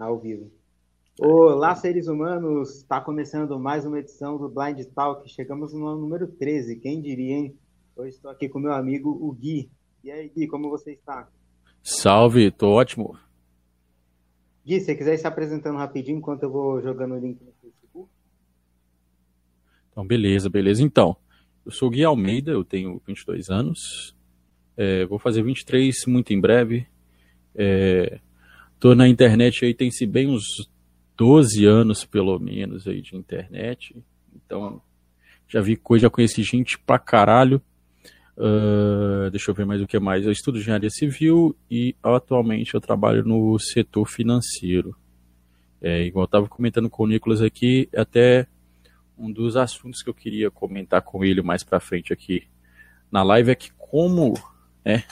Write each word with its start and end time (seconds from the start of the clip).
ao 0.00 0.18
vivo. 0.18 0.50
Olá, 1.20 1.74
seres 1.74 2.08
humanos! 2.08 2.76
Está 2.76 3.02
começando 3.02 3.60
mais 3.60 3.84
uma 3.84 3.98
edição 3.98 4.38
do 4.38 4.48
Blind 4.48 4.82
Talk. 4.94 5.28
Chegamos 5.28 5.74
no 5.74 5.94
número 5.94 6.26
13, 6.26 6.76
quem 6.76 7.02
diria, 7.02 7.36
hein? 7.36 7.58
Hoje 7.94 8.14
estou 8.14 8.30
aqui 8.30 8.48
com 8.48 8.58
meu 8.58 8.72
amigo, 8.72 9.10
o 9.10 9.30
Gui. 9.32 9.70
E 10.02 10.10
aí, 10.10 10.30
Gui, 10.30 10.46
como 10.46 10.70
você 10.70 10.92
está? 10.92 11.28
Salve, 11.82 12.50
tô 12.50 12.70
ótimo. 12.70 13.14
Gui, 14.64 14.80
se 14.80 14.86
você 14.86 14.94
quiser 14.94 15.14
ir 15.14 15.18
se 15.18 15.26
apresentando 15.26 15.76
rapidinho 15.76 16.16
enquanto 16.16 16.44
eu 16.44 16.50
vou 16.50 16.80
jogando 16.80 17.14
o 17.14 17.18
link 17.18 17.38
no 17.44 17.52
Facebook. 17.60 18.08
Então, 19.90 20.06
beleza, 20.06 20.48
beleza. 20.48 20.82
Então, 20.82 21.14
eu 21.66 21.70
sou 21.70 21.88
o 21.88 21.90
Gui 21.90 22.04
Almeida, 22.04 22.52
eu 22.52 22.64
tenho 22.64 23.02
22 23.06 23.50
anos, 23.50 24.16
é, 24.78 25.04
vou 25.04 25.18
fazer 25.18 25.42
23 25.42 26.06
muito 26.06 26.32
em 26.32 26.40
breve. 26.40 26.86
É, 27.54 28.18
tô 28.80 28.94
na 28.94 29.06
internet 29.06 29.64
aí, 29.64 29.74
tem 29.74 29.90
se 29.90 30.06
bem 30.06 30.26
uns 30.26 30.44
12 31.16 31.66
anos, 31.66 32.04
pelo 32.04 32.38
menos, 32.38 32.88
aí 32.88 33.02
de 33.02 33.14
internet. 33.14 33.94
Então, 34.34 34.80
já 35.46 35.60
vi 35.60 35.76
coisa, 35.76 36.04
já 36.04 36.10
conheci 36.10 36.42
gente 36.42 36.78
pra 36.78 36.98
caralho. 36.98 37.62
Uh, 38.36 39.30
deixa 39.30 39.50
eu 39.50 39.54
ver 39.54 39.66
mais 39.66 39.82
o 39.82 39.86
que 39.86 39.98
mais. 39.98 40.24
Eu 40.24 40.32
estudo 40.32 40.58
engenharia 40.58 40.88
civil 40.88 41.54
e 41.70 41.94
atualmente 42.02 42.74
eu 42.74 42.80
trabalho 42.80 43.22
no 43.22 43.58
setor 43.58 44.08
financeiro. 44.08 44.96
É, 45.82 46.02
igual 46.02 46.24
eu 46.24 46.26
estava 46.26 46.48
comentando 46.48 46.88
com 46.88 47.04
o 47.04 47.06
Nicolas 47.06 47.42
aqui, 47.42 47.88
até 47.94 48.46
um 49.16 49.30
dos 49.30 49.56
assuntos 49.56 50.02
que 50.02 50.08
eu 50.08 50.14
queria 50.14 50.50
comentar 50.50 51.02
com 51.02 51.22
ele 51.22 51.42
mais 51.42 51.62
para 51.62 51.80
frente 51.80 52.12
aqui 52.12 52.48
na 53.10 53.22
live 53.22 53.50
é 53.50 53.54
que 53.54 53.72
como, 53.76 54.34
é, 54.84 55.02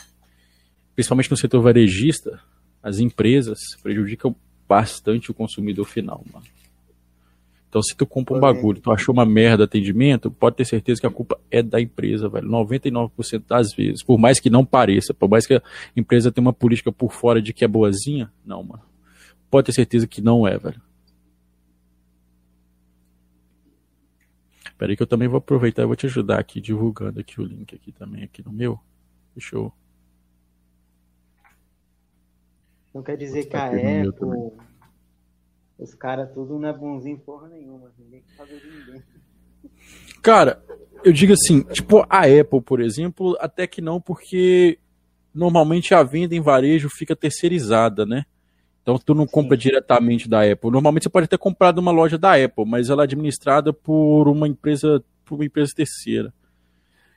principalmente 0.94 1.30
no 1.30 1.36
setor 1.36 1.60
varejista, 1.60 2.40
as 2.88 2.98
empresas 2.98 3.58
prejudicam 3.82 4.34
bastante 4.66 5.30
o 5.30 5.34
consumidor 5.34 5.84
final, 5.84 6.24
mano. 6.32 6.46
Então, 7.68 7.82
se 7.82 7.94
tu 7.94 8.06
compra 8.06 8.34
um 8.34 8.40
bagulho, 8.40 8.80
tu 8.80 8.90
achou 8.90 9.12
uma 9.12 9.26
merda 9.26 9.64
atendimento, 9.64 10.30
pode 10.30 10.56
ter 10.56 10.64
certeza 10.64 11.02
que 11.02 11.06
a 11.06 11.10
culpa 11.10 11.38
é 11.50 11.62
da 11.62 11.78
empresa, 11.78 12.26
velho. 12.26 12.48
99% 12.48 13.44
das 13.46 13.74
vezes. 13.74 14.02
Por 14.02 14.18
mais 14.18 14.40
que 14.40 14.48
não 14.48 14.64
pareça, 14.64 15.12
por 15.12 15.28
mais 15.28 15.46
que 15.46 15.54
a 15.54 15.62
empresa 15.94 16.32
tenha 16.32 16.46
uma 16.46 16.52
política 16.52 16.90
por 16.90 17.12
fora 17.12 17.42
de 17.42 17.52
que 17.52 17.66
é 17.66 17.68
boazinha, 17.68 18.32
não, 18.44 18.62
mano. 18.62 18.82
Pode 19.50 19.66
ter 19.66 19.72
certeza 19.72 20.06
que 20.06 20.22
não 20.22 20.48
é, 20.48 20.56
velho. 20.56 20.80
Espera 24.64 24.92
aí 24.92 24.96
que 24.96 25.02
eu 25.02 25.06
também 25.06 25.28
vou 25.28 25.38
aproveitar 25.38 25.82
e 25.82 25.86
vou 25.86 25.96
te 25.96 26.06
ajudar 26.06 26.38
aqui, 26.38 26.62
divulgando 26.62 27.20
aqui 27.20 27.38
o 27.38 27.44
link 27.44 27.74
aqui 27.74 27.92
também, 27.92 28.24
aqui 28.24 28.42
no 28.42 28.52
meu. 28.52 28.80
Deixa 29.36 29.56
eu... 29.56 29.72
Não 32.98 33.04
quer 33.04 33.16
dizer 33.16 33.44
que 33.44 33.56
a 33.56 33.66
Apple, 33.66 34.58
os 35.78 35.94
caras 35.94 36.32
tudo 36.34 36.58
não 36.58 36.68
é 36.68 36.72
bonzinho 36.72 37.16
porra 37.16 37.46
nenhuma. 37.46 37.92
Ninguém 37.96 38.22
que 38.22 38.36
fazer 38.36 38.58
de 38.58 38.66
ninguém. 38.66 39.04
Cara, 40.20 40.60
eu 41.04 41.12
digo 41.12 41.32
assim, 41.32 41.62
tipo 41.62 42.04
a 42.10 42.22
Apple, 42.22 42.60
por 42.60 42.80
exemplo, 42.80 43.36
até 43.38 43.68
que 43.68 43.80
não, 43.80 44.00
porque 44.00 44.80
normalmente 45.32 45.94
a 45.94 46.02
venda 46.02 46.34
em 46.34 46.40
varejo 46.40 46.88
fica 46.90 47.14
terceirizada, 47.14 48.04
né? 48.04 48.24
Então 48.82 48.98
tu 48.98 49.14
não 49.14 49.24
Sim. 49.24 49.30
compra 49.30 49.56
diretamente 49.56 50.28
da 50.28 50.42
Apple. 50.42 50.72
Normalmente 50.72 51.04
você 51.04 51.08
pode 51.08 51.28
ter 51.28 51.38
comprado 51.38 51.78
uma 51.78 51.92
loja 51.92 52.18
da 52.18 52.34
Apple, 52.34 52.66
mas 52.66 52.90
ela 52.90 53.04
é 53.04 53.04
administrada 53.04 53.72
por 53.72 54.26
uma 54.26 54.48
empresa, 54.48 55.04
por 55.24 55.36
uma 55.36 55.44
empresa 55.44 55.72
terceira. 55.72 56.34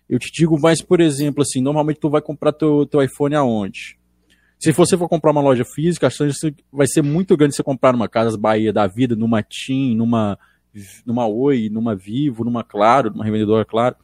Eu 0.07 0.19
te 0.19 0.31
digo 0.31 0.59
mais, 0.59 0.79
por 0.79 1.01
exemplo, 1.01 1.41
assim, 1.41 1.59
normalmente 1.59 1.99
tu 1.99 2.07
vai 2.07 2.21
comprar 2.21 2.53
teu, 2.53 2.85
teu 2.85 3.01
iPhone 3.01 3.33
aonde? 3.33 3.99
Se 4.61 4.71
você 4.71 4.95
for 4.95 5.09
comprar 5.09 5.31
uma 5.31 5.41
loja 5.41 5.65
física, 5.65 6.05
a 6.05 6.09
chance 6.11 6.55
vai 6.71 6.85
ser 6.85 7.01
muito 7.01 7.35
grande 7.35 7.55
você 7.55 7.63
comprar 7.63 7.93
numa 7.93 8.07
Casas 8.07 8.35
Bahia 8.35 8.71
da 8.71 8.85
vida, 8.85 9.15
numa 9.15 9.41
TIM, 9.41 9.95
numa, 9.95 10.37
numa 11.03 11.25
Oi, 11.25 11.67
numa 11.67 11.95
Vivo, 11.95 12.43
numa 12.43 12.63
Claro, 12.63 13.09
numa 13.09 13.25
revendedora 13.25 13.65
Claro. 13.65 13.95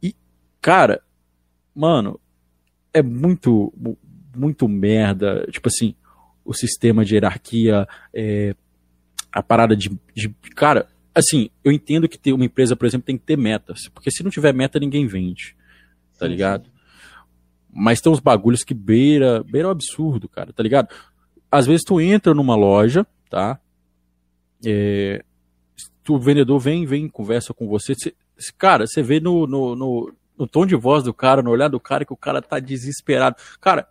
E, 0.00 0.14
cara, 0.60 1.02
mano, 1.74 2.20
é 2.94 3.02
muito, 3.02 3.74
muito 4.36 4.68
merda. 4.68 5.44
Tipo 5.50 5.66
assim, 5.66 5.96
o 6.44 6.54
sistema 6.54 7.04
de 7.04 7.16
hierarquia, 7.16 7.88
é, 8.14 8.54
a 9.32 9.42
parada 9.42 9.74
de, 9.74 9.90
de. 10.14 10.28
Cara, 10.54 10.86
assim, 11.12 11.50
eu 11.64 11.72
entendo 11.72 12.08
que 12.08 12.16
ter 12.16 12.32
uma 12.32 12.44
empresa, 12.44 12.76
por 12.76 12.86
exemplo, 12.86 13.06
tem 13.06 13.18
que 13.18 13.24
ter 13.24 13.36
metas. 13.36 13.88
Porque 13.88 14.12
se 14.12 14.22
não 14.22 14.30
tiver 14.30 14.54
meta, 14.54 14.78
ninguém 14.78 15.04
vende. 15.04 15.56
Tá 16.16 16.26
sim, 16.26 16.30
ligado? 16.30 16.66
Sim. 16.66 16.77
Mas 17.78 18.00
tem 18.00 18.10
uns 18.10 18.18
bagulhos 18.18 18.64
que 18.64 18.74
beira, 18.74 19.44
beira 19.44 19.68
o 19.68 19.70
absurdo, 19.70 20.28
cara, 20.28 20.52
tá 20.52 20.62
ligado? 20.62 20.88
Às 21.50 21.66
vezes 21.66 21.84
tu 21.84 22.00
entra 22.00 22.34
numa 22.34 22.56
loja, 22.56 23.06
tá? 23.30 23.60
É, 24.66 25.24
o 26.08 26.18
vendedor 26.18 26.58
vem, 26.58 26.84
vem, 26.84 27.08
conversa 27.08 27.54
com 27.54 27.68
você. 27.68 27.94
Cê, 27.94 28.14
cara, 28.56 28.86
você 28.86 29.02
vê 29.02 29.20
no, 29.20 29.46
no, 29.46 29.76
no, 29.76 30.12
no, 30.36 30.46
tom 30.46 30.66
de 30.66 30.74
voz 30.74 31.04
do 31.04 31.14
cara, 31.14 31.40
no 31.40 31.50
olhar 31.50 31.68
do 31.68 31.78
cara, 31.78 32.04
que 32.04 32.12
o 32.12 32.16
cara 32.16 32.42
tá 32.42 32.58
desesperado. 32.58 33.36
Cara, 33.60 33.88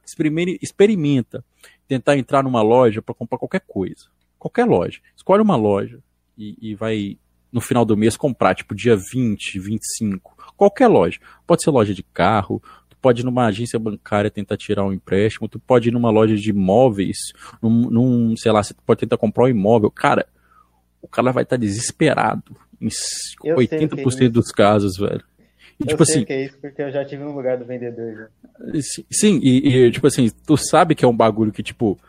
experimenta 0.61 1.43
tentar 1.87 2.17
entrar 2.17 2.43
numa 2.43 2.61
loja 2.61 3.01
para 3.01 3.15
comprar 3.15 3.37
qualquer 3.37 3.61
coisa. 3.65 4.07
Qualquer 4.37 4.65
loja. 4.65 4.99
Escolhe 5.15 5.41
uma 5.41 5.55
loja 5.55 5.99
e, 6.37 6.57
e 6.61 6.75
vai 6.75 7.17
no 7.51 7.61
final 7.61 7.85
do 7.85 7.95
mês 7.95 8.17
comprar, 8.17 8.53
tipo 8.53 8.75
dia 8.75 8.97
20, 8.97 9.59
25. 9.59 10.35
Qualquer 10.57 10.87
loja. 10.87 11.19
Pode 11.45 11.63
ser 11.63 11.69
loja 11.71 11.93
de 11.93 12.03
carro, 12.03 12.61
pode 13.01 13.21
ir 13.21 13.25
numa 13.25 13.45
agência 13.45 13.79
bancária 13.79 14.29
tentar 14.29 14.57
tirar 14.57 14.85
um 14.85 14.93
empréstimo, 14.93 15.47
tu 15.47 15.59
pode 15.59 15.89
ir 15.89 15.91
numa 15.91 16.09
loja 16.09 16.35
de 16.35 16.49
imóveis, 16.49 17.17
num, 17.61 17.89
num 17.89 18.37
sei 18.37 18.51
lá, 18.51 18.63
você 18.63 18.73
pode 18.85 18.99
tentar 18.99 19.17
comprar 19.17 19.45
um 19.45 19.49
imóvel. 19.49 19.89
Cara, 19.91 20.25
o 21.01 21.07
cara 21.07 21.31
vai 21.31 21.43
estar 21.43 21.57
tá 21.57 21.61
desesperado 21.61 22.55
em 22.81 22.89
eu 23.43 23.57
80% 23.57 24.25
é 24.25 24.29
dos 24.29 24.51
casos, 24.51 24.97
velho. 24.97 25.23
E, 25.79 25.83
eu 25.83 25.87
tipo 25.87 26.05
sei 26.05 26.15
assim, 26.15 26.25
que 26.25 26.33
é 26.33 26.45
isso 26.45 26.57
porque 26.59 26.81
eu 26.81 26.91
já 26.91 27.05
tive 27.05 27.23
no 27.23 27.35
lugar 27.35 27.57
do 27.57 27.65
vendedor. 27.65 28.15
Já. 28.15 28.81
Sim, 29.11 29.39
e, 29.43 29.67
e, 29.67 29.91
tipo 29.91 30.07
assim, 30.07 30.29
tu 30.45 30.57
sabe 30.57 30.95
que 30.95 31.05
é 31.05 31.07
um 31.07 31.15
bagulho 31.15 31.51
que, 31.51 31.61
tipo, 31.61 31.99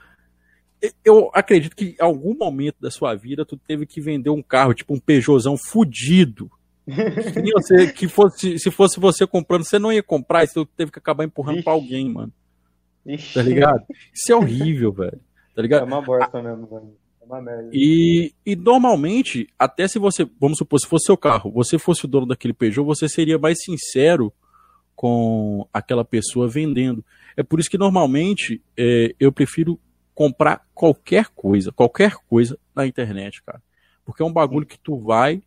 eu 1.04 1.31
acredito 1.34 1.77
que 1.77 1.97
em 1.98 2.03
algum 2.03 2.34
momento 2.37 2.77
da 2.81 2.91
sua 2.91 3.15
vida 3.15 3.44
tu 3.44 3.56
teve 3.56 3.84
que 3.84 4.00
vender 4.00 4.31
um 4.31 4.43
carro, 4.43 4.75
tipo 4.75 4.94
um 4.94 5.00
Peugeotzão 5.00 5.56
fudido, 5.56 6.50
que, 6.88 7.53
você, 7.53 7.93
que 7.93 8.09
fosse, 8.09 8.59
se 8.59 8.71
fosse 8.71 8.99
você 8.99 9.26
comprando, 9.26 9.65
você 9.65 9.78
não 9.78 9.93
ia 9.93 10.03
comprar, 10.03 10.44
isso 10.44 10.65
teve 10.65 10.91
que 10.91 10.99
acabar 10.99 11.25
empurrando 11.25 11.62
para 11.62 11.72
alguém, 11.72 12.09
mano. 12.09 12.32
Ixi. 13.06 13.34
Tá 13.34 13.43
ligado? 13.43 13.84
Isso 14.12 14.32
é 14.32 14.37
horrível, 14.37 14.93
velho. 14.93 15.21
Tá 15.54 15.62
ligado? 15.62 15.82
É 15.82 15.84
uma 15.84 16.03
bosta 16.03 16.43
mesmo, 16.43 16.66
velho. 16.66 16.97
É 17.21 17.25
uma 17.25 17.41
merda. 17.41 17.71
E, 17.72 18.32
e 18.44 18.56
normalmente, 18.56 19.48
até 19.59 19.87
se 19.88 19.98
você, 19.98 20.28
vamos 20.41 20.59
supor, 20.59 20.78
se 20.78 20.87
fosse 20.87 21.06
seu 21.06 21.16
carro, 21.16 21.50
você 21.50 21.78
fosse 21.78 22.04
o 22.04 22.09
dono 22.09 22.27
daquele 22.27 22.54
Peugeot, 22.54 22.84
você 22.87 23.09
seria 23.09 23.38
mais 23.38 23.59
sincero 23.62 24.32
com 24.94 25.66
aquela 25.72 26.04
pessoa 26.04 26.48
vendendo. 26.48 27.04
É 27.37 27.43
por 27.43 27.60
isso 27.60 27.71
que 27.71 27.78
normalmente 27.78 28.62
é, 28.77 29.15
eu 29.21 29.31
prefiro 29.31 29.78
comprar 30.15 30.66
qualquer 30.75 31.28
coisa, 31.28 31.71
qualquer 31.71 32.15
coisa 32.28 32.59
na 32.75 32.87
internet, 32.87 33.43
cara. 33.43 33.62
Porque 34.04 34.22
é 34.22 34.27
um 34.27 34.32
bagulho 34.32 34.66
que 34.66 34.78
tu 34.78 34.98
vai, 34.98 35.41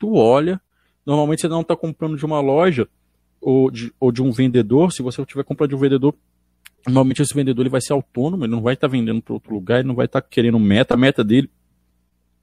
tu 0.00 0.14
olha, 0.14 0.60
normalmente 1.06 1.42
você 1.42 1.48
não 1.48 1.60
está 1.60 1.76
comprando 1.76 2.16
de 2.16 2.24
uma 2.24 2.40
loja 2.40 2.88
ou 3.40 3.70
de, 3.70 3.92
ou 4.00 4.10
de 4.10 4.22
um 4.22 4.32
vendedor, 4.32 4.90
se 4.92 5.02
você 5.02 5.20
estiver 5.20 5.44
comprando 5.44 5.68
de 5.68 5.76
um 5.76 5.78
vendedor, 5.78 6.14
normalmente 6.86 7.22
esse 7.22 7.34
vendedor 7.34 7.62
ele 7.62 7.70
vai 7.70 7.80
ser 7.80 7.92
autônomo, 7.92 8.44
ele 8.44 8.50
não 8.50 8.62
vai 8.62 8.74
estar 8.74 8.88
tá 8.88 8.92
vendendo 8.92 9.22
para 9.22 9.34
outro 9.34 9.54
lugar, 9.54 9.78
ele 9.78 9.88
não 9.88 9.94
vai 9.94 10.06
estar 10.06 10.20
tá 10.20 10.28
querendo 10.28 10.58
meta, 10.58 10.94
a 10.94 10.96
meta 10.96 11.22
dele 11.22 11.48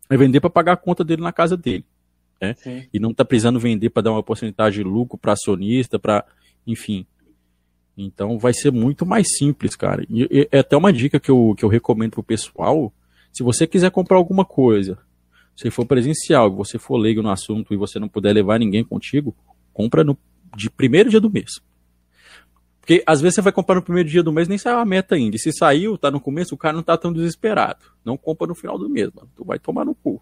é 0.09 0.15
vender 0.15 0.39
para 0.39 0.49
pagar 0.49 0.73
a 0.73 0.77
conta 0.77 1.03
dele 1.03 1.21
na 1.21 1.33
casa 1.33 1.57
dele. 1.57 1.83
Né? 2.39 2.55
E 2.93 2.99
não 2.99 3.09
está 3.11 3.25
precisando 3.25 3.59
vender 3.59 3.89
para 3.89 4.03
dar 4.03 4.11
uma 4.11 4.23
porcentagem 4.23 4.83
de 4.83 4.89
lucro 4.89 5.17
para 5.17 5.33
acionista, 5.33 5.97
para 5.97 6.23
enfim. 6.65 7.05
Então 7.97 8.37
vai 8.37 8.53
ser 8.53 8.71
muito 8.71 9.05
mais 9.05 9.35
simples, 9.37 9.75
cara. 9.75 10.05
E, 10.07 10.23
e, 10.29 10.47
é 10.51 10.59
até 10.59 10.77
uma 10.77 10.93
dica 10.93 11.19
que 11.19 11.31
eu, 11.31 11.55
que 11.57 11.65
eu 11.65 11.69
recomendo 11.69 12.11
pro 12.11 12.23
pessoal. 12.23 12.93
Se 13.33 13.41
você 13.43 13.65
quiser 13.65 13.89
comprar 13.89 14.17
alguma 14.17 14.45
coisa 14.45 14.99
se 15.57 15.71
for 15.71 15.87
presencial, 15.87 16.51
você 16.51 16.77
for 16.77 16.97
leigo 16.97 17.23
no 17.23 17.31
assunto 17.31 17.73
e 17.73 17.77
você 17.77 17.97
não 17.97 18.07
puder 18.07 18.31
levar 18.31 18.59
ninguém 18.59 18.83
contigo, 18.83 19.35
compra 19.73 20.03
no 20.03 20.15
de 20.55 20.69
primeiro 20.69 21.09
dia 21.09 21.19
do 21.19 21.31
mês. 21.31 21.59
Porque 22.79 23.03
às 23.05 23.19
vezes 23.19 23.35
você 23.35 23.41
vai 23.41 23.51
comprar 23.51 23.75
no 23.75 23.81
primeiro 23.81 24.07
dia 24.07 24.21
do 24.21 24.31
mês, 24.31 24.47
nem 24.47 24.57
saiu 24.57 24.77
a 24.77 24.85
meta 24.85 25.15
ainda. 25.15 25.35
E 25.35 25.39
se 25.39 25.51
saiu, 25.51 25.97
tá 25.97 26.11
no 26.11 26.21
começo, 26.21 26.53
o 26.53 26.57
cara 26.57 26.75
não 26.75 26.83
tá 26.83 26.95
tão 26.95 27.11
desesperado. 27.11 27.85
Não 28.05 28.15
compra 28.15 28.47
no 28.47 28.55
final 28.55 28.77
do 28.77 28.87
mês, 28.87 29.09
mano. 29.13 29.29
Tu 29.35 29.43
vai 29.43 29.57
tomar 29.57 29.83
no 29.83 29.95
cu. 29.95 30.21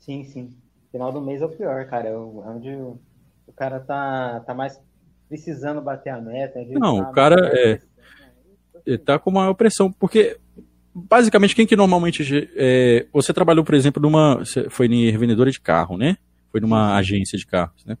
Sim, 0.00 0.24
sim. 0.24 0.50
Final 0.90 1.12
do 1.12 1.22
mês 1.22 1.40
é 1.40 1.46
o 1.46 1.48
pior, 1.48 1.86
cara. 1.86 2.08
É 2.08 2.16
onde 2.16 2.68
o, 2.68 2.98
cara 3.54 3.78
tá, 3.78 4.40
tá 4.40 4.52
mais 4.52 4.78
precisando 5.28 5.80
bater 5.80 6.10
a 6.10 6.20
meta. 6.20 6.62
Não, 6.72 7.00
tá 7.00 7.10
o 7.10 7.12
cara 7.12 7.50
é, 7.54 7.80
ele 8.84 8.98
tá 8.98 9.18
com 9.18 9.30
maior 9.30 9.54
pressão. 9.54 9.90
Porque 9.92 10.38
basicamente, 10.94 11.54
quem 11.54 11.66
que 11.66 11.76
normalmente. 11.76 12.48
É, 12.56 13.06
você 13.12 13.32
trabalhou, 13.32 13.64
por 13.64 13.74
exemplo, 13.74 14.02
numa. 14.02 14.42
Foi 14.70 14.86
em 14.86 15.10
revendedora 15.10 15.50
de 15.50 15.60
carro, 15.60 15.96
né? 15.96 16.16
Foi 16.50 16.60
numa 16.60 16.96
agência 16.96 17.38
de 17.38 17.46
carros, 17.46 17.84
né? 17.84 17.96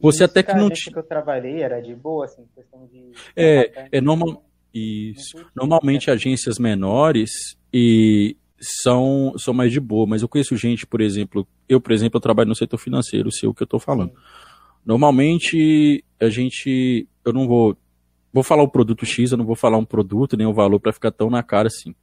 Você 0.00 0.18
Isso, 0.18 0.24
até 0.24 0.42
que 0.42 0.54
não 0.54 0.70
tinha. 0.70 0.92
que 0.92 0.98
eu 0.98 1.02
trabalhei 1.02 1.62
era 1.62 1.80
de 1.80 1.94
boa, 1.94 2.24
assim, 2.24 2.44
questão 2.54 2.86
de. 2.86 3.12
É, 3.36 3.88
é 3.92 4.00
normal. 4.00 4.44
Isso. 4.72 5.36
Normalmente 5.54 6.10
agências 6.10 6.58
menores 6.58 7.56
e 7.72 8.36
são, 8.60 9.32
são 9.36 9.52
mais 9.52 9.72
de 9.72 9.80
boa, 9.80 10.06
mas 10.06 10.22
eu 10.22 10.28
conheço 10.28 10.56
gente, 10.56 10.86
por 10.86 11.00
exemplo, 11.00 11.46
eu, 11.68 11.80
por 11.80 11.92
exemplo, 11.92 12.18
eu 12.18 12.20
trabalho 12.20 12.48
no 12.48 12.54
setor 12.54 12.78
financeiro, 12.78 13.32
sei 13.32 13.48
o 13.48 13.54
que 13.54 13.62
eu 13.62 13.66
estou 13.66 13.80
falando. 13.80 14.12
Normalmente 14.84 16.04
a 16.20 16.28
gente, 16.28 17.08
eu 17.24 17.32
não 17.32 17.48
vou, 17.48 17.76
vou 18.32 18.42
falar 18.42 18.62
o 18.62 18.68
produto 18.68 19.04
X, 19.04 19.32
eu 19.32 19.38
não 19.38 19.44
vou 19.44 19.56
falar 19.56 19.78
um 19.78 19.84
produto 19.84 20.36
nem 20.36 20.46
o 20.46 20.50
um 20.50 20.54
valor 20.54 20.80
para 20.80 20.92
ficar 20.92 21.10
tão 21.10 21.30
na 21.30 21.42
cara 21.42 21.68
assim. 21.68 21.94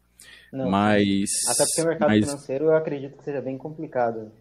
Não, 0.51 0.69
mas. 0.69 1.29
Até 1.47 1.63
porque 1.65 1.81
o 1.81 1.85
mercado 1.85 2.09
mas, 2.09 2.25
financeiro 2.25 2.65
eu 2.65 2.75
acredito 2.75 3.17
que 3.17 3.23
seja 3.23 3.41
bem 3.41 3.57
complicado. 3.57 4.31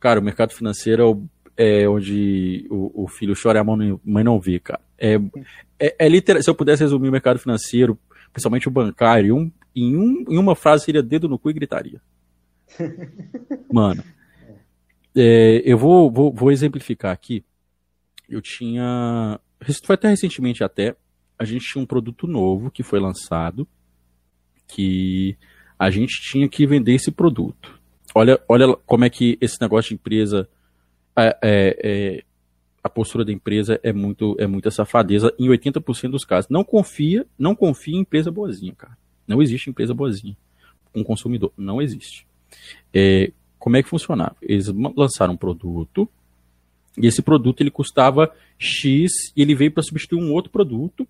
Cara, 0.00 0.20
o 0.20 0.22
mercado 0.22 0.52
financeiro 0.52 1.26
é, 1.56 1.82
é 1.82 1.88
onde 1.88 2.66
o, 2.70 3.04
o, 3.04 3.08
filho 3.08 3.34
chora 3.40 3.58
e 3.58 3.60
a 3.60 3.64
mãe 3.64 4.24
não 4.24 4.40
vê, 4.40 4.58
cara. 4.58 4.80
É, 4.98 5.14
é, 5.78 5.96
é 5.98 6.08
literal, 6.08 6.42
se 6.42 6.50
eu 6.50 6.54
pudesse 6.54 6.82
resumir 6.82 7.08
o 7.08 7.12
mercado 7.12 7.38
financeiro, 7.38 7.98
principalmente 8.32 8.68
o 8.68 8.70
bancário, 8.70 9.36
um, 9.36 9.50
em, 9.74 9.96
um, 9.96 10.24
em 10.28 10.38
uma 10.38 10.54
frase 10.54 10.84
seria 10.84 11.02
dedo 11.02 11.28
no 11.28 11.38
cu 11.38 11.50
e 11.50 11.54
gritaria. 11.54 12.00
Mano, 13.72 14.02
é, 15.16 15.62
eu 15.64 15.78
vou, 15.78 16.10
vou, 16.10 16.32
vou 16.32 16.50
exemplificar 16.50 17.12
aqui. 17.12 17.44
Eu 18.28 18.42
tinha. 18.42 19.38
Foi 19.84 19.94
até 19.94 20.08
recentemente 20.08 20.64
até. 20.64 20.96
A 21.38 21.44
gente 21.44 21.66
tinha 21.66 21.82
um 21.82 21.86
produto 21.86 22.26
novo 22.26 22.70
que 22.70 22.82
foi 22.82 23.00
lançado 23.00 23.66
que 24.66 25.36
a 25.78 25.90
gente 25.90 26.20
tinha 26.20 26.48
que 26.48 26.66
vender 26.66 26.94
esse 26.94 27.10
produto. 27.10 27.80
Olha, 28.14 28.40
olha 28.48 28.76
como 28.86 29.04
é 29.04 29.10
que 29.10 29.36
esse 29.40 29.60
negócio 29.60 29.90
de 29.90 29.94
empresa, 29.94 30.48
é, 31.16 31.38
é, 31.42 31.78
é, 31.82 32.24
a 32.82 32.88
postura 32.88 33.24
da 33.24 33.32
empresa 33.32 33.80
é 33.82 33.92
muito 33.92 34.36
é 34.38 34.46
muita 34.46 34.70
safadeza 34.70 35.34
em 35.38 35.48
80% 35.48 36.10
dos 36.10 36.24
casos. 36.24 36.48
Não 36.48 36.62
confia, 36.62 37.26
não 37.38 37.54
confia 37.54 37.96
em 37.96 38.00
empresa 38.00 38.30
boazinha, 38.30 38.74
cara. 38.74 38.96
Não 39.26 39.42
existe 39.42 39.70
empresa 39.70 39.92
boazinha 39.92 40.36
com 40.92 41.00
um 41.00 41.04
consumidor, 41.04 41.52
não 41.56 41.82
existe. 41.82 42.26
É, 42.92 43.32
como 43.58 43.76
é 43.76 43.82
que 43.82 43.88
funcionava? 43.88 44.36
Eles 44.40 44.68
lançaram 44.68 45.34
um 45.34 45.36
produto 45.36 46.08
e 46.96 47.06
esse 47.06 47.20
produto 47.20 47.60
ele 47.60 47.70
custava 47.70 48.32
X 48.56 49.10
e 49.36 49.42
ele 49.42 49.54
veio 49.54 49.72
para 49.72 49.82
substituir 49.82 50.20
um 50.20 50.32
outro 50.32 50.52
produto 50.52 51.08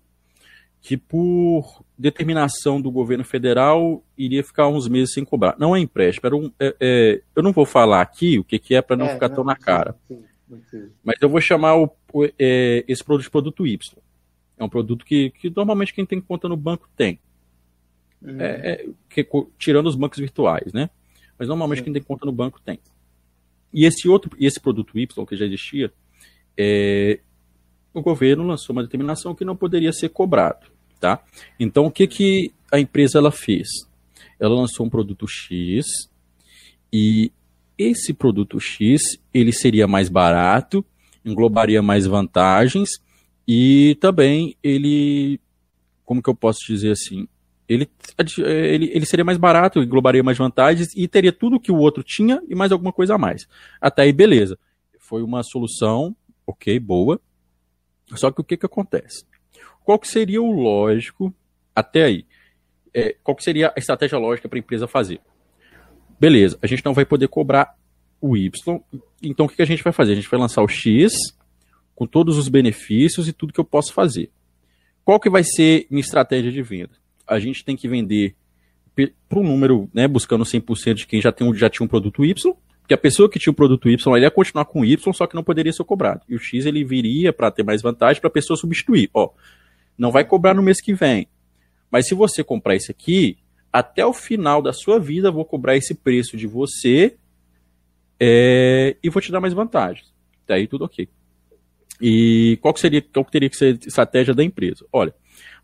que 0.85 0.95
por 0.95 1.83
determinação 1.97 2.79
do 2.79 2.91
governo 2.91 3.25
federal 3.25 4.03
iria 4.15 4.43
ficar 4.43 4.67
uns 4.67 4.87
meses 4.87 5.15
sem 5.15 5.25
cobrar. 5.25 5.55
Não 5.57 5.75
é 5.75 5.79
empréstimo, 5.79 6.27
era 6.27 6.35
um, 6.35 6.51
é, 6.59 6.75
é, 6.79 7.21
eu 7.35 7.41
não 7.41 7.51
vou 7.51 7.65
falar 7.65 8.01
aqui 8.01 8.37
o 8.37 8.43
que, 8.43 8.59
que 8.59 8.75
é 8.75 8.83
para 8.83 8.95
não 8.95 9.07
é, 9.07 9.13
ficar 9.15 9.29
não, 9.29 9.35
tão 9.37 9.43
na 9.43 9.55
cara. 9.55 9.95
Sim, 10.07 10.23
sim, 10.47 10.61
sim. 10.69 10.89
Mas 11.03 11.15
eu 11.19 11.27
vou 11.27 11.41
chamar 11.41 11.75
o, 11.75 11.89
é, 12.37 12.85
esse 12.87 13.03
produto 13.03 13.23
de 13.23 13.31
produto 13.31 13.65
Y. 13.65 13.97
É 14.59 14.63
um 14.63 14.69
produto 14.69 15.03
que, 15.03 15.31
que 15.31 15.51
normalmente 15.55 15.91
quem 15.91 16.05
tem 16.05 16.21
conta 16.21 16.47
no 16.47 16.55
banco 16.55 16.87
tem. 16.95 17.19
Uhum. 18.21 18.39
É, 18.39 18.45
é, 18.45 18.89
que, 19.09 19.27
tirando 19.57 19.87
os 19.87 19.95
bancos 19.95 20.19
virtuais, 20.19 20.71
né? 20.71 20.91
Mas 21.35 21.47
normalmente 21.47 21.81
quem 21.81 21.93
tem 21.93 22.03
conta 22.03 22.27
no 22.27 22.31
banco 22.31 22.61
tem. 22.63 22.79
E 23.73 23.85
esse 23.85 24.07
outro, 24.07 24.37
e 24.39 24.45
esse 24.45 24.59
produto 24.59 24.99
Y 24.99 25.25
que 25.25 25.35
já 25.35 25.45
existia, 25.45 25.91
o 27.91 28.03
governo 28.03 28.45
lançou 28.45 28.75
uma 28.75 28.83
determinação 28.83 29.33
que 29.33 29.43
não 29.43 29.55
poderia 29.55 29.91
ser 29.91 30.09
cobrado. 30.09 30.74
Tá? 30.99 31.21
Então, 31.59 31.85
o 31.85 31.91
que, 31.91 32.07
que 32.07 32.53
a 32.71 32.79
empresa 32.79 33.17
ela 33.17 33.31
fez? 33.31 33.67
Ela 34.39 34.55
lançou 34.55 34.85
um 34.85 34.89
produto 34.89 35.27
X 35.27 35.85
e 36.91 37.31
esse 37.77 38.13
produto 38.13 38.59
X 38.59 39.01
ele 39.33 39.51
seria 39.51 39.87
mais 39.87 40.09
barato, 40.09 40.85
englobaria 41.23 41.81
mais 41.81 42.05
vantagens 42.05 42.89
e 43.47 43.97
também 43.99 44.55
ele, 44.63 45.39
como 46.03 46.21
que 46.21 46.29
eu 46.29 46.35
posso 46.35 46.59
dizer 46.67 46.91
assim, 46.91 47.27
ele, 47.67 47.89
ele, 48.37 48.91
ele 48.93 49.05
seria 49.05 49.25
mais 49.25 49.37
barato, 49.37 49.81
englobaria 49.81 50.23
mais 50.23 50.37
vantagens 50.37 50.93
e 50.95 51.07
teria 51.07 51.31
tudo 51.31 51.59
que 51.59 51.71
o 51.71 51.77
outro 51.77 52.03
tinha 52.03 52.41
e 52.47 52.55
mais 52.55 52.71
alguma 52.71 52.93
coisa 52.93 53.15
a 53.15 53.17
mais. 53.17 53.47
Até 53.81 54.03
aí, 54.03 54.13
beleza. 54.13 54.57
Foi 54.99 55.23
uma 55.23 55.43
solução, 55.43 56.15
ok, 56.45 56.79
boa. 56.79 57.19
Só 58.15 58.31
que 58.31 58.41
o 58.41 58.43
que, 58.43 58.57
que 58.57 58.65
acontece? 58.65 59.25
Qual 59.85 59.99
que 59.99 60.07
seria 60.07 60.41
o 60.41 60.51
lógico 60.51 61.33
até 61.75 62.03
aí? 62.03 62.25
É, 62.93 63.15
qual 63.23 63.35
que 63.35 63.43
seria 63.43 63.71
a 63.75 63.79
estratégia 63.79 64.17
lógica 64.17 64.49
para 64.49 64.57
a 64.57 64.59
empresa 64.59 64.87
fazer? 64.87 65.21
Beleza, 66.19 66.57
a 66.61 66.67
gente 66.67 66.83
não 66.83 66.93
vai 66.93 67.05
poder 67.05 67.27
cobrar 67.27 67.75
o 68.19 68.35
Y, 68.35 68.49
então 69.21 69.45
o 69.45 69.49
que, 69.49 69.57
que 69.57 69.61
a 69.61 69.65
gente 69.65 69.83
vai 69.83 69.93
fazer? 69.93 70.13
A 70.13 70.15
gente 70.15 70.29
vai 70.29 70.39
lançar 70.39 70.63
o 70.63 70.67
X 70.67 71.13
com 71.93 72.07
todos 72.07 72.37
os 72.37 72.47
benefícios 72.49 73.27
e 73.27 73.33
tudo 73.33 73.53
que 73.53 73.59
eu 73.59 73.65
posso 73.65 73.93
fazer. 73.93 74.31
Qual 75.03 75.19
que 75.19 75.29
vai 75.29 75.43
ser 75.43 75.85
minha 75.89 76.01
estratégia 76.01 76.51
de 76.51 76.63
venda? 76.63 76.93
A 77.27 77.37
gente 77.39 77.63
tem 77.63 77.75
que 77.75 77.87
vender 77.87 78.35
para 79.29 79.39
um 79.39 79.43
número, 79.43 79.89
né, 79.93 80.07
buscando 80.07 80.43
100% 80.43 80.93
de 80.95 81.07
quem 81.07 81.21
já, 81.21 81.31
tem, 81.31 81.53
já 81.53 81.69
tinha 81.69 81.85
um 81.85 81.87
produto 81.87 82.25
Y, 82.25 82.33
porque 82.81 82.93
a 82.93 82.97
pessoa 82.97 83.29
que 83.29 83.37
tinha 83.37 83.51
o 83.51 83.55
produto 83.55 83.89
Y, 83.89 84.07
ela 84.07 84.19
ia 84.19 84.31
continuar 84.31 84.65
com 84.65 84.81
o 84.81 84.85
Y, 84.85 85.13
só 85.13 85.27
que 85.27 85.35
não 85.35 85.43
poderia 85.43 85.73
ser 85.73 85.83
cobrado. 85.83 86.21
E 86.29 86.35
o 86.35 86.39
X 86.39 86.65
ele 86.65 86.83
viria 86.83 87.33
para 87.33 87.51
ter 87.51 87.63
mais 87.63 87.81
vantagem 87.81 88.21
para 88.21 88.29
a 88.29 88.31
pessoa 88.31 88.55
substituir. 88.55 89.09
Ó, 89.13 89.31
não 89.97 90.11
vai 90.11 90.25
cobrar 90.25 90.53
no 90.53 90.61
mês 90.61 90.81
que 90.81 90.93
vem. 90.93 91.27
Mas 91.89 92.07
se 92.07 92.15
você 92.15 92.43
comprar 92.43 92.75
esse 92.75 92.91
aqui, 92.91 93.37
até 93.71 94.05
o 94.05 94.13
final 94.13 94.61
da 94.61 94.73
sua 94.73 94.99
vida, 94.99 95.31
vou 95.31 95.45
cobrar 95.45 95.75
esse 95.75 95.93
preço 95.93 96.37
de 96.37 96.47
você 96.47 97.15
é, 98.19 98.95
e 99.03 99.09
vou 99.09 99.21
te 99.21 99.31
dar 99.31 99.41
mais 99.41 99.53
vantagens. 99.53 100.13
Daí 100.47 100.67
tudo 100.67 100.85
ok. 100.85 101.07
E 102.01 102.57
qual 102.61 102.73
que 102.73 102.79
seria, 102.79 103.01
qual 103.01 103.25
que 103.25 103.31
teria 103.31 103.49
que 103.49 103.55
ser 103.55 103.75
a 103.75 103.87
estratégia 103.87 104.33
da 104.33 104.43
empresa? 104.43 104.85
Olha, 104.91 105.13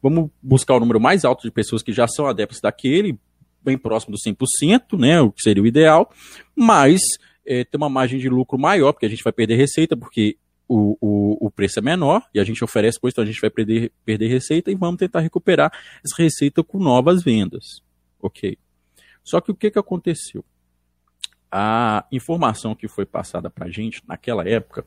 vamos 0.02 0.30
buscar 0.42 0.76
o 0.76 0.80
número 0.80 1.00
mais 1.00 1.26
alto 1.26 1.44
de 1.44 1.52
pessoas 1.52 1.84
que 1.84 1.92
já 1.92 2.08
são 2.08 2.28
adeptos 2.28 2.62
daquele, 2.62 3.18
bem 3.64 3.78
próximo 3.78 4.16
do 4.16 4.18
100%, 4.18 5.00
né, 5.00 5.22
o 5.22 5.32
que 5.32 5.42
seria 5.42 5.62
o 5.62 5.68
ideal, 5.68 6.12
mas 6.56 7.00
é, 7.46 7.64
ter 7.64 7.78
uma 7.78 7.90
margem 7.90 8.20
de 8.20 8.30
lucro 8.30 8.58
maior, 8.58 8.92
porque 8.92 9.06
a 9.06 9.10
gente 9.10 9.24
vai 9.24 9.34
perder 9.34 9.56
receita, 9.56 9.96
porque 9.96 10.38
o, 10.74 10.98
o, 11.02 11.48
o 11.48 11.52
preço 11.52 11.80
é 11.80 11.82
menor 11.82 12.24
e 12.34 12.40
a 12.40 12.46
gente 12.46 12.64
oferece 12.64 12.98
coisa, 12.98 13.14
então 13.14 13.24
a 13.26 13.28
gente 13.28 13.42
vai 13.42 13.50
perder, 13.50 13.92
perder 14.06 14.30
receita 14.30 14.72
e 14.72 14.76
vamos 14.76 14.98
tentar 14.98 15.20
recuperar 15.20 15.70
essa 16.04 16.16
receita 16.24 16.64
com 16.64 16.80
novas 16.80 17.22
vendas. 17.22 17.82
Ok. 18.22 18.58
Só 19.22 19.42
que 19.42 19.52
o 19.52 19.56
que, 19.56 19.70
que 19.70 19.78
aconteceu? 19.78 20.46
A 21.52 22.06
informação 22.10 22.74
que 22.74 22.88
foi 22.88 23.06
passada 23.06 23.50
para 23.50 23.66
a 23.66 23.70
gente 23.70 24.02
naquela 24.08 24.48
época 24.48 24.86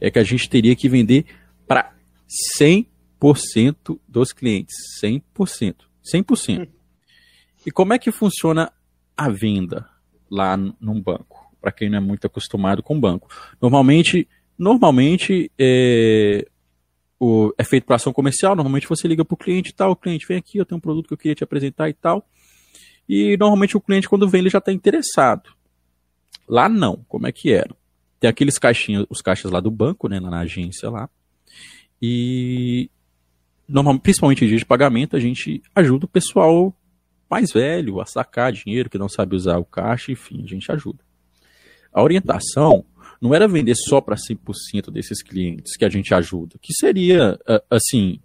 é 0.00 0.10
que 0.10 0.18
a 0.18 0.24
gente 0.24 0.48
teria 0.48 0.74
que 0.74 0.88
vender 0.88 1.26
para 1.66 1.92
100% 2.58 4.00
dos 4.08 4.32
clientes. 4.32 4.74
100%. 5.04 5.74
100%. 6.10 6.68
E 7.66 7.70
como 7.70 7.92
é 7.92 7.98
que 7.98 8.10
funciona 8.10 8.72
a 9.14 9.28
venda 9.28 9.86
lá 10.30 10.56
num 10.56 11.02
banco? 11.02 11.54
Para 11.60 11.70
quem 11.70 11.90
não 11.90 11.98
é 11.98 12.00
muito 12.00 12.26
acostumado 12.26 12.82
com 12.82 12.98
banco. 12.98 13.28
Normalmente 13.60 14.26
Normalmente 14.58 15.50
é, 15.58 16.46
o, 17.18 17.52
é 17.56 17.64
feito 17.64 17.84
para 17.84 17.96
ação 17.96 18.12
comercial, 18.12 18.56
normalmente 18.56 18.88
você 18.88 19.06
liga 19.06 19.24
para 19.24 19.34
o 19.34 19.38
cliente 19.38 19.70
e 19.70 19.72
tal, 19.72 19.92
o 19.92 19.96
cliente 19.96 20.26
vem 20.26 20.36
aqui, 20.36 20.58
eu 20.58 20.66
tenho 20.66 20.78
um 20.78 20.80
produto 20.80 21.06
que 21.06 21.14
eu 21.14 21.18
queria 21.18 21.34
te 21.34 21.44
apresentar 21.44 21.88
e 21.88 21.94
tal. 21.94 22.28
E 23.08 23.36
normalmente 23.36 23.76
o 23.76 23.80
cliente, 23.80 24.08
quando 24.08 24.28
vem, 24.28 24.40
ele 24.40 24.50
já 24.50 24.58
está 24.58 24.72
interessado. 24.72 25.50
Lá 26.46 26.68
não, 26.68 27.04
como 27.08 27.26
é 27.26 27.32
que 27.32 27.52
era? 27.52 27.74
Tem 28.18 28.28
aqueles 28.28 28.58
caixinhos, 28.58 29.06
os 29.08 29.22
caixas 29.22 29.50
lá 29.50 29.60
do 29.60 29.70
banco, 29.70 30.08
né, 30.08 30.18
na 30.18 30.40
agência 30.40 30.90
lá. 30.90 31.08
E 32.00 32.90
normalmente, 33.68 34.02
principalmente 34.02 34.44
em 34.44 34.48
dia 34.48 34.58
de 34.58 34.66
pagamento, 34.66 35.16
a 35.16 35.20
gente 35.20 35.62
ajuda 35.74 36.06
o 36.06 36.08
pessoal 36.08 36.74
mais 37.30 37.52
velho 37.52 38.00
a 38.00 38.06
sacar 38.06 38.52
dinheiro, 38.52 38.88
que 38.88 38.98
não 38.98 39.08
sabe 39.08 39.36
usar 39.36 39.58
o 39.58 39.64
caixa, 39.64 40.10
enfim, 40.10 40.42
a 40.42 40.46
gente 40.46 40.70
ajuda. 40.72 40.98
A 41.92 42.02
orientação 42.02 42.84
não 43.20 43.34
era 43.34 43.48
vender 43.48 43.74
só 43.74 44.00
para 44.00 44.16
100% 44.16 44.90
desses 44.90 45.22
clientes 45.22 45.76
que 45.76 45.84
a 45.84 45.88
gente 45.88 46.14
ajuda, 46.14 46.56
que 46.60 46.72
seria, 46.72 47.38
assim, 47.70 48.20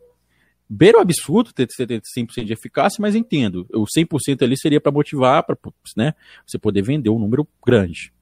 beira 0.69 0.97
o 0.97 1.01
absurdo 1.01 1.51
ter, 1.53 1.67
ter 1.67 2.01
100% 2.17 2.45
de 2.45 2.53
eficácia, 2.53 3.01
mas 3.01 3.15
entendo, 3.15 3.67
o 3.73 3.85
100% 3.85 4.43
ali 4.43 4.57
seria 4.57 4.79
para 4.79 4.91
motivar, 4.91 5.43
para 5.43 5.57
né, 5.97 6.13
você 6.45 6.57
poder 6.57 6.81
vender 6.81 7.09
um 7.09 7.19
número 7.19 7.47
grande. 7.65 8.13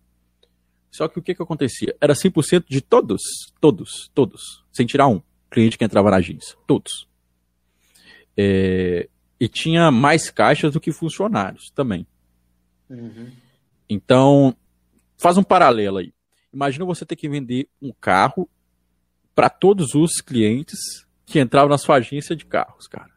Só 0.90 1.08
que 1.08 1.20
o 1.20 1.22
que, 1.22 1.34
que 1.34 1.42
acontecia? 1.42 1.96
Era 2.02 2.14
100% 2.14 2.66
de 2.68 2.82
todos, 2.82 3.22
todos, 3.60 4.12
todos, 4.14 4.66
sem 4.72 4.86
tirar 4.86 5.08
um 5.08 5.22
cliente 5.50 5.78
que 5.78 5.86
entrava 5.86 6.12
na 6.12 6.18
agência, 6.18 6.58
todos. 6.68 7.08
É, 8.36 9.10
e 9.40 9.48
tinha 9.48 9.90
mais 9.90 10.30
caixas 10.30 10.74
do 10.74 10.80
que 10.80 10.92
funcionários 10.92 11.72
também. 11.74 12.06
Uhum. 12.90 13.32
Então, 13.90 14.56
faz 15.18 15.38
um 15.38 15.44
paralelo 15.44 15.98
aí. 15.98 16.14
Imagina 16.54 16.86
você 16.86 17.06
ter 17.06 17.16
que 17.16 17.30
vender 17.30 17.68
um 17.82 17.92
carro 17.92 18.50
para 19.34 19.50
todos 19.50 19.96
os 19.96 20.22
clientes 20.22 21.06
que 21.26 21.40
entravam 21.40 21.70
na 21.70 21.78
sua 21.78 21.96
agência 21.96 22.36
de 22.36 22.46
carros, 22.46 22.88
cara. 22.88 23.12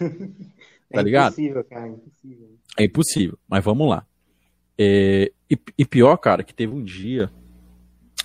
Tá 0.88 1.00
é 1.00 1.02
ligado? 1.02 1.32
Impossível, 1.32 1.64
cara, 1.64 1.86
é 1.86 1.90
impossível. 1.90 2.58
É 2.78 2.84
impossível, 2.84 3.38
mas 3.48 3.64
vamos 3.64 3.88
lá. 3.88 4.06
É, 4.78 5.32
e, 5.50 5.58
e, 5.76 5.84
pior, 5.84 6.16
cara, 6.16 6.44
que 6.44 6.54
teve 6.54 6.72
um 6.72 6.82
dia 6.82 7.28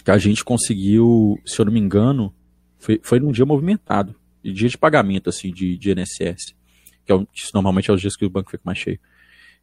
que 0.05 0.11
a 0.11 0.17
gente 0.19 0.43
conseguiu, 0.43 1.39
se 1.45 1.59
eu 1.59 1.65
não 1.65 1.73
me 1.73 1.79
engano, 1.79 2.33
foi, 2.77 2.99
foi 3.03 3.19
num 3.19 3.31
dia 3.31 3.45
movimentado, 3.47 4.15
dia 4.43 4.69
de 4.69 4.77
pagamento, 4.77 5.29
assim, 5.29 5.51
de, 5.51 5.77
de 5.77 5.91
NSS. 5.91 6.55
Que 7.03 7.05
que 7.05 7.13
é, 7.13 7.25
normalmente 7.53 7.89
é 7.89 7.93
os 7.93 8.01
dias 8.01 8.15
que 8.15 8.25
o 8.25 8.29
banco 8.29 8.51
fica 8.51 8.63
mais 8.63 8.77
cheio. 8.77 8.99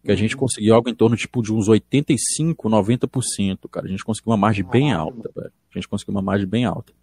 Que 0.09 0.13
a 0.13 0.17
gente 0.17 0.39
conseguiu 0.39 0.75
algo 0.75 0.89
em 0.89 0.95
torno 0.95 1.15
tipo, 1.19 1.43
de 1.43 1.53
uns 1.53 1.69
85, 1.69 2.67
90%, 2.67 3.69
cara. 3.71 3.85
A 3.85 3.91
gente 3.91 4.03
conseguiu 4.03 4.31
uma 4.31 4.39
margem 4.39 4.65
bem 4.65 4.91
alta, 4.91 5.31
velho. 5.37 5.53
A 5.71 5.79
gente 5.79 5.87
conseguiu 5.87 6.15
uma 6.15 6.23
margem 6.23 6.49
bem 6.49 6.65
alta. 6.65 6.95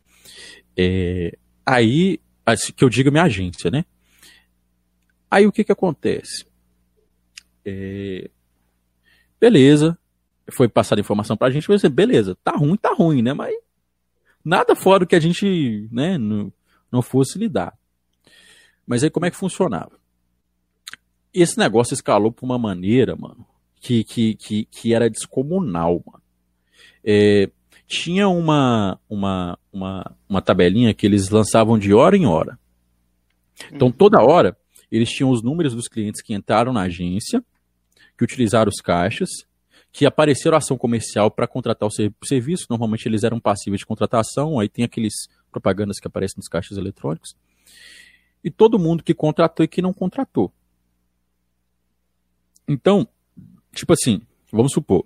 É, 0.75 1.37
aí, 1.63 2.19
assim, 2.43 2.73
que 2.73 2.83
eu 2.83 2.89
digo 2.89 3.11
minha 3.11 3.25
agência, 3.25 3.69
né? 3.69 3.85
Aí 5.29 5.45
o 5.45 5.51
que 5.51 5.63
que 5.63 5.71
acontece? 5.71 6.47
É, 7.63 8.27
beleza, 9.39 9.95
foi 10.49 10.67
passada 10.67 10.99
informação 10.99 11.37
pra 11.37 11.51
gente, 11.51 11.67
você, 11.67 11.87
beleza, 11.87 12.35
tá 12.43 12.53
ruim, 12.53 12.75
tá 12.75 12.91
ruim, 12.91 13.21
né? 13.21 13.35
Mas 13.35 13.53
nada 14.43 14.75
fora 14.75 15.01
do 15.01 15.07
que 15.07 15.15
a 15.15 15.19
gente, 15.19 15.87
né, 15.91 16.17
não, 16.17 16.51
não 16.91 17.03
fosse 17.03 17.37
lidar. 17.37 17.77
Mas 18.83 19.03
aí 19.03 19.11
como 19.11 19.27
é 19.27 19.29
que 19.29 19.37
funcionava? 19.37 19.91
Esse 21.35 21.57
negócio 21.57 21.93
escalou 21.93 22.31
por 22.31 22.45
uma 22.45 22.57
maneira, 22.57 23.15
mano, 23.15 23.45
que, 23.81 24.05
que, 24.05 24.35
que, 24.35 24.65
que 24.65 24.93
era 24.93 25.09
descomunal, 25.09 26.01
mano. 26.05 26.23
É, 27.03 27.49
tinha 27.85 28.29
uma, 28.29 28.99
uma, 29.09 29.59
uma, 29.71 30.15
uma 30.29 30.41
tabelinha 30.41 30.93
que 30.93 31.05
eles 31.05 31.29
lançavam 31.29 31.77
de 31.77 31.93
hora 31.93 32.15
em 32.15 32.25
hora. 32.25 32.57
Então, 33.71 33.91
toda 33.91 34.23
hora, 34.23 34.57
eles 34.91 35.09
tinham 35.09 35.29
os 35.29 35.43
números 35.43 35.75
dos 35.75 35.87
clientes 35.87 36.21
que 36.21 36.33
entraram 36.33 36.71
na 36.71 36.83
agência, 36.83 37.43
que 38.17 38.23
utilizaram 38.23 38.69
os 38.69 38.81
caixas, 38.81 39.29
que 39.91 40.05
apareceram 40.05 40.57
ação 40.57 40.77
comercial 40.77 41.29
para 41.29 41.47
contratar 41.47 41.87
o 41.87 42.25
serviço. 42.25 42.65
Normalmente 42.69 43.07
eles 43.07 43.23
eram 43.23 43.39
passíveis 43.39 43.79
de 43.79 43.85
contratação, 43.85 44.59
aí 44.59 44.69
tem 44.69 44.85
aqueles 44.85 45.13
propagandas 45.51 45.99
que 45.99 46.07
aparecem 46.07 46.37
nos 46.37 46.47
caixas 46.47 46.77
eletrônicos. 46.77 47.35
E 48.43 48.49
todo 48.49 48.79
mundo 48.79 49.03
que 49.03 49.13
contratou 49.13 49.63
e 49.63 49.67
que 49.67 49.81
não 49.81 49.93
contratou. 49.93 50.51
Então, 52.67 53.07
tipo 53.73 53.93
assim, 53.93 54.21
vamos 54.51 54.71
supor, 54.71 55.05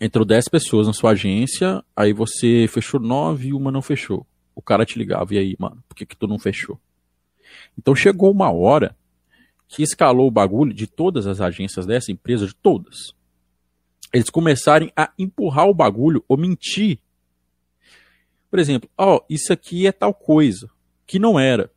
entrou 0.00 0.24
10 0.24 0.48
pessoas 0.48 0.86
na 0.86 0.92
sua 0.92 1.12
agência, 1.12 1.84
aí 1.94 2.12
você 2.12 2.66
fechou 2.68 3.00
9 3.00 3.48
e 3.48 3.52
uma 3.52 3.70
não 3.70 3.82
fechou. 3.82 4.26
O 4.54 4.62
cara 4.62 4.84
te 4.84 4.98
ligava, 4.98 5.34
e 5.34 5.38
aí, 5.38 5.56
mano, 5.58 5.82
por 5.88 5.94
que, 5.94 6.06
que 6.06 6.16
tu 6.16 6.26
não 6.26 6.38
fechou? 6.38 6.80
Então 7.78 7.94
chegou 7.94 8.30
uma 8.30 8.50
hora 8.50 8.96
que 9.68 9.82
escalou 9.82 10.28
o 10.28 10.30
bagulho 10.30 10.72
de 10.72 10.86
todas 10.86 11.26
as 11.26 11.40
agências 11.40 11.86
dessa 11.86 12.12
empresa, 12.12 12.46
de 12.46 12.54
todas. 12.54 13.14
Eles 14.12 14.30
começarem 14.30 14.92
a 14.96 15.10
empurrar 15.18 15.66
o 15.66 15.74
bagulho 15.74 16.24
ou 16.28 16.36
mentir. 16.36 16.98
Por 18.50 18.60
exemplo, 18.60 18.88
ó, 18.96 19.16
oh, 19.16 19.24
isso 19.28 19.52
aqui 19.52 19.86
é 19.86 19.92
tal 19.92 20.14
coisa, 20.14 20.70
que 21.06 21.18
não 21.18 21.38
era. 21.38 21.70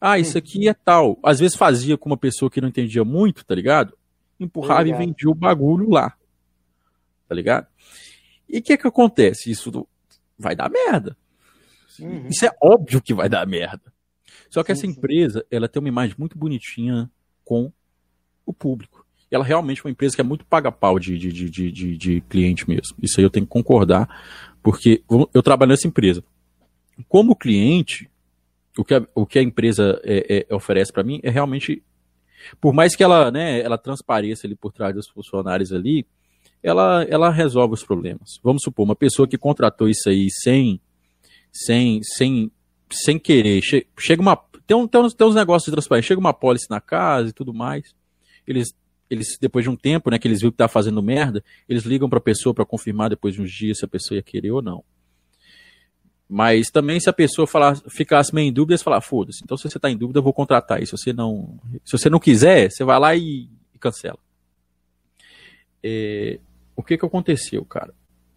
Ah, 0.00 0.18
isso 0.18 0.38
aqui 0.38 0.68
é 0.68 0.74
tal. 0.74 1.18
Às 1.22 1.40
vezes 1.40 1.56
fazia 1.56 1.98
com 1.98 2.08
uma 2.08 2.16
pessoa 2.16 2.50
que 2.50 2.60
não 2.60 2.68
entendia 2.68 3.04
muito, 3.04 3.44
tá 3.44 3.54
ligado? 3.54 3.96
Empurrava 4.44 4.88
e 4.88 4.92
vendia 4.92 5.30
o 5.30 5.34
bagulho 5.34 5.88
lá. 5.90 6.14
Tá 7.28 7.34
ligado? 7.34 7.66
E 8.48 8.58
o 8.58 8.62
que 8.62 8.76
que 8.76 8.86
acontece? 8.86 9.50
Isso 9.50 9.86
vai 10.38 10.54
dar 10.54 10.70
merda. 10.70 11.16
Uhum. 11.98 12.26
Isso 12.28 12.44
é 12.44 12.50
óbvio 12.62 13.00
que 13.00 13.14
vai 13.14 13.28
dar 13.28 13.46
merda. 13.46 13.92
Só 14.50 14.62
que 14.62 14.74
sim, 14.74 14.80
essa 14.80 14.86
empresa, 14.86 15.40
sim. 15.40 15.46
ela 15.50 15.68
tem 15.68 15.80
uma 15.80 15.88
imagem 15.88 16.14
muito 16.18 16.36
bonitinha 16.36 17.10
com 17.44 17.72
o 18.44 18.52
público. 18.52 19.04
E 19.30 19.34
ela 19.34 19.44
realmente 19.44 19.80
é 19.80 19.84
uma 19.84 19.90
empresa 19.90 20.14
que 20.14 20.20
é 20.20 20.24
muito 20.24 20.44
paga-pau 20.44 20.98
de, 20.98 21.18
de, 21.18 21.32
de, 21.32 21.72
de, 21.72 21.96
de 21.96 22.20
cliente 22.22 22.68
mesmo. 22.68 22.96
Isso 23.02 23.18
aí 23.18 23.24
eu 23.24 23.30
tenho 23.30 23.46
que 23.46 23.52
concordar, 23.52 24.08
porque 24.62 25.02
eu 25.32 25.42
trabalho 25.42 25.70
nessa 25.70 25.88
empresa. 25.88 26.22
Como 27.08 27.34
cliente, 27.34 28.08
o 28.78 28.84
que 28.84 28.94
a, 28.94 29.06
o 29.14 29.26
que 29.26 29.38
a 29.38 29.42
empresa 29.42 30.00
é, 30.04 30.46
é, 30.48 30.54
oferece 30.54 30.92
para 30.92 31.02
mim 31.02 31.20
é 31.22 31.30
realmente, 31.30 31.82
por 32.60 32.72
mais 32.72 32.94
que 32.96 33.02
ela, 33.02 33.30
né, 33.30 33.60
ela 33.60 33.78
transpareça 33.78 34.46
ali 34.46 34.54
por 34.54 34.72
trás 34.72 34.94
dos 34.94 35.08
funcionários 35.08 35.72
ali, 35.72 36.06
ela, 36.62 37.04
ela 37.04 37.30
resolve 37.30 37.74
os 37.74 37.84
problemas. 37.84 38.38
Vamos 38.42 38.62
supor, 38.62 38.84
uma 38.84 38.96
pessoa 38.96 39.28
que 39.28 39.36
contratou 39.36 39.88
isso 39.88 40.08
aí 40.08 40.28
sem, 40.30 40.80
sem, 41.52 42.00
sem 42.02 42.50
sem 42.94 43.18
querer, 43.18 43.60
che 43.62 43.86
chega 43.98 44.22
uma. 44.22 44.36
Tem, 44.66 44.76
um, 44.76 44.86
tem, 44.86 45.00
uns, 45.00 45.14
tem 45.14 45.26
uns 45.26 45.34
negócios 45.34 45.66
de 45.66 45.72
transparência, 45.72 46.08
chega 46.08 46.20
uma 46.20 46.32
pólice 46.32 46.70
na 46.70 46.80
casa 46.80 47.28
e 47.28 47.32
tudo 47.32 47.52
mais. 47.52 47.94
Eles, 48.46 48.74
eles, 49.10 49.36
depois 49.38 49.64
de 49.64 49.70
um 49.70 49.76
tempo, 49.76 50.10
né, 50.10 50.18
que 50.18 50.26
eles 50.26 50.40
viram 50.40 50.52
que 50.52 50.56
tá 50.56 50.68
fazendo 50.68 51.02
merda, 51.02 51.44
eles 51.68 51.84
ligam 51.84 52.08
para 52.08 52.18
a 52.18 52.22
pessoa 52.22 52.54
para 52.54 52.64
confirmar 52.64 53.10
depois 53.10 53.34
de 53.34 53.42
uns 53.42 53.50
dias 53.50 53.78
se 53.78 53.84
a 53.84 53.88
pessoa 53.88 54.16
ia 54.16 54.22
querer 54.22 54.52
ou 54.52 54.62
não. 54.62 54.82
Mas 56.36 56.68
também 56.68 56.98
se 56.98 57.08
a 57.08 57.12
pessoa 57.12 57.46
falar, 57.46 57.80
ficasse 57.88 58.34
meio 58.34 58.48
em 58.48 58.52
dúvida, 58.52 58.72
eles 58.72 58.82
falar, 58.82 59.00
foda-se, 59.00 59.40
então 59.44 59.56
se 59.56 59.70
você 59.70 59.78
está 59.78 59.88
em 59.88 59.96
dúvida, 59.96 60.18
eu 60.18 60.22
vou 60.22 60.32
contratar. 60.32 60.82
E 60.82 60.86
se 60.86 60.90
você 60.90 61.12
não, 61.12 61.60
se 61.84 61.96
você 61.96 62.10
não 62.10 62.18
quiser, 62.18 62.72
você 62.72 62.82
vai 62.82 62.98
lá 62.98 63.14
e, 63.14 63.48
e 63.72 63.78
cancela. 63.78 64.18
É, 65.80 66.40
o 66.74 66.82
que 66.82 66.98
que 66.98 67.06
aconteceu, 67.06 67.64
cara? 67.64 67.94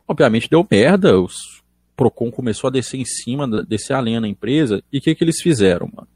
Obviamente 0.08 0.48
deu 0.48 0.64
merda, 0.70 1.20
os, 1.20 1.64
Procon 1.96 2.30
começou 2.30 2.68
a 2.68 2.72
descer 2.72 3.00
em 3.00 3.04
cima, 3.04 3.48
descer 3.64 3.94
a 3.94 4.00
lenha 4.00 4.22
na 4.22 4.28
empresa, 4.28 4.84
e 4.94 5.00
o 5.00 5.02
que, 5.02 5.16
que 5.16 5.24
eles 5.24 5.42
fizeram, 5.42 5.90
mano? 5.92 6.08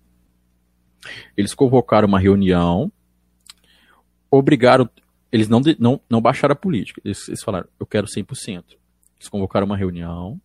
Eles 1.36 1.56
convocaram 1.56 2.08
uma 2.08 2.20
reunião, 2.20 2.92
obrigaram, 4.30 4.88
eles 5.32 5.50
não, 5.50 5.60
não, 5.80 6.00
não 6.08 6.22
baixaram 6.22 6.54
a 6.54 6.56
política, 6.56 7.02
eles, 7.04 7.28
eles 7.28 7.42
falaram, 7.42 7.68
eu 7.80 7.88
quero 7.88 8.06
100%. 8.06 8.64
Eles 9.20 9.30
convocaram 9.30 9.66
uma 9.66 9.76
reunião, 9.76 10.40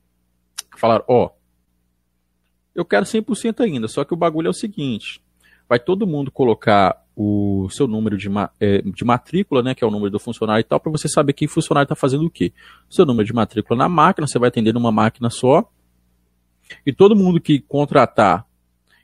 falaram, 0.80 1.04
ó, 1.08 1.26
oh, 1.26 1.30
eu 2.74 2.84
quero 2.84 3.06
100% 3.06 3.60
ainda, 3.60 3.88
só 3.88 4.04
que 4.04 4.12
o 4.12 4.16
bagulho 4.16 4.48
é 4.48 4.50
o 4.50 4.54
seguinte, 4.54 5.20
vai 5.68 5.78
todo 5.78 6.06
mundo 6.06 6.30
colocar 6.30 7.04
o 7.16 7.66
seu 7.70 7.86
número 7.86 8.18
de, 8.18 8.28
é, 8.60 8.82
de 8.82 9.04
matrícula, 9.04 9.62
né, 9.62 9.74
que 9.74 9.82
é 9.82 9.86
o 9.86 9.90
número 9.90 10.10
do 10.10 10.18
funcionário 10.18 10.60
e 10.60 10.64
tal, 10.64 10.78
para 10.78 10.92
você 10.92 11.08
saber 11.08 11.32
que 11.32 11.48
funcionário 11.48 11.86
está 11.86 11.94
fazendo 11.94 12.26
o 12.26 12.30
quê. 12.30 12.52
O 12.90 12.94
seu 12.94 13.06
número 13.06 13.26
de 13.26 13.32
matrícula 13.32 13.78
na 13.78 13.88
máquina, 13.88 14.26
você 14.26 14.38
vai 14.38 14.48
atender 14.48 14.74
numa 14.74 14.92
máquina 14.92 15.30
só. 15.30 15.66
E 16.84 16.92
todo 16.92 17.16
mundo 17.16 17.40
que 17.40 17.60
contratar 17.60 18.46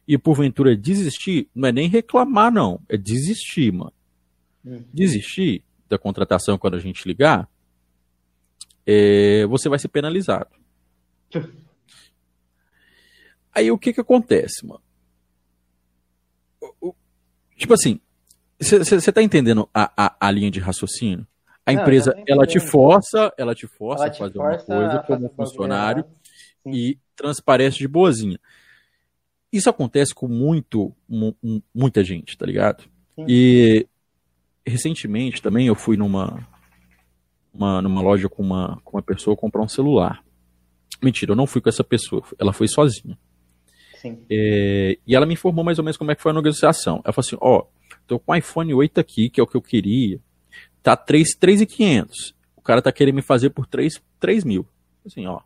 e 0.06 0.18
porventura 0.18 0.76
desistir, 0.76 1.48
não 1.54 1.68
é 1.68 1.72
nem 1.72 1.88
reclamar, 1.88 2.52
não, 2.52 2.80
é 2.86 2.98
desistir, 2.98 3.72
mano. 3.72 3.92
Hum. 4.64 4.82
Desistir 4.92 5.64
da 5.88 5.96
contratação 5.96 6.58
quando 6.58 6.74
a 6.74 6.80
gente 6.80 7.06
ligar, 7.08 7.48
é, 8.86 9.46
você 9.46 9.70
vai 9.70 9.78
ser 9.78 9.88
penalizado. 9.88 10.50
Aí 13.54 13.70
o 13.70 13.78
que 13.78 13.92
que 13.92 14.00
acontece, 14.00 14.66
mano? 14.66 14.82
Tipo 17.56 17.74
assim, 17.74 18.00
você 18.58 19.12
tá 19.12 19.22
entendendo 19.22 19.68
a, 19.74 19.92
a, 19.96 20.16
a, 20.28 20.30
linha 20.30 20.50
de 20.50 20.60
raciocínio? 20.60 21.26
A 21.64 21.72
Não, 21.72 21.80
empresa, 21.80 22.14
ela 22.26 22.46
te 22.46 22.58
força, 22.58 23.32
ela 23.36 23.54
te 23.54 23.66
força 23.66 24.04
ela 24.04 24.12
a 24.12 24.14
fazer 24.14 24.38
uma 24.38 24.58
coisa 24.58 24.98
como 25.06 25.28
funcionário 25.28 26.04
e 26.66 26.98
transparece 27.14 27.78
de 27.78 27.86
boazinha. 27.86 28.38
Isso 29.52 29.68
acontece 29.68 30.14
com 30.14 30.26
muito, 30.26 30.94
muita 31.74 32.02
gente, 32.02 32.36
tá 32.38 32.46
ligado? 32.46 32.84
Sim. 33.14 33.26
E 33.28 33.86
recentemente 34.66 35.42
também 35.42 35.66
eu 35.66 35.74
fui 35.74 35.96
numa, 35.96 36.48
uma, 37.52 37.82
numa 37.82 38.00
loja 38.00 38.28
com 38.28 38.42
uma, 38.42 38.80
com 38.82 38.96
uma 38.96 39.02
pessoa 39.02 39.36
comprar 39.36 39.62
um 39.62 39.68
celular. 39.68 40.24
Mentira, 41.02 41.32
eu 41.32 41.36
não 41.36 41.46
fui 41.46 41.60
com 41.60 41.68
essa 41.68 41.84
pessoa, 41.84 42.22
ela 42.38 42.52
foi 42.52 42.66
sozinha. 42.66 43.18
É, 44.30 44.98
e 45.06 45.14
ela 45.14 45.26
me 45.26 45.34
informou 45.34 45.64
mais 45.64 45.78
ou 45.78 45.84
menos 45.84 45.96
como 45.96 46.10
é 46.10 46.14
que 46.14 46.22
foi 46.22 46.32
a 46.32 46.34
negociação. 46.34 47.00
Ela 47.04 47.12
falou 47.12 47.26
assim: 47.26 47.36
ó, 47.40 47.64
tô 48.06 48.18
com 48.18 48.32
o 48.32 48.36
iPhone 48.36 48.74
8 48.74 48.98
aqui, 49.00 49.28
que 49.30 49.40
é 49.40 49.42
o 49.42 49.46
que 49.46 49.56
eu 49.56 49.62
queria. 49.62 50.20
Tá 50.82 50.96
3,500. 50.96 52.34
O 52.56 52.60
cara 52.62 52.82
tá 52.82 52.92
querendo 52.92 53.16
me 53.16 53.22
fazer 53.22 53.50
por 53.50 53.66
3, 53.66 54.00
3 54.18 54.44
mil. 54.44 54.66
Assim, 55.04 55.26
ó. 55.26 55.40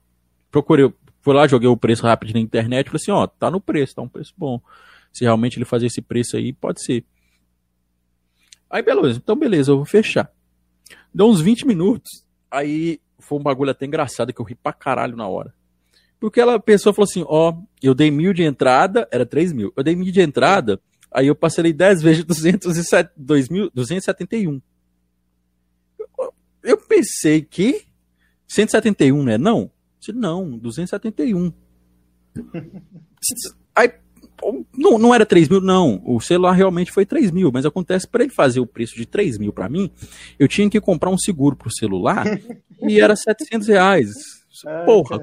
Procurei, 0.50 0.92
fui 1.22 1.34
lá, 1.34 1.46
joguei 1.46 1.68
o 1.68 1.76
preço 1.76 2.02
rápido 2.04 2.34
na 2.34 2.40
internet, 2.40 2.86
falei 2.86 3.02
assim, 3.02 3.10
ó, 3.10 3.26
tá 3.26 3.50
no 3.50 3.60
preço, 3.60 3.94
tá 3.94 4.02
um 4.02 4.08
preço 4.08 4.32
bom. 4.36 4.60
Se 5.12 5.25
realmente 5.25 5.58
ele 5.58 5.64
fazer 5.64 5.86
esse 5.86 6.00
preço 6.00 6.36
aí, 6.36 6.52
pode 6.52 6.82
ser. 6.84 7.04
Aí, 8.70 8.82
beleza, 8.82 9.18
então 9.18 9.34
beleza, 9.34 9.72
eu 9.72 9.76
vou 9.76 9.84
fechar. 9.84 10.30
Deu 11.12 11.26
uns 11.26 11.40
20 11.40 11.66
minutos, 11.66 12.25
aí 12.50 13.00
foi 13.18 13.38
um 13.38 13.42
bagulho 13.42 13.70
até 13.70 13.86
engraçado 13.86 14.32
que 14.32 14.40
eu 14.40 14.44
ri 14.44 14.54
pra 14.54 14.72
caralho 14.72 15.16
na 15.16 15.26
hora. 15.26 15.54
Porque 16.18 16.40
ela 16.40 16.58
pensou, 16.58 16.92
falou 16.92 17.08
assim, 17.08 17.25
ó, 17.26 17.54
eu 17.82 17.94
dei 17.94 18.11
mil 18.11 18.32
de 18.32 18.42
entrada, 18.42 19.06
era 19.11 19.26
3 19.26 19.52
mil. 19.52 19.73
Eu 19.76 19.85
dei 19.85 19.94
mil 19.94 20.11
de 20.11 20.20
entrada, 20.20 20.80
aí 21.11 21.26
eu 21.26 21.35
parcelei 21.35 21.73
10 21.73 22.00
vezes 22.02 22.25
207, 22.25 23.11
2, 23.16 23.49
271. 23.75 24.61
Eu, 25.99 26.35
eu 26.62 26.78
pensei 26.78 27.42
que 27.42 27.82
171, 28.49 29.23
né? 29.23 29.38
Não. 29.38 29.70
Não, 30.14 30.56
271. 30.56 31.52
Aí, 33.75 33.92
não, 34.76 34.99
não 34.99 35.14
era 35.14 35.26
3 35.26 35.49
mil, 35.49 35.61
não. 35.61 36.00
O 36.04 36.20
celular 36.20 36.52
realmente 36.52 36.92
foi 36.92 37.04
3 37.04 37.30
mil, 37.30 37.50
mas 37.52 37.66
acontece, 37.66 38.06
para 38.06 38.23
ele 38.23 38.32
fazer 38.32 38.61
o 38.61 38.66
preço 38.66 38.94
de 38.94 39.04
3 39.04 39.38
mil 39.38 39.52
para 39.52 39.68
mim, 39.68 39.90
eu 40.38 40.46
tinha 40.46 40.70
que 40.70 40.80
comprar 40.80 41.11
um 41.11 41.18
seguro 41.18 41.56
pro 41.56 41.75
celular 41.75 42.25
e 42.82 43.00
era 43.00 43.16
700 43.16 43.68
reais. 43.68 44.08
Porra, 44.84 45.18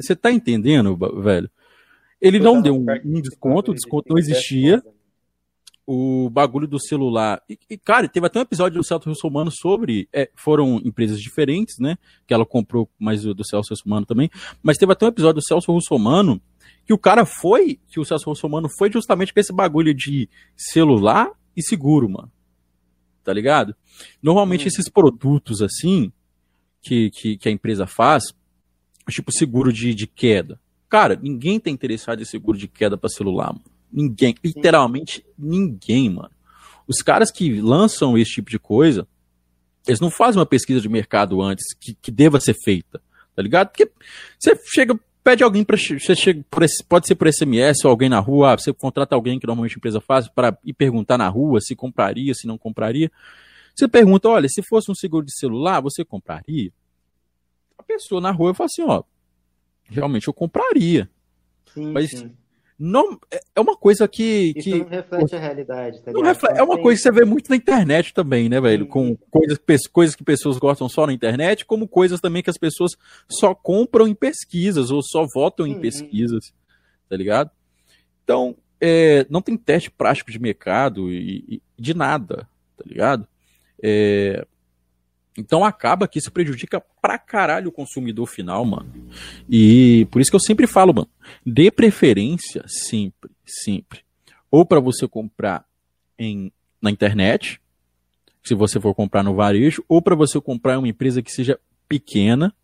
você 0.00 0.16
tá 0.16 0.32
entendendo, 0.32 0.96
velho? 1.22 1.50
Ele 2.20 2.38
não 2.38 2.60
deu 2.60 2.74
um, 2.74 2.86
um 3.04 3.20
desconto, 3.20 3.70
o 3.70 3.74
desconto 3.74 4.08
não 4.08 4.18
existia. 4.18 4.82
o 5.86 6.28
bagulho 6.28 6.66
do 6.66 6.80
celular. 6.80 7.40
E, 7.48 7.58
e, 7.70 7.78
cara, 7.78 8.08
teve 8.08 8.26
até 8.26 8.38
um 8.38 8.42
episódio 8.42 8.80
do 8.80 8.84
Celso 8.84 9.08
Russomano 9.08 9.50
sobre. 9.52 10.08
É, 10.12 10.28
foram 10.34 10.80
empresas 10.84 11.20
diferentes, 11.20 11.78
né? 11.78 11.96
Que 12.26 12.34
ela 12.34 12.44
comprou 12.44 12.90
mais 12.98 13.22
do, 13.22 13.32
do 13.32 13.46
Celso 13.46 13.70
Russomano 13.70 14.04
também. 14.04 14.28
Mas 14.62 14.78
teve 14.78 14.92
até 14.92 15.04
um 15.04 15.10
episódio 15.10 15.40
do 15.40 15.46
Celso 15.46 15.70
Russomano 15.70 16.40
que 16.84 16.92
o 16.92 16.98
cara 16.98 17.24
foi. 17.24 17.78
Que 17.88 18.00
o 18.00 18.04
Celso 18.04 18.28
Russomano 18.28 18.68
foi 18.68 18.90
justamente 18.90 19.32
com 19.32 19.38
esse 19.38 19.52
bagulho 19.52 19.94
de 19.94 20.28
celular 20.56 21.30
e 21.56 21.62
seguro, 21.62 22.08
mano. 22.08 22.32
Tá 23.22 23.32
ligado? 23.32 23.76
Normalmente 24.20 24.64
hum. 24.64 24.68
esses 24.68 24.88
produtos 24.88 25.62
assim. 25.62 26.12
Que, 26.86 27.10
que, 27.10 27.36
que 27.36 27.48
a 27.48 27.52
empresa 27.52 27.84
faz, 27.84 28.32
tipo 29.10 29.32
seguro 29.32 29.72
de, 29.72 29.92
de 29.92 30.06
queda. 30.06 30.60
Cara, 30.88 31.18
ninguém 31.20 31.58
tá 31.58 31.68
interessado 31.68 32.22
em 32.22 32.24
seguro 32.24 32.56
de 32.56 32.68
queda 32.68 32.96
para 32.96 33.08
celular, 33.08 33.48
mano. 33.48 33.64
Ninguém, 33.92 34.36
literalmente 34.44 35.26
ninguém, 35.36 36.08
mano. 36.10 36.30
Os 36.86 37.02
caras 37.02 37.32
que 37.32 37.60
lançam 37.60 38.16
esse 38.16 38.30
tipo 38.30 38.48
de 38.48 38.58
coisa, 38.60 39.04
eles 39.84 39.98
não 39.98 40.10
fazem 40.10 40.38
uma 40.38 40.46
pesquisa 40.46 40.80
de 40.80 40.88
mercado 40.88 41.42
antes 41.42 41.74
que, 41.74 41.92
que 41.94 42.12
deva 42.12 42.38
ser 42.38 42.54
feita, 42.62 43.02
tá 43.34 43.42
ligado? 43.42 43.70
Porque 43.70 43.90
você 44.38 44.56
chega, 44.72 44.96
pede 45.24 45.42
alguém 45.42 45.64
para 45.64 45.76
você 45.76 46.14
chega 46.14 46.44
por 46.48 46.62
esse, 46.62 46.84
pode 46.84 47.08
ser 47.08 47.16
por 47.16 47.26
SMS 47.26 47.84
ou 47.84 47.90
alguém 47.90 48.08
na 48.08 48.20
rua, 48.20 48.52
ah, 48.52 48.58
você 48.58 48.72
contrata 48.72 49.16
alguém 49.16 49.40
que 49.40 49.46
normalmente 49.46 49.74
a 49.74 49.78
empresa 49.78 50.00
faz 50.00 50.28
para 50.28 50.56
ir 50.64 50.72
perguntar 50.72 51.18
na 51.18 51.28
rua 51.28 51.60
se 51.60 51.74
compraria, 51.74 52.32
se 52.32 52.46
não 52.46 52.56
compraria. 52.56 53.10
Você 53.76 53.86
pergunta, 53.86 54.28
olha, 54.28 54.48
se 54.48 54.62
fosse 54.62 54.90
um 54.90 54.94
seguro 54.94 55.26
de 55.26 55.36
celular, 55.36 55.80
você 55.80 56.04
compraria? 56.04 56.72
A 57.76 57.82
pessoa 57.82 58.20
na 58.20 58.30
rua 58.30 58.54
fala 58.54 58.66
assim, 58.66 58.82
ó, 58.82 59.02
realmente 59.84 60.28
eu 60.28 60.34
compraria. 60.34 61.10
Sim, 61.74 61.92
Mas 61.92 62.10
sim 62.10 62.34
não 62.78 63.18
é, 63.30 63.40
é 63.54 63.60
uma 63.60 63.76
coisa 63.76 64.06
que. 64.06 64.52
Isso 64.54 64.70
que, 64.70 64.78
não 64.78 64.88
reflete 64.88 65.34
a 65.34 65.38
realidade, 65.38 66.02
tá 66.02 66.12
reflete, 66.12 66.58
É 66.58 66.62
uma 66.62 66.78
coisa 66.78 66.98
que 66.98 67.02
você 67.02 67.12
vê 67.12 67.24
muito 67.24 67.48
na 67.48 67.56
internet 67.56 68.12
também, 68.12 68.48
né, 68.48 68.60
velho? 68.60 68.86
Com 68.86 69.16
coisas, 69.30 69.58
coisas 69.90 70.14
que 70.14 70.22
pessoas 70.22 70.58
gostam 70.58 70.88
só 70.88 71.06
na 71.06 71.12
internet, 71.12 71.64
como 71.64 71.88
coisas 71.88 72.20
também 72.20 72.42
que 72.42 72.50
as 72.50 72.58
pessoas 72.58 72.92
só 73.28 73.54
compram 73.54 74.06
em 74.06 74.14
pesquisas 74.14 74.90
ou 74.90 75.02
só 75.02 75.26
votam 75.34 75.66
em 75.66 75.80
pesquisas, 75.80 76.52
tá 77.08 77.16
ligado? 77.16 77.50
Então, 78.22 78.54
é, 78.78 79.26
não 79.30 79.40
tem 79.40 79.56
teste 79.56 79.90
prático 79.90 80.30
de 80.30 80.38
mercado 80.38 81.10
e, 81.10 81.44
e 81.48 81.62
de 81.78 81.94
nada, 81.94 82.46
tá 82.76 82.84
ligado? 82.84 83.26
É, 83.82 84.46
então 85.38 85.64
acaba 85.64 86.08
que 86.08 86.18
isso 86.18 86.32
prejudica 86.32 86.82
pra 87.00 87.18
caralho 87.18 87.68
o 87.68 87.72
consumidor 87.72 88.26
final, 88.26 88.64
mano. 88.64 88.92
E 89.48 90.06
por 90.10 90.20
isso 90.20 90.30
que 90.30 90.36
eu 90.36 90.40
sempre 90.40 90.66
falo, 90.66 90.94
mano, 90.94 91.08
dê 91.44 91.70
preferência 91.70 92.64
sempre, 92.66 93.30
sempre. 93.44 94.00
Ou 94.50 94.64
para 94.64 94.80
você 94.80 95.06
comprar 95.06 95.64
em, 96.18 96.50
na 96.80 96.90
internet, 96.90 97.60
se 98.42 98.54
você 98.54 98.80
for 98.80 98.94
comprar 98.94 99.22
no 99.22 99.34
varejo, 99.34 99.84
ou 99.88 100.00
para 100.00 100.14
você 100.14 100.40
comprar 100.40 100.74
em 100.74 100.78
uma 100.78 100.88
empresa 100.88 101.20
que 101.20 101.32
seja 101.32 101.58
pequena. 101.88 102.54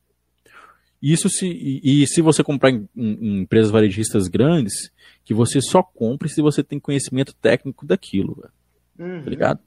Isso 1.00 1.28
se 1.28 1.46
e, 1.46 2.02
e 2.02 2.06
se 2.06 2.22
você 2.22 2.44
comprar 2.44 2.70
em, 2.70 2.88
em, 2.96 3.12
em, 3.14 3.40
empresas 3.40 3.72
varejistas 3.72 4.28
grandes, 4.28 4.92
que 5.24 5.34
você 5.34 5.60
só 5.60 5.82
compre 5.82 6.28
se 6.28 6.40
você 6.40 6.62
tem 6.62 6.78
conhecimento 6.78 7.34
técnico 7.34 7.84
daquilo, 7.84 8.36
velho. 8.36 8.52
Tá 8.96 9.04
uhum. 9.04 9.22
Tá 9.22 9.30
ligado? 9.30 9.60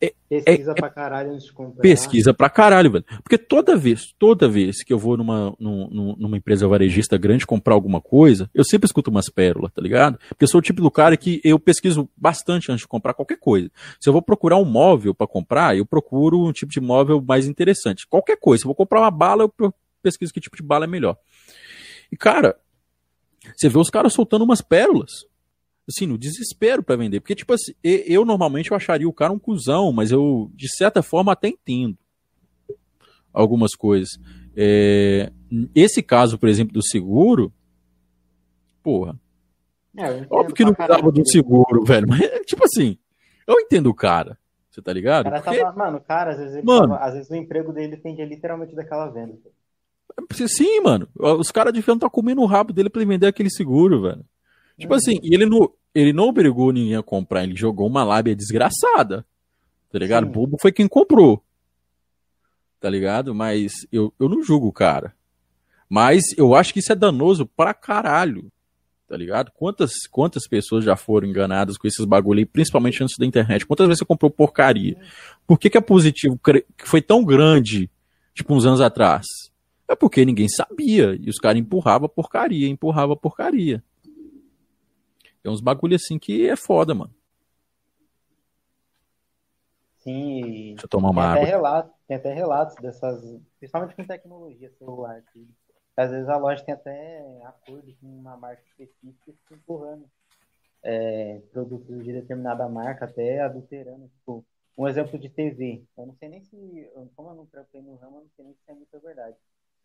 É, 0.00 0.12
pesquisa 0.28 0.72
é, 0.72 0.74
pra 0.74 0.90
caralho 0.90 1.32
antes 1.32 1.46
de 1.46 1.52
comprar. 1.52 1.80
Pesquisa 1.80 2.34
pra 2.34 2.50
caralho, 2.50 2.90
velho. 2.90 3.04
Porque 3.22 3.38
toda 3.38 3.76
vez, 3.76 4.12
toda 4.18 4.48
vez 4.48 4.82
que 4.82 4.92
eu 4.92 4.98
vou 4.98 5.16
numa, 5.16 5.54
numa, 5.58 6.16
numa 6.18 6.36
empresa 6.36 6.68
varejista 6.68 7.16
grande 7.16 7.46
comprar 7.46 7.74
alguma 7.74 8.00
coisa, 8.00 8.50
eu 8.54 8.64
sempre 8.64 8.86
escuto 8.86 9.10
umas 9.10 9.30
pérolas, 9.30 9.72
tá 9.72 9.80
ligado? 9.80 10.18
Porque 10.28 10.44
eu 10.44 10.48
sou 10.48 10.58
o 10.58 10.62
tipo 10.62 10.82
do 10.82 10.90
cara 10.90 11.16
que 11.16 11.40
eu 11.42 11.58
pesquiso 11.58 12.08
bastante 12.16 12.70
antes 12.70 12.82
de 12.82 12.88
comprar 12.88 13.14
qualquer 13.14 13.38
coisa. 13.38 13.70
Se 14.00 14.08
eu 14.08 14.12
vou 14.12 14.20
procurar 14.20 14.56
um 14.56 14.64
móvel 14.64 15.14
para 15.14 15.26
comprar, 15.26 15.76
eu 15.76 15.86
procuro 15.86 16.46
um 16.46 16.52
tipo 16.52 16.70
de 16.70 16.80
móvel 16.80 17.22
mais 17.26 17.46
interessante. 17.46 18.06
Qualquer 18.06 18.36
coisa. 18.36 18.62
Se 18.62 18.66
eu 18.66 18.68
vou 18.68 18.76
comprar 18.76 19.00
uma 19.00 19.10
bala, 19.10 19.44
eu 19.44 19.74
pesquiso 20.02 20.32
que 20.32 20.40
tipo 20.40 20.56
de 20.56 20.62
bala 20.62 20.84
é 20.84 20.88
melhor. 20.88 21.16
E, 22.12 22.16
cara, 22.16 22.56
você 23.56 23.68
vê 23.68 23.78
os 23.78 23.90
caras 23.90 24.12
soltando 24.12 24.44
umas 24.44 24.60
pérolas 24.60 25.26
assim, 25.88 26.06
no 26.06 26.18
desespero 26.18 26.82
para 26.82 26.96
vender. 26.96 27.20
Porque, 27.20 27.34
tipo 27.34 27.52
assim, 27.52 27.72
eu 27.82 28.24
normalmente 28.24 28.70
eu 28.70 28.76
acharia 28.76 29.08
o 29.08 29.12
cara 29.12 29.32
um 29.32 29.38
cuzão, 29.38 29.92
mas 29.92 30.10
eu, 30.10 30.50
de 30.54 30.68
certa 30.68 31.02
forma, 31.02 31.32
até 31.32 31.48
entendo 31.48 31.96
algumas 33.32 33.74
coisas. 33.74 34.18
É, 34.56 35.30
esse 35.74 36.02
caso, 36.02 36.38
por 36.38 36.48
exemplo, 36.48 36.72
do 36.72 36.82
seguro, 36.82 37.52
porra. 38.82 39.18
É, 39.96 40.26
óbvio 40.30 40.54
que 40.54 40.64
não 40.64 40.74
precisava 40.74 41.12
de 41.12 41.20
um 41.20 41.24
seguro, 41.24 41.84
velho. 41.84 42.06
Mas, 42.08 42.20
tipo 42.46 42.64
assim, 42.64 42.98
eu 43.46 43.60
entendo 43.60 43.88
o 43.88 43.94
cara. 43.94 44.38
Você 44.70 44.82
tá 44.82 44.92
ligado? 44.92 45.26
O 45.26 45.30
cara 45.30 45.42
Porque... 45.42 45.58
tava, 45.58 45.76
mano, 45.76 45.98
o 45.98 46.00
cara, 46.00 46.32
às 46.32 46.38
vezes, 46.38 46.64
mano, 46.64 46.88
tava, 46.88 47.04
às 47.04 47.14
vezes 47.14 47.30
o 47.30 47.34
emprego 47.36 47.72
dele 47.72 47.96
depende 47.96 48.24
literalmente 48.24 48.74
daquela 48.74 49.08
venda. 49.08 49.38
Sim, 50.48 50.80
mano. 50.80 51.08
Os 51.18 51.50
caras 51.50 51.72
deviam 51.72 51.94
estar 51.94 52.08
tá 52.08 52.12
comendo 52.12 52.42
o 52.42 52.46
rabo 52.46 52.72
dele 52.72 52.90
pra 52.90 53.00
ele 53.00 53.10
vender 53.10 53.26
aquele 53.26 53.50
seguro, 53.50 54.02
velho. 54.02 54.24
Tipo 54.78 54.92
uhum. 54.92 54.98
assim, 54.98 55.18
e 55.22 55.34
ele 55.34 55.46
não, 55.46 55.70
ele 55.94 56.12
não 56.12 56.28
obrigou 56.28 56.72
ninguém 56.72 56.96
a 56.96 57.02
comprar, 57.02 57.44
ele 57.44 57.56
jogou 57.56 57.86
uma 57.86 58.04
lábia 58.04 58.36
desgraçada. 58.36 59.24
Tá 59.90 59.98
ligado? 59.98 60.24
O 60.24 60.30
bobo 60.30 60.58
foi 60.60 60.72
quem 60.72 60.86
comprou. 60.86 61.42
Tá 62.80 62.90
ligado? 62.90 63.34
Mas 63.34 63.72
eu, 63.90 64.12
eu 64.20 64.28
não 64.28 64.42
julgo 64.42 64.66
o 64.66 64.72
cara. 64.72 65.14
Mas 65.88 66.22
eu 66.36 66.54
acho 66.54 66.72
que 66.72 66.80
isso 66.80 66.92
é 66.92 66.96
danoso 66.96 67.46
pra 67.46 67.72
caralho. 67.72 68.50
Tá 69.08 69.16
ligado? 69.16 69.52
Quantas, 69.52 69.92
quantas 70.10 70.48
pessoas 70.48 70.84
já 70.84 70.96
foram 70.96 71.28
enganadas 71.28 71.78
com 71.78 71.86
esses 71.86 72.04
bagulho 72.04 72.40
aí, 72.40 72.44
principalmente 72.44 73.02
antes 73.02 73.16
da 73.16 73.24
internet? 73.24 73.64
Quantas 73.64 73.86
vezes 73.86 74.00
você 74.00 74.04
comprou 74.04 74.30
porcaria? 74.30 74.96
Por 75.46 75.58
que, 75.58 75.70
que 75.70 75.78
é 75.78 75.80
positivo 75.80 76.38
que 76.42 76.88
foi 76.88 77.00
tão 77.00 77.24
grande, 77.24 77.88
tipo, 78.34 78.52
uns 78.52 78.66
anos 78.66 78.80
atrás? 78.80 79.24
É 79.88 79.94
porque 79.94 80.24
ninguém 80.24 80.48
sabia. 80.48 81.16
E 81.20 81.30
os 81.30 81.38
caras 81.38 81.60
empurravam 81.60 82.08
porcaria, 82.08 82.68
empurrava 82.68 83.16
porcaria. 83.16 83.82
Tem 85.46 85.52
uns 85.52 85.60
bagulho 85.60 85.94
assim 85.94 86.18
que 86.18 86.48
é 86.48 86.56
foda, 86.56 86.92
mano. 86.92 87.14
Sim. 89.98 90.40
Deixa 90.70 90.86
eu 90.86 90.88
tomar 90.88 91.10
uma 91.10 91.22
tem 91.22 91.30
água. 91.30 91.42
Até 91.42 91.50
relatos, 91.52 91.92
tem 92.08 92.16
até 92.16 92.34
relatos 92.34 92.74
dessas, 92.82 93.40
principalmente 93.56 93.94
com 93.94 94.04
tecnologia 94.04 94.72
celular, 94.72 95.22
que 95.32 95.48
às 95.96 96.10
vezes 96.10 96.28
a 96.28 96.36
loja 96.36 96.64
tem 96.64 96.74
até 96.74 97.24
acordo 97.44 97.94
com 98.00 98.08
uma 98.08 98.36
marca 98.36 98.60
específica 98.66 99.32
que 99.46 99.54
empurrando 99.54 100.10
é, 100.82 101.40
produtos 101.52 102.02
de 102.02 102.12
determinada 102.12 102.68
marca, 102.68 103.04
até 103.04 103.38
adulterando. 103.38 104.08
Tipo, 104.08 104.44
um 104.76 104.88
exemplo 104.88 105.16
de 105.16 105.28
TV. 105.28 105.84
Eu 105.96 106.06
não 106.06 106.14
sei 106.16 106.28
nem 106.28 106.42
se, 106.42 106.90
como 107.14 107.30
eu 107.30 107.36
não 107.36 107.46
trampei 107.46 107.80
no 107.82 107.94
ramo, 107.94 108.16
eu 108.16 108.22
não 108.22 108.30
sei 108.34 108.46
nem 108.46 108.54
se 108.54 108.68
é 108.68 108.74
muita 108.74 108.98
verdade. 108.98 109.36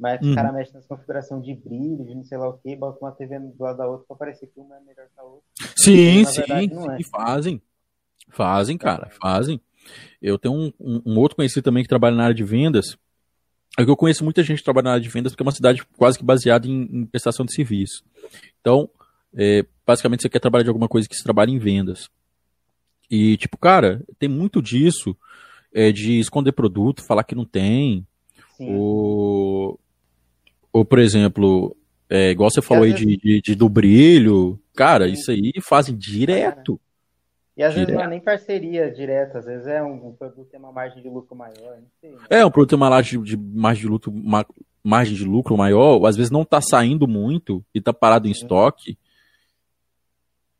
Mas 0.01 0.19
uhum. 0.19 0.29
os 0.29 0.35
caras 0.35 0.53
mexem 0.55 0.73
nessa 0.73 0.87
configuração 0.87 1.39
de 1.39 1.53
brilho, 1.53 2.03
de 2.03 2.15
não 2.15 2.23
sei 2.23 2.35
lá 2.35 2.49
o 2.49 2.57
que, 2.57 2.75
botam 2.75 3.07
uma 3.07 3.11
TV 3.11 3.37
do 3.37 3.63
lado 3.63 3.77
da 3.77 3.87
outra 3.87 4.07
pra 4.07 4.17
parecer 4.17 4.47
que 4.47 4.59
uma 4.59 4.75
é 4.75 4.79
melhor 4.79 5.05
que 5.05 5.19
a 5.19 5.23
outra. 5.23 5.43
Sim, 5.77 6.25
sim, 6.25 6.41
sim, 6.43 6.91
é. 6.99 7.03
fazem. 7.03 7.61
Fazem, 8.29 8.79
cara, 8.79 9.11
fazem. 9.21 9.61
Eu 10.19 10.39
tenho 10.39 10.55
um, 10.55 10.73
um, 10.79 11.01
um, 11.05 11.19
outro 11.19 11.35
conhecido 11.35 11.63
também 11.63 11.83
que 11.83 11.89
trabalha 11.89 12.15
na 12.15 12.23
área 12.23 12.35
de 12.35 12.43
vendas. 12.43 12.97
É 13.77 13.85
que 13.85 13.91
eu 13.91 13.95
conheço 13.95 14.23
muita 14.23 14.41
gente 14.41 14.57
que 14.57 14.63
trabalha 14.63 14.85
na 14.85 14.91
área 14.93 15.03
de 15.03 15.09
vendas 15.09 15.33
porque 15.33 15.43
é 15.43 15.45
uma 15.45 15.51
cidade 15.51 15.85
quase 15.95 16.17
que 16.17 16.25
baseada 16.25 16.67
em, 16.67 16.81
em 16.91 17.05
prestação 17.05 17.45
de 17.45 17.53
serviço. 17.53 18.03
Então, 18.59 18.89
é, 19.35 19.63
basicamente 19.85 20.23
você 20.23 20.29
quer 20.29 20.39
trabalhar 20.39 20.63
de 20.63 20.69
alguma 20.69 20.87
coisa 20.87 21.07
que 21.07 21.15
se 21.15 21.23
trabalha 21.23 21.51
em 21.51 21.59
vendas. 21.59 22.09
E, 23.07 23.37
tipo, 23.37 23.55
cara, 23.55 24.03
tem 24.17 24.27
muito 24.27 24.63
disso 24.63 25.15
é, 25.71 25.91
de 25.91 26.19
esconder 26.19 26.53
produto, 26.53 27.05
falar 27.05 27.23
que 27.23 27.35
não 27.35 27.45
tem. 27.45 28.03
Sim. 28.57 28.75
Ou 28.75 29.79
ou, 30.71 30.85
por 30.85 30.99
exemplo, 30.99 31.75
é, 32.09 32.31
igual 32.31 32.49
você 32.49 32.61
falou 32.61 32.83
aí 32.83 32.93
de, 32.93 33.17
de, 33.17 33.41
de, 33.41 33.55
do 33.55 33.69
brilho, 33.69 34.59
cara, 34.75 35.07
Sim. 35.07 35.13
isso 35.13 35.31
aí 35.31 35.53
fazem 35.61 35.95
direto. 35.95 36.79
E 37.55 37.63
às 37.63 37.73
direto. 37.73 37.87
vezes 37.87 37.99
não 37.99 38.05
é 38.05 38.09
nem 38.09 38.19
parceria 38.19 38.91
direta, 38.91 39.39
às 39.39 39.45
vezes 39.45 39.67
é 39.67 39.81
um, 39.83 40.09
um 40.09 40.13
produto 40.13 40.49
tem 40.49 40.59
uma 40.59 40.71
margem 40.71 41.01
de 41.01 41.09
lucro 41.09 41.35
maior. 41.35 41.77
Sei, 41.99 42.11
né? 42.11 42.17
É, 42.29 42.45
um 42.45 42.51
produto 42.51 42.71
tem 42.71 42.77
uma 42.77 42.89
margem 42.89 43.21
de, 43.21 43.37
margem 43.37 43.83
de 43.83 43.87
lucro, 43.87 44.11
uma, 44.11 44.45
margem 44.83 45.15
de 45.15 45.25
lucro 45.25 45.57
maior, 45.57 46.05
às 46.05 46.15
vezes 46.15 46.31
não 46.31 46.43
tá 46.43 46.59
saindo 46.61 47.07
muito 47.07 47.63
e 47.73 47.81
tá 47.81 47.93
parado 47.93 48.27
em 48.27 48.31
estoque. 48.31 48.97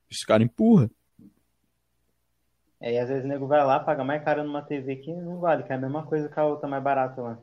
Esse 0.09 0.25
cara 0.25 0.43
empurra. 0.43 0.89
É, 2.79 2.93
e 2.93 2.97
às 2.97 3.09
vezes 3.09 3.23
o 3.23 3.27
nego 3.27 3.45
vai 3.45 3.63
lá, 3.63 3.79
paga 3.79 4.03
mais 4.03 4.23
caro 4.23 4.43
numa 4.43 4.61
TV 4.61 4.95
que 4.97 5.13
não 5.13 5.39
vale, 5.39 5.63
que 5.63 5.71
é 5.71 5.75
a 5.75 5.79
mesma 5.79 6.03
coisa 6.05 6.27
que 6.27 6.39
a 6.39 6.45
outra 6.45 6.67
mais 6.67 6.83
barata 6.83 7.21
lá. 7.21 7.39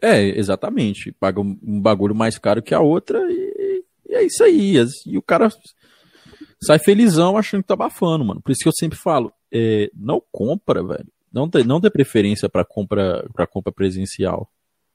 É, 0.00 0.20
exatamente. 0.38 1.12
Paga 1.12 1.40
um, 1.40 1.80
bagulho 1.80 2.14
mais 2.14 2.38
caro 2.38 2.62
que 2.62 2.74
a 2.74 2.80
outra 2.80 3.20
e, 3.30 3.84
e, 4.08 4.14
é 4.14 4.22
isso 4.24 4.44
aí. 4.44 4.76
E 5.06 5.18
o 5.18 5.22
cara 5.22 5.48
sai 6.62 6.78
felizão 6.78 7.36
achando 7.36 7.62
que 7.62 7.68
tá 7.68 7.74
abafando, 7.74 8.24
mano. 8.24 8.40
Por 8.40 8.52
isso 8.52 8.62
que 8.62 8.68
eu 8.68 8.74
sempre 8.74 8.98
falo, 8.98 9.32
é, 9.52 9.90
não 9.94 10.22
compra, 10.30 10.82
velho. 10.82 11.06
Não 11.32 11.48
dê, 11.48 11.62
não 11.62 11.80
dê 11.80 11.90
preferência 11.90 12.48
para 12.48 12.64
compra 12.64 13.28
para 13.32 13.46
compra 13.46 13.72
presencial. 13.72 14.50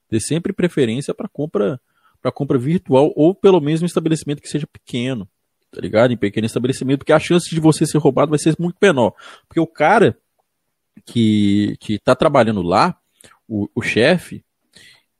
Dê 0.10 0.20
sempre 0.20 0.54
preferência 0.54 1.14
para 1.14 1.28
compra 1.28 1.80
para 2.22 2.32
compra 2.32 2.58
virtual 2.58 3.14
ou 3.16 3.36
pelo 3.36 3.62
menos 3.62 3.82
um 3.82 3.86
estabelecimento 3.86 4.42
que 4.42 4.50
seja 4.50 4.68
pequeno. 4.68 5.28
tá 5.72 5.82
ligado? 5.82 6.12
Em 6.12 6.18
pequeno 6.18 6.46
estabelecimento, 6.46 7.00
porque 7.00 7.14
a 7.14 7.20
chance 7.20 7.50
de 7.50 7.60
você 7.60 7.86
ser 7.86 7.98
roubado 7.98 8.30
vai 8.30 8.40
ser 8.40 8.56
muito 8.60 8.78
menor. 8.82 9.14
Porque 9.48 9.60
o 9.60 9.68
cara 9.68 10.18
que, 11.06 11.76
que 11.80 12.00
tá 12.00 12.16
trabalhando 12.16 12.62
lá, 12.62 12.98
o, 13.48 13.70
o 13.76 13.82
chefe, 13.82 14.45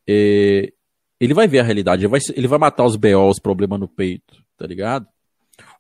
é, 0.08 0.72
ele 1.20 1.34
vai 1.34 1.48
ver 1.48 1.60
a 1.60 1.64
realidade, 1.64 2.04
ele 2.04 2.10
vai, 2.10 2.20
ele 2.36 2.48
vai 2.48 2.60
matar 2.60 2.86
os 2.86 2.96
BO, 2.96 3.30
os 3.30 3.40
problemas 3.40 3.80
no 3.80 3.88
peito, 3.88 4.44
tá 4.58 4.66
ligado? 4.66 5.08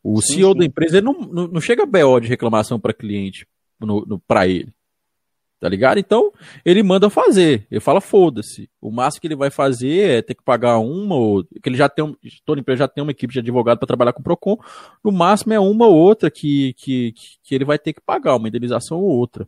O 0.03 0.21
sim, 0.21 0.35
CEO 0.35 0.53
sim. 0.53 0.59
da 0.59 0.65
empresa 0.65 0.97
ele 0.97 1.05
não, 1.05 1.13
não, 1.13 1.47
não 1.47 1.61
chega 1.61 1.85
BO 1.85 2.19
de 2.19 2.27
reclamação 2.27 2.79
para 2.79 2.93
cliente 2.93 3.47
no, 3.79 4.05
no, 4.05 4.19
para 4.19 4.47
ele. 4.47 4.73
Tá 5.59 5.69
ligado? 5.69 5.97
Então, 5.97 6.31
ele 6.63 6.83
manda 6.83 7.09
fazer. 7.09 7.65
Ele 7.71 7.79
fala, 7.79 8.01
foda-se. 8.01 8.69
O 8.79 8.91
máximo 8.91 9.21
que 9.21 9.27
ele 9.27 9.35
vai 9.35 9.49
fazer 9.49 10.17
é 10.17 10.21
ter 10.21 10.35
que 10.35 10.43
pagar 10.43 10.77
uma 10.77 11.15
ou. 11.15 11.43
que 11.43 11.69
ele 11.69 11.77
já 11.77 11.87
tem. 11.87 12.15
Toda 12.45 12.59
empresa 12.59 12.79
já 12.79 12.87
tem 12.87 13.01
uma 13.01 13.11
equipe 13.11 13.33
de 13.33 13.39
advogado 13.39 13.79
para 13.79 13.87
trabalhar 13.87 14.13
com 14.13 14.19
o 14.19 14.23
Procon. 14.23 14.57
No 15.03 15.11
máximo 15.11 15.53
é 15.53 15.59
uma 15.59 15.87
ou 15.87 15.95
outra 15.95 16.29
que, 16.29 16.73
que, 16.73 17.13
que 17.41 17.55
ele 17.55 17.65
vai 17.65 17.79
ter 17.79 17.93
que 17.93 18.01
pagar, 18.01 18.35
uma 18.35 18.47
indenização 18.47 18.99
ou 18.99 19.09
outra. 19.09 19.47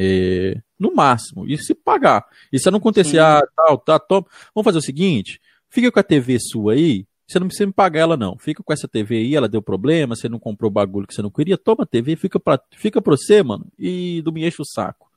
É, 0.00 0.60
no 0.78 0.94
máximo. 0.94 1.44
E 1.44 1.58
se 1.58 1.74
pagar. 1.74 2.24
E 2.52 2.58
se 2.58 2.70
não 2.70 2.78
acontecer, 2.78 3.18
ah, 3.18 3.42
tal, 3.56 3.78
tá, 3.78 3.98
top. 3.98 4.30
Vamos 4.54 4.64
fazer 4.64 4.78
o 4.78 4.82
seguinte: 4.82 5.40
fica 5.68 5.90
com 5.90 5.98
a 5.98 6.04
TV 6.04 6.38
sua 6.38 6.74
aí, 6.74 7.04
você 7.26 7.40
não 7.40 7.48
precisa 7.48 7.66
me 7.66 7.72
pagar 7.72 8.00
ela, 8.00 8.16
não. 8.16 8.38
Fica 8.38 8.62
com 8.62 8.72
essa 8.72 8.86
TV 8.86 9.16
aí, 9.16 9.34
ela 9.34 9.48
deu 9.48 9.60
problema, 9.60 10.14
você 10.14 10.28
não 10.28 10.38
comprou 10.38 10.70
o 10.70 10.72
bagulho 10.72 11.06
que 11.06 11.14
você 11.14 11.20
não 11.20 11.30
queria, 11.30 11.58
toma 11.58 11.82
a 11.82 11.86
TV, 11.86 12.14
fica 12.14 12.38
pra, 12.38 12.60
fica 12.76 13.02
pra 13.02 13.16
você, 13.16 13.42
mano, 13.42 13.66
e 13.76 14.22
não 14.24 14.32
me 14.32 14.46
enche 14.46 14.62
o 14.62 14.64
saco. 14.64 15.10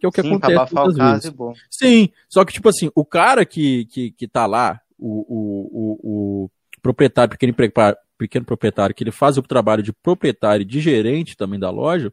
Que 0.00 0.06
é 0.06 0.08
o 0.08 0.12
que 0.12 0.22
Sim, 0.22 0.28
acontece 0.28 0.74
muitas 0.74 0.96
vezes. 0.96 1.34
Sim, 1.70 2.08
só 2.28 2.44
que, 2.44 2.52
tipo 2.52 2.68
assim, 2.68 2.90
o 2.96 3.04
cara 3.04 3.46
que, 3.46 3.86
que, 3.86 4.10
que 4.10 4.26
tá 4.26 4.44
lá, 4.44 4.80
o, 4.98 5.20
o, 5.20 5.70
o, 5.72 6.44
o 6.44 6.50
proprietário, 6.82 7.30
pequeno, 7.30 7.54
pequeno 8.18 8.44
proprietário, 8.44 8.94
que 8.94 9.04
ele 9.04 9.12
faz 9.12 9.38
o 9.38 9.42
trabalho 9.42 9.84
de 9.84 9.92
proprietário 9.92 10.62
e 10.62 10.66
de 10.66 10.80
gerente 10.80 11.36
também 11.36 11.60
da 11.60 11.70
loja, 11.70 12.12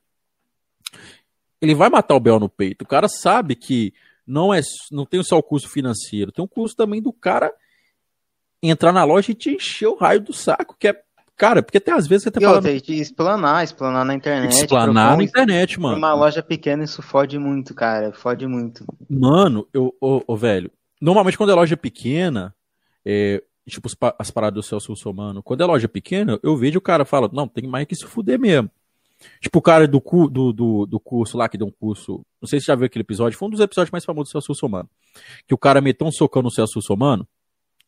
ele 1.62 1.76
vai 1.76 1.90
matar 1.90 2.16
o 2.16 2.20
Bel 2.20 2.40
no 2.40 2.50
peito. 2.50 2.84
O 2.84 2.88
cara 2.88 3.08
sabe 3.08 3.56
que 3.56 3.94
não 4.26 4.54
é 4.54 4.62
não 4.92 5.06
tem 5.06 5.22
só 5.24 5.38
o 5.38 5.44
custo 5.44 5.70
financeiro, 5.70 6.32
tem 6.32 6.44
um 6.44 6.48
custo 6.48 6.78
também 6.78 7.02
do 7.02 7.14
cara 7.14 7.54
entrar 8.64 8.92
na 8.92 9.04
loja 9.04 9.32
e 9.32 9.36
te 9.36 9.52
encher 9.52 9.88
o 9.88 9.96
raio 9.96 10.22
do 10.22 10.34
saco, 10.34 10.76
que 10.80 10.88
é 10.88 11.02
Cara, 11.42 11.64
porque 11.64 11.80
até 11.80 11.92
às 11.92 12.06
vezes 12.06 12.26
você 12.26 12.30
tá 12.30 12.40
falando... 12.40 12.68
Outra, 12.68 12.94
explanar, 12.94 13.64
explanar 13.64 14.06
na 14.06 14.14
internet. 14.14 14.52
Explanar 14.52 15.18
na 15.18 15.24
internet, 15.24 15.80
mano. 15.80 15.98
Uma 15.98 16.14
loja 16.14 16.44
pequena, 16.44 16.84
isso 16.84 17.02
fode 17.02 17.40
muito, 17.40 17.74
cara. 17.74 18.14
Fode 18.14 18.46
muito. 18.46 18.86
Mano, 19.10 19.68
eu, 19.74 19.92
ô, 20.00 20.22
ô 20.28 20.38
velho, 20.38 20.70
normalmente 21.02 21.40
quando 21.40 21.52
é 21.52 21.56
loja 21.56 21.76
pequena, 21.76 22.54
é, 23.04 23.42
tipo 23.68 23.90
as 24.20 24.30
paradas 24.30 24.54
do 24.54 24.62
Celso 24.62 24.96
Somano, 24.96 25.42
quando 25.42 25.62
é 25.62 25.66
loja 25.66 25.88
pequena, 25.88 26.40
eu 26.44 26.56
vejo 26.56 26.78
o 26.78 26.82
cara 26.82 27.06
fala, 27.06 27.28
não, 27.34 27.48
tem 27.48 27.68
mais 27.68 27.88
que 27.88 27.96
se 27.96 28.06
fuder 28.06 28.40
mesmo. 28.40 28.70
Tipo 29.40 29.60
o 29.60 29.62
cara 29.62 29.88
do, 29.88 30.00
do, 30.30 30.54
do, 30.54 30.86
do 30.86 31.00
curso 31.00 31.38
lá, 31.38 31.48
que 31.48 31.58
deu 31.58 31.68
um 31.68 31.72
curso, 31.72 32.26
não 32.42 32.48
sei 32.48 32.60
se 32.60 32.66
você 32.66 32.72
já 32.72 32.76
viu 32.76 32.86
aquele 32.86 33.04
episódio, 33.04 33.38
foi 33.38 33.48
um 33.48 33.52
dos 33.52 33.60
episódios 33.60 33.92
mais 33.92 34.04
famosos 34.04 34.30
do 34.30 34.32
Celso 34.32 34.56
Somano. 34.56 34.90
Que 35.48 35.54
o 35.54 35.58
cara 35.58 35.82
meteu 35.82 36.08
um 36.08 36.12
socão 36.12 36.42
no 36.42 36.52
Celso 36.52 36.82
Somano, 36.82 37.28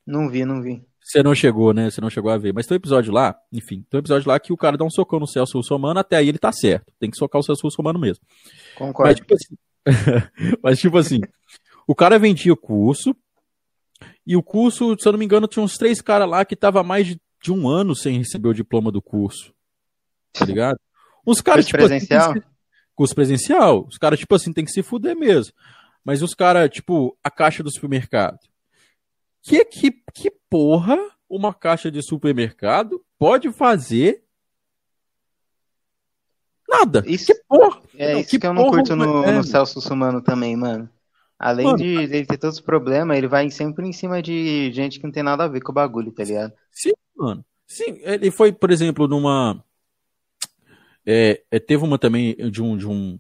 não 0.06 0.30
vi, 0.30 0.46
não 0.46 0.62
vi. 0.62 0.84
Você 1.02 1.24
não 1.24 1.34
chegou, 1.36 1.74
né? 1.74 1.90
Você 1.90 2.00
não 2.00 2.10
chegou 2.10 2.32
a 2.32 2.38
ver. 2.38 2.54
Mas 2.54 2.66
tem 2.66 2.76
um 2.76 2.78
episódio 2.78 3.12
lá, 3.12 3.36
enfim, 3.52 3.86
tem 3.90 3.98
um 3.98 4.00
episódio 4.00 4.28
lá 4.28 4.40
que 4.40 4.54
o 4.54 4.58
cara 4.58 4.78
dá 4.78 4.86
um 4.86 4.90
socão 4.90 5.20
no 5.20 5.28
Celso 5.28 5.58
Russomano, 5.58 6.00
até 6.00 6.18
aí 6.18 6.30
ele 6.30 6.38
tá 6.38 6.52
certo. 6.52 6.92
Tem 7.00 7.10
que 7.10 7.18
socar 7.18 7.40
o 7.40 7.44
Celso 7.44 7.64
Russomano 7.64 8.00
mesmo. 8.00 8.24
Concordo. 8.76 9.10
Mas 9.10 9.18
tipo 9.18 9.34
assim, 9.34 9.56
mas, 10.64 10.80
tipo 10.80 10.98
assim 10.98 11.22
o 11.88 11.94
cara 11.94 12.20
vendia 12.20 12.54
o 12.54 12.58
curso, 12.58 13.16
e 14.26 14.36
o 14.36 14.44
curso, 14.44 14.96
se 14.98 15.08
eu 15.08 15.12
não 15.12 15.20
me 15.20 15.26
engano, 15.26 15.48
tinha 15.48 15.64
uns 15.64 15.78
três 15.78 16.02
caras 16.02 16.30
lá 16.30 16.46
que 16.46 16.56
tava 16.56 16.84
mais 16.84 17.08
de, 17.08 17.22
de, 17.42 17.52
um 17.52 17.68
ano 17.68 17.96
sem 17.96 18.18
receber 18.18 18.50
o 18.50 18.54
diploma 18.54 18.92
do 18.92 19.02
curso. 19.02 19.54
Tá 20.32 20.46
ligado? 20.46 20.80
Uns 21.26 21.42
caras, 21.42 21.66
tipo 21.66 21.78
presencial? 21.78 22.32
Assim, 22.32 22.42
curso 22.96 23.16
presencial. 23.16 23.86
Os 23.88 23.98
caras, 23.98 24.20
tipo 24.20 24.36
assim, 24.36 24.54
tem 24.54 24.66
que 24.66 24.72
se 24.72 24.84
fuder 24.84 25.16
mesmo. 25.16 25.54
Mas 26.04 26.22
os 26.22 26.34
caras, 26.34 26.70
tipo, 26.70 27.18
a 27.24 27.32
caixa 27.32 27.64
do 27.64 27.72
supermercado 27.72 28.40
que, 29.44 29.66
que, 29.66 29.92
que 30.14 30.32
porra 30.50 30.98
uma 31.30 31.54
caixa 31.54 31.92
de 31.92 32.02
supermercado 32.02 33.04
pode 33.20 33.52
fazer 33.52 34.24
nada? 36.68 37.04
Isso, 37.06 37.28
que 37.28 37.36
porra? 37.48 37.82
É 37.96 38.14
não, 38.14 38.20
isso 38.22 38.30
que, 38.30 38.40
que 38.40 38.48
eu 38.48 38.54
não 38.54 38.70
curto 38.70 38.96
no, 38.96 39.22
no 39.32 39.44
Celso 39.44 39.82
Sumano 39.82 40.22
também, 40.22 40.56
mano. 40.56 40.90
Além 41.38 41.66
mano, 41.66 41.78
de 41.78 41.88
ele 41.88 42.26
ter 42.26 42.38
todos 42.38 42.58
os 42.58 42.64
problemas, 42.64 43.18
ele 43.18 43.28
vai 43.28 43.50
sempre 43.50 43.86
em 43.86 43.92
cima 43.92 44.22
de 44.22 44.72
gente 44.72 44.98
que 44.98 45.06
não 45.06 45.12
tem 45.12 45.24
nada 45.24 45.44
a 45.44 45.48
ver 45.48 45.62
com 45.62 45.72
o 45.74 45.76
bagulho, 45.76 46.12
tá 46.12 46.24
ligado? 46.24 46.54
Sim, 46.72 46.94
mano. 47.16 47.44
Sim, 47.68 48.00
ele 48.02 48.32
foi, 48.32 48.54
por 48.54 48.72
exemplo, 48.72 49.08
numa. 49.08 49.62
É, 51.06 51.42
é, 51.52 51.60
teve 51.60 51.84
uma 51.84 51.98
também 51.98 52.36
de 52.50 52.62
um, 52.62 52.78
de 52.78 52.88
um, 52.88 53.20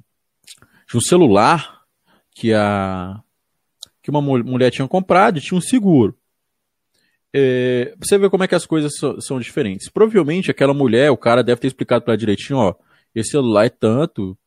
de 0.89 0.97
um 0.97 1.01
celular 1.01 1.81
que 2.31 2.53
a 2.53 3.21
que 4.01 4.09
uma 4.09 4.21
mulher 4.21 4.69
tinha 4.69 4.85
comprado 4.85 5.37
e 5.37 5.41
tinha 5.41 5.57
um 5.57 5.61
seguro. 5.61 6.17
É, 7.33 7.95
você 7.97 8.17
vê 8.17 8.29
como 8.29 8.43
é 8.43 8.47
que 8.49 8.55
as 8.55 8.65
coisas 8.65 8.91
so, 8.97 9.19
são 9.21 9.39
diferentes. 9.39 9.89
Provavelmente 9.89 10.51
aquela 10.51 10.73
mulher, 10.73 11.09
o 11.09 11.15
cara 11.15 11.41
deve 11.41 11.61
ter 11.61 11.67
explicado 11.67 12.03
para 12.03 12.17
direitinho, 12.17 12.59
ó, 12.59 12.75
esse 13.15 13.31
celular 13.31 13.65
é 13.65 13.69
tanto, 13.69 14.37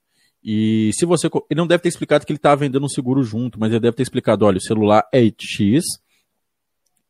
e 0.49 0.92
se 0.94 1.05
você. 1.05 1.27
Ele 1.51 1.59
não 1.59 1.66
deve 1.66 1.83
ter 1.83 1.88
explicado 1.88 2.25
que 2.25 2.31
ele 2.31 2.38
estava 2.38 2.61
vendendo 2.61 2.85
um 2.85 2.88
seguro 2.88 3.20
junto, 3.25 3.59
mas 3.59 3.72
ele 3.72 3.81
deve 3.81 3.96
ter 3.96 4.05
explicado: 4.05 4.44
olha, 4.44 4.59
o 4.59 4.61
celular 4.61 5.05
é 5.12 5.20
X. 5.37 5.83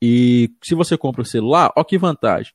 E 0.01 0.51
se 0.65 0.75
você 0.75 0.97
compra 0.97 1.21
o 1.21 1.27
celular, 1.27 1.71
ó 1.77 1.85
que 1.85 1.99
vantagem. 1.99 2.55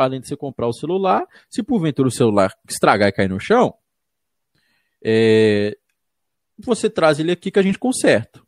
Além 0.00 0.20
de 0.20 0.28
você 0.28 0.36
comprar 0.36 0.66
o 0.66 0.72
celular, 0.72 1.26
se 1.48 1.62
porventura 1.62 2.08
o 2.08 2.12
celular 2.12 2.54
estragar 2.68 3.08
e 3.08 3.12
cair 3.12 3.28
no 3.28 3.38
chão, 3.38 3.74
é, 5.04 5.76
você 6.58 6.88
traz 6.88 7.18
ele 7.18 7.32
aqui 7.32 7.50
que 7.50 7.58
a 7.58 7.62
gente 7.62 7.78
conserta. 7.78 8.40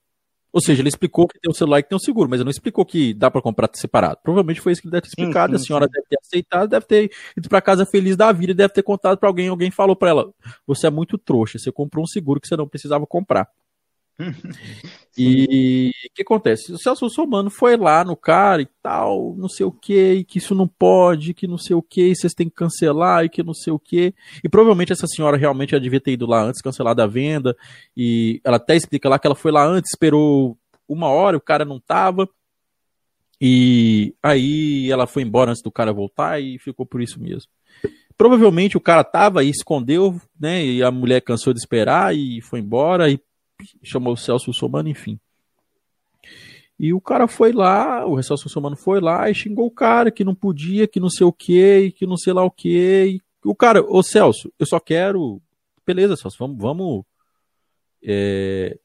Ou 0.53 0.61
seja, 0.61 0.83
ele 0.83 0.89
explicou 0.89 1.27
que 1.27 1.41
tem 1.41 1.51
um 1.51 1.55
celular 1.55 1.83
que 1.83 1.89
tem 1.89 1.97
um 1.97 1.99
seguro, 1.99 2.29
mas 2.29 2.39
ele 2.39 2.45
não 2.45 2.51
explicou 2.51 2.85
que 2.85 3.15
dá 3.15 3.31
para 3.31 3.41
comprar 3.41 3.71
separado. 3.73 4.19
Provavelmente 4.23 4.61
foi 4.61 4.73
isso 4.73 4.83
que 4.83 4.87
ele 4.87 4.93
deve 4.93 5.03
ter 5.03 5.09
explicado. 5.09 5.53
Sim, 5.53 5.59
sim, 5.59 5.63
a 5.63 5.67
senhora 5.67 5.87
sim. 5.87 5.93
deve 5.93 6.07
ter 6.09 6.19
aceitado, 6.21 6.69
deve 6.69 6.87
ter 6.87 7.13
ido 7.37 7.49
para 7.49 7.61
casa 7.63 7.87
feliz 7.87 8.17
da 8.17 8.31
vida 8.33 8.53
e 8.53 8.55
deve 8.55 8.73
ter 8.73 8.83
contado 8.83 9.17
para 9.17 9.29
alguém. 9.29 9.49
Alguém 9.49 9.71
falou 9.71 9.97
para 9.97 10.11
ela: 10.11 10.31
Você 10.67 10.87
é 10.87 10.91
muito 10.91 11.17
trouxa, 11.17 11.59
você 11.59 11.73
comprou 11.73 12.05
um 12.05 12.07
seguro 12.07 12.39
que 12.39 12.49
você 12.49 12.57
não 12.57 12.69
precisava 12.69 13.07
comprar. 13.07 13.49
E 15.17 15.91
o 15.91 16.15
que 16.15 16.23
acontece? 16.23 16.73
O 16.73 16.79
Celso 16.79 17.09
Somano 17.11 17.51
foi 17.51 17.77
lá 17.77 18.05
no 18.05 18.17
cara 18.17 18.63
e 18.63 18.69
tal, 18.83 19.35
não 19.37 19.49
sei 19.49 19.67
o 19.67 19.73
que, 19.73 20.25
que 20.25 20.39
isso 20.39 20.55
não 20.55 20.67
pode, 20.67 21.35
que 21.35 21.47
não 21.47 21.59
sei 21.59 21.77
o 21.77 21.83
que, 21.83 22.15
vocês 22.15 22.33
têm 22.33 22.49
que 22.49 22.55
cancelar 22.55 23.25
e 23.25 23.29
que 23.29 23.43
não 23.43 23.55
sei 23.55 23.73
o 23.73 23.79
que. 23.79 24.15
E 24.43 24.49
provavelmente 24.49 24.93
essa 24.93 25.07
senhora 25.07 25.37
realmente 25.37 25.73
já 25.73 25.79
devia 25.79 26.01
ter 26.01 26.13
ido 26.13 26.27
lá 26.27 26.43
antes, 26.43 26.63
cancelado 26.63 27.03
a 27.03 27.07
venda. 27.07 27.57
E 27.97 28.41
ela 28.45 28.57
até 28.57 28.77
explica 28.77 29.09
lá 29.09 29.19
que 29.19 29.27
ela 29.27 29.37
foi 29.37 29.53
lá 29.53 29.65
antes, 29.67 29.91
esperou 29.93 30.57
uma 30.89 31.09
hora, 31.09 31.37
o 31.37 31.41
cara 31.41 31.65
não 31.65 31.81
tava. 31.81 32.29
E 33.41 34.15
aí 34.23 34.91
ela 34.91 35.07
foi 35.07 35.23
embora 35.23 35.51
antes 35.51 35.63
do 35.63 35.73
cara 35.73 35.93
voltar 35.93 36.41
e 36.41 36.59
ficou 36.59 36.87
por 36.87 37.03
isso 37.03 37.21
mesmo. 37.21 37.51
Provavelmente 38.17 38.77
o 38.77 38.81
cara 38.81 39.03
tava 39.03 39.43
e 39.43 39.51
escondeu, 39.51 40.21
né? 40.39 40.65
E 40.65 40.83
a 40.83 40.93
mulher 40.93 41.21
cansou 41.23 41.53
de 41.53 41.59
esperar 41.59 42.15
e 42.15 42.41
foi 42.41 42.61
embora. 42.61 43.11
E 43.11 43.19
chamou 43.83 44.13
o 44.13 44.17
Celso 44.17 44.53
Somano, 44.53 44.89
enfim. 44.89 45.19
E 46.79 46.93
o 46.93 47.01
cara 47.01 47.29
foi 47.29 47.53
lá, 47.53 48.07
o 48.07 48.21
Celso 48.23 48.49
Somano 48.49 48.77
foi 48.77 49.01
lá 49.01 49.31
e 49.31 49.35
xingou 49.35 49.67
o 49.67 49.71
cara 49.71 50.11
que 50.11 50.25
não 50.25 50.35
podia, 50.35 50.89
que 50.89 50.99
não 50.99 51.09
sei 51.09 51.27
o 51.27 51.33
que, 51.33 51.93
que 51.93 52.07
não 52.07 52.17
sei 52.17 52.33
lá 52.33 52.43
o 52.45 52.51
que. 52.51 53.21
o 53.45 53.55
cara, 53.55 53.83
ô 53.83 54.03
Celso, 54.03 54.53
eu 54.59 54.67
só 54.67 54.81
quero. 54.81 55.41
Beleza, 55.87 56.17
Celso, 56.17 56.37
vamos, 56.39 56.59
vamos, 56.59 57.05
é, 58.03 58.79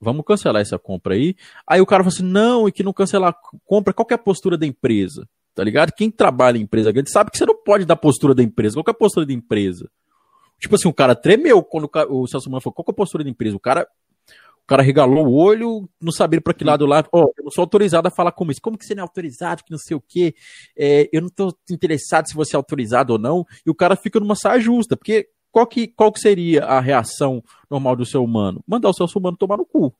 vamos 0.00 0.24
cancelar 0.24 0.62
essa 0.62 0.78
compra 0.78 1.14
aí. 1.14 1.34
Aí 1.66 1.80
o 1.80 1.86
cara 1.86 2.04
falou 2.04 2.14
assim: 2.14 2.24
não, 2.24 2.68
e 2.68 2.72
que 2.72 2.82
não 2.82 2.92
cancelar 2.92 3.34
compra, 3.66 3.92
qual 3.92 4.06
é 4.10 4.14
a 4.14 4.18
postura 4.18 4.56
da 4.56 4.66
empresa? 4.66 5.28
Tá 5.54 5.64
ligado? 5.64 5.92
Quem 5.92 6.10
trabalha 6.10 6.56
em 6.56 6.62
empresa 6.62 6.92
grande 6.92 7.10
sabe 7.10 7.30
que 7.30 7.38
você 7.38 7.44
não 7.44 7.56
pode 7.56 7.84
dar 7.84 7.96
postura 7.96 8.34
da 8.34 8.42
empresa. 8.42 8.74
Qual 8.76 8.84
é 8.86 8.90
a 8.90 8.94
postura 8.94 9.26
da 9.26 9.32
empresa? 9.32 9.90
Tipo 10.60 10.74
assim, 10.74 10.88
o 10.88 10.94
cara 10.94 11.14
tremeu 11.14 11.62
quando 11.62 11.90
o, 12.10 12.26
Celso 12.26 12.48
Mano 12.50 12.60
falou: 12.60 12.74
qual 12.74 12.84
é 12.88 12.92
a 12.92 12.94
postura 12.94 13.24
da 13.24 13.30
empresa? 13.30 13.56
O 13.56 13.60
cara 13.60 13.88
cara 14.70 14.84
regalou 14.84 15.26
o 15.26 15.34
olho, 15.34 15.88
não 16.00 16.12
sabia 16.12 16.40
para 16.40 16.54
que 16.54 16.62
lado 16.62 16.86
lá. 16.86 17.04
Ó, 17.10 17.24
oh, 17.24 17.32
eu 17.36 17.42
não 17.42 17.50
sou 17.50 17.62
autorizado 17.62 18.06
a 18.06 18.10
falar 18.10 18.30
como 18.30 18.52
isso. 18.52 18.62
Como 18.62 18.78
que 18.78 18.86
você 18.86 18.94
não 18.94 19.00
é 19.00 19.02
autorizado? 19.02 19.64
Que 19.64 19.72
não 19.72 19.78
sei 19.78 19.96
o 19.96 20.00
quê. 20.00 20.32
É, 20.78 21.08
eu 21.12 21.20
não 21.20 21.28
tô 21.28 21.52
interessado 21.68 22.28
se 22.28 22.34
você 22.36 22.54
é 22.54 22.56
autorizado 22.56 23.14
ou 23.14 23.18
não. 23.18 23.44
E 23.66 23.70
o 23.70 23.74
cara 23.74 23.96
fica 23.96 24.20
numa 24.20 24.36
saia 24.36 24.60
justa, 24.60 24.96
porque 24.96 25.28
qual 25.50 25.66
que, 25.66 25.88
qual 25.88 26.12
que 26.12 26.20
seria 26.20 26.64
a 26.66 26.78
reação 26.78 27.42
normal 27.68 27.96
do 27.96 28.06
ser 28.06 28.18
humano? 28.18 28.62
Mandar 28.64 28.90
o 28.90 28.92
seu 28.92 29.06
humano 29.16 29.36
tomar 29.36 29.56
no 29.56 29.66
cu. 29.66 29.92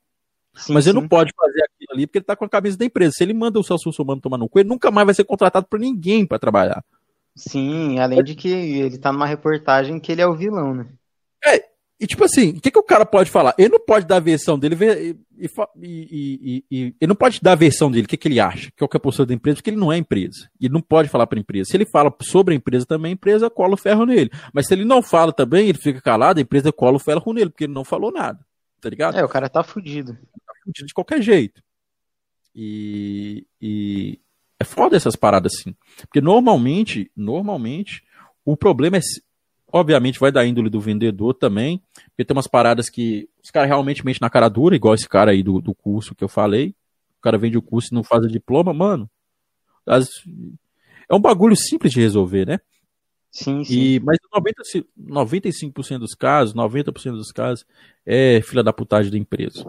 Sim, 0.53 0.73
Mas 0.73 0.87
ele 0.87 0.95
sim. 0.95 1.01
não 1.01 1.07
pode 1.07 1.33
fazer 1.35 1.63
aquilo 1.63 1.93
ali 1.93 2.07
porque 2.07 2.19
ele 2.19 2.25
tá 2.25 2.37
com 2.37 2.45
a 2.45 2.49
camisa 2.49 2.77
da 2.77 2.85
empresa. 2.85 3.11
Se 3.17 3.23
ele 3.25 3.33
manda 3.33 3.59
o 3.59 3.63
Celso 3.63 3.89
Humano 4.01 4.21
tomar 4.21 4.37
no 4.37 4.47
cu, 4.47 4.59
ele 4.59 4.69
nunca 4.69 4.89
mais 4.89 5.05
vai 5.05 5.13
ser 5.13 5.25
contratado 5.25 5.67
por 5.67 5.79
ninguém 5.79 6.25
para 6.25 6.39
trabalhar. 6.39 6.81
Sim, 7.35 7.99
além 7.99 8.23
de 8.23 8.35
que 8.35 8.49
ele 8.49 8.97
tá 8.97 9.11
numa 9.11 9.25
reportagem 9.25 9.99
que 9.99 10.13
ele 10.13 10.21
é 10.21 10.27
o 10.27 10.35
vilão, 10.35 10.73
né? 10.73 10.87
É, 11.43 11.70
E 12.01 12.07
tipo 12.07 12.23
assim, 12.23 12.49
o 12.49 12.59
que, 12.59 12.71
que 12.71 12.79
o 12.79 12.83
cara 12.83 13.05
pode 13.05 13.29
falar? 13.29 13.53
Ele 13.59 13.69
não 13.69 13.79
pode 13.79 14.07
dar 14.07 14.15
a 14.15 14.19
versão 14.19 14.57
dele 14.57 14.75
e, 14.75 15.15
e, 15.79 16.65
e, 16.71 16.95
ele 16.99 17.07
não 17.07 17.15
pode 17.15 17.39
dar 17.39 17.51
a 17.51 17.55
versão 17.55 17.91
dele, 17.91 18.05
o 18.05 18.07
que, 18.07 18.17
que 18.17 18.27
ele 18.27 18.39
acha, 18.39 18.71
qual 18.75 18.89
que 18.89 18.97
é 18.97 18.99
a 18.99 19.01
postura 19.01 19.27
da 19.27 19.35
empresa, 19.35 19.57
porque 19.57 19.69
ele 19.69 19.77
não 19.77 19.93
é 19.93 19.97
empresa. 19.97 20.49
Ele 20.59 20.73
não 20.73 20.81
pode 20.81 21.09
falar 21.09 21.27
para 21.27 21.37
a 21.37 21.41
empresa. 21.41 21.69
Se 21.69 21.77
ele 21.77 21.85
fala 21.85 22.11
sobre 22.23 22.55
a 22.55 22.57
empresa 22.57 22.87
também, 22.87 23.11
a 23.11 23.13
empresa 23.13 23.51
cola 23.51 23.75
o 23.75 23.77
ferro 23.77 24.03
nele. 24.07 24.31
Mas 24.51 24.65
se 24.65 24.73
ele 24.73 24.83
não 24.83 25.03
fala 25.03 25.31
também, 25.31 25.69
ele 25.69 25.77
fica 25.77 26.01
calado, 26.01 26.39
a 26.39 26.41
empresa 26.41 26.73
cola 26.73 26.95
o 26.95 26.99
ferro 26.99 27.33
nele, 27.33 27.51
porque 27.51 27.65
ele 27.65 27.73
não 27.73 27.85
falou 27.85 28.11
nada. 28.11 28.43
Tá 28.81 28.89
ligado? 28.89 29.15
É, 29.15 29.23
o 29.23 29.29
cara 29.29 29.47
tá 29.47 29.61
fudido. 29.61 30.13
Tá 30.13 30.53
fudido 30.63 30.87
de 30.87 30.93
qualquer 30.95 31.21
jeito. 31.21 31.61
E, 32.55 33.45
e 33.61 34.19
é 34.59 34.63
foda 34.63 34.97
essas 34.97 35.15
paradas 35.15 35.53
assim. 35.55 35.75
Porque 36.01 36.19
normalmente, 36.19 37.11
normalmente, 37.15 38.03
o 38.43 38.57
problema 38.57 38.97
é 38.97 39.01
Obviamente 39.71 40.19
vai 40.19 40.31
da 40.31 40.45
índole 40.45 40.69
do 40.69 40.81
vendedor 40.81 41.33
também, 41.33 41.81
porque 42.09 42.25
tem 42.25 42.35
umas 42.35 42.47
paradas 42.47 42.89
que 42.89 43.29
os 43.43 43.49
caras 43.49 43.69
realmente 43.69 44.05
mentem 44.05 44.19
na 44.21 44.29
cara 44.29 44.49
dura, 44.49 44.75
igual 44.75 44.93
esse 44.93 45.07
cara 45.07 45.31
aí 45.31 45.41
do, 45.41 45.61
do 45.61 45.73
curso 45.73 46.13
que 46.13 46.23
eu 46.23 46.27
falei. 46.27 46.75
O 47.19 47.21
cara 47.21 47.37
vende 47.37 47.57
o 47.57 47.61
curso 47.61 47.89
e 47.91 47.95
não 47.95 48.03
faz 48.03 48.23
o 48.25 48.27
diploma, 48.27 48.73
mano. 48.73 49.09
As... 49.85 50.07
É 51.09 51.15
um 51.15 51.19
bagulho 51.19 51.55
simples 51.55 51.93
de 51.93 52.01
resolver, 52.01 52.45
né? 52.45 52.59
Sim, 53.31 53.63
sim. 53.63 53.79
E, 53.79 53.99
mas 54.01 54.17
90, 54.33 54.61
95% 54.99 55.99
dos 55.99 56.13
casos, 56.13 56.53
90% 56.53 57.13
dos 57.13 57.31
casos, 57.31 57.65
é 58.05 58.41
filha 58.41 58.63
da 58.63 58.73
putagem 58.73 59.11
da 59.11 59.17
empresa. 59.17 59.63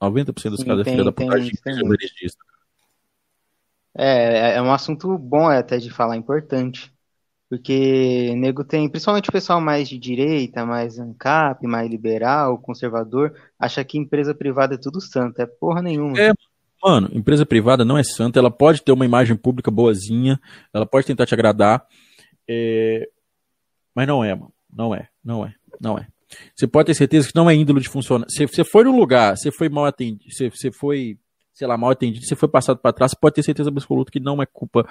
90% 0.00 0.50
dos 0.50 0.60
sim, 0.60 0.66
casos 0.66 0.86
é 0.86 0.90
filha 0.90 1.04
da 1.04 1.12
putagem 1.12 1.52
da 1.64 1.72
empresa. 1.72 2.36
É, 3.96 4.56
é 4.56 4.62
um 4.62 4.72
assunto 4.72 5.18
bom 5.18 5.48
até 5.48 5.78
de 5.78 5.90
falar, 5.90 6.16
importante. 6.16 6.93
Porque 7.54 8.34
nego 8.36 8.64
tem, 8.64 8.88
principalmente 8.88 9.28
o 9.28 9.32
pessoal 9.32 9.60
mais 9.60 9.88
de 9.88 9.96
direita, 9.96 10.66
mais 10.66 10.98
ANCAP, 10.98 11.64
mais 11.68 11.88
liberal, 11.88 12.58
conservador, 12.58 13.32
acha 13.56 13.84
que 13.84 13.96
empresa 13.96 14.34
privada 14.34 14.74
é 14.74 14.78
tudo 14.78 15.00
santo. 15.00 15.40
É 15.40 15.46
porra 15.46 15.80
nenhuma. 15.80 16.18
É, 16.18 16.32
mano, 16.82 17.08
empresa 17.12 17.46
privada 17.46 17.84
não 17.84 17.96
é 17.96 18.02
santa, 18.02 18.40
ela 18.40 18.50
pode 18.50 18.82
ter 18.82 18.90
uma 18.90 19.04
imagem 19.04 19.36
pública 19.36 19.70
boazinha, 19.70 20.40
ela 20.72 20.84
pode 20.84 21.06
tentar 21.06 21.26
te 21.26 21.34
agradar, 21.34 21.86
é... 22.48 23.08
mas 23.94 24.08
não 24.08 24.24
é, 24.24 24.34
mano. 24.34 24.52
Não 24.76 24.92
é, 24.92 25.08
não 25.24 25.46
é, 25.46 25.54
não 25.80 25.96
é. 25.96 26.08
Você 26.56 26.66
pode 26.66 26.86
ter 26.86 26.94
certeza 26.94 27.28
que 27.28 27.36
não 27.36 27.48
é 27.48 27.54
índolo 27.54 27.80
de 27.80 27.88
funcionar. 27.88 28.26
Se 28.28 28.44
você 28.48 28.64
foi 28.64 28.82
no 28.82 28.96
lugar, 28.96 29.36
você 29.36 29.52
foi 29.52 29.68
mal 29.68 29.84
atendido, 29.84 30.24
você 30.34 30.72
foi, 30.72 31.16
sei 31.52 31.68
lá, 31.68 31.78
mal 31.78 31.90
atendido, 31.90 32.26
você 32.26 32.34
foi 32.34 32.48
passado 32.48 32.78
para 32.78 32.92
trás, 32.92 33.12
você 33.12 33.16
pode 33.20 33.36
ter 33.36 33.44
certeza 33.44 33.70
absoluta 33.70 34.10
que 34.10 34.18
não 34.18 34.42
é 34.42 34.46
culpa 34.46 34.84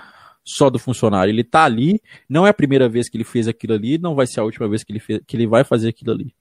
só 0.45 0.69
do 0.69 0.77
funcionário. 0.77 1.31
Ele 1.31 1.41
está 1.41 1.63
ali, 1.63 2.01
não 2.27 2.45
é 2.45 2.49
a 2.49 2.53
primeira 2.53 2.89
vez 2.89 3.09
que 3.09 3.17
ele 3.17 3.23
fez 3.23 3.47
aquilo 3.47 3.73
ali, 3.73 3.97
não 3.97 4.15
vai 4.15 4.27
ser 4.27 4.39
a 4.39 4.43
última 4.43 4.67
vez 4.67 4.83
que 4.83 4.91
ele, 4.91 4.99
fez, 4.99 5.21
que 5.25 5.35
ele 5.35 5.47
vai 5.47 5.63
fazer 5.63 5.89
aquilo 5.89 6.11
ali. 6.11 6.35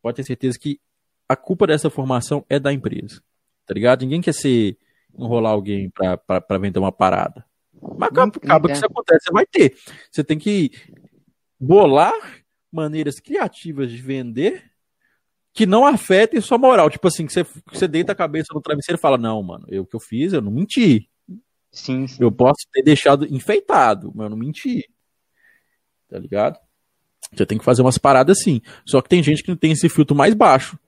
Pode 0.00 0.16
ter 0.16 0.24
certeza 0.24 0.58
que 0.58 0.80
a 1.28 1.36
culpa 1.36 1.66
dessa 1.66 1.88
formação 1.88 2.44
é 2.48 2.58
da 2.58 2.72
empresa. 2.72 3.22
Tá 3.66 3.74
ligado? 3.74 4.02
Ninguém 4.02 4.20
quer 4.20 4.34
ser 4.34 4.76
enrolar 5.16 5.52
alguém 5.52 5.90
para 5.90 6.58
vender 6.58 6.78
uma 6.78 6.92
parada. 6.92 7.44
Mas 7.96 8.10
acaba, 8.10 8.32
acaba 8.36 8.68
que 8.68 8.74
isso 8.74 8.86
acontece, 8.86 9.24
você 9.24 9.32
vai 9.32 9.46
ter. 9.46 9.76
Você 10.10 10.22
tem 10.22 10.38
que 10.38 10.70
bolar 11.58 12.12
maneiras 12.70 13.18
criativas 13.20 13.90
de 13.90 13.98
vender 13.98 14.70
que 15.52 15.66
não 15.66 15.86
afetem 15.86 16.40
sua 16.40 16.58
moral. 16.58 16.88
Tipo 16.88 17.08
assim, 17.08 17.26
que 17.26 17.32
você, 17.32 17.44
você 17.70 17.86
deita 17.86 18.12
a 18.12 18.16
cabeça 18.16 18.54
no 18.54 18.60
travesseiro 18.60 18.98
e 18.98 19.00
fala: 19.00 19.18
Não, 19.18 19.42
mano, 19.42 19.66
eu 19.68 19.84
que 19.84 19.94
eu 19.94 20.00
fiz, 20.00 20.32
eu 20.32 20.40
não 20.40 20.50
menti. 20.50 21.08
Sim, 21.72 22.06
sim. 22.06 22.22
Eu 22.22 22.30
posso 22.30 22.66
ter 22.70 22.82
deixado 22.82 23.26
enfeitado, 23.26 24.12
mas 24.14 24.24
eu 24.26 24.30
não 24.30 24.36
menti. 24.36 24.88
Tá 26.08 26.18
ligado? 26.18 26.58
Você 27.32 27.46
tem 27.46 27.56
que 27.56 27.64
fazer 27.64 27.80
umas 27.80 27.96
paradas 27.96 28.38
assim. 28.38 28.60
Só 28.84 29.00
que 29.00 29.08
tem 29.08 29.22
gente 29.22 29.42
que 29.42 29.48
não 29.48 29.56
tem 29.56 29.72
esse 29.72 29.88
filtro 29.88 30.14
mais 30.14 30.34
baixo. 30.34 30.78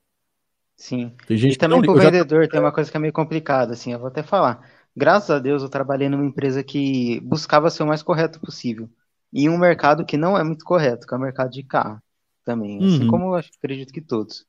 Sim. 0.77 1.13
Tem 1.27 1.37
gente 1.37 1.55
e 1.55 1.59
também 1.59 1.81
que 1.81 1.87
não... 1.87 1.95
pro 1.95 2.03
vendedor 2.03 2.45
já... 2.45 2.51
tem 2.51 2.61
uma 2.61 2.73
coisa 2.73 2.91
que 2.91 2.97
é 2.97 3.01
meio 3.01 3.13
complicada, 3.13 3.73
assim, 3.73 3.93
eu 3.93 3.99
vou 3.99 4.09
até 4.09 4.23
falar. 4.23 4.69
Graças 4.95 5.31
a 5.31 5.39
Deus 5.39 5.63
eu 5.63 5.69
trabalhei 5.69 6.09
numa 6.09 6.25
empresa 6.25 6.63
que 6.63 7.21
buscava 7.21 7.71
ser 7.71 7.83
o 7.83 7.87
mais 7.87 8.03
correto 8.03 8.39
possível. 8.39 8.89
E 9.33 9.49
um 9.49 9.59
mercado 9.59 10.05
que 10.05 10.17
não 10.17 10.37
é 10.37 10.45
muito 10.45 10.65
correto, 10.65 11.07
que 11.07 11.15
é 11.15 11.17
o 11.17 11.21
mercado 11.21 11.51
de 11.51 11.63
carro 11.63 12.01
também. 12.45 12.77
Assim 12.77 12.87
uhum. 12.87 12.95
Assim 12.95 13.07
como 13.09 13.25
eu 13.25 13.35
acredito 13.35 13.93
que 13.93 14.01
todos. 14.01 14.45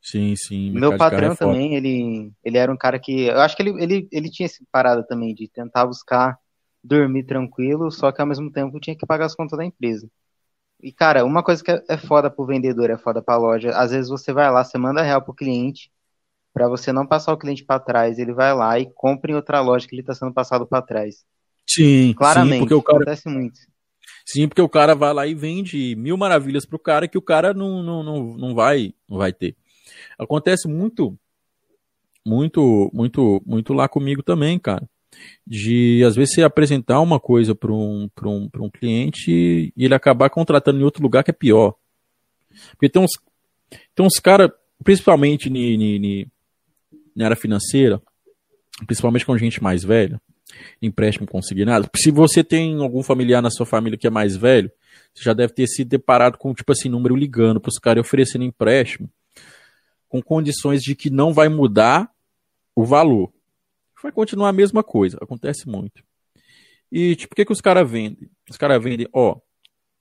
Sim, 0.00 0.34
sim. 0.36 0.70
Meu 0.70 0.96
patrão 0.96 1.32
é 1.32 1.36
também, 1.36 1.74
ele, 1.74 2.32
ele 2.44 2.58
era 2.58 2.72
um 2.72 2.76
cara 2.76 2.98
que. 2.98 3.22
Eu 3.26 3.40
acho 3.40 3.56
que 3.56 3.62
ele, 3.62 3.82
ele, 3.82 4.08
ele 4.10 4.30
tinha 4.30 4.46
essa 4.46 4.64
parada 4.70 5.02
também 5.02 5.34
de 5.34 5.48
tentar 5.48 5.86
buscar 5.86 6.38
dormir 6.82 7.24
tranquilo, 7.24 7.90
só 7.90 8.12
que 8.12 8.20
ao 8.20 8.26
mesmo 8.26 8.50
tempo 8.50 8.80
tinha 8.80 8.96
que 8.96 9.06
pagar 9.06 9.26
as 9.26 9.34
contas 9.34 9.58
da 9.58 9.64
empresa. 9.64 10.08
E, 10.80 10.92
cara, 10.92 11.24
uma 11.24 11.42
coisa 11.42 11.62
que 11.62 11.70
é, 11.70 11.82
é 11.88 11.96
foda 11.96 12.30
pro 12.30 12.46
vendedor, 12.46 12.88
é 12.88 12.96
foda 12.96 13.20
pra 13.20 13.36
loja. 13.36 13.70
Às 13.70 13.90
vezes 13.90 14.08
você 14.08 14.32
vai 14.32 14.50
lá, 14.50 14.62
você 14.62 14.78
manda 14.78 15.02
real 15.02 15.20
pro 15.20 15.34
cliente, 15.34 15.90
para 16.54 16.68
você 16.68 16.92
não 16.92 17.06
passar 17.06 17.32
o 17.32 17.38
cliente 17.38 17.64
para 17.64 17.80
trás, 17.80 18.18
ele 18.18 18.32
vai 18.32 18.54
lá 18.54 18.78
e 18.78 18.90
compra 18.94 19.32
em 19.32 19.34
outra 19.34 19.60
loja 19.60 19.86
que 19.86 19.94
ele 19.94 20.02
tá 20.02 20.14
sendo 20.14 20.32
passado 20.32 20.66
para 20.66 20.82
trás. 20.82 21.24
Sim, 21.66 22.14
claramente. 22.14 22.54
Sim, 22.54 22.60
porque 22.60 22.74
o 22.74 22.82
cara... 22.82 22.98
Acontece 22.98 23.28
muito. 23.28 23.58
Sim, 24.24 24.48
porque 24.48 24.62
o 24.62 24.68
cara 24.68 24.94
vai 24.94 25.12
lá 25.12 25.26
e 25.26 25.34
vende 25.34 25.94
mil 25.96 26.16
maravilhas 26.16 26.64
pro 26.64 26.78
cara 26.78 27.08
que 27.08 27.18
o 27.18 27.22
cara 27.22 27.52
não, 27.52 27.82
não, 27.82 28.02
não, 28.02 28.36
não, 28.36 28.54
vai, 28.54 28.94
não 29.08 29.18
vai 29.18 29.32
ter. 29.32 29.56
Acontece 30.18 30.68
muito, 30.68 31.16
muito, 32.24 32.90
muito, 32.92 33.42
muito 33.46 33.72
lá 33.72 33.88
comigo 33.88 34.22
também, 34.22 34.58
cara. 34.58 34.88
De 35.46 36.02
às 36.04 36.14
vezes 36.14 36.34
você 36.34 36.42
apresentar 36.42 37.00
uma 37.00 37.18
coisa 37.18 37.54
para 37.54 37.72
um, 37.72 38.08
um, 38.24 38.48
um 38.60 38.70
cliente 38.70 39.72
e 39.74 39.84
ele 39.84 39.94
acabar 39.94 40.28
contratando 40.30 40.78
em 40.78 40.84
outro 40.84 41.02
lugar 41.02 41.24
que 41.24 41.30
é 41.30 41.34
pior. 41.34 41.74
Porque 42.72 42.88
tem 42.88 43.02
uns, 43.02 43.12
tem 43.94 44.04
uns 44.04 44.18
caras, 44.18 44.50
principalmente 44.84 45.50
na 47.16 47.24
área 47.24 47.36
financeira, 47.36 48.00
principalmente 48.86 49.24
com 49.24 49.36
gente 49.38 49.62
mais 49.62 49.82
velha, 49.82 50.20
empréstimo 50.80 51.26
consignado. 51.26 51.88
Se 51.96 52.10
você 52.10 52.44
tem 52.44 52.80
algum 52.80 53.02
familiar 53.02 53.42
na 53.42 53.50
sua 53.50 53.66
família 53.66 53.98
que 53.98 54.06
é 54.06 54.10
mais 54.10 54.36
velho, 54.36 54.70
você 55.14 55.24
já 55.24 55.32
deve 55.32 55.52
ter 55.52 55.66
se 55.66 55.84
deparado 55.84 56.38
com, 56.38 56.54
tipo 56.54 56.70
assim, 56.72 56.88
número 56.88 57.16
ligando 57.16 57.60
para 57.60 57.70
os 57.70 57.78
caras 57.78 58.02
oferecendo 58.02 58.44
empréstimo 58.44 59.10
com 60.08 60.22
condições 60.22 60.82
de 60.82 60.94
que 60.94 61.10
não 61.10 61.32
vai 61.32 61.48
mudar 61.48 62.10
o 62.74 62.84
valor. 62.84 63.32
Vai 64.02 64.12
continuar 64.12 64.48
a 64.48 64.52
mesma 64.52 64.82
coisa, 64.82 65.18
acontece 65.20 65.68
muito. 65.68 66.02
E 66.90 67.16
tipo, 67.16 67.34
o 67.34 67.36
que, 67.36 67.44
que 67.44 67.52
os 67.52 67.60
caras 67.60 67.88
vendem? 67.90 68.30
Os 68.48 68.56
caras 68.56 68.82
vendem, 68.82 69.08
ó, 69.12 69.36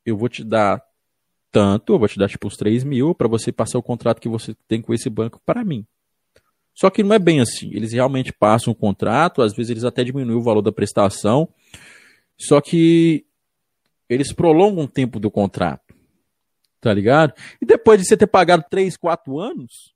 eu 0.06 0.15
vou 0.15 0.30
te 0.30 0.43
dar 0.43 0.82
tanto, 1.52 1.93
eu 1.93 2.00
vou 2.00 2.08
te 2.08 2.17
dar 2.17 2.30
tipo 2.30 2.48
uns 2.48 2.56
3 2.56 2.84
mil 2.84 3.15
para 3.15 3.28
você 3.28 3.52
passar 3.52 3.78
o 3.78 3.84
contrato 3.84 4.22
que 4.22 4.30
você 4.30 4.56
tem 4.67 4.82
com 4.82 4.93
esse 4.93 5.10
banco 5.10 5.41
para 5.46 5.65
mim. 5.65 5.86
Só 6.74 6.91
que 6.91 7.02
não 7.02 7.15
é 7.15 7.20
bem 7.20 7.41
assim. 7.41 7.72
Eles 7.74 7.91
realmente 7.91 8.32
passam 8.32 8.72
o 8.72 8.76
contrato, 8.76 9.41
às 9.41 9.54
vezes 9.54 9.72
eles 9.72 9.84
até 9.84 10.04
diminuem 10.04 10.38
o 10.38 10.43
valor 10.43 10.62
da 10.62 10.72
prestação, 10.72 11.50
só 12.38 12.62
que 12.62 13.26
eles 14.08 14.32
prolongam 14.32 14.86
o 14.86 14.88
tempo 14.88 15.20
do 15.20 15.32
contrato. 15.32 15.96
Tá 16.80 16.93
ligado? 16.93 17.34
E 17.60 17.65
depois 17.65 18.00
de 18.00 18.08
você 18.08 18.15
ter 18.15 18.28
pagado 18.28 18.63
3, 18.70 18.96
4 18.96 19.39
anos, 19.39 19.96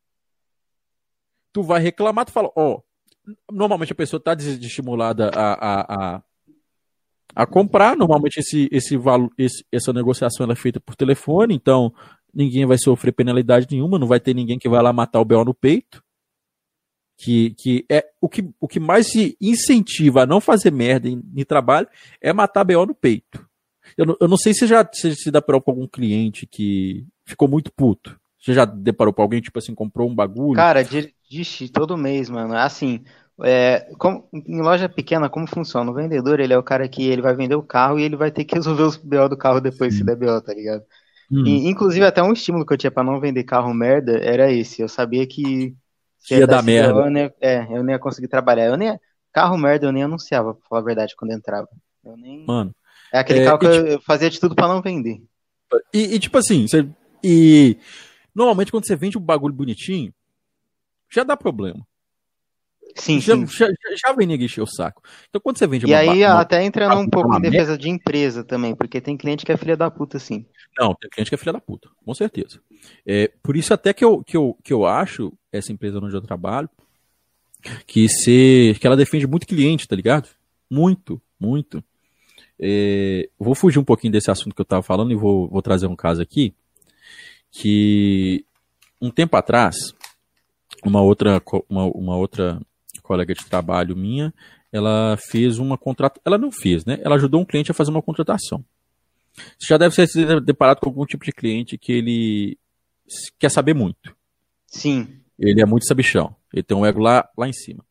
tu 1.51 1.63
vai 1.63 1.81
reclamar, 1.81 2.25
tu 2.25 2.31
fala, 2.31 2.51
ó, 2.55 2.75
oh, 2.75 2.83
normalmente 3.51 3.91
a 3.91 3.95
pessoa 3.95 4.19
está 4.19 4.33
desestimulada 4.33 5.29
a, 5.29 5.53
a, 5.53 6.15
a, 6.15 6.23
a, 7.35 7.45
comprar, 7.45 7.95
normalmente 7.95 8.39
esse, 8.39 8.67
esse, 8.71 8.97
esse, 9.37 9.65
essa 9.71 9.93
negociação 9.93 10.49
é 10.51 10.55
feita 10.55 10.79
por 10.79 10.95
telefone, 10.95 11.55
então 11.55 11.93
ninguém 12.33 12.65
vai 12.65 12.77
sofrer 12.77 13.11
penalidade 13.11 13.67
nenhuma, 13.69 13.99
não 13.99 14.07
vai 14.07 14.19
ter 14.19 14.33
ninguém 14.33 14.57
que 14.57 14.69
vai 14.69 14.81
lá 14.81 14.93
matar 14.93 15.19
o 15.19 15.25
B.O. 15.25 15.45
no 15.45 15.53
peito, 15.53 16.03
que, 17.17 17.53
que 17.57 17.85
é 17.89 18.05
o 18.19 18.27
que, 18.27 18.49
o 18.59 18.67
que 18.67 18.79
mais 18.79 19.11
se 19.11 19.37
incentiva 19.39 20.23
a 20.23 20.25
não 20.25 20.41
fazer 20.41 20.71
merda 20.71 21.07
em, 21.07 21.21
em 21.35 21.45
trabalho 21.45 21.87
é 22.19 22.33
matar 22.33 22.63
B.O. 22.63 22.85
no 22.85 22.95
peito. 22.95 23.45
Eu 23.97 24.05
não, 24.05 24.17
eu 24.19 24.27
não 24.27 24.37
sei 24.37 24.53
se 24.53 24.65
já 24.65 24.87
se, 24.91 25.15
se 25.15 25.31
dá 25.31 25.41
para 25.41 25.55
algum 25.55 25.87
cliente 25.87 26.47
que 26.47 27.05
ficou 27.25 27.47
muito 27.47 27.71
puto. 27.71 28.19
Você 28.41 28.53
já 28.53 28.65
deparou 28.65 29.13
com 29.13 29.21
alguém, 29.21 29.39
tipo 29.39 29.59
assim, 29.59 29.75
comprou 29.75 30.09
um 30.09 30.15
bagulho? 30.15 30.55
Cara, 30.55 30.83
Dixe, 31.29 31.69
todo 31.69 31.95
mês, 31.95 32.29
mano. 32.29 32.55
Assim, 32.57 33.03
é, 33.43 33.87
como, 33.97 34.27
em 34.33 34.61
loja 34.61 34.89
pequena, 34.89 35.29
como 35.29 35.47
funciona? 35.47 35.89
O 35.89 35.93
vendedor, 35.93 36.39
ele 36.39 36.51
é 36.51 36.57
o 36.57 36.63
cara 36.63 36.87
que 36.89 37.07
ele 37.07 37.21
vai 37.21 37.35
vender 37.35 37.55
o 37.55 37.63
carro 37.63 37.99
e 37.99 38.03
ele 38.03 38.15
vai 38.15 38.31
ter 38.31 38.43
que 38.43 38.55
resolver 38.55 38.83
os 38.83 38.97
BO 38.97 39.29
do 39.29 39.37
carro 39.37 39.61
depois, 39.61 39.93
Sim. 39.93 39.99
se 39.99 40.05
der 40.05 40.15
BO, 40.15 40.41
tá 40.41 40.53
ligado? 40.53 40.83
Hum. 41.31 41.45
E, 41.45 41.69
inclusive, 41.69 42.03
até 42.03 42.21
um 42.21 42.33
estímulo 42.33 42.65
que 42.65 42.73
eu 42.73 42.77
tinha 42.77 42.91
pra 42.91 43.03
não 43.03 43.19
vender 43.19 43.43
carro 43.43 43.73
merda 43.73 44.17
era 44.17 44.51
esse. 44.51 44.81
Eu 44.81 44.89
sabia 44.89 45.25
que 45.25 45.73
se 46.17 46.35
ia, 46.35 46.47
dar 46.47 46.63
merda. 46.63 46.99
eu, 46.99 47.09
nem, 47.09 47.31
é, 47.39 47.67
eu 47.69 47.83
nem 47.83 47.93
ia 47.93 47.99
conseguir 47.99 48.27
trabalhar. 48.27 48.65
Eu 48.65 48.75
nem, 48.75 48.99
carro 49.31 49.57
merda 49.57 49.85
eu 49.85 49.91
nem 49.91 50.03
anunciava, 50.03 50.55
pra 50.55 50.67
falar 50.67 50.81
a 50.81 50.85
verdade, 50.85 51.15
quando 51.15 51.31
entrava. 51.31 51.69
Eu 52.03 52.17
nem... 52.17 52.45
Mano. 52.45 52.75
É 53.13 53.19
aquele 53.19 53.39
é, 53.39 53.45
carro 53.45 53.59
que 53.59 53.65
eu, 53.67 53.85
tipo, 53.91 54.03
fazia 54.03 54.29
de 54.29 54.39
tudo 54.39 54.55
pra 54.55 54.67
não 54.67 54.81
vender. 54.81 55.21
E, 55.93 56.15
e 56.15 56.19
tipo 56.19 56.37
assim, 56.37 56.67
você, 56.67 56.87
e 57.23 57.77
normalmente 58.33 58.71
quando 58.71 58.85
você 58.85 58.95
vende 58.95 59.17
um 59.17 59.21
bagulho 59.21 59.53
bonitinho, 59.53 60.13
já 61.09 61.23
dá 61.23 61.35
problema. 61.35 61.85
Sim, 62.95 63.19
já, 63.21 63.35
sim. 63.35 63.47
Já, 63.47 63.67
já 64.03 64.13
vem 64.13 64.27
ninguém 64.27 64.45
encher 64.45 64.61
o 64.61 64.67
saco. 64.67 65.01
Então 65.29 65.41
quando 65.41 65.57
você 65.57 65.67
vende 65.67 65.87
E 65.87 65.93
aí 65.93 66.25
uma, 66.25 66.41
até 66.41 66.63
entrando 66.63 66.97
um 66.97 67.07
pouco 67.07 67.35
em 67.37 67.41
defesa 67.41 67.77
de 67.77 67.89
empresa 67.89 68.43
também, 68.43 68.75
porque 68.75 68.99
tem 68.99 69.17
cliente 69.17 69.45
que 69.45 69.51
é 69.51 69.57
filha 69.57 69.77
da 69.77 69.89
puta, 69.89 70.19
sim. 70.19 70.45
Não, 70.77 70.93
tem 70.95 71.09
cliente 71.09 71.29
que 71.29 71.35
é 71.35 71.37
filha 71.37 71.53
da 71.53 71.61
puta, 71.61 71.89
com 72.03 72.13
certeza. 72.13 72.61
É, 73.05 73.31
por 73.41 73.55
isso 73.55 73.73
até 73.73 73.93
que 73.93 74.03
eu, 74.03 74.23
que, 74.23 74.35
eu, 74.35 74.57
que 74.63 74.73
eu 74.73 74.85
acho, 74.85 75.31
essa 75.51 75.71
empresa 75.71 75.99
onde 75.99 76.15
eu 76.15 76.21
trabalho, 76.21 76.69
que, 77.85 78.07
ser, 78.09 78.79
que 78.79 78.87
ela 78.87 78.97
defende 78.97 79.27
muito 79.27 79.47
cliente, 79.47 79.87
tá 79.87 79.95
ligado? 79.95 80.29
Muito, 80.69 81.21
muito. 81.39 81.83
É, 82.59 83.29
vou 83.39 83.55
fugir 83.55 83.79
um 83.79 83.83
pouquinho 83.83 84.13
desse 84.13 84.29
assunto 84.29 84.55
que 84.55 84.61
eu 84.61 84.63
estava 84.63 84.83
falando 84.83 85.11
e 85.11 85.15
vou, 85.15 85.47
vou 85.47 85.61
trazer 85.61 85.87
um 85.87 85.95
caso 85.95 86.21
aqui, 86.21 86.53
que 87.51 88.45
um 89.01 89.09
tempo 89.09 89.35
atrás, 89.35 89.75
uma 90.83 91.01
outra, 91.01 91.41
uma, 91.69 91.85
uma 91.85 92.15
outra 92.15 92.59
colega 93.01 93.33
de 93.33 93.45
trabalho 93.45 93.95
minha, 93.95 94.33
ela 94.71 95.17
fez 95.17 95.59
uma 95.59 95.77
contratação, 95.77 96.21
ela 96.25 96.37
não 96.37 96.51
fez, 96.51 96.85
né? 96.85 96.99
Ela 97.03 97.15
ajudou 97.15 97.41
um 97.41 97.45
cliente 97.45 97.71
a 97.71 97.73
fazer 97.73 97.91
uma 97.91 98.01
contratação. 98.01 98.63
Você 99.59 99.67
já 99.67 99.77
deve 99.77 99.95
ser 99.95 100.41
deparado 100.41 100.79
com 100.79 100.89
algum 100.89 101.05
tipo 101.05 101.25
de 101.25 101.31
cliente 101.31 101.77
que 101.77 101.91
ele 101.91 102.57
quer 103.37 103.49
saber 103.49 103.73
muito. 103.73 104.15
Sim. 104.67 105.19
Ele 105.37 105.61
é 105.61 105.65
muito 105.65 105.87
sabichão. 105.87 106.35
Ele 106.53 106.63
tem 106.63 106.77
um 106.77 106.85
ego 106.85 106.99
lá, 106.99 107.27
lá 107.37 107.47
em 107.47 107.53
cima. 107.53 107.83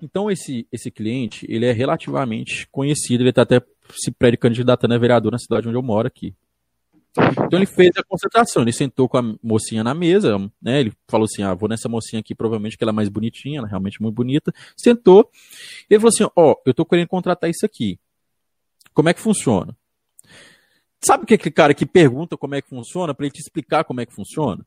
Então, 0.00 0.30
esse, 0.30 0.66
esse 0.70 0.90
cliente, 0.90 1.46
ele 1.48 1.64
é 1.64 1.72
relativamente 1.72 2.66
conhecido, 2.70 3.22
ele 3.22 3.30
está 3.30 3.42
até 3.42 3.62
se 3.90 4.10
pré-candidatando 4.10 4.94
a 4.94 4.98
vereador 4.98 5.32
na 5.32 5.38
cidade 5.38 5.68
onde 5.68 5.76
eu 5.76 5.82
moro 5.82 6.06
aqui. 6.06 6.34
Então 7.18 7.58
ele 7.58 7.66
fez 7.66 7.90
a 7.96 8.02
concentração, 8.02 8.62
ele 8.62 8.72
sentou 8.72 9.08
com 9.08 9.18
a 9.18 9.34
mocinha 9.42 9.82
na 9.82 9.94
mesa, 9.94 10.38
né? 10.60 10.80
Ele 10.80 10.92
falou 11.08 11.24
assim: 11.24 11.42
ah, 11.42 11.54
vou 11.54 11.68
nessa 11.68 11.88
mocinha 11.88 12.20
aqui, 12.20 12.34
provavelmente 12.34 12.76
que 12.76 12.84
ela 12.84 12.90
é 12.90 12.94
mais 12.94 13.08
bonitinha, 13.08 13.58
ela 13.58 13.66
é 13.66 13.70
realmente 13.70 14.00
muito 14.00 14.14
bonita. 14.14 14.52
Sentou. 14.76 15.30
Ele 15.88 16.00
falou 16.00 16.12
assim: 16.14 16.24
ó, 16.24 16.52
oh, 16.52 16.62
eu 16.66 16.74
tô 16.74 16.84
querendo 16.84 17.08
contratar 17.08 17.48
isso 17.48 17.64
aqui. 17.64 17.98
Como 18.92 19.08
é 19.08 19.14
que 19.14 19.20
funciona? 19.20 19.76
Sabe 21.04 21.24
o 21.24 21.26
que 21.26 21.34
aquele 21.34 21.52
cara 21.52 21.74
que 21.74 21.86
pergunta 21.86 22.36
como 22.36 22.54
é 22.54 22.62
que 22.62 22.68
funciona, 22.68 23.14
para 23.14 23.26
ele 23.26 23.32
te 23.32 23.40
explicar 23.40 23.84
como 23.84 24.00
é 24.00 24.06
que 24.06 24.14
funciona? 24.14 24.66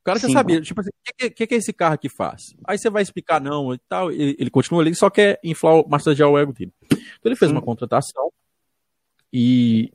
O 0.00 0.04
cara 0.04 0.20
quer 0.20 0.30
saber, 0.30 0.62
tipo 0.62 0.80
assim, 0.80 0.90
o 0.90 1.16
que, 1.16 1.30
que, 1.30 1.46
que, 1.48 1.54
esse 1.56 1.72
carro 1.72 1.94
aqui 1.94 2.08
faz? 2.08 2.40
Aí 2.64 2.78
você 2.78 2.88
vai 2.88 3.02
explicar 3.02 3.40
não 3.40 3.74
e 3.74 3.78
tal, 3.88 4.12
ele, 4.12 4.36
ele 4.38 4.50
continua 4.50 4.80
ali, 4.80 4.94
só 4.94 5.10
quer 5.10 5.40
inflar, 5.42 5.82
massagear 5.88 6.28
o 6.28 6.38
ego 6.38 6.52
dele. 6.52 6.72
Então 6.84 7.00
ele 7.24 7.34
fez 7.34 7.50
Sim. 7.50 7.56
uma 7.56 7.62
contratação 7.62 8.30
e 9.32 9.92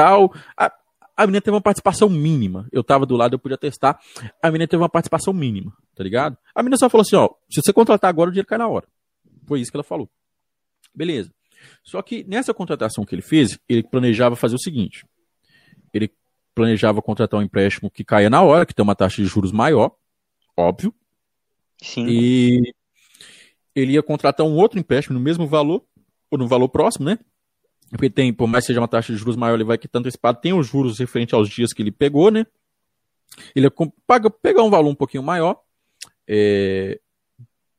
tal. 0.00 0.32
A, 0.56 0.72
a 1.16 1.26
menina 1.26 1.40
teve 1.42 1.54
uma 1.54 1.60
participação 1.60 2.08
mínima. 2.08 2.66
Eu 2.72 2.82
tava 2.82 3.04
do 3.04 3.16
lado, 3.16 3.34
eu 3.34 3.38
podia 3.38 3.58
testar. 3.58 4.00
A 4.42 4.50
menina 4.50 4.66
teve 4.66 4.82
uma 4.82 4.88
participação 4.88 5.32
mínima, 5.34 5.76
tá 5.94 6.02
ligado? 6.02 6.36
A 6.54 6.62
menina 6.62 6.78
só 6.78 6.88
falou 6.88 7.02
assim, 7.02 7.16
ó, 7.16 7.28
se 7.50 7.60
você 7.60 7.72
contratar 7.72 8.08
agora, 8.08 8.30
o 8.30 8.32
dinheiro 8.32 8.48
cai 8.48 8.58
na 8.58 8.68
hora. 8.68 8.86
Foi 9.46 9.60
isso 9.60 9.70
que 9.70 9.76
ela 9.76 9.84
falou. 9.84 10.08
Beleza. 10.94 11.30
Só 11.84 12.00
que 12.00 12.24
nessa 12.24 12.54
contratação 12.54 13.04
que 13.04 13.14
ele 13.14 13.22
fez, 13.22 13.58
ele 13.68 13.82
planejava 13.82 14.34
fazer 14.34 14.54
o 14.54 14.60
seguinte: 14.60 15.04
ele 15.92 16.10
planejava 16.54 17.02
contratar 17.02 17.38
um 17.38 17.42
empréstimo 17.42 17.90
que 17.90 18.02
caia 18.02 18.30
na 18.30 18.42
hora, 18.42 18.64
que 18.64 18.74
tem 18.74 18.82
uma 18.82 18.96
taxa 18.96 19.22
de 19.22 19.28
juros 19.28 19.52
maior, 19.52 19.94
óbvio. 20.56 20.94
Sim. 21.82 22.06
E 22.08 22.74
ele 23.74 23.92
ia 23.92 24.02
contratar 24.02 24.46
um 24.46 24.56
outro 24.56 24.78
empréstimo 24.78 25.18
no 25.18 25.24
mesmo 25.24 25.46
valor, 25.46 25.84
ou 26.30 26.38
no 26.38 26.48
valor 26.48 26.68
próximo, 26.68 27.04
né? 27.04 27.18
Porque 27.90 28.08
tem, 28.08 28.32
por 28.32 28.46
mais 28.46 28.64
que 28.64 28.68
seja 28.68 28.80
uma 28.80 28.88
taxa 28.88 29.12
de 29.12 29.18
juros 29.18 29.36
maior, 29.36 29.54
ele 29.54 29.64
vai 29.64 29.76
quitar 29.76 30.00
antecipado, 30.00 30.40
tem 30.40 30.52
os 30.52 30.66
juros 30.66 30.98
referente 30.98 31.34
aos 31.34 31.48
dias 31.48 31.72
que 31.72 31.82
ele 31.82 31.90
pegou, 31.90 32.30
né? 32.30 32.46
Ele 33.54 33.66
ia 33.66 33.72
paga, 34.06 34.30
pegar 34.30 34.62
um 34.62 34.70
valor 34.70 34.90
um 34.90 34.94
pouquinho 34.94 35.22
maior, 35.22 35.60
é, 36.26 37.00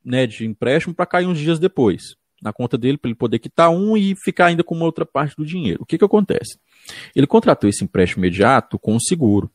né, 0.04 0.28
de 0.28 0.46
empréstimo 0.46 0.94
para 0.94 1.06
cair 1.06 1.28
uns 1.28 1.40
dias 1.40 1.60
depois 1.60 2.16
na 2.42 2.52
conta 2.52 2.78
dele 2.78 2.98
para 2.98 3.10
ele 3.10 3.16
poder 3.16 3.38
quitar 3.38 3.70
um 3.70 3.96
e 3.96 4.16
ficar 4.16 4.48
ainda 4.48 4.64
com 4.64 4.74
uma 4.74 4.86
outra 4.86 5.06
parte 5.06 5.36
do 5.36 5.46
dinheiro. 5.46 5.84
O 5.84 5.86
que, 5.86 5.98
que 5.98 6.04
acontece? 6.04 6.60
Ele 7.16 7.28
contratou 7.28 7.70
esse 7.70 7.84
empréstimo 7.84 8.26
imediato 8.26 8.80
com 8.80 8.96
um 8.96 9.00
seguro. 9.00 9.52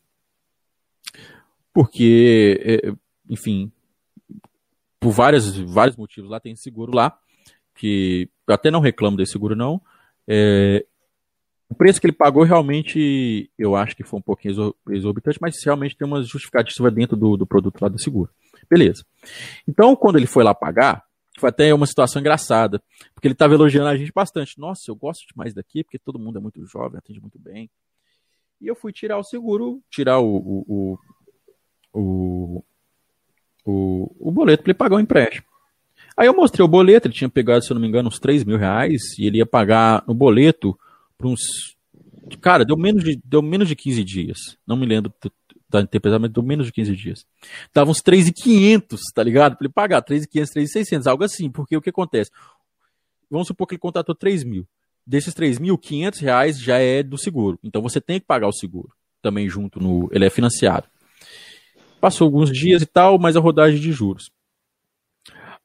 Porque, 1.75 2.61
é, 2.65 2.93
enfim, 3.29 3.73
por 5.01 5.11
várias, 5.11 5.57
vários 5.59 5.97
motivos 5.97 6.31
lá, 6.31 6.39
tem 6.39 6.55
seguro 6.55 6.95
lá, 6.95 7.19
que 7.75 8.31
eu 8.47 8.55
até 8.55 8.71
não 8.71 8.81
reclamo 8.81 9.17
desse 9.17 9.33
seguro, 9.33 9.57
não. 9.57 9.83
É, 10.29 10.85
o 11.69 11.75
preço 11.75 12.01
que 12.01 12.07
ele 12.07 12.13
pagou 12.13 12.45
realmente, 12.45 13.51
eu 13.59 13.75
acho 13.75 13.97
que 13.97 14.05
foi 14.05 14.19
um 14.19 14.23
pouquinho 14.23 14.75
exorbitante, 14.89 15.39
mas 15.41 15.57
realmente 15.65 15.97
tem 15.97 16.07
uma 16.07 16.23
justificativa 16.23 16.91
dentro 16.91 17.17
do, 17.17 17.37
do 17.37 17.47
produto 17.47 17.81
lá 17.81 17.89
do 17.89 18.01
seguro. 18.01 18.31
Beleza. 18.71 19.05
Então, 19.67 19.97
quando 19.97 20.17
ele 20.17 20.27
foi 20.27 20.45
lá 20.45 20.55
pagar, 20.55 21.05
foi 21.39 21.51
até 21.51 21.75
uma 21.75 21.87
situação 21.87 22.21
engraçada, 22.21 22.83
porque 23.15 23.27
ele 23.27 23.35
estava 23.35 23.55
elogiando 23.55 23.89
a 23.89 23.97
gente 23.97 24.13
bastante. 24.13 24.59
Nossa, 24.59 24.91
eu 24.91 24.95
gosto 24.95 25.27
demais 25.27 25.53
daqui, 25.53 25.83
porque 25.83 25.99
todo 25.99 26.19
mundo 26.19 26.39
é 26.39 26.41
muito 26.41 26.65
jovem, 26.67 26.99
atende 26.99 27.21
muito 27.21 27.39
bem. 27.39 27.69
E 28.61 28.67
eu 28.67 28.75
fui 28.75 28.93
tirar 28.93 29.19
o 29.19 29.25
seguro, 29.25 29.83
tirar 29.91 30.19
o, 30.19 30.37
o, 30.37 30.99
o, 31.93 32.65
o, 33.65 34.29
o 34.29 34.31
boleto 34.31 34.63
para 34.63 34.71
ele 34.71 34.79
pagar 34.79 34.97
o 34.97 35.01
empréstimo. 35.01 35.47
Aí 36.17 36.27
eu 36.27 36.35
mostrei 36.35 36.65
o 36.65 36.69
boleto, 36.69 37.07
ele 37.07 37.15
tinha 37.15 37.29
pegado, 37.29 37.65
se 37.65 37.71
eu 37.71 37.75
não 37.75 37.81
me 37.81 37.89
engano, 37.89 38.09
uns 38.09 38.19
3 38.19 38.45
mil 38.45 38.57
reais, 38.57 39.19
e 39.19 39.27
ele 39.27 39.39
ia 39.39 39.47
pagar 39.47 40.03
no 40.07 40.15
boleto 40.15 40.79
por 41.19 41.29
uns. 41.29 41.41
Cara, 42.41 42.65
deu 42.65 42.77
menos 42.77 43.05
de, 43.05 43.21
deu 43.25 43.43
menos 43.43 43.69
de 43.69 43.77
15 43.77 44.03
dias. 44.03 44.39
Não 44.67 44.77
me 44.77 44.87
lembro 44.87 45.13
da 45.69 45.81
interpretação 45.81 46.29
deu 46.29 46.43
menos 46.43 46.67
de 46.67 46.73
15 46.73 46.97
dias. 46.97 47.27
Dava 47.75 47.91
uns 47.91 48.01
3,500, 48.01 49.01
tá 49.15 49.23
ligado? 49.23 49.57
Pra 49.57 49.67
ele 49.67 49.73
pagar 49.73 50.01
3,500, 50.03 50.53
3,600, 50.53 51.07
algo 51.07 51.25
assim. 51.25 51.51
Porque 51.51 51.77
o 51.77 51.83
que 51.83 51.91
acontece? 51.91 52.31
Vamos 53.31 53.49
supor 53.49 53.67
que 53.67 53.75
ele 53.75 53.81
contratou 53.81 54.15
3 54.15 54.45
mil. 54.45 54.67
Desses 55.07 55.35
3 55.35 55.59
mil, 55.59 55.77
500 55.77 56.21
reais 56.21 56.59
já 56.61 56.79
é 56.79 57.03
do 57.03 57.19
seguro. 57.19 57.59
Então 57.63 57.83
você 57.83 58.01
tem 58.01 58.19
que 58.19 58.27
pagar 58.27 58.49
o 58.49 58.53
seguro. 58.53 58.91
Também 59.23 59.49
junto 59.49 59.81
no. 59.81 60.09
Ele 60.13 60.25
é 60.25 60.31
financiado. 60.31 60.87
Passou 62.01 62.27
alguns 62.27 62.51
dias 62.51 62.83
e 62.83 62.87
tal, 62.87 63.19
mas 63.19 63.37
a 63.37 63.41
rodagem 63.41 63.81
de 63.81 63.93
juros. 63.93 64.31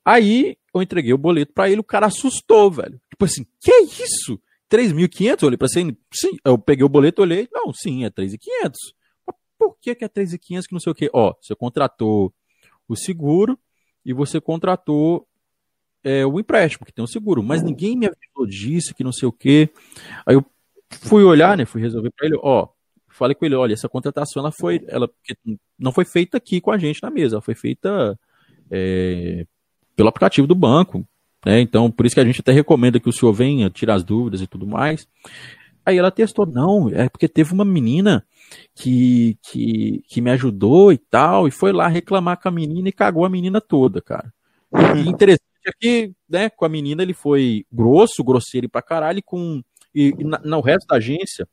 Aí 0.04 0.58
eu 0.74 0.82
entreguei 0.82 1.14
o 1.14 1.18
boleto 1.18 1.54
para 1.54 1.70
ele, 1.70 1.82
o 1.82 1.84
cara 1.84 2.08
assustou, 2.08 2.72
velho. 2.72 3.00
Tipo 3.10 3.26
assim, 3.26 3.46
que 3.60 3.72
é 3.72 3.84
isso? 3.84 4.42
3.500? 4.70 5.42
Eu 5.42 5.48
olhei 5.48 5.58
pra 5.58 5.68
você, 5.68 5.82
sim. 6.14 6.38
Eu 6.44 6.58
peguei 6.58 6.84
o 6.84 6.90
boleto, 6.90 7.22
olhei, 7.22 7.48
não, 7.52 7.74
sim, 7.74 8.06
é 8.06 8.10
3.500 8.10 8.74
por 9.62 9.78
que, 9.80 9.94
que 9.94 10.04
é 10.04 10.10
3.500 10.10 10.66
que 10.66 10.74
não 10.74 10.80
sei 10.80 10.92
o 10.92 10.96
quê? 10.96 11.08
Ó, 11.14 11.36
você 11.40 11.54
contratou 11.54 12.34
o 12.88 12.96
seguro 12.96 13.60
e 14.04 14.12
você 14.12 14.42
contratou 14.42 15.28
é, 16.04 16.26
o 16.26 16.40
empréstimo, 16.40 16.84
que 16.84 16.92
tem 16.92 17.04
o 17.04 17.08
seguro, 17.08 17.44
mas 17.44 17.62
ninguém 17.62 17.96
me 17.96 18.08
avisou 18.08 18.48
disso, 18.48 18.96
que 18.96 19.04
não 19.04 19.12
sei 19.12 19.28
o 19.28 19.32
quê. 19.32 19.70
Aí 20.26 20.34
eu 20.34 20.44
fui 20.90 21.24
olhar, 21.24 21.56
né, 21.56 21.64
fui 21.64 21.80
resolver 21.80 22.10
para 22.10 22.26
ele, 22.26 22.40
ó, 22.42 22.70
falei 23.08 23.36
com 23.36 23.46
ele, 23.46 23.54
olha, 23.54 23.74
essa 23.74 23.88
contratação 23.88 24.42
ela 24.42 24.52
foi, 24.52 24.84
ela 24.88 25.08
não 25.78 25.92
foi 25.92 26.06
feita 26.06 26.38
aqui 26.38 26.60
com 26.60 26.72
a 26.72 26.78
gente 26.80 27.04
na 27.04 27.12
mesa, 27.12 27.36
ela 27.36 27.42
foi 27.42 27.54
feita 27.54 28.20
é, 28.72 29.46
pelo 30.02 30.10
aplicativo 30.10 30.48
do 30.48 30.56
banco, 30.56 31.06
né? 31.46 31.62
Então, 31.62 31.92
por 31.92 32.08
isso 32.08 32.16
que 32.16 32.20
a 32.20 32.26
gente 32.26 32.42
até 32.42 32.52
recomenda 32.52 33.00
que 33.00 33.08
o 33.08 33.14
senhor 33.14 33.32
venha 33.32 33.70
tirar 33.70 33.94
as 33.94 34.04
dúvidas 34.04 34.42
e 34.42 34.48
tudo 34.48 34.66
mais. 34.66 35.08
Aí 35.86 35.96
ela 35.96 36.10
testou, 36.10 36.44
não, 36.44 36.90
é 36.90 37.08
porque 37.08 37.28
teve 37.28 37.54
uma 37.54 37.64
menina 37.64 38.26
que, 38.74 39.38
que, 39.44 40.04
que 40.08 40.20
me 40.20 40.32
ajudou 40.32 40.92
e 40.92 40.98
tal, 40.98 41.48
e 41.48 41.52
foi 41.52 41.72
lá 41.72 41.88
reclamar 41.88 42.42
com 42.42 42.48
a 42.48 42.52
menina 42.52 42.90
e 42.90 42.92
cagou 42.92 43.26
a 43.26 43.30
menina 43.30 43.62
toda, 43.62 44.02
cara. 44.02 44.34
E 44.74 44.74
interessante 45.08 45.44
é 45.68 45.72
que, 45.80 46.12
né, 46.28 46.50
com 46.50 46.66
a 46.66 46.70
menina 46.70 47.04
ele 47.04 47.14
foi 47.14 47.64
grosso, 47.72 48.24
grosseiro 48.24 48.68
pra 48.68 48.82
caralho, 48.82 49.20
e 49.20 49.22
com. 49.22 49.62
E, 49.94 50.16
e 50.18 50.24
na, 50.24 50.40
no 50.44 50.62
resto 50.62 50.88
da 50.88 50.96
agência, 50.96 51.48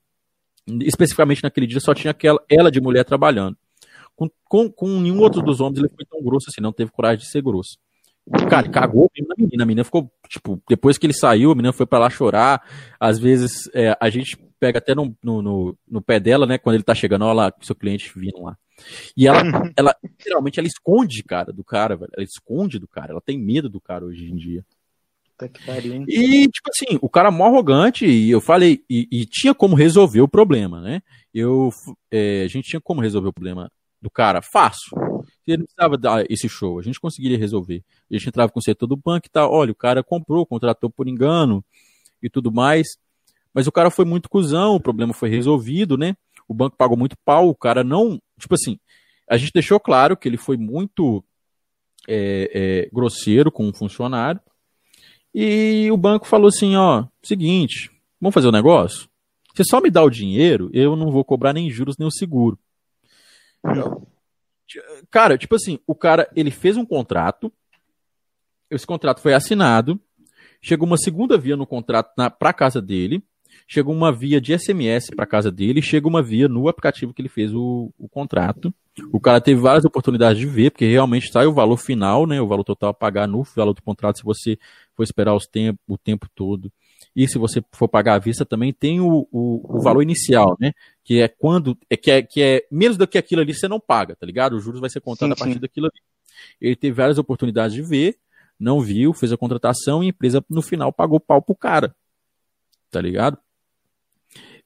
especificamente 0.67 1.43
naquele 1.43 1.67
dia, 1.67 1.81
só 1.81 1.93
tinha 1.93 2.13
aquela, 2.13 2.43
ela 2.49 2.71
de 2.71 2.81
mulher 2.81 3.05
trabalhando. 3.05 3.59
Com, 4.17 4.31
com, 4.45 4.71
com 4.71 5.01
nenhum 5.01 5.21
outro 5.21 5.43
dos 5.43 5.61
homens 5.61 5.81
ele 5.81 5.91
foi 5.95 6.07
tão 6.07 6.23
grosso 6.23 6.47
assim, 6.49 6.63
não 6.63 6.73
teve 6.73 6.91
coragem 6.91 7.19
de 7.19 7.31
ser 7.31 7.43
grosso. 7.43 7.77
Cara, 8.49 8.69
cagou 8.69 9.11
mesmo 9.17 9.29
na 9.29 9.35
menina. 9.39 9.63
A 9.63 9.67
menina 9.67 9.85
ficou, 9.85 10.11
tipo, 10.29 10.63
depois 10.69 10.99
que 10.99 11.07
ele 11.07 11.15
saiu, 11.15 11.51
a 11.51 11.55
menina 11.55 11.73
foi 11.73 11.87
para 11.87 11.99
lá 11.99 12.11
chorar. 12.11 12.63
Às 13.01 13.19
vezes 13.19 13.69
é, 13.75 13.97
a 14.01 14.11
gente 14.11 14.37
pega 14.61 14.79
até 14.79 14.95
no, 14.95 15.17
no, 15.23 15.43
no, 15.43 15.79
no, 15.89 16.03
pé 16.03 16.21
dela, 16.21 16.47
né? 16.47 16.59
Quando 16.59 16.75
ele 16.75 16.85
tá 16.85 16.95
chegando, 16.95 17.25
olha 17.25 17.35
lá, 17.35 17.53
seu 17.63 17.75
cliente 17.75 18.13
vindo 18.15 18.43
lá. 18.43 18.57
E 19.17 19.27
ela, 19.27 19.39
ela, 19.77 19.97
literalmente, 20.03 20.59
ela 20.59 20.69
esconde, 20.69 21.23
cara, 21.23 21.53
do 21.53 21.65
cara, 21.65 21.97
velho. 21.97 22.11
Ela 22.15 22.25
esconde 22.25 22.79
do 22.79 22.89
cara. 22.89 23.13
Ela 23.13 23.21
tem 23.21 23.39
medo 23.39 23.69
do 23.69 23.81
cara 23.81 24.05
hoje 24.05 24.31
em 24.31 24.37
dia. 24.37 24.65
E, 26.09 26.49
tipo 26.49 26.69
assim, 26.69 26.99
o 27.01 27.09
cara 27.09 27.29
é 27.29 27.31
mó 27.31 27.47
arrogante, 27.47 28.05
e 28.05 28.29
eu 28.29 28.41
falei, 28.41 28.83
e, 28.91 29.07
e, 29.11 29.25
tinha 29.25 29.55
como 29.55 29.77
resolver 29.77 30.21
o 30.21 30.27
problema, 30.27 30.81
né? 30.81 31.01
Eu, 31.33 31.71
é, 32.11 32.43
a 32.43 32.49
gente 32.49 32.69
tinha 32.69 32.81
como 32.81 33.01
resolver 33.01 33.29
o 33.29 33.33
problema 33.33 33.71
do 34.03 34.11
cara 34.11 34.43
fácil. 34.43 34.91
Ele 35.53 35.59
não 35.59 35.67
precisava 35.67 35.97
dar 35.97 36.25
esse 36.31 36.49
show, 36.49 36.79
a 36.79 36.83
gente 36.83 37.01
conseguiria 37.01 37.39
resolver. 37.39 37.83
A 38.11 38.15
gente 38.15 38.29
entrava 38.29 38.53
com 38.53 38.59
o 38.59 38.63
setor 38.63 38.87
do 38.87 38.97
banco 38.97 39.27
e 39.27 39.31
tal, 39.31 39.53
olha, 39.53 39.73
o 39.73 39.75
cara 39.75 40.03
comprou, 40.03 40.45
contratou 40.47 40.91
por 40.91 41.09
engano 41.09 41.65
e 42.23 42.29
tudo 42.29 42.53
mais. 42.53 42.87
Mas 43.53 43.67
o 43.67 43.73
cara 43.73 43.91
foi 43.91 44.05
muito 44.05 44.29
cuzão, 44.29 44.75
o 44.75 44.81
problema 44.81 45.13
foi 45.13 45.29
resolvido, 45.29 45.97
né? 45.97 46.17
O 46.47 46.55
banco 46.55 46.77
pagou 46.77 46.97
muito 46.97 47.17
pau, 47.25 47.49
o 47.49 47.55
cara 47.55 47.83
não. 47.83 48.21
Tipo 48.39 48.55
assim, 48.55 48.79
a 49.29 49.37
gente 49.37 49.53
deixou 49.53 49.79
claro 49.81 50.17
que 50.17 50.29
ele 50.29 50.37
foi 50.37 50.57
muito 50.57 51.25
é, 52.09 52.51
é, 52.55 52.91
grosseiro 52.93 53.51
com 53.51 53.67
um 53.67 53.73
funcionário. 53.73 54.41
E 55.35 55.91
o 55.91 55.97
banco 55.97 56.27
falou 56.27 56.49
assim: 56.49 56.77
ó, 56.77 57.07
seguinte, 57.23 57.91
vamos 58.21 58.35
fazer 58.35 58.47
o 58.47 58.51
um 58.51 58.53
negócio? 58.53 59.09
Você 59.55 59.65
só 59.65 59.81
me 59.81 59.91
dá 59.91 60.03
o 60.03 60.11
dinheiro, 60.11 60.71
eu 60.73 60.95
não 60.95 61.11
vou 61.11 61.25
cobrar 61.25 61.53
nem 61.53 61.71
juros 61.71 61.99
nem 61.99 62.07
o 62.07 62.13
seguro. 62.13 62.59
Cara, 65.11 65.39
tipo 65.39 65.55
assim, 65.55 65.79
o 65.87 65.95
cara, 65.95 66.29
ele 66.35 66.51
fez 66.51 66.77
um 66.77 66.85
contrato, 66.85 67.53
esse 68.71 68.87
contrato 68.87 69.21
foi 69.21 69.35
assinado, 69.35 70.01
chegou 70.61 70.87
uma 70.87 70.99
segunda 70.99 71.39
via 71.39 71.57
no 71.57 71.67
contrato 71.67 72.13
na, 72.17 72.29
pra 72.29 72.53
casa 72.53 72.81
dele, 72.81 73.23
chegou 73.67 73.95
uma 73.95 74.13
via 74.13 74.41
de 74.41 74.57
SMS 74.59 75.09
para 75.15 75.27
casa 75.27 75.51
dele, 75.51 75.83
chega 75.83 76.09
uma 76.09 76.23
via 76.23 76.49
no 76.49 76.69
aplicativo 76.69 77.13
que 77.13 77.23
ele 77.23 77.29
fez 77.29 77.55
o, 77.55 77.93
o, 77.99 78.09
contrato. 78.09 78.73
O 79.13 79.21
cara 79.21 79.41
teve 79.41 79.61
várias 79.61 79.85
oportunidades 79.85 80.39
de 80.39 80.47
ver, 80.47 80.71
porque 80.71 80.87
realmente 80.87 81.31
sai 81.31 81.47
o 81.47 81.53
valor 81.53 81.77
final, 81.77 82.27
né, 82.27 82.41
o 82.41 82.47
valor 82.47 82.65
total 82.65 82.91
a 82.91 82.95
pagar 82.95 83.29
no 83.29 83.43
valor 83.43 83.75
do 83.75 83.83
contrato, 83.83 84.19
se 84.19 84.25
você 84.25 84.59
for 84.95 85.03
esperar 85.03 85.35
os 85.35 85.47
tempo, 85.47 85.79
o 85.87 85.97
tempo 85.97 86.27
todo. 86.35 86.73
E 87.19 87.27
se 87.27 87.37
você 87.37 87.61
for 87.73 87.89
pagar 87.89 88.15
à 88.15 88.19
vista, 88.21 88.47
também 88.47 88.73
tem 88.73 89.01
o, 89.01 89.27
o, 89.33 89.77
o, 89.77 89.81
valor 89.81 90.03
inicial, 90.03 90.57
né? 90.61 90.73
Que 91.03 91.21
é 91.21 91.27
quando. 91.27 91.77
É 91.91 91.97
que, 91.97 92.13
é 92.13 92.23
que 92.23 92.41
é 92.41 92.65
menos 92.71 92.97
do 92.97 93.09
que 93.09 93.19
aquilo 93.19 93.41
ali 93.43 93.53
você 93.53 93.67
não 93.67 93.81
paga, 93.81 94.15
tá 94.15 94.25
ligado? 94.25 94.55
Os 94.55 94.63
juros 94.63 94.81
vai 94.81 94.89
ser 94.89 95.01
contado 95.01 95.31
sim, 95.31 95.33
a 95.33 95.37
partir 95.37 95.55
sim. 95.55 95.59
daquilo 95.59 95.87
ali. 95.87 96.01
Ele 96.61 96.77
teve 96.77 96.95
várias 96.95 97.19
oportunidades 97.19 97.75
de 97.75 97.83
ver, 97.83 98.17
não 98.57 98.81
viu, 98.81 99.13
fez 99.13 99.33
a 99.33 99.37
contratação 99.37 100.01
e 100.01 100.07
a 100.07 100.11
empresa 100.11 100.45
no 100.49 100.63
final 100.63 100.93
pagou 100.93 101.19
pau 101.19 101.43
pro 101.43 101.57
cara. 101.57 101.93
Tá 102.89 103.01
ligado? 103.01 103.37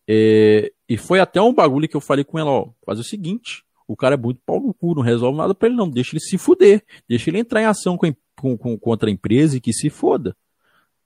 É, 0.06 0.70
e 0.86 0.98
foi 0.98 1.20
até 1.20 1.40
um 1.40 1.54
bagulho 1.54 1.88
que 1.88 1.96
eu 1.96 2.02
falei 2.02 2.22
com 2.22 2.38
ela, 2.38 2.50
ó, 2.50 2.68
faz 2.84 2.98
o 2.98 3.04
seguinte, 3.04 3.64
o 3.88 3.96
cara 3.96 4.14
é 4.14 4.18
muito 4.18 4.42
pau 4.44 4.60
no 4.60 4.74
cu, 4.74 4.94
não 4.94 5.00
resolve 5.00 5.38
nada 5.38 5.54
pra 5.54 5.68
ele 5.68 5.76
não, 5.76 5.88
deixa 5.88 6.14
ele 6.14 6.20
se 6.20 6.36
fuder, 6.36 6.84
deixa 7.08 7.30
ele 7.30 7.38
entrar 7.38 7.62
em 7.62 7.64
ação 7.64 7.96
com, 7.96 8.14
com, 8.36 8.58
com, 8.58 8.78
contra 8.78 9.08
a 9.08 9.12
empresa 9.12 9.56
e 9.56 9.60
que 9.60 9.72
se 9.72 9.88
foda 9.88 10.36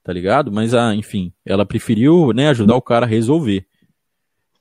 tá 0.07 0.13
ligado? 0.13 0.49
Mas, 0.49 0.73
ah, 0.73 0.95
enfim, 0.95 1.33
ela 1.45 1.65
preferiu, 1.65 2.31
né, 2.31 2.47
ajudar 2.47 2.77
o 2.77 2.81
cara 2.81 3.05
a 3.05 3.09
resolver. 3.09 3.65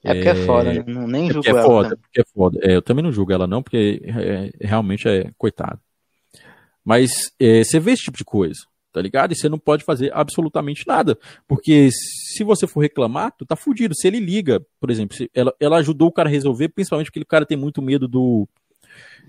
É 0.03 0.13
porque 0.13 0.29
é, 0.29 0.33
é 0.33 0.45
foda, 0.45 0.73
né? 0.73 0.85
Não, 0.85 1.07
nem 1.07 1.29
é 1.29 1.33
julgo 1.33 1.47
é 1.47 1.51
ela. 1.51 1.63
Foda, 1.63 1.89
né? 1.91 1.97
porque 2.03 2.21
é 2.21 2.25
foda, 2.25 2.59
é, 2.65 2.75
eu 2.75 2.83
também 2.83 3.05
não 3.05 3.13
julgo 3.13 3.33
ela 3.33 3.47
não, 3.47 3.63
porque 3.63 4.03
é, 4.05 4.51
realmente 4.61 5.07
é 5.07 5.31
coitado. 5.39 5.79
Mas 6.85 7.33
é, 7.39 7.63
você 7.63 7.79
vê 7.79 7.93
esse 7.93 8.03
tipo 8.03 8.19
de 8.19 8.25
coisa, 8.25 8.59
tá 8.93 9.01
ligado? 9.01 9.31
E 9.31 9.37
você 9.37 9.49
não 9.49 9.57
pode 9.57 9.85
fazer 9.85 10.11
absolutamente 10.13 10.85
nada. 10.85 11.17
Porque 11.47 11.91
se 11.93 12.43
você 12.43 12.67
for 12.67 12.81
reclamar, 12.81 13.33
tu 13.39 13.47
tá 13.47 13.55
fudido. 13.55 13.95
Se 13.95 14.09
ele 14.09 14.19
liga, 14.19 14.61
por 14.81 14.91
exemplo, 14.91 15.17
ela, 15.33 15.55
ela 15.61 15.77
ajudou 15.77 16.09
o 16.09 16.13
cara 16.13 16.29
a 16.29 16.33
resolver, 16.33 16.71
principalmente 16.71 17.07
porque 17.07 17.23
o 17.23 17.27
cara 17.27 17.47
tem 17.47 17.57
muito 17.57 17.81
medo 17.81 18.09
do, 18.09 18.49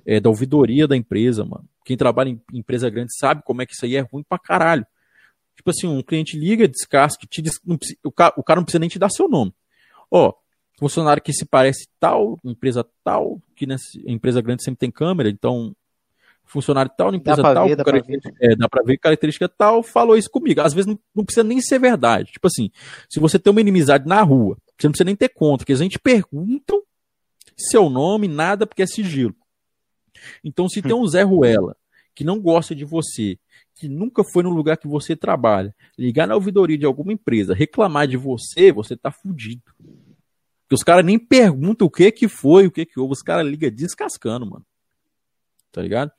é, 0.04 0.20
da 0.20 0.30
ouvidoria 0.30 0.88
da 0.88 0.98
empresa, 0.98 1.46
mano. 1.46 1.70
Quem 1.86 1.96
trabalha 1.96 2.30
em 2.30 2.42
empresa 2.54 2.90
grande 2.90 3.16
sabe 3.16 3.44
como 3.46 3.62
é 3.62 3.68
que 3.68 3.74
isso 3.74 3.86
aí 3.86 3.96
é 3.96 4.02
ruim 4.02 4.24
pra 4.28 4.40
caralho. 4.40 4.84
Tipo 5.68 5.72
assim, 5.72 5.88
um 5.88 6.02
cliente 6.02 6.40
liga, 6.40 6.66
descasca, 6.66 7.28
o, 8.06 8.12
cara, 8.12 8.34
o 8.38 8.44
cara 8.44 8.62
não 8.62 8.64
precisa 8.64 8.80
nem 8.80 8.88
te 8.88 8.98
dar 8.98 9.10
seu 9.10 9.28
nome. 9.28 9.54
Ó, 10.10 10.34
funcionário 10.80 11.22
que 11.22 11.34
se 11.34 11.44
parece 11.46 11.90
tal, 12.00 12.40
empresa 12.42 12.88
tal, 13.04 13.42
que 13.54 13.66
nessa 13.66 13.84
empresa 14.06 14.40
grande 14.40 14.64
sempre 14.64 14.80
tem 14.80 14.90
câmera, 14.90 15.30
então 15.30 15.76
funcionário 16.46 16.90
tal, 16.98 17.14
empresa 17.14 17.42
dá 17.42 17.54
tal, 17.54 17.68
ver, 17.68 17.76
dá, 17.76 17.84
pra 17.84 18.00
ver. 18.00 18.20
É, 18.40 18.56
dá 18.56 18.70
pra 18.70 18.82
ver 18.82 18.98
característica 18.98 19.50
tal, 19.50 19.84
falou 19.84 20.16
isso 20.16 20.30
comigo. 20.30 20.62
Às 20.62 20.74
vezes 20.74 20.88
não, 20.88 20.98
não, 21.14 21.26
precisa 21.26 21.44
nem 21.44 21.60
ser 21.60 21.80
verdade. 21.80 22.32
Tipo 22.32 22.48
assim, 22.48 22.72
se 23.10 23.20
você 23.20 23.38
tem 23.38 23.52
uma 23.52 23.60
inimizade 23.60 24.08
na 24.08 24.22
rua, 24.22 24.56
você 24.80 24.88
não 24.88 24.94
precisa 24.94 25.06
nem 25.06 25.18
ter 25.18 25.28
conta, 25.28 25.66
porque 25.66 25.74
a 25.74 25.76
gente 25.76 26.00
perguntam 26.00 26.82
seu 27.58 27.90
nome, 27.90 28.30
nada, 28.30 28.66
porque 28.66 28.84
é 28.84 28.88
sigilo. 28.88 29.36
Então, 30.42 30.70
se 30.70 30.82
tem 30.82 30.94
um 30.94 31.06
Zé 31.06 31.24
Ruela 31.24 31.76
que 32.16 32.24
não 32.24 32.40
gosta 32.40 32.74
de 32.74 32.86
você, 32.86 33.38
que 33.78 33.88
nunca 33.88 34.24
foi 34.24 34.44
no 34.44 34.50
lugar 34.50 34.78
que 34.78 34.88
você 34.88 35.16
trabalha, 35.16 35.74
ligar 35.98 36.28
na 36.28 36.36
ouvidoria 36.36 36.78
de 36.78 36.86
alguma 36.86 37.14
empresa, 37.14 37.54
reclamar 37.54 38.08
de 38.08 38.18
você, 38.18 38.72
você 38.72 38.96
tá 38.96 39.12
fudido. 39.12 39.64
Porque 39.78 40.76
os 40.76 40.84
caras 40.84 41.06
nem 41.06 41.18
perguntam 41.18 41.88
o 41.88 41.92
que 41.92 42.12
que 42.12 42.28
foi, 42.28 42.68
o 42.68 42.72
que 42.72 42.86
que 42.86 43.00
houve, 43.00 43.14
os 43.14 43.22
caras 43.22 43.48
ligam 43.48 43.70
descascando, 43.70 44.46
mano. 44.46 44.66
Tá 45.72 45.82
ligado? 45.82 46.12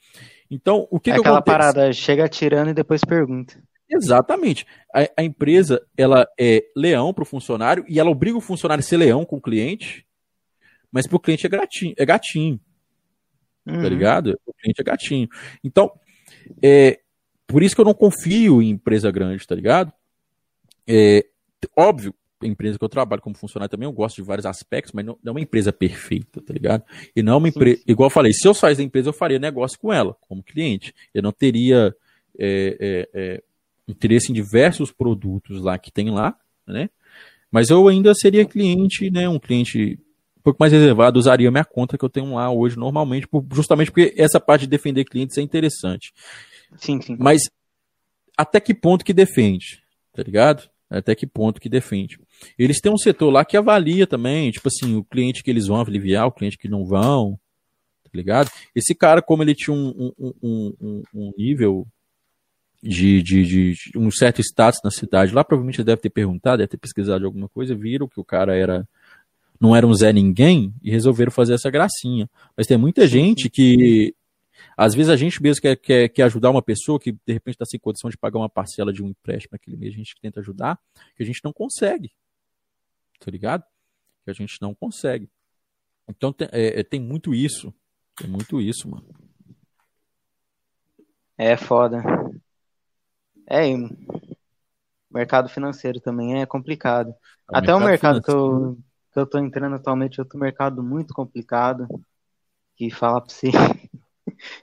Então, 0.51 0.87
o 0.91 0.99
que 0.99 1.11
é 1.11 1.15
que 1.15 1.21
aquela 1.21 1.39
acontece? 1.39 1.59
parada, 1.59 1.93
chega 1.93 2.29
tirando 2.29 2.71
e 2.71 2.75
depois 2.75 3.05
pergunta. 3.05 3.63
Exatamente. 3.91 4.67
A, 4.95 5.09
a, 5.19 5.25
empresa, 5.25 5.85
ela 5.97 6.27
é 6.39 6.65
leão 6.77 7.13
pro 7.13 7.25
funcionário 7.25 7.85
e 7.89 7.99
ela 7.99 8.11
obriga 8.11 8.37
o 8.39 8.43
funcionário 8.43 8.81
a 8.81 8.85
ser 8.85 8.97
leão 8.97 9.25
com 9.25 9.37
o 9.37 9.43
cliente, 9.43 10.07
mas 10.91 11.07
pro 11.07 11.21
cliente 11.21 11.47
é 11.47 11.51
gatinho. 11.51 11.95
É 11.99 12.07
gatinho 12.07 12.61
tá 13.69 13.75
uhum. 13.75 13.83
Tá 13.83 13.89
ligado? 13.89 14.41
O 14.47 14.53
cliente 14.55 14.81
é 14.81 14.85
gatinho. 14.85 15.29
Então, 15.63 15.93
é, 16.63 16.99
por 17.49 17.63
isso 17.63 17.75
que 17.75 17.81
eu 17.81 17.85
não 17.85 17.95
confio 17.95 18.63
em 18.63 18.69
empresa 18.69 19.11
grande, 19.11 19.45
tá 19.47 19.55
ligado? 19.55 19.91
É, 20.87 21.27
óbvio, 21.75 22.15
a 22.41 22.47
empresa 22.47 22.79
que 22.79 22.85
eu 22.85 22.89
trabalho 22.89 23.23
como 23.23 23.37
funcionário 23.37 23.71
também, 23.71 23.89
eu 23.89 23.93
gosto 23.93 24.17
de 24.17 24.23
vários 24.23 24.47
aspectos, 24.47 24.93
mas 24.93 25.05
não, 25.05 25.19
não 25.25 25.31
é 25.31 25.35
uma 25.35 25.41
empresa 25.41 25.73
perfeita, 25.73 26.41
tá 26.41 26.53
ligado? 26.53 26.85
E 27.17 27.23
não 27.23 27.33
é 27.33 27.37
uma 27.37 27.49
empresa. 27.49 27.81
Igual 27.87 28.07
eu 28.07 28.13
falei, 28.13 28.33
se 28.33 28.47
eu 28.47 28.55
saísse 28.55 28.79
da 28.79 28.85
empresa, 28.85 29.09
eu 29.09 29.13
faria 29.15 29.39
negócio 29.39 29.79
com 29.79 29.93
ela, 29.93 30.15
como 30.29 30.43
cliente. 30.43 30.95
Eu 31.13 31.23
não 31.23 31.33
teria 31.33 31.95
é, 32.39 32.77
é, 32.79 33.09
é, 33.13 33.43
interesse 33.89 34.31
em 34.31 34.35
diversos 34.35 34.93
produtos 34.93 35.61
lá 35.61 35.79
que 35.79 35.91
tem 35.91 36.11
lá, 36.11 36.37
né? 36.67 36.91
Mas 37.51 37.71
eu 37.71 37.89
ainda 37.89 38.15
seria 38.15 38.45
cliente, 38.45 39.11
né? 39.11 39.27
Um 39.27 39.39
cliente 39.39 39.99
um 40.37 40.43
pouco 40.43 40.59
mais 40.61 40.73
reservado, 40.73 41.19
usaria 41.19 41.51
minha 41.51 41.65
conta 41.65 41.99
que 41.99 42.05
eu 42.05 42.09
tenho 42.09 42.35
lá 42.35 42.51
hoje 42.51 42.79
normalmente, 42.79 43.27
justamente 43.53 43.91
porque 43.91 44.15
essa 44.17 44.39
parte 44.39 44.63
de 44.63 44.69
defender 44.69 45.05
clientes 45.05 45.37
é 45.39 45.43
interessante. 45.43 46.13
Sim, 46.77 47.01
sim. 47.01 47.17
Mas 47.19 47.43
até 48.37 48.61
que 48.61 48.75
ponto 48.75 49.05
que 49.05 49.13
defende, 49.13 49.83
tá 50.13 50.23
ligado? 50.23 50.69
Até 50.91 51.15
que 51.15 51.27
ponto 51.27 51.61
que 51.61 51.69
defende. 51.69 52.19
Eles 52.59 52.81
têm 52.81 52.93
um 52.93 52.97
setor 52.97 53.31
lá 53.31 53.45
que 53.45 53.57
avalia 53.57 54.07
também, 54.07 54.51
tipo 54.51 54.69
assim, 54.69 54.97
o 54.97 55.05
cliente 55.05 55.43
que 55.43 55.51
eles 55.51 55.67
vão 55.67 55.81
aliviar, 55.81 56.27
o 56.27 56.33
cliente 56.33 56.57
que 56.57 56.69
não 56.69 56.85
vão, 56.85 57.39
tá 58.05 58.11
ligado? 58.15 58.51
Esse 58.75 58.95
cara, 58.95 59.21
como 59.21 59.43
ele 59.43 59.55
tinha 59.55 59.75
um, 59.75 60.13
um, 60.19 60.75
um, 60.81 61.03
um 61.15 61.33
nível 61.37 61.87
de, 62.83 63.23
de, 63.23 63.45
de, 63.45 63.73
de, 63.73 63.99
um 63.99 64.11
certo 64.11 64.41
status 64.41 64.81
na 64.83 64.91
cidade, 64.91 65.35
lá 65.35 65.45
provavelmente 65.45 65.83
deve 65.83 66.01
ter 66.01 66.11
perguntado, 66.11 66.59
deve 66.59 66.69
ter 66.69 66.79
pesquisado 66.79 67.27
alguma 67.27 67.49
coisa, 67.49 67.75
viram 67.75 68.09
que 68.09 68.21
o 68.21 68.25
cara 68.25 68.57
era 68.57 68.87
não 69.61 69.75
era 69.75 69.87
um 69.87 69.93
Zé 69.93 70.13
Ninguém 70.13 70.73
e 70.81 70.91
resolveram 70.91 71.33
fazer 71.33 71.55
essa 71.55 71.69
gracinha. 71.69 72.31
Mas 72.57 72.69
tem 72.69 72.79
muita 72.79 73.09
gente 73.09 73.51
que 73.51 74.15
às 74.81 74.95
vezes 74.95 75.11
a 75.11 75.17
gente 75.17 75.43
mesmo 75.43 75.61
quer, 75.61 75.75
quer, 75.75 76.09
quer 76.09 76.23
ajudar 76.23 76.51
uma 76.51 76.63
pessoa 76.63 77.01
que 77.01 77.11
de 77.11 77.33
repente 77.33 77.57
está 77.57 77.65
sem 77.65 77.81
condição 77.81 78.09
de 78.09 78.17
pagar 78.17 78.39
uma 78.39 78.49
parcela 78.49 78.93
de 78.93 79.03
um 79.03 79.09
empréstimo 79.09 79.57
aquele 79.57 79.77
mês, 79.77 79.93
a 79.93 79.97
gente 79.97 80.15
tenta 80.23 80.39
ajudar, 80.39 80.79
que 81.17 81.23
a 81.25 81.27
gente 81.27 81.41
não 81.43 81.53
consegue. 81.53 82.13
Tá 83.19 83.29
ligado? 83.29 83.65
Que 84.25 84.31
a 84.31 84.33
gente 84.33 84.57
não 84.63 84.73
consegue. 84.77 85.29
Então 86.09 86.33
tem, 86.33 86.49
é, 86.53 86.79
é 86.79 86.85
tem 86.85 87.01
muito 87.01 87.35
isso. 87.35 87.75
Tem 88.15 88.31
muito 88.31 88.61
isso, 88.61 88.89
mano. 88.89 89.09
É 91.37 91.57
foda. 91.57 92.01
É, 93.49 93.65
mercado 95.11 95.49
financeiro 95.49 96.01
também 96.01 96.41
é 96.41 96.47
complicado. 96.47 97.11
É, 97.11 97.13
o 97.53 97.57
Até 97.57 97.67
mercado 97.67 97.83
o 97.83 97.85
mercado 97.85 98.23
que 98.23 98.31
eu, 98.31 98.79
que 99.13 99.19
eu 99.19 99.27
tô 99.27 99.39
entrando 99.41 99.75
atualmente 99.75 100.21
é 100.21 100.23
outro 100.23 100.39
mercado 100.39 100.85
muito 100.85 101.13
complicado. 101.13 101.89
Que 102.77 102.93
fala 102.93 103.21
pra 103.21 103.35
você. 103.35 103.49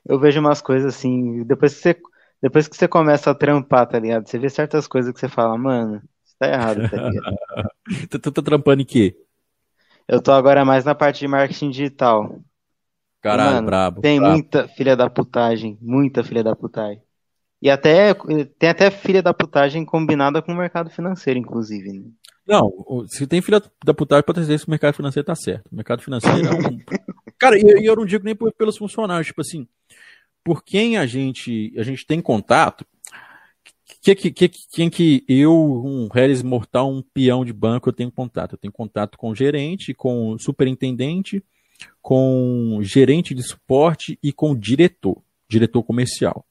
eu 0.05 0.19
vejo 0.19 0.39
umas 0.39 0.61
coisas 0.61 0.95
assim, 0.95 1.43
depois 1.43 1.73
que 1.75 1.81
você, 1.81 1.97
depois 2.41 2.67
que 2.67 2.75
você 2.75 2.87
começa 2.87 3.31
a 3.31 3.35
trampar, 3.35 3.87
tá 3.87 3.99
ligado? 3.99 4.27
Você 4.27 4.37
vê 4.37 4.49
certas 4.49 4.87
coisas 4.87 5.13
que 5.13 5.19
você 5.19 5.29
fala, 5.29 5.57
mano, 5.57 6.01
isso 6.25 6.35
tá 6.37 6.47
errado, 6.47 6.89
tá 6.89 6.97
ligado? 6.97 7.35
tu, 8.09 8.19
tu 8.19 8.31
tá 8.31 8.41
trampando 8.41 8.81
em 8.81 8.85
quê? 8.85 9.15
Eu 10.07 10.21
tô 10.21 10.31
agora 10.31 10.63
mais 10.63 10.85
na 10.85 10.93
parte 10.93 11.19
de 11.19 11.27
marketing 11.27 11.71
digital. 11.71 12.39
Caralho, 13.21 13.55
mano, 13.55 13.65
brabo. 13.65 14.01
Tem 14.01 14.19
brabo. 14.19 14.33
muita 14.33 14.67
filha 14.67 14.95
da 14.95 15.09
putagem, 15.09 15.77
muita 15.81 16.23
filha 16.23 16.43
da 16.43 16.55
putagem. 16.55 17.01
E 17.61 17.69
até 17.69 18.13
tem 18.59 18.69
até 18.69 18.91
filha 18.91 19.23
da 19.23 19.33
putagem 19.33 19.83
combinada 19.83 20.41
com 20.41 20.51
o 20.51 20.55
mercado 20.55 20.91
financeiro, 20.91 21.39
inclusive. 21.39 21.91
Né? 21.91 22.05
Não, 22.47 22.71
se 23.07 23.25
tem 23.25 23.41
filha 23.41 23.59
da 23.83 23.93
putagem, 23.93 24.23
pode 24.23 24.41
dizer 24.41 24.59
que 24.59 24.67
o 24.67 24.69
mercado 24.69 24.93
financeiro 24.93 25.25
tá 25.25 25.33
certo. 25.33 25.67
O 25.71 25.75
mercado 25.75 26.03
financeiro 26.03 26.45
é 26.45 26.51
um. 26.51 26.77
Cara, 27.37 27.57
e 27.57 27.85
eu 27.85 27.95
não 27.95 28.05
digo 28.05 28.23
nem 28.23 28.35
pelos 28.35 28.77
funcionários, 28.77 29.27
tipo 29.27 29.41
assim, 29.41 29.67
por 30.43 30.63
quem 30.63 30.97
a 30.97 31.05
gente, 31.05 31.73
a 31.77 31.83
gente 31.83 32.05
tem 32.05 32.21
contato, 32.21 32.85
que, 34.01 34.15
que, 34.15 34.31
que, 34.31 34.49
quem 34.71 34.89
que 34.89 35.23
eu, 35.27 35.51
um 35.53 36.07
Harris 36.07 36.43
mortal, 36.43 36.91
um 36.91 37.01
peão 37.01 37.43
de 37.43 37.51
banco, 37.51 37.89
eu 37.89 37.93
tenho 37.93 38.11
contato? 38.11 38.53
Eu 38.53 38.57
tenho 38.57 38.71
contato 38.71 39.17
com 39.17 39.29
o 39.29 39.35
gerente, 39.35 39.93
com 39.93 40.31
o 40.31 40.39
superintendente, 40.39 41.43
com 42.01 42.79
gerente 42.81 43.33
de 43.33 43.41
suporte 43.41 44.19
e 44.21 44.31
com 44.31 44.51
o 44.51 44.57
diretor, 44.57 45.21
diretor 45.49 45.83
comercial. 45.83 46.45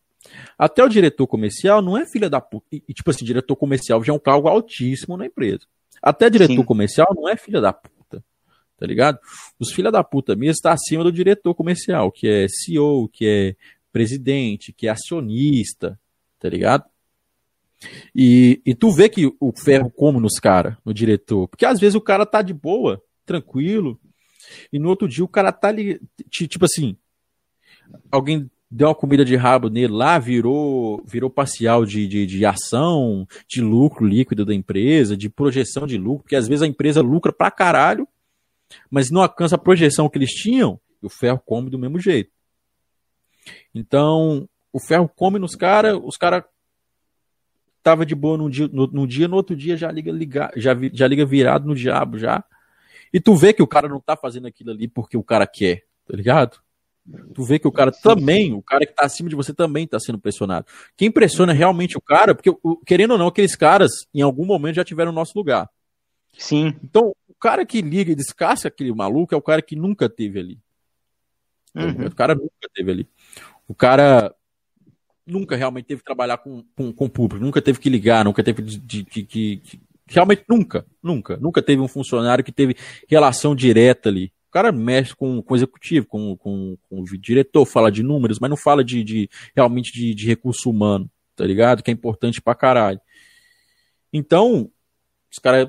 Até 0.58 0.82
o 0.82 0.88
diretor 0.88 1.26
comercial 1.26 1.80
não 1.80 1.96
é 1.96 2.06
filha 2.06 2.28
da 2.28 2.40
puta. 2.40 2.66
E, 2.72 2.92
tipo 2.92 3.10
assim, 3.10 3.24
diretor 3.24 3.54
comercial 3.54 4.02
já 4.02 4.12
é 4.12 4.16
um 4.16 4.18
cargo 4.18 4.48
altíssimo 4.48 5.16
na 5.16 5.26
empresa. 5.26 5.60
Até 6.02 6.28
diretor 6.28 6.54
Sim. 6.54 6.64
comercial 6.64 7.14
não 7.14 7.28
é 7.28 7.36
filha 7.36 7.60
da 7.60 7.72
puta. 7.72 7.93
Tá 8.84 8.88
ligado? 8.88 9.18
Os 9.58 9.72
filha 9.72 9.90
da 9.90 10.04
puta 10.04 10.36
mesmo 10.36 10.50
está 10.50 10.74
acima 10.74 11.02
do 11.02 11.10
diretor 11.10 11.54
comercial, 11.54 12.12
que 12.12 12.28
é 12.28 12.46
CEO, 12.48 13.08
que 13.08 13.26
é 13.26 13.56
presidente, 13.90 14.74
que 14.74 14.86
é 14.86 14.90
acionista, 14.90 15.98
tá 16.38 16.50
ligado? 16.50 16.84
E, 18.14 18.60
e 18.66 18.74
tu 18.74 18.90
vê 18.90 19.08
que 19.08 19.34
o 19.40 19.52
ferro 19.56 19.90
come 19.90 20.20
nos 20.20 20.38
caras, 20.38 20.76
no 20.84 20.92
diretor. 20.92 21.48
Porque 21.48 21.64
às 21.64 21.80
vezes 21.80 21.94
o 21.94 22.00
cara 22.00 22.26
tá 22.26 22.42
de 22.42 22.52
boa, 22.52 23.02
tranquilo, 23.24 23.98
E 24.70 24.78
no 24.78 24.90
outro 24.90 25.08
dia 25.08 25.24
o 25.24 25.28
cara 25.28 25.50
tá 25.50 25.68
ali, 25.68 25.98
tipo 26.30 26.66
assim, 26.66 26.94
alguém 28.10 28.50
deu 28.70 28.88
uma 28.88 28.94
comida 28.94 29.24
de 29.24 29.34
rabo 29.36 29.70
nele 29.70 29.92
lá, 29.92 30.18
virou, 30.18 31.02
virou 31.06 31.30
parcial 31.30 31.86
de, 31.86 32.06
de, 32.06 32.26
de 32.26 32.44
ação, 32.44 33.26
de 33.48 33.62
lucro 33.62 34.04
líquido 34.04 34.44
da 34.44 34.52
empresa, 34.54 35.16
de 35.16 35.30
projeção 35.30 35.86
de 35.86 35.96
lucro, 35.96 36.24
porque 36.24 36.36
às 36.36 36.46
vezes 36.46 36.62
a 36.62 36.66
empresa 36.66 37.00
lucra 37.00 37.32
pra 37.32 37.50
caralho, 37.50 38.06
mas 38.90 39.10
não 39.10 39.22
alcança 39.22 39.54
a 39.54 39.58
projeção 39.58 40.08
que 40.08 40.18
eles 40.18 40.30
tinham, 40.30 40.80
e 41.02 41.06
o 41.06 41.10
ferro 41.10 41.42
come 41.44 41.70
do 41.70 41.78
mesmo 41.78 41.98
jeito. 41.98 42.30
Então, 43.74 44.48
o 44.72 44.80
ferro 44.80 45.08
come 45.08 45.38
nos 45.38 45.54
caras, 45.54 45.98
os 46.02 46.16
caras 46.16 46.44
tava 47.82 48.06
de 48.06 48.14
boa 48.14 48.38
num 48.38 48.48
dia, 48.48 48.68
no, 48.72 48.86
num 48.86 49.06
dia, 49.06 49.28
no 49.28 49.36
outro 49.36 49.54
dia 49.54 49.76
já 49.76 49.90
liga, 49.90 50.10
liga, 50.10 50.50
já, 50.56 50.72
já 50.92 51.06
liga 51.06 51.26
virado 51.26 51.66
no 51.66 51.74
diabo 51.74 52.18
já. 52.18 52.42
E 53.12 53.20
tu 53.20 53.36
vê 53.36 53.52
que 53.52 53.62
o 53.62 53.66
cara 53.66 53.88
não 53.88 54.00
tá 54.00 54.16
fazendo 54.16 54.46
aquilo 54.46 54.70
ali 54.70 54.88
porque 54.88 55.16
o 55.16 55.22
cara 55.22 55.46
quer, 55.46 55.84
tá 56.06 56.16
ligado? 56.16 56.58
Tu 57.34 57.44
vê 57.44 57.58
que 57.58 57.68
o 57.68 57.72
cara 57.72 57.92
também, 57.92 58.54
o 58.54 58.62
cara 58.62 58.86
que 58.86 58.94
tá 58.94 59.04
acima 59.04 59.28
de 59.28 59.36
você 59.36 59.52
também 59.52 59.86
tá 59.86 60.00
sendo 60.00 60.18
pressionado. 60.18 60.66
Quem 60.96 61.10
pressiona 61.10 61.52
realmente 61.52 61.98
o 61.98 62.00
cara, 62.00 62.34
porque 62.34 62.50
querendo 62.86 63.10
ou 63.10 63.18
não, 63.18 63.26
aqueles 63.26 63.54
caras 63.54 63.90
em 64.14 64.22
algum 64.22 64.46
momento 64.46 64.76
já 64.76 64.84
tiveram 64.84 65.12
o 65.12 65.14
nosso 65.14 65.36
lugar. 65.36 65.68
Sim. 66.38 66.74
Então, 66.82 67.14
o 67.36 67.40
cara 67.40 67.66
que 67.66 67.82
liga 67.82 68.12
e 68.12 68.14
descasca 68.14 68.68
aquele 68.68 68.92
maluco 68.92 69.34
é 69.34 69.36
o 69.36 69.42
cara 69.42 69.60
que 69.60 69.76
nunca 69.76 70.08
teve 70.08 70.38
ali. 70.38 70.58
Uhum. 71.74 72.06
O 72.06 72.14
cara 72.14 72.34
nunca 72.34 72.68
teve 72.74 72.90
ali. 72.90 73.08
O 73.66 73.74
cara 73.74 74.34
nunca 75.26 75.56
realmente 75.56 75.86
teve 75.86 76.00
que 76.00 76.04
trabalhar 76.04 76.38
com, 76.38 76.62
com, 76.76 76.92
com 76.92 77.04
o 77.06 77.10
público, 77.10 77.44
nunca 77.44 77.62
teve 77.62 77.78
que 77.78 77.88
ligar, 77.88 78.24
nunca 78.24 78.42
teve 78.42 78.62
de, 78.62 78.78
de, 78.78 79.02
de, 79.02 79.22
de, 79.22 79.80
Realmente 80.06 80.44
nunca, 80.48 80.86
nunca. 81.02 81.36
Nunca 81.38 81.62
teve 81.62 81.80
um 81.80 81.88
funcionário 81.88 82.44
que 82.44 82.52
teve 82.52 82.76
relação 83.08 83.54
direta 83.54 84.10
ali. 84.10 84.32
O 84.48 84.52
cara 84.52 84.70
mexe 84.70 85.16
com, 85.16 85.42
com 85.42 85.54
o 85.54 85.56
executivo, 85.56 86.06
com, 86.06 86.36
com, 86.36 86.76
com 86.88 87.00
o 87.00 87.04
diretor, 87.18 87.64
fala 87.64 87.90
de 87.90 88.02
números, 88.02 88.38
mas 88.38 88.50
não 88.50 88.56
fala 88.56 88.84
de, 88.84 89.02
de 89.02 89.30
realmente 89.56 89.92
de, 89.92 90.14
de 90.14 90.26
recurso 90.26 90.70
humano, 90.70 91.10
tá 91.34 91.44
ligado? 91.44 91.82
Que 91.82 91.90
é 91.90 91.94
importante 91.94 92.40
pra 92.40 92.54
caralho. 92.54 93.00
Então, 94.12 94.70
os 95.30 95.38
caras. 95.38 95.68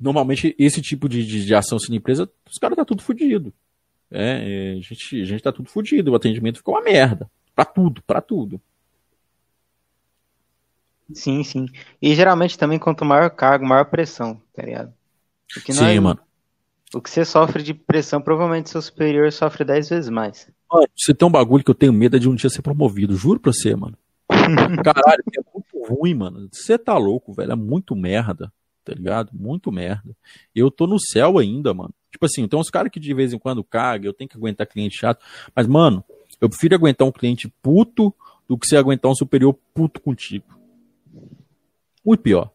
Normalmente, 0.00 0.56
esse 0.58 0.80
tipo 0.80 1.08
de, 1.08 1.24
de, 1.26 1.44
de 1.44 1.54
ação 1.54 1.78
sem 1.78 1.94
empresa, 1.94 2.30
os 2.50 2.58
caras 2.58 2.76
tá 2.76 2.84
tudo 2.84 3.02
fodido. 3.02 3.52
É, 4.10 4.72
é, 4.72 4.78
a, 4.78 4.80
gente, 4.80 5.20
a 5.20 5.24
gente 5.24 5.42
tá 5.42 5.52
tudo 5.52 5.68
fodido. 5.68 6.10
O 6.10 6.14
atendimento 6.14 6.58
ficou 6.58 6.74
uma 6.74 6.82
merda. 6.82 7.30
Pra 7.54 7.64
tudo, 7.64 8.02
pra 8.02 8.20
tudo. 8.20 8.60
Sim, 11.12 11.44
sim. 11.44 11.66
E 12.00 12.14
geralmente 12.14 12.58
também 12.58 12.78
quanto 12.78 13.04
maior 13.04 13.30
cargo, 13.30 13.66
maior 13.66 13.84
pressão, 13.84 14.40
tá 14.54 14.62
ligado? 14.62 14.92
sim, 15.70 15.84
é... 15.84 16.00
mano. 16.00 16.20
O 16.92 17.00
que 17.00 17.08
você 17.08 17.24
sofre 17.24 17.62
de 17.62 17.72
pressão, 17.72 18.20
provavelmente 18.20 18.70
seu 18.70 18.82
superior 18.82 19.30
sofre 19.30 19.64
10 19.64 19.90
vezes 19.90 20.10
mais. 20.10 20.50
Mano, 20.72 20.88
você 20.96 21.14
tem 21.14 21.26
um 21.26 21.30
bagulho 21.30 21.62
que 21.62 21.70
eu 21.70 21.74
tenho 21.74 21.92
medo 21.92 22.16
é 22.16 22.18
de 22.18 22.28
um 22.28 22.34
dia 22.34 22.50
ser 22.50 22.62
promovido, 22.62 23.14
juro 23.14 23.38
pra 23.38 23.52
você, 23.52 23.76
mano. 23.76 23.96
Caralho, 24.28 25.22
é 25.36 25.40
muito 25.54 25.94
ruim, 25.94 26.14
mano. 26.14 26.48
Você 26.50 26.76
tá 26.76 26.96
louco, 26.96 27.32
velho. 27.32 27.52
É 27.52 27.56
muito 27.56 27.94
merda, 27.94 28.52
tá 28.84 28.92
ligado? 28.92 29.30
Muito 29.32 29.70
merda. 29.70 30.16
Eu 30.54 30.70
tô 30.70 30.86
no 30.86 30.98
céu 30.98 31.38
ainda, 31.38 31.72
mano. 31.72 31.94
Tipo 32.10 32.26
assim, 32.26 32.46
tem 32.48 32.58
uns 32.58 32.70
caras 32.70 32.90
que 32.90 32.98
de 32.98 33.14
vez 33.14 33.32
em 33.32 33.38
quando 33.38 33.62
cagam, 33.62 34.06
eu 34.06 34.12
tenho 34.12 34.28
que 34.28 34.36
aguentar 34.36 34.66
cliente 34.66 34.98
chato. 34.98 35.24
Mas, 35.54 35.66
mano, 35.66 36.04
eu 36.40 36.48
prefiro 36.48 36.74
aguentar 36.74 37.06
um 37.06 37.12
cliente 37.12 37.48
puto 37.62 38.14
do 38.48 38.58
que 38.58 38.66
você 38.66 38.76
aguentar 38.76 39.10
um 39.10 39.14
superior 39.14 39.54
puto 39.72 40.00
contigo. 40.00 40.44
Muito 42.04 42.20
pior. 42.20 42.50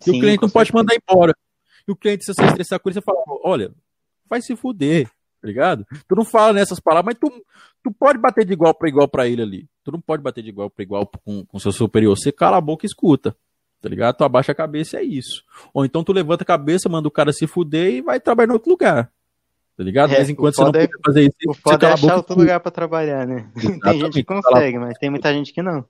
E 0.00 0.04
Sim, 0.04 0.18
o 0.18 0.20
cliente 0.20 0.42
não 0.42 0.50
pode 0.50 0.72
mandar 0.74 0.94
embora. 0.94 1.34
E 1.86 1.92
o 1.92 1.96
cliente, 1.96 2.24
se 2.24 2.34
você 2.34 2.44
estressar 2.44 2.80
com 2.80 2.88
ele, 2.88 2.94
você 2.94 3.00
fala, 3.00 3.18
olha, 3.42 3.72
vai 4.28 4.42
se 4.42 4.54
fuder, 4.56 5.08
tá 5.40 5.48
ligado? 5.48 5.86
Tu 6.06 6.14
não 6.14 6.24
fala 6.24 6.52
nessas 6.52 6.78
palavras, 6.78 7.14
mas 7.14 7.18
tu, 7.18 7.44
tu 7.82 7.90
pode 7.92 8.18
bater 8.18 8.44
de 8.44 8.52
igual 8.52 8.74
para 8.74 8.88
igual 8.88 9.08
para 9.08 9.26
ele 9.26 9.42
ali. 9.42 9.68
Tu 9.82 9.90
não 9.90 10.00
pode 10.00 10.22
bater 10.22 10.42
de 10.42 10.50
igual 10.50 10.68
para 10.68 10.82
igual 10.82 11.06
com, 11.24 11.44
com 11.44 11.58
seu 11.58 11.72
superior. 11.72 12.16
Você 12.16 12.30
cala 12.30 12.58
a 12.58 12.60
boca 12.60 12.84
e 12.84 12.88
escuta. 12.88 13.36
Tá 13.80 13.88
ligado? 13.88 14.16
Tu 14.16 14.24
abaixa 14.24 14.52
a 14.52 14.54
cabeça 14.54 14.96
e 14.96 15.00
é 15.00 15.02
isso. 15.04 15.42
Ou 15.72 15.84
então 15.84 16.04
tu 16.04 16.12
levanta 16.12 16.42
a 16.42 16.46
cabeça, 16.46 16.88
manda 16.88 17.08
o 17.08 17.10
cara 17.10 17.32
se 17.32 17.46
fuder 17.46 17.94
e 17.94 18.02
vai 18.02 18.20
trabalhar 18.20 18.50
em 18.50 18.54
outro 18.54 18.70
lugar. 18.70 19.10
Tá 19.76 19.82
ligado? 19.82 20.12
É, 20.12 20.18
mas 20.18 20.28
enquanto 20.28 20.56
você 20.56 20.64
não 20.64 20.80
é, 20.80 20.88
fazer 21.04 21.22
isso, 21.22 21.36
o 21.48 21.54
foda 21.54 21.88
é 21.88 21.92
achar 21.92 22.16
outro 22.16 22.38
lugar 22.38 22.60
para 22.60 22.70
trabalhar, 22.70 23.26
né? 23.26 23.50
tem 23.82 24.00
gente 24.00 24.12
que 24.12 24.24
consegue, 24.24 24.78
mas 24.78 24.98
tem 24.98 25.08
muita 25.08 25.32
gente 25.32 25.54
que 25.54 25.62
não. 25.62 25.86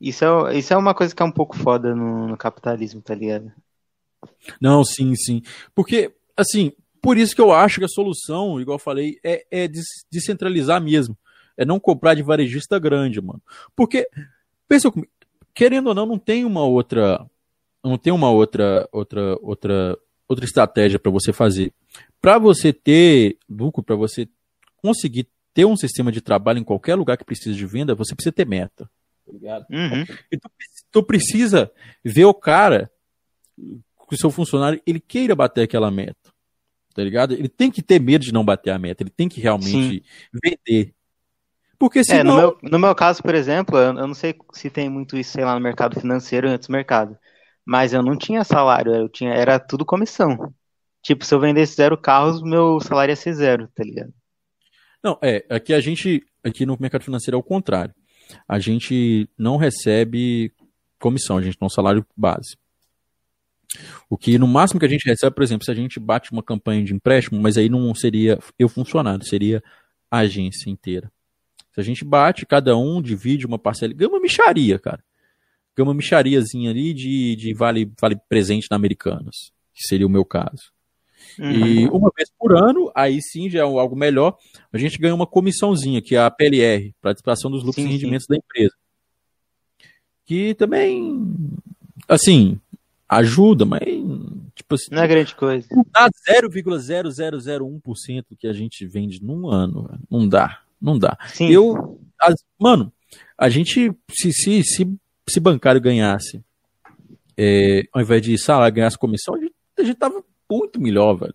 Isso 0.00 0.24
é, 0.24 0.56
isso 0.56 0.72
é 0.72 0.76
uma 0.78 0.94
coisa 0.94 1.14
que 1.14 1.22
é 1.22 1.26
um 1.26 1.30
pouco 1.30 1.54
foda 1.54 1.94
no, 1.94 2.28
no 2.28 2.36
capitalismo, 2.38 3.02
tá 3.02 3.14
ligado? 3.14 3.52
Não, 4.58 4.82
sim, 4.82 5.14
sim. 5.14 5.42
Porque, 5.74 6.14
assim, 6.34 6.72
por 7.02 7.18
isso 7.18 7.34
que 7.34 7.40
eu 7.42 7.52
acho 7.52 7.80
que 7.80 7.84
a 7.84 7.88
solução, 7.88 8.58
igual 8.58 8.76
eu 8.76 8.82
falei, 8.82 9.18
é, 9.22 9.44
é 9.50 9.68
descentralizar 10.10 10.80
mesmo. 10.80 11.14
É 11.60 11.64
não 11.64 11.78
comprar 11.78 12.14
de 12.14 12.22
varejista 12.22 12.78
grande, 12.78 13.20
mano. 13.20 13.42
Porque, 13.76 14.08
pensa 14.68 14.90
comigo, 14.90 15.10
querendo 15.54 15.88
ou 15.88 15.94
não, 15.94 16.06
não 16.06 16.18
tem 16.18 16.44
uma 16.44 16.64
outra. 16.64 17.24
Não 17.82 17.96
tem 17.96 18.12
uma 18.12 18.30
outra 18.30 18.88
outra 18.92 19.36
outra 19.40 19.98
outra 20.28 20.44
estratégia 20.44 20.98
para 20.98 21.10
você 21.10 21.32
fazer. 21.32 21.72
Para 22.20 22.38
você 22.38 22.72
ter 22.72 23.38
lucro, 23.48 23.82
para 23.82 23.96
você 23.96 24.28
conseguir 24.76 25.26
ter 25.52 25.64
um 25.64 25.76
sistema 25.76 26.12
de 26.12 26.20
trabalho 26.20 26.58
em 26.58 26.64
qualquer 26.64 26.94
lugar 26.94 27.16
que 27.16 27.24
precise 27.24 27.56
de 27.56 27.66
venda, 27.66 27.94
você 27.94 28.14
precisa 28.14 28.32
ter 28.32 28.46
meta 28.46 28.88
tá 29.30 29.32
ligado? 29.32 29.66
Uhum. 29.70 30.02
E 30.30 30.36
tu, 30.36 30.50
tu, 30.90 31.02
precisa 31.02 31.70
ver 32.04 32.24
o 32.24 32.34
cara, 32.34 32.90
que 33.56 34.14
o 34.14 34.18
seu 34.18 34.30
funcionário, 34.30 34.80
ele 34.86 35.00
queira 35.00 35.34
bater 35.34 35.62
aquela 35.62 35.90
meta, 35.90 36.32
tá 36.94 37.02
ligado? 37.02 37.32
Ele 37.32 37.48
tem 37.48 37.70
que 37.70 37.82
ter 37.82 38.00
medo 38.00 38.24
de 38.24 38.32
não 38.32 38.44
bater 38.44 38.70
a 38.70 38.78
meta, 38.78 39.02
ele 39.02 39.10
tem 39.10 39.28
que 39.28 39.40
realmente 39.40 39.70
Sim. 39.70 40.02
vender. 40.42 40.94
Porque 41.80 42.04
senão... 42.04 42.20
É, 42.20 42.24
no, 42.24 42.36
meu, 42.36 42.58
no 42.62 42.78
meu 42.78 42.94
caso, 42.94 43.20
por 43.22 43.34
exemplo, 43.34 43.76
eu, 43.76 43.96
eu 43.96 44.06
não 44.06 44.14
sei 44.14 44.36
se 44.52 44.70
tem 44.70 44.88
muito 44.88 45.16
isso, 45.16 45.32
sei 45.32 45.44
lá, 45.44 45.54
no 45.54 45.60
mercado 45.60 45.98
financeiro 45.98 46.46
e 46.46 46.50
antes 46.50 46.68
do 46.68 46.72
mercado, 46.72 47.18
mas 47.64 47.92
eu 47.92 48.02
não 48.02 48.16
tinha 48.16 48.44
salário, 48.44 48.94
eu 48.94 49.08
tinha, 49.08 49.32
era 49.32 49.58
tudo 49.58 49.84
comissão. 49.84 50.54
Tipo, 51.02 51.24
se 51.24 51.34
eu 51.34 51.40
vendesse 51.40 51.74
zero 51.74 51.98
carros, 51.98 52.40
meu 52.42 52.78
salário 52.80 53.10
ia 53.10 53.16
ser 53.16 53.32
zero, 53.32 53.68
tá 53.74 53.82
ligado? 53.82 54.12
Não, 55.02 55.18
é, 55.22 55.44
aqui 55.50 55.74
a 55.74 55.80
gente, 55.80 56.22
aqui 56.44 56.64
no 56.64 56.76
mercado 56.78 57.02
financeiro 57.02 57.36
é 57.36 57.40
o 57.40 57.42
contrário 57.42 57.94
a 58.46 58.58
gente 58.58 59.28
não 59.38 59.56
recebe 59.56 60.52
comissão, 60.98 61.38
a 61.38 61.42
gente 61.42 61.58
tem 61.58 61.66
um 61.66 61.70
salário 61.70 62.06
base. 62.16 62.56
O 64.08 64.18
que 64.18 64.36
no 64.38 64.48
máximo 64.48 64.80
que 64.80 64.86
a 64.86 64.88
gente 64.88 65.08
recebe, 65.08 65.34
por 65.34 65.42
exemplo, 65.42 65.64
se 65.64 65.70
a 65.70 65.74
gente 65.74 66.00
bate 66.00 66.32
uma 66.32 66.42
campanha 66.42 66.84
de 66.84 66.92
empréstimo, 66.92 67.40
mas 67.40 67.56
aí 67.56 67.68
não 67.68 67.94
seria 67.94 68.38
eu 68.58 68.68
funcionário, 68.68 69.24
seria 69.24 69.62
a 70.10 70.18
agência 70.18 70.68
inteira. 70.68 71.10
Se 71.72 71.80
a 71.80 71.82
gente 71.82 72.04
bate, 72.04 72.46
cada 72.46 72.76
um 72.76 73.00
divide 73.00 73.46
uma 73.46 73.58
parcela, 73.58 73.92
ganha 73.92 74.10
uma 74.10 74.20
micharia, 74.20 74.78
cara. 74.78 75.02
Ganha 75.76 75.88
uma 75.88 75.94
michariazinha 75.94 76.70
ali 76.70 76.92
de, 76.92 77.36
de 77.36 77.54
vale, 77.54 77.90
vale 78.00 78.16
presente 78.28 78.66
na 78.70 78.76
Americanas, 78.76 79.52
que 79.72 79.86
seria 79.86 80.06
o 80.06 80.10
meu 80.10 80.24
caso. 80.24 80.72
Uhum. 81.38 81.50
E 81.52 81.88
uma 81.88 82.10
vez 82.16 82.30
por 82.38 82.56
ano, 82.56 82.90
aí 82.94 83.20
sim 83.22 83.48
já 83.48 83.60
é 83.60 83.62
algo 83.62 83.94
melhor, 83.94 84.36
a 84.72 84.78
gente 84.78 84.98
ganha 84.98 85.14
uma 85.14 85.26
comissãozinha, 85.26 86.02
que 86.02 86.16
é 86.16 86.18
a 86.18 86.30
PLR, 86.30 86.94
participação 87.00 87.50
dos 87.50 87.62
lucros 87.62 87.84
sim, 87.84 87.88
e 87.88 87.92
rendimentos 87.92 88.26
sim. 88.26 88.32
da 88.32 88.38
empresa. 88.38 88.74
Que 90.24 90.54
também, 90.54 91.34
assim, 92.08 92.60
ajuda, 93.08 93.64
mas 93.64 93.82
tipo 94.54 94.74
assim, 94.74 94.88
não 94.90 95.02
é 95.02 95.08
grande 95.08 95.34
coisa. 95.34 95.66
Não 95.70 95.84
dá 95.92 96.08
0,0001% 96.28 98.24
que 98.38 98.46
a 98.46 98.52
gente 98.52 98.86
vende 98.86 99.22
num 99.22 99.48
ano. 99.48 99.88
Não 100.10 100.28
dá, 100.28 100.60
não 100.80 100.98
dá. 100.98 101.16
Sim. 101.28 101.50
Eu, 101.50 102.00
as, 102.20 102.34
mano, 102.58 102.92
a 103.36 103.48
gente 103.48 103.92
se 104.10 104.32
se 104.32 104.62
se, 104.62 104.98
se 105.28 105.40
bancário 105.40 105.80
ganhasse 105.80 106.42
é, 107.42 107.84
ao 107.92 108.02
invés 108.02 108.20
de 108.20 108.36
salário 108.36 108.74
ganhasse 108.74 108.98
comissão, 108.98 109.34
a 109.34 109.38
gente, 109.38 109.54
a 109.78 109.82
gente 109.82 109.96
tava 109.96 110.22
muito 110.50 110.78
melhor, 110.78 111.14
velho. 111.14 111.34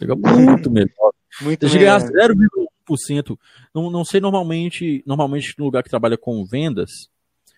Tá 0.00 0.16
muito 0.16 0.70
melhor. 0.70 1.12
Muito 1.42 1.68
Você 1.68 1.78
ganhar 1.78 2.00
0,1%. 2.00 3.38
Não, 3.74 3.90
não 3.90 4.04
sei 4.04 4.20
normalmente, 4.20 5.02
normalmente 5.06 5.54
no 5.58 5.66
lugar 5.66 5.82
que 5.82 5.90
trabalha 5.90 6.16
com 6.16 6.44
vendas, 6.46 6.90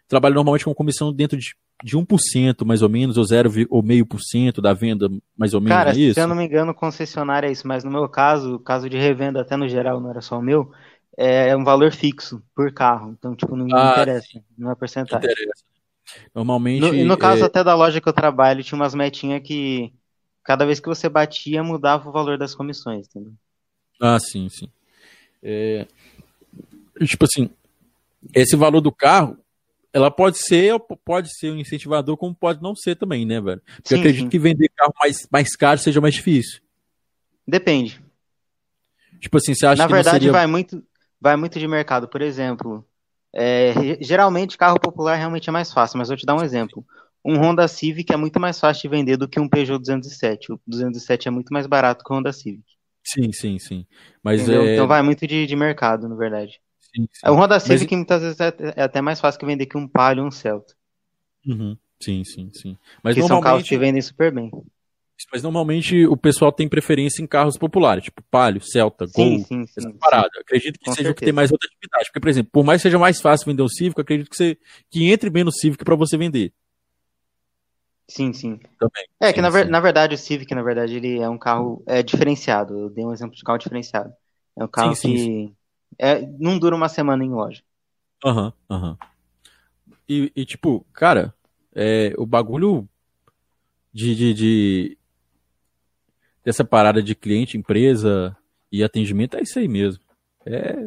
trabalha 0.09 0.35
normalmente 0.35 0.64
com 0.64 0.74
comissão 0.74 1.12
dentro 1.12 1.39
de, 1.39 1.55
de 1.85 1.97
1%, 1.97 2.64
mais 2.64 2.83
ou 2.83 2.89
menos, 2.89 3.16
ou 3.16 3.24
0, 3.24 3.51
ou 3.70 3.83
meio 3.85 4.05
por 4.05 4.20
cento 4.20 4.61
da 4.61 4.72
venda, 4.72 5.09
mais 5.37 5.55
ou 5.55 5.61
menos. 5.61 5.77
Cara, 5.77 5.91
é 5.91 5.97
isso? 5.97 6.14
se 6.14 6.20
eu 6.20 6.27
não 6.27 6.35
me 6.35 6.45
engano, 6.45 6.74
concessionária 6.74 7.47
é 7.47 7.53
isso, 7.53 7.68
mas 7.68 7.85
no 7.85 7.91
meu 7.91 8.09
caso, 8.09 8.59
caso 8.59 8.91
de 8.91 8.97
revenda 8.97 9.41
até 9.43 9.57
no 9.57 9.68
geral, 9.68 10.01
não 10.01 10.11
era 10.11 10.20
só 10.20 10.39
o 10.39 10.43
meu, 10.43 10.72
é 11.16 11.56
um 11.56 11.64
valor 11.64 11.92
fixo 11.92 12.42
por 12.54 12.72
carro. 12.72 13.14
Então, 13.18 13.34
tipo, 13.34 13.56
não 13.56 13.66
ah, 13.76 13.92
interessa, 13.92 14.42
não 14.56 14.70
é 14.70 14.74
porcentagem. 14.74 15.30
Interessa. 15.30 15.64
Normalmente. 16.34 16.80
No, 16.80 16.92
no 17.04 17.16
caso 17.16 17.42
é... 17.42 17.46
até 17.46 17.64
da 17.64 17.74
loja 17.74 18.00
que 18.00 18.08
eu 18.08 18.12
trabalho, 18.12 18.62
tinha 18.62 18.78
umas 18.78 18.94
metinhas 18.94 19.42
que 19.42 19.92
cada 20.44 20.64
vez 20.64 20.78
que 20.78 20.88
você 20.88 21.08
batia, 21.08 21.62
mudava 21.62 22.08
o 22.08 22.12
valor 22.12 22.38
das 22.38 22.54
comissões, 22.54 23.06
entendeu? 23.08 23.32
Ah, 24.00 24.18
sim, 24.20 24.48
sim. 24.48 24.68
É... 25.42 25.86
Tipo 27.04 27.24
assim, 27.24 27.50
esse 28.34 28.54
valor 28.54 28.80
do 28.80 28.92
carro, 28.92 29.36
ela 29.92 30.10
pode 30.10 30.38
ser, 30.38 30.78
pode 31.04 31.36
ser 31.36 31.50
um 31.50 31.58
incentivador, 31.58 32.16
como 32.16 32.34
pode 32.34 32.62
não 32.62 32.74
ser 32.76 32.96
também, 32.96 33.26
né, 33.26 33.40
velho? 33.40 33.60
Porque 33.60 33.88
sim, 33.88 33.94
eu 33.94 34.00
acredito 34.00 34.22
sim. 34.24 34.28
que 34.28 34.38
vender 34.38 34.68
carro 34.76 34.92
mais, 35.00 35.26
mais 35.30 35.56
caro 35.56 35.78
seja 35.78 36.00
mais 36.00 36.14
difícil. 36.14 36.60
Depende. 37.46 38.00
Tipo 39.20 39.38
assim, 39.38 39.54
você 39.54 39.66
acha 39.66 39.82
Na 39.82 39.86
que 39.88 39.94
verdade, 39.94 40.16
seria... 40.16 40.32
vai, 40.32 40.46
muito, 40.46 40.82
vai 41.20 41.36
muito 41.36 41.58
de 41.58 41.66
mercado. 41.66 42.08
Por 42.08 42.22
exemplo, 42.22 42.86
é, 43.34 43.72
geralmente 44.00 44.56
carro 44.56 44.80
popular 44.80 45.16
realmente 45.16 45.48
é 45.48 45.52
mais 45.52 45.72
fácil, 45.72 45.98
mas 45.98 46.08
vou 46.08 46.16
te 46.16 46.26
dar 46.26 46.34
um 46.34 46.42
exemplo. 46.42 46.84
Um 47.24 47.38
Honda 47.38 47.66
Civic 47.66 48.12
é 48.12 48.16
muito 48.16 48.38
mais 48.38 48.58
fácil 48.60 48.82
de 48.82 48.96
vender 48.96 49.16
do 49.16 49.28
que 49.28 49.40
um 49.40 49.48
Peugeot 49.48 49.78
207. 49.78 50.52
O 50.52 50.60
207 50.66 51.28
é 51.28 51.30
muito 51.30 51.52
mais 51.52 51.66
barato 51.66 52.04
que 52.04 52.12
o 52.12 52.16
Honda 52.16 52.32
Civic. 52.32 52.64
Sim, 53.02 53.32
sim, 53.32 53.58
sim. 53.58 53.86
Mas 54.22 54.48
é... 54.48 54.54
é... 54.54 54.74
Então 54.74 54.86
vai 54.86 55.02
muito 55.02 55.26
de, 55.26 55.46
de 55.46 55.56
mercado, 55.56 56.08
na 56.08 56.14
verdade. 56.14 56.60
Sim, 56.80 57.08
sim. 57.12 57.28
O 57.28 57.34
Honda 57.34 57.58
Civic 57.58 57.90
Mas... 57.90 57.98
muitas 57.98 58.22
vezes 58.22 58.40
é, 58.40 58.54
é, 58.76 58.82
até 58.82 59.00
mais 59.00 59.20
fácil 59.20 59.40
que 59.40 59.46
vender 59.46 59.66
que 59.66 59.76
um 59.76 59.88
Palio 59.88 60.22
ou 60.22 60.28
um 60.28 60.30
Celta. 60.30 60.74
Uhum. 61.46 61.76
Sim, 62.00 62.24
sim, 62.24 62.50
sim. 62.52 62.76
Mas 63.02 63.14
que 63.14 63.20
normalmente... 63.20 63.28
são 63.28 63.40
carros 63.40 63.68
que 63.68 63.78
vendem 63.78 64.02
super 64.02 64.32
bem. 64.32 64.50
Mas 65.32 65.42
normalmente 65.42 66.06
o 66.06 66.16
pessoal 66.16 66.52
tem 66.52 66.68
preferência 66.68 67.22
em 67.22 67.26
carros 67.26 67.56
populares, 67.56 68.04
tipo 68.04 68.22
Palio, 68.30 68.60
Celta, 68.62 69.06
sim, 69.06 69.38
Gol, 69.38 69.38
sim, 69.38 69.66
sim, 69.66 69.66
essa 69.78 69.90
parada. 69.98 70.30
Acredito 70.40 70.78
que 70.78 70.84
Com 70.86 70.92
seja 70.92 71.10
o 71.10 71.14
que 71.14 71.20
certeza. 71.20 71.24
tem 71.26 71.34
mais 71.34 71.50
outra 71.50 71.68
atividade. 71.68 72.04
Porque, 72.06 72.20
por 72.20 72.28
exemplo, 72.28 72.50
por 72.52 72.64
mais 72.64 72.80
que 72.80 72.88
seja 72.88 72.98
mais 72.98 73.20
fácil 73.20 73.46
vender 73.46 73.62
um 73.62 73.68
Civic, 73.68 74.00
acredito 74.00 74.28
que, 74.30 74.36
você, 74.36 74.58
que 74.90 75.10
entre 75.10 75.30
bem 75.30 75.44
no 75.44 75.52
Civic 75.52 75.84
para 75.84 75.96
você 75.96 76.16
vender. 76.16 76.52
Sim, 78.08 78.32
sim. 78.32 78.60
Também. 78.78 79.06
É 79.20 79.32
que 79.32 79.36
Sim, 79.36 79.42
na, 79.42 79.50
ver- 79.50 79.64
sim. 79.64 79.70
na 79.70 79.80
verdade 79.80 80.14
o 80.14 80.18
Civic, 80.18 80.54
na 80.54 80.62
verdade, 80.62 80.96
ele 80.96 81.18
é 81.18 81.28
um 81.28 81.38
carro 81.38 81.82
é, 81.86 82.02
diferenciado. 82.02 82.78
Eu 82.78 82.90
dei 82.90 83.04
um 83.04 83.12
exemplo 83.12 83.34
de 83.34 83.42
carro 83.42 83.58
diferenciado. 83.58 84.12
É 84.56 84.64
um 84.64 84.68
carro 84.68 84.94
Sim, 84.94 85.16
sim, 85.16 85.16
que 85.16 85.52
é, 85.98 86.20
não 86.38 86.58
dura 86.58 86.76
uma 86.76 86.88
semana 86.88 87.24
em 87.24 87.30
loja. 87.30 87.62
Aham, 88.24 88.52
aham. 88.70 88.96
E, 90.08 90.32
e, 90.36 90.44
tipo, 90.44 90.84
cara, 90.92 91.34
é, 91.74 92.12
o 92.16 92.24
bagulho 92.26 92.88
de, 93.92 94.14
de, 94.14 94.34
de- 94.34 94.98
dessa 96.47 96.64
parada 96.64 97.03
de 97.03 97.12
cliente, 97.16 97.59
empresa 97.59 98.36
e 98.70 98.84
atendimento 98.84 99.36
é 99.36 99.42
isso 99.42 99.59
aí 99.59 99.66
mesmo. 99.66 100.01
É. 100.47 100.86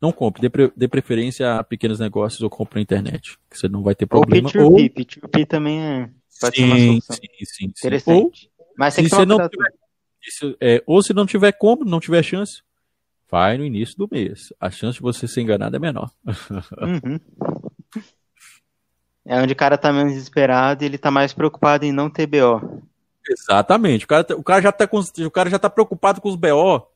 Não 0.00 0.10
compre, 0.10 0.40
dê, 0.40 0.48
pre- 0.48 0.72
dê 0.74 0.88
preferência 0.88 1.56
a 1.56 1.62
pequenos 1.62 2.00
negócios 2.00 2.40
ou 2.40 2.48
compre 2.48 2.78
na 2.78 2.82
internet, 2.82 3.38
que 3.50 3.58
você 3.58 3.68
não 3.68 3.82
vai 3.82 3.94
ter 3.94 4.06
problema. 4.06 4.50
Ou 4.56 4.72
Ou, 4.72 4.78
P2P. 4.78 5.20
P2P 5.20 5.46
também 5.46 5.82
é, 5.82 6.10
pode 6.40 6.56
ser 6.56 6.64
uma 6.64 6.76
sim, 6.76 6.86
solução 6.86 7.16
sim, 7.16 7.22
sim, 7.22 7.44
sim. 7.44 7.64
Ou, 7.64 7.70
interessante. 7.70 8.50
Mas 8.76 8.94
tem 8.94 9.04
se 9.04 9.10
você 9.10 9.26
não 9.26 9.48
tiver, 9.48 9.72
isso, 10.26 10.56
é, 10.58 10.82
ou 10.86 11.02
se 11.02 11.12
não 11.12 11.26
tiver 11.26 11.52
como, 11.52 11.84
não 11.84 12.00
tiver 12.00 12.22
chance, 12.22 12.62
vai 13.30 13.58
no 13.58 13.64
início 13.66 13.96
do 13.98 14.08
mês. 14.10 14.50
A 14.58 14.70
chance 14.70 14.96
de 14.96 15.02
você 15.02 15.28
ser 15.28 15.42
enganado 15.42 15.76
é 15.76 15.78
menor. 15.78 16.10
Uhum. 16.26 17.20
É 19.26 19.40
onde 19.40 19.52
o 19.52 19.56
cara 19.56 19.76
tá 19.76 19.92
menos 19.92 20.14
desesperado 20.14 20.82
e 20.82 20.86
ele 20.86 20.98
tá 20.98 21.10
mais 21.10 21.34
preocupado 21.34 21.84
em 21.84 21.92
não 21.92 22.08
ter 22.10 22.26
BO. 22.26 22.82
Exatamente. 23.28 24.04
O 24.04 24.08
cara, 24.08 24.24
tá- 24.24 24.34
o 24.36 24.42
cara 24.42 24.62
já 24.62 24.72
tá 24.72 24.86
com, 24.86 24.98
o 25.00 25.30
cara 25.30 25.50
já 25.50 25.58
tá 25.58 25.70
preocupado 25.70 26.20
com 26.20 26.28
os 26.28 26.36
BO 26.36 26.86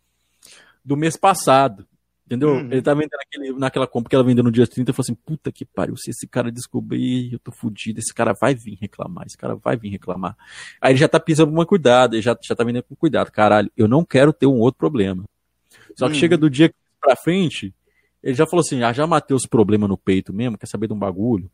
do 0.85 0.97
mês 0.97 1.16
passado. 1.16 1.87
Entendeu? 2.26 2.51
Uhum. 2.51 2.70
Ele 2.70 2.83
tá 2.83 2.93
vendendo 2.93 3.59
naquela 3.59 3.87
compra 3.87 4.11
que 4.11 4.14
ela 4.14 4.22
vendeu 4.22 4.45
no 4.45 4.53
dia 4.53 4.66
30 4.66 4.91
e 4.91 4.95
falou 4.95 5.03
assim: 5.07 5.14
puta 5.14 5.51
que 5.51 5.64
pariu, 5.64 5.97
se 5.97 6.11
esse 6.11 6.26
cara 6.26 6.53
descobrir, 6.53 7.33
eu 7.33 7.39
tô 7.39 7.51
fudido, 7.51 7.99
esse 8.01 8.12
cara 8.12 8.35
vai 8.39 8.55
vir 8.55 8.76
reclamar, 8.79 9.24
esse 9.26 9.37
cara 9.39 9.55
vai 9.57 9.79
vir 9.79 9.89
reclamar. 9.89 10.37
Aí 10.79 10.93
ele 10.93 10.99
já 10.99 11.09
tá 11.09 11.18
pisando 11.18 11.51
uma 11.51 11.64
cuidado, 11.64 12.14
ele 12.14 12.20
já, 12.20 12.37
já 12.43 12.55
tá 12.55 12.62
vendendo 12.64 12.83
com 12.83 12.95
cuidado. 12.95 13.31
Caralho, 13.33 13.72
eu 13.74 13.89
não 13.89 14.05
quero 14.05 14.31
ter 14.31 14.45
um 14.47 14.59
outro 14.59 14.76
problema. 14.79 15.24
Só 15.97 16.07
que 16.07 16.12
Uhum. 16.14 16.20
chega 16.20 16.37
do 16.37 16.51
dia 16.51 16.70
pra 17.01 17.16
frente, 17.16 17.74
ele 18.22 18.35
já 18.35 18.47
falou 18.47 18.61
assim: 18.61 18.83
ah, 18.83 18.93
já 18.93 19.07
matei 19.07 19.35
os 19.35 19.47
problemas 19.47 19.89
no 19.89 19.97
peito 19.97 20.31
mesmo, 20.31 20.59
quer 20.59 20.66
saber 20.66 20.87
de 20.89 20.93
um 20.93 20.99
bagulho? 20.99 21.51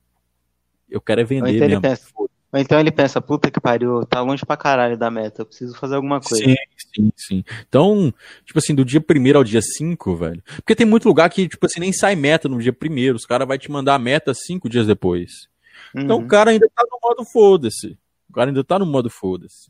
Eu 0.91 1.01
quero 1.01 1.21
é 1.21 1.25
vender 1.25 1.55
então 1.55 1.69
mesmo. 1.69 1.83
pensa, 1.83 2.09
ou 2.55 2.61
então 2.61 2.79
ele 2.79 2.93
pensa, 2.93 3.21
puta 3.21 3.51
que 3.51 3.61
pariu, 3.61 4.07
tá 4.07 4.21
longe 4.21 4.47
pra 4.47 4.57
caralho 4.57 4.97
da 4.97 5.11
meta, 5.11 5.43
eu 5.43 5.47
preciso 5.47 5.77
fazer 5.77 5.97
alguma 5.97 6.21
coisa. 6.21 6.45
Sim, 6.45 6.55
sim, 6.95 7.13
sim. 7.17 7.45
Então, 7.69 8.15
tipo 8.45 8.57
assim, 8.61 8.73
do 8.73 8.85
dia 8.85 9.01
1 9.01 9.37
ao 9.37 9.43
dia 9.43 9.61
5, 9.61 10.15
velho. 10.15 10.41
Porque 10.59 10.77
tem 10.77 10.87
muito 10.87 11.09
lugar 11.09 11.29
que, 11.31 11.49
tipo 11.49 11.67
assim, 11.67 11.81
nem 11.81 11.93
sai 11.93 12.15
meta 12.15 12.49
no 12.49 12.61
dia 12.63 12.73
1 12.73 13.17
Os 13.17 13.27
caras 13.27 13.49
vão 13.49 13.59
te 13.59 13.69
mandar 13.73 13.97
a 13.97 13.99
meta 13.99 14.33
cinco 14.33 14.69
dias 14.69 14.87
depois. 14.87 15.49
Então 15.97 16.19
Uhum. 16.19 16.25
o 16.25 16.29
cara 16.29 16.53
ainda 16.53 16.69
tá 16.73 16.85
no 16.89 16.99
modo 17.03 17.25
foda-se. 17.25 17.99
O 18.31 18.33
cara 18.33 18.51
ainda 18.51 18.63
tá 18.63 18.79
no 18.79 18.87
modo 18.87 19.11
foda-se. 19.11 19.69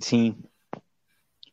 Sim. 0.00 0.34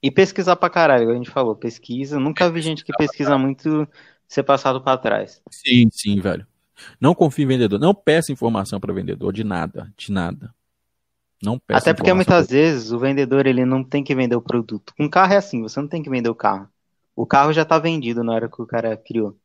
E 0.01 0.09
pesquisar 0.09 0.55
pra 0.55 0.69
caralho, 0.69 1.09
a 1.09 1.15
gente 1.15 1.29
falou, 1.29 1.53
pesquisa. 1.53 2.17
Nunca 2.17 2.49
vi 2.49 2.61
gente 2.61 2.85
que 2.85 2.93
pesquisa 2.93 3.37
muito 3.37 3.85
ser 4.25 4.43
passado 4.43 4.81
pra 4.81 4.97
trás. 4.97 5.41
Sim, 5.51 5.89
sim, 5.91 6.21
velho. 6.21 6.47
Não 6.99 7.13
confie 7.13 7.43
em 7.43 7.47
vendedor. 7.47 7.79
Não 7.79 7.93
peça 7.93 8.31
informação 8.31 8.79
para 8.79 8.93
vendedor 8.93 9.31
de 9.31 9.43
nada, 9.43 9.91
de 9.97 10.11
nada. 10.11 10.53
Não 11.41 11.59
peça 11.59 11.79
Até 11.79 11.93
porque 11.93 12.13
muitas 12.13 12.49
vezes 12.49 12.91
o 12.91 12.99
vendedor 12.99 13.45
ele 13.45 13.65
não 13.65 13.83
tem 13.83 14.03
que 14.03 14.15
vender 14.15 14.35
o 14.35 14.41
produto. 14.41 14.93
Com 14.97 15.09
carro 15.09 15.33
é 15.33 15.37
assim, 15.37 15.61
você 15.61 15.79
não 15.79 15.87
tem 15.87 16.01
que 16.01 16.09
vender 16.09 16.29
o 16.29 16.35
carro. 16.35 16.67
O 17.15 17.25
carro 17.25 17.53
já 17.53 17.65
tá 17.65 17.77
vendido 17.77 18.23
na 18.23 18.33
hora 18.33 18.49
que 18.49 18.61
o 18.61 18.65
cara 18.65 18.95
criou. 18.97 19.37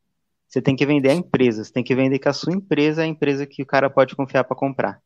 Você 0.48 0.62
tem 0.62 0.74
que 0.74 0.86
vender 0.86 1.10
a 1.10 1.14
empresa, 1.14 1.62
você 1.62 1.72
tem 1.72 1.84
que 1.84 1.94
vender 1.94 2.18
que 2.18 2.28
a 2.28 2.32
sua 2.32 2.54
empresa 2.54 3.02
é 3.02 3.04
a 3.04 3.08
empresa 3.08 3.46
que 3.46 3.62
o 3.62 3.66
cara 3.66 3.90
pode 3.90 4.16
confiar 4.16 4.44
pra 4.44 4.56
comprar. 4.56 5.02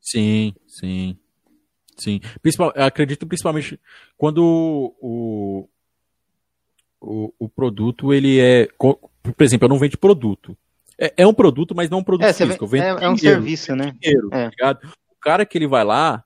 Sim, 0.00 0.54
sim. 0.66 1.16
Sim. 1.96 2.20
Principal, 2.42 2.72
eu 2.74 2.84
acredito 2.84 3.26
principalmente 3.26 3.78
quando 4.16 4.42
o, 5.00 5.68
o, 7.00 7.32
o 7.38 7.48
produto 7.48 8.12
ele 8.12 8.40
é. 8.40 8.66
Por 8.78 8.98
exemplo, 9.40 9.66
eu 9.66 9.68
não 9.68 9.78
vendo 9.78 9.98
produto. 9.98 10.56
É, 11.00 11.14
é 11.18 11.26
um 11.26 11.32
produto, 11.32 11.74
mas 11.74 11.88
não 11.88 11.98
um 11.98 12.04
produto 12.04 12.26
É, 12.26 12.32
físico. 12.32 12.66
Vendo 12.66 12.82
é, 13.00 13.04
é 13.04 13.08
um 13.08 13.14
dinheiro, 13.14 13.40
serviço, 13.40 13.74
né? 13.74 13.94
dinheiro, 14.00 14.28
É. 14.32 14.44
tá 14.44 14.50
ligado? 14.50 14.86
O 15.10 15.16
cara 15.20 15.46
que 15.46 15.56
ele 15.56 15.66
vai 15.66 15.82
lá, 15.84 16.22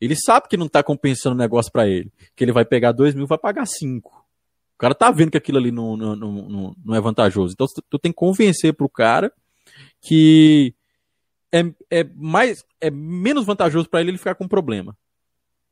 ele 0.00 0.14
sabe 0.14 0.46
que 0.48 0.56
não 0.56 0.68
tá 0.68 0.82
compensando 0.82 1.34
o 1.34 1.38
negócio 1.38 1.72
pra 1.72 1.88
ele. 1.88 2.12
Que 2.36 2.44
ele 2.44 2.52
vai 2.52 2.64
pegar 2.64 2.92
dois 2.92 3.14
mil 3.14 3.26
vai 3.26 3.38
pagar 3.38 3.66
cinco. 3.66 4.24
O 4.74 4.78
cara 4.78 4.94
tá 4.94 5.10
vendo 5.10 5.30
que 5.30 5.38
aquilo 5.38 5.58
ali 5.58 5.72
não, 5.72 5.96
não, 5.96 6.14
não, 6.14 6.74
não- 6.84 6.94
é 6.94 7.00
vantajoso. 7.00 7.54
Então 7.54 7.66
tu, 7.88 7.98
tem 7.98 8.12
que 8.12 8.16
convencer 8.16 8.74
pro 8.74 8.88
cara 8.88 9.32
que 10.02 10.74
é, 11.52 11.60
é 11.90 12.04
mais 12.14 12.64
é 12.80 12.90
menos 12.90 13.44
vantajoso 13.46 13.88
pra 13.88 14.00
ele 14.00 14.10
ele 14.10 14.18
ficar 14.18 14.34
com 14.34 14.46
problema. 14.46 14.96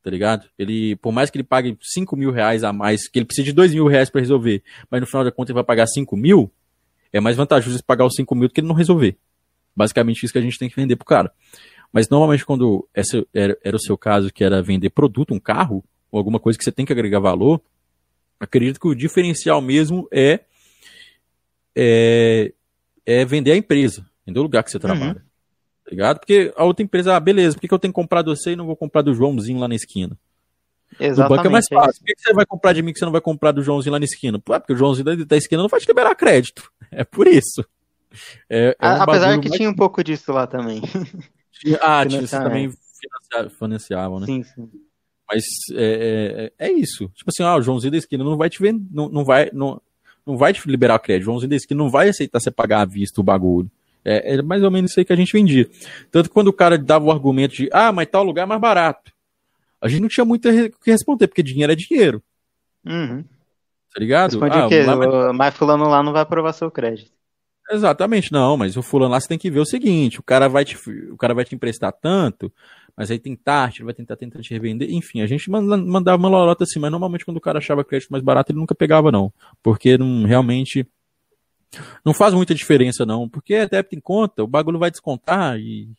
Tá 0.03 0.09
ligado? 0.09 0.47
Ele, 0.57 0.95
por 0.97 1.11
mais 1.11 1.29
que 1.29 1.37
ele 1.37 1.43
pague 1.43 1.77
5 1.81 2.15
mil 2.15 2.31
reais 2.31 2.63
a 2.63 2.71
mais, 2.73 3.07
que 3.07 3.17
ele 3.17 3.25
precisa 3.25 3.45
de 3.45 3.53
2 3.53 3.73
mil 3.73 3.87
reais 3.87 4.09
pra 4.09 4.21
resolver, 4.21 4.61
mas 4.89 5.01
no 5.01 5.07
final 5.07 5.23
da 5.23 5.31
conta 5.31 5.51
ele 5.51 5.55
vai 5.55 5.63
pagar 5.63 5.87
5 5.87 6.15
mil, 6.15 6.51
é 7.15 7.19
mais 7.21 7.37
vantajoso 7.37 7.81
pagar 7.81 8.05
os 8.05 8.13
5 8.13 8.35
mil 8.35 8.49
do 8.49 8.53
que 8.53 8.59
ele 8.59 8.67
não 8.67 8.75
resolver. 8.75 9.17
Basicamente 9.73 10.23
isso 10.23 10.33
que 10.33 10.39
a 10.39 10.41
gente 10.41 10.59
tem 10.59 10.69
que 10.69 10.75
vender 10.75 10.97
pro 10.97 11.05
cara. 11.05 11.31
Mas 11.91 12.09
normalmente 12.09 12.45
quando 12.45 12.85
essa 12.93 13.25
era, 13.33 13.57
era 13.63 13.75
o 13.77 13.79
seu 13.79 13.97
caso, 13.97 14.33
que 14.33 14.43
era 14.43 14.61
vender 14.61 14.89
produto, 14.89 15.33
um 15.33 15.39
carro, 15.39 15.81
ou 16.11 16.17
alguma 16.17 16.41
coisa 16.41 16.59
que 16.59 16.65
você 16.65 16.73
tem 16.73 16.85
que 16.85 16.91
agregar 16.91 17.19
valor, 17.19 17.61
acredito 18.37 18.81
que 18.81 18.87
o 18.87 18.93
diferencial 18.93 19.61
mesmo 19.61 20.09
é, 20.11 20.41
é, 21.73 22.53
é 23.05 23.23
vender 23.23 23.53
a 23.53 23.57
empresa, 23.57 24.05
vender 24.27 24.39
o 24.39 24.43
lugar 24.43 24.61
que 24.61 24.71
você 24.71 24.79
trabalha. 24.79 25.15
Tá 25.15 25.91
ligado? 25.91 26.19
Porque 26.19 26.51
a 26.57 26.65
outra 26.65 26.83
empresa, 26.83 27.15
ah, 27.15 27.19
beleza, 27.19 27.55
por 27.55 27.61
que, 27.61 27.67
que 27.69 27.73
eu 27.73 27.79
tenho 27.79 27.93
que 27.93 28.01
comprar 28.01 28.23
de 28.23 28.29
você 28.29 28.51
e 28.51 28.55
não 28.57 28.65
vou 28.65 28.75
comprar 28.75 29.01
do 29.01 29.13
Joãozinho 29.13 29.59
lá 29.59 29.69
na 29.69 29.75
esquina? 29.75 30.17
Do 30.97 31.03
Exatamente. 31.03 31.37
banco 31.37 31.47
é 31.47 31.51
mais 31.51 31.65
é 31.71 31.75
fácil. 31.75 32.01
Por 32.01 32.07
que, 32.07 32.15
que 32.15 32.21
você 32.21 32.33
vai 32.33 32.45
comprar 32.45 32.73
de 32.73 32.81
mim 32.81 32.91
que 32.91 32.99
você 32.99 33.05
não 33.05 33.11
vai 33.13 33.21
comprar 33.21 33.53
do 33.53 33.61
Joãozinho 33.61 33.93
lá 33.93 33.99
na 33.99 34.05
esquina? 34.05 34.37
É 34.37 34.59
porque 34.59 34.73
o 34.73 34.75
Joãozinho 34.75 35.05
da, 35.05 35.15
da 35.23 35.37
esquina 35.37 35.61
não 35.61 35.69
vai 35.69 35.79
te 35.79 35.87
liberar 35.87 36.13
crédito. 36.15 36.71
É 36.95 37.03
por 37.03 37.27
isso. 37.27 37.65
É, 38.49 38.75
é 38.79 38.87
um 38.87 39.01
Apesar 39.01 39.39
que 39.39 39.49
mais- 39.49 39.57
tinha 39.57 39.69
um 39.69 39.75
pouco 39.75 40.03
disso 40.03 40.31
lá 40.31 40.47
também. 40.47 40.81
Ah, 41.81 42.05
tinha, 42.05 42.21
você 42.21 42.37
também 42.39 42.69
financia- 42.69 43.49
financiavam, 43.57 44.19
né? 44.19 44.25
Sim, 44.25 44.43
sim. 44.43 44.69
Mas 45.27 45.43
é, 45.73 46.51
é, 46.59 46.67
é 46.67 46.71
isso. 46.71 47.09
Tipo 47.15 47.29
assim, 47.29 47.43
ah, 47.43 47.55
o 47.55 47.61
Joãozinho 47.61 47.91
da 47.91 47.97
esquina 47.97 48.23
não 48.23 48.37
vai 48.37 48.49
te 48.49 48.61
vender, 48.61 48.85
não, 48.91 49.09
não 49.09 49.25
vai, 49.25 49.49
não, 49.51 49.81
não 50.25 50.37
vai 50.37 50.53
te 50.53 50.67
liberar 50.69 50.99
crédito. 50.99 51.23
O 51.23 51.25
Joãozinho 51.25 51.49
da 51.49 51.55
esquina 51.55 51.77
não 51.83 51.89
vai 51.89 52.09
aceitar 52.09 52.39
você 52.39 52.51
pagar 52.51 52.81
à 52.81 52.85
vista 52.85 53.19
o 53.19 53.23
bagulho. 53.23 53.69
É, 54.03 54.35
é 54.35 54.41
mais 54.41 54.61
ou 54.63 54.69
menos 54.69 54.91
isso 54.91 54.99
aí 54.99 55.05
que 55.05 55.13
a 55.13 55.15
gente 55.15 55.33
vendia. 55.33 55.67
Tanto 56.11 56.29
que 56.29 56.33
quando 56.33 56.49
o 56.49 56.53
cara 56.53 56.77
dava 56.77 57.05
o 57.05 57.11
argumento 57.11 57.55
de, 57.55 57.69
ah, 57.73 57.91
mas 57.91 58.07
tal 58.07 58.23
lugar 58.23 58.43
é 58.43 58.45
mais 58.45 58.61
barato. 58.61 59.11
A 59.81 59.87
gente 59.87 60.01
não 60.01 60.07
tinha 60.09 60.25
muito 60.25 60.47
o 60.47 60.79
que 60.79 60.91
responder, 60.91 61.27
porque 61.27 61.41
dinheiro 61.43 61.71
é 61.73 61.75
dinheiro, 61.75 62.21
Uhum. 62.85 63.25
Tá 63.95 63.99
ligado? 64.01 64.31
Responde 64.31 64.57
Ah, 64.57 64.65
o 64.65 64.69
quê? 64.69 64.83
lá- 64.83 65.33
mas- 65.33 65.55
fulano 65.55 65.87
lá 65.87 66.03
não 66.03 66.11
vai 66.11 66.21
aprovar 66.21 66.51
seu 66.51 66.69
crédito. 66.69 67.11
Exatamente, 67.71 68.31
não, 68.31 68.55
mas 68.57 68.77
o 68.77 68.83
fulano 68.83 69.13
lá 69.13 69.19
você 69.19 69.27
tem 69.27 69.39
que 69.39 69.49
ver 69.49 69.59
o 69.59 69.65
seguinte, 69.65 70.19
o 70.19 70.23
cara 70.23 70.47
vai 70.47 70.63
te, 70.63 70.77
o 71.09 71.17
cara 71.17 71.33
vai 71.33 71.43
te 71.43 71.55
emprestar 71.55 71.91
tanto, 71.93 72.53
mas 72.95 73.09
aí 73.09 73.17
tem 73.17 73.35
taxa, 73.35 73.77
ele 73.77 73.85
vai 73.85 73.93
tentar 73.93 74.15
tentar 74.17 74.39
te 74.41 74.53
revender, 74.53 74.91
enfim, 74.91 75.21
a 75.21 75.25
gente 75.25 75.49
manda- 75.49 75.75
mandava 75.77 76.17
uma 76.17 76.29
lorota 76.29 76.63
assim, 76.63 76.77
mas 76.79 76.91
normalmente 76.91 77.25
quando 77.25 77.37
o 77.37 77.41
cara 77.41 77.57
achava 77.57 77.83
crédito 77.83 78.09
mais 78.11 78.23
barato, 78.23 78.51
ele 78.51 78.59
nunca 78.59 78.75
pegava 78.75 79.11
não, 79.11 79.33
porque 79.63 79.97
não, 79.97 80.25
realmente 80.25 80.85
não 82.05 82.13
faz 82.13 82.35
muita 82.35 82.53
diferença 82.53 83.03
não, 83.03 83.27
porque 83.27 83.55
é 83.55 83.67
débito 83.67 83.95
em 83.95 83.99
conta, 84.01 84.43
o 84.43 84.47
bagulho 84.47 84.77
vai 84.77 84.91
descontar 84.91 85.57
e 85.57 85.89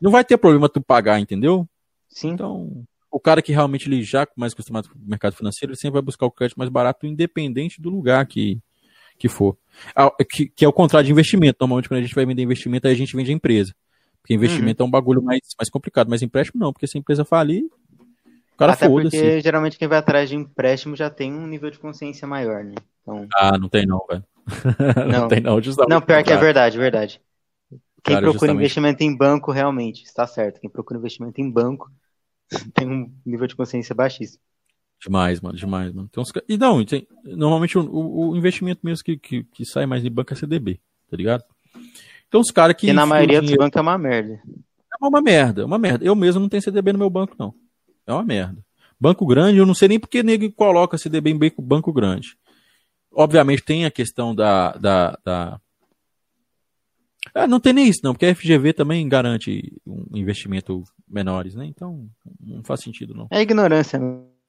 não 0.00 0.12
vai 0.12 0.24
ter 0.24 0.36
problema 0.36 0.68
tu 0.68 0.80
pagar, 0.80 1.18
entendeu? 1.18 1.68
Sim. 2.08 2.30
Então, 2.30 2.84
o 3.10 3.20
cara 3.20 3.42
que 3.42 3.52
realmente 3.52 3.88
ele 3.88 4.02
já 4.02 4.26
mais 4.36 4.52
acostumado 4.52 4.88
com 4.88 4.98
o 4.98 5.08
mercado 5.08 5.34
financeiro, 5.34 5.72
ele 5.72 5.78
sempre 5.78 5.94
vai 5.94 6.02
buscar 6.02 6.26
o 6.26 6.30
crédito 6.30 6.58
mais 6.58 6.70
barato, 6.70 7.06
independente 7.06 7.80
do 7.80 7.90
lugar 7.90 8.26
que, 8.26 8.58
que 9.18 9.28
for. 9.28 9.56
Ah, 9.94 10.10
que, 10.30 10.48
que, 10.48 10.64
é 10.64 10.68
o 10.68 10.72
contrário 10.72 11.06
de 11.06 11.12
investimento. 11.12 11.58
Normalmente, 11.60 11.88
quando 11.88 12.00
a 12.00 12.02
gente 12.02 12.14
vai 12.14 12.26
vender 12.26 12.42
investimento, 12.42 12.86
aí 12.86 12.92
a 12.92 12.96
gente 12.96 13.16
vende 13.16 13.30
a 13.30 13.34
empresa. 13.34 13.74
Porque 14.20 14.34
investimento 14.34 14.82
uhum. 14.82 14.86
é 14.86 14.88
um 14.88 14.90
bagulho 14.90 15.22
mais, 15.22 15.40
mais 15.58 15.70
complicado, 15.70 16.08
mas 16.08 16.22
empréstimo 16.22 16.60
não, 16.60 16.72
porque 16.72 16.86
se 16.86 16.98
a 16.98 17.00
empresa 17.00 17.24
falir, 17.24 17.64
o 17.64 18.58
cara 18.58 18.72
Até 18.72 18.88
foda-se. 18.88 19.16
Porque 19.16 19.40
geralmente 19.40 19.78
quem 19.78 19.86
vai 19.86 19.98
atrás 19.98 20.28
de 20.28 20.34
empréstimo 20.34 20.96
já 20.96 21.08
tem 21.10 21.32
um 21.32 21.46
nível 21.46 21.70
de 21.70 21.78
consciência 21.78 22.26
maior, 22.26 22.64
né? 22.64 22.74
Então... 23.02 23.28
Ah, 23.36 23.56
não 23.58 23.68
tem 23.68 23.86
não, 23.86 24.04
velho. 24.08 24.24
Não. 25.10 25.20
não 25.22 25.28
tem 25.28 25.40
não, 25.40 25.60
justamente. 25.60 25.90
Não, 25.90 26.00
pior 26.00 26.22
que 26.22 26.32
é 26.32 26.36
verdade, 26.36 26.78
verdade. 26.78 27.20
Quem 28.04 28.14
procura 28.14 28.32
justamente... 28.32 28.56
investimento 28.58 29.02
em 29.02 29.16
banco, 29.16 29.50
realmente, 29.50 30.04
está 30.04 30.24
certo. 30.24 30.60
Quem 30.60 30.70
procura 30.70 31.00
investimento 31.00 31.40
em 31.40 31.50
banco 31.50 31.90
tem 32.74 32.88
um 32.88 33.12
nível 33.24 33.46
de 33.46 33.56
consciência 33.56 33.94
baixíssimo. 33.94 34.42
Demais, 35.02 35.40
mano, 35.40 35.56
demais, 35.56 35.92
mano. 35.92 36.08
Tem 36.08 36.22
uns... 36.22 36.32
E 36.48 36.56
não, 36.56 36.84
tem... 36.84 37.06
normalmente 37.24 37.76
o, 37.78 38.30
o, 38.30 38.36
investimento 38.36 38.80
mesmo 38.82 39.04
que, 39.04 39.16
que, 39.16 39.44
que, 39.44 39.64
sai 39.64 39.86
mais 39.86 40.02
de 40.02 40.08
banco 40.08 40.32
é 40.32 40.36
CDB, 40.36 40.80
tá 41.10 41.16
ligado? 41.16 41.44
Então 42.28 42.40
os 42.40 42.50
caras 42.50 42.76
que. 42.76 42.88
E 42.88 42.92
na 42.92 43.06
maioria 43.06 43.40
dos 43.40 43.54
bancos 43.54 43.76
é 43.76 43.80
uma 43.80 43.98
merda. 43.98 44.40
É 45.02 45.06
uma 45.06 45.20
merda, 45.20 45.62
é 45.62 45.64
uma 45.64 45.78
merda. 45.78 46.04
Eu 46.04 46.14
mesmo 46.14 46.40
não 46.40 46.48
tenho 46.48 46.62
CDB 46.62 46.92
no 46.92 46.98
meu 46.98 47.10
banco, 47.10 47.36
não. 47.38 47.54
É 48.06 48.12
uma 48.12 48.24
merda. 48.24 48.64
Banco 48.98 49.26
grande, 49.26 49.58
eu 49.58 49.66
não 49.66 49.74
sei 49.74 49.88
nem 49.88 50.00
porque 50.00 50.22
nego 50.22 50.50
coloca 50.52 50.96
CDB 50.96 51.30
em 51.30 51.38
banco 51.58 51.92
grande. 51.92 52.36
Obviamente 53.12 53.62
tem 53.62 53.84
a 53.84 53.90
questão 53.90 54.34
da. 54.34 54.72
da, 54.72 55.18
da... 55.24 55.60
Ah, 57.34 57.46
não 57.46 57.60
tem 57.60 57.74
nem 57.74 57.88
isso, 57.88 58.00
não, 58.02 58.14
porque 58.14 58.26
a 58.26 58.34
FGV 58.34 58.72
também 58.72 59.06
garante 59.06 59.72
um 59.86 60.16
investimento 60.16 60.82
menores, 61.08 61.54
né? 61.54 61.66
Então 61.66 62.08
não 62.40 62.62
faz 62.62 62.80
sentido, 62.80 63.14
não. 63.14 63.28
É 63.30 63.40
ignorância? 63.40 64.00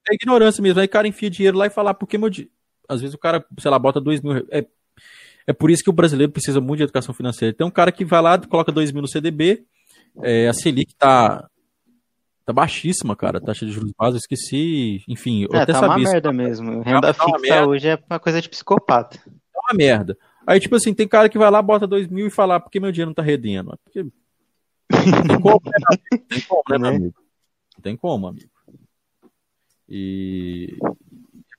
É 0.10 0.14
ignorância 0.14 0.62
mesmo. 0.62 0.80
Aí 0.80 0.86
o 0.86 0.90
cara 0.90 1.08
enfia 1.08 1.30
dinheiro 1.30 1.58
lá 1.58 1.68
e 1.68 1.72
fala, 1.72 1.92
ah, 1.92 1.94
por 1.94 2.08
que 2.08 2.18
meu. 2.18 2.30
Às 2.88 3.02
vezes 3.02 3.14
o 3.14 3.18
cara, 3.18 3.46
sei 3.60 3.70
lá, 3.70 3.78
bota 3.78 4.00
dois 4.00 4.22
mil. 4.22 4.46
É, 4.50 4.66
é 5.46 5.54
por 5.54 5.70
isso 5.70 5.84
que 5.84 5.90
o 5.90 5.94
brasileiro 5.94 6.32
precisa 6.32 6.60
muito 6.62 6.78
de 6.78 6.84
educação 6.84 7.14
financeira. 7.14 7.54
Tem 7.54 7.66
um 7.66 7.72
cara 7.72 7.92
que 7.92 8.06
vai 8.06 8.22
lá, 8.22 8.38
coloca 8.38 8.72
dois 8.72 8.92
mil 8.92 9.02
no 9.02 9.08
CDB, 9.08 9.66
é, 10.24 10.48
a 10.48 10.54
Selic 10.54 10.96
tá 10.96 11.48
Tá 12.48 12.54
baixíssima, 12.54 13.14
cara, 13.14 13.42
taxa 13.42 13.66
de 13.66 13.74
juros 13.74 13.92
básicos, 13.92 14.22
esqueci, 14.22 15.04
enfim, 15.06 15.44
eu 15.44 15.50
é, 15.52 15.64
até 15.64 15.74
tá 15.74 15.82
sabia. 15.82 15.98
uma 15.98 16.14
merda 16.14 16.32
mesmo. 16.32 16.82
Renda 16.82 17.14
tá 17.14 17.26
fixa 17.26 17.68
hoje 17.68 17.90
é 17.90 18.00
uma 18.10 18.20
coisa 18.22 18.42
de 18.42 18.48
psicopata. 18.48 19.20
É 19.28 19.60
uma 19.70 19.76
merda. 19.76 20.18
Aí, 20.48 20.58
tipo 20.58 20.74
assim, 20.78 20.94
tem 20.94 21.06
cara 21.06 21.28
que 21.28 21.38
vai 21.38 21.52
lá, 21.52 21.62
bota 21.62 21.86
dois 21.86 22.08
mil 22.08 22.26
e 22.26 22.30
fala, 22.30 22.56
ah, 22.56 22.60
por 22.62 22.72
que 22.72 22.80
meu 22.80 22.90
dinheiro 22.90 23.10
não 23.10 23.14
tá 23.14 23.22
rendendo? 23.22 23.74
É 23.74 23.76
porque... 23.84 24.10
Tem 24.90 25.42
como, 25.42 25.62
né, 25.66 26.20
tem 26.30 26.42
como, 26.42 26.64
né, 26.70 26.78
meu 26.78 26.90
amigo? 26.90 27.16
Não 27.76 27.82
tem 27.82 27.96
como, 27.96 28.28
amigo. 28.28 28.50
E 29.88 30.78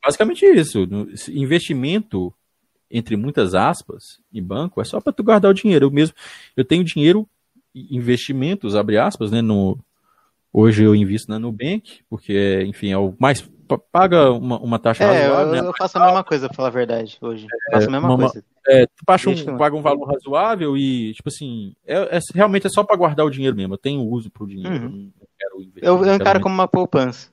basicamente 0.02 0.44
isso. 0.44 0.86
Investimento, 1.30 2.32
entre 2.90 3.16
muitas 3.16 3.54
aspas, 3.54 4.20
em 4.32 4.42
banco, 4.42 4.80
é 4.80 4.84
só 4.84 5.00
para 5.00 5.12
tu 5.12 5.22
guardar 5.22 5.50
o 5.50 5.54
dinheiro. 5.54 5.86
Eu 5.86 5.90
mesmo, 5.90 6.14
eu 6.56 6.64
tenho 6.64 6.84
dinheiro, 6.84 7.28
investimentos, 7.74 8.74
abre 8.74 8.98
aspas, 8.98 9.30
né, 9.30 9.42
no, 9.42 9.78
Hoje 10.52 10.82
eu 10.82 10.94
invisto 10.94 11.30
na 11.30 11.38
Nubank, 11.38 12.00
porque, 12.08 12.64
enfim, 12.66 12.90
é 12.90 12.98
o 12.98 13.14
mais. 13.18 13.48
Paga 13.92 14.30
uma, 14.30 14.58
uma 14.58 14.78
taxa 14.78 15.04
é, 15.04 15.06
razoável. 15.06 15.54
Eu, 15.54 15.62
né? 15.62 15.68
eu 15.68 15.74
faço 15.76 15.98
a 15.98 16.04
mesma 16.04 16.24
coisa, 16.24 16.48
pra 16.48 16.56
falar 16.56 16.68
a 16.68 16.72
verdade, 16.72 17.18
hoje. 17.20 17.46
É, 17.68 17.72
faço 17.72 17.88
a 17.88 17.90
mesma 17.90 18.08
uma, 18.08 18.16
coisa. 18.16 18.44
É, 18.68 18.86
tu 18.86 19.04
paga 19.04 19.30
um, 19.30 19.56
paga 19.58 19.76
um 19.76 19.82
valor 19.82 20.06
razoável 20.06 20.76
e, 20.76 21.12
tipo 21.14 21.28
assim, 21.28 21.74
é, 21.86 22.16
é, 22.16 22.20
realmente 22.34 22.66
é 22.66 22.70
só 22.70 22.82
para 22.84 22.96
guardar 22.96 23.26
o 23.26 23.30
dinheiro 23.30 23.56
mesmo. 23.56 23.74
Eu 23.74 23.78
tenho 23.78 24.00
uso 24.00 24.30
pro 24.30 24.46
dinheiro. 24.46 24.86
Uhum. 24.86 25.12
Eu, 25.40 25.66
eu, 25.76 26.04
eu 26.04 26.14
encaro 26.14 26.40
como 26.40 26.54
uma 26.54 26.68
poupança. 26.68 27.30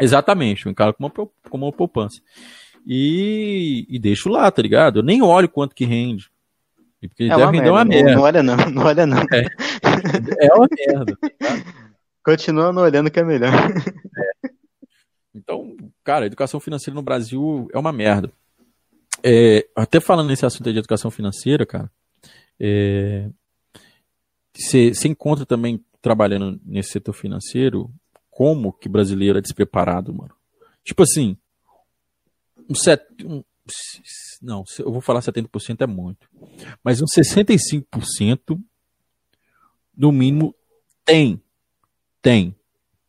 Exatamente, 0.00 0.66
eu 0.66 0.72
encaro 0.72 0.94
como 0.94 1.12
uma, 1.16 1.28
como 1.48 1.66
uma 1.66 1.72
poupança. 1.72 2.20
E, 2.86 3.86
e 3.88 3.98
deixo 3.98 4.28
lá, 4.28 4.50
tá 4.50 4.60
ligado? 4.60 4.98
Eu 4.98 5.02
nem 5.02 5.22
olho 5.22 5.48
quanto 5.48 5.74
que 5.74 5.84
rende. 5.84 6.30
Porque 7.00 7.24
é 7.24 7.36
deve 7.36 7.56
render 7.56 7.70
uma 7.70 7.84
merda. 7.84 8.10
Não, 8.10 8.16
não 8.16 8.22
olha 8.22 8.42
não, 8.42 8.56
não 8.70 8.84
olha 8.84 9.06
não. 9.06 9.18
É, 9.32 10.46
é 10.46 10.54
uma 10.54 10.68
merda, 10.70 11.18
tá 11.20 11.28
Continua 12.24 12.72
não 12.72 12.82
olhando 12.82 13.10
que 13.10 13.18
é 13.18 13.24
melhor. 13.24 13.50
Cara, 16.04 16.26
educação 16.26 16.58
financeira 16.60 16.94
no 16.94 17.02
Brasil 17.02 17.68
é 17.72 17.78
uma 17.78 17.92
merda. 17.92 18.32
É, 19.22 19.68
até 19.76 20.00
falando 20.00 20.28
nesse 20.28 20.44
assunto 20.44 20.72
de 20.72 20.78
educação 20.78 21.10
financeira, 21.10 21.64
cara, 21.64 21.90
você 24.54 24.92
é, 25.04 25.08
encontra 25.08 25.46
também 25.46 25.84
trabalhando 26.00 26.60
nesse 26.64 26.90
setor 26.90 27.12
financeiro 27.12 27.90
como 28.30 28.72
que 28.72 28.88
brasileiro 28.88 29.38
é 29.38 29.42
despreparado, 29.42 30.12
mano. 30.12 30.34
Tipo 30.84 31.04
assim, 31.04 31.36
um, 32.68 32.74
set, 32.74 33.02
um 33.24 33.44
não, 34.40 34.64
eu 34.80 34.90
vou 34.90 35.00
falar 35.00 35.20
70% 35.20 35.82
é 35.82 35.86
muito, 35.86 36.28
mas 36.82 37.00
um 37.00 37.06
65% 37.06 38.60
no 39.96 40.10
mínimo 40.10 40.54
tem 41.04 41.40
tem. 42.22 42.54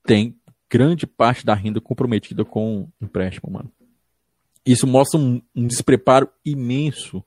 Tem 0.04 0.36
grande 0.74 1.06
parte 1.06 1.46
da 1.46 1.54
renda 1.54 1.80
comprometida 1.80 2.44
com 2.44 2.90
empréstimo, 3.00 3.52
mano. 3.52 3.72
Isso 4.66 4.88
mostra 4.88 5.20
um, 5.20 5.40
um 5.56 5.68
despreparo 5.68 6.28
imenso 6.44 7.24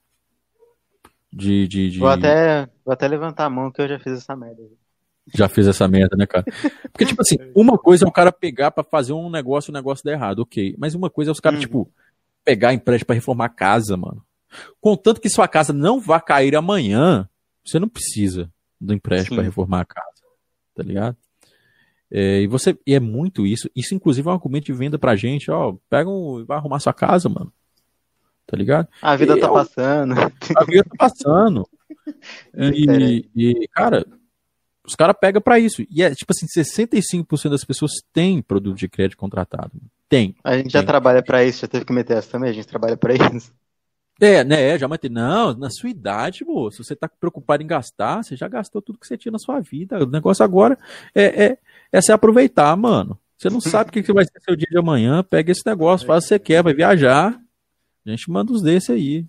de, 1.32 1.68
de, 1.68 1.90
de, 1.90 1.98
Vou, 2.00 2.08
até, 2.08 2.68
vou 2.84 2.92
até 2.92 3.06
levantar 3.06 3.44
a 3.44 3.50
mão 3.50 3.70
que 3.70 3.80
eu 3.80 3.86
já 3.86 4.00
fiz 4.00 4.14
essa 4.14 4.34
merda. 4.34 4.62
Já 5.32 5.48
fiz 5.48 5.68
essa 5.68 5.86
merda, 5.86 6.16
né, 6.16 6.26
cara? 6.26 6.44
Porque, 6.90 7.06
tipo 7.06 7.22
assim, 7.22 7.36
uma 7.54 7.78
coisa 7.78 8.04
é 8.04 8.08
o 8.08 8.12
cara 8.12 8.32
pegar 8.32 8.72
para 8.72 8.82
fazer 8.82 9.12
um 9.12 9.30
negócio 9.30 9.70
e 9.70 9.72
o 9.72 9.74
negócio 9.74 10.04
dar 10.04 10.12
errado, 10.12 10.40
ok. 10.40 10.74
Mas 10.76 10.96
uma 10.96 11.08
coisa 11.08 11.30
é 11.30 11.32
os 11.32 11.40
caras, 11.40 11.58
hum. 11.58 11.62
tipo, 11.62 11.92
pegar 12.44 12.74
empréstimo 12.74 13.06
para 13.06 13.14
reformar 13.14 13.44
a 13.44 13.50
casa, 13.50 13.96
mano. 13.96 14.24
Contanto 14.80 15.20
que 15.20 15.28
sua 15.28 15.46
casa 15.46 15.72
não 15.72 16.00
vá 16.00 16.20
cair 16.20 16.56
amanhã, 16.56 17.28
você 17.64 17.78
não 17.78 17.88
precisa 17.88 18.50
do 18.80 18.92
empréstimo 18.92 19.36
para 19.36 19.44
reformar 19.44 19.82
a 19.82 19.84
casa. 19.84 20.22
Tá 20.74 20.82
ligado? 20.82 21.16
É, 22.10 22.40
e 22.40 22.46
você 22.46 22.78
e 22.86 22.94
é 22.94 23.00
muito 23.00 23.46
isso. 23.46 23.70
Isso, 23.74 23.94
inclusive, 23.94 24.26
é 24.28 24.30
um 24.30 24.34
argumento 24.34 24.66
de 24.66 24.72
venda 24.72 24.98
pra 24.98 25.16
gente, 25.16 25.50
ó. 25.50 25.74
Pega 25.90 26.08
um. 26.08 26.44
Vai 26.44 26.56
arrumar 26.56 26.80
sua 26.80 26.92
casa, 26.92 27.28
mano. 27.28 27.52
Tá 28.46 28.56
ligado? 28.56 28.88
A 29.02 29.16
vida 29.16 29.36
e, 29.36 29.40
tá 29.40 29.48
passando. 29.48 30.14
A 30.14 30.64
vida 30.64 30.84
tá 30.84 30.96
passando. 30.96 31.68
e, 32.54 33.28
e, 33.34 33.68
cara, 33.68 34.06
os 34.86 34.94
caras 34.94 35.16
pegam 35.20 35.42
pra 35.42 35.58
isso. 35.58 35.82
E 35.90 36.02
é 36.02 36.14
tipo 36.14 36.32
assim, 36.32 36.46
65% 36.46 37.50
das 37.50 37.64
pessoas 37.64 37.92
têm 38.12 38.40
produto 38.40 38.76
de 38.76 38.88
crédito 38.88 39.18
contratado. 39.18 39.72
Tem. 40.08 40.36
A 40.44 40.56
gente 40.56 40.70
tem. 40.70 40.80
já 40.80 40.82
trabalha 40.84 41.22
pra 41.22 41.44
isso, 41.44 41.62
já 41.62 41.68
teve 41.68 41.84
que 41.84 41.92
meter 41.92 42.16
essa 42.16 42.30
também, 42.30 42.50
a 42.50 42.52
gente 42.52 42.68
trabalha 42.68 42.96
pra 42.96 43.14
isso. 43.14 43.52
É, 44.20 44.42
né, 44.42 44.78
já 44.78 44.88
mantém. 44.88 45.10
Não, 45.10 45.54
na 45.54 45.68
sua 45.68 45.90
idade, 45.90 46.44
moço, 46.44 46.82
você 46.82 46.96
tá 46.96 47.08
preocupado 47.08 47.62
em 47.62 47.66
gastar, 47.66 48.22
você 48.22 48.34
já 48.34 48.48
gastou 48.48 48.80
tudo 48.80 48.98
que 48.98 49.06
você 49.06 49.16
tinha 49.16 49.32
na 49.32 49.38
sua 49.38 49.60
vida. 49.60 50.02
O 50.02 50.06
negócio 50.06 50.42
agora 50.42 50.78
é, 51.14 51.44
é, 51.44 51.58
é 51.92 52.00
se 52.00 52.12
aproveitar, 52.12 52.76
mano. 52.76 53.18
Você 53.36 53.50
não 53.50 53.60
sabe 53.60 53.90
o 53.90 53.92
que, 53.92 54.02
que 54.02 54.12
vai 54.12 54.24
ser 54.24 54.40
seu 54.40 54.56
dia 54.56 54.68
de 54.70 54.78
amanhã, 54.78 55.22
pega 55.22 55.52
esse 55.52 55.62
negócio, 55.66 56.06
faz 56.06 56.24
o 56.24 56.26
que 56.26 56.28
você 56.28 56.38
quer, 56.38 56.62
vai 56.62 56.72
viajar. 56.72 57.38
A 58.04 58.10
gente 58.10 58.30
manda 58.30 58.52
uns 58.52 58.62
desse 58.62 58.92
aí. 58.92 59.26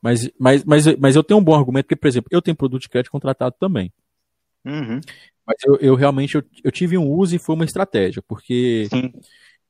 Mas, 0.00 0.28
mas, 0.38 0.64
mas, 0.64 0.96
mas 0.96 1.14
eu 1.14 1.22
tenho 1.22 1.38
um 1.38 1.44
bom 1.44 1.54
argumento, 1.54 1.84
porque, 1.84 1.96
por 1.96 2.08
exemplo, 2.08 2.28
eu 2.32 2.42
tenho 2.42 2.56
produto 2.56 2.82
de 2.82 2.88
crédito 2.88 3.12
contratado 3.12 3.54
também. 3.60 3.92
Uhum. 4.64 5.00
Mas 5.46 5.56
eu, 5.64 5.76
eu 5.76 5.94
realmente 5.94 6.34
eu, 6.34 6.42
eu, 6.64 6.72
tive 6.72 6.98
um 6.98 7.08
uso 7.08 7.36
e 7.36 7.38
foi 7.38 7.54
uma 7.54 7.64
estratégia, 7.64 8.22
porque 8.22 8.88
Sim 8.90 9.12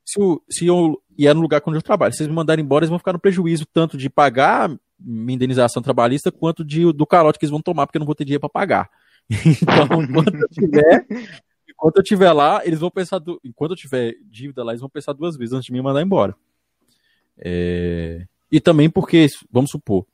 se, 0.05 0.21
eu, 0.21 0.43
se 0.49 0.67
eu. 0.67 1.01
E 1.17 1.27
é 1.27 1.35
no 1.35 1.41
lugar 1.41 1.63
onde 1.67 1.79
eu 1.79 1.83
trabalho. 1.83 2.13
Se 2.13 2.19
vocês 2.19 2.29
me 2.29 2.35
mandarem 2.35 2.65
embora, 2.65 2.85
eles 2.85 2.91
vão 2.91 2.99
ficar 2.99 3.13
no 3.13 3.19
prejuízo 3.19 3.67
tanto 3.67 3.97
de 3.97 4.11
pagar 4.11 4.71
minha 4.99 5.35
indenização 5.35 5.83
trabalhista 5.83 6.31
quanto 6.31 6.65
de, 6.65 6.93
do 6.93 7.07
calote 7.07 7.39
que 7.39 7.45
eles 7.45 7.51
vão 7.51 7.61
tomar, 7.61 7.87
porque 7.87 7.99
eu 7.99 8.01
não 8.01 8.07
vou 8.07 8.15
ter 8.15 8.25
dinheiro 8.25 8.41
para 8.41 8.49
pagar. 8.49 8.91
Então, 9.31 10.03
enquanto 10.03 10.35
eu 10.35 10.49
tiver. 10.49 11.07
Enquanto 11.83 11.97
eu 11.97 12.03
tiver 12.03 12.33
lá, 12.33 12.65
eles 12.65 12.81
vão 12.81 12.91
pensar. 12.91 13.19
Du... 13.19 13.41
Enquanto 13.45 13.73
eu 13.73 13.77
tiver 13.77 14.15
dívida 14.25 14.63
lá, 14.63 14.73
eles 14.73 14.81
vão 14.81 14.91
pensar 14.91 15.13
duas 15.13 15.37
vezes 15.37 15.53
antes 15.53 15.67
de 15.67 15.73
me 15.73 15.83
mandar 15.83 16.03
embora. 16.03 16.35
É... 17.37 18.27
E 18.51 18.61
também 18.61 18.89
porque, 18.89 19.27
vamos 19.51 19.71
supor, 19.71 20.07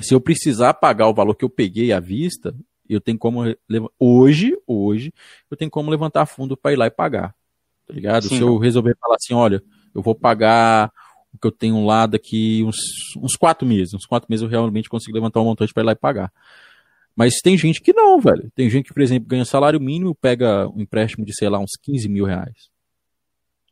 se 0.00 0.14
eu 0.14 0.20
precisar 0.20 0.74
pagar 0.74 1.08
o 1.08 1.14
valor 1.14 1.34
que 1.34 1.44
eu 1.44 1.50
peguei 1.50 1.92
à 1.92 2.00
vista, 2.00 2.54
eu 2.88 3.00
tenho 3.00 3.18
como. 3.18 3.42
Hoje, 3.98 4.56
hoje, 4.66 5.12
eu 5.50 5.56
tenho 5.56 5.70
como 5.70 5.90
levantar 5.90 6.26
fundo 6.26 6.56
para 6.56 6.72
ir 6.72 6.76
lá 6.76 6.86
e 6.86 6.90
pagar 6.90 7.34
tá 7.86 7.94
ligado? 7.94 8.28
Sim. 8.28 8.36
Se 8.36 8.42
eu 8.42 8.58
resolver 8.58 8.96
falar 9.00 9.14
assim, 9.14 9.32
olha, 9.32 9.62
eu 9.94 10.02
vou 10.02 10.14
pagar 10.14 10.92
o 11.32 11.38
que 11.38 11.46
eu 11.46 11.52
tenho 11.52 11.84
lá 11.86 12.06
daqui 12.06 12.64
uns, 12.64 12.76
uns 13.16 13.36
quatro 13.36 13.66
meses, 13.66 13.94
uns 13.94 14.06
quatro 14.06 14.26
meses 14.28 14.42
eu 14.42 14.48
realmente 14.48 14.88
consigo 14.88 15.14
levantar 15.14 15.40
um 15.40 15.44
montante 15.44 15.72
para 15.72 15.82
ir 15.82 15.86
lá 15.86 15.92
e 15.92 15.96
pagar. 15.96 16.32
Mas 17.16 17.40
tem 17.42 17.56
gente 17.56 17.80
que 17.80 17.94
não, 17.94 18.20
velho. 18.20 18.50
Tem 18.54 18.68
gente 18.68 18.88
que, 18.88 18.94
por 18.94 19.02
exemplo, 19.02 19.26
ganha 19.26 19.44
salário 19.46 19.80
mínimo, 19.80 20.14
pega 20.14 20.68
um 20.68 20.82
empréstimo 20.82 21.24
de, 21.24 21.34
sei 21.34 21.48
lá, 21.48 21.58
uns 21.58 21.72
15 21.82 22.08
mil 22.10 22.26
reais. 22.26 22.68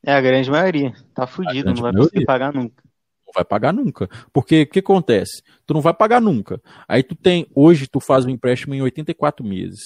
É 0.02 0.14
a 0.14 0.20
grande 0.20 0.50
maioria. 0.50 0.92
Tá 1.14 1.26
fudido, 1.26 1.66
não 1.66 1.74
vai 1.74 1.92
maioria. 1.92 2.02
conseguir 2.04 2.24
pagar 2.24 2.54
nunca. 2.54 2.82
Não 3.26 3.32
vai 3.34 3.44
pagar 3.44 3.72
nunca. 3.72 4.08
Porque 4.32 4.62
o 4.62 4.66
que 4.66 4.78
acontece? 4.78 5.42
Tu 5.66 5.74
não 5.74 5.82
vai 5.82 5.92
pagar 5.92 6.22
nunca. 6.22 6.60
Aí 6.88 7.02
tu 7.02 7.14
tem, 7.14 7.46
hoje 7.54 7.86
tu 7.86 8.00
faz 8.00 8.24
um 8.24 8.30
empréstimo 8.30 8.74
em 8.74 8.80
84 8.80 9.44
meses. 9.44 9.80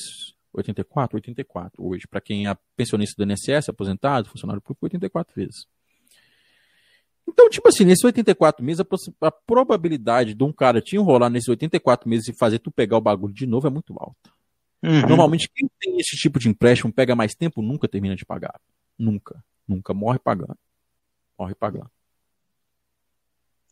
84, 0.53 1.17
84 1.17 1.85
hoje. 1.85 2.07
Para 2.09 2.21
quem 2.21 2.49
é 2.49 2.57
pensionista 2.77 3.15
do 3.17 3.31
INSS, 3.31 3.69
aposentado, 3.69 4.29
funcionário 4.29 4.63
público, 4.63 4.87
84 4.87 5.35
vezes. 5.35 5.67
Então, 7.29 7.51
tipo 7.51 7.69
assim, 7.69 7.85
nesses 7.85 8.03
84 8.03 8.65
meses, 8.65 8.81
a, 8.81 9.27
a 9.27 9.31
probabilidade 9.31 10.33
de 10.33 10.43
um 10.43 10.51
cara 10.51 10.81
te 10.81 10.97
enrolar 10.97 11.29
nesses 11.29 11.49
84 11.49 12.09
meses 12.09 12.29
e 12.29 12.33
fazer 12.33 12.59
tu 12.59 12.71
pegar 12.71 12.97
o 12.97 13.03
bagulho 13.03 13.35
de 13.35 13.47
novo 13.47 13.67
é 13.67 13.71
muito 13.71 13.95
alta. 13.99 14.31
Uhum. 14.83 15.07
Normalmente, 15.07 15.51
quem 15.55 15.69
tem 15.79 15.99
esse 15.99 16.17
tipo 16.17 16.39
de 16.39 16.49
empréstimo 16.49 16.91
pega 16.91 17.15
mais 17.15 17.35
tempo, 17.35 17.61
nunca 17.61 17.87
termina 17.87 18.17
de 18.17 18.25
pagar. 18.25 18.59
Nunca. 18.99 19.45
Nunca. 19.67 19.93
Morre 19.93 20.19
pagando. 20.19 20.57
Morre 21.39 21.55
pagando. 21.55 21.91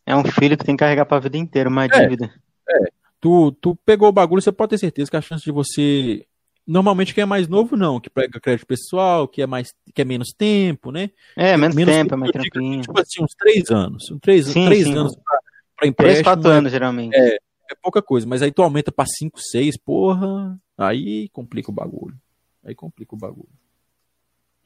É 0.05 0.15
um 0.15 0.23
filho 0.23 0.55
que 0.55 0.63
tem 0.63 0.75
que 0.75 0.79
carregar 0.79 1.05
pra 1.05 1.19
vida 1.19 1.37
inteira, 1.37 1.67
uma 1.67 1.85
é, 1.85 1.87
dívida. 1.87 2.31
É. 2.69 2.91
Tu, 3.19 3.51
tu 3.53 3.75
pegou 3.77 4.07
o 4.07 4.13
bagulho, 4.13 4.41
você 4.41 4.51
pode 4.51 4.69
ter 4.69 4.77
certeza 4.77 5.09
que 5.09 5.17
a 5.17 5.21
chance 5.21 5.43
de 5.43 5.51
você 5.51 6.25
Normalmente 6.67 7.13
quem 7.13 7.21
é 7.21 7.25
mais 7.25 7.47
novo 7.47 7.77
não, 7.77 7.97
que 7.97 8.09
pega 8.09 8.41
crédito 8.41 8.67
pessoal, 8.67 9.25
que 9.25 9.41
é 9.41 9.47
mais, 9.47 9.73
que 9.95 10.01
é 10.01 10.05
menos 10.05 10.33
tempo, 10.37 10.91
né? 10.91 11.11
É, 11.33 11.55
menos, 11.55 11.73
menos 11.73 11.95
tempo, 11.95 12.13
é 12.13 12.17
mais 12.17 12.31
tranquilo. 12.33 12.81
Tipo 12.81 12.99
assim, 12.99 13.23
uns 13.23 13.33
três 13.39 13.71
anos. 13.71 14.11
Uns 14.11 14.19
três, 14.19 14.47
sim, 14.47 14.65
três 14.65 14.83
sim. 14.83 14.93
anos 14.93 15.15
pra 15.15 15.87
empréstimo. 15.87 15.95
Três, 15.95 16.21
quatro 16.23 16.49
anos, 16.49 16.69
geralmente. 16.69 17.15
É, 17.15 17.35
é 17.35 17.75
pouca 17.81 18.01
coisa, 18.01 18.27
mas 18.27 18.41
aí 18.41 18.51
tu 18.51 18.61
aumenta 18.61 18.91
pra 18.91 19.05
cinco, 19.05 19.39
seis, 19.39 19.77
porra, 19.77 20.59
aí 20.77 21.29
complica 21.29 21.71
o 21.71 21.73
bagulho. 21.73 22.17
Aí 22.65 22.75
complica 22.75 23.15
o 23.15 23.17
bagulho. 23.17 23.47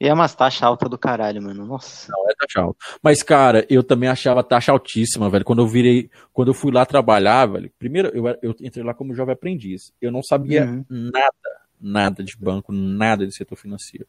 E 0.00 0.08
é 0.08 0.12
umas 0.12 0.34
taxas 0.34 0.64
altas 0.64 0.90
do 0.90 0.98
caralho, 0.98 1.40
mano. 1.40 1.64
Nossa. 1.64 2.10
Não, 2.10 2.28
é 2.28 2.34
taxa 2.34 2.60
alta. 2.60 2.84
Mas, 3.00 3.22
cara, 3.22 3.64
eu 3.70 3.84
também 3.84 4.08
achava 4.08 4.42
taxa 4.42 4.72
altíssima, 4.72 5.30
velho. 5.30 5.44
Quando 5.44 5.62
eu 5.62 5.68
virei. 5.68 6.10
Quando 6.32 6.48
eu 6.48 6.54
fui 6.54 6.72
lá 6.72 6.84
trabalhar, 6.84 7.46
velho. 7.46 7.70
Primeiro, 7.78 8.08
eu, 8.08 8.26
eu 8.42 8.56
entrei 8.60 8.84
lá 8.84 8.92
como 8.92 9.14
jovem 9.14 9.34
aprendiz. 9.34 9.92
Eu 10.00 10.10
não 10.10 10.20
sabia 10.20 10.64
uhum. 10.64 10.84
nada 10.90 11.61
nada 11.82 12.22
de 12.22 12.36
banco, 12.36 12.72
nada 12.72 13.26
de 13.26 13.34
setor 13.34 13.56
financeiro. 13.56 14.06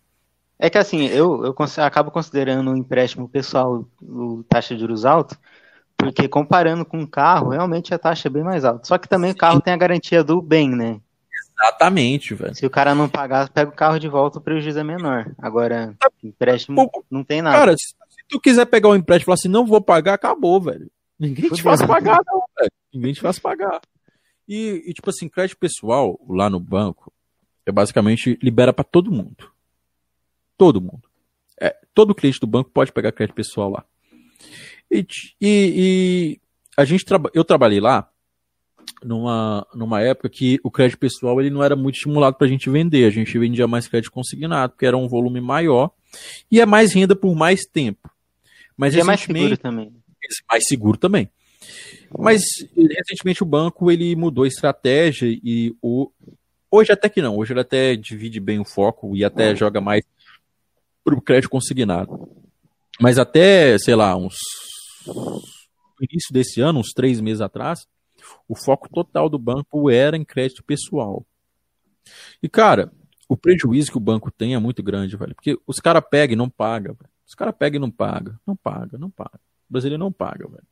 É 0.60 0.70
que 0.70 0.78
assim, 0.78 1.08
eu, 1.08 1.44
eu 1.44 1.56
acabo 1.84 2.12
considerando 2.12 2.72
o 2.72 2.78
empréstimo 2.78 3.28
pessoal 3.28 3.86
o 4.02 4.44
taxa 4.48 4.76
de 4.76 4.82
juros 4.82 5.04
alto, 5.04 5.38
porque 5.98 6.28
comparando 6.28 6.86
com 6.86 7.02
o 7.02 7.08
carro, 7.08 7.50
realmente 7.50 7.94
a 7.94 8.00
taxa 8.00 8.28
é 8.28 8.32
bem 8.32 8.44
mais 8.44 8.64
alta. 8.64 8.86
Só 8.86 8.98
que 8.98 9.10
também 9.10 9.32
Sim. 9.32 9.36
o 9.36 9.40
carro 9.40 9.62
tem 9.62 9.74
a 9.74 9.78
garantia 9.78 10.24
do 10.24 10.42
bem, 10.42 10.70
né? 10.70 11.02
Exatamente, 11.64 12.34
velho. 12.34 12.56
Se 12.56 12.66
o 12.66 12.70
cara 12.70 12.96
não 12.96 13.08
pagar, 13.08 13.50
pega 13.50 13.70
o 13.70 13.76
carro 13.76 14.00
de 14.00 14.08
volta, 14.08 14.40
o 14.40 14.42
prejuízo 14.42 14.80
é 14.80 14.84
menor. 14.84 15.34
Agora, 15.38 15.96
empréstimo 16.24 16.90
não 17.10 17.24
tem 17.24 17.42
nada. 17.42 17.58
Cara, 17.58 17.76
se, 17.78 17.94
tu 18.28 18.40
quiser 18.40 18.66
pegar 18.66 18.90
um 18.90 18.96
empréstimo 18.96 19.24
e 19.24 19.26
falar 19.26 19.36
assim, 19.36 19.50
não 19.50 19.66
vou 19.66 19.82
pagar, 19.82 20.14
acabou, 20.14 20.60
velho. 20.60 20.90
Ninguém 21.20 21.50
te 21.50 21.62
faz 21.62 21.82
pagar, 21.82 22.20
não, 22.26 22.44
velho. 22.58 22.72
Ninguém 22.94 23.14
te 23.14 23.22
faz 23.22 23.40
pagar. 23.40 23.80
E, 24.48 24.84
e, 24.88 24.94
tipo 24.94 25.10
assim, 25.10 25.30
crédito 25.30 25.58
pessoal 25.58 26.20
lá 26.28 26.50
no 26.50 26.60
banco, 26.60 27.13
é 27.66 27.72
basicamente 27.72 28.38
libera 28.42 28.74
para 28.74 28.84
todo 28.84 29.12
mundo. 29.12 29.52
Todo 30.58 30.82
mundo. 30.82 31.04
É, 31.60 31.76
todo 31.94 32.16
cliente 32.16 32.40
do 32.40 32.48
banco 32.48 32.70
pode 32.70 32.92
pegar 32.92 33.12
crédito 33.12 33.36
pessoal 33.36 33.70
lá. 33.70 33.86
E, 34.92 35.06
e, 35.42 35.74
e 35.76 36.42
a 36.78 36.86
gente 36.86 37.06
traba, 37.06 37.32
eu 37.34 37.44
trabalhei 37.44 37.80
lá 37.80 38.10
numa, 39.04 39.66
numa 39.74 40.02
época 40.02 40.30
que 40.30 40.60
o 40.64 40.72
crédito 40.72 41.00
pessoal 41.00 41.40
ele 41.40 41.50
não 41.50 41.64
era 41.64 41.76
muito 41.76 41.96
estimulado 41.96 42.38
para 42.38 42.48
a 42.48 42.50
gente 42.50 42.70
vender. 42.70 43.06
A 43.06 43.10
gente 43.10 43.38
vendia 43.38 43.68
mais 43.68 43.88
crédito 43.88 44.12
consignado, 44.12 44.74
porque 44.74 44.86
era 44.86 44.98
um 44.98 45.08
volume 45.08 45.42
maior 45.42 45.92
e 46.52 46.60
é 46.60 46.66
mais 46.66 46.94
renda 46.94 47.16
por 47.16 47.36
mais 47.36 47.66
tempo. 47.66 48.10
Mas 48.78 48.94
e 48.96 49.00
é 49.00 49.04
mais 49.04 49.22
seguro 49.22 49.58
também. 49.58 49.94
Mais 50.50 50.68
seguro 50.68 50.98
também. 50.98 51.30
Mas 52.18 52.42
recentemente 52.76 53.42
o 53.42 53.46
banco 53.46 53.90
ele 53.90 54.16
mudou 54.16 54.44
a 54.44 54.48
estratégia 54.48 55.28
e 55.28 55.76
o, 55.82 56.12
Hoje 56.76 56.92
até 56.92 57.08
que 57.08 57.22
não, 57.22 57.38
hoje 57.38 57.54
ele 57.54 57.60
até 57.60 57.96
divide 57.96 58.40
bem 58.40 58.58
o 58.58 58.66
foco 58.66 59.16
e 59.16 59.24
até 59.24 59.56
joga 59.56 59.80
mais 59.80 60.04
pro 61.04 61.22
crédito 61.22 61.52
consignado. 61.52 62.28
Mas 63.00 63.20
até, 63.20 63.78
sei 63.78 63.94
lá, 63.94 64.18
uns 64.18 64.34
início 66.02 66.34
desse 66.34 66.62
ano, 66.62 66.80
uns 66.80 66.92
três 66.92 67.22
meses 67.22 67.42
atrás, 67.42 67.86
o 68.50 68.56
foco 68.56 68.90
total 68.90 69.30
do 69.30 69.38
banco 69.38 69.88
era 69.88 70.18
em 70.18 70.26
crédito 70.26 70.64
pessoal. 70.64 71.24
E, 72.42 72.50
cara, 72.50 72.92
o 73.30 73.38
prejuízo 73.38 73.92
que 73.92 73.98
o 73.98 74.02
banco 74.02 74.32
tem 74.32 74.56
é 74.56 74.60
muito 74.60 74.82
grande, 74.82 75.16
velho. 75.16 75.36
Porque 75.36 75.56
os 75.68 75.78
caras 75.78 76.04
pegam 76.10 76.34
e 76.34 76.38
não 76.38 76.50
pagam. 76.50 76.98
Os 77.28 77.36
caras 77.36 77.54
pegam 77.56 77.78
e 77.78 77.82
não 77.82 77.92
pagam. 77.92 78.34
Não 78.48 78.56
paga, 78.56 78.98
não 78.98 79.12
paga. 79.12 79.40
O 79.70 79.74
brasileiro 79.74 80.04
não 80.04 80.12
paga, 80.12 80.48
velho. 80.48 80.68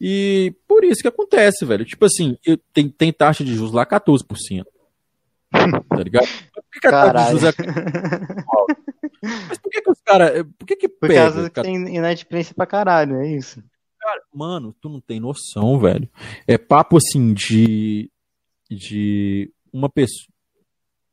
E 0.00 0.54
por 0.66 0.84
isso 0.84 1.02
que 1.02 1.08
acontece, 1.08 1.66
velho. 1.66 1.84
Tipo 1.84 2.06
assim, 2.06 2.38
tem, 2.72 2.88
tem 2.88 3.12
taxa 3.12 3.44
de 3.44 3.54
juros 3.54 3.74
lá 3.74 3.84
14% 3.84 4.64
tá 5.88 5.96
ligado? 5.96 6.26
Por 6.52 6.64
que, 6.72 6.80
que 6.80 6.86
a 6.86 6.90
Caralho. 6.90 7.38
Mas 9.48 9.58
por 9.58 9.70
que, 9.70 9.80
que 9.80 9.90
os 9.90 10.00
caras. 10.00 10.44
Por 10.58 10.66
que 10.66 10.76
que 10.76 10.88
Por 10.88 11.12
causa 11.12 11.50
que 11.50 11.62
tem 11.62 11.96
inadimplência 11.96 12.54
pra 12.54 12.66
caralho, 12.66 13.16
é 13.16 13.28
isso. 13.28 13.62
Cara, 13.98 14.22
mano, 14.32 14.74
tu 14.80 14.88
não 14.88 15.00
tem 15.00 15.18
noção, 15.18 15.78
velho. 15.78 16.08
É 16.46 16.56
papo 16.56 16.96
assim 16.96 17.32
de. 17.32 18.10
De 18.70 19.50
uma 19.72 19.88
pessoa. 19.88 20.28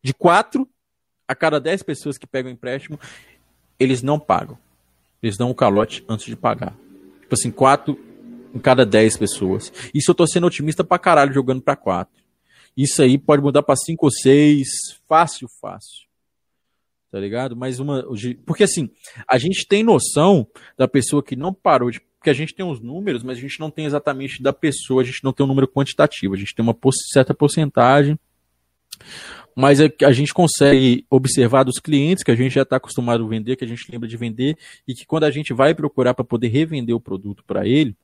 De 0.04 0.14
quatro 0.14 0.70
a 1.28 1.34
cada 1.34 1.60
dez 1.60 1.82
pessoas 1.82 2.18
que 2.18 2.28
pegam 2.28 2.52
empréstimo, 2.52 3.00
eles 3.80 4.02
não 4.04 4.20
pagam. 4.20 4.58
Eles 5.24 5.38
dão 5.38 5.50
um 5.50 5.54
calote 5.54 6.06
antes 6.08 6.26
de 6.26 6.36
pagar. 6.36 6.76
Tipo 7.22 7.34
assim, 7.34 7.50
quatro 7.50 8.00
em 8.54 8.60
cada 8.60 8.86
dez 8.86 9.18
pessoas. 9.18 9.74
Isso 9.94 10.12
eu 10.12 10.16
tô 10.16 10.28
sendo 10.28 10.46
otimista 10.46 10.84
pra 10.84 11.00
caralho 11.00 11.34
jogando 11.34 11.62
pra 11.62 11.76
quatro. 11.76 12.24
Isso 12.76 13.01
aí 13.01 13.17
pode 13.17 13.41
mudar 13.41 13.63
para 13.63 13.76
5 13.76 14.05
ou 14.05 14.11
6, 14.11 14.67
fácil, 15.07 15.47
fácil. 15.61 16.05
Tá 17.09 17.19
ligado? 17.19 17.55
Mais 17.55 17.80
uma. 17.80 18.05
Porque 18.45 18.63
assim, 18.63 18.89
a 19.26 19.38
gente 19.38 19.65
tem 19.65 19.84
noção 19.84 20.45
da 20.78 20.88
pessoa 20.88 21.23
que 21.23 21.36
não 21.36 21.53
parou 21.53 21.89
de. 21.89 22.01
Porque 22.01 22.30
a 22.30 22.34
gente 22.34 22.53
tem 22.53 22.65
os 22.65 22.82
números, 22.82 23.23
mas 23.23 23.38
a 23.38 23.41
gente 23.41 23.59
não 23.59 23.71
tem 23.71 23.86
exatamente 23.86 24.43
da 24.43 24.51
pessoa, 24.51 25.01
a 25.01 25.05
gente 25.05 25.23
não 25.23 25.32
tem 25.32 25.45
um 25.45 25.47
número 25.47 25.67
quantitativo, 25.67 26.34
a 26.34 26.38
gente 26.38 26.53
tem 26.53 26.63
uma 26.63 26.76
certa 27.13 27.34
porcentagem. 27.34 28.19
Mas 29.55 29.80
é 29.80 29.89
a 30.03 30.11
gente 30.11 30.34
consegue 30.34 31.05
observar 31.09 31.63
dos 31.63 31.80
clientes 31.80 32.23
que 32.23 32.32
a 32.32 32.36
gente 32.36 32.53
já 32.53 32.63
está 32.63 32.76
acostumado 32.76 33.23
a 33.23 33.28
vender, 33.28 33.55
que 33.55 33.63
a 33.63 33.67
gente 33.67 33.89
lembra 33.89 34.09
de 34.09 34.17
vender, 34.17 34.57
e 34.86 34.93
que 34.93 35.05
quando 35.05 35.23
a 35.23 35.32
gente 35.32 35.53
vai 35.53 35.73
procurar 35.73 36.13
para 36.13 36.26
poder 36.26 36.49
revender 36.49 36.93
o 36.93 36.99
produto 36.99 37.43
para 37.45 37.65
ele, 37.65 37.95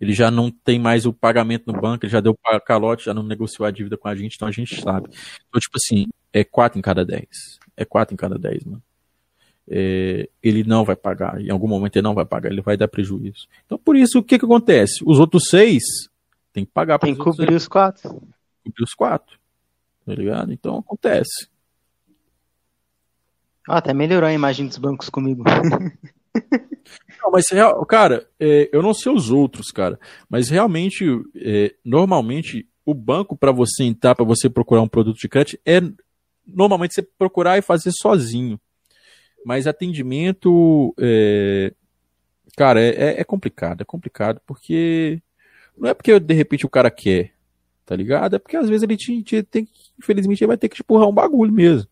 ele 0.00 0.12
já 0.12 0.30
não 0.30 0.50
tem 0.50 0.78
mais 0.78 1.06
o 1.06 1.12
pagamento 1.12 1.72
no 1.72 1.80
banco, 1.80 2.04
ele 2.04 2.12
já 2.12 2.20
deu 2.20 2.36
calote, 2.64 3.06
já 3.06 3.14
não 3.14 3.22
negociou 3.22 3.66
a 3.66 3.70
dívida 3.70 3.96
com 3.96 4.08
a 4.08 4.14
gente, 4.14 4.36
então 4.36 4.48
a 4.48 4.52
gente 4.52 4.80
sabe. 4.80 5.08
Então, 5.48 5.60
tipo 5.60 5.76
assim, 5.76 6.06
é 6.32 6.44
4 6.44 6.78
em 6.78 6.82
cada 6.82 7.04
10. 7.04 7.26
É 7.76 7.84
4 7.84 8.12
em 8.14 8.16
cada 8.16 8.38
10, 8.38 8.64
mano. 8.64 8.82
É, 9.68 10.28
ele 10.42 10.62
não 10.62 10.84
vai 10.84 10.94
pagar, 10.94 11.40
em 11.40 11.50
algum 11.50 11.66
momento 11.66 11.96
ele 11.96 12.04
não 12.04 12.14
vai 12.14 12.24
pagar, 12.24 12.52
ele 12.52 12.60
vai 12.60 12.76
dar 12.76 12.88
prejuízo. 12.88 13.48
Então, 13.64 13.78
por 13.78 13.96
isso, 13.96 14.18
o 14.18 14.22
que 14.22 14.38
que 14.38 14.44
acontece? 14.44 15.02
Os 15.04 15.18
outros 15.18 15.44
seis 15.48 15.82
tem 16.52 16.64
que 16.64 16.70
pagar 16.72 16.98
Tem 16.98 17.14
que 17.14 17.20
cobrir 17.20 17.54
os 17.54 17.66
quatro. 17.66 18.10
Cobrir 18.64 18.84
os 18.84 18.94
quatro. 18.94 19.38
Tá 20.04 20.14
ligado? 20.14 20.52
Então, 20.52 20.78
acontece. 20.78 21.48
Ah, 23.68 23.78
até 23.78 23.92
melhorou 23.92 24.28
a 24.28 24.32
imagem 24.32 24.66
dos 24.66 24.78
bancos 24.78 25.10
comigo. 25.10 25.42
Não, 27.22 27.30
mas, 27.32 27.46
cara, 27.88 28.28
é, 28.38 28.68
eu 28.72 28.82
não 28.82 28.94
sei 28.94 29.12
os 29.12 29.30
outros, 29.30 29.72
cara, 29.72 29.98
mas 30.28 30.48
realmente, 30.48 31.04
é, 31.34 31.74
normalmente, 31.84 32.68
o 32.84 32.94
banco, 32.94 33.36
para 33.36 33.50
você 33.50 33.82
entrar, 33.82 34.14
para 34.14 34.24
você 34.24 34.48
procurar 34.48 34.82
um 34.82 34.88
produto 34.88 35.16
de 35.16 35.28
crédito, 35.28 35.58
é 35.66 35.80
normalmente 36.46 36.94
você 36.94 37.02
procurar 37.02 37.58
e 37.58 37.62
fazer 37.62 37.90
sozinho. 37.90 38.60
Mas 39.44 39.66
atendimento, 39.66 40.94
é, 40.98 41.72
cara, 42.56 42.80
é, 42.80 42.90
é, 42.90 43.20
é 43.20 43.24
complicado, 43.24 43.80
é 43.80 43.84
complicado, 43.84 44.40
porque 44.46 45.20
não 45.76 45.88
é 45.88 45.94
porque 45.94 46.18
de 46.20 46.34
repente 46.34 46.64
o 46.64 46.70
cara 46.70 46.90
quer, 46.90 47.32
tá 47.84 47.96
ligado? 47.96 48.36
É 48.36 48.38
porque 48.38 48.56
às 48.56 48.68
vezes 48.68 48.84
ele 48.84 48.96
te, 48.96 49.22
te 49.22 49.42
tem 49.42 49.68
infelizmente, 49.98 50.42
ele 50.42 50.48
vai 50.48 50.56
ter 50.56 50.68
que 50.68 50.76
te 50.76 50.82
empurrar 50.82 51.08
um 51.08 51.14
bagulho 51.14 51.52
mesmo. 51.52 51.88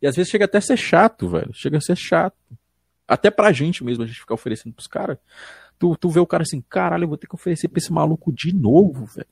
E 0.00 0.06
às 0.06 0.14
vezes 0.14 0.30
chega 0.30 0.44
até 0.44 0.58
a 0.58 0.60
ser 0.60 0.76
chato, 0.76 1.28
velho. 1.28 1.52
Chega 1.52 1.78
a 1.78 1.80
ser 1.80 1.96
chato. 1.96 2.36
Até 3.06 3.30
pra 3.30 3.52
gente 3.52 3.84
mesmo, 3.84 4.02
a 4.02 4.06
gente 4.06 4.20
ficar 4.20 4.34
oferecendo 4.34 4.74
pros 4.74 4.86
caras. 4.86 5.18
Tu, 5.78 5.96
tu 5.96 6.08
vê 6.08 6.20
o 6.20 6.26
cara 6.26 6.42
assim, 6.42 6.62
caralho, 6.68 7.04
eu 7.04 7.08
vou 7.08 7.16
ter 7.16 7.26
que 7.26 7.34
oferecer 7.34 7.68
pra 7.68 7.78
esse 7.78 7.92
maluco 7.92 8.32
de 8.32 8.54
novo, 8.54 9.06
velho. 9.06 9.26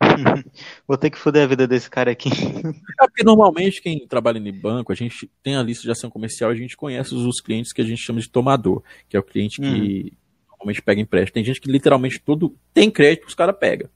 Vou 0.86 0.96
ter 0.96 1.10
que 1.10 1.18
foder 1.18 1.42
a 1.42 1.46
vida 1.46 1.66
desse 1.66 1.90
cara 1.90 2.10
aqui. 2.10 2.30
É 3.00 3.06
porque 3.06 3.22
normalmente 3.22 3.80
quem 3.80 4.06
trabalha 4.06 4.38
em 4.38 4.52
banco, 4.52 4.90
a 4.90 4.94
gente 4.94 5.30
tem 5.42 5.56
a 5.56 5.62
lista 5.62 5.84
de 5.84 5.90
ação 5.90 6.10
comercial, 6.10 6.50
a 6.50 6.54
gente 6.54 6.76
conhece 6.76 7.14
os 7.14 7.40
clientes 7.40 7.72
que 7.72 7.80
a 7.80 7.84
gente 7.84 8.02
chama 8.02 8.20
de 8.20 8.28
tomador, 8.28 8.82
que 9.08 9.16
é 9.16 9.20
o 9.20 9.22
cliente 9.22 9.60
que 9.60 10.12
hum. 10.12 10.16
normalmente 10.50 10.82
pega 10.82 11.00
empréstimo. 11.00 11.34
Tem 11.34 11.44
gente 11.44 11.60
que 11.60 11.70
literalmente 11.70 12.18
todo 12.18 12.56
tem 12.74 12.90
crédito, 12.90 13.28
os 13.28 13.34
caras 13.34 13.56
pegam. 13.56 13.88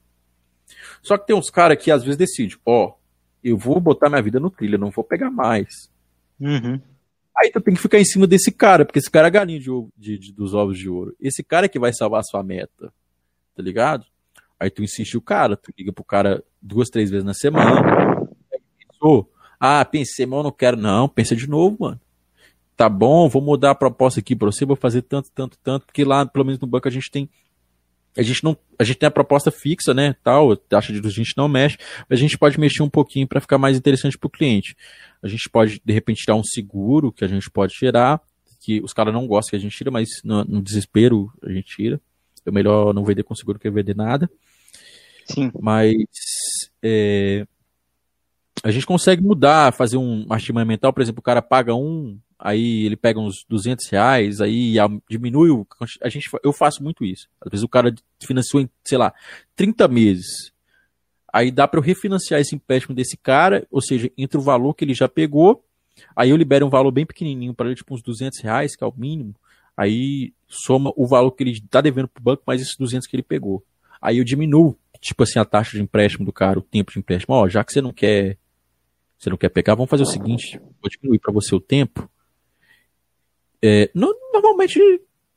Só 1.01 1.17
que 1.17 1.27
tem 1.27 1.35
uns 1.35 1.49
caras 1.49 1.81
que 1.81 1.91
às 1.91 2.03
vezes 2.03 2.17
decidem, 2.17 2.57
ó, 2.65 2.85
oh, 2.85 2.93
eu 3.43 3.57
vou 3.57 3.79
botar 3.79 4.09
minha 4.09 4.21
vida 4.21 4.39
no 4.39 4.49
trilho, 4.49 4.75
eu 4.75 4.79
não 4.79 4.89
vou 4.89 5.03
pegar 5.03 5.29
mais. 5.29 5.91
Uhum. 6.39 6.79
Aí 7.37 7.51
tu 7.51 7.59
tem 7.59 7.73
que 7.73 7.81
ficar 7.81 7.99
em 7.99 8.05
cima 8.05 8.27
desse 8.27 8.51
cara, 8.51 8.85
porque 8.85 8.99
esse 8.99 9.09
cara 9.09 9.27
é 9.27 9.31
galinho 9.31 9.59
de, 9.59 9.69
de, 9.97 10.17
de, 10.19 10.33
dos 10.33 10.53
ovos 10.53 10.77
de 10.77 10.87
ouro. 10.89 11.15
Esse 11.19 11.43
cara 11.43 11.65
é 11.65 11.69
que 11.69 11.79
vai 11.79 11.91
salvar 11.91 12.19
a 12.19 12.23
sua 12.23 12.43
meta. 12.43 12.93
Tá 13.55 13.63
ligado? 13.63 14.05
Aí 14.59 14.69
tu 14.69 14.83
insiste 14.83 15.17
o 15.17 15.21
cara, 15.21 15.57
tu 15.57 15.73
liga 15.77 15.91
pro 15.91 16.03
cara 16.03 16.43
duas, 16.61 16.89
três 16.89 17.09
vezes 17.09 17.25
na 17.25 17.33
semana. 17.33 18.27
Pensou? 18.77 19.29
Ah, 19.59 19.83
pensei, 19.83 20.25
mas 20.25 20.37
eu 20.37 20.43
não 20.43 20.51
quero. 20.51 20.77
Não, 20.77 21.09
pensa 21.09 21.35
de 21.35 21.47
novo, 21.47 21.77
mano. 21.79 21.99
tá 22.75 22.87
bom, 22.87 23.27
vou 23.27 23.41
mudar 23.41 23.71
a 23.71 23.75
proposta 23.75 24.19
aqui 24.19 24.35
para 24.35 24.51
você, 24.51 24.65
vou 24.65 24.75
fazer 24.75 25.01
tanto, 25.01 25.29
tanto, 25.31 25.57
tanto, 25.63 25.85
porque 25.85 26.03
lá, 26.03 26.25
pelo 26.25 26.45
menos 26.45 26.59
no 26.59 26.67
banco, 26.67 26.87
a 26.87 26.91
gente 26.91 27.09
tem 27.11 27.29
a 28.15 28.21
gente 28.21 28.43
não 28.43 28.57
a 28.77 28.83
gente 28.83 28.97
tem 28.97 29.07
a 29.07 29.11
proposta 29.11 29.51
fixa, 29.51 29.93
né, 29.93 30.15
tal, 30.23 30.51
a 30.51 30.57
taxa 30.57 30.91
de 30.91 30.97
juros 30.97 31.13
a 31.13 31.15
gente 31.15 31.33
não 31.37 31.47
mexe, 31.47 31.77
mas 32.09 32.19
a 32.19 32.21
gente 32.21 32.37
pode 32.37 32.59
mexer 32.59 32.83
um 32.83 32.89
pouquinho 32.89 33.27
para 33.27 33.39
ficar 33.39 33.57
mais 33.57 33.77
interessante 33.77 34.17
para 34.17 34.27
o 34.27 34.31
cliente. 34.31 34.75
A 35.21 35.27
gente 35.27 35.49
pode 35.49 35.81
de 35.83 35.93
repente 35.93 36.23
tirar 36.23 36.35
um 36.35 36.43
seguro 36.43 37.11
que 37.11 37.23
a 37.23 37.27
gente 37.27 37.49
pode 37.49 37.73
tirar, 37.73 38.21
que 38.61 38.81
os 38.81 38.93
caras 38.93 39.13
não 39.13 39.27
gostam 39.27 39.51
que 39.51 39.55
a 39.55 39.59
gente 39.59 39.75
tira, 39.75 39.91
mas 39.91 40.09
no, 40.23 40.43
no 40.43 40.61
desespero 40.61 41.31
a 41.41 41.51
gente 41.51 41.75
tira. 41.75 42.01
É 42.45 42.51
melhor 42.51 42.93
não 42.93 43.05
vender 43.05 43.23
com 43.23 43.35
seguro 43.35 43.57
que 43.57 43.69
vender 43.69 43.95
nada. 43.95 44.29
Sim. 45.25 45.51
Mas 45.61 45.93
é, 46.81 47.45
a 48.61 48.71
gente 48.71 48.85
consegue 48.85 49.21
mudar, 49.21 49.73
fazer 49.73 49.97
um 49.97 50.27
estima 50.35 50.63
mental, 50.63 50.93
por 50.93 51.01
exemplo, 51.01 51.19
o 51.19 51.23
cara 51.23 51.41
paga 51.41 51.73
um, 51.73 52.19
aí 52.37 52.85
ele 52.85 52.95
pega 52.95 53.19
uns 53.19 53.45
200 53.47 53.87
reais, 53.89 54.41
aí 54.41 54.75
diminui 55.09 55.49
o. 55.49 55.65
A 56.01 56.09
gente, 56.09 56.29
eu 56.43 56.53
faço 56.53 56.83
muito 56.83 57.03
isso. 57.03 57.27
Às 57.41 57.49
vezes 57.49 57.63
o 57.63 57.69
cara 57.69 57.93
financiou 58.21 58.61
em, 58.61 58.69
sei 58.83 58.97
lá, 58.97 59.13
30 59.55 59.87
meses. 59.87 60.51
Aí 61.31 61.49
dá 61.49 61.67
para 61.67 61.79
eu 61.79 61.83
refinanciar 61.83 62.39
esse 62.39 62.53
empréstimo 62.53 62.95
desse 62.95 63.17
cara, 63.17 63.65
ou 63.71 63.81
seja, 63.81 64.11
entre 64.17 64.37
o 64.37 64.41
valor 64.41 64.75
que 64.75 64.85
ele 64.85 64.93
já 64.93 65.09
pegou, 65.09 65.65
aí 66.15 66.29
eu 66.29 66.37
libero 66.37 66.65
um 66.65 66.69
valor 66.69 66.91
bem 66.91 67.05
pequenininho 67.05 67.55
para 67.55 67.67
ele, 67.67 67.75
tipo 67.75 67.93
uns 67.93 68.03
200 68.03 68.39
reais, 68.41 68.75
que 68.75 68.83
é 68.83 68.87
o 68.87 68.93
mínimo. 68.95 69.33
Aí 69.75 70.31
soma 70.47 70.93
o 70.95 71.07
valor 71.07 71.31
que 71.31 71.43
ele 71.43 71.51
está 71.51 71.81
devendo 71.81 72.07
para 72.07 72.21
o 72.21 72.23
banco 72.23 72.43
mais 72.45 72.61
esses 72.61 72.77
200 72.77 73.07
que 73.07 73.15
ele 73.15 73.23
pegou. 73.23 73.63
Aí 73.99 74.19
eu 74.19 74.23
diminuo, 74.23 74.77
tipo 74.99 75.23
assim, 75.23 75.39
a 75.39 75.45
taxa 75.45 75.75
de 75.75 75.81
empréstimo 75.81 76.25
do 76.25 76.31
cara, 76.31 76.59
o 76.59 76.61
tempo 76.61 76.91
de 76.91 76.99
empréstimo. 76.99 77.33
Ó, 77.33 77.49
já 77.49 77.63
que 77.63 77.73
você 77.73 77.81
não 77.81 77.91
quer, 77.91 78.37
você 79.23 79.29
não 79.29 79.37
quer 79.37 79.49
pegar, 79.49 79.75
vamos 79.75 79.89
fazer 79.89 80.03
o 80.03 80.07
seguinte, 80.07 80.59
vou 80.81 80.89
diminuir 80.89 81.19
para 81.19 81.33
você 81.33 81.55
o 81.55 81.59
tempo 81.59 82.09
é, 83.65 83.89
no, 83.95 84.13
normalmente 84.33 84.77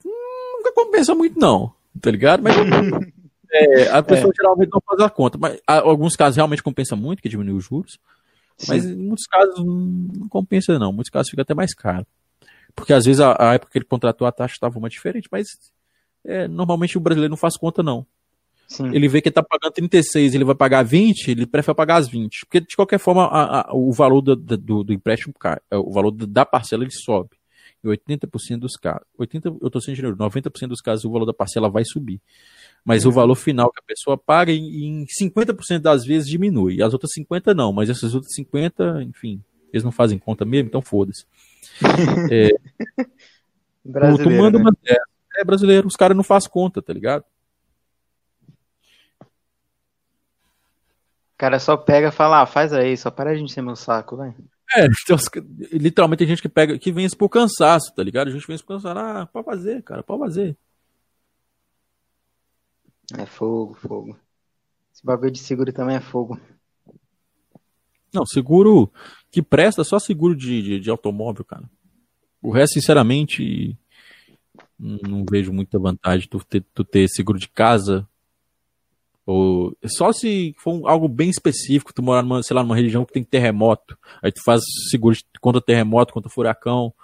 nunca 0.04 0.72
compensa 0.74 1.14
muito, 1.14 1.38
não, 1.38 1.72
tá 2.00 2.10
ligado? 2.10 2.42
Mas 2.42 2.56
é, 3.52 3.88
a 3.88 4.02
pessoa 4.02 4.32
é. 4.32 4.36
geralmente 4.36 4.70
não 4.72 4.80
faz 4.84 5.00
a 5.00 5.08
conta. 5.08 5.38
Mas 5.38 5.60
há, 5.64 5.78
alguns 5.78 6.16
casos 6.16 6.34
realmente 6.34 6.60
compensa 6.60 6.96
muito, 6.96 7.22
que 7.22 7.28
diminui 7.28 7.54
os 7.54 7.64
juros. 7.64 8.00
Sim. 8.58 8.66
Mas 8.68 8.84
em 8.84 8.96
muitos 8.96 9.26
casos 9.26 9.64
não 9.64 10.28
compensa, 10.28 10.76
não. 10.76 10.90
Em 10.90 10.94
muitos 10.94 11.10
casos 11.10 11.30
fica 11.30 11.42
até 11.42 11.54
mais 11.54 11.72
caro. 11.72 12.04
Porque 12.74 12.92
às 12.92 13.04
vezes 13.04 13.20
a, 13.20 13.36
a 13.38 13.54
época 13.54 13.70
que 13.70 13.78
ele 13.78 13.84
contratou 13.84 14.26
a 14.26 14.32
taxa 14.32 14.54
estava 14.54 14.76
uma 14.76 14.88
diferente, 14.88 15.28
mas 15.30 15.46
é, 16.24 16.48
normalmente 16.48 16.98
o 16.98 17.00
brasileiro 17.00 17.30
não 17.30 17.36
faz 17.36 17.56
conta, 17.56 17.80
não. 17.80 18.04
Sim. 18.66 18.88
Ele 18.92 19.08
vê 19.08 19.20
que 19.20 19.28
ele 19.28 19.30
está 19.32 19.42
pagando 19.42 19.72
36, 19.72 20.34
ele 20.34 20.44
vai 20.44 20.54
pagar 20.54 20.82
20, 20.82 21.30
ele 21.30 21.46
prefere 21.46 21.74
pagar 21.74 21.96
as 21.96 22.08
20. 22.08 22.46
Porque, 22.46 22.60
de 22.60 22.74
qualquer 22.74 22.98
forma, 22.98 23.26
a, 23.26 23.70
a, 23.70 23.74
o 23.74 23.92
valor 23.92 24.20
do, 24.20 24.34
do, 24.34 24.84
do 24.84 24.92
empréstimo 24.92 25.32
cai, 25.38 25.58
é, 25.70 25.76
o 25.76 25.90
valor 25.92 26.10
da 26.10 26.44
parcela 26.44 26.82
ele 26.82 26.92
sobe. 26.92 27.30
Em 27.84 27.88
80% 27.88 28.58
dos 28.58 28.76
casos, 28.76 29.06
80, 29.16 29.48
eu 29.48 29.66
estou 29.66 29.80
sendo 29.80 29.94
generoso, 29.94 30.18
90% 30.18 30.68
dos 30.68 30.80
casos 30.80 31.04
o 31.04 31.10
valor 31.10 31.26
da 31.26 31.32
parcela 31.32 31.70
vai 31.70 31.84
subir. 31.84 32.20
Mas 32.84 33.04
o 33.04 33.12
valor 33.12 33.34
final 33.34 33.70
que 33.70 33.80
a 33.80 33.86
pessoa 33.86 34.16
paga, 34.18 34.52
em, 34.52 35.02
em 35.02 35.06
50% 35.06 35.80
das 35.80 36.04
vezes 36.04 36.28
diminui. 36.28 36.82
As 36.82 36.92
outras 36.92 37.12
50% 37.16 37.54
não, 37.54 37.72
mas 37.72 37.88
essas 37.88 38.14
outras 38.14 38.32
50%, 38.36 39.02
enfim, 39.02 39.42
eles 39.72 39.84
não 39.84 39.92
fazem 39.92 40.18
conta 40.18 40.44
mesmo, 40.44 40.68
então 40.68 40.82
foda-se. 40.82 41.24
É, 42.32 42.50
brasileiro, 43.84 44.42
manda 44.42 44.58
né? 44.58 44.64
uma 44.64 44.72
É 45.38 45.44
brasileiro, 45.44 45.86
os 45.86 45.94
caras 45.94 46.16
não 46.16 46.24
fazem 46.24 46.50
conta, 46.50 46.82
tá 46.82 46.92
ligado? 46.92 47.24
Cara 51.36 51.58
só 51.58 51.76
pega 51.76 52.08
e 52.08 52.12
fala, 52.12 52.42
ah, 52.42 52.46
faz 52.46 52.72
aí, 52.72 52.96
só 52.96 53.10
para 53.10 53.36
de 53.36 53.42
encher 53.42 53.62
meu 53.62 53.76
saco, 53.76 54.16
velho. 54.16 54.34
É, 54.74 54.86
literalmente 55.72 56.18
tem 56.18 56.26
gente 56.26 56.42
que 56.42 56.48
pega, 56.48 56.78
que 56.78 56.90
vence 56.90 57.16
por 57.16 57.28
cansaço, 57.28 57.94
tá 57.94 58.02
ligado? 58.02 58.28
A 58.28 58.30
gente 58.30 58.46
vence 58.46 58.62
por 58.64 58.74
cansaço. 58.74 58.98
Ah, 58.98 59.26
pode 59.26 59.44
fazer, 59.44 59.82
cara, 59.82 60.02
pode 60.02 60.20
fazer. 60.20 60.56
É 63.16 63.24
fogo, 63.24 63.74
fogo. 63.74 64.18
Esse 64.92 65.04
bagulho 65.04 65.30
de 65.30 65.38
seguro 65.38 65.72
também 65.72 65.96
é 65.96 66.00
fogo. 66.00 66.40
Não, 68.12 68.24
seguro 68.26 68.90
que 69.30 69.42
presta 69.42 69.84
só 69.84 69.98
seguro 69.98 70.34
de, 70.34 70.62
de, 70.62 70.80
de 70.80 70.90
automóvel, 70.90 71.44
cara. 71.44 71.68
O 72.42 72.50
resto, 72.50 72.74
sinceramente, 72.74 73.78
não 74.78 75.24
vejo 75.30 75.52
muita 75.52 75.78
vantagem 75.78 76.28
tu 76.28 76.38
ter, 76.44 76.64
tu 76.74 76.82
ter 76.82 77.08
seguro 77.08 77.38
de 77.38 77.48
casa, 77.48 78.08
ou, 79.26 79.76
só 79.84 80.12
se 80.12 80.54
for 80.56 80.88
algo 80.88 81.08
bem 81.08 81.28
específico, 81.28 81.92
tu 81.92 82.00
morar 82.00 82.22
numa, 82.22 82.44
sei 82.44 82.54
lá, 82.54 82.62
numa 82.62 82.76
região 82.76 83.04
que 83.04 83.12
tem 83.12 83.24
terremoto, 83.24 83.98
aí 84.22 84.30
tu 84.30 84.40
faz 84.44 84.62
seguro 84.88 85.16
contra 85.40 85.60
terremoto, 85.60 86.14
contra 86.14 86.30
furacão. 86.30 86.94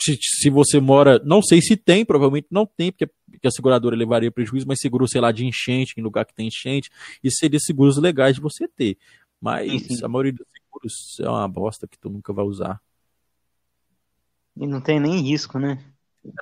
Se, 0.00 0.16
se 0.20 0.48
você 0.48 0.78
mora, 0.78 1.20
não 1.24 1.42
sei 1.42 1.60
se 1.60 1.76
tem, 1.76 2.04
provavelmente 2.04 2.46
não 2.48 2.64
tem, 2.64 2.92
porque 2.92 3.10
a 3.44 3.50
seguradora 3.50 3.96
levaria 3.96 4.30
prejuízo, 4.30 4.68
mas 4.68 4.78
seguro, 4.78 5.08
sei 5.08 5.20
lá, 5.20 5.32
de 5.32 5.44
enchente, 5.44 5.94
em 5.98 6.02
lugar 6.02 6.24
que 6.24 6.32
tem 6.32 6.46
enchente, 6.46 6.88
isso 7.24 7.38
seria 7.40 7.58
seguros 7.58 7.98
legais 7.98 8.36
de 8.36 8.40
você 8.40 8.68
ter. 8.68 8.96
Mas 9.40 10.00
a 10.00 10.06
maioria 10.06 10.32
dos 10.32 10.46
seguros 10.52 10.94
é 11.20 11.28
uma 11.28 11.48
bosta 11.48 11.88
que 11.88 11.98
tu 11.98 12.08
nunca 12.08 12.32
vai 12.32 12.44
usar. 12.44 12.80
E 14.56 14.64
não 14.64 14.80
tem 14.80 15.00
nem 15.00 15.20
risco, 15.20 15.58
né? 15.58 15.84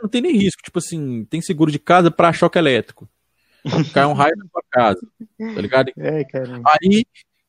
Não 0.02 0.10
tem 0.10 0.20
nem 0.20 0.36
risco. 0.36 0.62
Tipo 0.62 0.78
assim, 0.78 1.24
tem 1.24 1.40
seguro 1.40 1.72
de 1.72 1.78
casa 1.78 2.10
para 2.10 2.32
choque 2.34 2.58
elétrico 2.58 3.08
cai 3.92 4.06
um 4.06 4.12
raio 4.12 4.36
na 4.36 4.46
sua 4.46 4.62
casa, 4.70 5.06
tá 5.38 5.60
ligado? 5.60 5.92
É, 5.98 6.24
Aí, 6.64 7.04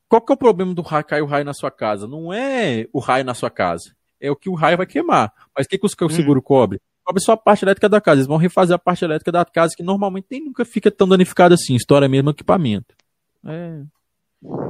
qual 0.10 0.22
que 0.22 0.32
é 0.32 0.36
o 0.36 0.38
problema 0.38 0.74
do 0.74 0.82
raio, 0.82 1.06
cair 1.06 1.22
o 1.22 1.26
raio 1.26 1.46
na 1.46 1.54
sua 1.54 1.72
casa? 1.72 2.08
Não 2.08 2.34
é 2.34 2.88
o 2.92 3.00
raio 3.00 3.24
na 3.24 3.34
sua 3.34 3.50
casa, 3.50 3.96
é 4.20 4.32
o 4.32 4.36
que 4.36 4.50
o 4.50 4.56
raio 4.56 4.78
vai 4.78 4.86
queimar. 4.86 5.32
Mas 5.56 5.66
o 5.66 5.70
que, 5.70 5.78
que 5.78 5.86
o 5.86 6.08
hum. 6.08 6.10
seguro 6.10 6.42
cobre? 6.42 6.82
Cobre 7.04 7.22
só 7.22 7.34
a 7.34 7.38
parte 7.38 7.64
elétrica 7.64 7.88
da 7.88 8.02
casa. 8.02 8.18
Eles 8.18 8.28
vão 8.28 8.38
refazer 8.38 8.76
a 8.76 8.80
parte 8.80 9.06
elétrica 9.06 9.32
da 9.32 9.46
casa, 9.46 9.76
que 9.76 9.84
normalmente 9.84 10.28
nem 10.30 10.44
nunca 10.44 10.66
fica 10.66 10.92
tão 10.92 11.08
danificada 11.08 11.56
assim. 11.56 11.76
História 11.76 12.10
mesmo 12.10 12.32
equipamento. 12.32 12.94
É, 13.46 13.82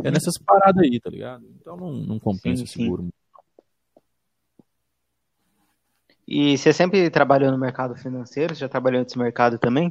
é 0.04 0.12
nessas 0.12 0.38
paradas 0.38 0.84
aí, 0.84 1.00
tá 1.00 1.10
ligado? 1.10 1.43
Então 1.60 1.76
não, 1.76 1.93
não 1.93 2.20
compensa 2.20 2.58
sim, 2.58 2.64
o 2.64 2.68
seguro. 2.68 3.04
Sim. 3.04 3.10
E 6.28 6.58
você 6.58 6.74
sempre 6.74 7.10
trabalhou 7.10 7.52
no 7.52 7.58
mercado 7.58 7.95
financeiro? 7.95 8.54
Você 8.54 8.60
já 8.62 8.70
trabalhou 8.70 9.02
nesse 9.02 9.18
mercado 9.18 9.58
também? 9.58 9.89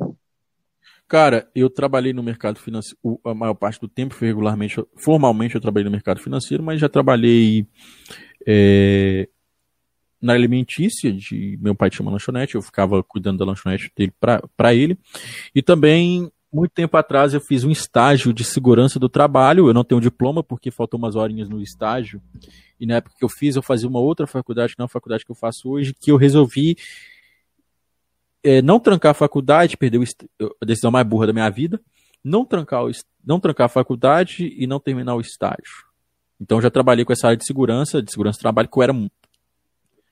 Cara, 1.09 1.49
eu 1.55 1.71
trabalhei 1.71 2.13
no 2.13 2.23
mercado 2.23 2.59
financeiro, 2.59 2.99
a 3.25 3.33
maior 3.33 3.55
parte 3.55 3.81
do 3.81 3.87
tempo 3.87 4.17
regularmente, 4.21 4.85
formalmente 4.97 5.55
eu 5.55 5.61
trabalhei 5.61 5.85
no 5.85 5.91
mercado 5.91 6.21
financeiro, 6.21 6.65
mas 6.65 6.81
já 6.81 6.89
trabalhei 6.89 7.67
é, 8.45 9.29
na 10.21 10.33
alimentícia, 10.33 11.13
de 11.13 11.57
meu 11.61 11.75
pai 11.75 11.91
tinha 11.91 12.05
uma 12.05 12.11
lanchonete, 12.11 12.57
eu 12.57 12.63
ficava 12.63 13.03
cuidando 13.05 13.39
da 13.39 13.45
lanchonete 13.45 13.93
dele 13.97 14.13
para 14.57 14.75
ele, 14.75 14.99
e 15.55 15.63
também 15.63 16.31
muito 16.53 16.73
tempo 16.73 16.97
atrás 16.97 17.35
eu 17.35 17.41
fiz 17.41 17.65
um 17.65 17.71
estágio 17.71 18.33
de 18.33 18.43
segurança 18.43 18.99
do 18.99 19.09
trabalho. 19.09 19.69
Eu 19.69 19.75
não 19.75 19.85
tenho 19.85 20.01
diploma 20.01 20.43
porque 20.43 20.71
faltou 20.71 20.97
umas 20.97 21.15
horinhas 21.15 21.49
no 21.49 21.61
estágio. 21.61 22.21
E 22.81 22.87
na 22.87 22.97
época 22.97 23.15
que 23.19 23.25
eu 23.25 23.29
fiz, 23.29 23.57
eu 23.57 23.63
fazia 23.63 23.89
uma 23.89 24.01
outra 24.01 24.27
faculdade, 24.27 24.73
que 24.73 24.79
não 24.79 24.85
é 24.85 24.87
a 24.87 24.89
faculdade 24.89 25.25
que 25.25 25.31
eu 25.31 25.37
faço 25.37 25.69
hoje, 25.69 25.93
que 25.93 26.11
eu 26.11 26.17
resolvi 26.17 26.77
é, 28.47 28.63
não 28.63 28.79
trancar 28.79 29.11
a 29.11 29.15
faculdade, 29.15 29.77
perdeu 29.77 30.05
a 30.41 30.65
decisão 30.65 30.93
mais 30.93 31.05
burra 31.05 31.27
da 31.27 31.33
minha 31.33 31.51
vida, 31.51 31.81
não 32.23 32.45
trancar, 32.45 32.85
o, 32.85 32.91
não 33.27 33.41
trancar 33.41 33.65
a 33.65 33.69
faculdade 33.69 34.55
e 34.57 34.69
não 34.69 34.79
terminar 34.79 35.17
o 35.17 35.21
estágio. 35.21 35.85
Então 36.41 36.63
já 36.63 36.71
trabalhei 36.71 37.05
com 37.05 37.13
essa 37.13 37.27
área 37.27 37.37
de 37.37 37.45
segurança, 37.45 38.01
de 38.01 38.09
segurança 38.09 38.39
do 38.39 38.43
trabalho, 38.43 38.69
que 38.69 38.79
eu 38.79 38.83
era 38.85 38.93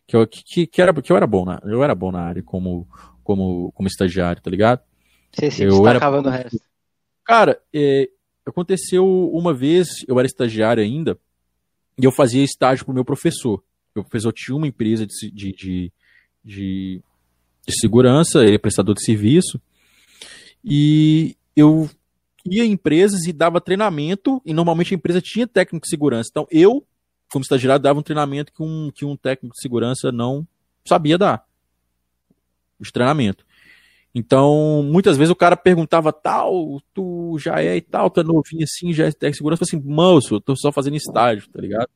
que 0.07 0.17
eu, 0.17 0.27
que, 0.27 0.67
que, 0.67 0.83
era, 0.83 0.93
que 1.01 1.13
eu 1.13 1.17
era 1.17 1.29
bom 1.29 1.45
na, 1.45 1.61
eu 1.65 1.85
era 1.85 1.95
bom 1.95 2.11
na 2.11 2.23
área 2.23 2.43
como, 2.43 2.89
como, 3.23 3.71
como 3.73 3.87
estagiário, 3.87 4.43
tá 4.43 4.51
ligado? 4.51 4.81
Você 5.33 5.51
se 5.53 5.63
eu 5.63 5.87
era, 5.87 6.01
no 6.21 6.29
resto. 6.29 6.61
Cara, 7.25 7.61
é, 7.73 8.09
aconteceu 8.45 9.07
uma 9.33 9.55
vez, 9.55 10.05
eu 10.09 10.19
era 10.19 10.27
estagiário 10.27 10.83
ainda, 10.83 11.17
e 11.97 12.05
eu 12.05 12.11
fazia 12.11 12.43
estágio 12.43 12.85
pro 12.85 12.95
meu 12.95 13.05
professor. 13.05 13.63
Meu 13.95 14.03
professor 14.03 14.33
tinha 14.33 14.57
uma 14.57 14.67
empresa 14.67 15.07
de, 15.07 15.31
de, 15.31 15.53
de, 15.53 15.93
de 16.45 17.03
de 17.67 17.79
segurança, 17.79 18.43
ele 18.43 18.57
é 18.57 18.59
prestador 18.59 18.95
de 18.95 19.05
serviço. 19.05 19.61
E 20.65 21.37
eu 21.57 21.89
ia 22.45 22.65
em 22.65 22.73
empresas 22.73 23.27
e 23.27 23.33
dava 23.33 23.61
treinamento, 23.61 24.41
e 24.45 24.53
normalmente 24.53 24.95
a 24.95 24.97
empresa 24.97 25.21
tinha 25.21 25.47
técnico 25.47 25.85
de 25.85 25.91
segurança. 25.91 26.29
Então 26.31 26.47
eu, 26.51 26.85
como 27.31 27.43
estagiário, 27.43 27.83
dava 27.83 27.99
um 27.99 28.03
treinamento 28.03 28.53
que 28.53 28.63
um, 28.63 28.91
que 28.95 29.05
um 29.05 29.17
técnico 29.17 29.55
de 29.55 29.63
segurança 29.63 30.13
não 30.13 30.47
sabia 30.85 31.19
dar. 31.19 31.45
De 32.81 32.93
treinamento. 32.93 33.47
Então, 34.15 34.83
muitas 34.85 35.17
vezes 35.17 35.31
o 35.33 35.37
cara 35.37 35.57
perguntava, 35.57 36.13
tal, 36.13 36.81
tu 36.93 37.37
já 37.39 37.61
é 37.61 37.77
e 37.77 37.81
tal, 37.81 38.09
tu 38.11 38.21
é 38.21 38.23
novinho 38.23 38.63
assim, 38.63 38.93
já 38.93 39.07
é 39.07 39.11
técnico 39.11 39.33
de 39.33 39.37
segurança. 39.39 39.65
Eu 39.65 39.67
falei 39.67 39.83
assim, 39.83 39.93
moço, 39.93 40.35
eu 40.35 40.41
tô 40.41 40.55
só 40.55 40.71
fazendo 40.71 40.97
estágio, 40.97 41.49
tá 41.51 41.61
ligado? 41.61 41.89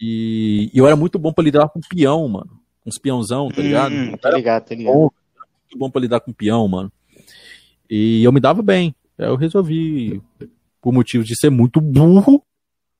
E, 0.00 0.70
e 0.72 0.78
eu 0.78 0.86
era 0.86 0.94
muito 0.94 1.18
bom 1.18 1.32
para 1.32 1.44
lidar 1.44 1.68
com 1.68 1.80
peão, 1.80 2.28
mano 2.28 2.61
uns 2.84 2.98
peãozão, 2.98 3.48
tá 3.48 3.62
ligado? 3.62 3.92
Hum, 3.92 4.16
tá 4.16 4.30
ligado, 4.30 4.64
tá 4.64 4.74
ligado. 4.74 4.94
Bom, 4.94 5.10
muito 5.72 5.78
bom 5.78 5.90
pra 5.90 6.00
lidar 6.00 6.20
com 6.20 6.32
peão, 6.32 6.66
mano. 6.68 6.92
E 7.88 8.24
eu 8.24 8.32
me 8.32 8.40
dava 8.40 8.62
bem. 8.62 8.94
Eu 9.16 9.36
resolvi, 9.36 10.22
por 10.80 10.92
motivo 10.92 11.24
de 11.24 11.36
ser 11.38 11.50
muito 11.50 11.80
burro. 11.80 12.44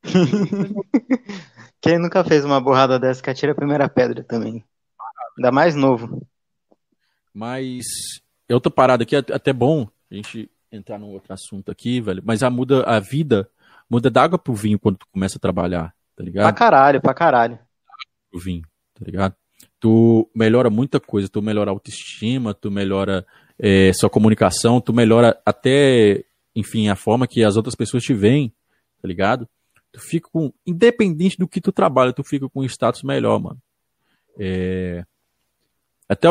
Quem 1.80 1.99
nunca 1.99 2.22
fez 2.22 2.45
uma 2.45 2.61
borrada 2.61 2.99
dessa 2.99 3.22
que 3.22 3.30
atira 3.30 3.53
a 3.53 3.57
primeira 3.57 3.89
pedra 3.89 4.22
também? 4.22 4.64
Ainda 5.37 5.51
mais 5.51 5.74
novo. 5.74 6.24
Mas 7.35 7.85
é 8.49 8.55
outra 8.55 8.70
parada 8.70 9.03
aqui, 9.03 9.16
é 9.16 9.18
até 9.18 9.53
bom 9.53 9.89
a 10.11 10.14
gente 10.14 10.51
entrar 10.70 10.99
num 10.99 11.11
outro 11.11 11.33
assunto 11.33 11.70
aqui, 11.70 12.01
velho. 12.01 12.22
Mas 12.24 12.43
a, 12.43 12.51
muda, 12.51 12.85
a 12.85 13.01
vida 13.01 13.49
muda 13.89 14.11
d'água 14.11 14.39
pro 14.39 14.55
vinho 14.55 14.78
quando 14.78 14.99
tu 14.99 15.07
começa 15.11 15.39
a 15.39 15.41
trabalhar, 15.41 15.95
tá 16.14 16.22
ligado? 16.22 16.45
Pra 16.45 16.53
caralho, 16.53 17.01
pra 17.01 17.14
caralho. 17.14 17.59
Pro 18.30 18.41
vinho, 18.41 18.62
tá 18.95 19.05
ligado? 19.05 19.35
Tu 19.83 20.30
melhora 20.33 20.70
muita 20.70 21.01
coisa, 21.01 21.28
tu 21.28 21.43
melhora 21.43 21.72
a 21.72 21.74
autoestima, 21.74 22.55
tu 22.55 22.70
melhora 22.70 23.26
é, 23.59 23.93
sua 23.93 24.09
comunicação, 24.09 24.80
tu 24.80 24.93
melhora 24.93 25.37
até, 25.45 26.24
enfim, 26.55 26.89
a 26.89 26.95
forma 26.95 27.26
que 27.26 27.43
as 27.43 27.57
outras 27.57 27.74
pessoas 27.74 28.05
te 28.05 28.14
veem, 28.14 28.55
tá 29.01 29.09
ligado? 29.09 29.49
Tu 29.91 30.01
fica 30.01 30.28
com, 30.33 30.53
independente 30.64 31.37
do 31.37 31.49
que 31.49 31.61
tu 31.61 31.72
trabalha, 31.72 32.12
tu 32.12 32.22
fica 32.22 32.49
com 32.49 32.61
um 32.61 32.64
status 32.64 33.03
melhor, 33.03 33.41
mano. 33.41 33.61
É, 34.39 35.05
até 36.09 36.28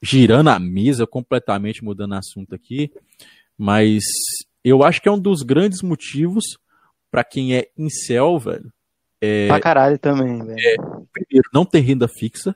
girando 0.00 0.50
a 0.50 0.58
mesa, 0.60 1.08
completamente 1.08 1.82
mudando 1.82 2.14
assunto 2.14 2.54
aqui, 2.54 2.92
mas 3.58 4.04
eu 4.62 4.84
acho 4.84 5.02
que 5.02 5.08
é 5.08 5.12
um 5.12 5.18
dos 5.18 5.42
grandes 5.42 5.82
motivos 5.82 6.44
para 7.10 7.24
quem 7.24 7.56
é 7.56 7.68
incel, 7.76 8.38
velho. 8.38 8.72
É, 9.20 9.48
pra 9.48 9.60
caralho 9.60 9.98
também, 9.98 10.38
velho. 10.38 10.56
É, 10.56 10.76
primeiro, 11.12 11.50
não 11.52 11.66
ter 11.66 11.80
renda 11.80 12.06
fixa. 12.06 12.54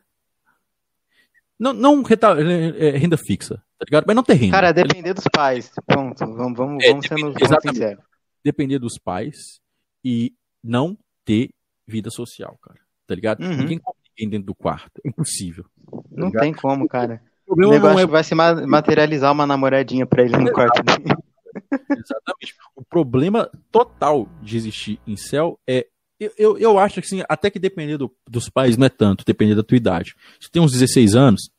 Não, 1.65 1.73
não 1.73 2.03
reta, 2.03 2.37
é, 2.39 2.89
é 2.89 2.99
renda 2.99 3.17
fixa, 3.17 3.57
tá 3.79 3.87
ligado? 3.87 4.05
Mas 4.07 4.15
não 4.15 4.23
ter 4.23 4.35
renda. 4.35 4.53
Cara, 4.53 4.73
depender 4.73 5.15
dos 5.15 5.25
pais. 5.33 5.71
Ponto. 5.87 6.19
Vamos, 6.19 6.59
vamos, 6.59 6.85
é, 6.85 6.91
vamos 6.91 7.07
sendo 7.07 7.33
vamos 7.33 7.63
sinceros. 7.63 8.05
Depender 8.45 8.79
dos 8.79 8.99
pais 9.03 9.61
e 10.05 10.35
não 10.63 10.99
ter 11.25 11.49
vida 11.89 12.11
social, 12.11 12.59
cara. 12.61 12.79
Tá 13.07 13.15
ligado? 13.15 13.43
Uhum. 13.43 13.57
Ninguém 13.57 13.81
ninguém 14.15 14.29
dentro 14.29 14.47
do 14.47 14.55
quarto. 14.55 15.01
É 15.03 15.09
impossível. 15.09 15.65
Tá 15.91 16.01
não 16.11 16.31
tem 16.31 16.53
como, 16.53 16.87
cara. 16.87 17.23
O, 17.49 17.55
o 17.55 17.71
negócio 17.71 18.01
é... 18.01 18.07
vai 18.07 18.23
se 18.23 18.35
materializar 18.35 19.33
uma 19.33 19.47
namoradinha 19.47 20.05
pra 20.05 20.23
ele 20.23 20.37
no 20.37 20.53
quarto 20.53 20.83
dele. 20.83 21.15
Exatamente. 21.91 22.55
O 22.77 22.85
problema 22.85 23.51
total 23.73 24.29
de 24.43 24.59
existir 24.59 25.01
em 25.07 25.17
céu 25.17 25.59
é. 25.67 25.87
Eu, 26.21 26.33
eu, 26.37 26.59
eu 26.59 26.79
acho 26.79 27.01
que 27.01 27.07
assim, 27.07 27.23
até 27.27 27.51
que 27.51 27.59
depender 27.59 27.97
do, 27.97 28.15
dos 28.29 28.51
pais 28.51 28.77
não 28.77 28.87
é 28.87 28.89
tanto, 28.91 29.25
depender 29.25 29.55
da 29.55 29.65
tua 29.65 29.77
idade. 29.77 30.15
Se 30.39 30.51
tem 30.51 30.61
uns 30.61 30.73
16 30.73 31.17
anos. 31.17 31.51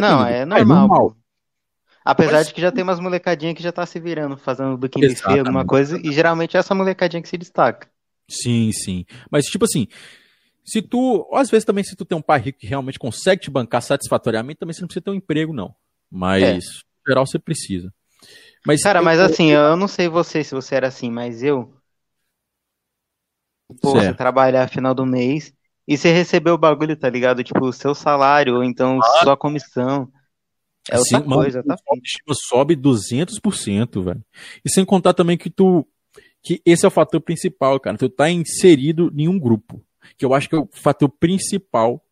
Não, 0.00 0.26
é 0.26 0.44
normal. 0.44 0.58
É 0.58 0.64
normal. 0.64 1.16
Apesar 2.04 2.38
Mas... 2.38 2.48
de 2.48 2.54
que 2.54 2.60
já 2.60 2.72
tem 2.72 2.82
umas 2.82 2.98
molecadinhas 2.98 3.54
que 3.54 3.62
já 3.62 3.70
tá 3.70 3.86
se 3.86 4.00
virando, 4.00 4.36
fazendo 4.36 4.76
do 4.76 4.88
de 4.88 5.14
feio, 5.14 5.40
alguma 5.40 5.64
coisa, 5.64 6.00
e 6.02 6.12
geralmente 6.12 6.56
é 6.56 6.60
essa 6.60 6.74
molecadinha 6.74 7.22
que 7.22 7.28
se 7.28 7.38
destaca. 7.38 7.88
Sim, 8.28 8.72
sim. 8.72 9.04
Mas, 9.30 9.44
tipo 9.44 9.64
assim, 9.64 9.86
se 10.64 10.82
tu. 10.82 11.28
Às 11.32 11.50
vezes 11.50 11.64
também, 11.64 11.84
se 11.84 11.94
tu 11.94 12.04
tem 12.04 12.16
um 12.16 12.22
pai 12.22 12.40
rico 12.40 12.58
que 12.58 12.66
realmente 12.66 12.98
consegue 12.98 13.42
te 13.42 13.50
bancar 13.50 13.82
satisfatoriamente, 13.82 14.58
também 14.58 14.72
você 14.72 14.80
não 14.80 14.88
precisa 14.88 15.04
ter 15.04 15.10
um 15.10 15.14
emprego, 15.14 15.52
não. 15.52 15.74
Mas, 16.10 16.42
é. 16.42 16.56
em 16.56 16.60
geral, 17.06 17.26
você 17.26 17.38
precisa. 17.38 17.92
Mas, 18.66 18.82
Cara, 18.82 19.00
eu, 19.00 19.04
mas 19.04 19.20
assim, 19.20 19.50
eu, 19.50 19.60
eu 19.60 19.76
não 19.76 19.88
sei 19.88 20.08
você 20.08 20.42
se 20.42 20.54
você 20.54 20.74
era 20.74 20.88
assim, 20.88 21.10
mas 21.10 21.42
eu. 21.42 21.72
Pô, 23.80 23.92
você 23.92 24.12
trabalhar 24.12 24.68
final 24.68 24.94
do 24.94 25.06
mês 25.06 25.52
e 25.86 25.96
você 25.96 26.12
recebeu 26.12 26.54
o 26.54 26.58
bagulho, 26.58 26.96
tá 26.96 27.08
ligado? 27.08 27.42
Tipo, 27.42 27.66
o 27.66 27.72
seu 27.72 27.94
salário, 27.94 28.56
ou 28.56 28.64
então 28.64 29.00
ah. 29.02 29.20
sua 29.22 29.36
comissão. 29.36 30.10
É 30.90 30.98
outra 30.98 31.18
Sim, 31.18 31.24
coisa, 31.24 31.62
mano, 31.64 31.76
tá? 31.76 32.34
sobe 32.48 32.76
200%, 32.76 34.02
velho. 34.02 34.24
E 34.64 34.70
sem 34.70 34.84
contar 34.84 35.14
também 35.14 35.36
que 35.36 35.50
tu. 35.50 35.86
Que 36.42 36.60
esse 36.66 36.84
é 36.84 36.88
o 36.88 36.90
fator 36.90 37.20
principal, 37.20 37.78
cara. 37.78 37.96
Tu 37.96 38.08
tá 38.08 38.28
inserido 38.28 39.12
em 39.16 39.28
um 39.28 39.38
grupo. 39.38 39.80
Que 40.16 40.24
eu 40.24 40.34
acho 40.34 40.48
que 40.48 40.56
é 40.56 40.58
o 40.58 40.68
fator 40.72 41.08
principal 41.08 42.04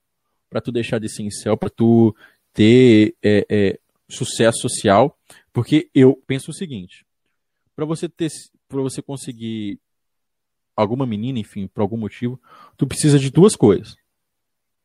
para 0.48 0.60
tu 0.60 0.70
deixar 0.70 1.00
de 1.00 1.08
ser 1.08 1.24
incel, 1.24 1.56
pra 1.56 1.68
tu 1.68 2.14
ter 2.52 3.14
é, 3.22 3.46
é, 3.48 3.78
sucesso 4.08 4.60
social 4.60 5.16
porque 5.52 5.90
eu 5.94 6.16
penso 6.26 6.50
o 6.50 6.54
seguinte: 6.54 7.04
para 7.74 7.84
você 7.84 8.08
ter, 8.08 8.30
para 8.68 8.80
você 8.80 9.02
conseguir 9.02 9.78
alguma 10.76 11.06
menina, 11.06 11.38
enfim, 11.38 11.66
por 11.66 11.80
algum 11.80 11.96
motivo, 11.96 12.40
tu 12.76 12.86
precisa 12.86 13.18
de 13.18 13.30
duas 13.30 13.54
coisas. 13.54 13.96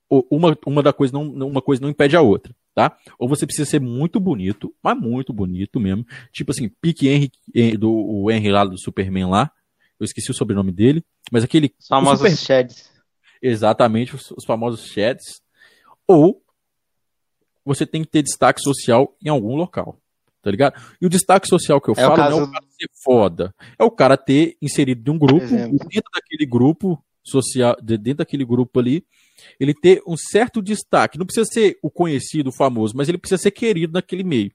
Uma, 0.09 0.57
uma 0.65 0.83
da 0.83 0.93
coisa 0.93 1.11
não, 1.13 1.23
uma 1.23 1.61
coisa 1.61 1.81
não 1.81 1.89
impede 1.89 2.15
a 2.15 2.21
outra, 2.21 2.55
tá? 2.73 2.95
Ou 3.17 3.27
você 3.27 3.45
precisa 3.45 3.69
ser 3.69 3.81
muito 3.81 4.19
bonito, 4.19 4.73
mas 4.81 4.97
muito 4.97 5.33
bonito 5.33 5.79
mesmo, 5.79 6.05
tipo 6.31 6.51
assim, 6.51 6.69
pique 6.69 7.07
Henry 7.07 7.31
do 7.77 7.91
o 7.91 8.29
Henry 8.29 8.51
lá 8.51 8.63
do 8.63 8.79
Superman 8.79 9.29
lá, 9.29 9.51
eu 9.99 10.05
esqueci 10.05 10.29
o 10.29 10.33
sobrenome 10.33 10.71
dele, 10.71 11.03
mas 11.31 11.43
aquele 11.43 11.73
os 11.79 11.87
famosos 11.87 12.19
Super... 12.19 12.37
sheds. 12.37 12.91
Exatamente, 13.41 14.15
os, 14.15 14.31
os 14.31 14.45
famosos 14.45 14.85
sheds. 14.87 15.41
Ou 16.07 16.43
você 17.63 17.85
tem 17.85 18.03
que 18.03 18.09
ter 18.09 18.21
destaque 18.21 18.61
social 18.61 19.15
em 19.23 19.29
algum 19.29 19.55
local 19.55 19.99
tá 20.45 20.51
ligado? 20.51 20.79
E 21.01 21.07
o 21.07 21.09
destaque 21.09 21.47
social 21.47 21.81
que 21.81 21.89
eu 21.89 21.95
é 21.97 22.01
falo 22.01 22.15
caso... 22.15 22.29
não 22.29 22.39
é 22.41 22.43
o 22.43 22.51
cara 22.51 22.65
ser 22.69 22.89
foda, 23.03 23.55
é 23.79 23.83
o 23.83 23.89
cara 23.89 24.15
ter 24.15 24.55
inserido 24.61 25.01
de 25.01 25.09
um 25.09 25.17
grupo, 25.17 25.47
dentro 25.47 26.11
daquele 26.13 26.45
grupo 26.45 27.03
social, 27.23 27.75
dentro 27.81 28.17
daquele 28.17 28.45
grupo 28.45 28.79
ali, 28.79 29.03
ele 29.59 29.73
ter 29.73 30.03
um 30.07 30.15
certo 30.15 30.61
destaque. 30.61 31.17
Não 31.17 31.25
precisa 31.25 31.47
ser 31.51 31.79
o 31.81 31.89
conhecido, 31.89 32.49
o 32.51 32.55
famoso, 32.55 32.95
mas 32.95 33.09
ele 33.09 33.17
precisa 33.17 33.41
ser 33.41 33.49
querido 33.49 33.93
naquele 33.93 34.23
meio. 34.23 34.51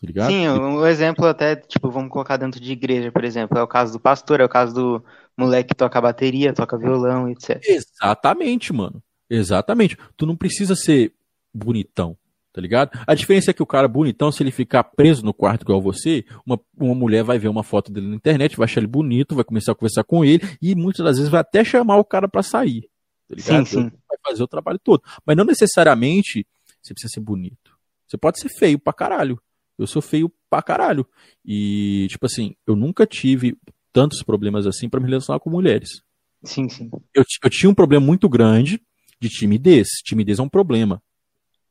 Tá 0.00 0.06
ligado? 0.06 0.30
Sim, 0.30 0.48
um 0.48 0.86
exemplo 0.86 1.26
até, 1.26 1.56
tipo, 1.56 1.90
vamos 1.90 2.12
colocar 2.12 2.36
dentro 2.36 2.60
de 2.60 2.70
igreja, 2.70 3.10
por 3.10 3.24
exemplo, 3.24 3.58
é 3.58 3.62
o 3.64 3.66
caso 3.66 3.92
do 3.92 3.98
pastor, 3.98 4.38
é 4.38 4.44
o 4.44 4.48
caso 4.48 4.72
do 4.72 5.04
moleque 5.36 5.70
que 5.70 5.74
toca 5.74 6.00
bateria, 6.00 6.52
toca 6.52 6.78
violão, 6.78 7.28
etc. 7.28 7.60
Exatamente, 7.64 8.72
mano. 8.72 9.02
Exatamente. 9.28 9.98
Tu 10.16 10.24
não 10.24 10.36
precisa 10.36 10.76
ser 10.76 11.12
bonitão 11.52 12.16
tá 12.52 12.60
ligado? 12.60 12.98
A 13.06 13.14
diferença 13.14 13.50
é 13.50 13.54
que 13.54 13.62
o 13.62 13.66
cara 13.66 13.86
bonitão, 13.88 14.32
se 14.32 14.42
ele 14.42 14.50
ficar 14.50 14.84
preso 14.84 15.24
no 15.24 15.32
quarto 15.32 15.62
igual 15.62 15.80
você, 15.80 16.24
uma, 16.44 16.60
uma 16.76 16.94
mulher 16.94 17.22
vai 17.22 17.38
ver 17.38 17.48
uma 17.48 17.62
foto 17.62 17.92
dele 17.92 18.08
na 18.08 18.16
internet, 18.16 18.56
vai 18.56 18.64
achar 18.64 18.80
ele 18.80 18.86
bonito, 18.86 19.34
vai 19.34 19.44
começar 19.44 19.72
a 19.72 19.74
conversar 19.74 20.04
com 20.04 20.24
ele 20.24 20.42
e 20.60 20.74
muitas 20.74 21.04
das 21.04 21.16
vezes 21.16 21.30
vai 21.30 21.40
até 21.40 21.64
chamar 21.64 21.96
o 21.96 22.04
cara 22.04 22.28
para 22.28 22.42
sair, 22.42 22.88
tá 23.28 23.34
ligado? 23.34 23.66
Sim, 23.66 23.82
sim. 23.82 23.90
Vai 24.08 24.18
fazer 24.26 24.42
o 24.42 24.48
trabalho 24.48 24.78
todo. 24.78 25.02
Mas 25.24 25.36
não 25.36 25.44
necessariamente 25.44 26.46
você 26.82 26.94
precisa 26.94 27.14
ser 27.14 27.20
bonito. 27.20 27.78
Você 28.06 28.16
pode 28.16 28.40
ser 28.40 28.48
feio 28.48 28.78
pra 28.78 28.92
caralho. 28.92 29.40
Eu 29.78 29.86
sou 29.86 30.02
feio 30.02 30.30
pra 30.48 30.60
caralho. 30.60 31.06
E, 31.44 32.06
tipo 32.10 32.26
assim, 32.26 32.54
eu 32.66 32.74
nunca 32.74 33.06
tive 33.06 33.56
tantos 33.92 34.22
problemas 34.22 34.66
assim 34.66 34.88
para 34.88 35.00
me 35.00 35.08
relacionar 35.08 35.40
com 35.40 35.48
mulheres. 35.48 36.02
Sim, 36.42 36.68
sim. 36.68 36.90
Eu, 37.14 37.24
eu 37.44 37.50
tinha 37.50 37.70
um 37.70 37.74
problema 37.74 38.04
muito 38.04 38.28
grande 38.28 38.80
de 39.20 39.28
timidez. 39.28 39.88
Timidez 40.04 40.38
é 40.38 40.42
um 40.42 40.48
problema. 40.48 41.02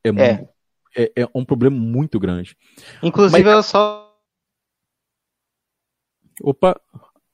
É, 0.04 0.10
é. 0.10 0.12
Muito, 0.12 0.50
é, 0.96 1.12
é 1.16 1.28
um 1.34 1.46
problema 1.46 1.78
muito 1.78 2.20
grande. 2.20 2.56
Inclusive, 3.02 3.44
Mas... 3.44 3.54
eu 3.54 3.64
só. 3.64 4.18
Opa! 6.42 6.80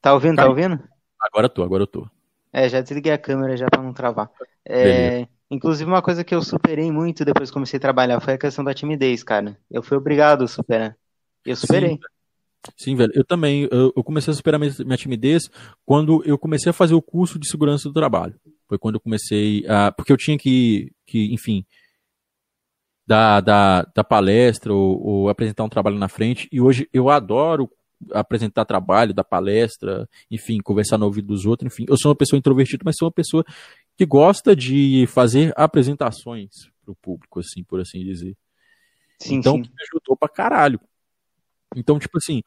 Tá 0.01 0.13
ouvindo? 0.13 0.35
Tá 0.35 0.47
ouvindo? 0.47 0.81
Agora 1.21 1.45
eu 1.45 1.49
tô, 1.49 1.63
agora 1.63 1.83
eu 1.83 1.87
tô. 1.87 2.07
É, 2.51 2.69
já 2.69 2.81
desliguei 2.81 3.11
a 3.11 3.17
câmera 3.17 3.57
já 3.57 3.67
pra 3.67 3.81
não 3.81 3.93
travar. 3.93 4.31
É, 4.65 5.27
inclusive, 5.51 5.89
uma 5.89 6.01
coisa 6.01 6.23
que 6.23 6.33
eu 6.33 6.41
superei 6.41 6.91
muito 6.91 7.25
depois 7.25 7.49
que 7.49 7.53
comecei 7.53 7.77
a 7.77 7.81
trabalhar 7.81 8.19
foi 8.21 8.35
a 8.35 8.37
questão 8.37 8.63
da 8.63 8.73
timidez, 8.73 9.23
cara. 9.23 9.57
Eu 9.69 9.83
fui 9.83 9.97
obrigado 9.97 10.43
a 10.43 10.47
superar. 10.47 10.95
Eu 11.45 11.55
superei. 11.55 11.91
Sim. 11.91 11.99
Sim, 12.77 12.95
velho. 12.95 13.11
Eu 13.13 13.23
também. 13.23 13.67
Eu, 13.71 13.93
eu 13.95 14.03
comecei 14.03 14.31
a 14.31 14.35
superar 14.35 14.59
minha, 14.59 14.73
minha, 14.79 14.97
timidez 14.97 15.49
quando 15.85 16.23
eu 16.25 16.37
comecei 16.37 16.69
a 16.69 16.73
fazer 16.73 16.95
o 16.95 17.01
curso 17.01 17.37
de 17.37 17.49
segurança 17.49 17.89
do 17.89 17.93
trabalho. 17.93 18.35
Foi 18.67 18.77
quando 18.77 18.95
eu 18.95 19.01
comecei 19.01 19.65
a. 19.67 19.91
Porque 19.91 20.11
eu 20.11 20.17
tinha 20.17 20.37
que, 20.37 20.91
que 21.05 21.33
enfim, 21.33 21.65
da, 23.05 23.39
da, 23.39 23.81
da 23.93 24.03
palestra 24.03 24.73
ou, 24.73 25.01
ou, 25.01 25.29
apresentar 25.29 25.63
um 25.63 25.69
trabalho 25.69 25.97
na 25.97 26.07
frente. 26.07 26.47
E 26.51 26.59
hoje 26.59 26.89
eu 26.91 27.09
adoro 27.09 27.69
apresentar 28.11 28.65
trabalho, 28.65 29.13
da 29.13 29.23
palestra, 29.23 30.07
enfim, 30.29 30.59
conversar 30.59 30.97
no 30.97 31.05
ouvido 31.05 31.27
dos 31.27 31.45
outros. 31.45 31.71
Enfim, 31.71 31.85
eu 31.87 31.97
sou 31.97 32.09
uma 32.09 32.15
pessoa 32.15 32.37
introvertida, 32.37 32.83
mas 32.85 32.95
sou 32.97 33.07
uma 33.07 33.13
pessoa 33.13 33.43
que 33.97 34.05
gosta 34.05 34.55
de 34.55 35.05
fazer 35.07 35.53
apresentações 35.55 36.69
para 36.83 36.91
o 36.91 36.95
público, 36.95 37.39
assim, 37.39 37.63
por 37.63 37.79
assim 37.79 38.03
dizer. 38.03 38.35
Sim, 39.19 39.35
então, 39.35 39.55
sim. 39.55 39.61
me 39.61 39.83
ajudou 39.83 40.17
pra 40.17 40.27
caralho. 40.27 40.79
Então, 41.75 41.97
tipo 41.97 42.17
assim, 42.17 42.41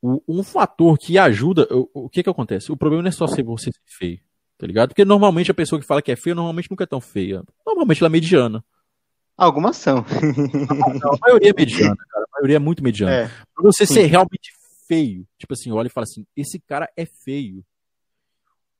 o, 0.00 0.22
um 0.28 0.42
fator 0.42 0.98
que 0.98 1.18
ajuda. 1.18 1.66
O, 1.70 2.04
o 2.04 2.08
que 2.08 2.22
que 2.22 2.30
acontece? 2.30 2.72
O 2.72 2.76
problema 2.76 3.02
não 3.02 3.08
é 3.08 3.12
só 3.12 3.26
ser 3.26 3.42
você 3.42 3.70
ser 3.72 3.80
feio, 3.86 4.20
tá 4.56 4.66
ligado? 4.66 4.90
Porque 4.90 5.04
normalmente 5.04 5.50
a 5.50 5.54
pessoa 5.54 5.80
que 5.80 5.86
fala 5.86 6.02
que 6.02 6.12
é 6.12 6.16
feia, 6.16 6.34
normalmente 6.34 6.70
nunca 6.70 6.84
é 6.84 6.86
tão 6.86 7.00
feia. 7.00 7.42
Normalmente 7.66 8.00
ela 8.00 8.08
é 8.08 8.12
mediana. 8.12 8.64
Algumas 9.40 9.78
são. 9.78 10.00
a 10.00 11.16
maioria 11.22 11.48
é 11.48 11.54
mediana, 11.56 11.96
cara. 11.96 12.26
A 12.26 12.32
maioria 12.34 12.56
é 12.56 12.58
muito 12.58 12.84
mediana. 12.84 13.10
É. 13.10 13.28
Pra 13.54 13.64
você 13.64 13.86
Sim. 13.86 13.94
ser 13.94 14.04
realmente 14.04 14.52
feio, 14.86 15.26
tipo 15.38 15.54
assim, 15.54 15.72
olha 15.72 15.86
e 15.86 15.90
fala 15.90 16.04
assim, 16.04 16.26
esse 16.36 16.60
cara 16.60 16.86
é 16.94 17.06
feio. 17.06 17.64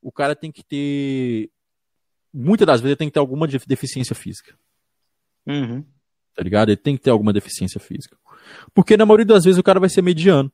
O 0.02 0.12
cara 0.12 0.36
tem 0.36 0.52
que 0.52 0.62
ter. 0.62 1.48
Muitas 2.30 2.66
das 2.66 2.82
vezes 2.82 2.90
ele 2.90 2.96
tem 2.96 3.08
que 3.08 3.14
ter 3.14 3.20
alguma 3.20 3.48
deficiência 3.48 4.14
física. 4.14 4.54
Uhum. 5.46 5.82
Tá 6.36 6.42
ligado? 6.42 6.68
Ele 6.68 6.76
tem 6.76 6.94
que 6.94 7.04
ter 7.04 7.10
alguma 7.10 7.32
deficiência 7.32 7.80
física. 7.80 8.18
Porque 8.74 8.98
na 8.98 9.06
maioria 9.06 9.24
das 9.24 9.44
vezes 9.44 9.58
o 9.58 9.62
cara 9.62 9.80
vai 9.80 9.88
ser 9.88 10.02
mediano. 10.02 10.52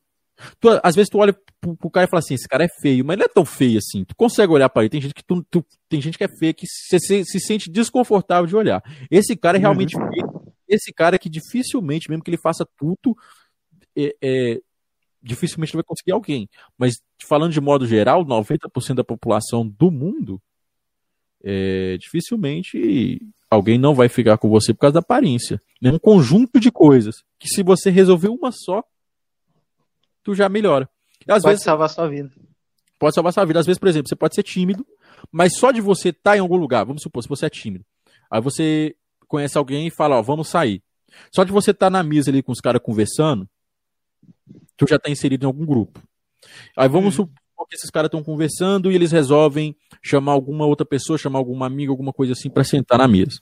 Tu, 0.59 0.69
às 0.83 0.95
vezes 0.95 1.09
tu 1.09 1.17
olha 1.17 1.35
pro, 1.59 1.75
pro, 1.75 1.89
cara 1.89 2.05
e 2.05 2.09
fala 2.09 2.19
assim, 2.19 2.35
esse 2.35 2.47
cara 2.47 2.63
é 2.63 2.69
feio, 2.81 3.03
mas 3.03 3.15
ele 3.15 3.23
é 3.23 3.27
tão 3.27 3.45
feio 3.45 3.77
assim. 3.77 4.03
Tu 4.03 4.15
consegue 4.15 4.51
olhar 4.51 4.69
para 4.69 4.83
ele. 4.83 4.89
Tem 4.89 5.01
gente 5.01 5.13
que 5.13 5.23
tu, 5.23 5.43
tu, 5.49 5.65
tem 5.89 6.01
gente 6.01 6.17
que 6.17 6.23
é 6.23 6.27
feia 6.27 6.53
que 6.53 6.67
se, 6.67 6.99
se, 6.99 7.25
se, 7.25 7.39
sente 7.39 7.71
desconfortável 7.71 8.45
de 8.45 8.55
olhar. 8.55 8.81
Esse 9.09 9.35
cara 9.35 9.57
é 9.57 9.59
realmente 9.59 9.97
uhum. 9.97 10.07
feio. 10.07 10.53
Esse 10.67 10.93
cara 10.93 11.15
é 11.15 11.19
que 11.19 11.29
dificilmente, 11.29 12.09
mesmo 12.09 12.23
que 12.23 12.29
ele 12.29 12.39
faça 12.41 12.67
tudo, 12.77 13.15
é, 13.95 14.15
é, 14.21 14.61
dificilmente 15.21 15.73
vai 15.73 15.83
conseguir 15.83 16.11
alguém. 16.11 16.49
Mas 16.77 16.95
falando 17.27 17.53
de 17.53 17.61
modo 17.61 17.87
geral, 17.87 18.25
90% 18.25 18.95
da 18.95 19.03
população 19.03 19.67
do 19.67 19.89
mundo, 19.89 20.41
é, 21.43 21.97
dificilmente 21.97 23.21
alguém 23.49 23.77
não 23.77 23.95
vai 23.95 24.09
ficar 24.09 24.37
com 24.37 24.49
você 24.49 24.73
por 24.73 24.81
causa 24.81 24.95
da 24.95 24.99
aparência. 24.99 25.61
É 25.81 25.89
um 25.89 25.99
conjunto 25.99 26.59
de 26.59 26.71
coisas 26.71 27.23
que 27.39 27.47
se 27.47 27.63
você 27.63 27.89
resolver 27.89 28.29
uma 28.29 28.51
só, 28.51 28.83
tu 30.27 30.35
já 30.35 30.49
melhora. 30.49 30.89
Às 31.25 31.41
pode 31.41 31.53
vezes, 31.53 31.63
salvar 31.63 31.89
sua 31.89 32.05
vida. 32.09 32.29
Pode 32.99 33.15
salvar 33.15 33.31
sua 33.31 33.45
vida. 33.45 33.61
Às 33.61 33.65
vezes, 33.65 33.79
por 33.79 33.87
exemplo, 33.87 34.09
você 34.09 34.15
pode 34.15 34.35
ser 34.35 34.43
tímido, 34.43 34.85
mas 35.31 35.57
só 35.57 35.71
de 35.71 35.79
você 35.79 36.09
estar 36.09 36.31
tá 36.31 36.37
em 36.37 36.41
algum 36.41 36.57
lugar, 36.57 36.85
vamos 36.85 37.01
supor, 37.01 37.23
se 37.23 37.29
você 37.29 37.45
é 37.45 37.49
tímido, 37.49 37.85
aí 38.29 38.41
você 38.41 38.93
conhece 39.25 39.57
alguém 39.57 39.87
e 39.87 39.89
fala, 39.89 40.17
ó, 40.17 40.21
vamos 40.21 40.49
sair. 40.49 40.83
Só 41.33 41.45
de 41.45 41.51
você 41.53 41.71
estar 41.71 41.85
tá 41.85 41.89
na 41.89 42.03
mesa 42.03 42.29
ali 42.29 42.43
com 42.43 42.51
os 42.51 42.59
caras 42.59 42.81
conversando, 42.83 43.47
tu 44.75 44.85
já 44.85 44.97
está 44.97 45.09
inserido 45.09 45.45
em 45.45 45.47
algum 45.47 45.65
grupo. 45.65 46.03
Aí 46.75 46.89
vamos 46.89 47.17
hum. 47.17 47.23
supor 47.23 47.67
que 47.69 47.75
esses 47.75 47.89
caras 47.89 48.09
estão 48.09 48.21
conversando 48.21 48.91
e 48.91 48.95
eles 48.95 49.13
resolvem 49.13 49.77
chamar 50.03 50.33
alguma 50.33 50.65
outra 50.65 50.85
pessoa, 50.85 51.17
chamar 51.17 51.39
alguma 51.39 51.65
amiga, 51.65 51.89
alguma 51.89 52.11
coisa 52.11 52.33
assim 52.33 52.49
para 52.49 52.65
sentar 52.65 52.97
na 52.97 53.07
mesa. 53.07 53.39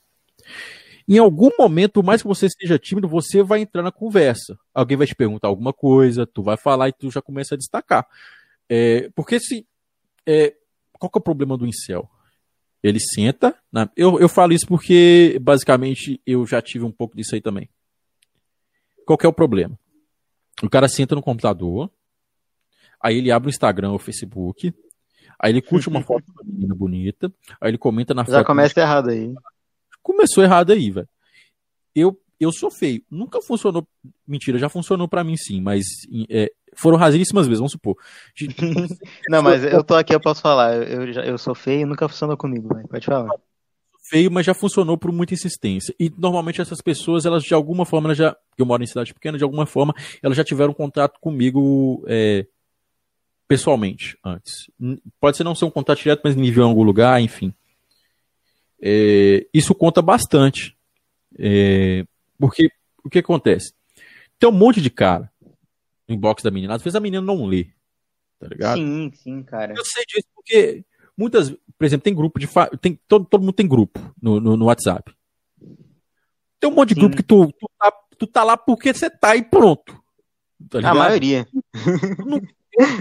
Em 1.08 1.20
algum 1.20 1.52
momento, 1.58 1.94
por 1.94 2.04
mais 2.04 2.22
que 2.22 2.28
você 2.28 2.50
seja 2.50 2.80
tímido, 2.80 3.08
você 3.08 3.44
vai 3.44 3.62
entrar 3.62 3.84
na 3.84 3.92
conversa. 3.92 4.58
Alguém 4.74 4.98
vai 4.98 5.06
te 5.06 5.16
perguntar 5.16 5.48
alguma 5.48 5.72
coisa, 5.72 6.26
tu 6.26 6.42
vai 6.42 6.58
falar 6.58 6.90
e 6.90 6.94
tu 6.94 7.12
já 7.12 7.22
começa 7.22 7.54
a 7.54 7.58
destacar. 7.58 8.08
É, 8.68 9.10
porque 9.16 9.40
se. 9.40 9.68
É, 10.26 10.56
qual 10.94 11.10
que 11.10 11.18
é 11.18 11.22
o 11.22 11.24
problema 11.24 11.56
do 11.58 11.68
incel? 11.68 12.10
Ele 12.82 13.00
senta. 13.00 13.56
Na, 13.72 13.90
eu, 13.96 14.20
eu 14.20 14.28
falo 14.28 14.54
isso 14.54 14.66
porque, 14.68 15.38
basicamente, 15.42 16.20
eu 16.26 16.46
já 16.48 16.60
tive 16.60 16.86
um 16.86 16.92
pouco 16.92 17.16
disso 17.16 17.36
aí 17.36 17.42
também. 17.42 17.70
Qual 19.06 19.18
que 19.18 19.28
é 19.28 19.30
o 19.30 19.34
problema? 19.34 19.78
O 20.64 20.70
cara 20.70 20.88
senta 20.88 21.14
no 21.14 21.22
computador, 21.22 21.92
aí 23.00 23.18
ele 23.18 23.32
abre 23.32 23.50
o 23.50 23.52
Instagram 23.52 23.90
ou 23.90 23.98
o 23.98 24.00
Facebook, 24.00 24.74
aí 25.38 25.52
ele 25.52 25.62
curte 25.62 25.88
uma 25.88 26.02
foto 26.04 26.26
de 26.26 26.32
uma 26.32 26.44
menina 26.44 26.74
bonita, 26.74 27.32
aí 27.62 27.70
ele 27.70 27.78
comenta 27.78 28.16
na 28.16 28.24
já 28.24 28.26
foto. 28.26 28.36
Já 28.38 28.44
começa 28.44 28.80
errado 28.80 29.10
aí 29.10 29.36
começou 30.06 30.44
errado 30.44 30.72
aí, 30.72 30.92
velho. 30.92 31.10
Eu, 31.96 32.22
eu 32.40 32.52
sou 32.52 32.70
feio. 32.70 33.02
Nunca 33.10 33.42
funcionou. 33.42 33.88
Mentira, 34.28 34.60
já 34.60 34.70
funcionou 34.70 35.08
para 35.08 35.24
mim 35.24 35.36
sim, 35.36 35.60
mas 35.60 35.84
é, 36.30 36.52
foram 36.76 36.96
raríssimas 36.96 37.48
vezes, 37.48 37.60
vamos 37.60 37.72
supor. 37.72 37.98
não, 39.28 39.42
mas 39.42 39.64
eu 39.64 39.84
tô 39.84 39.96
aqui, 39.96 40.14
eu 40.14 40.20
posso 40.20 40.42
falar. 40.42 40.76
Eu, 40.76 41.12
já, 41.12 41.22
eu 41.26 41.38
sou 41.40 41.56
feio 41.56 41.88
nunca 41.88 42.08
funcionou 42.08 42.38
comigo, 42.38 42.72
véio. 42.74 42.88
pode 42.88 43.06
falar. 43.06 43.32
Feio, 44.08 44.30
mas 44.30 44.46
já 44.46 44.54
funcionou 44.54 44.96
por 44.96 45.12
muita 45.12 45.34
insistência. 45.34 45.96
E 46.00 46.14
normalmente 46.16 46.62
essas 46.62 46.80
pessoas, 46.80 47.26
elas 47.26 47.44
de 47.44 47.56
alguma 47.56 47.84
forma, 47.84 48.08
elas 48.10 48.18
já. 48.18 48.38
Eu 48.56 48.66
moro 48.66 48.84
em 48.84 48.88
cidade 48.88 49.12
pequena, 49.12 49.40
de 49.40 49.44
alguma 49.44 49.66
forma, 49.66 49.96
elas 50.22 50.38
já 50.38 50.44
tiveram 50.44 50.72
contato 50.72 51.20
comigo 51.20 52.04
é, 52.08 52.46
pessoalmente 53.48 54.16
antes. 54.24 54.70
Pode 55.20 55.38
ser 55.38 55.44
não 55.44 55.56
ser 55.56 55.66
um 55.66 55.72
contato 55.72 55.98
direto, 55.98 56.22
mas 56.24 56.36
me 56.36 56.52
viu 56.52 56.64
em 56.64 56.70
algum 56.70 56.84
lugar, 56.84 57.20
enfim. 57.20 57.52
É, 58.88 59.48
isso 59.52 59.74
conta 59.74 60.00
bastante. 60.00 60.78
É, 61.40 62.06
porque 62.38 62.70
o 63.04 63.10
que 63.10 63.18
acontece? 63.18 63.74
Tem 64.38 64.48
um 64.48 64.54
monte 64.54 64.80
de 64.80 64.92
cara 64.92 65.32
no 66.08 66.14
inbox 66.14 66.44
da 66.44 66.52
menina. 66.52 66.76
Às 66.76 66.84
vezes 66.84 66.96
a 66.96 67.00
menina 67.00 67.26
não 67.26 67.46
lê. 67.46 67.70
Tá 68.40 68.48
ligado? 68.48 68.78
Sim, 68.78 69.12
sim, 69.16 69.42
cara. 69.42 69.74
Eu 69.76 69.84
sei 69.84 70.04
disso 70.08 70.28
porque 70.36 70.86
muitas. 71.18 71.50
Por 71.50 71.86
exemplo, 71.86 72.04
tem 72.04 72.14
grupo 72.14 72.38
de. 72.38 72.48
Tem, 72.80 73.00
todo, 73.08 73.26
todo 73.26 73.42
mundo 73.42 73.54
tem 73.54 73.68
grupo 73.68 74.00
no, 74.22 74.40
no, 74.40 74.56
no 74.56 74.66
WhatsApp. 74.66 75.12
Tem 76.60 76.70
um 76.70 76.76
monte 76.76 76.90
de 76.90 76.96
sim. 76.96 77.00
grupo 77.00 77.16
que 77.16 77.24
tu, 77.24 77.52
tu, 77.54 77.70
tá, 77.80 77.92
tu 78.20 78.28
tá 78.28 78.44
lá 78.44 78.56
porque 78.56 78.94
você 78.94 79.10
tá 79.10 79.36
e 79.36 79.44
pronto. 79.44 80.00
Tá 80.70 80.92
a 80.92 80.94
maioria. 80.94 81.48
Não, 82.24 82.40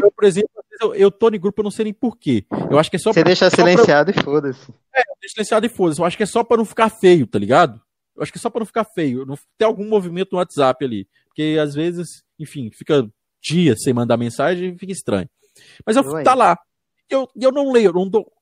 eu, 0.03 0.13
por 0.13 0.25
exemplo, 0.25 0.64
eu, 0.81 0.95
eu 0.95 1.11
tô 1.11 1.29
em 1.29 1.41
grupo, 1.41 1.61
eu 1.61 1.65
não 1.65 1.71
sei 1.71 1.85
nem 1.85 1.95
porquê. 1.95 2.45
Eu 2.71 2.79
acho 2.79 2.91
que 2.91 2.97
é 2.97 2.99
só 2.99 3.13
Você 3.13 3.21
pra, 3.21 3.29
deixa 3.29 3.51
silenciado 3.51 4.13
pra... 4.13 4.21
e 4.21 4.25
foda-se. 4.25 4.71
É, 4.95 5.03
deixa 5.21 5.35
silenciado 5.35 5.67
e 5.67 5.69
foda-se. 5.69 6.01
Eu 6.01 6.07
acho 6.07 6.17
que 6.17 6.23
é 6.23 6.27
só 6.27 6.43
pra 6.43 6.57
não 6.57 6.65
ficar 6.65 6.89
feio, 6.89 7.27
tá 7.27 7.39
ligado? 7.39 7.81
Eu 8.17 8.23
acho 8.23 8.33
que 8.33 8.39
é 8.39 8.41
só 8.41 8.51
pra 8.51 8.61
não 8.61 8.67
ficar 8.67 8.85
feio. 8.85 9.27
Não 9.27 9.39
ter 9.59 9.65
algum 9.65 9.89
movimento 9.89 10.33
no 10.33 10.39
WhatsApp 10.39 10.85
ali. 10.85 11.09
Porque 11.27 11.59
às 11.61 11.75
vezes, 11.75 12.23
enfim, 12.39 12.71
fica 12.71 13.09
dias 13.43 13.83
sem 13.83 13.93
mandar 13.93 14.17
mensagem 14.17 14.75
e 14.75 14.79
fica 14.79 14.93
estranho. 14.93 15.29
Mas 15.85 15.97
eu, 15.97 16.03
eu 16.03 16.25
tá 16.25 16.35
lá. 16.35 16.59
Eu, 17.09 17.29
eu 17.37 17.53
não 17.53 17.71
leio, 17.71 17.89
eu 17.89 17.93
não, 17.93 18.09
dou, 18.09 18.33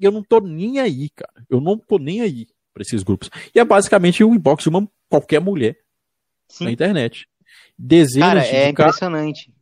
eu 0.00 0.12
não 0.12 0.22
tô 0.22 0.40
nem 0.40 0.78
aí, 0.78 1.10
cara. 1.10 1.44
Eu 1.50 1.60
não 1.60 1.76
tô 1.76 1.98
nem 1.98 2.20
aí 2.20 2.46
pra 2.72 2.82
esses 2.82 3.02
grupos. 3.02 3.28
E 3.54 3.58
é 3.58 3.64
basicamente 3.64 4.22
o 4.22 4.34
inbox 4.34 4.62
de 4.62 4.68
uma 4.68 4.88
qualquer 5.08 5.40
mulher 5.40 5.78
Sim. 6.48 6.64
na 6.64 6.70
internet. 6.70 7.28
Dezenas 7.76 8.28
cara, 8.28 8.40
de 8.40 8.56
é 8.56 8.68
impressionante. 8.68 9.52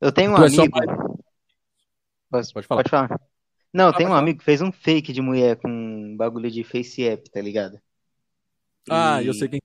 Eu 0.00 0.10
tenho 0.10 0.32
um 0.32 0.34
tu 0.34 0.44
amigo. 0.44 0.78
É 0.78 0.86
só... 0.86 1.19
Pode, 2.30 2.52
pode 2.52 2.66
falar. 2.66 2.82
Pode 2.82 2.90
falar. 2.90 3.20
Não, 3.72 3.92
tem 3.92 4.06
um 4.06 4.14
amigo 4.14 4.38
que 4.38 4.44
fez 4.44 4.60
um 4.60 4.72
fake 4.72 5.12
de 5.12 5.20
mulher 5.20 5.56
com 5.56 5.68
um 5.68 6.16
bagulho 6.16 6.50
de 6.50 6.64
face 6.64 7.06
app, 7.06 7.30
tá 7.30 7.40
ligado? 7.40 7.78
Ah, 8.88 9.22
eu 9.22 9.32
sei 9.34 9.48
quem 9.48 9.60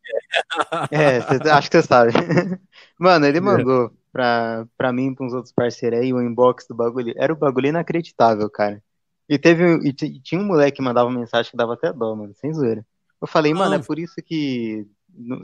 é. 0.91 1.15
É, 1.17 1.21
cê, 1.21 1.49
acho 1.49 1.71
que 1.71 1.81
você 1.81 1.87
sabe. 1.87 2.11
Mano, 2.99 3.25
ele 3.25 3.37
é. 3.37 3.41
mandou 3.41 3.91
pra, 4.11 4.67
pra 4.77 4.93
mim 4.93 5.07
e 5.07 5.15
pra 5.15 5.25
uns 5.25 5.33
outros 5.33 5.53
parceiros 5.53 5.99
aí 5.99 6.13
o 6.13 6.21
inbox 6.21 6.67
do 6.67 6.75
bagulho. 6.75 7.13
Era 7.17 7.33
o 7.33 7.35
bagulho 7.35 7.67
inacreditável, 7.67 8.49
cara. 8.49 8.81
E 9.27 9.39
teve 9.39 9.79
e 9.83 9.93
tinha 9.93 10.39
um 10.39 10.45
moleque 10.45 10.77
que 10.77 10.83
mandava 10.83 11.09
mensagem 11.09 11.49
que 11.49 11.57
dava 11.57 11.73
até 11.73 11.91
dó, 11.91 12.15
mano, 12.15 12.33
sem 12.35 12.53
zoeira. 12.53 12.85
Eu 13.19 13.27
falei, 13.27 13.53
mano, 13.53 13.75
é 13.75 13.79
por 13.79 13.97
isso 13.97 14.15
que. 14.23 14.85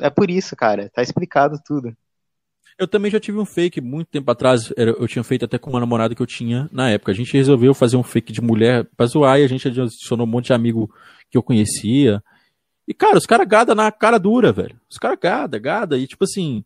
É 0.01 0.09
por 0.09 0.29
isso, 0.29 0.55
cara. 0.55 0.89
Tá 0.93 1.01
explicado 1.01 1.59
tudo. 1.65 1.95
Eu 2.77 2.87
também 2.87 3.11
já 3.11 3.19
tive 3.19 3.37
um 3.37 3.45
fake 3.45 3.79
muito 3.79 4.07
tempo 4.07 4.29
atrás. 4.31 4.73
Eu 4.75 5.07
tinha 5.07 5.23
feito 5.23 5.45
até 5.45 5.57
com 5.57 5.69
uma 5.69 5.79
namorada 5.79 6.15
que 6.15 6.21
eu 6.21 6.27
tinha 6.27 6.69
na 6.71 6.89
época. 6.89 7.11
A 7.11 7.15
gente 7.15 7.33
resolveu 7.33 7.73
fazer 7.73 7.97
um 7.97 8.03
fake 8.03 8.33
de 8.33 8.41
mulher 8.41 8.85
pra 8.97 9.05
zoar 9.05 9.39
e 9.39 9.43
a 9.43 9.47
gente 9.47 9.67
adicionou 9.67 10.25
um 10.25 10.29
monte 10.29 10.47
de 10.47 10.53
amigo 10.53 10.93
que 11.29 11.37
eu 11.37 11.43
conhecia. 11.43 12.23
E, 12.87 12.93
cara, 12.93 13.17
os 13.17 13.25
caras 13.25 13.47
gada 13.47 13.75
na 13.75 13.91
cara 13.91 14.17
dura, 14.17 14.51
velho. 14.51 14.79
Os 14.89 14.97
caras 14.97 15.17
gada, 15.21 15.59
gada. 15.59 15.97
E, 15.97 16.07
tipo 16.07 16.23
assim, 16.23 16.65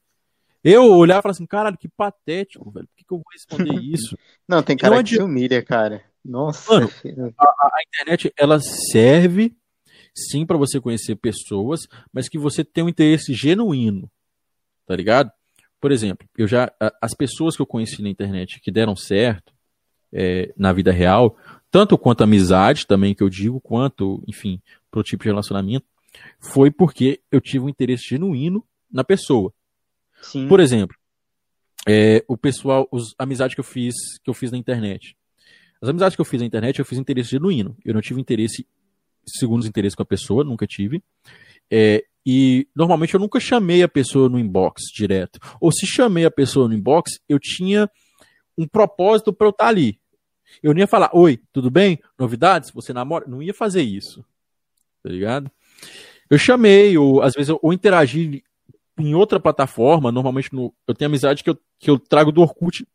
eu 0.64 0.91
olhar 0.91 1.19
e 1.19 1.22
falar 1.22 1.34
assim, 1.34 1.45
caralho, 1.45 1.77
que 1.77 1.88
patético, 1.88 2.72
velho. 2.72 2.88
Por 2.88 2.95
que, 2.95 3.03
que 3.03 3.14
eu 3.14 3.18
vou 3.18 3.26
responder 3.32 3.76
isso? 3.86 4.18
Não, 4.48 4.64
tem 4.64 4.76
cara 4.76 4.95
não 4.95 5.03
que 5.03 5.22
humilha, 5.22 5.61
cara. 5.61 6.03
Nossa. 6.26 6.73
Mano, 6.73 6.90
a, 7.38 7.45
a, 7.45 7.80
internet, 7.88 8.34
ela 8.36 8.60
serve, 8.60 9.56
sim, 10.15 10.44
para 10.44 10.57
você 10.57 10.82
conhecer 10.82 11.15
pessoas, 11.18 11.82
mas 12.11 12.27
que 12.27 12.40
você 12.40 12.64
tem 12.64 12.84
um 12.84 12.90
interesse 12.90 13.32
genuíno, 13.32 14.10
tá 14.88 14.95
ligado? 14.95 15.32
Por 15.80 15.92
exemplo, 15.92 16.28
eu 16.38 16.48
já 16.48 16.72
as 17.02 17.14
pessoas 17.14 17.56
que 17.56 17.62
eu 17.62 17.66
conheci 17.66 18.02
na 18.02 18.10
internet 18.10 18.60
que 18.60 18.72
deram 18.72 18.96
certo 18.96 19.54
é, 20.12 20.54
na 20.58 20.72
vida 20.72 20.92
real, 20.92 21.38
tanto 21.70 21.98
quanto 21.98 22.24
amizade 22.24 22.88
também 22.88 23.14
que 23.14 23.22
eu 23.22 23.30
digo, 23.30 23.60
quanto, 23.60 24.24
enfim, 24.28 24.62
pro 24.90 25.04
tipo 25.04 25.24
de 25.24 25.30
relacionamento, 25.30 25.86
foi 26.40 26.72
porque 26.72 27.22
eu 27.32 27.42
tive 27.42 27.66
um 27.66 27.70
interesse 27.70 28.10
genuíno 28.10 28.64
na 28.92 29.04
pessoa. 29.04 29.54
Sim. 30.22 30.48
Por 30.48 30.60
exemplo, 30.60 30.96
é, 31.88 32.24
o 32.28 32.38
pessoal, 32.38 32.88
os 32.92 33.14
amizades 33.20 33.54
que 33.54 33.60
eu 33.60 33.66
fiz, 33.66 33.94
que 34.24 34.30
eu 34.30 34.34
fiz 34.34 34.52
na 34.52 34.58
internet. 34.58 35.16
As 35.82 35.90
amizades 35.90 36.16
que 36.16 36.22
eu 36.22 36.26
fiz 36.26 36.40
na 36.40 36.48
internet, 36.48 36.80
eu 36.80 36.86
fiz 36.86 36.98
interesse 36.98 37.30
genuíno. 37.32 37.76
Eu 37.84 37.94
não 37.94 38.02
tive 38.02 38.20
interesse 38.20 38.66
segundo 39.26 39.62
os 39.62 39.68
interesses 39.68 39.96
com 39.96 40.04
a 40.04 40.06
pessoa, 40.06 40.44
nunca 40.44 40.66
tive. 40.66 41.04
É, 41.70 42.04
e 42.26 42.68
normalmente 42.76 43.14
eu 43.14 43.20
nunca 43.20 43.40
chamei 43.40 43.84
a 43.84 43.88
pessoa 43.88 44.28
no 44.28 44.40
inbox 44.40 44.84
direto. 44.94 45.40
Ou 45.62 45.72
se 45.72 45.86
chamei 45.86 46.26
a 46.26 46.32
pessoa 46.32 46.68
no 46.68 46.74
inbox, 46.74 47.20
eu 47.30 47.40
tinha 47.40 47.90
um 48.58 48.68
propósito 48.68 49.32
para 49.32 49.48
eu 49.48 49.52
estar 49.52 49.66
tá 49.66 49.70
ali. 49.70 50.00
Eu 50.64 50.74
não 50.74 50.80
ia 50.80 50.88
falar, 50.88 51.12
oi, 51.14 51.40
tudo 51.52 51.70
bem? 51.70 52.00
Novidades? 52.18 52.72
Você 52.72 52.94
namora? 52.94 53.26
Não 53.28 53.42
ia 53.42 53.54
fazer 53.54 53.82
isso. 53.82 54.26
Tá 55.04 55.10
ligado? 55.10 55.52
Eu 56.30 56.38
chamei, 56.38 56.98
ou 56.98 57.22
às 57.22 57.34
vezes 57.34 57.50
eu, 57.50 57.60
ou 57.62 57.72
interagi 57.72 58.44
em 58.98 59.14
outra 59.14 59.40
plataforma, 59.40 60.12
normalmente 60.12 60.54
no, 60.54 60.74
eu 60.88 60.96
tenho 60.96 61.10
amizade 61.10 61.44
que 61.44 61.50
eu, 61.50 61.60
que 61.78 61.90
eu 61.90 62.00
trago 62.00 62.32
do 62.32 62.42
Orkut 62.42 62.88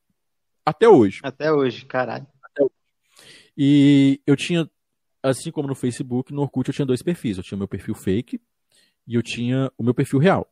até 0.65 0.89
hoje. 0.89 1.21
Até 1.23 1.53
hoje, 1.53 1.85
caralho. 1.85 2.27
Até 2.43 2.65
hoje. 2.65 2.73
E 3.57 4.21
eu 4.27 4.35
tinha, 4.35 4.69
assim 5.23 5.53
como 5.53 5.69
no 5.69 5.75
Facebook, 5.75 6.33
no 6.33 6.43
Orkut 6.43 6.69
eu 6.69 6.75
tinha 6.75 6.87
dois 6.87 7.03
perfis. 7.03 7.37
Eu 7.37 7.45
tinha 7.45 7.59
meu 7.59 7.69
perfil 7.69 7.95
fake, 7.95 8.41
e 9.07 9.15
eu 9.15 9.23
tinha 9.23 9.71
o 9.77 9.83
meu 9.83 9.95
perfil 9.95 10.19
real. 10.19 10.49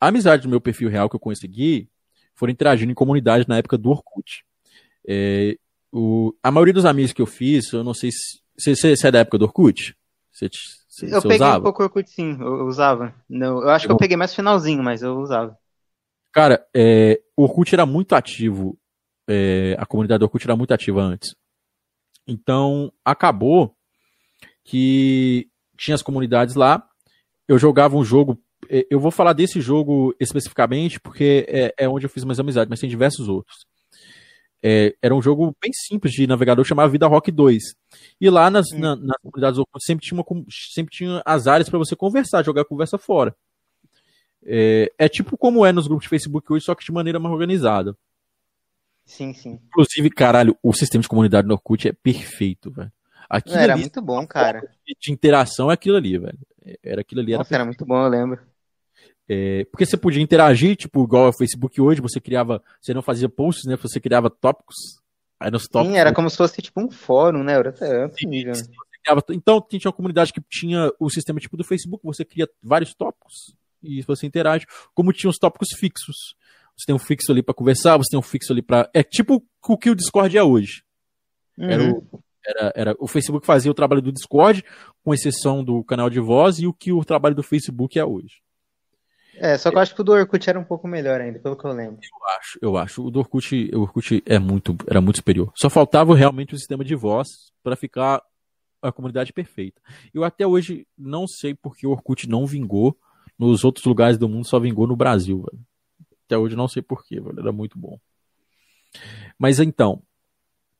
A 0.00 0.08
amizade 0.08 0.42
do 0.42 0.48
meu 0.48 0.60
perfil 0.60 0.88
real 0.88 1.08
que 1.08 1.16
eu 1.16 1.20
consegui 1.20 1.88
foram 2.34 2.52
interagindo 2.52 2.92
em 2.92 2.94
comunidade 2.94 3.48
na 3.48 3.58
época 3.58 3.76
do 3.76 3.90
Orkut. 3.90 4.44
É, 5.06 5.58
o, 5.92 6.32
a 6.42 6.50
maioria 6.50 6.74
dos 6.74 6.84
amigos 6.84 7.12
que 7.12 7.22
eu 7.22 7.26
fiz, 7.26 7.72
eu 7.72 7.82
não 7.82 7.94
sei 7.94 8.10
se. 8.12 8.40
Você, 8.56 9.06
é 9.06 9.10
da 9.10 9.20
época 9.20 9.38
do 9.38 9.44
Orkut? 9.44 9.96
Eu 11.02 11.22
peguei 11.22 11.36
usava? 11.36 11.58
um 11.58 11.62
pouco 11.62 11.82
o 11.82 11.86
Orkut, 11.86 12.10
sim, 12.10 12.36
eu, 12.40 12.58
eu 12.58 12.66
usava. 12.66 13.14
Não, 13.28 13.62
eu 13.62 13.70
acho 13.70 13.86
que 13.86 13.92
eu 13.92 13.96
peguei 13.96 14.16
mais 14.16 14.34
finalzinho, 14.34 14.82
mas 14.82 15.02
eu 15.02 15.18
usava. 15.18 15.56
Cara, 16.32 16.66
é, 16.74 17.20
o 17.36 17.42
Orkut 17.42 17.74
era 17.74 17.86
muito 17.86 18.14
ativo. 18.14 18.78
É, 19.28 19.76
a 19.78 19.86
comunidade 19.86 20.20
do 20.20 20.24
Orkut 20.24 20.44
era 20.44 20.56
muito 20.56 20.72
ativa 20.72 21.02
antes. 21.02 21.34
Então, 22.26 22.92
acabou 23.04 23.74
que 24.64 25.48
tinha 25.76 25.94
as 25.94 26.02
comunidades 26.02 26.54
lá. 26.54 26.87
Eu 27.48 27.58
jogava 27.58 27.96
um 27.96 28.04
jogo. 28.04 28.38
É, 28.68 28.86
eu 28.90 29.00
vou 29.00 29.10
falar 29.10 29.32
desse 29.32 29.60
jogo 29.60 30.14
especificamente 30.20 31.00
porque 31.00 31.46
é, 31.48 31.74
é 31.78 31.88
onde 31.88 32.04
eu 32.04 32.10
fiz 32.10 32.22
mais 32.22 32.38
amizade, 32.38 32.68
mas 32.68 32.78
tem 32.78 32.88
diversos 32.88 33.26
outros. 33.28 33.66
É, 34.62 34.94
era 35.00 35.14
um 35.14 35.22
jogo 35.22 35.56
bem 35.62 35.72
simples 35.72 36.12
de 36.12 36.26
navegador 36.26 36.64
chamado 36.64 36.90
Vida 36.90 37.06
Rock 37.06 37.30
2. 37.30 37.62
E 38.20 38.28
lá 38.28 38.50
nas, 38.50 38.66
na, 38.72 38.96
nas 38.96 39.16
comunidades 39.22 39.60
sempre 39.80 40.04
tinha, 40.04 40.20
uma, 40.20 40.44
sempre 40.50 40.94
tinha 40.94 41.22
as 41.24 41.46
áreas 41.46 41.68
para 41.68 41.78
você 41.78 41.96
conversar, 41.96 42.44
jogar 42.44 42.64
conversa 42.64 42.98
fora. 42.98 43.34
É, 44.44 44.92
é, 44.98 45.08
tipo 45.08 45.36
como 45.36 45.64
é 45.64 45.72
nos 45.72 45.86
grupos 45.86 46.04
de 46.04 46.08
Facebook 46.08 46.52
hoje, 46.52 46.64
só 46.64 46.74
que 46.74 46.84
de 46.84 46.92
maneira 46.92 47.18
mais 47.18 47.32
organizada. 47.32 47.96
Sim, 49.04 49.32
sim. 49.32 49.58
Inclusive, 49.68 50.10
caralho, 50.10 50.56
o 50.62 50.72
sistema 50.72 51.02
de 51.02 51.08
comunidade 51.08 51.48
no 51.48 51.54
Orkut 51.54 51.88
é 51.88 51.92
perfeito, 51.92 52.70
velho. 52.70 52.92
Aquilo 53.28 53.56
era 53.56 53.74
ali, 53.74 53.82
muito 53.82 54.00
bom, 54.00 54.26
cara. 54.26 54.62
De 55.00 55.12
interação 55.12 55.70
é 55.70 55.74
aquilo 55.74 55.96
ali, 55.96 56.18
velho. 56.18 56.38
Era 56.82 57.02
aquilo 57.02 57.20
ali. 57.20 57.36
Nossa, 57.36 57.54
era, 57.54 57.62
era 57.62 57.64
muito 57.64 57.84
bom, 57.84 58.02
eu 58.02 58.08
lembro. 58.08 58.40
É, 59.28 59.66
porque 59.66 59.84
você 59.84 59.96
podia 59.96 60.22
interagir, 60.22 60.74
tipo, 60.74 61.04
igual 61.04 61.26
ao 61.26 61.36
Facebook 61.36 61.78
hoje, 61.80 62.00
você 62.00 62.18
criava, 62.18 62.62
você 62.80 62.94
não 62.94 63.02
fazia 63.02 63.28
posts, 63.28 63.66
né? 63.66 63.76
Você 63.76 64.00
criava 64.00 64.30
tópicos. 64.30 64.76
Aí 65.38 65.50
nos 65.50 65.68
tópicos. 65.68 65.92
Sim, 65.92 66.00
era 66.00 66.14
como 66.14 66.30
se 66.30 66.36
fosse 66.36 66.62
tipo 66.62 66.80
um 66.80 66.90
fórum, 66.90 67.44
né? 67.44 67.52
Era 67.52 67.68
até 67.68 68.08
nível. 68.24 68.54
Né? 68.54 68.62
Então, 69.30 69.60
tinha 69.60 69.80
uma 69.84 69.92
comunidade 69.92 70.32
que 70.32 70.40
tinha 70.50 70.90
o 70.98 71.08
sistema 71.08 71.38
tipo 71.38 71.56
do 71.56 71.64
Facebook, 71.64 72.04
você 72.04 72.24
cria 72.24 72.48
vários 72.62 72.94
tópicos 72.94 73.54
e 73.82 74.02
você 74.02 74.26
interage, 74.26 74.66
como 74.94 75.12
tinha 75.12 75.30
os 75.30 75.36
tópicos 75.36 75.68
fixos. 75.78 76.34
Você 76.76 76.86
tem 76.86 76.94
um 76.94 76.98
fixo 76.98 77.32
ali 77.32 77.42
para 77.42 77.54
conversar, 77.54 77.96
você 77.96 78.10
tem 78.10 78.18
um 78.18 78.22
fixo 78.22 78.52
ali 78.52 78.62
para. 78.62 78.88
É 78.94 79.02
tipo 79.02 79.44
o 79.66 79.78
que 79.78 79.90
o 79.90 79.94
Discord 79.94 80.36
é 80.36 80.42
hoje. 80.42 80.82
Uhum. 81.56 81.70
Era, 81.70 81.90
o, 81.90 82.22
era, 82.48 82.72
era, 82.74 82.96
o 82.98 83.06
Facebook 83.06 83.44
fazia 83.44 83.70
o 83.70 83.74
trabalho 83.74 84.00
do 84.00 84.12
Discord, 84.12 84.64
com 85.04 85.12
exceção 85.12 85.62
do 85.62 85.84
canal 85.84 86.08
de 86.08 86.18
voz, 86.18 86.58
e 86.58 86.66
o 86.66 86.72
que 86.72 86.92
o 86.92 87.04
trabalho 87.04 87.34
do 87.34 87.42
Facebook 87.42 87.98
é 87.98 88.04
hoje. 88.04 88.40
É, 89.36 89.56
só 89.56 89.70
que 89.70 89.76
eu 89.76 89.80
acho 89.80 89.94
que 89.94 90.00
o 90.00 90.04
do 90.04 90.12
Orkut 90.12 90.50
era 90.50 90.58
um 90.58 90.64
pouco 90.64 90.88
melhor 90.88 91.20
ainda, 91.20 91.38
pelo 91.38 91.56
que 91.56 91.64
eu 91.64 91.72
lembro. 91.72 92.00
Eu 92.02 92.36
acho, 92.36 92.58
eu 92.60 92.76
acho. 92.76 93.06
O 93.06 93.10
do 93.10 93.20
Orkut, 93.20 93.70
o 93.72 93.82
Orkut 93.82 94.22
é 94.26 94.38
muito, 94.38 94.76
era 94.88 95.00
muito 95.00 95.16
superior. 95.16 95.52
Só 95.54 95.70
faltava 95.70 96.14
realmente 96.16 96.54
o 96.54 96.58
sistema 96.58 96.84
de 96.84 96.96
voz 96.96 97.28
para 97.62 97.76
ficar 97.76 98.20
a 98.82 98.90
comunidade 98.90 99.32
perfeita. 99.32 99.80
Eu 100.12 100.24
até 100.24 100.46
hoje 100.46 100.86
não 100.96 101.26
sei 101.28 101.54
porque 101.54 101.86
o 101.86 101.90
Orkut 101.90 102.28
não 102.28 102.46
vingou 102.46 102.96
nos 103.38 103.62
outros 103.62 103.84
lugares 103.84 104.18
do 104.18 104.28
mundo, 104.28 104.48
só 104.48 104.58
vingou 104.58 104.86
no 104.86 104.96
Brasil. 104.96 105.44
Velho. 105.48 105.64
Até 106.26 106.36
hoje 106.36 106.56
não 106.56 106.66
sei 106.66 106.82
porquê, 106.82 107.20
velho. 107.20 107.38
Era 107.38 107.52
muito 107.52 107.78
bom. 107.78 107.98
Mas 109.38 109.60
então, 109.60 110.02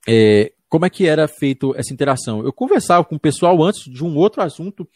é, 0.09 0.53
como 0.69 0.85
é 0.85 0.90
que 0.90 1.07
era 1.07 1.27
feito 1.27 1.74
essa 1.77 1.93
interação? 1.93 2.43
Eu 2.45 2.53
conversava 2.53 3.05
com 3.05 3.16
o 3.16 3.20
pessoal 3.20 3.62
antes 3.62 3.85
de 3.85 4.05
um 4.05 4.16
outro 4.16 4.43
assunto 4.43 4.89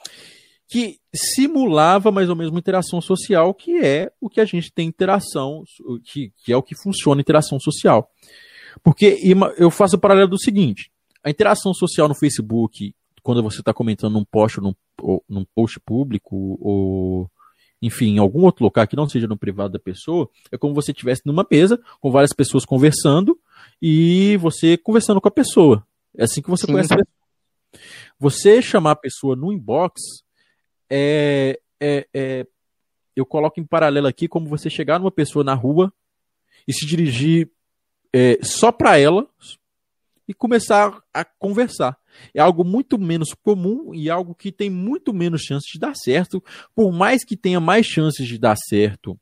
que 0.69 0.99
simulava 1.15 2.11
mais 2.11 2.28
ou 2.31 2.36
menos 2.36 2.51
uma 2.51 2.59
interação 2.59 3.01
social, 3.01 3.53
que 3.53 3.78
é 3.78 4.11
o 4.20 4.31
que 4.31 4.40
a 4.40 4.44
gente 4.44 4.73
tem 4.73 4.89
interação, 4.89 5.65
que, 6.05 6.32
que 6.43 6.53
é 6.53 6.57
o 6.57 6.62
que 6.62 6.74
funciona 6.74 7.20
interação 7.20 7.59
social. 7.61 8.11
Porque 8.82 9.19
eu 9.59 9.70
faço 9.70 9.97
o 9.97 9.99
paralelo 9.99 10.31
do 10.31 10.39
seguinte: 10.39 10.90
a 11.23 11.31
interação 11.31 11.74
social 11.74 12.09
no 12.09 12.15
Facebook, 12.15 12.94
quando 13.23 13.43
você 13.43 13.61
está 13.61 13.73
comentando 13.73 14.15
num 14.15 14.24
post, 14.24 14.61
num, 14.61 14.74
num 15.28 15.44
post 15.55 15.78
público, 15.81 16.59
ou 16.61 17.31
enfim, 17.82 18.15
em 18.15 18.19
algum 18.19 18.44
outro 18.44 18.65
local 18.65 18.86
que 18.86 18.97
não 18.97 19.09
seja 19.09 19.27
no 19.27 19.36
privado 19.36 19.73
da 19.73 19.78
pessoa, 19.78 20.28
é 20.51 20.57
como 20.57 20.73
você 20.73 20.93
estivesse 20.93 21.23
numa 21.27 21.47
mesa 21.51 21.81
com 22.01 22.11
várias 22.11 22.32
pessoas 22.32 22.65
conversando 22.65 23.39
e 23.83 24.37
você 24.37 24.77
conversando 24.77 25.21
com 25.21 25.27
a 25.27 25.33
pessoa. 25.33 25.85
É 26.17 26.23
assim 26.23 26.41
que 26.41 26.49
você 26.49 26.67
Sim. 26.67 26.73
conhece 26.73 26.95
a 26.95 26.99
pessoa. 26.99 27.83
Você 28.21 28.63
chamar 28.63 28.93
a 28.93 28.97
pessoa 28.97 29.35
no 29.35 29.53
inbox 29.53 30.01
é, 30.89 31.59
é, 31.81 32.07
é, 32.15 32.47
eu 33.17 33.27
coloco 33.27 33.59
em 33.59 33.65
paralelo 33.65 34.07
aqui 34.07 34.29
como 34.29 34.49
você 34.49 34.71
chegar 34.71 35.01
numa 35.01 35.11
pessoa 35.11 35.45
na 35.45 35.55
rua 35.55 35.93
e 36.69 36.73
se 36.73 36.87
dirigir 36.87 37.51
é, 38.13 38.39
só 38.43 38.71
para 38.71 38.99
ela 38.99 39.29
e 40.29 40.33
começar 40.33 41.03
a 41.13 41.25
conversar. 41.25 41.99
É 42.33 42.41
algo 42.41 42.63
muito 42.63 42.99
menos 42.99 43.35
comum 43.35 43.93
e 43.93 44.09
algo 44.09 44.35
que 44.35 44.53
tem 44.53 44.71
muito 44.71 45.13
menos 45.13 45.43
chances 45.43 45.69
de 45.73 45.81
dar 45.81 45.97
certo, 45.97 46.45
por 46.75 46.93
mais 46.93 47.25
que 47.25 47.37
tenha 47.37 47.59
mais 47.59 47.87
chances 47.87 48.29
de 48.29 48.39
dar 48.39 48.57
certo 48.57 49.19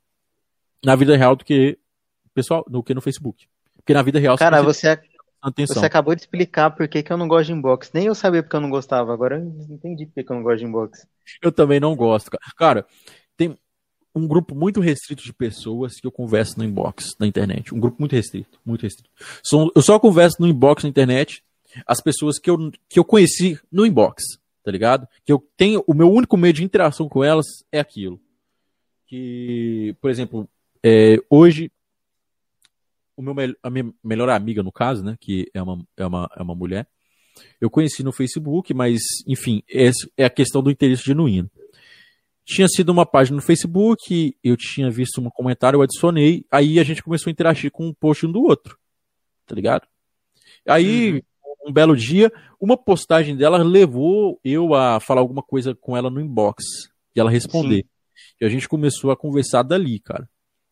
na 0.85 0.95
vida 0.97 1.17
real 1.17 1.35
do 1.35 1.45
que 1.45 1.79
pessoal, 2.35 2.65
do 2.69 2.83
que 2.83 2.93
no 2.93 3.01
Facebook. 3.01 3.49
Porque 3.81 3.95
na 3.95 4.03
vida 4.03 4.19
real 4.19 4.37
Cara, 4.37 4.63
você, 4.63 4.99
Atenção. 5.43 5.81
Você 5.81 5.87
acabou 5.87 6.15
de 6.15 6.21
explicar 6.21 6.71
por 6.71 6.87
que, 6.87 7.03
que 7.03 7.11
eu 7.11 7.17
não 7.17 7.27
gosto 7.27 7.47
de 7.47 7.53
inbox. 7.55 7.91
Nem 7.95 8.07
eu 8.07 8.15
sabia 8.15 8.43
porque 8.43 8.55
eu 8.55 8.61
não 8.61 8.69
gostava. 8.69 9.13
Agora 9.13 9.39
eu 9.39 9.75
entendi 9.75 10.05
por 10.05 10.15
que, 10.15 10.25
que 10.25 10.31
eu 10.31 10.37
não 10.37 10.43
gosto 10.43 10.59
de 10.59 10.67
inbox. 10.67 11.07
Eu 11.41 11.51
também 11.51 11.81
não 11.81 11.97
gosto, 11.97 12.31
cara. 12.31 12.43
Cara, 12.57 12.87
tem 13.39 13.59
um 14.15 14.27
grupo 14.27 14.55
muito 14.55 14.81
restrito 14.81 15.23
de 15.23 15.33
pessoas 15.33 15.99
que 15.99 16.07
eu 16.07 16.13
converso 16.13 16.59
no 16.59 16.65
inbox 16.65 17.15
na 17.19 17.27
internet. 17.27 17.75
Um 17.75 17.81
grupo 17.81 17.97
muito 18.01 18.13
restrito, 18.13 18.61
muito 18.67 18.83
restrito. 18.83 19.09
eu 19.75 19.81
só 19.81 19.99
converso 19.99 20.37
no 20.41 20.47
inbox 20.47 20.83
na 20.83 20.91
internet 20.91 21.43
as 21.87 22.03
pessoas 22.03 22.39
que 22.39 22.51
eu, 22.51 22.71
que 22.89 22.99
eu 22.99 23.05
conheci 23.05 23.59
no 23.71 23.87
inbox, 23.87 24.23
tá 24.63 24.71
ligado? 24.71 25.09
Que 25.25 25.33
eu 25.33 25.43
tenho, 25.57 25.83
o 25.87 25.95
meu 25.95 26.11
único 26.13 26.37
meio 26.37 26.53
de 26.53 26.65
interação 26.65 27.09
com 27.09 27.25
elas 27.25 27.47
é 27.73 27.81
aquilo. 27.81 28.21
Que, 29.07 29.97
por 30.01 30.11
exemplo, 30.11 30.49
é, 30.83 31.17
hoje 31.31 31.71
o 33.21 33.23
meu 33.23 33.55
a 33.63 33.71
minha 33.71 33.93
melhor 34.03 34.29
amiga, 34.31 34.63
no 34.63 34.73
caso, 34.73 35.05
né, 35.05 35.17
que 35.21 35.51
é 35.55 35.63
uma, 35.63 35.85
é 35.97 36.07
uma, 36.07 36.31
é 36.37 36.43
uma 36.43 36.55
mulher, 36.55 36.89
eu 37.61 37.71
conheci 37.71 38.03
no 38.03 38.13
Facebook, 38.13 38.75
mas, 38.75 39.01
enfim, 39.27 39.63
é 40.17 40.25
a 40.25 40.31
questão 40.31 40.63
do 40.63 40.71
interesse 40.71 41.05
genuíno. 41.05 41.51
Tinha 42.45 42.67
sido 42.69 42.91
uma 42.91 43.07
página 43.07 43.37
no 43.37 43.43
Facebook, 43.43 44.37
eu 44.43 44.57
tinha 44.57 44.91
visto 44.91 45.21
um 45.21 45.31
comentário, 45.31 45.77
eu 45.77 45.83
adicionei, 45.83 46.45
aí 46.51 46.81
a 46.81 46.83
gente 46.83 47.03
começou 47.03 47.31
a 47.31 47.33
interagir 47.33 47.71
com 47.71 47.87
um 47.87 47.95
post 47.95 48.27
um 48.27 48.33
do 48.33 48.43
outro, 48.43 48.77
tá 49.47 49.55
ligado? 49.55 49.87
Aí, 50.67 51.13
uhum. 51.13 51.21
um 51.69 51.73
belo 51.73 51.97
dia, 51.97 52.33
uma 52.61 52.77
postagem 52.77 53.37
dela 53.37 53.59
levou 53.63 54.41
eu 54.43 54.75
a 54.75 54.99
falar 54.99 55.21
alguma 55.21 55.43
coisa 55.43 55.75
com 55.75 55.97
ela 55.97 56.11
no 56.11 56.21
inbox, 56.21 56.65
e 57.15 57.21
ela 57.21 57.31
responder. 57.31 57.83
Sim. 57.83 57.89
E 58.41 58.45
a 58.45 58.49
gente 58.49 58.69
começou 58.69 59.11
a 59.11 59.17
conversar 59.17 59.63
dali, 59.63 60.01
cara. 60.01 60.29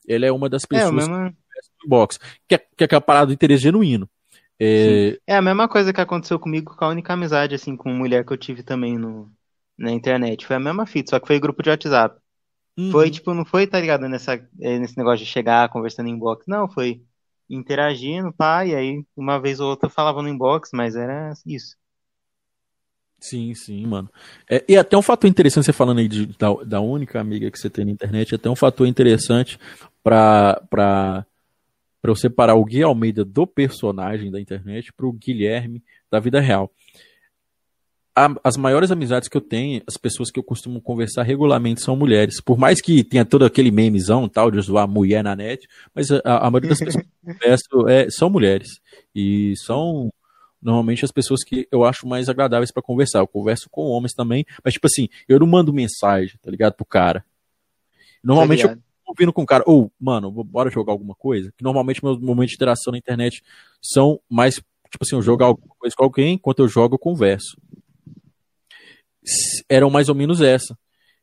Ela 0.08 0.26
é 0.26 0.32
uma 0.32 0.48
das 0.48 0.64
é, 0.64 0.66
pessoas. 0.66 0.90
É, 0.90 0.96
mesma 0.96 1.36
box, 1.88 2.18
que 2.46 2.54
é, 2.54 2.58
que 2.58 2.82
é 2.82 2.86
aquela 2.86 3.00
parada 3.00 3.26
do 3.26 3.32
interesse 3.32 3.62
genuíno. 3.62 4.08
É... 4.60 5.18
é... 5.26 5.36
a 5.36 5.42
mesma 5.42 5.68
coisa 5.68 5.92
que 5.92 6.00
aconteceu 6.00 6.38
comigo 6.38 6.74
com 6.76 6.84
a 6.84 6.88
única 6.88 7.12
amizade, 7.12 7.54
assim, 7.54 7.76
com 7.76 7.90
mulher 7.90 8.24
que 8.24 8.32
eu 8.32 8.36
tive 8.36 8.62
também 8.62 8.98
no, 8.98 9.30
na 9.78 9.92
internet. 9.92 10.46
Foi 10.46 10.56
a 10.56 10.60
mesma 10.60 10.86
fita, 10.86 11.10
só 11.10 11.20
que 11.20 11.26
foi 11.26 11.38
grupo 11.38 11.62
de 11.62 11.70
WhatsApp. 11.70 12.20
Uhum. 12.76 12.90
Foi, 12.90 13.10
tipo, 13.10 13.34
não 13.34 13.44
foi, 13.44 13.66
tá 13.66 13.80
ligado, 13.80 14.08
nessa, 14.08 14.34
é, 14.60 14.78
nesse 14.78 14.96
negócio 14.96 15.24
de 15.24 15.30
chegar 15.30 15.68
conversando 15.68 16.08
em 16.08 16.12
inbox. 16.12 16.44
Não, 16.46 16.68
foi 16.68 17.02
interagindo, 17.50 18.32
pá, 18.32 18.64
e 18.64 18.74
aí 18.74 19.04
uma 19.16 19.40
vez 19.40 19.58
ou 19.58 19.70
outra 19.70 19.88
falava 19.88 20.22
no 20.22 20.28
inbox, 20.28 20.70
mas 20.72 20.94
era 20.94 21.32
isso. 21.46 21.76
Sim, 23.20 23.52
sim, 23.54 23.84
mano. 23.84 24.08
É, 24.48 24.64
e 24.68 24.76
até 24.76 24.96
um 24.96 25.02
fator 25.02 25.28
interessante, 25.28 25.64
você 25.64 25.72
falando 25.72 25.98
aí 25.98 26.08
de, 26.08 26.26
da, 26.38 26.52
da 26.64 26.80
única 26.80 27.20
amiga 27.20 27.50
que 27.50 27.58
você 27.58 27.68
tem 27.68 27.84
na 27.84 27.90
internet, 27.90 28.34
até 28.34 28.48
um 28.48 28.54
fator 28.54 28.86
interessante 28.86 29.58
para 30.04 31.26
para 32.00 32.10
eu 32.10 32.16
separar 32.16 32.54
o 32.54 32.64
Gui 32.64 32.82
Almeida 32.82 33.24
do 33.24 33.46
personagem 33.46 34.30
da 34.30 34.40
internet 34.40 34.92
para 34.92 35.06
o 35.06 35.12
Guilherme 35.12 35.82
da 36.10 36.20
vida 36.20 36.40
real. 36.40 36.72
A, 38.14 38.34
as 38.42 38.56
maiores 38.56 38.90
amizades 38.90 39.28
que 39.28 39.36
eu 39.36 39.40
tenho, 39.40 39.82
as 39.86 39.96
pessoas 39.96 40.30
que 40.30 40.40
eu 40.40 40.42
costumo 40.42 40.80
conversar 40.80 41.22
regularmente 41.22 41.80
são 41.80 41.96
mulheres. 41.96 42.40
Por 42.40 42.58
mais 42.58 42.80
que 42.80 43.04
tenha 43.04 43.24
todo 43.24 43.44
aquele 43.44 43.70
memezão 43.70 44.28
tal 44.28 44.50
de 44.50 44.60
zoar 44.60 44.88
mulher 44.88 45.22
na 45.22 45.36
net, 45.36 45.68
mas 45.94 46.10
a, 46.10 46.20
a 46.24 46.50
maioria 46.50 46.70
das 46.70 46.78
pessoas 46.78 47.04
que 47.04 47.10
eu 47.10 47.34
converso 47.34 47.88
é, 47.88 48.10
são 48.10 48.28
mulheres. 48.28 48.80
E 49.14 49.54
são 49.64 50.12
normalmente 50.60 51.04
as 51.04 51.12
pessoas 51.12 51.44
que 51.44 51.68
eu 51.70 51.84
acho 51.84 52.08
mais 52.08 52.28
agradáveis 52.28 52.72
para 52.72 52.82
conversar. 52.82 53.20
Eu 53.20 53.28
converso 53.28 53.68
com 53.70 53.82
homens 53.82 54.12
também, 54.12 54.44
mas 54.64 54.74
tipo 54.74 54.86
assim, 54.88 55.08
eu 55.28 55.38
não 55.38 55.46
mando 55.46 55.72
mensagem, 55.72 56.36
tá 56.42 56.50
ligado, 56.50 56.74
pro 56.74 56.84
cara. 56.84 57.24
Normalmente 58.22 58.64
tá 58.64 58.72
eu 58.72 58.87
ouvindo 59.08 59.32
com 59.32 59.42
o 59.42 59.46
cara, 59.46 59.64
ou, 59.66 59.86
oh, 59.86 59.90
mano, 59.98 60.30
bora 60.44 60.70
jogar 60.70 60.92
alguma 60.92 61.14
coisa? 61.14 61.52
Que 61.56 61.64
normalmente 61.64 62.04
meus 62.04 62.18
momentos 62.18 62.50
de 62.50 62.56
interação 62.56 62.92
na 62.92 62.98
internet 62.98 63.42
são 63.82 64.20
mais, 64.28 64.56
tipo 64.56 65.02
assim, 65.02 65.16
eu 65.16 65.22
jogar 65.22 65.46
alguma 65.46 65.74
coisa 65.78 65.96
com 65.96 66.04
alguém, 66.04 66.34
enquanto 66.34 66.60
eu 66.60 66.68
jogo, 66.68 66.94
eu 66.94 66.98
converso. 66.98 67.56
Eram 69.68 69.90
mais 69.90 70.08
ou 70.08 70.14
menos 70.14 70.40
essa. 70.40 70.78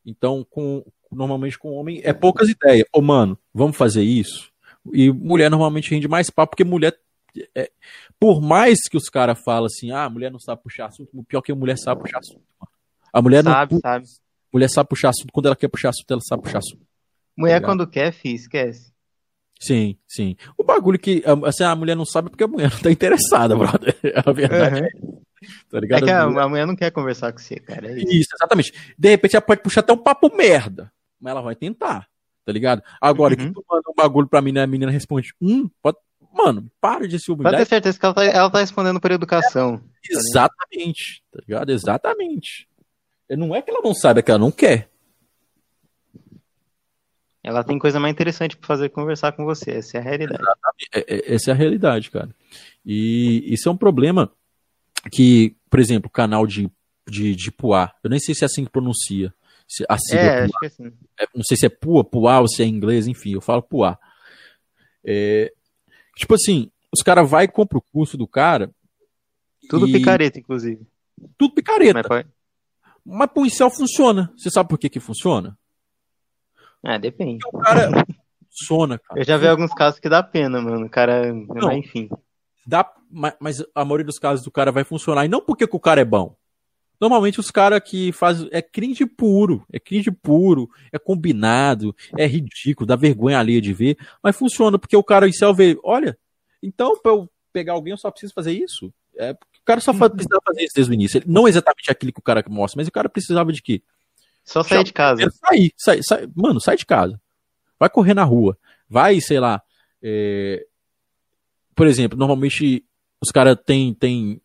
Então, 0.06 0.46
com, 0.50 0.84
normalmente 1.12 1.58
com 1.58 1.74
homem, 1.74 2.02
é 2.04 2.14
poucas 2.14 2.50
ideias. 2.50 2.88
Ô, 2.94 3.00
oh, 3.00 3.02
mano, 3.02 3.38
vamos 3.54 3.78
fazer 3.78 4.04
isso? 4.04 4.52
E 4.94 5.12
mulher 5.12 5.50
normalmente 5.50 5.90
rende 5.92 6.08
mais 6.08 6.30
papo, 6.30 6.52
porque 6.52 6.64
mulher. 6.64 6.98
É, 7.54 7.70
por 8.18 8.42
mais 8.42 8.88
que 8.90 8.96
os 8.96 9.10
caras 9.10 9.38
falam 9.44 9.66
assim, 9.66 9.92
ah, 9.92 10.06
a 10.06 10.10
mulher 10.10 10.32
não 10.32 10.40
sabe 10.40 10.64
puxar 10.64 10.86
assunto, 10.86 11.12
pior 11.28 11.40
é 11.40 11.42
que 11.42 11.52
a 11.52 11.56
mulher 11.56 11.78
sabe 11.78 12.02
puxar 12.02 12.20
assunto. 12.20 12.44
Mano. 12.60 12.72
A 13.12 13.22
mulher 13.22 13.44
sabe, 13.44 13.74
não. 13.74 13.82
Sabe. 13.82 14.06
Mulher 14.54 14.70
sabe 14.70 14.90
puxar 14.90 15.10
assunto, 15.10 15.34
quando 15.34 15.48
ela 15.48 15.56
quer 15.56 15.68
puxar 15.68 15.90
assunto, 15.90 16.10
ela 16.12 16.22
sabe 16.22 16.44
puxar 16.44 16.60
assunto. 16.60 16.86
Mulher, 17.38 17.60
tá 17.60 17.68
quando 17.68 17.88
quer, 17.88 18.12
fi, 18.12 18.34
esquece. 18.34 18.94
Sim, 19.60 19.98
sim. 20.08 20.36
O 20.58 20.64
bagulho 20.64 21.00
que 21.00 21.24
assim, 21.46 21.64
a 21.64 21.76
mulher 21.76 21.96
não 21.96 22.06
sabe 22.06 22.30
porque 22.30 22.44
a 22.44 22.48
mulher 22.48 22.70
não 22.72 22.80
tá 22.80 22.92
interessada, 22.92 23.56
brother. 23.58 23.96
A 24.26 24.32
verdade. 24.32 24.82
Uhum. 24.82 25.22
Tá 25.70 25.80
ligado? 25.80 26.04
É 26.04 26.06
que 26.06 26.12
a, 26.12 26.24
a 26.24 26.50
mulher 26.50 26.66
não 26.66 26.76
quer 26.76 26.92
conversar 26.92 27.32
com 27.32 27.40
você, 27.40 27.56
cara. 27.58 27.88
É 27.88 27.98
isso. 27.98 28.14
isso. 28.14 28.30
exatamente. 28.36 28.74
De 28.98 29.10
repente 29.10 29.36
ela 29.36 29.42
pode 29.42 29.62
puxar 29.62 29.82
até 29.82 29.94
um 29.94 29.98
papo 29.98 30.34
merda, 30.36 30.92
mas 31.20 31.32
ela 31.32 31.42
vai 31.42 31.56
tentar, 31.56 32.08
tá 32.46 32.52
ligado? 32.52 32.82
Agora, 33.00 33.34
uhum. 33.34 33.48
que 33.48 33.54
tu 33.54 33.64
manda 33.70 33.90
um 33.90 33.96
bagulho 33.96 34.28
pra 34.28 34.42
menina, 34.42 34.64
a 34.64 34.68
menina 34.68 34.92
responde, 34.92 35.34
hum, 35.42 35.70
pode... 35.82 35.98
mano, 36.34 36.70
para 36.82 37.08
de 37.08 37.20
se 37.20 37.32
humilhar. 37.32 37.54
Pode 37.54 37.64
ter 37.64 37.70
certeza 37.70 38.00
que 38.00 38.06
ela 38.06 38.16
tá, 38.16 38.26
ela 38.26 38.50
tá 38.50 38.60
respondendo 38.60 39.00
por 39.00 39.12
educação. 39.12 39.82
É, 40.10 40.16
exatamente, 40.16 41.24
tá 41.32 41.40
ligado? 41.48 41.70
Exatamente. 41.72 42.68
Não 43.30 43.56
é 43.56 43.62
que 43.62 43.72
ela 43.72 43.82
não 43.82 43.94
sabe, 43.94 44.20
é 44.20 44.24
que 44.24 44.32
ela 44.32 44.40
não 44.40 44.52
quer. 44.52 44.90
Ela 47.46 47.64
tem 47.64 47.78
coisa 47.78 48.00
mais 48.00 48.12
interessante 48.12 48.58
para 48.58 48.66
fazer 48.66 48.90
conversar 48.90 49.32
com 49.34 49.46
você. 49.46 49.70
Essa 49.70 49.98
é 49.98 50.00
a 50.00 50.04
realidade. 50.04 50.44
É, 50.92 51.00
é, 51.00 51.36
essa 51.36 51.52
é 51.52 51.54
a 51.54 51.56
realidade, 51.56 52.10
cara. 52.10 52.36
E 52.84 53.54
isso 53.54 53.70
é 53.70 53.72
um 53.72 53.78
problema 53.78 54.32
que, 55.12 55.56
por 55.70 55.80
exemplo, 55.80 56.08
o 56.08 56.12
canal 56.12 56.48
de, 56.48 56.72
de, 57.08 57.36
de 57.36 57.52
Puá, 57.52 57.94
eu 58.04 58.10
nem 58.10 58.18
sei 58.18 58.34
se 58.34 58.44
é 58.44 58.48
assim 58.48 58.66
que 58.66 58.72
pronuncia. 58.72 59.32
Se, 59.68 59.84
a 59.88 59.94
é, 59.94 60.44
acho 60.46 60.60
que 60.60 60.66
é 60.66 60.68
assim. 60.68 60.92
É, 61.20 61.28
não 61.36 61.44
sei 61.44 61.56
se 61.56 61.68
é 61.68 61.70
Pua, 61.70 62.04
Puá 62.04 62.40
ou 62.40 62.48
se 62.48 62.64
é 62.64 62.66
inglês, 62.66 63.06
enfim, 63.06 63.34
eu 63.34 63.42
falo 63.42 63.62
Puá. 63.62 63.96
É, 65.04 65.54
tipo 66.16 66.34
assim, 66.34 66.72
os 66.92 67.04
caras 67.04 67.30
vai 67.30 67.46
e 67.46 67.48
compram 67.48 67.78
o 67.78 67.92
curso 67.94 68.18
do 68.18 68.28
cara. 68.28 68.72
Tudo 69.70 69.88
e... 69.88 69.92
picareta, 69.92 70.40
inclusive. 70.40 70.82
Tudo 71.38 71.54
picareta. 71.54 72.02
Mas, 72.10 72.26
Mas 73.06 73.30
pro 73.32 73.46
incel 73.46 73.70
funciona. 73.70 74.34
Você 74.36 74.50
sabe 74.50 74.68
por 74.68 74.80
que 74.80 74.90
que 74.90 75.00
funciona? 75.00 75.56
É, 76.86 77.00
depende. 77.00 77.40
o 77.52 77.60
cara 77.60 78.06
funciona, 78.50 79.00
cara. 79.00 79.20
Eu 79.20 79.26
já 79.26 79.38
vi 79.38 79.48
alguns 79.48 79.74
casos 79.74 80.00
que 80.00 80.08
dá 80.08 80.22
pena, 80.22 80.62
mano. 80.62 80.86
O 80.86 80.90
cara, 80.90 81.34
não, 81.34 81.72
enfim. 81.72 82.10
Dá, 82.66 82.90
mas 83.40 83.64
a 83.74 83.84
maioria 83.84 84.06
dos 84.06 84.20
casos 84.20 84.44
do 84.44 84.52
cara 84.52 84.72
vai 84.72 84.84
funcionar. 84.84 85.26
E 85.26 85.30
não 85.30 85.42
porque 85.42 85.66
o 85.66 85.80
cara 85.80 86.02
é 86.02 86.06
bom. 86.06 86.36
Normalmente 87.00 87.40
os 87.40 87.52
caras 87.52 87.82
que 87.84 88.12
fazem. 88.12 88.48
É 88.52 88.62
cringe 88.62 89.06
puro. 89.06 89.66
É 89.72 89.80
cringe 89.80 90.12
puro. 90.12 90.70
É 90.92 90.98
combinado. 90.98 91.96
É 92.18 92.26
ridículo. 92.26 92.88
Dá 92.88 92.96
vergonha 92.96 93.40
alheia 93.40 93.62
de 93.62 93.74
ver. 93.74 93.98
Mas 94.24 94.38
funciona 94.38 94.80
porque 94.80 94.96
o 94.96 95.04
cara 95.04 95.28
incel 95.28 95.54
vê. 95.54 95.78
Olha, 95.84 96.18
então 96.64 96.98
pra 97.02 97.12
eu 97.12 97.30
pegar 97.52 97.74
alguém 97.74 97.92
eu 97.92 97.98
só 97.98 98.10
preciso 98.10 98.34
fazer 98.34 98.54
isso. 98.54 98.94
É, 99.18 99.32
o 99.32 99.66
cara 99.66 99.80
só 99.80 99.94
precisava 99.94 100.42
fazer 100.46 100.64
isso 100.64 100.76
desde 100.76 100.92
o 100.92 100.94
início. 100.94 101.24
Não 101.26 101.48
exatamente 101.48 101.90
aquilo 101.90 102.14
que 102.14 102.20
o 102.20 102.24
cara 102.24 102.44
mostra, 102.50 102.80
mas 102.80 102.88
o 102.88 102.92
cara 102.92 103.10
precisava 103.10 103.52
de 103.52 103.62
quê? 103.62 103.82
Só 104.46 104.64
sair 104.64 104.84
de 104.84 104.94
casa. 104.94 105.28
Sair, 105.32 105.74
sair, 105.76 106.04
sair, 106.04 106.30
mano, 106.36 106.62
sai 106.62 106.78
de 106.78 106.86
casa. 106.86 107.20
Vai 107.80 107.90
correr 107.90 108.14
na 108.14 108.24
rua. 108.24 108.58
Vai, 108.88 109.20
sei 109.20 109.40
lá. 109.40 109.62
É... 110.02 110.66
Por 111.76 111.88
exemplo, 111.88 112.18
normalmente 112.18 112.86
os 113.20 113.32
caras 113.32 113.58
têm. 113.66 113.94
Tem... 113.94 114.40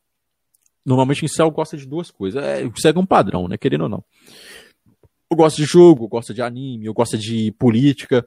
Normalmente 0.84 1.24
em 1.24 1.28
céu 1.28 1.50
gosta 1.50 1.76
de 1.76 1.86
duas 1.86 2.10
coisas. 2.10 2.42
É, 2.42 2.68
segue 2.76 2.98
um 2.98 3.06
padrão, 3.06 3.46
né? 3.46 3.58
Querendo 3.58 3.82
ou 3.82 3.88
não. 3.88 4.04
Eu 5.30 5.36
gosto 5.36 5.58
de 5.58 5.64
jogo, 5.64 6.04
eu 6.04 6.08
gosto 6.08 6.34
de 6.34 6.42
anime, 6.42 6.86
eu 6.86 6.94
gosto 6.94 7.16
de 7.16 7.52
política. 7.52 8.26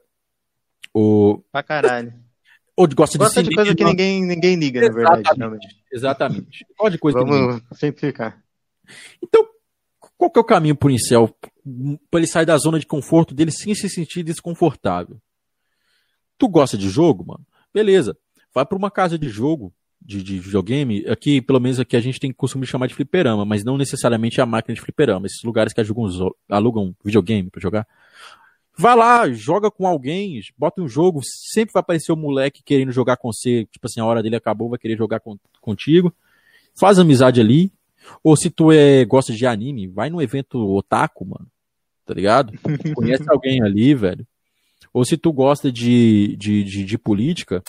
Ou... 0.93 1.43
Pra 1.51 1.63
caralho. 1.63 2.13
Ou 2.75 2.87
gosta, 2.87 3.17
gosta 3.17 3.43
de, 3.43 3.49
de 3.49 3.55
coisa 3.55 3.75
que 3.75 3.83
ninguém, 3.83 4.23
ninguém 4.23 4.55
liga, 4.55 4.79
exatamente, 4.79 5.05
na 5.05 5.13
verdade. 5.13 5.39
Realmente. 5.39 5.83
Exatamente. 5.91 6.65
Qual 6.77 6.89
de 6.89 6.97
coisa 6.97 7.19
Vamos 7.19 7.61
simplificar. 7.73 8.41
Então, 9.21 9.47
qual 10.23 10.31
que 10.31 10.39
é 10.39 10.41
o 10.41 10.45
caminho 10.45 10.75
pro 10.75 10.89
incel? 10.89 11.35
Pra 12.09 12.19
ele 12.19 12.27
sair 12.27 12.45
da 12.45 12.57
zona 12.57 12.79
de 12.79 12.85
conforto 12.85 13.33
dele 13.33 13.51
sem 13.51 13.73
se 13.73 13.89
sentir 13.89 14.23
desconfortável. 14.23 15.17
Tu 16.37 16.47
gosta 16.47 16.77
de 16.77 16.89
jogo, 16.89 17.25
mano? 17.25 17.45
Beleza. 17.73 18.17
Vai 18.53 18.65
para 18.65 18.77
uma 18.77 18.91
casa 18.91 19.17
de 19.17 19.29
jogo, 19.29 19.73
de, 20.01 20.21
de, 20.21 20.39
videogame. 20.39 21.05
Aqui, 21.07 21.41
pelo 21.41 21.59
menos 21.59 21.79
aqui, 21.79 21.95
a 21.95 22.01
gente 22.01 22.19
tem 22.19 22.31
costume 22.31 22.65
de 22.65 22.71
chamar 22.71 22.87
de 22.87 22.93
fliperama, 22.93 23.45
mas 23.45 23.63
não 23.63 23.77
necessariamente 23.77 24.39
a 24.39 24.45
máquina 24.45 24.75
de 24.75 24.81
fliperama. 24.81 25.25
Esses 25.25 25.43
lugares 25.43 25.73
que 25.73 25.81
alugam, 25.81 26.31
alugam 26.49 26.95
videogame 27.03 27.49
para 27.49 27.61
jogar. 27.61 27.87
Vai 28.77 28.95
lá, 28.95 29.29
joga 29.31 29.69
com 29.69 29.85
alguém, 29.85 30.41
bota 30.57 30.81
um 30.81 30.87
jogo, 30.87 31.21
sempre 31.23 31.73
vai 31.73 31.81
aparecer 31.81 32.11
o 32.11 32.15
um 32.15 32.19
moleque 32.19 32.63
querendo 32.63 32.91
jogar 32.91 33.17
com 33.17 33.31
você, 33.31 33.67
tipo 33.71 33.85
assim, 33.85 33.99
a 33.99 34.05
hora 34.05 34.23
dele 34.23 34.35
acabou, 34.35 34.69
vai 34.69 34.79
querer 34.79 34.97
jogar 34.97 35.19
com, 35.19 35.37
contigo. 35.61 36.13
Faz 36.75 36.97
amizade 36.97 37.39
ali, 37.39 37.71
ou 38.23 38.35
se 38.35 38.49
tu 38.49 38.71
é, 38.71 39.05
gosta 39.05 39.33
de 39.33 39.45
anime, 39.45 39.87
vai 39.87 40.09
num 40.09 40.21
evento 40.21 40.59
otaku, 40.75 41.25
mano. 41.25 41.47
Tá 42.05 42.13
ligado? 42.13 42.53
Conhece 42.95 43.29
alguém 43.29 43.61
ali, 43.63 43.93
velho. 43.93 44.25
Ou 44.93 45.03
se 45.03 45.17
tu 45.17 45.31
gosta 45.31 45.71
de, 45.71 46.35
de, 46.37 46.63
de, 46.63 46.83
de 46.83 46.97
política, 46.97 47.63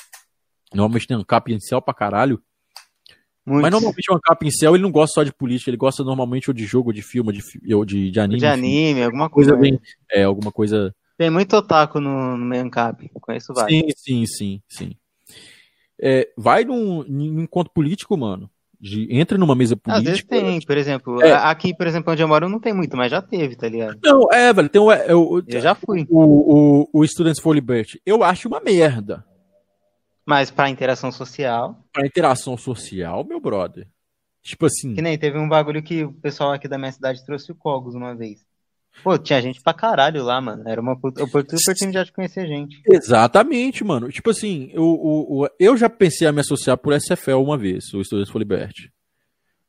normalmente 0.73 1.07
tem 1.07 1.17
um 1.17 1.25
cap 1.25 1.53
em 1.53 1.61
céu 1.61 1.81
pra 1.81 1.95
caralho. 1.95 2.43
Muito. 3.47 3.63
Mas 3.63 3.73
normalmente 3.73 4.11
o 4.11 4.15
Ancap 4.15 4.47
em 4.47 4.51
céu 4.51 4.75
ele 4.75 4.83
não 4.83 4.91
gosta 4.91 5.15
só 5.15 5.23
de 5.23 5.33
política, 5.33 5.71
ele 5.71 5.77
gosta 5.77 6.03
normalmente 6.03 6.49
ou 6.49 6.55
de 6.55 6.65
jogo, 6.65 6.89
ou 6.89 6.93
de 6.95 7.03
filme, 7.03 7.29
ou 7.29 7.33
de, 7.33 7.75
ou 7.75 7.85
de, 7.85 8.11
de 8.11 8.21
anime. 8.21 8.41
De 8.41 8.47
anime, 8.47 9.03
alguma 9.03 9.29
coisa. 9.29 9.53
coisa 9.53 9.63
bem, 9.63 9.81
é, 10.11 10.25
alguma 10.25 10.51
coisa. 10.51 10.95
Tem 11.19 11.29
muito 11.29 11.55
otaku 11.55 12.01
no, 12.01 12.39
no 12.39 12.45
meio 12.45 12.65
Ancap, 12.65 13.07
conheço 13.21 13.53
vários. 13.53 13.79
Sim, 13.79 13.89
sim, 13.97 14.27
sim, 14.27 14.63
sim. 14.67 14.97
É, 16.01 16.33
vai 16.37 16.65
num, 16.65 17.05
num 17.05 17.43
encontro 17.43 17.73
político, 17.73 18.17
mano 18.17 18.51
de 18.85 19.09
entra 19.11 19.39
numa 19.39 19.55
mesa 19.55 19.75
política. 19.75 19.99
Às 19.99 20.05
vezes 20.05 20.25
tem, 20.25 20.61
por 20.61 20.77
exemplo. 20.77 21.23
É. 21.23 21.33
Aqui, 21.33 21.75
por 21.75 21.87
exemplo, 21.87 22.13
onde 22.13 22.23
eu 22.23 22.29
moro, 22.29 22.51
não 22.51 22.61
tem 22.61 22.75
muito, 22.75 22.95
mas 22.95 23.11
já 23.11 23.23
teve, 23.23 23.57
tá 23.57 23.67
ligado? 23.67 23.99
Não, 24.05 24.31
é, 24.31 24.53
velho, 24.53 24.69
tem 24.69 24.81
o. 24.81 24.93
É, 24.93 25.11
eu, 25.11 25.43
eu 25.47 25.61
já 25.61 25.75
fui. 25.75 26.07
O, 26.11 26.83
o, 26.83 27.01
o 27.01 27.07
Students 27.07 27.41
for 27.41 27.55
Liberty. 27.55 27.99
Eu 28.05 28.23
acho 28.23 28.47
uma 28.47 28.61
merda. 28.61 29.25
Mas 30.27 30.51
pra 30.51 30.69
interação 30.69 31.11
social. 31.11 31.83
Pra 31.93 32.07
interação 32.07 32.59
social, 32.59 33.25
meu 33.25 33.41
brother. 33.41 33.89
Tipo 34.43 34.67
assim. 34.67 34.95
Que 34.95 35.01
nem 35.01 35.17
teve 35.17 35.39
um 35.39 35.49
bagulho 35.49 35.83
que 35.83 36.05
o 36.05 36.13
pessoal 36.13 36.53
aqui 36.53 36.69
da 36.69 36.77
minha 36.77 36.93
cidade 36.93 37.25
trouxe 37.25 37.51
o 37.51 37.55
Cogos 37.55 37.95
uma 37.95 38.15
vez. 38.15 38.45
Pô, 39.03 39.19
tinha 39.19 39.41
gente 39.43 39.61
pra 39.61 39.75
caralho 39.75 40.23
lá, 40.23 40.41
mano. 40.41 40.63
Era 40.67 40.81
uma 40.81 40.93
oportunidade 40.93 42.07
de 42.07 42.13
conhecer 42.13 42.47
gente. 42.47 42.81
Exatamente, 42.87 43.85
mano. 43.85 44.11
Tipo 44.11 44.31
assim, 44.31 44.71
eu, 44.73 45.29
eu, 45.31 45.51
eu 45.59 45.77
já 45.77 45.91
pensei 45.91 46.27
a 46.27 46.33
me 46.33 46.41
associar 46.41 46.79
por 46.79 46.99
SFL 46.99 47.43
uma 47.43 47.59
vez, 47.59 47.93
o 47.93 48.03
Students 48.03 48.31
for 48.31 48.39
Liberty. 48.39 48.93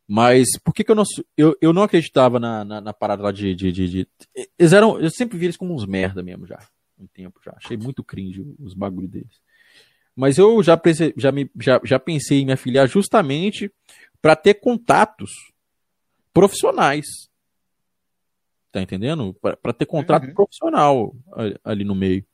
Mas 0.07 0.47
por 0.63 0.73
que, 0.73 0.83
que 0.83 0.91
eu 0.91 0.95
não. 0.95 1.03
Eu, 1.35 1.57
eu 1.59 1.73
não 1.73 1.83
acreditava 1.83 2.39
na, 2.39 2.63
na, 2.63 2.79
na 2.79 2.93
parada 2.93 3.23
lá 3.23 3.31
de, 3.31 3.55
de, 3.55 3.71
de, 3.71 3.89
de, 3.89 4.07
Eles 4.57 4.71
eram. 4.71 4.99
Eu 4.99 5.09
sempre 5.09 5.37
vi 5.37 5.47
eles 5.47 5.57
como 5.57 5.73
uns 5.73 5.85
merda 5.85 6.21
mesmo 6.21 6.45
já. 6.45 6.59
Um 6.99 7.07
tempo 7.07 7.39
já. 7.43 7.53
Achei 7.57 7.75
muito 7.75 8.03
cringe 8.03 8.45
os 8.59 8.73
bagulho 8.73 9.07
deles. 9.07 9.41
Mas 10.15 10.37
eu 10.37 10.63
já, 10.63 10.77
pensei, 10.77 11.13
já, 11.17 11.31
me, 11.31 11.49
já, 11.59 11.81
já 11.83 11.99
pensei 11.99 12.41
em 12.41 12.45
me 12.45 12.53
afiliar 12.53 12.87
justamente 12.87 13.69
para 14.21 14.35
ter 14.35 14.53
contatos 14.55 15.29
profissionais 16.33 17.05
Tá 18.75 18.81
entendendo? 18.81 19.33
Para 19.35 19.71
ter 19.71 19.85
contrato 19.85 20.27
uhum. 20.27 20.33
profissional 20.33 21.15
ali 21.63 21.85
no 21.85 21.95
meio. 21.95 22.25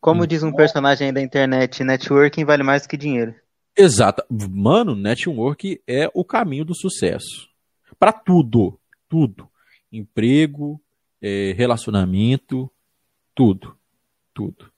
Como 0.00 0.26
diz 0.26 0.42
um 0.42 0.52
personagem 0.52 1.06
aí 1.06 1.12
da 1.12 1.22
internet, 1.22 1.84
networking 1.84 2.44
vale 2.44 2.64
mais 2.64 2.82
do 2.82 2.88
que 2.88 2.96
dinheiro. 2.96 3.32
Exato. 3.78 4.24
Mano, 4.28 4.96
network 4.96 5.80
é 5.86 6.10
o 6.12 6.24
caminho 6.24 6.64
do 6.64 6.74
sucesso. 6.74 7.48
Para 7.96 8.12
tudo. 8.12 8.76
Tudo. 9.08 9.48
Emprego, 9.92 10.82
é, 11.22 11.54
relacionamento, 11.56 12.68
tudo. 13.32 13.78
Tudo. 14.34 14.68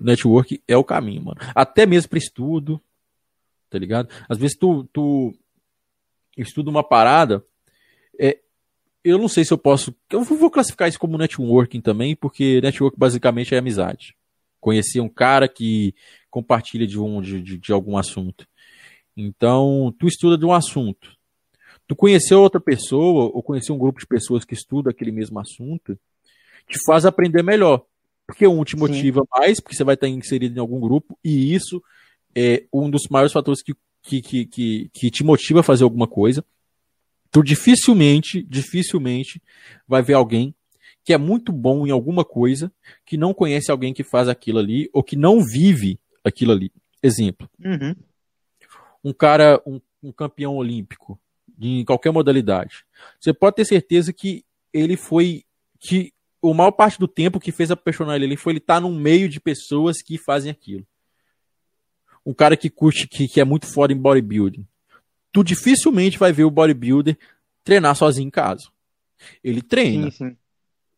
Network 0.00 0.60
é 0.66 0.76
o 0.76 0.82
caminho, 0.82 1.22
mano. 1.26 1.40
Até 1.54 1.86
mesmo 1.86 2.08
para 2.08 2.18
estudo. 2.18 2.80
Tá 3.70 3.78
ligado? 3.78 4.08
Às 4.28 4.38
vezes 4.38 4.58
tu, 4.58 4.82
tu 4.92 5.32
estuda 6.36 6.68
uma 6.68 6.82
parada, 6.82 7.46
eu 9.04 9.18
não 9.18 9.28
sei 9.28 9.44
se 9.44 9.52
eu 9.52 9.58
posso. 9.58 9.94
Eu 10.10 10.22
vou 10.22 10.50
classificar 10.50 10.88
isso 10.88 10.98
como 10.98 11.18
networking 11.18 11.80
também, 11.80 12.14
porque 12.14 12.60
network 12.60 12.98
basicamente 12.98 13.54
é 13.54 13.58
amizade. 13.58 14.14
Conhecer 14.60 15.00
um 15.00 15.08
cara 15.08 15.48
que 15.48 15.94
compartilha 16.30 16.86
de, 16.86 16.98
um, 16.98 17.20
de, 17.20 17.58
de, 17.58 17.72
algum 17.72 17.96
assunto. 17.96 18.46
Então, 19.16 19.94
tu 19.98 20.06
estuda 20.06 20.36
de 20.36 20.44
um 20.44 20.52
assunto. 20.52 21.16
Tu 21.86 21.96
conhecer 21.96 22.34
outra 22.34 22.60
pessoa, 22.60 23.30
ou 23.34 23.42
conhecer 23.42 23.72
um 23.72 23.78
grupo 23.78 23.98
de 23.98 24.06
pessoas 24.06 24.44
que 24.44 24.54
estuda 24.54 24.90
aquele 24.90 25.10
mesmo 25.10 25.40
assunto, 25.40 25.98
te 26.68 26.78
faz 26.84 27.04
aprender 27.04 27.42
melhor. 27.42 27.84
Porque 28.26 28.46
um 28.46 28.62
te 28.62 28.76
motiva 28.76 29.22
Sim. 29.22 29.26
mais, 29.30 29.60
porque 29.60 29.74
você 29.74 29.82
vai 29.82 29.94
estar 29.94 30.06
inserido 30.06 30.56
em 30.56 30.60
algum 30.60 30.78
grupo, 30.78 31.18
e 31.24 31.52
isso 31.52 31.82
é 32.34 32.64
um 32.72 32.88
dos 32.88 33.08
maiores 33.10 33.32
fatores 33.32 33.62
que, 33.62 33.74
que, 34.02 34.22
que, 34.22 34.46
que, 34.46 34.90
que 34.92 35.10
te 35.10 35.24
motiva 35.24 35.60
a 35.60 35.64
fazer 35.64 35.82
alguma 35.82 36.06
coisa. 36.06 36.44
Tu 37.30 37.42
dificilmente, 37.42 38.42
dificilmente 38.42 39.40
vai 39.86 40.02
ver 40.02 40.14
alguém 40.14 40.54
que 41.04 41.12
é 41.12 41.18
muito 41.18 41.52
bom 41.52 41.86
em 41.86 41.90
alguma 41.90 42.24
coisa, 42.24 42.72
que 43.06 43.16
não 43.16 43.32
conhece 43.32 43.70
alguém 43.70 43.92
que 43.94 44.04
faz 44.04 44.28
aquilo 44.28 44.58
ali, 44.58 44.90
ou 44.92 45.02
que 45.02 45.16
não 45.16 45.42
vive 45.42 45.98
aquilo 46.22 46.52
ali. 46.52 46.70
Exemplo. 47.02 47.48
Uhum. 47.58 47.94
Um 49.02 49.12
cara, 49.12 49.62
um, 49.66 49.80
um 50.02 50.12
campeão 50.12 50.56
olímpico, 50.56 51.18
em 51.58 51.84
qualquer 51.84 52.10
modalidade. 52.10 52.84
Você 53.18 53.32
pode 53.32 53.56
ter 53.56 53.64
certeza 53.64 54.12
que 54.12 54.44
ele 54.72 54.96
foi. 54.96 55.44
que 55.78 56.12
o 56.42 56.54
maior 56.54 56.70
parte 56.70 56.98
do 56.98 57.08
tempo 57.08 57.40
que 57.40 57.52
fez 57.52 57.70
apaixonar 57.70 58.16
ele 58.16 58.24
ali 58.24 58.36
foi 58.36 58.52
ele 58.52 58.58
estar 58.58 58.74
tá 58.74 58.80
no 58.80 58.90
meio 58.90 59.28
de 59.28 59.38
pessoas 59.40 60.02
que 60.02 60.16
fazem 60.16 60.50
aquilo. 60.50 60.86
Um 62.24 62.32
cara 62.32 62.56
que 62.56 62.70
curte, 62.70 63.06
que, 63.06 63.28
que 63.28 63.40
é 63.40 63.44
muito 63.44 63.66
foda 63.66 63.92
em 63.92 63.96
bodybuilding. 63.96 64.66
Tu 65.32 65.44
dificilmente 65.44 66.18
vai 66.18 66.32
ver 66.32 66.44
o 66.44 66.50
bodybuilder 66.50 67.16
treinar 67.62 67.94
sozinho 67.94 68.26
em 68.26 68.30
casa. 68.30 68.68
Ele 69.42 69.62
treina. 69.62 70.10
Sim, 70.10 70.28
sim 70.28 70.36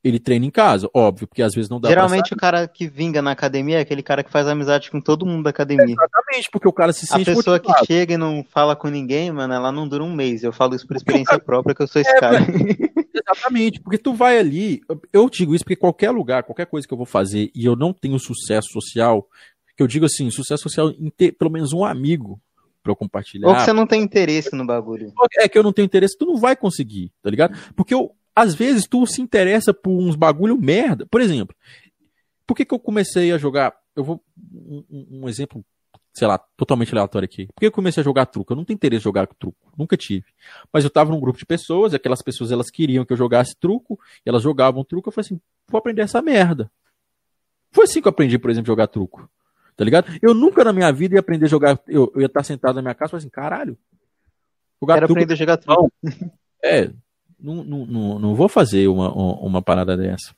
ele 0.04 0.18
treina 0.18 0.44
em 0.44 0.50
casa, 0.50 0.90
óbvio, 0.92 1.28
porque 1.28 1.42
às 1.42 1.54
vezes 1.54 1.70
não 1.70 1.80
dá 1.80 1.88
Geralmente 1.88 2.34
o 2.34 2.36
cara 2.36 2.66
que 2.66 2.88
vinga 2.88 3.22
na 3.22 3.30
academia 3.30 3.78
é 3.78 3.80
aquele 3.80 4.02
cara 4.02 4.24
que 4.24 4.32
faz 4.32 4.48
amizade 4.48 4.90
com 4.90 5.00
todo 5.00 5.24
mundo 5.24 5.44
da 5.44 5.50
academia. 5.50 5.94
Exatamente, 5.94 6.50
porque 6.50 6.66
o 6.66 6.72
cara 6.72 6.92
se 6.92 7.06
sente 7.06 7.30
A 7.30 7.34
pessoa 7.34 7.56
motivado. 7.59 7.86
que 7.86 7.92
chega 7.92 8.14
e 8.14 8.16
não 8.16 8.44
fala 8.50 8.74
com 8.74 8.88
ninguém, 8.88 9.30
mano, 9.30 9.54
ela 9.54 9.70
não 9.70 9.86
dura 9.86 10.02
um 10.02 10.12
mês. 10.12 10.42
Eu 10.42 10.52
falo 10.52 10.74
isso 10.74 10.86
por 10.86 10.96
experiência 10.96 11.32
cara... 11.32 11.44
própria 11.44 11.74
que 11.74 11.82
eu 11.82 11.86
sou 11.86 12.02
esse 12.02 12.10
é, 12.10 12.18
cara. 12.18 12.38
Exatamente, 13.14 13.80
porque 13.80 13.98
tu 13.98 14.12
vai 14.12 14.38
ali, 14.38 14.82
eu 15.12 15.30
digo 15.30 15.54
isso 15.54 15.64
porque 15.64 15.76
qualquer 15.76 16.10
lugar, 16.10 16.42
qualquer 16.42 16.66
coisa 16.66 16.86
que 16.86 16.92
eu 16.92 16.98
vou 16.98 17.06
fazer 17.06 17.50
e 17.54 17.64
eu 17.64 17.76
não 17.76 17.92
tenho 17.92 18.18
sucesso 18.18 18.68
social, 18.72 19.28
que 19.76 19.82
eu 19.82 19.86
digo 19.86 20.06
assim, 20.06 20.28
sucesso 20.30 20.64
social 20.64 20.90
em 20.90 21.10
ter 21.10 21.32
pelo 21.32 21.50
menos 21.50 21.72
um 21.72 21.84
amigo 21.84 22.40
para 22.82 22.92
eu 22.92 22.96
compartilhar. 22.96 23.48
Ou 23.48 23.54
que 23.54 23.62
você 23.62 23.72
não 23.72 23.86
tem 23.86 24.02
interesse 24.02 24.54
no 24.54 24.66
bagulho. 24.66 25.12
É 25.38 25.48
que 25.48 25.56
eu 25.56 25.62
não 25.62 25.72
tenho 25.72 25.86
interesse, 25.86 26.18
tu 26.18 26.26
não 26.26 26.36
vai 26.36 26.56
conseguir, 26.56 27.12
tá 27.22 27.30
ligado? 27.30 27.56
Porque 27.74 27.94
eu, 27.94 28.14
às 28.34 28.54
vezes 28.54 28.86
tu 28.86 29.06
se 29.06 29.22
interessa 29.22 29.72
por 29.72 29.90
uns 29.90 30.16
bagulho 30.16 30.59
merda. 30.59 31.06
Por 31.06 31.20
exemplo, 31.20 31.54
por 32.46 32.54
que, 32.54 32.64
que 32.64 32.74
eu 32.74 32.78
comecei 32.78 33.32
a 33.32 33.38
jogar? 33.38 33.74
Eu 33.94 34.04
vou. 34.04 34.22
Um, 34.52 35.06
um, 35.10 35.28
exemplo, 35.28 35.64
sei 36.12 36.26
lá, 36.26 36.38
totalmente 36.56 36.92
aleatório 36.92 37.26
aqui. 37.26 37.46
Por 37.46 37.60
que 37.60 37.66
eu 37.66 37.72
comecei 37.72 38.00
a 38.00 38.04
jogar 38.04 38.26
truco? 38.26 38.52
Eu 38.52 38.56
não 38.56 38.64
tenho 38.64 38.76
interesse 38.76 39.02
em 39.02 39.04
jogar 39.04 39.26
truco. 39.26 39.72
Nunca 39.76 39.96
tive. 39.96 40.26
Mas 40.72 40.84
eu 40.84 40.90
tava 40.90 41.10
num 41.10 41.20
grupo 41.20 41.38
de 41.38 41.46
pessoas, 41.46 41.92
e 41.92 41.96
aquelas 41.96 42.22
pessoas 42.22 42.50
elas 42.50 42.70
queriam 42.70 43.04
que 43.04 43.12
eu 43.12 43.16
jogasse 43.16 43.54
truco, 43.59 43.98
e 44.24 44.28
elas 44.28 44.42
jogavam 44.42 44.84
truco. 44.84 45.09
Eu 45.09 45.12
falei 45.12 45.26
assim, 45.26 45.40
vou 45.68 45.78
aprender 45.78 46.02
essa 46.02 46.20
merda. 46.20 46.70
Foi 47.70 47.84
assim 47.84 48.02
que 48.02 48.09
eu 48.09 48.10
aprendi, 48.10 48.38
por 48.38 48.50
exemplo, 48.50 48.66
jogar 48.66 48.86
truco. 48.86 49.28
Tá 49.82 49.84
ligado? 49.84 50.16
Eu 50.22 50.32
nunca 50.32 50.62
na 50.62 50.72
minha 50.72 50.92
vida 50.92 51.16
ia 51.16 51.20
aprender 51.20 51.46
a 51.46 51.48
jogar. 51.48 51.76
Eu, 51.88 52.12
eu 52.14 52.20
ia 52.20 52.26
estar 52.26 52.44
sentado 52.44 52.76
na 52.76 52.82
minha 52.82 52.94
casa 52.94 53.16
e 53.16 53.18
assim, 53.18 53.28
caralho. 53.28 53.76
Jogar 54.80 54.94
Quero 54.94 55.06
aprender 55.06 55.32
a 55.32 55.36
jogar 55.36 55.56
truco. 55.56 55.92
É, 56.64 56.88
não, 57.40 57.64
não, 57.64 58.18
não, 58.20 58.34
vou 58.36 58.48
fazer 58.48 58.86
uma, 58.86 59.12
uma 59.12 59.60
parada 59.60 59.96
dessa. 59.96 60.32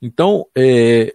Então, 0.00 0.46
é, 0.56 1.14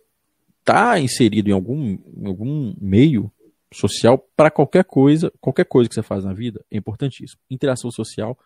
tá 0.63 0.99
inserido 0.99 1.49
em 1.49 1.53
algum, 1.53 1.97
em 2.15 2.27
algum 2.27 2.75
meio 2.79 3.31
social 3.73 4.19
para 4.37 4.51
qualquer 4.51 4.83
coisa, 4.83 5.33
qualquer 5.41 5.65
coisa 5.65 5.89
que 5.89 5.95
você 5.95 6.03
faz 6.03 6.23
na 6.23 6.31
vida, 6.33 6.63
é 6.69 6.77
importantíssimo. 6.77 7.41
Interação 7.49 7.89
social 7.89 8.37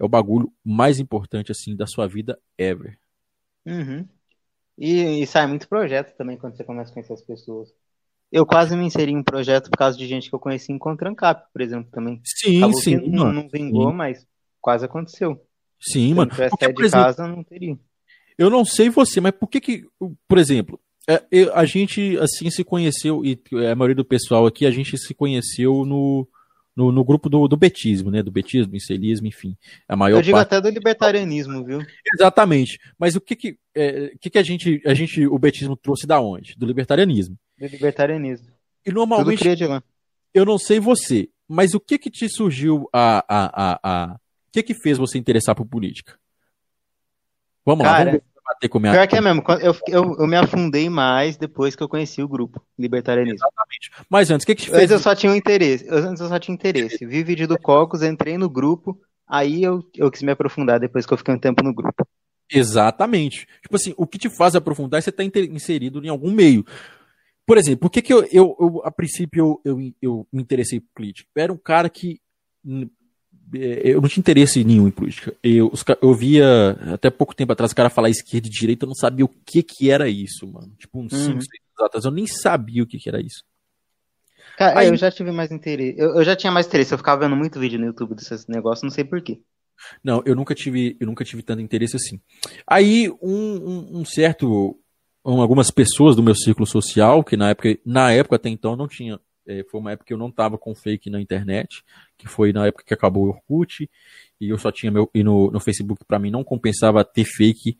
é 0.00 0.04
o 0.04 0.08
bagulho 0.08 0.52
mais 0.64 0.98
importante 0.98 1.52
assim 1.52 1.76
da 1.76 1.86
sua 1.86 2.08
vida 2.08 2.36
ever. 2.58 2.98
Uhum. 3.64 4.04
E, 4.76 5.22
e 5.22 5.26
sai 5.28 5.46
muito 5.46 5.68
projeto 5.68 6.16
também 6.16 6.36
quando 6.36 6.56
você 6.56 6.64
começa 6.64 6.90
a 6.90 6.94
conhecer 6.94 7.12
as 7.12 7.22
pessoas. 7.22 7.72
Eu 8.34 8.44
quase 8.44 8.76
me 8.76 8.84
inseri 8.84 9.12
em 9.12 9.16
um 9.18 9.22
projeto 9.22 9.70
por 9.70 9.78
causa 9.78 9.96
de 9.96 10.08
gente 10.08 10.28
que 10.28 10.34
eu 10.34 10.40
conheci 10.40 10.72
em 10.72 10.78
Contrancap, 10.78 11.46
por 11.52 11.62
exemplo, 11.62 11.88
também. 11.92 12.20
Sim, 12.24 12.58
Acabou 12.58 12.80
sim. 12.80 12.96
Não, 12.96 13.32
não 13.32 13.48
vingou, 13.48 13.90
sim. 13.90 13.96
mas 13.96 14.26
quase 14.60 14.84
aconteceu. 14.84 15.40
Sim, 15.80 16.08
Se 16.08 16.14
mano. 16.14 16.34
Se 16.34 16.50
tivesse 16.50 16.74
de 16.74 16.90
casa, 16.90 17.28
não 17.28 17.44
teria. 17.44 17.78
Eu 18.36 18.50
não 18.50 18.64
sei 18.64 18.90
você, 18.90 19.20
mas 19.20 19.30
por 19.38 19.46
que 19.46 19.60
que, 19.60 19.84
por 20.26 20.36
exemplo, 20.36 20.80
é, 21.08 21.22
a 21.54 21.64
gente 21.64 22.18
assim 22.18 22.50
se 22.50 22.64
conheceu, 22.64 23.24
e 23.24 23.40
a 23.70 23.76
maioria 23.76 23.94
do 23.94 24.04
pessoal 24.04 24.46
aqui, 24.46 24.66
a 24.66 24.70
gente 24.72 24.98
se 24.98 25.14
conheceu 25.14 25.84
no, 25.84 26.26
no, 26.76 26.90
no 26.90 27.04
grupo 27.04 27.28
do, 27.28 27.46
do 27.46 27.56
betismo, 27.56 28.10
né? 28.10 28.22
Do 28.22 28.30
betismo, 28.30 28.70
do 28.72 28.76
incelismo, 28.76 29.26
enfim. 29.26 29.56
A 29.88 29.94
maior 29.94 30.18
Eu 30.18 30.22
digo 30.22 30.36
parte... 30.36 30.54
até 30.54 30.60
do 30.60 30.68
libertarianismo, 30.74 31.64
viu? 31.64 31.80
Exatamente. 32.14 32.78
Mas 32.98 33.14
o 33.14 33.20
que 33.20 33.36
que, 33.36 33.58
é, 33.74 34.12
que, 34.20 34.30
que 34.30 34.38
a, 34.38 34.42
gente, 34.42 34.82
a 34.84 34.94
gente, 34.94 35.26
o 35.26 35.38
betismo 35.38 35.76
trouxe 35.76 36.06
da 36.06 36.20
onde? 36.20 36.54
Do 36.56 36.66
libertarianismo. 36.66 37.36
Do 37.58 37.66
libertarianismo. 37.66 38.48
E 38.84 38.92
normalmente, 38.92 39.44
eu 40.34 40.44
não 40.44 40.58
sei 40.58 40.80
você, 40.80 41.28
mas 41.48 41.74
o 41.74 41.80
que 41.80 41.96
que 41.98 42.10
te 42.10 42.28
surgiu 42.28 42.88
a, 42.92 43.24
a, 43.28 43.72
a, 43.72 43.80
a 43.82 44.20
que 44.52 44.62
que 44.62 44.74
fez 44.74 44.98
você 44.98 45.18
interessar 45.18 45.54
por 45.54 45.66
política? 45.66 46.18
Vamos 47.64 47.84
Cara, 47.84 48.04
lá, 48.04 48.10
vamos 48.10 48.33
bater 48.44 48.68
com 48.68 48.78
minha... 48.78 48.92
Pior 48.92 49.06
que 49.06 49.16
é 49.16 49.20
mesmo, 49.20 49.42
eu, 49.60 49.76
eu, 49.88 50.16
eu, 50.18 50.26
me 50.26 50.36
afundei 50.36 50.88
mais 50.88 51.36
depois 51.36 51.74
que 51.74 51.82
eu 51.82 51.88
conheci 51.88 52.22
o 52.22 52.28
grupo 52.28 52.62
Libertarianismo. 52.78 53.38
Exatamente. 53.38 53.90
Mas 54.08 54.30
antes, 54.30 54.44
o 54.44 54.46
que 54.46 54.54
que 54.54 54.62
te 54.62 54.70
fez? 54.70 54.82
Antes 54.82 54.90
eu 54.92 54.98
só 54.98 55.14
tinha 55.14 55.32
um 55.32 55.36
interesse, 55.36 55.86
antes 55.90 56.20
eu 56.20 56.28
só 56.28 56.38
tinha 56.38 56.54
interesse. 56.54 57.04
Vi 57.06 57.22
vídeo 57.22 57.48
do 57.48 57.58
Cocos, 57.58 58.02
entrei 58.02 58.36
no 58.36 58.48
grupo, 58.48 59.00
aí 59.26 59.62
eu, 59.62 59.82
eu 59.96 60.10
quis 60.10 60.22
me 60.22 60.32
aprofundar 60.32 60.78
depois 60.78 61.06
que 61.06 61.12
eu 61.12 61.18
fiquei 61.18 61.34
um 61.34 61.38
tempo 61.38 61.62
no 61.62 61.74
grupo. 61.74 62.06
Exatamente. 62.50 63.46
Tipo 63.62 63.76
assim, 63.76 63.94
o 63.96 64.06
que 64.06 64.18
te 64.18 64.28
faz 64.28 64.54
aprofundar 64.54 64.98
é 64.98 65.00
você 65.00 65.10
estar 65.10 65.24
tá 65.28 65.40
inserido 65.40 66.04
em 66.04 66.08
algum 66.08 66.30
meio. 66.30 66.64
Por 67.46 67.58
exemplo, 67.58 67.80
por 67.80 67.90
que, 67.90 68.00
que 68.00 68.12
eu, 68.12 68.24
eu, 68.32 68.56
eu 68.58 68.82
a 68.84 68.90
princípio, 68.90 69.60
eu, 69.64 69.78
eu, 69.80 69.92
eu 70.00 70.26
me 70.32 70.42
interessei 70.42 70.80
por 70.80 70.88
política? 70.94 71.28
Eu 71.34 71.42
era 71.42 71.52
um 71.52 71.58
cara 71.58 71.90
que 71.90 72.20
eu 73.52 74.00
não 74.00 74.08
tinha 74.08 74.20
interesse 74.20 74.64
nenhum 74.64 74.88
em 74.88 74.90
política. 74.90 75.34
Eu, 75.42 75.72
eu 76.00 76.14
via, 76.14 76.72
até 76.92 77.10
pouco 77.10 77.34
tempo 77.34 77.52
atrás, 77.52 77.72
o 77.72 77.76
cara 77.76 77.90
falar 77.90 78.10
esquerda 78.10 78.46
e 78.46 78.50
direita, 78.50 78.84
eu 78.84 78.88
não 78.88 78.94
sabia 78.94 79.24
o 79.24 79.28
que 79.28 79.62
que 79.62 79.90
era 79.90 80.08
isso, 80.08 80.46
mano. 80.46 80.72
Tipo, 80.78 81.00
uns 81.00 81.12
5, 81.12 81.22
6 81.22 81.28
uhum. 81.28 81.32
anos 81.32 81.46
atrás, 81.80 82.04
eu 82.04 82.10
nem 82.10 82.26
sabia 82.26 82.82
o 82.82 82.86
que 82.86 82.98
que 82.98 83.08
era 83.08 83.20
isso. 83.20 83.44
Cara, 84.56 84.80
Aí, 84.80 84.88
eu 84.88 84.96
já 84.96 85.10
tive 85.10 85.32
mais 85.32 85.50
interesse. 85.50 85.98
Eu, 85.98 86.16
eu, 86.16 86.24
já 86.24 86.36
tinha 86.36 86.52
mais 86.52 86.66
interesse, 86.66 86.94
eu 86.94 86.98
ficava 86.98 87.24
vendo 87.24 87.36
muito 87.36 87.58
vídeo 87.58 87.78
no 87.78 87.86
YouTube 87.86 88.14
desses 88.14 88.46
negócios, 88.46 88.82
não 88.82 88.90
sei 88.90 89.04
porquê. 89.04 89.40
Não, 90.02 90.22
eu 90.24 90.34
nunca 90.34 90.54
tive, 90.54 90.96
eu 91.00 91.06
nunca 91.06 91.24
tive 91.24 91.42
tanto 91.42 91.60
interesse 91.60 91.96
assim. 91.96 92.20
Aí, 92.66 93.10
um, 93.20 93.30
um, 93.32 94.00
um 94.00 94.04
certo. 94.04 94.78
algumas 95.24 95.70
pessoas 95.70 96.14
do 96.14 96.22
meu 96.22 96.34
círculo 96.34 96.66
social, 96.66 97.24
que 97.24 97.36
na 97.36 97.50
época, 97.50 97.76
na 97.84 98.12
época 98.12 98.36
até 98.36 98.48
então 98.48 98.76
não 98.76 98.86
tinha 98.86 99.20
é, 99.46 99.64
foi 99.70 99.80
uma 99.80 99.92
época 99.92 100.06
que 100.06 100.12
eu 100.14 100.18
não 100.18 100.30
tava 100.30 100.56
com 100.56 100.74
fake 100.74 101.10
na 101.10 101.20
internet, 101.20 101.82
que 102.16 102.26
foi 102.26 102.52
na 102.52 102.66
época 102.66 102.84
que 102.84 102.94
acabou 102.94 103.26
o 103.26 103.28
Orkut, 103.28 103.88
e 104.40 104.48
eu 104.48 104.58
só 104.58 104.72
tinha 104.72 104.90
meu. 104.90 105.10
E 105.14 105.22
no, 105.22 105.50
no 105.50 105.60
Facebook, 105.60 106.04
para 106.04 106.18
mim, 106.18 106.30
não 106.30 106.44
compensava 106.44 107.04
ter 107.04 107.24
fake 107.24 107.78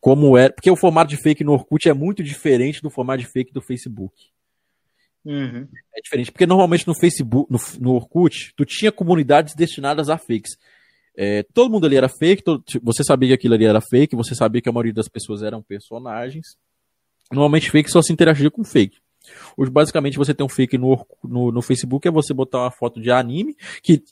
como 0.00 0.36
era. 0.36 0.52
Porque 0.52 0.70
o 0.70 0.76
formato 0.76 1.10
de 1.10 1.22
fake 1.22 1.44
no 1.44 1.52
Orkut 1.52 1.88
é 1.88 1.92
muito 1.92 2.22
diferente 2.22 2.82
do 2.82 2.90
formato 2.90 3.22
de 3.22 3.28
fake 3.28 3.52
do 3.52 3.60
Facebook. 3.60 4.14
Uhum. 5.24 5.68
É 5.94 6.00
diferente, 6.02 6.32
porque 6.32 6.46
normalmente 6.46 6.86
no 6.86 6.94
Facebook, 6.94 7.52
no, 7.52 7.58
no 7.78 7.94
Orkut, 7.94 8.54
tu 8.56 8.64
tinha 8.64 8.90
comunidades 8.90 9.54
destinadas 9.54 10.08
a 10.08 10.16
fakes. 10.16 10.56
É, 11.14 11.42
todo 11.52 11.70
mundo 11.70 11.86
ali 11.86 11.96
era 11.96 12.08
fake, 12.08 12.42
todo, 12.42 12.64
você 12.82 13.04
sabia 13.04 13.28
que 13.28 13.34
aquilo 13.34 13.54
ali 13.54 13.66
era 13.66 13.80
fake, 13.80 14.16
você 14.16 14.34
sabia 14.34 14.62
que 14.62 14.68
a 14.68 14.72
maioria 14.72 14.94
das 14.94 15.08
pessoas 15.08 15.42
eram 15.42 15.62
personagens. 15.62 16.56
Normalmente 17.30 17.70
fake 17.70 17.90
só 17.90 18.00
se 18.00 18.12
interagia 18.12 18.50
com 18.50 18.64
fake. 18.64 18.98
Hoje, 19.56 19.70
basicamente, 19.70 20.18
você 20.18 20.34
tem 20.34 20.44
um 20.44 20.48
fake 20.48 20.78
no, 20.78 21.06
no, 21.22 21.52
no 21.52 21.62
Facebook, 21.62 22.06
é 22.06 22.10
você 22.10 22.32
botar 22.32 22.58
uma 22.60 22.70
foto 22.70 23.00
de 23.00 23.10
anime, 23.10 23.56
que 23.82 24.02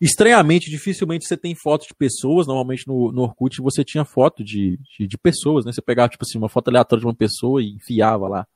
estranhamente, 0.00 0.70
dificilmente 0.70 1.26
você 1.26 1.36
tem 1.36 1.54
foto 1.54 1.86
de 1.86 1.94
pessoas. 1.94 2.46
Normalmente 2.46 2.86
no, 2.86 3.12
no 3.12 3.22
Orkut 3.22 3.60
você 3.60 3.84
tinha 3.84 4.04
foto 4.04 4.42
de, 4.42 4.78
de, 4.98 5.06
de, 5.06 5.18
pessoas, 5.18 5.64
né? 5.64 5.72
Você 5.72 5.82
pegava, 5.82 6.08
tipo 6.08 6.24
assim, 6.24 6.38
uma 6.38 6.48
foto 6.48 6.68
aleatória 6.68 7.00
de 7.00 7.06
uma 7.06 7.14
pessoa 7.14 7.62
e 7.62 7.74
enfiava 7.74 8.28
lá. 8.28 8.46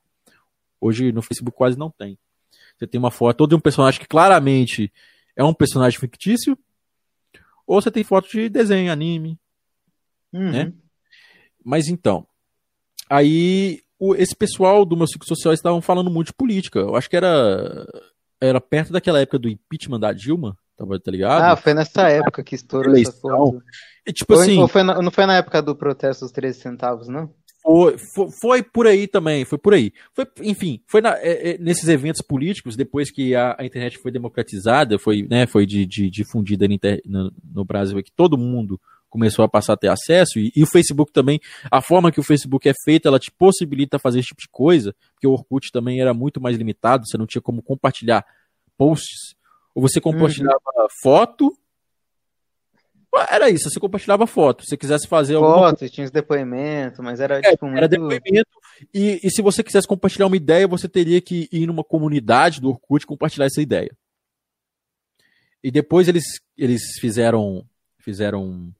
Hoje 0.81 1.13
no 1.13 1.23
Facebook 1.23 1.57
quase 1.57 1.79
não 1.79 1.91
tem. 1.91 2.19
Você 2.77 2.87
tem 2.87 2.99
uma 2.99 3.11
foto 3.11 3.47
de 3.47 3.55
um 3.55 3.61
personagem 3.61 4.01
que 4.01 4.07
claramente 4.07 4.93
é 5.35 5.43
um 5.43 5.55
personagem 5.55 5.99
fictício, 5.99 6.57
ou 7.67 7.81
você 7.81 7.91
tem 7.91 8.05
foto 8.05 8.29
de 8.31 8.49
desenho, 8.49 8.91
anime, 8.91 9.39
uhum. 10.33 10.51
né? 10.51 10.73
Mas 11.65 11.89
então, 11.89 12.27
aí 13.11 13.83
o, 13.99 14.15
esse 14.15 14.35
pessoal 14.35 14.85
do 14.85 14.97
meu 14.97 15.07
ciclo 15.07 15.27
social 15.27 15.53
estavam 15.53 15.83
falando 15.83 16.11
muito 16.11 16.29
de 16.29 16.35
política. 16.35 16.79
Eu 16.79 16.95
acho 16.95 17.11
que 17.11 17.17
era, 17.17 17.87
era 18.41 18.61
perto 18.61 18.93
daquela 18.93 19.21
época 19.21 19.39
do 19.39 19.49
impeachment 19.49 20.01
da 20.01 20.13
Dilma, 20.13 20.57
tá 20.77 21.11
ligado? 21.11 21.43
Ah, 21.43 21.57
foi 21.57 21.75
nessa 21.75 22.09
época 22.09 22.45
que 22.45 22.55
estourou 22.55 22.97
essa 22.97 23.13
foto. 23.13 23.61
E, 24.07 24.13
tipo 24.13 24.35
foi, 24.35 24.45
assim, 24.45 24.69
foi 24.69 24.83
na, 24.83 25.03
não 25.03 25.11
foi 25.11 25.27
na 25.27 25.37
época 25.37 25.61
do 25.61 25.75
protesto 25.75 26.25
dos 26.25 26.33
13 26.33 26.61
centavos, 26.61 27.09
não? 27.09 27.31
Foi, 27.61 27.99
foi, 27.99 28.29
foi, 28.41 28.63
por 28.63 28.87
aí 28.87 29.07
também, 29.07 29.45
foi 29.45 29.59
por 29.59 29.75
aí. 29.75 29.93
Foi, 30.15 30.27
enfim, 30.43 30.81
foi 30.87 31.01
na, 31.01 31.19
é, 31.19 31.51
é, 31.51 31.59
nesses 31.59 31.89
eventos 31.89 32.23
políticos, 32.23 32.77
depois 32.77 33.11
que 33.11 33.35
a, 33.35 33.57
a, 33.59 33.67
internet 33.67 33.99
foi 33.99 34.11
democratizada, 34.11 34.99
foi, 34.99 35.27
né, 35.29 35.47
foi 35.47 35.67
de, 35.67 35.85
de, 35.85 36.09
difundida 36.09 36.67
no, 37.05 37.33
no 37.53 37.65
Brasil, 37.65 38.03
que 38.03 38.13
todo 38.13 38.39
mundo 38.39 38.81
começou 39.09 39.45
a 39.45 39.49
passar 39.49 39.75
a 39.75 39.77
ter 39.77 39.89
acesso, 39.89 40.39
e, 40.39 40.53
e, 40.55 40.63
o 40.63 40.67
Facebook 40.67 41.13
também, 41.13 41.41
a 41.71 41.81
forma 41.81 42.13
que 42.13 42.21
o 42.21 42.23
Facebook 42.23 42.69
é 42.69 42.75
feito, 42.85 43.09
ela 43.09 43.19
te 43.19 43.31
possibilita 43.31 43.99
fazer 43.99 44.21
esse 44.21 44.29
tipo 44.29 44.43
de 44.43 44.49
coisa, 44.49 44.95
porque 45.15 45.27
o 45.27 45.33
Orkut 45.33 45.71
também 45.73 46.01
era 46.01 46.13
muito 46.13 46.41
mais 46.41 46.57
limitado, 46.57 47.07
você 47.07 47.17
não 47.17 47.27
tinha 47.27 47.43
como 47.43 47.63
compartilhar 47.63 48.25
posts, 48.77 49.35
ou 49.75 49.83
você 49.83 50.01
compartilhava 50.01 50.61
uhum. 50.77 50.87
foto, 51.03 51.59
era 53.31 53.49
isso, 53.49 53.71
você 53.71 53.81
compartilhava 53.81 54.27
foto. 54.27 54.63
Se 54.63 54.71
você 54.71 54.77
quisesse 54.77 55.09
fazer 55.09 55.35
foto, 55.35 55.47
alguma... 55.47 55.89
tinha 55.89 56.05
os 56.05 56.11
depoimentos, 56.11 57.01
mas 57.01 57.21
era 57.21 57.39
é, 57.39 57.53
tipo 57.53 57.65
muito... 57.65 57.79
Era 57.79 57.89
depoimento. 57.89 58.51
E, 58.93 59.19
e 59.23 59.31
se 59.31 59.41
você 59.41 59.65
quisesse 59.65 59.89
compartilhar 59.89 60.27
uma 60.27 60.37
ideia, 60.37 60.69
você 60.69 60.89
teria 60.89 61.21
que 61.21 61.49
ir 61.51 61.67
numa 61.67 61.83
comunidade 61.83 62.61
do 62.61 62.69
Orkut 62.69 63.07
compartilhar 63.07 63.47
essa 63.47 63.63
ideia. 63.63 63.91
E 65.63 65.71
depois 65.71 66.07
eles, 66.07 66.25
eles 66.57 66.83
fizeram 67.01 67.67
fizeram 67.99 68.73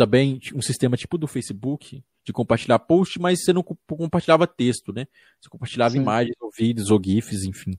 também 0.00 0.40
um 0.54 0.62
sistema 0.62 0.96
tipo 0.96 1.18
do 1.18 1.26
Facebook 1.26 2.02
de 2.24 2.32
compartilhar 2.32 2.78
post, 2.78 3.20
mas 3.20 3.44
você 3.44 3.52
não 3.52 3.62
compartilhava 3.62 4.46
texto, 4.46 4.94
né? 4.94 5.06
Você 5.38 5.50
compartilhava 5.50 5.90
Sim. 5.90 6.00
imagens, 6.00 6.34
ou 6.40 6.50
vídeos, 6.50 6.90
ou 6.90 6.98
GIFs, 6.98 7.44
enfim. 7.44 7.78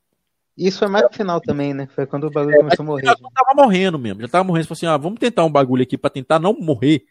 Isso 0.55 0.77
foi 0.77 0.87
mais 0.87 1.03
no 1.03 1.11
final 1.11 1.41
também, 1.41 1.73
né? 1.73 1.87
Foi 1.95 2.05
quando 2.05 2.25
o 2.25 2.29
bagulho 2.29 2.53
é, 2.53 2.57
começou 2.59 2.83
a 2.83 2.85
morrer. 2.85 3.05
Já 3.07 3.15
tava 3.15 3.55
morrendo 3.55 3.97
mesmo, 3.97 4.21
já 4.21 4.27
tava 4.27 4.43
morrendo. 4.43 4.65
Você 4.65 4.67
falou 4.67 4.77
assim: 4.77 4.85
ah, 4.85 4.97
vamos 4.97 5.19
tentar 5.19 5.43
um 5.45 5.51
bagulho 5.51 5.81
aqui 5.81 5.97
pra 5.97 6.11
tentar 6.11 6.37
não 6.37 6.53
morrer. 6.53 7.07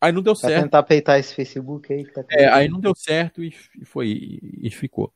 Aí 0.00 0.12
não 0.12 0.22
deu 0.22 0.34
pra 0.34 0.48
certo. 0.48 0.62
tentar 0.62 0.82
peitar 0.84 1.18
esse 1.18 1.34
Facebook 1.34 1.92
aí. 1.92 2.04
Tá 2.04 2.24
é, 2.30 2.48
aí 2.48 2.68
não 2.68 2.78
deu 2.78 2.94
certo 2.94 3.42
e, 3.42 3.50
foi, 3.84 4.38
e 4.60 4.70
ficou. 4.70 5.12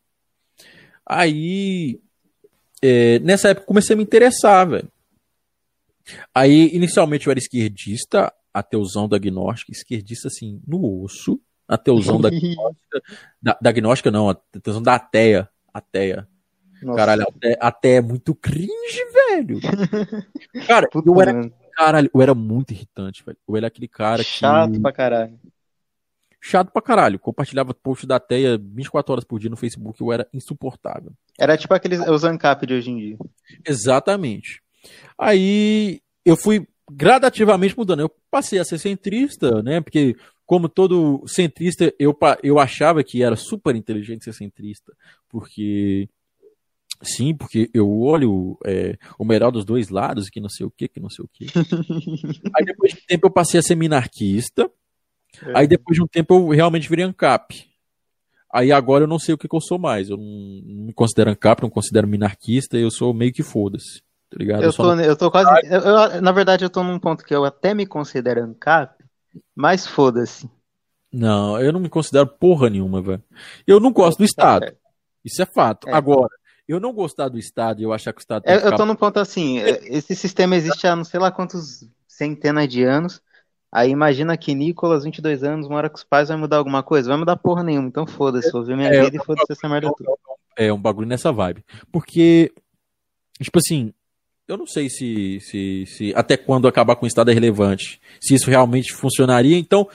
Aí, 1.05 2.01
é, 2.83 3.21
nessa 3.21 3.51
época, 3.51 3.67
comecei 3.67 3.95
a 3.95 3.97
me 3.97 4.03
interessar, 4.03 4.69
velho. 4.69 4.91
Aí, 6.35 6.75
inicialmente, 6.75 7.27
eu 7.27 7.31
era 7.31 7.39
esquerdista, 7.39 8.33
ateuzão 8.59 9.09
da 9.09 9.17
agnóstica, 9.17 9.73
esquerdista, 9.73 10.29
assim, 10.29 10.61
no 10.67 11.03
osso. 11.03 11.41
Ateuzão 11.69 12.21
da 12.21 12.29
agnóstica. 12.29 13.03
da, 13.43 13.59
da 13.61 13.71
agnóstica, 13.71 14.11
não, 14.11 14.31
ateuzão 14.31 14.83
da 14.83 14.95
ateia. 14.95 15.49
Ateia. 15.73 16.29
Nossa. 16.83 16.97
Caralho, 16.97 17.23
até, 17.23 17.59
até 17.61 17.95
é 17.97 18.01
muito 18.01 18.35
cringe, 18.35 18.71
velho. 19.13 19.61
Cara, 20.67 20.89
Puta 20.89 21.09
eu 21.09 21.21
era, 21.21 21.53
caralho, 21.75 22.11
eu 22.15 22.23
era 22.23 22.35
muito 22.35 22.73
irritante, 22.73 23.25
velho. 23.25 23.39
Eu 23.49 23.57
era 23.57 23.67
aquele 23.67 23.89
cara 23.89 24.23
que. 24.23 24.31
Chato 24.31 24.81
pra 24.81 24.93
caralho. 24.93 25.39
Chato 26.41 26.71
pra 26.71 26.83
caralho. 26.83 27.19
Compartilhava 27.19 27.75
post 27.75 28.07
da 28.07 28.21
Teia 28.21 28.59
24 28.59 29.13
horas 29.13 29.25
por 29.25 29.41
dia 29.41 29.51
no 29.51 29.57
Facebook, 29.57 30.01
eu 30.01 30.13
era 30.13 30.29
insuportável. 30.33 31.13
Era 31.39 31.57
tipo 31.57 31.75
aqueles 31.75 31.99
os 32.01 32.25
ANCAP 32.25 32.67
de 32.67 32.75
hoje 32.75 32.91
em 32.91 32.97
dia. 32.99 33.19
Exatamente. 33.67 34.63
Aí 35.19 36.01
eu 36.25 36.37
fui 36.37 36.67
gradativamente 36.91 37.77
mudando. 37.77 38.01
Eu 38.01 38.11
passei 38.31 38.59
a 38.59 38.65
ser 38.65 38.79
centrista, 38.79 39.63
né? 39.63 39.81
Porque, 39.81 40.17
como 40.45 40.69
todo 40.69 41.25
centrista, 41.27 41.93
eu, 41.99 42.17
eu 42.43 42.59
achava 42.59 43.03
que 43.03 43.23
era 43.23 43.37
super 43.37 43.75
inteligente 43.75 44.25
ser 44.25 44.33
centrista. 44.33 44.93
Porque 45.29 46.09
Sim, 47.03 47.35
porque 47.35 47.69
eu 47.75 48.01
olho 48.01 48.59
é, 48.65 48.97
o 49.19 49.25
melhor 49.25 49.51
dos 49.51 49.65
dois 49.65 49.91
lados, 49.91 50.31
que 50.31 50.41
não 50.41 50.49
sei 50.49 50.65
o 50.65 50.71
que, 50.71 50.89
que 50.89 51.01
não 51.01 51.11
sei 51.11 51.25
o 51.25 51.29
que. 51.29 51.47
aí 52.57 52.65
depois 52.65 52.93
de 52.93 52.99
um 52.99 53.07
tempo 53.07 53.27
eu 53.27 53.31
passei 53.31 53.61
a 53.61 53.63
ser 53.63 53.75
minarquista. 53.75 54.71
É. 55.43 55.59
Aí 55.59 55.67
depois 55.67 55.97
de 55.97 56.03
um 56.03 56.07
tempo 56.07 56.35
eu 56.35 56.49
realmente 56.49 56.89
virei 56.89 57.05
ANCAP. 57.05 57.67
Aí 58.53 58.73
agora 58.73 59.05
eu 59.05 59.09
não 59.09 59.19
sei 59.19 59.35
o 59.35 59.39
que, 59.39 59.49
que 59.49 59.55
eu 59.55 59.61
sou 59.61 59.79
mais. 59.79 60.09
Eu 60.09 60.17
não, 60.17 60.25
não, 60.25 60.87
me 60.87 60.93
considero 60.93 61.31
ANCAP, 61.31 61.63
não 61.63 61.71
considero 61.71 62.09
minarquista, 62.09 62.79
eu 62.79 62.91
sou 62.91 63.13
meio 63.13 63.33
que 63.33 63.43
foda-se. 63.43 64.01
Tá 64.31 64.37
ligado? 64.39 64.63
Eu, 64.63 64.69
eu, 64.69 64.73
tô, 64.73 64.95
não... 64.95 65.03
eu 65.03 65.17
tô 65.17 65.31
quase. 65.31 65.51
Eu, 65.65 65.81
eu, 65.81 66.23
na 66.23 66.33
verdade, 66.33 66.65
eu 66.65 66.71
tô 66.71 66.83
num 66.83 66.99
ponto 66.99 67.25
que 67.25 67.35
eu 67.35 67.45
até 67.45 67.75
me 67.75 67.87
considero 67.87 68.43
ANCAP, 68.43 69.05
mas 69.55 69.87
foda-se. 69.87 70.51
Não, 71.13 71.61
eu 71.61 71.73
não 71.73 71.81
me 71.81 71.89
considero 71.89 72.27
porra 72.27 72.69
nenhuma, 72.69 73.01
velho. 73.01 73.23
Eu 73.67 73.81
não 73.81 73.93
gosto 73.93 74.19
do 74.19 74.25
Estado. 74.25 74.75
Isso 75.25 75.41
é 75.41 75.47
fato. 75.47 75.89
É. 75.89 75.95
Agora, 75.95 76.31
eu 76.69 76.81
não 76.81 76.93
gostar 76.93 77.29
do 77.29 77.39
Estado 77.39 77.81
e 77.81 77.85
eu 77.85 77.93
achar 77.93 78.13
que 78.13 78.19
o 78.19 78.21
Estado. 78.21 78.43
É, 78.47 78.57
eu, 78.57 78.61
eu 78.61 78.77
tô 78.77 78.85
num 78.85 78.97
ponto 78.97 79.19
assim: 79.19 79.59
é, 79.59 79.81
esse 79.85 80.15
sistema 80.15 80.57
existe 80.57 80.87
há 80.87 80.97
não 80.97 81.05
sei 81.05 81.21
lá 81.21 81.31
quantos 81.31 81.89
centenas 82.09 82.69
de 82.69 82.83
anos. 82.83 83.23
Aí 83.73 83.91
imagina 83.91 84.37
que 84.37 84.55
Nicolas, 84.55 85.05
22 85.05 85.45
anos, 85.45 85.69
mora 85.69 85.91
com 85.91 85.97
os 85.97 86.05
pais, 86.05 86.29
vai 86.29 86.37
mudar 86.37 86.57
alguma 86.57 86.83
coisa? 86.83 87.09
Vai 87.09 87.19
mudar 87.19 87.37
porra 87.37 87.63
nenhuma, 87.63 87.89
então 87.89 88.07
foda-se, 88.07 88.51
vou 88.51 88.65
ver 88.65 88.77
minha 88.77 88.89
é, 88.89 89.05
vida 89.05 89.17
e 89.17 89.25
foda-se 89.25 89.53
essa 89.53 89.69
merda 89.69 89.93
tudo. 89.95 90.17
É, 90.57 90.73
um 90.73 90.81
bagulho 90.81 91.07
nessa 91.07 91.31
vibe. 91.31 91.65
Porque, 91.93 92.55
tipo 93.39 93.59
assim, 93.59 93.93
eu 94.49 94.57
não 94.57 94.67
sei 94.67 94.89
se, 94.89 95.41
se, 95.41 95.85
se 95.87 96.13
até 96.15 96.37
quando 96.37 96.69
acabar 96.69 96.97
com 96.97 97.05
o 97.05 97.09
Estado 97.09 97.31
é 97.31 97.35
relevante, 97.35 98.01
se 98.21 98.35
isso 98.35 98.49
realmente 98.49 98.93
funcionaria, 98.93 99.57
então. 99.57 99.89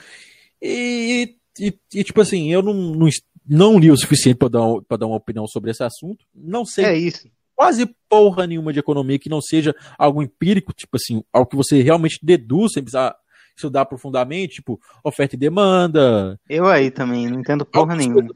E, 0.60 1.36
e, 1.58 1.74
e 1.94 2.04
tipo 2.04 2.20
assim, 2.20 2.52
eu 2.52 2.62
não, 2.62 2.74
não, 2.74 3.08
não 3.46 3.78
li 3.78 3.90
o 3.90 3.96
suficiente 3.96 4.36
para 4.36 4.48
dar, 4.48 4.98
dar 4.98 5.06
uma 5.06 5.16
opinião 5.16 5.46
sobre 5.46 5.70
esse 5.70 5.82
assunto. 5.82 6.24
Não 6.34 6.64
sei. 6.64 6.84
É 6.84 6.96
isso. 6.96 7.28
Quase 7.54 7.86
porra 8.08 8.46
nenhuma 8.46 8.72
de 8.72 8.78
economia 8.78 9.18
que 9.18 9.28
não 9.28 9.40
seja 9.40 9.74
algo 9.98 10.22
empírico, 10.22 10.72
tipo 10.72 10.96
assim, 10.96 11.22
algo 11.32 11.48
que 11.48 11.56
você 11.56 11.82
realmente 11.82 12.18
deduz 12.22 12.72
sem 12.72 12.82
precisar 12.82 13.14
estudar 13.62 13.86
profundamente, 13.86 14.56
tipo, 14.56 14.80
oferta 15.02 15.36
e 15.36 15.38
demanda. 15.38 16.38
Eu 16.48 16.66
aí 16.66 16.90
também, 16.90 17.28
não 17.28 17.40
entendo 17.40 17.64
porra 17.64 17.94
nenhuma. 17.94 18.28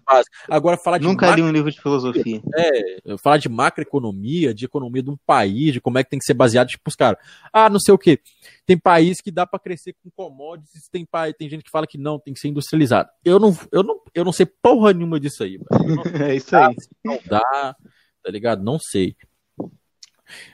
Agora 0.48 0.76
falar 0.76 0.98
de 0.98 1.06
Nunca 1.06 1.26
macro... 1.26 1.42
li 1.42 1.48
um 1.48 1.52
livro 1.52 1.70
de 1.70 1.80
filosofia. 1.80 2.40
É, 2.56 3.18
falar 3.18 3.38
de 3.38 3.48
macroeconomia, 3.48 4.54
de 4.54 4.64
economia 4.64 5.02
de 5.02 5.10
um 5.10 5.16
país, 5.26 5.72
de 5.72 5.80
como 5.80 5.98
é 5.98 6.04
que 6.04 6.10
tem 6.10 6.18
que 6.18 6.24
ser 6.24 6.34
baseado, 6.34 6.68
tipo, 6.68 6.88
os 6.88 6.94
caras, 6.94 7.18
ah, 7.52 7.68
não 7.68 7.80
sei 7.80 7.92
o 7.92 7.98
quê. 7.98 8.20
Tem 8.64 8.78
país 8.78 9.20
que 9.20 9.30
dá 9.30 9.46
para 9.46 9.58
crescer 9.58 9.94
com 10.02 10.10
commodities, 10.10 10.88
tem 10.90 11.04
país, 11.04 11.34
tem 11.38 11.48
gente 11.48 11.64
que 11.64 11.70
fala 11.70 11.86
que 11.86 11.98
não, 11.98 12.18
tem 12.18 12.34
que 12.34 12.40
ser 12.40 12.48
industrializado. 12.48 13.08
Eu 13.24 13.38
não, 13.38 13.56
eu 13.72 13.82
não, 13.82 14.00
eu 14.14 14.24
não 14.24 14.32
sei 14.32 14.46
porra 14.46 14.92
nenhuma 14.92 15.20
disso 15.20 15.42
aí, 15.42 15.58
É 16.28 16.34
isso 16.34 16.56
aí. 16.56 16.74
Não 17.04 17.18
dá, 17.26 17.76
tá 18.22 18.30
ligado? 18.30 18.62
Não 18.62 18.78
sei. 18.78 19.16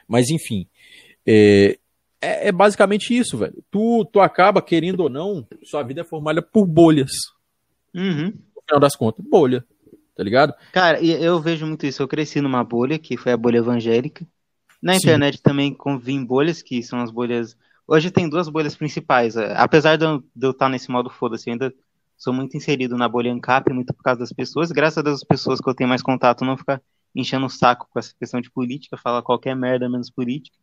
Mas 0.07 0.29
enfim, 0.31 0.67
é, 1.27 1.79
é, 2.23 2.49
é, 2.49 2.53
basicamente 2.53 3.17
isso, 3.17 3.37
velho. 3.37 3.63
Tu, 3.71 4.05
tu 4.13 4.21
acaba, 4.21 4.63
querendo 4.63 5.01
ou 5.01 5.11
não, 5.11 5.47
sua 5.65 5.83
vida 5.83 6.03
é 6.03 6.05
formada 6.05 6.41
por 6.41 6.65
bolhas. 6.65 7.11
Uhum. 7.93 8.33
No 8.55 8.63
final 8.65 8.81
das 8.81 8.95
contas, 8.95 9.25
bolha. 9.29 9.65
Tá 10.15 10.23
ligado? 10.23 10.55
Cara, 10.73 11.03
eu 11.03 11.41
vejo 11.41 11.67
muito 11.67 11.85
isso. 11.85 12.01
Eu 12.03 12.09
cresci 12.09 12.41
numa 12.41 12.63
bolha, 12.63 12.99
que 12.99 13.17
foi 13.17 13.33
a 13.33 13.37
bolha 13.37 13.59
evangélica. 13.59 14.25
Na 14.81 14.93
Sim. 14.93 14.99
internet 14.99 15.43
também 15.43 15.75
convim 15.75 16.25
bolhas, 16.25 16.63
que 16.63 16.83
são 16.83 17.01
as 17.01 17.11
bolhas. 17.11 17.57
Hoje 17.89 18.11
tem 18.11 18.29
duas 18.29 18.49
bolhas 18.49 18.77
principais. 18.77 19.37
Apesar 19.37 19.97
de 19.97 20.05
eu, 20.05 20.21
de 20.21 20.47
eu 20.47 20.51
estar 20.53 20.69
nesse 20.69 20.91
modo 20.91 21.11
foda-se, 21.11 21.51
ainda 21.51 21.75
sou 22.17 22.33
muito 22.33 22.57
inserido 22.57 22.97
na 22.97 23.09
bolha 23.09 23.33
ANCAP, 23.33 23.73
muito 23.73 23.93
por 23.93 24.03
causa 24.03 24.21
das 24.21 24.33
pessoas. 24.33 24.71
Graças 24.71 24.99
a 24.99 25.03
Deus, 25.03 25.17
as 25.17 25.27
pessoas 25.27 25.61
que 25.61 25.69
eu 25.69 25.75
tenho 25.75 25.89
mais 25.89 26.03
contato 26.03 26.45
não 26.45 26.57
ficar 26.57 26.81
enchendo 27.15 27.47
o 27.47 27.51
saco 27.51 27.89
com 27.91 27.99
essa 27.99 28.15
questão 28.19 28.41
de 28.41 28.51
política, 28.51 28.97
falar 28.97 29.23
qualquer 29.23 29.57
merda 29.57 29.89
menos 29.89 30.09
política. 30.09 30.57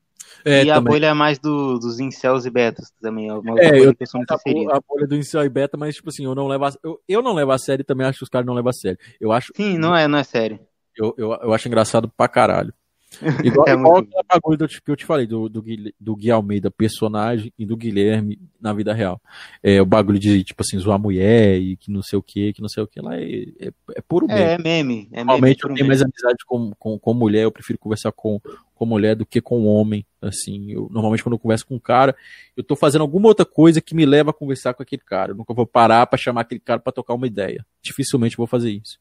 É, 0.45 0.63
e 0.63 0.71
a 0.71 0.79
bolha 0.79 1.07
é 1.07 1.13
mais 1.13 1.39
do, 1.39 1.77
dos 1.79 1.99
incels 1.99 2.45
e 2.45 2.49
betas 2.49 2.91
também. 3.01 3.29
É, 3.29 3.33
uma 3.33 3.59
é 3.59 3.79
eu 3.79 3.93
tenho 3.93 4.69
a, 4.71 4.77
a 4.77 4.81
bolha 4.87 5.07
do 5.07 5.15
incel 5.15 5.43
e 5.43 5.49
beta, 5.49 5.77
mas, 5.77 5.95
tipo 5.95 6.09
assim, 6.09 6.25
eu 6.25 6.35
não 6.35 6.47
levo 6.47 6.65
a, 6.65 6.71
eu, 6.83 6.99
eu 7.07 7.21
não 7.21 7.33
levo 7.33 7.51
a 7.51 7.57
sério 7.57 7.83
também 7.83 8.07
acho 8.07 8.19
que 8.19 8.23
os 8.23 8.29
caras 8.29 8.45
não 8.45 8.53
levam 8.53 8.69
a 8.69 8.73
sério. 8.73 8.97
Eu 9.19 9.31
acho. 9.31 9.51
Sim, 9.55 9.77
não 9.77 9.95
é, 9.95 10.07
não 10.07 10.17
é 10.17 10.23
sério. 10.23 10.59
Eu, 10.95 11.13
eu, 11.17 11.31
eu 11.31 11.53
acho 11.53 11.67
engraçado 11.67 12.09
pra 12.09 12.27
caralho. 12.27 12.73
Igual, 13.43 13.67
é 13.67 13.73
igual 13.73 14.01
o 14.01 14.23
bagulho 14.27 14.57
do, 14.57 14.67
que 14.67 14.91
eu 14.91 14.95
te 14.95 15.05
falei, 15.05 15.25
do, 15.25 15.49
do, 15.49 15.63
do 15.99 16.15
Gui 16.15 16.29
Almeida, 16.29 16.69
personagem, 16.69 17.51
e 17.57 17.65
do 17.65 17.75
Guilherme 17.75 18.39
na 18.61 18.71
vida 18.71 18.93
real. 18.93 19.19
É 19.63 19.81
o 19.81 19.85
bagulho 19.85 20.19
de, 20.19 20.43
tipo 20.43 20.61
assim, 20.61 20.77
zoar 20.77 20.99
mulher 20.99 21.57
e 21.59 21.75
que 21.75 21.91
não 21.91 22.03
sei 22.03 22.19
o 22.19 22.21
que, 22.21 22.53
que 22.53 22.61
não 22.61 22.69
sei 22.69 22.83
o 22.83 22.87
que 22.87 23.01
lá, 23.01 23.17
é, 23.17 23.45
é, 23.59 23.71
é 23.95 24.01
puro 24.01 24.27
meme. 24.27 24.41
É, 24.41 24.53
é 24.53 24.57
meme. 24.57 25.09
É 25.11 25.17
Normalmente 25.17 25.63
meme, 25.63 25.73
eu 25.73 25.75
tenho 25.75 25.87
mais 25.87 26.01
amizade 26.01 26.45
com, 26.45 26.71
com, 26.77 26.99
com 26.99 27.13
mulher, 27.13 27.43
eu 27.43 27.51
prefiro 27.51 27.79
conversar 27.79 28.11
com, 28.11 28.39
com 28.75 28.85
mulher 28.85 29.15
do 29.15 29.25
que 29.25 29.41
com 29.41 29.65
homem, 29.65 30.05
assim. 30.21 30.71
Eu, 30.71 30.87
normalmente 30.91 31.23
quando 31.23 31.33
eu 31.33 31.39
converso 31.39 31.65
com 31.65 31.75
um 31.75 31.79
cara, 31.79 32.15
eu 32.55 32.63
tô 32.63 32.75
fazendo 32.75 33.01
alguma 33.01 33.27
outra 33.27 33.45
coisa 33.45 33.81
que 33.81 33.95
me 33.95 34.05
leva 34.05 34.29
a 34.29 34.33
conversar 34.33 34.73
com 34.75 34.83
aquele 34.83 35.01
cara. 35.01 35.31
Eu 35.31 35.35
nunca 35.35 35.53
vou 35.53 35.65
parar 35.65 36.05
para 36.05 36.17
chamar 36.17 36.41
aquele 36.41 36.61
cara 36.61 36.79
para 36.79 36.93
tocar 36.93 37.15
uma 37.15 37.27
ideia. 37.27 37.65
Dificilmente 37.81 38.37
vou 38.37 38.47
fazer 38.47 38.69
isso 38.71 38.99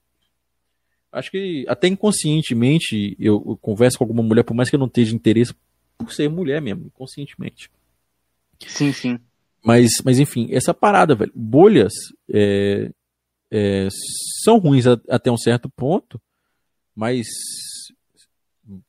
acho 1.12 1.30
que 1.30 1.64
até 1.68 1.88
inconscientemente 1.88 3.16
eu, 3.18 3.42
eu, 3.46 3.56
converso 3.56 3.98
com 3.98 4.04
alguma 4.04 4.22
mulher, 4.22 4.42
por 4.42 4.54
mais 4.54 4.68
que 4.68 4.76
eu 4.76 4.80
não 4.80 4.86
esteja 4.86 5.14
interesse 5.14 5.54
por 5.96 6.12
ser 6.12 6.28
mulher 6.28 6.60
mesmo, 6.60 6.86
inconscientemente. 6.86 7.70
Sim, 8.66 8.92
sim. 8.92 9.18
Mas, 9.64 9.90
mas 10.04 10.18
enfim, 10.18 10.48
essa 10.50 10.72
parada, 10.72 11.14
velho. 11.14 11.32
Bolhas 11.34 11.92
é, 12.32 12.90
é, 13.50 13.88
são 14.44 14.58
ruins 14.58 14.86
a, 14.86 14.98
até 15.08 15.30
um 15.30 15.36
certo 15.36 15.68
ponto, 15.68 16.20
mas. 16.94 17.26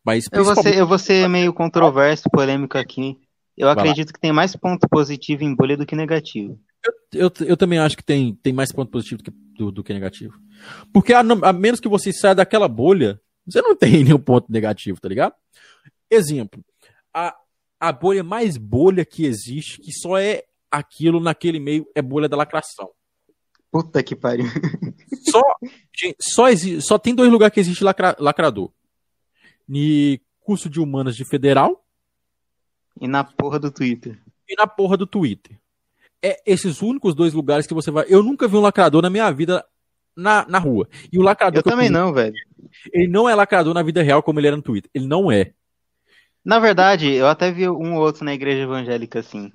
mas 0.03 0.25
eu, 0.31 0.43
vou 0.43 0.55
ser, 0.55 0.77
eu 0.77 0.87
vou 0.87 0.99
ser 0.99 1.27
meio 1.27 1.53
controverso, 1.53 2.29
polêmico 2.31 2.77
aqui. 2.77 3.17
Eu 3.57 3.69
acredito 3.69 4.13
que 4.13 4.19
tem 4.19 4.31
mais 4.31 4.55
ponto 4.55 4.87
positivo 4.87 5.43
em 5.43 5.53
bolha 5.53 5.75
do 5.75 5.85
que 5.85 5.95
negativo. 5.95 6.57
Eu, 6.85 6.93
eu, 7.21 7.31
eu 7.47 7.57
também 7.57 7.79
acho 7.79 7.97
que 7.97 8.03
tem, 8.03 8.35
tem 8.35 8.53
mais 8.53 8.71
ponto 8.71 8.91
positivo 8.91 9.21
do 9.21 9.31
que, 9.31 9.37
do, 9.55 9.71
do 9.71 9.83
que 9.83 9.93
negativo. 9.93 10.39
Porque 10.93 11.13
a, 11.13 11.19
a, 11.19 11.53
menos 11.53 11.79
que 11.79 11.87
você 11.87 12.13
saia 12.13 12.35
daquela 12.35 12.67
bolha, 12.67 13.19
você 13.45 13.61
não 13.61 13.75
tem 13.77 14.03
nenhum 14.03 14.19
ponto 14.19 14.51
negativo, 14.51 14.99
tá 14.99 15.09
ligado? 15.09 15.33
Exemplo, 16.09 16.63
a, 17.13 17.35
a 17.79 17.91
bolha 17.91 18.23
mais 18.23 18.57
bolha 18.57 19.05
que 19.05 19.25
existe, 19.25 19.81
que 19.81 19.91
só 19.91 20.17
é 20.17 20.43
aquilo 20.71 21.19
naquele 21.19 21.59
meio, 21.59 21.87
é 21.93 22.01
bolha 22.01 22.29
da 22.29 22.37
lacração. 22.37 22.89
Puta 23.71 24.01
que 24.01 24.15
pariu. 24.15 24.45
Só, 25.29 25.41
gente, 25.95 26.17
só, 26.19 26.45
só 26.81 26.97
tem 26.97 27.13
dois 27.13 27.29
lugares 27.29 27.53
que 27.53 27.59
existe 27.59 27.83
lacra, 27.83 28.15
lacrador. 28.17 28.71
No 29.67 29.77
curso 30.39 30.67
de 30.67 30.79
humanas 30.79 31.15
de 31.15 31.23
federal. 31.23 31.85
E 32.99 33.07
na 33.07 33.23
porra 33.23 33.59
do 33.59 33.69
Twitter. 33.69 34.19
E 34.47 34.55
na 34.55 34.65
porra 34.65 34.97
do 34.97 35.05
Twitter 35.05 35.59
é 36.23 36.41
esses 36.45 36.81
únicos 36.81 37.15
dois 37.15 37.33
lugares 37.33 37.65
que 37.65 37.73
você 37.73 37.91
vai. 37.91 38.05
Eu 38.07 38.21
nunca 38.23 38.47
vi 38.47 38.55
um 38.55 38.61
lacrador 38.61 39.01
na 39.01 39.09
minha 39.09 39.31
vida 39.31 39.65
na, 40.15 40.45
na 40.47 40.59
rua. 40.59 40.87
E 41.11 41.17
o 41.17 41.21
lacrador. 41.21 41.59
Eu 41.59 41.63
também 41.63 41.87
eu 41.87 41.93
não, 41.93 42.13
velho. 42.13 42.33
Ele 42.93 43.07
não 43.07 43.27
é 43.27 43.35
lacrador 43.35 43.73
na 43.73 43.81
vida 43.81 44.01
real 44.01 44.21
como 44.21 44.39
ele 44.39 44.47
era 44.47 44.55
no 44.55 44.61
Twitter. 44.61 44.89
Ele 44.93 45.07
não 45.07 45.31
é. 45.31 45.51
Na 46.43 46.59
verdade, 46.59 47.11
eu 47.11 47.27
até 47.27 47.51
vi 47.51 47.67
um 47.69 47.95
ou 47.95 48.01
outro 48.01 48.23
na 48.23 48.33
igreja 48.33 48.63
evangélica 48.63 49.19
assim. 49.19 49.51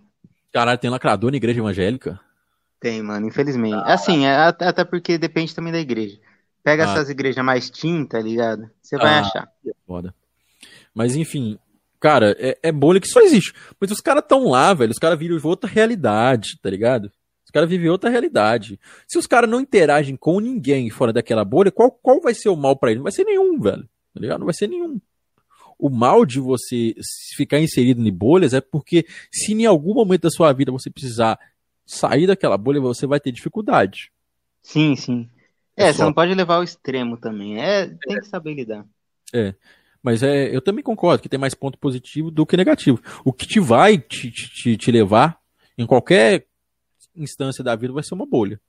Caralho, 0.52 0.78
tem 0.78 0.90
lacrador 0.90 1.30
na 1.30 1.36
igreja 1.36 1.60
evangélica? 1.60 2.20
Tem, 2.80 3.02
mano, 3.02 3.26
infelizmente. 3.26 3.74
Ah, 3.74 3.94
assim, 3.94 4.26
é, 4.26 4.36
até 4.36 4.84
porque 4.84 5.18
depende 5.18 5.54
também 5.54 5.72
da 5.72 5.80
igreja. 5.80 6.18
Pega 6.62 6.86
ah. 6.86 6.92
essas 6.92 7.10
igrejas 7.10 7.44
mais 7.44 7.70
tinta, 7.70 8.18
tá 8.18 8.22
ligado? 8.22 8.70
Você 8.80 8.96
vai 8.96 9.14
ah, 9.14 9.20
achar. 9.20 9.48
Foda. 9.86 10.14
Mas 10.94 11.16
enfim, 11.16 11.58
cara, 12.04 12.36
é, 12.38 12.58
é 12.64 12.70
bolha 12.70 13.00
que 13.00 13.08
só 13.08 13.18
existe. 13.22 13.54
Mas 13.80 13.90
os 13.90 13.98
caras 13.98 14.22
tão 14.28 14.50
lá, 14.50 14.74
velho. 14.74 14.90
Os 14.90 14.98
caras 14.98 15.18
vivem 15.18 15.40
outra 15.42 15.70
realidade, 15.70 16.58
tá 16.60 16.68
ligado? 16.68 17.10
Os 17.46 17.50
caras 17.50 17.66
vivem 17.66 17.88
outra 17.88 18.10
realidade. 18.10 18.78
Se 19.08 19.16
os 19.16 19.26
caras 19.26 19.48
não 19.48 19.58
interagem 19.58 20.14
com 20.14 20.38
ninguém 20.38 20.90
fora 20.90 21.14
daquela 21.14 21.46
bolha, 21.46 21.72
qual, 21.72 21.90
qual 21.90 22.20
vai 22.20 22.34
ser 22.34 22.50
o 22.50 22.56
mal 22.56 22.76
para 22.76 22.90
eles? 22.90 22.98
Não 22.98 23.04
vai 23.04 23.12
ser 23.12 23.24
nenhum, 23.24 23.58
velho. 23.58 23.88
Tá 24.12 24.20
ligado? 24.20 24.40
Não 24.40 24.44
vai 24.44 24.52
ser 24.54 24.68
nenhum. 24.68 25.00
O 25.78 25.88
mal 25.88 26.26
de 26.26 26.38
você 26.40 26.94
ficar 27.36 27.58
inserido 27.58 28.06
em 28.06 28.12
bolhas 28.12 28.52
é 28.52 28.60
porque 28.60 29.06
se 29.32 29.54
em 29.54 29.64
algum 29.64 29.94
momento 29.94 30.24
da 30.24 30.30
sua 30.30 30.52
vida 30.52 30.70
você 30.70 30.90
precisar 30.90 31.38
sair 31.86 32.26
daquela 32.26 32.58
bolha, 32.58 32.82
você 32.82 33.06
vai 33.06 33.18
ter 33.18 33.32
dificuldade. 33.32 34.12
Sim, 34.60 34.94
sim. 34.94 35.30
É, 35.74 35.84
é 35.84 35.92
só... 35.92 35.96
você 35.96 36.04
não 36.04 36.12
pode 36.12 36.34
levar 36.34 36.56
ao 36.56 36.64
extremo 36.64 37.16
também. 37.16 37.58
É, 37.58 37.86
tem 37.86 38.20
que 38.20 38.26
saber 38.26 38.52
lidar. 38.52 38.84
É. 39.32 39.54
Mas 40.04 40.22
é, 40.22 40.54
eu 40.54 40.60
também 40.60 40.84
concordo 40.84 41.22
que 41.22 41.30
tem 41.30 41.40
mais 41.40 41.54
ponto 41.54 41.78
positivo 41.78 42.30
do 42.30 42.44
que 42.44 42.58
negativo. 42.58 43.00
O 43.24 43.32
que 43.32 43.46
te 43.46 43.58
vai 43.58 43.96
te, 43.96 44.30
te, 44.30 44.76
te 44.76 44.92
levar 44.92 45.40
em 45.78 45.86
qualquer 45.86 46.46
instância 47.16 47.64
da 47.64 47.74
vida 47.74 47.94
vai 47.94 48.02
ser 48.02 48.12
uma 48.12 48.26
bolha. 48.26 48.60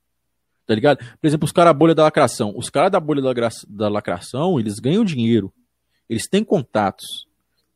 Tá 0.66 0.74
ligado? 0.74 1.04
Por 1.20 1.26
exemplo, 1.26 1.44
os 1.44 1.52
caras 1.52 1.68
da 1.68 1.78
bolha 1.78 1.94
da 1.94 2.04
lacração. 2.04 2.54
Os 2.56 2.70
caras 2.70 2.90
da 2.90 2.98
bolha 2.98 3.20
da, 3.20 3.50
da 3.68 3.88
lacração, 3.90 4.58
eles 4.58 4.78
ganham 4.78 5.04
dinheiro. 5.04 5.52
Eles 6.08 6.26
têm 6.26 6.42
contatos 6.42 7.04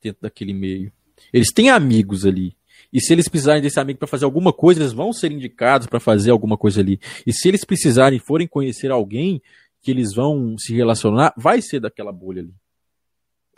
dentro 0.02 0.22
daquele 0.22 0.54
meio. 0.54 0.90
Eles 1.30 1.52
têm 1.52 1.68
amigos 1.68 2.24
ali. 2.24 2.56
E 2.90 2.98
se 2.98 3.12
eles 3.12 3.28
precisarem 3.28 3.60
desse 3.60 3.78
amigo 3.78 3.98
para 3.98 4.08
fazer 4.08 4.24
alguma 4.24 4.54
coisa, 4.54 4.80
eles 4.80 4.94
vão 4.94 5.12
ser 5.12 5.30
indicados 5.30 5.86
para 5.86 6.00
fazer 6.00 6.30
alguma 6.30 6.56
coisa 6.56 6.80
ali. 6.80 6.98
E 7.26 7.32
se 7.32 7.46
eles 7.46 7.62
precisarem 7.62 8.18
forem 8.18 8.48
conhecer 8.48 8.90
alguém 8.90 9.42
que 9.82 9.90
eles 9.90 10.14
vão 10.14 10.56
se 10.58 10.74
relacionar, 10.74 11.34
vai 11.36 11.60
ser 11.60 11.78
daquela 11.78 12.10
bolha 12.10 12.40
ali. 12.40 12.54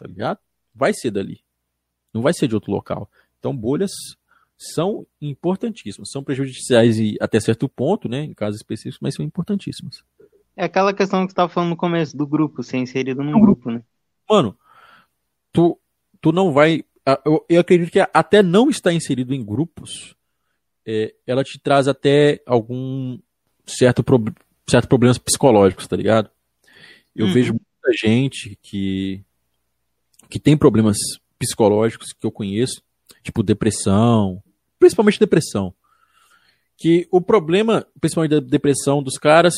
Tá 0.03 0.09
ligado? 0.09 0.39
Vai 0.75 0.93
ser 0.93 1.13
dali. 1.13 1.41
Não 2.13 2.23
vai 2.23 2.33
ser 2.33 2.49
de 2.49 2.57
outro 2.57 2.73
local. 2.73 3.09
Então, 3.39 3.57
bolhas 3.57 3.93
são 4.59 5.07
importantíssimas. 5.21 6.11
São 6.11 6.25
prejudiciais 6.25 6.97
até 7.21 7.39
certo 7.39 7.69
ponto, 7.69 8.09
né? 8.09 8.25
Em 8.25 8.35
casos 8.35 8.57
específicos, 8.57 8.99
mas 9.01 9.15
são 9.15 9.25
importantíssimas. 9.25 10.03
É 10.57 10.65
aquela 10.65 10.93
questão 10.93 11.21
que 11.21 11.31
você 11.31 11.35
estava 11.35 11.49
falando 11.49 11.71
no 11.71 11.77
começo 11.77 12.17
do 12.17 12.27
grupo, 12.27 12.65
ser 12.65 12.79
inserido 12.79 13.23
num 13.23 13.41
grupo, 13.41 13.71
né? 13.71 13.83
Mano, 14.29 14.59
tu, 15.53 15.79
tu 16.21 16.33
não 16.33 16.53
vai. 16.53 16.85
Eu, 17.25 17.45
eu 17.49 17.61
acredito 17.61 17.93
que 17.93 18.01
até 18.13 18.43
não 18.43 18.69
estar 18.69 18.93
inserido 18.93 19.33
em 19.33 19.45
grupos, 19.45 20.17
é, 20.85 21.15
ela 21.27 21.45
te 21.45 21.61
traz 21.61 21.87
até 21.87 22.43
algum 22.45 23.19
certo, 23.65 24.03
pro, 24.03 24.23
certo 24.69 24.89
problemas 24.89 25.19
psicológicos, 25.19 25.87
tá 25.87 25.97
ligado? 25.97 26.29
Eu 27.15 27.27
uhum. 27.27 27.33
vejo 27.33 27.53
muita 27.53 27.97
gente 27.97 28.59
que, 28.63 29.23
que 30.33 30.41
tem 30.41 30.57
problemas 30.57 30.97
psicológicos 31.39 32.15
que 32.15 32.27
eu 32.27 32.33
conheço, 32.33 32.83
tipo 33.23 33.43
depressão, 33.43 34.43
principalmente 34.79 35.21
depressão. 35.21 35.75
Que 36.75 37.07
o 37.11 37.21
problema, 37.21 37.87
principalmente 38.01 38.31
da 38.31 38.41
depressão 38.41 39.03
dos 39.03 39.19
caras, 39.19 39.53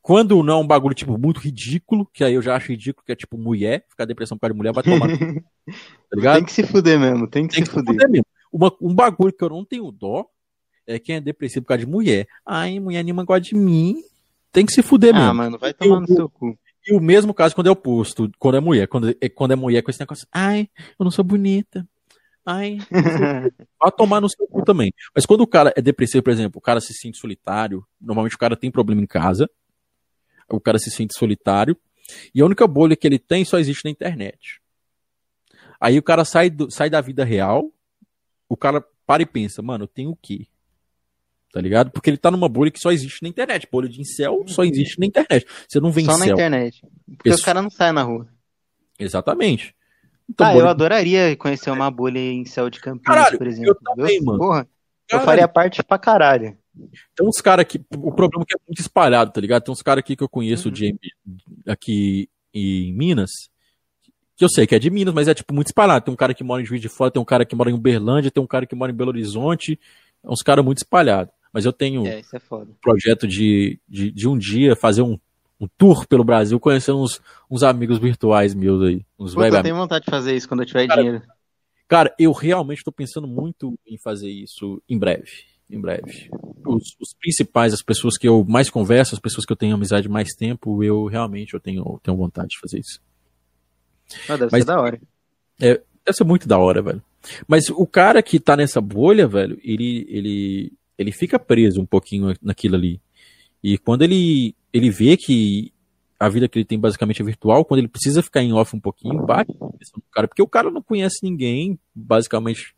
quando 0.00 0.40
não 0.40 0.54
é 0.54 0.56
um 0.58 0.66
bagulho, 0.66 0.94
tipo, 0.94 1.18
muito 1.18 1.40
ridículo, 1.40 2.08
que 2.14 2.22
aí 2.22 2.34
eu 2.34 2.42
já 2.42 2.54
acho 2.54 2.70
ridículo, 2.70 3.04
que 3.04 3.10
é 3.10 3.16
tipo 3.16 3.36
mulher, 3.36 3.84
ficar 3.90 4.04
depressão 4.04 4.36
por 4.38 4.42
causa 4.42 4.54
de 4.54 4.58
mulher, 4.58 4.72
vai 4.72 4.84
tomar. 4.84 5.08
tá 5.66 6.14
ligado? 6.14 6.36
Tem 6.36 6.44
que 6.44 6.52
se 6.52 6.62
fuder 6.62 7.00
mesmo, 7.00 7.26
tem 7.26 7.48
que, 7.48 7.54
tem 7.56 7.64
se, 7.64 7.68
que 7.68 7.74
fuder. 7.74 7.94
fuder. 7.94 8.08
mesmo. 8.08 8.26
Uma, 8.52 8.72
um 8.80 8.94
bagulho 8.94 9.32
que 9.32 9.42
eu 9.42 9.48
não 9.48 9.64
tenho 9.64 9.90
dó 9.90 10.26
é 10.86 10.96
quem 10.96 11.16
é 11.16 11.20
depressivo 11.20 11.64
por 11.64 11.70
causa 11.70 11.84
de 11.84 11.90
mulher. 11.90 12.28
Ai, 12.46 12.78
mulher 12.78 13.02
nenhuma 13.02 13.24
gosta 13.24 13.40
de 13.40 13.56
mim. 13.56 14.00
Tem 14.52 14.64
que 14.64 14.72
se 14.72 14.80
fuder 14.80 15.12
ah, 15.12 15.18
mesmo. 15.18 15.30
Ah, 15.30 15.34
mano, 15.34 15.58
vai 15.58 15.74
tomar 15.74 16.00
no 16.00 16.06
seu 16.06 16.28
cu. 16.28 16.56
E 16.86 16.94
o 16.94 17.00
mesmo 17.00 17.32
caso 17.32 17.54
quando 17.54 17.68
é 17.68 17.70
oposto, 17.70 18.30
quando 18.38 18.56
é 18.56 18.60
mulher. 18.60 18.88
Quando 18.88 19.10
é, 19.10 19.28
quando 19.28 19.52
é 19.52 19.56
mulher 19.56 19.82
com 19.82 19.90
esse 19.90 20.00
negócio, 20.00 20.26
ai, 20.32 20.68
eu 20.98 21.04
não 21.04 21.10
sou 21.10 21.24
bonita. 21.24 21.86
Ai, 22.44 22.78
vai 23.80 23.92
tomar 23.96 24.20
no 24.20 24.28
seu 24.28 24.46
cu 24.48 24.64
também. 24.64 24.92
Mas 25.14 25.24
quando 25.24 25.42
o 25.42 25.46
cara 25.46 25.72
é 25.76 25.80
depressivo, 25.80 26.24
por 26.24 26.32
exemplo, 26.32 26.58
o 26.58 26.62
cara 26.62 26.80
se 26.80 26.92
sente 26.92 27.18
solitário, 27.18 27.86
normalmente 28.00 28.34
o 28.34 28.38
cara 28.38 28.56
tem 28.56 28.70
problema 28.70 29.00
em 29.00 29.06
casa, 29.06 29.48
o 30.48 30.60
cara 30.60 30.78
se 30.78 30.90
sente 30.90 31.16
solitário, 31.16 31.76
e 32.34 32.42
a 32.42 32.44
única 32.44 32.66
bolha 32.66 32.96
que 32.96 33.06
ele 33.06 33.18
tem 33.18 33.44
só 33.44 33.58
existe 33.58 33.84
na 33.84 33.90
internet. 33.90 34.60
Aí 35.80 35.98
o 35.98 36.02
cara 36.02 36.24
sai, 36.24 36.50
do, 36.50 36.70
sai 36.70 36.90
da 36.90 37.00
vida 37.00 37.24
real, 37.24 37.72
o 38.48 38.56
cara 38.56 38.84
para 39.06 39.22
e 39.22 39.26
pensa, 39.26 39.62
mano, 39.62 39.84
eu 39.84 39.88
tenho 39.88 40.10
o 40.10 40.16
quê? 40.16 40.46
Tá 41.52 41.60
ligado? 41.60 41.90
Porque 41.90 42.08
ele 42.08 42.16
tá 42.16 42.30
numa 42.30 42.48
bolha 42.48 42.70
que 42.70 42.80
só 42.80 42.90
existe 42.90 43.22
na 43.22 43.28
internet. 43.28 43.68
Bolha 43.70 43.86
de 43.86 44.00
incel 44.00 44.42
só 44.46 44.64
existe 44.64 44.98
na 44.98 45.04
internet. 45.04 45.46
Você 45.68 45.78
não 45.80 45.92
vem 45.92 46.06
Só 46.06 46.16
na 46.16 46.26
internet. 46.26 46.82
Porque 47.06 47.28
os 47.28 47.42
caras 47.42 47.62
não 47.62 47.70
saem 47.70 47.92
na 47.92 48.02
rua. 48.02 48.26
Exatamente. 48.98 49.74
Então, 50.28 50.46
ah, 50.46 50.52
bolha... 50.52 50.64
eu 50.64 50.68
adoraria 50.68 51.36
conhecer 51.36 51.70
uma 51.70 51.90
bolha 51.90 52.18
em 52.18 52.46
céu 52.46 52.70
de 52.70 52.80
Campinas, 52.80 53.04
caralho, 53.04 53.38
por 53.38 53.46
exemplo. 53.46 53.68
Eu 53.68 53.74
também, 53.74 54.22
mano. 54.22 54.38
Porra, 54.38 54.68
eu 55.10 55.20
faria 55.20 55.46
parte 55.46 55.82
pra 55.82 55.98
caralho. 55.98 56.56
Tem 57.14 57.26
uns 57.26 57.38
caras 57.42 57.64
aqui, 57.64 57.78
o 57.98 58.12
problema 58.12 58.44
é 58.44 58.46
que 58.46 58.54
é 58.54 58.60
muito 58.66 58.80
espalhado, 58.80 59.30
tá 59.30 59.40
ligado? 59.42 59.62
Tem 59.62 59.72
uns 59.72 59.82
caras 59.82 60.00
aqui 60.00 60.16
que 60.16 60.22
eu 60.22 60.28
conheço 60.28 60.68
uhum. 60.68 60.74
de, 60.74 60.96
aqui 61.66 62.30
em 62.54 62.94
Minas, 62.94 63.30
que 64.36 64.42
eu 64.44 64.48
sei 64.48 64.66
que 64.66 64.74
é 64.74 64.78
de 64.78 64.88
Minas, 64.88 65.12
mas 65.12 65.28
é 65.28 65.34
tipo 65.34 65.52
muito 65.52 65.66
espalhado. 65.66 66.06
Tem 66.06 66.14
um 66.14 66.16
cara 66.16 66.32
que 66.32 66.42
mora 66.42 66.62
em 66.62 66.64
Juiz 66.64 66.80
de 66.80 66.88
Fora, 66.88 67.10
tem 67.10 67.20
um 67.20 67.26
cara 67.26 67.44
que 67.44 67.54
mora 67.54 67.70
em 67.70 67.74
Uberlândia, 67.74 68.30
tem 68.30 68.42
um 68.42 68.46
cara 68.46 68.64
que 68.64 68.74
mora 68.74 68.90
em 68.90 68.94
Belo 68.94 69.10
Horizonte, 69.10 69.78
é 70.24 70.30
uns 70.30 70.40
caras 70.40 70.64
muito 70.64 70.78
espalhados. 70.78 71.34
Mas 71.52 71.64
eu 71.64 71.72
tenho 71.72 72.06
é, 72.06 72.20
é 72.20 72.54
um 72.54 72.74
projeto 72.80 73.26
de, 73.26 73.78
de, 73.88 74.10
de, 74.10 74.28
um 74.28 74.38
dia 74.38 74.74
fazer 74.74 75.02
um, 75.02 75.18
um 75.60 75.68
tour 75.76 76.06
pelo 76.06 76.24
Brasil, 76.24 76.58
conhecer 76.58 76.92
uns, 76.92 77.20
uns 77.50 77.62
amigos 77.62 77.98
virtuais 77.98 78.54
meus 78.54 78.82
aí. 78.82 79.04
Uns 79.18 79.34
Puta, 79.34 79.48
eu 79.48 79.62
tenho 79.62 79.76
vontade 79.76 80.04
de 80.04 80.10
fazer 80.10 80.34
isso 80.34 80.48
quando 80.48 80.60
eu 80.60 80.66
tiver 80.66 80.86
cara, 80.86 81.02
dinheiro. 81.02 81.22
Cara, 81.86 82.14
eu 82.18 82.32
realmente 82.32 82.78
estou 82.78 82.92
pensando 82.92 83.28
muito 83.28 83.78
em 83.86 83.98
fazer 83.98 84.30
isso 84.30 84.82
em 84.88 84.98
breve 84.98 85.52
em 85.72 85.80
breve. 85.80 86.28
Os, 86.66 86.94
os, 87.00 87.14
principais, 87.18 87.72
as 87.72 87.82
pessoas 87.82 88.18
que 88.18 88.28
eu 88.28 88.44
mais 88.44 88.68
converso, 88.68 89.14
as 89.14 89.20
pessoas 89.20 89.46
que 89.46 89.52
eu 89.52 89.56
tenho 89.56 89.74
amizade 89.74 90.08
mais 90.08 90.34
tempo, 90.34 90.84
eu 90.84 91.06
realmente 91.06 91.54
eu 91.54 91.60
tenho, 91.60 91.98
tenho 92.02 92.16
vontade 92.16 92.48
de 92.48 92.60
fazer 92.60 92.78
isso. 92.78 93.00
Ah, 94.28 94.36
deve 94.36 94.52
Mas, 94.52 94.62
ser 94.62 94.66
da 94.66 94.80
hora. 94.80 95.00
É, 95.60 95.80
deve 96.04 96.16
ser 96.16 96.24
muito 96.24 96.46
da 96.46 96.58
hora, 96.58 96.82
velho. 96.82 97.02
Mas 97.48 97.70
o 97.70 97.86
cara 97.86 98.22
que 98.22 98.38
tá 98.38 98.56
nessa 98.56 98.80
bolha, 98.80 99.26
velho, 99.26 99.58
ele, 99.62 100.06
ele, 100.08 100.72
ele 101.02 101.12
fica 101.12 101.38
preso 101.38 101.80
um 101.80 101.86
pouquinho 101.86 102.34
naquilo 102.42 102.76
ali. 102.76 103.00
E 103.62 103.78
quando 103.78 104.02
ele, 104.02 104.54
ele 104.72 104.90
vê 104.90 105.16
que 105.16 105.72
a 106.18 106.28
vida 106.28 106.48
que 106.48 106.58
ele 106.58 106.64
tem 106.64 106.78
basicamente 106.78 107.20
é 107.20 107.24
virtual, 107.24 107.64
quando 107.64 107.78
ele 107.78 107.88
precisa 107.88 108.22
ficar 108.22 108.42
em 108.42 108.52
off 108.52 108.74
um 108.76 108.80
pouquinho, 108.80 109.26
bate 109.26 109.52
no 109.58 110.02
cara, 110.12 110.28
porque 110.28 110.42
o 110.42 110.48
cara 110.48 110.70
não 110.70 110.82
conhece 110.82 111.18
ninguém, 111.22 111.78
basicamente 111.94 112.74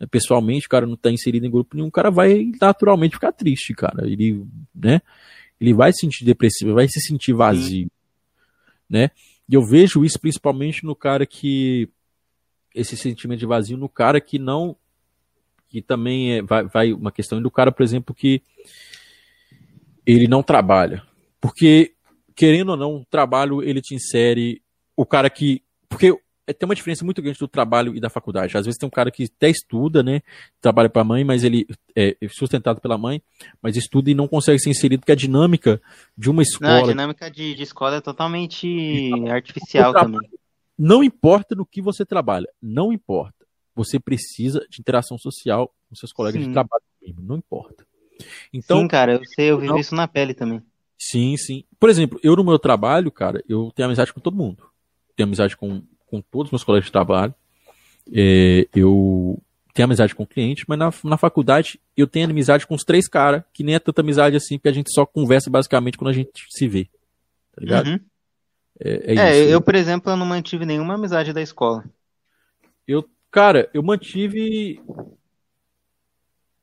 né, 0.00 0.06
pessoalmente, 0.10 0.66
o 0.66 0.70
cara 0.70 0.86
não 0.86 0.94
está 0.94 1.10
inserido 1.10 1.46
em 1.46 1.50
grupo 1.50 1.76
nenhum, 1.76 1.88
o 1.88 1.92
cara 1.92 2.10
vai 2.10 2.50
naturalmente 2.60 3.14
ficar 3.14 3.32
triste, 3.32 3.74
cara. 3.74 4.06
Ele, 4.06 4.44
né? 4.74 5.00
Ele 5.60 5.74
vai 5.74 5.92
se 5.92 6.00
sentir 6.00 6.24
depressivo, 6.24 6.74
vai 6.74 6.88
se 6.88 7.00
sentir 7.00 7.34
vazio, 7.34 7.84
Sim. 7.84 7.90
né? 8.88 9.10
E 9.48 9.54
eu 9.54 9.62
vejo 9.62 10.04
isso 10.04 10.18
principalmente 10.18 10.84
no 10.84 10.96
cara 10.96 11.26
que 11.26 11.88
esse 12.74 12.96
sentimento 12.96 13.40
de 13.40 13.46
vazio 13.46 13.76
no 13.76 13.88
cara 13.88 14.20
que 14.20 14.38
não 14.38 14.76
que 15.70 15.80
também 15.80 16.32
é, 16.32 16.42
vai, 16.42 16.64
vai 16.64 16.92
uma 16.92 17.12
questão 17.12 17.40
do 17.40 17.50
cara, 17.50 17.70
por 17.70 17.82
exemplo, 17.82 18.14
que 18.14 18.42
ele 20.04 20.26
não 20.26 20.42
trabalha. 20.42 21.02
Porque 21.40 21.94
querendo 22.34 22.70
ou 22.70 22.76
não, 22.76 22.96
o 22.96 23.04
trabalho 23.04 23.62
ele 23.62 23.80
te 23.80 23.94
insere 23.94 24.60
o 24.96 25.06
cara 25.06 25.30
que 25.30 25.62
porque 25.88 26.14
é, 26.46 26.52
tem 26.52 26.66
uma 26.68 26.74
diferença 26.74 27.04
muito 27.04 27.22
grande 27.22 27.38
do 27.38 27.46
trabalho 27.46 27.94
e 27.94 28.00
da 28.00 28.10
faculdade. 28.10 28.56
Às 28.56 28.66
vezes 28.66 28.78
tem 28.78 28.86
um 28.86 28.90
cara 28.90 29.10
que 29.10 29.24
até 29.24 29.48
estuda, 29.48 30.02
né? 30.02 30.20
Trabalha 30.60 30.88
para 30.88 31.02
a 31.02 31.04
mãe, 31.04 31.22
mas 31.22 31.44
ele 31.44 31.66
é 31.94 32.16
sustentado 32.28 32.80
pela 32.80 32.98
mãe, 32.98 33.22
mas 33.62 33.76
estuda 33.76 34.10
e 34.10 34.14
não 34.14 34.26
consegue 34.26 34.58
ser 34.58 34.70
inserido, 34.70 35.00
porque 35.00 35.12
a 35.12 35.16
dinâmica 35.16 35.80
de 36.18 36.28
uma 36.28 36.42
escola. 36.42 36.78
Não, 36.78 36.84
a 36.84 36.88
dinâmica 36.88 37.30
de, 37.30 37.54
de 37.54 37.62
escola 37.62 37.96
é 37.96 38.00
totalmente 38.00 39.12
artificial 39.30 39.92
também. 39.92 40.28
Não 40.76 41.04
importa 41.04 41.54
no 41.54 41.66
que 41.66 41.82
você 41.82 42.06
trabalha, 42.06 42.48
não 42.60 42.92
importa. 42.92 43.39
Você 43.84 43.98
precisa 43.98 44.66
de 44.68 44.80
interação 44.80 45.16
social 45.18 45.72
com 45.88 45.94
seus 45.94 46.12
colegas 46.12 46.40
Sim. 46.40 46.48
de 46.48 46.52
trabalho, 46.52 46.82
não 47.18 47.36
importa. 47.36 47.86
Então, 48.52 48.80
sim, 48.80 48.88
cara, 48.88 49.14
eu 49.14 49.24
sei, 49.24 49.50
eu 49.50 49.58
vivo 49.58 49.78
isso 49.78 49.94
na 49.94 50.06
pele 50.06 50.34
também. 50.34 50.62
Sim, 50.98 51.36
sim. 51.38 51.64
Por 51.78 51.88
exemplo, 51.88 52.20
eu 52.22 52.36
no 52.36 52.44
meu 52.44 52.58
trabalho, 52.58 53.10
cara, 53.10 53.42
eu 53.48 53.72
tenho 53.74 53.86
amizade 53.86 54.12
com 54.12 54.20
todo 54.20 54.36
mundo. 54.36 54.64
Tenho 55.16 55.26
amizade 55.26 55.56
com 55.56 55.82
com 56.10 56.20
todos 56.20 56.48
os 56.48 56.52
meus 56.52 56.64
colegas 56.64 56.86
de 56.86 56.92
trabalho. 56.92 57.32
É, 58.12 58.66
eu 58.74 59.40
tenho 59.72 59.84
amizade 59.84 60.14
com 60.14 60.24
o 60.24 60.26
cliente, 60.26 60.64
mas 60.66 60.78
na, 60.78 60.92
na 61.04 61.16
faculdade 61.16 61.80
eu 61.96 62.06
tenho 62.06 62.28
amizade 62.28 62.66
com 62.66 62.74
os 62.74 62.82
três 62.82 63.08
caras, 63.08 63.44
que 63.54 63.62
nem 63.62 63.76
é 63.76 63.78
tanta 63.78 64.00
amizade 64.00 64.36
assim, 64.36 64.58
porque 64.58 64.68
a 64.68 64.72
gente 64.72 64.92
só 64.92 65.06
conversa 65.06 65.48
basicamente 65.48 65.96
quando 65.96 66.10
a 66.10 66.12
gente 66.12 66.44
se 66.50 66.66
vê. 66.66 66.88
Tá 67.54 67.60
ligado? 67.60 67.86
Uhum. 67.86 68.00
É, 68.80 68.90
é, 68.90 69.16
é 69.16 69.42
isso. 69.42 69.50
eu, 69.50 69.60
por 69.60 69.74
exemplo, 69.74 70.10
eu 70.10 70.16
não 70.16 70.26
mantive 70.26 70.66
nenhuma 70.66 70.94
amizade 70.94 71.32
da 71.32 71.40
escola. 71.40 71.84
Eu, 72.88 73.08
cara, 73.30 73.70
eu 73.72 73.82
mantive. 73.82 74.80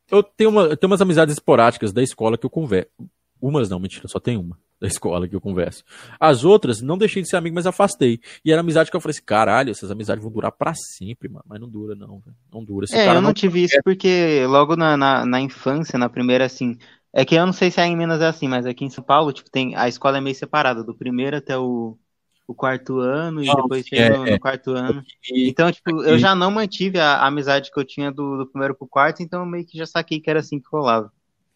eu 0.10 0.22
tenho, 0.24 0.50
uma, 0.50 0.64
eu 0.64 0.78
tenho 0.78 0.92
umas 0.92 1.02
amizades 1.02 1.34
esporádicas 1.34 1.94
da 1.94 2.04
escola 2.04 2.38
que 2.38 2.46
eu 2.46 2.50
converso. 2.50 2.92
Umas 3.40 3.70
não, 3.70 3.80
mentira, 3.80 4.08
só 4.08 4.20
tem 4.20 4.38
uma 4.38 4.58
da 4.80 4.88
escola 4.88 5.28
que 5.28 5.36
eu 5.36 5.42
converso. 5.42 5.84
As 6.20 6.44
outras, 6.44 6.82
não 6.82 6.98
deixei 6.98 7.22
de 7.22 7.30
ser 7.30 7.38
amigo, 7.38 7.56
mas 7.56 7.66
afastei. 7.66 8.20
E 8.44 8.52
era 8.52 8.62
amizade 8.62 8.90
que 8.90 8.96
eu 8.96 9.02
falei 9.02 9.12
assim, 9.12 9.26
caralho, 9.26 9.72
essas 9.72 9.90
amizades 9.92 10.24
vão 10.24 10.32
durar 10.32 10.52
para 10.52 10.74
sempre, 10.74 11.30
mano. 11.30 11.46
Mas 11.48 11.60
não 11.60 11.70
dura, 11.70 11.96
não, 11.96 12.20
véio. 12.20 12.36
Não 12.52 12.64
dura. 12.64 12.86
Esse 12.86 12.96
é, 12.96 13.08
eu 13.08 13.14
não, 13.16 13.22
não 13.22 13.34
tive 13.34 13.64
isso 13.64 13.80
porque 13.84 14.46
logo 14.48 14.76
na, 14.76 14.98
na, 14.98 15.26
na, 15.26 15.42
infância, 15.42 15.98
na 15.98 16.10
primeira, 16.10 16.46
assim. 16.46 16.78
É 17.14 17.26
que 17.26 17.36
eu 17.36 17.46
não 17.46 17.54
sei 17.54 17.72
se 17.72 17.80
aí 17.80 17.90
em 17.90 17.96
Minas 17.96 18.22
é 18.22 18.28
assim, 18.28 18.48
mas 18.48 18.66
aqui 18.66 18.86
em 18.86 18.90
São 18.90 19.04
Paulo, 19.04 19.34
tipo, 19.34 19.50
tem. 19.50 19.76
A 19.76 19.88
escola 19.88 20.18
é 20.18 20.22
meio 20.22 20.36
separada, 20.36 20.84
do 20.84 20.94
primeiro 20.94 21.38
até 21.38 21.58
o, 21.58 21.98
o 22.48 22.56
quarto 22.56 23.00
ano, 23.00 23.44
e 23.44 23.48
não, 23.48 23.56
depois 23.56 23.86
é, 23.92 24.10
no, 24.10 24.26
no, 24.26 24.40
quarto 24.40 24.72
ano. 24.72 25.04
Então, 25.30 25.70
tipo, 25.70 26.02
eu 26.04 26.18
já 26.18 26.34
não 26.34 26.50
mantive 26.50 26.98
a, 26.98 27.16
a 27.16 27.28
amizade 27.28 27.70
que 27.70 27.78
eu 27.78 27.84
tinha 27.84 28.10
do, 28.10 28.38
do 28.38 28.48
primeiro 28.48 28.74
pro 28.74 28.88
quarto, 28.88 29.22
então 29.22 29.46
meio 29.46 29.66
que 29.66 29.78
já 29.78 29.86
saquei 29.86 30.22
que 30.22 30.30
era 30.30 30.40
assim 30.40 30.58
que 30.58 30.68
rolava. 30.72 31.12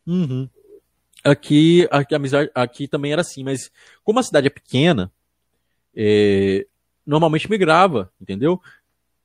Uhum. 0.06 0.50
Aqui, 1.24 1.88
aqui, 1.90 2.14
amizade, 2.14 2.52
aqui 2.54 2.88
também 2.90 3.14
era 3.14 3.22
assim, 3.22 3.42
mas 3.42 3.72
como 4.04 4.20
a 4.20 4.24
cidade 4.24 4.48
é 4.48 4.50
pequena, 4.50 5.10
é, 5.96 6.68
normalmente 7.06 7.50
migrava, 7.50 8.12
entendeu? 8.20 8.60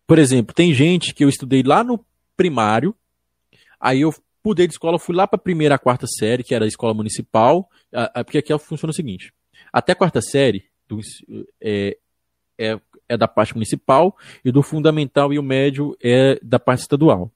Por 0.07 0.21
exemplo, 0.21 0.55
tem 0.55 0.73
gente 0.73 1.13
que 1.13 1.25
eu 1.25 1.29
estudei 1.29 1.65
lá 1.65 1.83
no 1.83 2.05
primário, 2.37 2.95
aí 3.81 4.03
eu 4.03 4.15
mudei 4.45 4.69
de 4.69 4.75
escola, 4.75 5.01
fui 5.01 5.17
lá 5.17 5.27
para 5.27 5.37
a 5.37 5.43
primeira 5.43 5.75
a 5.75 5.79
quarta 5.79 6.07
série, 6.07 6.45
que 6.45 6.55
era 6.55 6.65
a 6.65 6.69
escola 6.69 6.95
municipal, 6.95 7.69
porque 8.25 8.39
aqui 8.39 8.57
funciona 8.59 8.93
o 8.93 8.95
seguinte: 8.95 9.33
até 9.73 9.93
a 9.93 9.97
quarta 9.97 10.21
série 10.21 10.65
do, 10.89 11.01
é, 11.61 11.97
é, 12.59 12.81
é 13.09 13.17
da 13.17 13.29
parte 13.29 13.55
municipal 13.55 14.17
e 14.45 14.51
do 14.51 14.63
fundamental 14.63 15.33
e 15.33 15.39
o 15.39 15.43
médio 15.43 15.97
é 16.03 16.39
da 16.43 16.59
parte 16.59 16.81
estadual. 16.81 17.31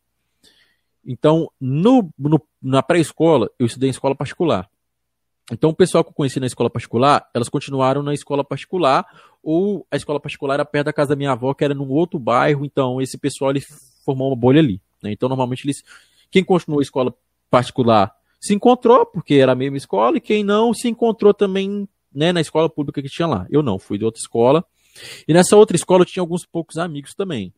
Então, 1.05 1.51
no, 1.61 2.11
no 2.19 2.41
na 2.63 2.83
pré-escola, 2.83 3.51
eu 3.59 3.67
estudei 3.67 3.89
em 3.89 3.91
escola 3.91 4.15
particular. 4.15 4.69
Então, 5.51 5.71
o 5.71 5.75
pessoal 5.75 6.05
que 6.05 6.11
eu 6.11 6.15
conheci 6.15 6.39
na 6.39 6.47
escola 6.47 6.71
particular, 6.71 7.29
elas 7.35 7.49
continuaram 7.49 8.03
na 8.03 8.15
escola 8.15 8.45
particular, 8.45 9.05
ou 9.43 9.87
a 9.91 9.97
escola 9.97 10.21
particular 10.21 10.55
era 10.55 10.65
perto 10.65 10.87
da 10.87 10.93
casa 10.93 11.11
da 11.11 11.17
minha 11.17 11.33
avó, 11.33 11.53
que 11.55 11.65
era 11.65 11.75
num 11.75 11.89
outro 11.89 12.19
bairro, 12.19 12.65
então 12.65 13.01
esse 13.01 13.19
pessoal 13.19 13.51
ele 13.51 13.63
formou 14.05 14.29
uma 14.29 14.37
bolha 14.37 14.61
ali. 14.61 14.81
Né? 15.03 15.13
Então, 15.13 15.29
normalmente, 15.29 15.65
eles, 15.65 15.83
quem 16.31 16.45
continuou 16.45 16.81
a 16.81 16.83
escola 16.83 17.15
particular 17.51 18.15
se 18.41 18.55
encontrou, 18.55 19.05
porque 19.05 19.35
era 19.35 19.53
a 19.53 19.57
mesma 19.57 19.77
escola, 19.77 20.17
e 20.17 20.21
quem 20.21 20.45
não 20.45 20.73
se 20.73 20.89
encontrou 20.89 21.35
também 21.35 21.89
né, 22.13 22.33
na 22.33 22.41
escola 22.41 22.69
pública 22.69 23.03
que 23.03 23.09
tinha 23.09 23.27
lá. 23.27 23.47
Eu 23.51 23.63
não, 23.63 23.79
fui 23.79 23.99
de 23.99 24.05
outra 24.05 24.21
escola. 24.21 24.65
E 25.27 25.33
nessa 25.33 25.57
outra 25.57 25.77
escola 25.77 26.03
eu 26.03 26.07
tinha 26.07 26.23
alguns 26.23 26.45
poucos 26.45 26.77
amigos 26.79 27.15
também. 27.15 27.53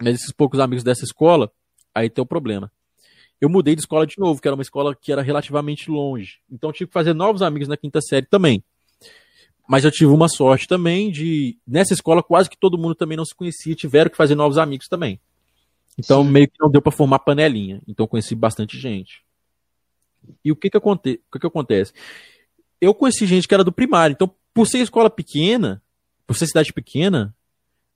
Mas 0.00 0.14
esses 0.16 0.32
poucos 0.32 0.60
amigos 0.60 0.84
dessa 0.84 1.04
escola, 1.04 1.52
Aí 1.98 2.08
tem 2.08 2.22
o 2.22 2.26
problema. 2.26 2.70
Eu 3.40 3.48
mudei 3.48 3.74
de 3.74 3.80
escola 3.80 4.06
de 4.06 4.18
novo, 4.18 4.40
que 4.40 4.46
era 4.46 4.54
uma 4.54 4.62
escola 4.62 4.94
que 4.94 5.10
era 5.10 5.20
relativamente 5.20 5.90
longe. 5.90 6.38
Então 6.50 6.72
tive 6.72 6.86
que 6.88 6.92
fazer 6.92 7.12
novos 7.12 7.42
amigos 7.42 7.66
na 7.66 7.76
quinta 7.76 8.00
série 8.00 8.26
também. 8.26 8.62
Mas 9.68 9.84
eu 9.84 9.90
tive 9.90 10.10
uma 10.10 10.28
sorte 10.28 10.66
também 10.66 11.10
de. 11.10 11.58
Nessa 11.66 11.92
escola, 11.92 12.22
quase 12.22 12.48
que 12.48 12.56
todo 12.56 12.78
mundo 12.78 12.94
também 12.94 13.16
não 13.16 13.24
se 13.24 13.34
conhecia, 13.34 13.74
tiveram 13.74 14.10
que 14.10 14.16
fazer 14.16 14.34
novos 14.34 14.58
amigos 14.58 14.88
também. 14.88 15.20
Então 15.98 16.24
Sim. 16.24 16.30
meio 16.30 16.48
que 16.48 16.56
não 16.60 16.70
deu 16.70 16.80
para 16.80 16.92
formar 16.92 17.18
panelinha. 17.18 17.82
Então 17.86 18.06
conheci 18.06 18.34
bastante 18.34 18.78
gente. 18.78 19.22
E 20.44 20.52
o 20.52 20.56
que 20.56 20.70
que, 20.70 20.76
aconte... 20.76 21.20
o 21.28 21.32
que 21.32 21.40
que 21.40 21.46
acontece? 21.46 21.92
Eu 22.80 22.94
conheci 22.94 23.26
gente 23.26 23.48
que 23.48 23.54
era 23.54 23.64
do 23.64 23.72
primário. 23.72 24.14
Então, 24.14 24.32
por 24.54 24.66
ser 24.66 24.78
escola 24.78 25.10
pequena, 25.10 25.82
por 26.26 26.36
ser 26.36 26.46
cidade 26.46 26.72
pequena, 26.72 27.34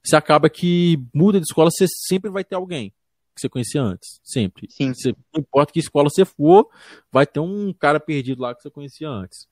você 0.05 0.17
acaba 0.17 0.51
que 0.51 0.99
muda 1.15 1.39
de 1.39 1.47
escola, 1.47 1.71
você 1.71 1.87
sempre 1.89 2.31
vai 2.31 2.45
ter 2.45 2.55
alguém 2.55 2.91
que 3.35 3.41
você 3.41 3.49
conhecia 3.49 3.83
antes. 3.83 4.21
Sempre. 4.23 4.69
Sim. 4.71 4.93
Você, 4.93 5.15
não 5.33 5.41
importa 5.41 5.73
que 5.73 5.79
escola 5.79 6.09
você 6.09 6.25
for, 6.25 6.69
vai 7.11 7.27
ter 7.27 7.41
um 7.41 7.73
cara 7.73 7.99
perdido 7.99 8.43
lá 8.43 8.55
que 8.55 8.63
você 8.63 8.71
conhecia 8.71 9.09
antes. 9.09 9.47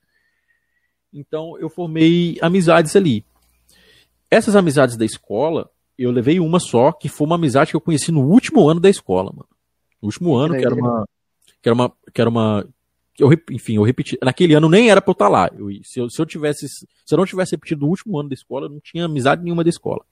Então 1.12 1.59
eu 1.59 1.69
formei 1.69 2.39
amizades 2.40 2.94
ali. 2.94 3.24
Essas 4.31 4.55
amizades 4.55 4.97
da 4.97 5.05
escola, 5.05 5.70
eu 5.98 6.11
levei 6.11 6.39
uma 6.39 6.61
só, 6.61 6.93
que 6.93 7.09
foi 7.09 7.27
uma 7.27 7.36
amizade 7.36 7.70
que 7.70 7.77
eu 7.77 7.81
conheci 7.81 8.12
no 8.12 8.23
último 8.23 8.69
ano 8.69 8.81
da 8.81 8.89
escola, 8.89 9.32
mano. 9.32 9.48
No 10.01 10.07
último 10.07 10.35
ano, 10.36 10.57
que 10.57 10.65
era 10.65 10.74
uma. 10.74 11.07
Que 11.61 11.69
era 11.69 11.74
uma. 11.74 11.93
Que 12.15 12.20
era 12.20 12.31
uma 12.31 12.66
eu, 13.20 13.30
enfim, 13.51 13.76
eu 13.76 13.82
repeti. 13.82 14.18
Naquele 14.22 14.55
ano 14.55 14.68
nem 14.68 14.90
era 14.90 15.01
pra 15.01 15.10
eu 15.10 15.12
estar 15.12 15.28
lá. 15.28 15.51
Eu, 15.56 15.68
se, 15.82 16.01
eu, 16.01 16.09
se 16.09 16.20
eu 16.20 16.26
tivesse. 16.26 16.66
Se 16.68 16.86
eu 17.14 17.18
não 17.18 17.26
tivesse 17.26 17.52
repetido 17.52 17.86
o 17.86 17.88
último 17.88 18.18
ano 18.18 18.28
da 18.28 18.34
escola, 18.34 18.66
eu 18.66 18.70
não 18.70 18.80
tinha 18.80 19.05
amizade 19.05 19.42
nenhuma 19.42 19.62
da 19.62 19.70
escola. 19.70 20.05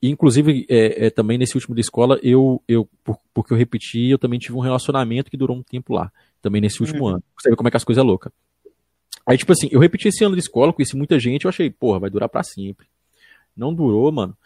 E, 0.00 0.10
inclusive, 0.10 0.66
é, 0.68 1.06
é, 1.06 1.10
também 1.10 1.38
nesse 1.38 1.54
último 1.54 1.74
da 1.74 1.80
escola, 1.80 2.18
eu, 2.22 2.62
eu 2.68 2.88
por, 3.02 3.18
porque 3.32 3.52
eu 3.52 3.56
repeti, 3.56 4.08
eu 4.08 4.18
também 4.18 4.38
tive 4.38 4.54
um 4.54 4.60
relacionamento 4.60 5.30
que 5.30 5.36
durou 5.36 5.56
um 5.56 5.62
tempo 5.62 5.94
lá. 5.94 6.12
Também 6.42 6.60
nesse 6.60 6.80
último 6.80 7.04
uhum. 7.04 7.14
ano. 7.14 7.24
Você 7.38 7.50
vê 7.50 7.56
como 7.56 7.68
é 7.68 7.70
que 7.70 7.76
as 7.76 7.84
coisas 7.84 8.02
é 8.02 8.06
louca. 8.06 8.32
Aí, 9.26 9.38
tipo 9.38 9.52
assim, 9.52 9.68
eu 9.70 9.80
repeti 9.80 10.08
esse 10.08 10.22
ano 10.22 10.36
de 10.36 10.42
escola, 10.42 10.72
conheci 10.72 10.96
muita 10.96 11.18
gente, 11.18 11.46
eu 11.46 11.48
achei, 11.48 11.70
porra, 11.70 12.00
vai 12.00 12.10
durar 12.10 12.28
para 12.28 12.42
sempre. 12.42 12.86
Não 13.56 13.72
durou, 13.72 14.12
mano. 14.12 14.36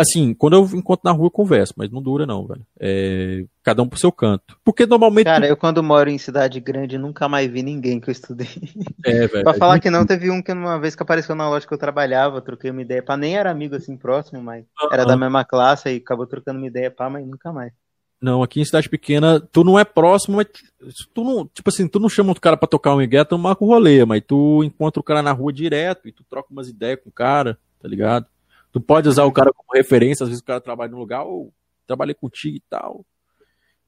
Assim, 0.00 0.32
quando 0.32 0.54
eu 0.54 0.64
encontro 0.78 1.02
na 1.04 1.12
rua, 1.12 1.26
eu 1.26 1.30
converso, 1.30 1.74
mas 1.76 1.90
não 1.90 2.00
dura, 2.00 2.24
não, 2.24 2.46
velho. 2.46 2.66
É, 2.80 3.44
cada 3.62 3.82
um 3.82 3.88
pro 3.88 3.98
seu 3.98 4.10
canto. 4.10 4.56
Porque 4.64 4.86
normalmente. 4.86 5.26
Cara, 5.26 5.46
eu 5.46 5.58
quando 5.58 5.82
moro 5.82 6.08
em 6.08 6.16
cidade 6.16 6.58
grande 6.58 6.96
nunca 6.96 7.28
mais 7.28 7.50
vi 7.50 7.62
ninguém 7.62 8.00
que 8.00 8.08
eu 8.08 8.12
estudei. 8.12 8.48
É, 9.04 9.26
velho. 9.26 9.44
pra 9.44 9.54
falar 9.54 9.78
que 9.78 9.90
não, 9.90 10.06
teve 10.06 10.30
um 10.30 10.42
que 10.42 10.52
uma 10.52 10.78
vez 10.78 10.94
que 10.94 11.02
apareceu 11.02 11.34
na 11.34 11.48
loja 11.48 11.66
que 11.66 11.72
eu 11.72 11.78
trabalhava, 11.78 12.40
troquei 12.40 12.70
uma 12.70 12.82
ideia. 12.82 13.02
Pá, 13.02 13.16
nem 13.16 13.36
era 13.36 13.50
amigo 13.50 13.76
assim 13.76 13.96
próximo, 13.96 14.42
mas 14.42 14.64
uhum. 14.80 14.88
era 14.92 15.04
da 15.04 15.16
mesma 15.16 15.44
classe 15.44 15.90
e 15.90 15.96
acabou 15.96 16.26
trocando 16.26 16.58
uma 16.58 16.66
ideia, 16.66 16.90
pá, 16.90 17.10
mas 17.10 17.26
nunca 17.26 17.52
mais. 17.52 17.72
Não, 18.20 18.42
aqui 18.42 18.60
em 18.60 18.64
cidade 18.64 18.88
pequena, 18.88 19.40
tu 19.40 19.64
não 19.64 19.78
é 19.78 19.84
próximo, 19.84 20.36
mas 20.36 20.46
tu 21.14 21.24
não, 21.24 21.46
tipo 21.46 21.70
assim, 21.70 21.88
tu 21.88 21.98
não 21.98 22.08
chama 22.08 22.32
o 22.32 22.40
cara 22.40 22.56
pra 22.56 22.68
tocar 22.68 22.94
um 22.94 23.00
igué, 23.00 23.24
tu 23.24 23.38
marca 23.38 23.64
o 23.64 23.66
rolê, 23.66 24.04
mas 24.04 24.22
tu 24.26 24.62
encontra 24.62 25.00
o 25.00 25.04
cara 25.04 25.22
na 25.22 25.32
rua 25.32 25.52
direto 25.52 26.06
e 26.06 26.12
tu 26.12 26.22
troca 26.24 26.48
umas 26.50 26.68
ideias 26.68 27.00
com 27.02 27.08
o 27.08 27.12
cara, 27.12 27.58
tá 27.80 27.88
ligado? 27.88 28.26
Tu 28.72 28.80
pode 28.80 29.08
usar 29.08 29.24
o 29.24 29.32
cara 29.32 29.52
como 29.52 29.72
referência, 29.74 30.24
às 30.24 30.28
vezes 30.28 30.42
o 30.42 30.46
cara 30.46 30.60
trabalha 30.60 30.90
no 30.90 30.98
lugar, 30.98 31.24
ou 31.24 31.52
trabalhei 31.86 32.14
contigo 32.14 32.56
e 32.56 32.62
tal. 32.70 33.04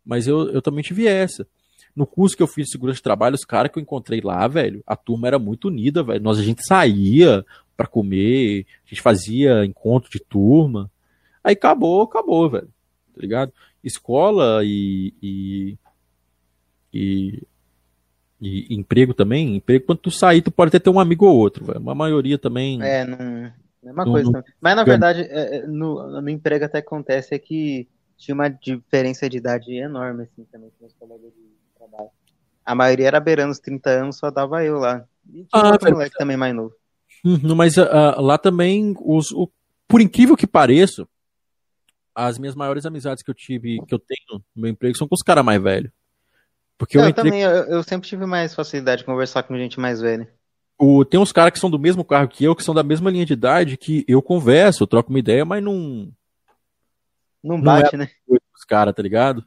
Mas 0.04 0.26
eu, 0.26 0.50
eu 0.50 0.60
também 0.60 0.82
tive 0.82 1.06
essa. 1.06 1.46
No 1.94 2.06
curso 2.06 2.36
que 2.36 2.42
eu 2.42 2.46
fiz 2.46 2.66
de 2.66 2.72
segurança 2.72 2.96
de 2.96 3.02
trabalho, 3.02 3.34
os 3.34 3.44
caras 3.44 3.70
que 3.70 3.78
eu 3.78 3.82
encontrei 3.82 4.20
lá, 4.20 4.46
velho, 4.48 4.82
a 4.86 4.96
turma 4.96 5.28
era 5.28 5.38
muito 5.38 5.68
unida, 5.68 6.02
velho. 6.02 6.22
Nós 6.22 6.38
a 6.38 6.42
gente 6.42 6.64
saía 6.64 7.44
para 7.76 7.86
comer, 7.86 8.66
a 8.86 8.88
gente 8.88 9.02
fazia 9.02 9.64
encontro 9.64 10.10
de 10.10 10.18
turma. 10.18 10.90
Aí 11.44 11.52
acabou, 11.52 12.02
acabou, 12.02 12.48
velho. 12.50 12.68
Tá 13.14 13.20
ligado? 13.20 13.52
Escola 13.84 14.62
e, 14.64 15.12
e, 15.22 15.78
e, 16.92 17.46
e 18.40 18.74
emprego 18.74 19.12
também. 19.12 19.56
Emprego, 19.56 19.84
quando 19.84 19.98
tu 19.98 20.10
sair, 20.10 20.40
tu 20.40 20.50
pode 20.50 20.68
até 20.68 20.78
ter 20.78 20.90
um 20.90 21.00
amigo 21.00 21.26
ou 21.26 21.36
outro, 21.36 21.64
velho. 21.64 21.80
Uma 21.80 21.94
maioria 21.94 22.38
também. 22.38 22.82
É, 22.82 23.04
não 23.04 23.52
Mesma 23.82 24.04
no, 24.04 24.12
coisa. 24.12 24.30
No... 24.30 24.44
Mas 24.60 24.76
na 24.76 24.84
verdade, 24.84 25.22
é, 25.22 25.56
é, 25.56 25.66
no, 25.66 26.20
no 26.20 26.30
emprego 26.30 26.64
até 26.64 26.78
acontece 26.78 27.34
é 27.34 27.38
que 27.38 27.88
tinha 28.16 28.34
uma 28.34 28.48
diferença 28.48 29.28
de 29.28 29.36
idade 29.36 29.74
enorme, 29.74 30.24
assim, 30.24 30.44
também 30.50 30.70
com 30.78 30.86
os 30.86 30.92
colegas 30.94 31.32
de 31.32 31.42
trabalho. 31.76 32.10
A 32.64 32.74
maioria 32.74 33.09
era 33.09 33.20
beirando 33.20 33.50
os 33.50 33.59
30 33.59 33.90
anos, 33.90 34.18
só 34.18 34.30
dava 34.30 34.64
eu 34.64 34.78
lá. 34.78 35.04
E 35.28 35.44
tinha 35.44 35.48
ah, 35.52 35.72
outro 35.72 35.90
moleque 35.90 36.16
também 36.16 36.36
mais 36.36 36.54
novo. 36.54 36.74
Uhum, 37.24 37.54
mas 37.54 37.76
uh, 37.76 38.20
lá 38.20 38.38
também, 38.38 38.94
os, 39.00 39.32
o, 39.32 39.50
por 39.88 40.00
incrível 40.00 40.36
que 40.36 40.46
pareça, 40.46 41.06
as 42.14 42.38
minhas 42.38 42.54
maiores 42.54 42.86
amizades 42.86 43.22
que 43.22 43.30
eu 43.30 43.34
tive, 43.34 43.80
que 43.86 43.94
eu 43.94 43.98
tenho 43.98 44.42
no 44.54 44.62
meu 44.62 44.70
emprego, 44.70 44.96
são 44.96 45.09
com 45.09 45.14
os 45.14 45.22
caras 45.22 45.44
mais 45.44 45.60
velhos. 45.60 45.90
Porque 46.78 46.96
eu, 46.96 47.02
eu 47.02 47.09
entrei... 47.09 47.24
também, 47.24 47.42
eu, 47.42 47.50
eu, 47.50 47.82
sempre 47.82 48.09
tive 48.09 48.26
mais 48.26 48.54
facilidade 48.54 49.00
de 49.00 49.06
conversar 49.06 49.42
com 49.44 49.56
gente 49.56 49.78
mais 49.78 50.00
velha. 50.00 50.28
O, 50.84 51.04
tem 51.04 51.20
uns 51.20 51.30
caras 51.30 51.52
que 51.52 51.60
são 51.60 51.70
do 51.70 51.78
mesmo 51.78 52.04
carro 52.04 52.26
que 52.26 52.42
eu, 52.42 52.56
que 52.56 52.64
são 52.64 52.74
da 52.74 52.82
mesma 52.82 53.09
linha 53.09 53.24
de 53.24 53.34
idade, 53.34 53.76
que 53.76 54.04
eu 54.09 54.20
converso, 54.20 54.82
eu 54.82 54.86
troco 54.88 55.10
uma 55.10 55.18
ideia, 55.20 55.44
mas 55.44 55.62
não. 55.62 56.12
Não 57.40 57.62
bate, 57.62 57.96
não 57.96 58.02
é 58.02 58.06
né? 58.09 58.12
Os 58.26 58.64
caras, 58.66 58.92
tá 58.92 59.00
ligado? 59.00 59.44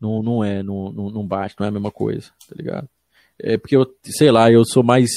Não, 0.00 0.24
não 0.24 0.42
é, 0.42 0.60
não, 0.60 0.90
não, 0.90 1.24
bate, 1.24 1.54
não 1.56 1.66
é 1.66 1.68
a 1.68 1.72
mesma 1.72 1.92
coisa, 1.92 2.32
tá 2.48 2.56
ligado? 2.56 2.88
É 3.38 3.56
porque 3.56 3.76
eu, 3.76 3.86
sei 4.04 4.32
lá, 4.32 4.50
eu 4.50 4.64
sou 4.64 4.82
mais, 4.82 5.08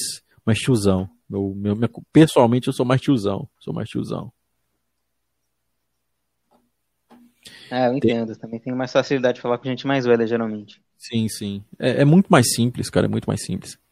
mais 0.45 0.59
tiozão. 0.59 1.09
Meu, 1.27 1.51
meu, 1.55 1.75
meu, 1.75 1.89
pessoalmente, 2.13 2.67
eu 2.67 2.73
sou 2.73 2.85
mais 2.85 3.01
tiozão. 3.01 3.49
Sou 3.59 3.73
mais 3.73 3.89
tiozão. 3.89 4.31
É, 7.71 7.87
eu 7.87 7.95
entendo. 7.95 8.33
Tem... 8.33 8.35
Também 8.35 8.59
tenho 8.59 8.75
mais 8.75 8.91
facilidade 8.91 9.37
de 9.37 9.41
falar 9.41 9.57
com 9.57 9.67
gente 9.67 9.87
mais 9.87 10.05
velha, 10.05 10.27
geralmente. 10.27 10.79
Sim, 10.95 11.27
sim. 11.27 11.63
É, 11.79 12.03
é 12.03 12.05
muito 12.05 12.27
mais 12.27 12.53
simples, 12.53 12.87
cara. 12.87 13.07
É 13.07 13.09
muito 13.09 13.25
mais 13.25 13.43
simples 13.43 13.83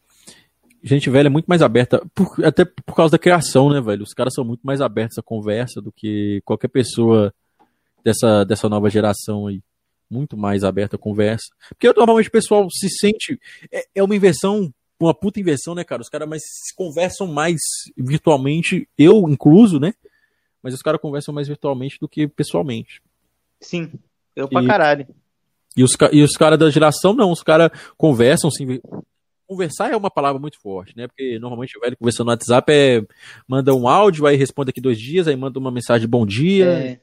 gente 0.84 1.10
velha 1.10 1.28
é 1.28 1.30
muito 1.30 1.46
mais 1.46 1.62
aberta, 1.62 2.06
por, 2.14 2.44
até 2.44 2.66
por 2.66 2.96
causa 2.96 3.14
da 3.14 3.20
criação, 3.20 3.70
né, 3.70 3.80
velho? 3.80 4.04
Os 4.04 4.14
caras 4.14 4.34
são 4.34 4.44
muito 4.44 4.62
mais 4.64 4.82
abertos 4.82 5.18
à 5.18 5.22
conversa 5.22 5.82
do 5.82 5.92
que 5.92 6.42
qualquer 6.44 6.68
pessoa 6.68 7.34
dessa, 8.04 8.44
dessa 8.44 8.68
nova 8.68 8.90
geração 8.90 9.48
aí. 9.48 9.62
Muito 10.10 10.38
mais 10.38 10.64
aberta 10.64 10.96
à 10.96 11.00
conversa. 11.00 11.46
Porque 11.70 11.92
normalmente 11.94 12.28
o 12.28 12.32
pessoal 12.32 12.68
se 12.70 12.90
sente. 12.90 13.40
É, 13.72 13.86
é 13.96 14.04
uma 14.04 14.16
inversão, 14.16 14.72
uma 15.00 15.14
puta 15.14 15.40
inversão, 15.40 15.74
né, 15.74 15.84
cara? 15.84 16.02
Os 16.02 16.10
caras 16.10 16.28
mais 16.28 16.42
se 16.44 16.76
conversam 16.76 17.28
mais 17.28 17.60
virtualmente, 17.98 18.88
eu 18.98 19.28
incluso, 19.30 19.80
né? 19.80 19.94
Mas 20.62 20.74
os 20.74 20.82
caras 20.82 21.02
conversam 21.02 21.34
mais 21.34 21.48
virtualmente 21.48 21.98
do 22.00 22.08
que 22.08 22.28
pessoalmente. 22.28 23.02
Sim, 23.60 23.92
eu 24.36 24.48
pra 24.48 24.62
e, 24.62 24.68
caralho. 24.68 25.08
E 25.76 25.84
os, 25.84 25.94
e 26.12 26.22
os 26.22 26.34
caras 26.34 26.60
da 26.60 26.70
geração 26.70 27.14
não, 27.14 27.32
os 27.32 27.42
caras 27.42 27.72
conversam, 27.98 28.50
assim, 28.50 28.80
conversar 29.54 29.92
é 29.92 29.96
uma 29.96 30.12
palavra 30.12 30.40
muito 30.40 30.60
forte, 30.60 30.96
né? 30.98 31.08
Porque 31.08 31.38
normalmente 31.40 31.78
o 31.78 31.82
velho 31.82 31.98
conversando 31.98 32.28
no 32.28 32.32
WhatsApp 32.32 32.72
é 32.72 33.06
manda 33.48 33.74
um 33.74 33.88
áudio, 33.88 34.26
aí 34.26 34.36
responde 34.36 34.72
aqui 34.72 34.82
dois 34.82 35.00
dias, 35.00 35.28
aí 35.28 35.36
manda 35.36 35.60
uma 35.60 35.72
mensagem 35.72 36.02
de 36.02 36.08
bom 36.08 36.26
dia. 36.26 36.66
É. 36.66 37.00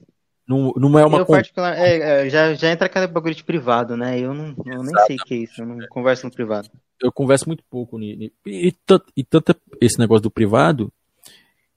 Não, 0.47 0.73
não 0.77 0.99
é 0.99 1.07
uma 1.07 1.19
eu, 1.19 1.27
particular, 1.27 1.79
é, 1.79 2.27
é, 2.27 2.29
já, 2.29 2.55
já 2.55 2.73
entra 2.73 2.87
aquele 2.87 3.07
bagulho 3.07 3.37
de 3.37 3.45
privado, 3.45 3.97
né? 3.97 4.19
Eu, 4.19 4.35
não, 4.35 4.53
eu 4.67 4.83
nem 4.83 5.07
sei 5.07 5.15
o 5.15 5.25
que 5.25 5.35
é 5.35 5.37
isso, 5.37 5.63
eu 5.63 5.67
não 5.67 5.79
converso 5.89 6.27
no 6.27 6.33
privado. 6.33 6.69
Eu 7.01 7.13
converso 7.13 7.49
muito 7.49 7.63
pouco. 7.71 8.01
E, 8.01 8.33
e, 8.45 8.75
e 9.17 9.25
tanto 9.25 9.55
esse 9.81 9.97
negócio 9.99 10.23
do 10.23 10.31
privado 10.31 10.93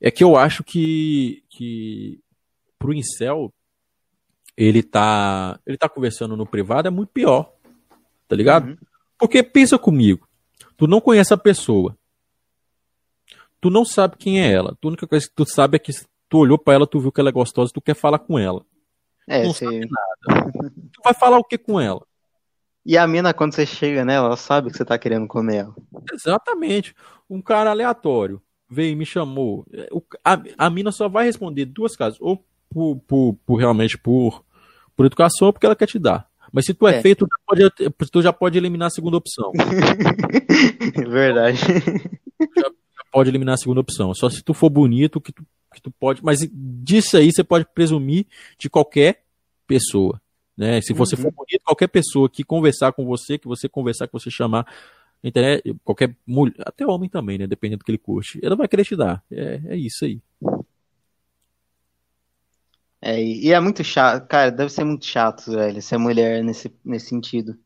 é 0.01 0.09
que 0.09 0.23
eu 0.23 0.35
acho 0.35 0.63
que, 0.63 1.43
que 1.49 2.19
pro 2.79 2.93
Incel 2.93 3.53
ele 4.57 4.81
tá, 4.81 5.59
ele 5.67 5.77
tá 5.77 5.87
conversando 5.87 6.35
no 6.35 6.45
privado 6.45 6.87
é 6.87 6.91
muito 6.91 7.09
pior, 7.09 7.53
tá 8.27 8.35
ligado? 8.35 8.69
Uhum. 8.69 8.77
Porque 9.19 9.41
pensa 9.43 9.77
comigo, 9.77 10.27
tu 10.77 10.87
não 10.87 11.01
conhece 11.01 11.33
a 11.33 11.37
pessoa, 11.37 11.97
tu 13.59 13.69
não 13.69 13.85
sabe 13.85 14.17
quem 14.17 14.41
é 14.41 14.51
ela, 14.51 14.77
a 14.81 14.87
única 14.87 15.07
coisa 15.07 15.27
que 15.27 15.33
tu 15.33 15.45
sabe 15.45 15.75
é 15.77 15.79
que 15.79 15.91
tu 16.29 16.37
olhou 16.37 16.57
para 16.57 16.73
ela, 16.73 16.87
tu 16.87 16.99
viu 16.99 17.11
que 17.11 17.19
ela 17.19 17.29
é 17.29 17.33
gostosa, 17.33 17.71
tu 17.73 17.81
quer 17.81 17.95
falar 17.95 18.19
com 18.19 18.37
ela. 18.37 18.65
É, 19.27 19.43
não 19.43 19.53
sabe 19.53 19.79
nada. 19.79 20.51
Tu 20.91 21.01
vai 21.03 21.13
falar 21.13 21.37
o 21.37 21.43
que 21.43 21.57
com 21.57 21.79
ela? 21.79 22.05
E 22.85 22.97
a 22.97 23.07
mina, 23.07 23.33
quando 23.33 23.53
você 23.53 23.65
chega 23.65 24.03
nela, 24.03 24.27
ela 24.27 24.35
sabe 24.35 24.69
que 24.69 24.77
você 24.77 24.83
tá 24.83 24.97
querendo 24.97 25.27
comer 25.27 25.57
ela. 25.57 25.75
Exatamente. 26.11 26.93
Um 27.29 27.41
cara 27.41 27.71
aleatório 27.71 28.41
veio 28.69 28.91
e 28.91 28.95
me 28.95 29.05
chamou. 29.05 29.65
A, 30.23 30.41
a 30.57 30.69
mina 30.69 30.91
só 30.91 31.07
vai 31.07 31.25
responder 31.25 31.65
duas 31.65 31.95
casas. 31.95 32.19
Ou 32.19 32.45
por, 32.69 32.97
por, 33.07 33.37
por, 33.45 33.55
realmente 33.55 33.97
por, 33.97 34.43
por 34.95 35.05
educação 35.05 35.47
ou 35.47 35.53
porque 35.53 35.65
ela 35.65 35.75
quer 35.75 35.87
te 35.87 35.97
dar. 35.97 36.27
Mas 36.53 36.65
se 36.65 36.73
tu 36.73 36.87
é, 36.87 36.97
é. 36.97 37.01
feito, 37.01 37.25
tu 37.25 37.29
já, 37.31 37.71
pode, 37.71 38.09
tu 38.11 38.21
já 38.21 38.31
pode 38.31 38.57
eliminar 38.59 38.87
a 38.87 38.91
segunda 38.91 39.17
opção. 39.17 39.51
Verdade. 41.09 41.57
Já, 41.57 42.61
já, 42.61 42.71
pode 43.11 43.29
eliminar 43.29 43.55
a 43.55 43.57
segunda 43.57 43.81
opção. 43.81 44.13
Só 44.13 44.29
se 44.29 44.43
tu 44.43 44.53
for 44.53 44.69
bonito 44.69 45.19
que 45.19 45.31
tu 45.31 45.43
que 45.73 45.81
tu 45.81 45.91
pode, 45.91 46.23
mas 46.23 46.47
disso 46.51 47.17
aí 47.17 47.31
você 47.31 47.43
pode 47.43 47.65
presumir 47.73 48.27
de 48.57 48.69
qualquer 48.69 49.23
pessoa, 49.65 50.21
né? 50.55 50.79
Se 50.81 50.93
você 50.93 51.15
uhum. 51.15 51.23
for 51.23 51.31
bonito, 51.31 51.63
qualquer 51.65 51.87
pessoa 51.87 52.29
que 52.29 52.43
conversar 52.43 52.93
com 52.93 53.05
você, 53.05 53.37
que 53.37 53.47
você 53.47 53.67
conversar, 53.67 54.07
que 54.07 54.13
você 54.13 54.29
chamar 54.29 54.71
internet, 55.23 55.75
qualquer 55.83 56.15
mulher, 56.27 56.53
até 56.59 56.85
homem 56.85 57.09
também, 57.09 57.37
né? 57.37 57.47
Dependendo 57.47 57.79
do 57.79 57.85
que 57.85 57.91
ele 57.91 57.97
curte, 57.97 58.39
ela 58.43 58.55
vai 58.55 58.67
querer 58.67 58.85
te 58.85 58.95
dar. 58.95 59.23
É, 59.31 59.61
é 59.65 59.75
isso 59.75 60.05
aí. 60.05 60.21
É, 63.05 63.21
e 63.21 63.51
é 63.51 63.59
muito 63.59 63.83
chato, 63.83 64.25
cara, 64.29 64.49
deve 64.49 64.71
ser 64.71 64.85
muito 64.85 65.05
chato, 65.05 65.51
velho, 65.51 65.81
ser 65.81 65.97
mulher 65.97 66.41
nesse, 66.41 66.73
nesse 66.85 67.07
sentido. 67.07 67.57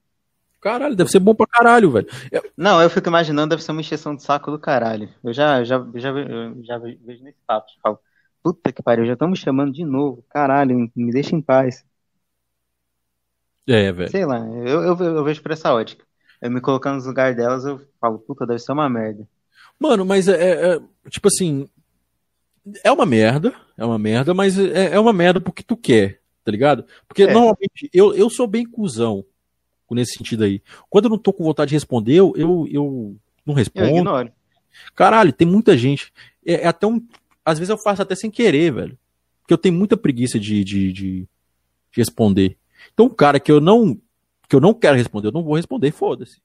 Caralho, 0.60 0.96
deve 0.96 1.12
ser 1.12 1.20
bom 1.20 1.36
pra 1.36 1.46
caralho, 1.46 1.92
velho. 1.92 2.08
Eu... 2.32 2.44
Não, 2.58 2.82
eu 2.82 2.90
fico 2.90 3.08
imaginando, 3.08 3.52
deve 3.52 3.62
ser 3.62 3.72
uma 3.72 3.82
encheção 3.82 4.16
de 4.16 4.24
saco 4.24 4.50
do 4.50 4.58
caralho. 4.58 5.08
Eu 5.24 5.32
já, 5.32 5.64
já, 5.64 5.78
já, 5.94 6.12
já 6.64 6.78
vejo 6.80 7.24
nesse 7.24 7.38
papo. 7.46 7.68
Falo, 7.84 8.00
puta 8.42 8.72
que 8.72 8.82
pariu, 8.82 9.06
já 9.06 9.14
estão 9.14 9.28
me 9.28 9.38
chamando 9.38 9.72
de 9.72 9.86
novo. 9.86 10.26
Caralho, 10.28 10.90
me 10.96 11.12
deixa 11.12 11.36
em 11.36 11.42
paz. 11.42 11.86
É, 13.68 13.92
velho. 13.92 14.10
Sei 14.10 14.26
lá, 14.26 14.40
eu, 14.40 14.82
eu, 14.82 14.98
eu 14.98 15.24
vejo 15.24 15.44
por 15.44 15.52
essa 15.52 15.72
ótica. 15.72 16.04
Eu 16.42 16.50
me 16.50 16.60
colocando 16.60 17.00
no 17.00 17.08
lugar 17.08 17.36
delas, 17.36 17.64
eu 17.64 17.80
falo, 18.02 18.18
puta, 18.18 18.48
deve 18.48 18.60
ser 18.60 18.72
uma 18.72 18.90
merda. 18.90 19.28
Mano, 19.80 20.04
mas 20.04 20.28
é, 20.28 20.34
é, 20.34 20.76
é 20.78 21.10
tipo 21.12 21.28
assim. 21.28 21.70
É 22.84 22.92
uma 22.92 23.06
merda, 23.06 23.54
é 23.78 23.86
uma 23.86 24.00
merda, 24.00 24.34
mas 24.34 24.58
é, 24.58 24.94
é 24.94 25.00
uma 25.00 25.14
merda 25.14 25.40
porque 25.40 25.64
tu 25.64 25.78
quer, 25.78 26.22
tá 26.44 26.52
ligado? 26.52 26.86
Porque 27.08 27.24
é. 27.24 27.34
normalmente 27.34 27.90
eu, 27.94 28.14
eu 28.14 28.30
sou 28.30 28.48
bem 28.48 28.66
cuzão 28.66 29.26
nesse 29.92 30.18
sentido 30.18 30.44
aí. 30.44 30.62
Quando 30.90 31.06
eu 31.06 31.12
não 31.12 31.18
tô 31.18 31.32
com 31.32 31.44
vontade 31.44 31.70
de 31.70 31.76
responder, 31.76 32.16
eu, 32.16 32.34
eu, 32.36 32.68
eu 32.70 33.16
não 33.46 33.54
respondo. 33.54 33.88
Eu 33.88 33.98
ignoro. 33.98 34.32
Caralho, 34.96 35.34
tem 35.34 35.48
muita 35.48 35.78
gente. 35.78 36.12
É, 36.46 36.64
é, 36.64 36.68
até 36.68 36.86
um. 36.88 37.02
Às 37.44 37.60
vezes 37.60 37.70
eu 37.70 37.78
faço 37.78 38.02
até 38.02 38.16
sem 38.16 38.30
querer, 38.30 38.74
velho. 38.74 38.98
Porque 39.42 39.54
eu 39.54 39.58
tenho 39.58 39.76
muita 39.76 39.96
preguiça 39.96 40.40
de, 40.40 40.64
de, 40.64 40.92
de, 40.92 41.22
de 41.22 41.28
responder. 41.92 42.58
Então, 42.94 43.06
um 43.06 43.14
cara 43.14 43.40
que 43.40 43.52
eu 43.52 43.62
não. 43.62 44.00
que 44.48 44.56
eu 44.56 44.60
não 44.60 44.74
quero 44.74 44.98
responder, 44.98 45.28
eu 45.28 45.32
não 45.32 45.44
vou 45.44 45.56
responder, 45.56 45.92
foda-se. 45.92 46.42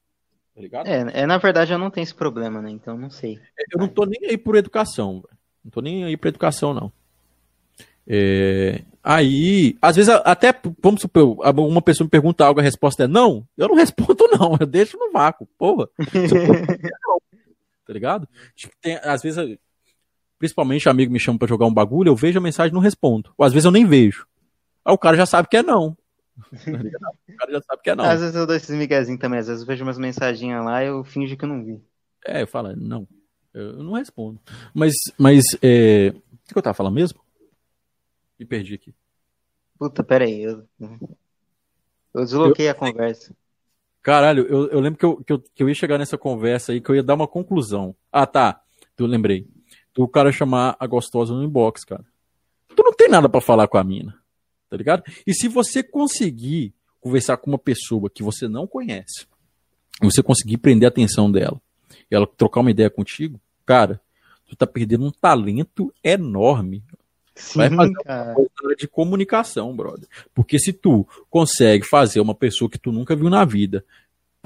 Tá 0.55 0.61
ligado? 0.61 0.87
É, 0.87 1.23
é, 1.23 1.27
na 1.27 1.39
verdade 1.39 1.73
eu 1.73 1.79
não 1.79 1.91
tenho 1.91 2.05
esse 2.05 2.15
problema, 2.15 2.61
né? 2.61 2.71
Então 2.71 2.97
não 2.97 3.11
sei. 3.11 3.41
Eu 3.73 3.81
não 3.81 3.89
tô 3.89 4.05
nem 4.05 4.21
aí 4.29 4.37
por 4.37 4.55
educação, 4.55 5.15
velho. 5.15 5.42
Não 5.65 5.71
tô 5.71 5.81
nem 5.81 6.05
aí 6.05 6.17
por 6.17 6.29
educação, 6.29 6.75
não. 6.75 6.93
É, 8.07 8.83
aí, 9.03 9.77
às 9.81 9.97
vezes, 9.97 10.13
até, 10.25 10.53
vamos 10.83 11.01
supor, 11.01 11.39
uma 11.57 11.83
pessoa 11.83 12.05
me 12.05 12.11
pergunta 12.11 12.45
algo, 12.45 12.61
a 12.61 12.63
resposta 12.63 13.05
é 13.05 13.09
não, 13.09 13.47
eu 13.57 13.69
não 13.69 13.77
respondo 13.77 14.29
não, 14.39 14.57
eu 14.59 14.67
deixo 14.67 14.99
no 14.99 15.13
vácuo, 15.13 15.47
porra. 15.59 15.89
tá 17.87 17.93
ligado? 17.93 18.29
Tem, 18.81 18.97
às 19.03 19.23
vezes, 19.23 19.59
principalmente 20.39 20.89
amigo 20.89 21.13
me 21.13 21.21
chama 21.21 21.39
pra 21.39 21.49
jogar 21.49 21.67
um 21.67 21.75
bagulho, 21.75 22.09
eu 22.09 22.17
vejo 22.17 22.39
a 22.39 22.43
mensagem 22.43 22.73
e 22.73 22.75
não 22.75 22.81
respondo. 22.81 23.33
Ou 23.39 23.45
às 23.45 23.53
vezes 23.53 23.65
eu 23.65 23.71
nem 23.71 23.87
vejo. 23.87 24.27
Aí 24.85 24.93
o 24.93 24.99
cara 24.99 25.17
já 25.17 25.27
sabe 25.27 25.49
que 25.49 25.57
é 25.57 25.63
não. 25.63 25.97
O 27.33 27.37
cara 27.37 27.53
já 27.53 27.63
sabe 27.63 27.83
que 27.83 27.91
é 27.91 27.95
não. 27.95 28.05
Às 28.05 28.21
vezes 28.21 28.35
eu 28.35 28.47
dou 28.47 28.55
esses 28.55 28.77
miguezinhos 28.77 29.21
também, 29.21 29.39
às 29.39 29.47
vezes 29.47 29.63
eu 29.63 29.67
vejo 29.67 29.85
umas 29.85 29.99
mensaginhas 29.99 30.65
lá 30.65 30.83
e 30.83 30.89
eu 30.89 31.03
finge 31.03 31.37
que 31.37 31.45
eu 31.45 31.49
não 31.49 31.65
vi. 31.65 31.81
É, 32.27 32.43
eu 32.43 32.47
falo, 32.47 32.75
não, 32.77 33.07
eu 33.55 33.83
não 33.83 33.93
respondo. 33.93 34.41
Mas, 34.75 34.95
mas, 35.19 35.45
é... 35.63 36.09
o 36.11 36.49
que 36.49 36.59
eu 36.59 36.63
tava 36.63 36.75
falando 36.75 36.95
mesmo? 36.95 37.21
Me 38.39 38.47
perdi 38.47 38.75
aqui. 38.75 38.95
Puta, 39.79 40.03
peraí. 40.03 40.43
Eu, 40.43 40.67
eu 42.15 42.25
desloquei 42.25 42.67
eu... 42.67 42.71
a 42.71 42.75
conversa. 42.75 43.35
Caralho, 44.03 44.47
eu, 44.47 44.69
eu 44.69 44.81
lembro 44.81 44.99
que 44.99 45.05
eu, 45.05 45.17
que, 45.23 45.33
eu, 45.33 45.39
que 45.39 45.63
eu 45.63 45.69
ia 45.69 45.75
chegar 45.75 45.97
nessa 45.97 46.19
conversa 46.19 46.73
aí, 46.73 46.81
que 46.81 46.91
eu 46.91 46.97
ia 46.97 47.03
dar 47.03 47.15
uma 47.15 47.29
conclusão. 47.29 47.95
Ah, 48.11 48.27
tá. 48.27 48.61
Tu 48.97 49.07
lembrei. 49.07 49.47
Do 49.95 50.09
cara 50.09 50.33
chamar 50.33 50.77
a 50.81 50.87
gostosa 50.87 51.35
no 51.35 51.45
inbox, 51.45 51.85
cara. 51.85 52.05
Tu 52.75 52.83
não 52.83 52.93
tem 52.93 53.09
nada 53.09 53.29
para 53.29 53.41
falar 53.41 53.69
com 53.69 53.79
a 53.79 53.85
mina. 53.85 54.19
Tá 54.69 54.77
ligado? 54.77 55.05
E 55.27 55.35
se 55.35 55.49
você 55.49 55.83
conseguir 55.83 56.75
conversar 57.01 57.37
com 57.37 57.51
uma 57.51 57.59
pessoa 57.59 58.09
que 58.09 58.23
você 58.23 58.49
não 58.49 58.67
conhece, 58.67 59.27
você 60.01 60.23
conseguir 60.23 60.59
prender 60.59 60.87
a 60.87 60.89
atenção 60.89 61.31
dela, 61.31 61.61
ela 62.11 62.27
trocar 62.27 62.61
uma 62.61 62.71
ideia 62.71 62.91
contigo, 62.91 63.41
cara, 63.65 64.01
tu 64.49 64.57
tá 64.57 64.67
perdendo 64.67 65.05
um 65.05 65.11
talento 65.11 65.93
enorme. 66.03 66.83
Sim, 67.35 67.59
vai 67.59 67.71
fazer 67.71 67.95
cara. 68.05 68.25
uma 68.25 68.35
coisa 68.35 68.77
de 68.77 68.87
comunicação, 68.87 69.75
brother. 69.75 70.07
Porque 70.35 70.59
se 70.59 70.73
tu 70.73 71.07
consegue 71.31 71.87
fazer 71.87 72.21
uma 72.21 72.35
pessoa 72.35 72.71
que 72.71 72.79
tu 72.79 72.93
nunca 72.93 73.17
viu 73.17 73.31
na 73.31 73.45
vida 73.45 73.85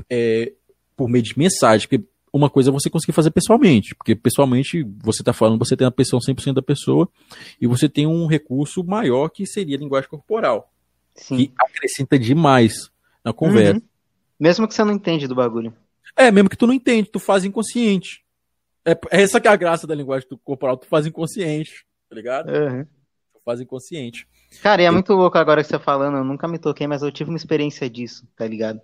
é, 0.09 0.52
por 0.97 1.09
meio 1.09 1.24
de 1.24 1.36
mensagem, 1.36 1.89
porque 1.89 2.06
uma 2.32 2.51
coisa 2.51 2.70
é 2.70 2.73
você 2.73 2.90
conseguir 2.90 3.12
fazer 3.12 3.31
pessoalmente, 3.31 3.94
porque 3.94 4.14
pessoalmente 4.14 4.86
você 5.02 5.23
está 5.23 5.32
falando, 5.32 5.59
você 5.59 5.77
tem 5.77 5.86
a 5.86 5.90
pessoa 5.90 6.20
100% 6.20 6.55
da 6.55 6.62
pessoa 6.62 7.09
e 7.60 7.66
você 7.66 7.89
tem 7.89 8.06
um 8.06 8.27
recurso 8.27 8.85
maior 8.85 9.28
que 9.28 9.47
seria 9.47 9.77
a 9.77 9.81
linguagem 9.81 10.09
corporal, 10.09 10.70
Sim. 11.14 11.36
que 11.36 11.52
acrescenta 11.59 12.18
demais 12.18 12.90
na 13.24 13.32
conversa. 13.32 13.74
Uhum. 13.74 13.82
Mesmo 14.39 14.68
que 14.68 14.74
você 14.74 14.85
não 14.85 14.93
entende 14.93 15.27
do 15.27 15.35
bagulho. 15.35 15.73
É, 16.16 16.30
mesmo 16.30 16.48
que 16.48 16.56
tu 16.56 16.66
não 16.66 16.74
entende, 16.74 17.10
tu 17.10 17.18
faz 17.18 17.44
inconsciente. 17.44 18.24
É, 18.84 18.93
é 19.10 19.22
essa 19.22 19.40
que 19.40 19.48
é 19.48 19.51
a 19.51 19.56
graça 19.56 19.86
da 19.86 19.94
linguagem 19.94 20.28
corporal, 20.44 20.76
tu 20.76 20.86
faz 20.86 21.06
inconsciente 21.06 21.86
tá 22.09 22.14
ligado? 22.14 22.48
Uhum. 22.51 22.86
Faz 23.44 23.60
inconsciente. 23.60 24.26
Cara, 24.62 24.82
e 24.82 24.84
é 24.84 24.90
muito 24.90 25.12
louco 25.12 25.38
agora 25.38 25.62
que 25.62 25.68
você 25.68 25.78
tá 25.78 25.84
falando, 25.84 26.16
eu 26.16 26.24
nunca 26.24 26.48
me 26.48 26.59
toquei, 26.59 26.86
mas 26.86 27.02
eu 27.02 27.12
tive 27.12 27.30
uma 27.30 27.36
experiência 27.36 27.88
disso, 27.88 28.26
tá 28.36 28.47
ligado? 28.47 28.80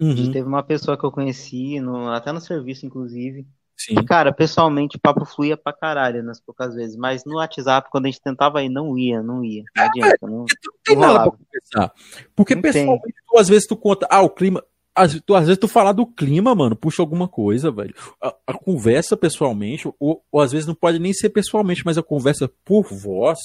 Uhum. 0.00 0.32
Teve 0.32 0.46
uma 0.46 0.62
pessoa 0.62 0.98
que 0.98 1.04
eu 1.04 1.12
conheci, 1.12 1.80
no, 1.80 2.10
até 2.10 2.32
no 2.32 2.40
serviço, 2.40 2.84
inclusive. 2.84 3.46
Sim. 3.76 3.98
E, 3.98 4.04
cara, 4.04 4.32
pessoalmente, 4.32 4.96
o 4.96 5.00
papo 5.00 5.24
fluía 5.24 5.56
pra 5.56 5.72
caralho 5.72 6.22
nas 6.22 6.40
poucas 6.40 6.74
vezes. 6.74 6.96
Mas 6.96 7.24
no 7.24 7.36
WhatsApp, 7.36 7.88
quando 7.90 8.06
a 8.06 8.08
gente 8.08 8.20
tentava 8.20 8.62
ir, 8.62 8.68
não 8.68 8.98
ia, 8.98 9.22
não 9.22 9.44
ia. 9.44 9.64
Não 9.74 9.84
adianta. 9.84 10.18
Não, 10.22 10.30
não 10.30 10.46
tem 10.84 10.96
nada 10.96 11.20
pra 11.20 11.30
conversar. 11.30 11.94
Porque 12.34 12.54
não 12.54 12.62
pessoalmente, 12.62 13.14
tu, 13.26 13.38
às 13.38 13.48
vezes 13.48 13.66
tu 13.66 13.76
conta, 13.76 14.06
ah, 14.10 14.22
o 14.22 14.30
clima. 14.30 14.62
Às, 14.94 15.18
tu, 15.24 15.34
às 15.34 15.46
vezes 15.46 15.58
tu 15.58 15.66
falar 15.66 15.92
do 15.92 16.06
clima, 16.06 16.54
mano, 16.54 16.76
puxa 16.76 17.02
alguma 17.02 17.26
coisa, 17.26 17.70
velho. 17.70 17.94
A, 18.20 18.34
a 18.48 18.52
conversa 18.52 19.16
pessoalmente, 19.16 19.88
ou, 19.98 20.22
ou, 20.30 20.40
às 20.40 20.52
vezes 20.52 20.66
não 20.66 20.74
pode 20.74 20.98
nem 20.98 21.12
ser 21.12 21.30
pessoalmente, 21.30 21.82
mas 21.84 21.96
a 21.96 22.02
conversa 22.02 22.50
por 22.64 22.84
voz, 22.92 23.38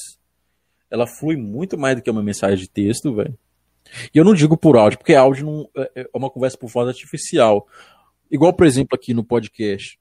ela 0.91 1.07
flui 1.07 1.38
muito 1.38 1.78
mais 1.78 1.95
do 1.95 2.02
que 2.02 2.11
uma 2.11 2.24
mensagem 2.24 2.57
de 2.57 2.69
texto, 2.69 3.14
velho. 3.14 3.38
E 4.14 4.18
eu 4.18 4.26
não 4.26 4.34
digo 4.34 4.57
por 4.57 4.76
áudio, 4.76 4.98
porque 4.98 5.15
áudio 5.15 5.45
não, 5.45 5.69
é, 5.78 6.02
é 6.02 6.10
uma 6.14 6.30
conversa 6.30 6.57
por 6.57 6.69
voz 6.69 6.90
artificial. 6.90 7.65
Igual, 8.30 8.53
por 8.53 8.65
exemplo, 8.65 8.95
aqui 8.95 9.14
no 9.14 9.24
podcast. 9.24 9.98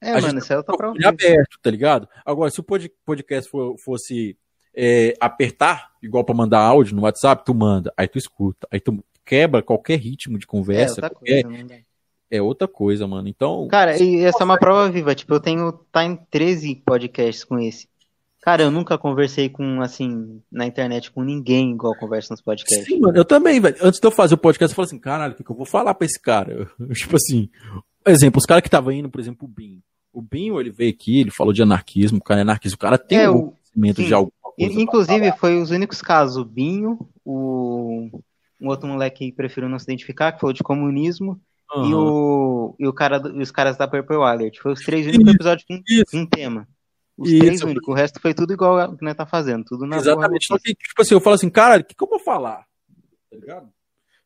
É, 0.00 0.12
a 0.12 0.20
mano, 0.20 0.38
isso 0.38 0.52
é 0.52 0.56
outra 0.56 0.76
prova. 0.76 0.96
aberto, 1.04 1.58
tá 1.60 1.70
ligado? 1.70 2.08
Agora, 2.24 2.50
se 2.50 2.60
o 2.60 2.64
podcast 3.04 3.50
for, 3.50 3.76
fosse 3.78 4.36
é, 4.74 5.14
apertar, 5.20 5.90
igual 6.00 6.24
para 6.24 6.36
mandar 6.36 6.60
áudio 6.60 6.94
no 6.94 7.02
WhatsApp, 7.02 7.44
tu 7.44 7.52
manda, 7.52 7.92
aí 7.96 8.06
tu 8.06 8.16
escuta, 8.16 8.68
aí 8.70 8.78
tu 8.78 9.02
quebra 9.28 9.62
qualquer 9.62 9.98
ritmo 9.98 10.38
de 10.38 10.46
conversa. 10.46 11.00
É 11.00 11.04
outra 11.04 11.10
qualquer... 11.10 11.42
coisa, 11.44 11.84
é 12.30 12.42
outra 12.42 12.68
coisa, 12.68 13.06
mano. 13.06 13.28
Então. 13.28 13.68
Cara, 13.68 14.00
e 14.02 14.20
essa 14.24 14.42
é 14.42 14.44
uma 14.44 14.58
prova 14.58 14.90
viva. 14.90 15.14
Tipo, 15.14 15.34
eu 15.34 15.40
tenho. 15.40 15.72
Tá 15.92 16.04
em 16.04 16.16
13 16.30 16.76
podcasts 16.84 17.44
com 17.44 17.58
esse. 17.58 17.88
Cara, 18.40 18.62
eu 18.62 18.70
nunca 18.70 18.96
conversei 18.96 19.48
com, 19.48 19.82
assim, 19.82 20.40
na 20.50 20.64
internet 20.64 21.10
com 21.10 21.22
ninguém 21.22 21.72
igual 21.72 21.94
conversa 21.96 22.32
nos 22.32 22.40
podcasts. 22.40 22.86
Sim, 22.86 23.00
mano, 23.00 23.16
eu 23.18 23.24
também, 23.24 23.60
velho. 23.60 23.76
Antes 23.82 24.00
de 24.00 24.06
eu 24.06 24.10
fazer 24.10 24.34
o 24.34 24.38
podcast, 24.38 24.72
eu 24.72 24.76
falei 24.76 24.86
assim, 24.86 24.98
caralho, 24.98 25.32
o 25.34 25.36
que, 25.36 25.44
que 25.44 25.50
eu 25.50 25.56
vou 25.56 25.66
falar 25.66 25.92
pra 25.92 26.06
esse 26.06 26.18
cara? 26.18 26.70
tipo 26.94 27.16
assim, 27.16 27.50
exemplo, 28.06 28.38
os 28.38 28.46
caras 28.46 28.62
que 28.62 28.68
estavam 28.68 28.92
indo, 28.92 29.10
por 29.10 29.20
exemplo, 29.20 29.44
o 29.46 29.48
Binho. 29.50 29.82
O 30.12 30.22
Binho, 30.22 30.58
ele 30.60 30.70
veio 30.70 30.90
aqui, 30.90 31.20
ele 31.20 31.30
falou 31.30 31.52
de 31.52 31.62
anarquismo, 31.62 32.18
o 32.18 32.22
cara 32.22 32.40
é 32.40 32.42
anarquista, 32.42 32.76
o 32.76 32.78
cara 32.78 32.96
tem 32.96 33.18
É, 33.18 33.30
um 33.30 33.36
o- 33.36 33.50
conhecimento 33.50 34.00
sim. 34.00 34.06
de 34.06 34.14
alguma 34.14 34.32
coisa. 34.42 34.80
Inclusive, 34.80 35.32
foi 35.32 35.60
os 35.60 35.70
únicos 35.70 36.00
casos, 36.00 36.36
o 36.36 36.44
Binho, 36.44 36.98
o 37.24 38.08
um 38.60 38.68
outro 38.68 38.88
moleque 38.88 39.26
que 39.26 39.36
preferiu 39.36 39.68
não 39.68 39.78
se 39.78 39.84
identificar, 39.84 40.32
que 40.32 40.40
falou 40.40 40.52
de 40.52 40.62
comunismo, 40.62 41.40
e, 41.76 41.78
Aham. 41.78 41.96
o, 41.96 42.76
e, 42.78 42.86
o 42.86 42.92
cara, 42.92 43.22
e 43.34 43.42
os 43.42 43.50
caras 43.50 43.76
da 43.76 43.86
Purple 43.86 44.16
Alert. 44.16 44.58
Foi 44.60 44.72
os 44.72 44.80
três 44.80 45.06
únicos 45.06 45.34
episódios 45.34 45.66
com, 45.66 45.80
com 46.10 46.26
tema. 46.26 46.66
Os 47.16 47.30
Isso. 47.30 47.38
três 47.40 47.62
únicos. 47.62 47.88
O 47.88 47.92
resto 47.92 48.20
foi 48.20 48.32
tudo 48.32 48.52
igual 48.52 48.96
que 48.96 49.04
nós 49.04 49.16
tá 49.16 49.26
fazendo. 49.26 49.64
Tudo 49.64 49.86
na 49.86 49.96
Exatamente. 49.96 50.46
Só 50.46 50.56
que, 50.58 50.74
tipo 50.74 51.02
assim, 51.02 51.14
eu 51.14 51.20
falo 51.20 51.34
assim, 51.34 51.50
cara, 51.50 51.80
o 51.80 51.84
que, 51.84 51.94
que 51.94 52.02
eu 52.02 52.08
vou 52.08 52.20
falar? 52.20 52.64
Tá 53.30 53.36
ligado? 53.36 53.68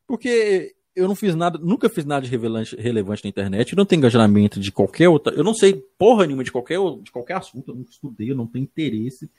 Porque 0.07 0.73
eu 0.95 1.07
não 1.07 1.15
fiz 1.15 1.33
nada, 1.35 1.57
nunca 1.57 1.89
fiz 1.89 2.05
nada 2.05 2.25
de 2.25 2.31
relevante, 2.31 2.75
relevante 2.75 3.23
na 3.23 3.29
internet, 3.29 3.75
não 3.75 3.85
tenho 3.85 3.99
engajamento 3.99 4.59
de 4.59 4.71
qualquer 4.71 5.09
outra, 5.09 5.33
eu 5.33 5.43
não 5.43 5.53
sei 5.53 5.73
porra 5.97 6.25
nenhuma 6.25 6.43
de 6.43 6.51
qualquer, 6.51 6.77
de 7.01 7.11
qualquer 7.11 7.37
assunto, 7.37 7.71
eu 7.71 7.75
nunca 7.75 7.91
estudei, 7.91 8.31
eu 8.31 8.35
não 8.35 8.45
tenho 8.45 8.63
interesse. 8.63 9.29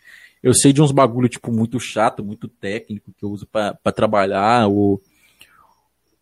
Eu 0.42 0.52
sei 0.52 0.72
de 0.72 0.82
uns 0.82 0.92
bagulho, 0.92 1.28
tipo, 1.28 1.50
muito 1.52 1.78
chato, 1.80 2.24
muito 2.24 2.48
técnico, 2.48 3.14
que 3.16 3.24
eu 3.24 3.30
uso 3.30 3.46
pra 3.46 3.74
trabalhar, 3.94 4.68
ou... 4.68 5.00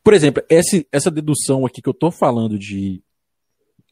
Por 0.05 0.15
exemplo, 0.15 0.43
essa, 0.49 0.85
essa 0.93 1.11
dedução 1.11 1.65
aqui 1.65 1.81
que 1.81 1.89
eu 1.89 1.95
tô 1.95 2.11
falando 2.11 2.59
de, 2.59 3.01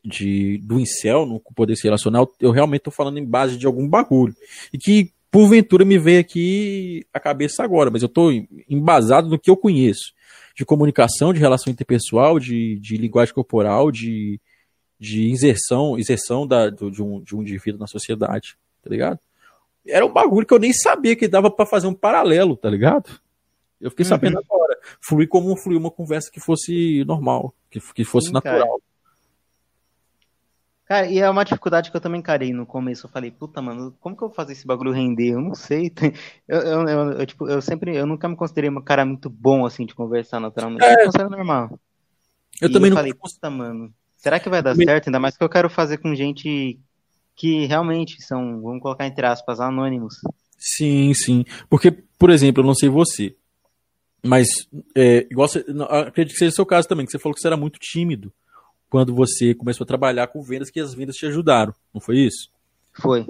de 0.04 0.58
do 0.58 0.78
incel 0.78 1.24
no 1.24 1.40
poder 1.54 1.76
se 1.76 1.84
relacionar, 1.84 2.26
eu 2.40 2.50
realmente 2.50 2.82
tô 2.82 2.90
falando 2.90 3.18
em 3.18 3.24
base 3.24 3.56
de 3.56 3.66
algum 3.66 3.88
bagulho. 3.88 4.34
E 4.72 4.78
que, 4.78 5.12
porventura, 5.30 5.84
me 5.84 5.98
veio 5.98 6.20
aqui 6.20 7.06
a 7.14 7.20
cabeça 7.20 7.62
agora, 7.62 7.90
mas 7.90 8.02
eu 8.02 8.08
tô 8.08 8.30
embasado 8.68 9.28
no 9.28 9.38
que 9.38 9.50
eu 9.50 9.56
conheço. 9.56 10.12
De 10.54 10.64
comunicação, 10.64 11.32
de 11.32 11.40
relação 11.40 11.72
interpessoal, 11.72 12.38
de, 12.38 12.78
de 12.80 12.96
linguagem 12.96 13.32
corporal, 13.34 13.90
de, 13.90 14.40
de 14.98 15.30
inserção, 15.30 15.98
inserção 15.98 16.46
da, 16.46 16.68
do- 16.70 16.90
de, 16.90 17.02
um, 17.02 17.20
de 17.22 17.34
um 17.36 17.42
indivíduo 17.42 17.80
na 17.80 17.86
sociedade, 17.86 18.56
tá 18.82 18.90
ligado? 18.90 19.18
Era 19.86 20.04
um 20.04 20.12
bagulho 20.12 20.46
que 20.46 20.52
eu 20.52 20.58
nem 20.58 20.72
sabia 20.72 21.16
que 21.16 21.26
dava 21.28 21.50
pra 21.50 21.64
fazer 21.64 21.86
um 21.86 21.94
paralelo, 21.94 22.56
tá 22.56 22.68
ligado? 22.68 23.18
Eu 23.80 23.90
fiquei 23.90 24.04
Uhum. 24.04 24.08
sabendo 24.10 24.38
agora. 24.38 24.78
Fluir 25.00 25.26
como 25.28 25.56
fluir 25.56 25.78
uma 25.78 25.90
conversa 25.90 26.30
que 26.30 26.38
fosse 26.40 27.02
normal, 27.06 27.54
que, 27.70 27.80
que 27.94 28.04
fosse 28.04 28.26
Sim, 28.28 28.34
natural. 28.34 28.58
Cara, 28.68 28.80
e 31.08 31.20
é 31.20 31.30
uma 31.30 31.44
dificuldade 31.44 31.88
que 31.88 31.96
eu 31.96 32.00
também 32.00 32.18
encarei 32.18 32.52
no 32.52 32.66
começo. 32.66 33.06
Eu 33.06 33.10
falei, 33.10 33.30
puta, 33.30 33.62
mano, 33.62 33.94
como 34.00 34.16
que 34.16 34.24
eu 34.24 34.28
vou 34.28 34.34
fazer 34.34 34.54
esse 34.54 34.66
bagulho 34.66 34.90
render? 34.90 35.34
Eu 35.34 35.40
não 35.40 35.54
sei. 35.54 35.92
Eu, 36.48 36.58
eu, 36.62 36.88
eu, 36.88 37.12
eu, 37.12 37.26
tipo, 37.26 37.48
eu 37.48 37.62
sempre, 37.62 37.94
eu 37.96 38.04
nunca 38.04 38.28
me 38.28 38.34
considerei 38.34 38.68
um 38.68 38.82
cara 38.82 39.04
muito 39.04 39.30
bom, 39.30 39.64
assim, 39.64 39.86
de 39.86 39.94
conversar 39.94 40.40
naturalmente. 40.40 40.84
É. 40.84 40.94
Eu 40.94 41.04
considero 41.04 41.30
normal. 41.30 41.78
Eu 42.60 42.68
E 42.68 42.72
também 42.72 42.88
eu 42.88 42.90
não 42.90 42.96
falei, 42.96 43.14
puta, 43.14 43.48
mano, 43.48 43.94
será 44.16 44.40
que 44.40 44.48
vai 44.48 44.60
dar 44.60 44.74
Me- 44.74 44.84
certo? 44.84 45.06
Ainda 45.06 45.20
mais 45.20 45.36
que 45.36 45.44
eu 45.44 45.48
quero 45.48 45.70
fazer 45.70 45.98
com 45.98 46.12
gente 46.12 46.76
que 47.36 47.66
realmente 47.66 48.20
são, 48.20 48.60
vamos 48.60 48.82
colocar 48.82 49.06
entre 49.06 49.24
aspas, 49.24 49.60
anônimos. 49.60 50.16
Sim, 50.58 51.14
sim. 51.14 51.44
Porque, 51.68 51.92
por 52.18 52.30
exemplo, 52.30 52.62
eu 52.64 52.66
não 52.66 52.74
sei 52.74 52.88
você, 52.88 53.36
mas 54.24 54.48
é, 54.96 55.26
igual 55.30 55.46
você, 55.46 55.64
acredito 55.88 56.32
que 56.34 56.38
seja 56.38 56.50
o 56.50 56.56
seu 56.56 56.66
caso 56.66 56.88
também, 56.88 57.06
que 57.06 57.12
você 57.12 57.18
falou 57.18 57.34
que 57.34 57.40
você 57.40 57.46
era 57.46 57.56
muito 57.56 57.78
tímido 57.78 58.32
quando 58.90 59.14
você 59.14 59.54
começou 59.54 59.84
a 59.84 59.86
trabalhar 59.88 60.26
com 60.26 60.42
vendas, 60.42 60.68
que 60.70 60.80
as 60.80 60.92
vendas 60.92 61.16
te 61.16 61.24
ajudaram, 61.26 61.72
não 61.94 62.00
foi 62.00 62.18
isso? 62.18 62.50
Foi. 62.92 63.26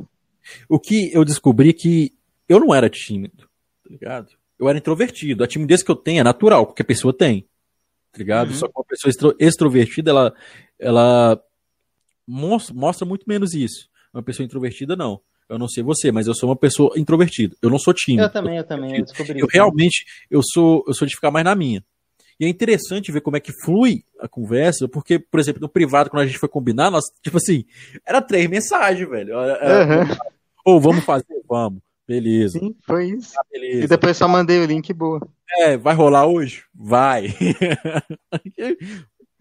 O 0.69 0.81
que 0.81 1.13
eu 1.13 1.25
descobri 1.25 1.73
que 1.73 2.13
eu 2.49 2.59
não 2.59 2.75
era 2.75 2.89
tímido, 2.89 3.45
tá 3.85 3.91
ligado? 3.91 4.33
Eu 4.59 4.69
era 4.69 4.79
introvertido. 4.79 5.45
A 5.45 5.47
timidez 5.47 5.83
que 5.83 5.91
eu 5.91 5.97
tenho 5.97 6.21
é 6.21 6.25
natural, 6.25 6.67
porque 6.67 6.83
a 6.83 6.85
pessoa 6.85 7.17
tem, 7.17 7.43
tá 8.11 8.19
ligado? 8.19 8.49
Uhum. 8.49 8.55
Só 8.57 8.67
que 8.67 8.73
uma 8.75 8.85
pessoa 8.85 9.11
extro- 9.11 9.37
extrovertida, 9.39 10.11
ela, 10.11 10.35
ela 10.79 11.41
mostra, 12.27 12.75
mostra 12.75 13.07
muito 13.07 13.25
menos 13.27 13.55
isso. 13.55 13.89
Uma 14.13 14.23
pessoa 14.23 14.45
introvertida, 14.45 14.97
não. 14.97 15.21
Eu 15.49 15.59
não 15.59 15.69
sei 15.69 15.83
você, 15.83 16.11
mas 16.13 16.27
eu 16.27 16.35
sou 16.35 16.49
uma 16.49 16.57
pessoa 16.57 16.93
introvertida. 16.97 17.55
Eu 17.61 17.71
não 17.71 17.79
sou 17.79 17.93
tímido. 17.93 18.25
Eu 18.25 18.33
também, 18.33 18.57
eu 18.57 18.65
também, 18.65 18.97
eu 18.97 19.05
descobri 19.05 19.41
Eu 19.41 19.47
realmente, 19.51 20.05
eu 20.31 20.41
sou, 20.43 20.85
eu 20.87 20.95
sou 20.95 21.07
de 21.07 21.15
ficar 21.15 21.31
mais 21.31 21.45
na 21.45 21.55
minha. 21.55 21.85
E 22.41 22.47
é 22.47 22.49
interessante 22.49 23.13
ver 23.13 23.21
como 23.21 23.37
é 23.37 23.41
que 23.41 23.53
flui 23.53 24.03
a 24.19 24.27
conversa, 24.27 24.89
porque, 24.89 25.19
por 25.19 25.39
exemplo, 25.39 25.61
no 25.61 25.69
privado, 25.69 26.09
quando 26.09 26.23
a 26.23 26.27
gente 26.27 26.39
foi 26.39 26.49
combinar, 26.49 26.91
nós, 26.91 27.05
tipo 27.23 27.37
assim, 27.37 27.67
era 28.05 28.23
três 28.23 28.49
mensagens, 28.49 29.07
velho. 29.09 29.39
Era- 29.39 29.83
Aham. 29.83 30.17
Ou 30.65 30.81
vamos 30.81 31.05
fazer? 31.05 31.27
Vamos. 31.47 31.83
Beleza. 32.09 32.59
Sim, 32.59 32.75
foi 32.83 33.11
isso. 33.11 33.35
E 33.35 33.61
beleza. 33.61 33.89
depois 33.89 34.17
só 34.17 34.27
mandei 34.27 34.59
o 34.59 34.65
link, 34.65 34.91
boa. 34.93 35.21
É, 35.59 35.77
vai 35.77 35.95
rolar 35.95 36.27
hoje? 36.27 36.65
Vai. 36.75 37.29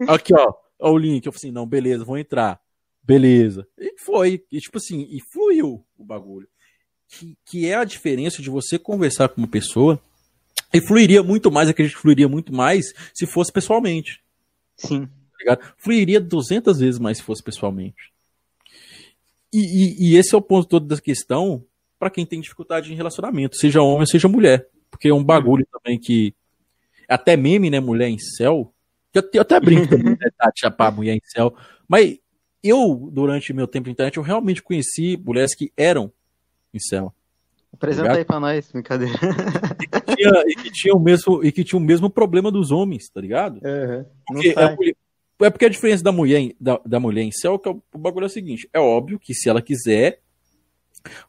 Aqui, 0.06 0.34
ó. 0.34 0.52
Ó 0.78 0.92
o 0.92 0.98
link. 0.98 1.26
Eu 1.26 1.32
falei 1.32 1.48
assim, 1.48 1.50
não, 1.50 1.66
beleza, 1.66 2.04
vou 2.04 2.18
entrar. 2.18 2.60
Beleza. 3.02 3.66
E 3.78 3.94
foi. 3.98 4.44
E 4.52 4.58
tipo 4.60 4.78
assim, 4.78 5.06
e 5.10 5.18
fluiu 5.32 5.84
o 5.98 6.04
bagulho. 6.04 6.46
Que, 7.08 7.36
que 7.44 7.68
é 7.68 7.74
a 7.74 7.84
diferença 7.84 8.40
de 8.40 8.48
você 8.50 8.78
conversar 8.78 9.28
com 9.28 9.40
uma 9.40 9.48
pessoa. 9.48 10.00
E 10.72 10.80
fluiria 10.80 11.22
muito 11.22 11.50
mais, 11.50 11.68
acredito 11.68 11.96
que 11.96 12.02
fluiria 12.02 12.28
muito 12.28 12.52
mais 12.54 12.92
se 13.14 13.26
fosse 13.26 13.52
pessoalmente. 13.52 14.22
Sim. 14.76 15.08
tá? 15.44 15.58
Fluiria 15.76 16.20
200 16.20 16.78
vezes 16.78 16.98
mais 17.00 17.18
se 17.18 17.24
fosse 17.24 17.42
pessoalmente. 17.42 18.12
E, 19.52 19.58
e- 19.58 20.10
e 20.12 20.16
esse 20.16 20.34
é 20.34 20.38
o 20.38 20.42
ponto 20.42 20.68
todo 20.68 20.86
da 20.86 21.00
questão 21.00 21.64
para 21.98 22.08
quem 22.10 22.24
tem 22.24 22.40
dificuldade 22.40 22.92
em 22.92 22.96
relacionamento, 22.96 23.56
seja 23.56 23.82
homem 23.82 24.06
seja 24.06 24.28
mulher. 24.28 24.66
Porque 24.90 25.08
é 25.08 25.14
um 25.14 25.22
bagulho 25.24 25.66
também 25.70 25.98
que. 25.98 26.34
Até 27.08 27.36
meme, 27.36 27.68
né? 27.70 27.80
Mulher 27.80 28.08
em 28.08 28.18
céu. 28.18 28.72
Eu, 29.12 29.22
eu 29.34 29.42
até 29.42 29.58
brinco 29.58 29.88
também, 29.88 30.16
né, 30.16 30.30
tá, 30.38 30.50
de 30.54 30.60
chapar 30.60 30.92
mulher 30.92 31.14
em 31.16 31.20
céu. 31.24 31.52
Mas 31.88 32.18
eu, 32.62 33.10
durante 33.12 33.52
meu 33.52 33.66
tempo 33.66 33.86
de 33.86 33.90
internet, 33.90 34.16
eu 34.16 34.22
realmente 34.22 34.62
conheci 34.62 35.16
mulheres 35.16 35.54
que 35.54 35.72
eram 35.76 36.12
em 36.72 36.78
céu. 36.78 37.12
Apresenta 37.80 38.12
aí 38.12 38.24
pra 38.26 38.38
nós, 38.38 38.70
brincadeira. 38.70 39.18
Tinha- 40.16 40.42
e, 40.46 40.54
que 40.54 40.70
tinham 40.70 40.96
o 40.98 41.00
mesmo, 41.00 41.42
e 41.42 41.50
que 41.50 41.64
tinham 41.64 41.82
o 41.82 41.84
mesmo 41.84 42.10
problema 42.10 42.50
dos 42.50 42.70
homens, 42.70 43.08
tá 43.08 43.20
ligado? 43.20 43.58
Não 44.28 44.34
Porque 44.34 44.54
a 44.56 44.74
mulher- 44.76 44.96
é 45.42 45.50
porque 45.50 45.64
a 45.64 45.68
diferença 45.70 46.04
da 46.04 46.12
mulher, 46.12 46.40
em- 46.40 46.54
da, 46.60 46.78
da 46.84 47.00
mulher 47.00 47.22
em 47.22 47.32
céu, 47.32 47.58
que 47.58 47.66
é 47.68 47.72
o, 47.72 47.82
o 47.94 47.98
bagulho 47.98 48.24
é 48.24 48.26
o 48.26 48.30
seguinte: 48.30 48.68
é 48.72 48.78
óbvio 48.78 49.18
que 49.18 49.32
se 49.32 49.48
ela 49.48 49.62
quiser, 49.62 50.20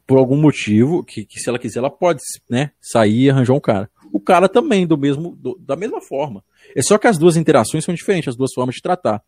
por 0.06 0.18
algum 0.18 0.36
motivo, 0.36 1.02
que, 1.02 1.24
que 1.24 1.40
se 1.40 1.48
ela 1.48 1.58
quiser, 1.58 1.78
ela 1.78 1.90
pode 1.90 2.20
né, 2.50 2.72
sair 2.80 3.22
e 3.22 3.30
arranjar 3.30 3.54
um 3.54 3.60
cara. 3.60 3.90
O 4.12 4.20
cara 4.20 4.46
também, 4.46 4.86
do 4.86 4.98
mesmo, 4.98 5.34
do- 5.36 5.58
da 5.58 5.74
mesma 5.74 6.02
forma. 6.02 6.44
É 6.76 6.82
só 6.82 6.98
que 6.98 7.06
as 7.06 7.16
duas 7.16 7.34
interações 7.38 7.82
são 7.82 7.94
diferentes, 7.94 8.28
as 8.28 8.36
duas 8.36 8.52
formas 8.52 8.74
de 8.74 8.82
tratar. 8.82 9.22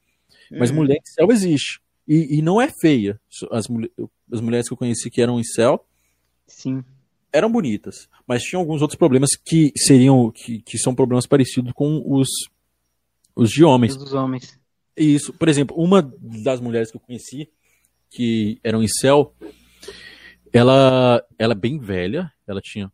Mas 0.51 0.69
Uhum. 0.69 0.77
mulher 0.77 0.97
em 0.97 1.07
céu 1.07 1.29
existe. 1.31 1.81
E, 2.07 2.37
e 2.39 2.43
não 2.43 2.61
é 2.61 2.69
feia. 2.83 3.19
As, 3.51 3.67
as 4.31 4.41
mulheres 4.43 4.69
que 4.69 4.75
eu 4.75 4.77
conheci 4.77 5.11
que 5.11 5.23
eram 5.23 5.41
em 5.41 5.45
céu 5.45 5.83
Sim. 6.47 6.85
Eram 7.35 7.51
bonitas, 7.51 8.09
mas 8.28 8.44
tinham 8.44 8.61
alguns 8.61 8.81
outros 8.81 8.97
problemas 8.97 9.31
que 9.35 9.73
seriam 9.77 10.31
que, 10.31 10.62
que 10.62 10.78
são 10.78 10.94
problemas 10.94 11.27
parecidos 11.27 11.73
com 11.73 12.01
os 12.06 12.28
os 13.35 13.51
de 13.51 13.65
homens. 13.65 13.97
Dos 13.97 14.15
homens. 14.15 14.56
Isso, 14.97 15.32
por 15.32 15.48
exemplo, 15.48 15.77
uma 15.77 16.01
das 16.44 16.61
mulheres 16.61 16.93
que 16.93 16.97
eu 16.97 17.01
conheci 17.01 17.51
que 18.09 18.61
eram 18.62 18.81
em 18.81 18.86
céu, 18.86 19.35
ela 20.52 21.20
ela 21.36 21.52
é 21.52 21.56
bem 21.56 21.81
velha, 21.81 22.32
ela 22.47 22.61
tinha 22.61 22.90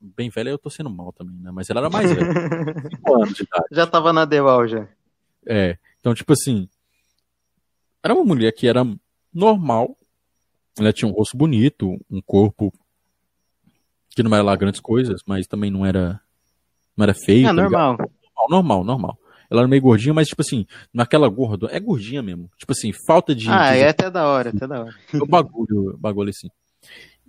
bem 0.00 0.28
velha, 0.28 0.50
eu 0.50 0.58
tô 0.58 0.68
sendo 0.68 0.90
mal 0.90 1.12
também, 1.12 1.38
né? 1.38 1.52
Mas 1.52 1.70
ela 1.70 1.78
era 1.78 1.90
mais 1.90 2.10
velha, 2.12 2.26
5 2.90 3.14
anos 3.14 3.34
de 3.34 3.42
idade. 3.44 3.66
Já 3.70 3.86
tava 3.86 4.12
na 4.12 4.24
Dewal 4.24 4.66
já. 4.66 4.88
É. 5.46 5.78
Então, 6.00 6.12
tipo 6.12 6.32
assim, 6.32 6.68
era 8.02 8.12
uma 8.12 8.24
mulher 8.24 8.50
que 8.50 8.66
era 8.66 8.84
normal. 9.32 9.96
Ela 10.76 10.92
tinha 10.92 11.08
um 11.08 11.14
rosto 11.14 11.36
bonito, 11.36 11.96
um 12.10 12.20
corpo 12.20 12.72
que 14.14 14.22
não 14.22 14.32
era 14.34 14.42
lá 14.42 14.56
grandes 14.56 14.80
coisas, 14.80 15.20
mas 15.26 15.46
também 15.46 15.70
não 15.70 15.84
era 15.84 16.20
não 16.96 17.02
era 17.04 17.14
feio. 17.14 17.44
É 17.44 17.48
tá 17.48 17.52
ligado? 17.52 17.70
normal. 17.70 17.96
normal, 17.98 18.48
normal, 18.50 18.84
normal. 18.84 19.18
Ela 19.50 19.60
era 19.60 19.68
meio 19.68 19.82
gordinha, 19.82 20.14
mas 20.14 20.28
tipo 20.28 20.40
assim, 20.42 20.66
naquela 20.92 21.28
gorda, 21.28 21.68
é 21.70 21.78
gordinha 21.78 22.22
mesmo. 22.22 22.50
Tipo 22.56 22.72
assim, 22.72 22.92
falta 23.06 23.34
de, 23.34 23.48
Ah, 23.50 23.72
de 23.72 23.80
é 23.80 23.88
até 23.90 24.10
da 24.10 24.26
hora, 24.26 24.50
até 24.50 24.66
da 24.66 24.80
hora. 24.84 24.94
o 25.12 25.26
bagulho, 25.26 25.96
bagulho 25.98 26.30
assim. 26.30 26.48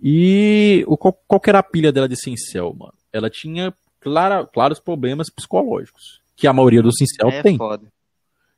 E 0.02 0.84
o, 0.86 0.96
qual, 0.96 1.12
qual 1.26 1.40
que 1.40 1.50
era 1.50 1.58
a 1.58 1.62
pilha 1.62 1.92
dela 1.92 2.08
de 2.08 2.16
cincel, 2.16 2.74
mano? 2.78 2.92
Ela 3.12 3.30
tinha 3.30 3.72
clara, 4.00 4.44
claros 4.46 4.78
problemas 4.80 5.30
psicológicos, 5.30 6.20
que 6.34 6.46
a 6.46 6.52
maioria 6.52 6.82
dos 6.82 6.96
cincel 6.98 7.28
É 7.28 7.42
tem. 7.42 7.56
foda. 7.56 7.86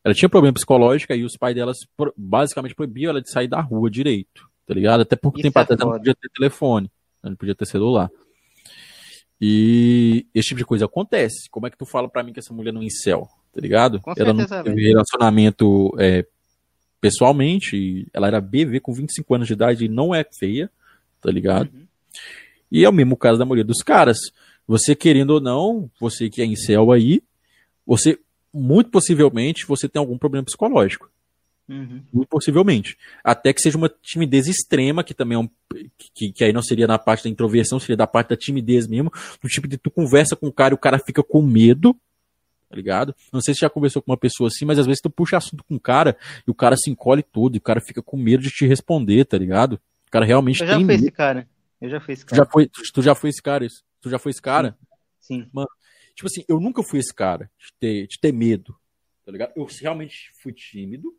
Ela 0.04 0.14
tinha 0.14 0.28
problema 0.28 0.54
psicológico 0.54 1.12
e 1.12 1.24
os 1.24 1.36
pais 1.36 1.54
delas 1.54 1.76
basicamente 2.16 2.74
proibiam 2.74 3.10
ela 3.10 3.20
de 3.20 3.30
sair 3.30 3.48
da 3.48 3.60
rua 3.60 3.90
direito, 3.90 4.48
tá 4.66 4.72
ligado? 4.74 5.00
Até 5.00 5.16
pouco 5.16 5.38
Isso 5.38 5.42
tempo 5.42 5.58
é 5.58 5.62
atrás 5.62 5.80
ela 5.80 5.90
não 5.90 5.98
podia 5.98 6.14
ter 6.14 6.28
telefone, 6.30 6.90
não 7.22 7.36
podia 7.36 7.54
ter 7.54 7.66
celular. 7.66 8.10
E 9.40 10.26
esse 10.34 10.48
tipo 10.48 10.58
de 10.58 10.64
coisa 10.64 10.86
acontece. 10.86 11.48
Como 11.50 11.66
é 11.66 11.70
que 11.70 11.78
tu 11.78 11.86
fala 11.86 12.08
pra 12.08 12.22
mim 12.22 12.32
que 12.32 12.40
essa 12.40 12.52
mulher 12.52 12.72
não 12.72 12.82
é 12.82 12.86
incel, 12.86 13.28
tá 13.52 13.60
ligado? 13.60 14.00
Com 14.00 14.12
ela 14.16 14.32
não 14.32 14.40
certeza, 14.40 14.64
teve 14.64 14.76
velho. 14.76 14.88
relacionamento 14.88 15.94
é, 15.98 16.26
pessoalmente, 17.00 18.08
ela 18.12 18.26
era 18.26 18.40
BV 18.40 18.80
com 18.80 18.92
25 18.92 19.34
anos 19.34 19.46
de 19.46 19.52
idade 19.52 19.84
e 19.84 19.88
não 19.88 20.14
é 20.14 20.24
feia, 20.38 20.70
tá 21.20 21.30
ligado? 21.30 21.70
Uhum. 21.72 21.86
E 22.70 22.84
é 22.84 22.88
o 22.88 22.92
mesmo 22.92 23.16
caso 23.16 23.38
da 23.38 23.44
maioria 23.44 23.64
dos 23.64 23.82
caras. 23.82 24.18
Você 24.66 24.94
querendo 24.94 25.30
ou 25.30 25.40
não, 25.40 25.90
você 26.00 26.28
que 26.28 26.42
é 26.42 26.44
em 26.44 26.56
céu 26.56 26.92
aí, 26.92 27.22
você, 27.86 28.18
muito 28.52 28.90
possivelmente, 28.90 29.66
você 29.66 29.88
tem 29.88 30.00
algum 30.00 30.18
problema 30.18 30.44
psicológico. 30.44 31.10
Uhum. 31.68 32.02
Muito 32.12 32.28
possivelmente. 32.28 32.96
Até 33.22 33.52
que 33.52 33.60
seja 33.60 33.76
uma 33.76 33.88
timidez 34.02 34.46
extrema, 34.46 35.04
que 35.04 35.12
também 35.12 35.36
é 35.36 35.38
um. 35.38 35.48
Que, 36.14 36.32
que 36.32 36.44
aí 36.44 36.52
não 36.52 36.62
seria 36.62 36.86
na 36.86 36.98
parte 36.98 37.24
da 37.24 37.30
introversão, 37.30 37.78
seria 37.78 37.96
da 37.96 38.06
parte 38.06 38.30
da 38.30 38.36
timidez 38.36 38.86
mesmo. 38.86 39.12
Do 39.42 39.48
tipo 39.48 39.68
de 39.68 39.76
tu 39.76 39.90
conversa 39.90 40.34
com 40.34 40.46
o 40.48 40.52
cara 40.52 40.72
e 40.72 40.76
o 40.76 40.78
cara 40.78 40.98
fica 40.98 41.22
com 41.22 41.42
medo, 41.42 41.94
tá 42.70 42.74
ligado? 42.76 43.14
Não 43.30 43.40
sei 43.42 43.52
se 43.52 43.60
já 43.60 43.68
conversou 43.68 44.00
com 44.00 44.10
uma 44.10 44.16
pessoa 44.16 44.48
assim, 44.48 44.64
mas 44.64 44.78
às 44.78 44.86
vezes 44.86 45.02
tu 45.02 45.10
puxa 45.10 45.36
assunto 45.36 45.62
com 45.64 45.74
o 45.74 45.80
cara 45.80 46.16
e 46.46 46.50
o 46.50 46.54
cara 46.54 46.74
se 46.76 46.90
encolhe 46.90 47.22
todo 47.22 47.54
e 47.54 47.58
o 47.58 47.62
cara 47.62 47.80
fica 47.82 48.00
com 48.02 48.16
medo 48.16 48.42
de 48.42 48.50
te 48.50 48.66
responder, 48.66 49.26
tá 49.26 49.36
ligado? 49.36 49.74
O 50.06 50.10
cara 50.10 50.24
realmente 50.24 50.62
Eu 50.62 50.66
já 50.66 50.72
tem 50.76 50.84
fui 50.86 50.94
medo. 50.94 51.02
esse 51.02 51.10
cara. 51.12 51.46
Eu 51.82 51.90
já 51.90 52.00
fui 52.00 52.14
esse 52.14 52.24
Tu 52.24 52.30
cara. 52.30 52.42
já 52.44 52.50
foi, 52.50 52.66
tu 52.94 53.02
já 53.02 53.14
foi 53.14 53.30
esse 53.30 53.42
cara, 53.42 53.66
isso? 53.66 53.84
Tu 54.00 54.08
já 54.08 54.18
foi 54.18 54.30
esse 54.30 54.40
cara? 54.40 54.76
Sim. 55.20 55.46
Mano, 55.52 55.68
tipo 56.14 56.26
assim, 56.26 56.42
eu 56.48 56.58
nunca 56.58 56.82
fui 56.82 56.98
esse 56.98 57.14
cara 57.14 57.50
de 57.58 57.72
ter, 57.78 58.06
de 58.06 58.18
ter 58.18 58.32
medo, 58.32 58.74
tá 59.26 59.30
ligado? 59.30 59.52
Eu 59.54 59.66
realmente 59.82 60.30
fui 60.42 60.52
tímido, 60.52 61.14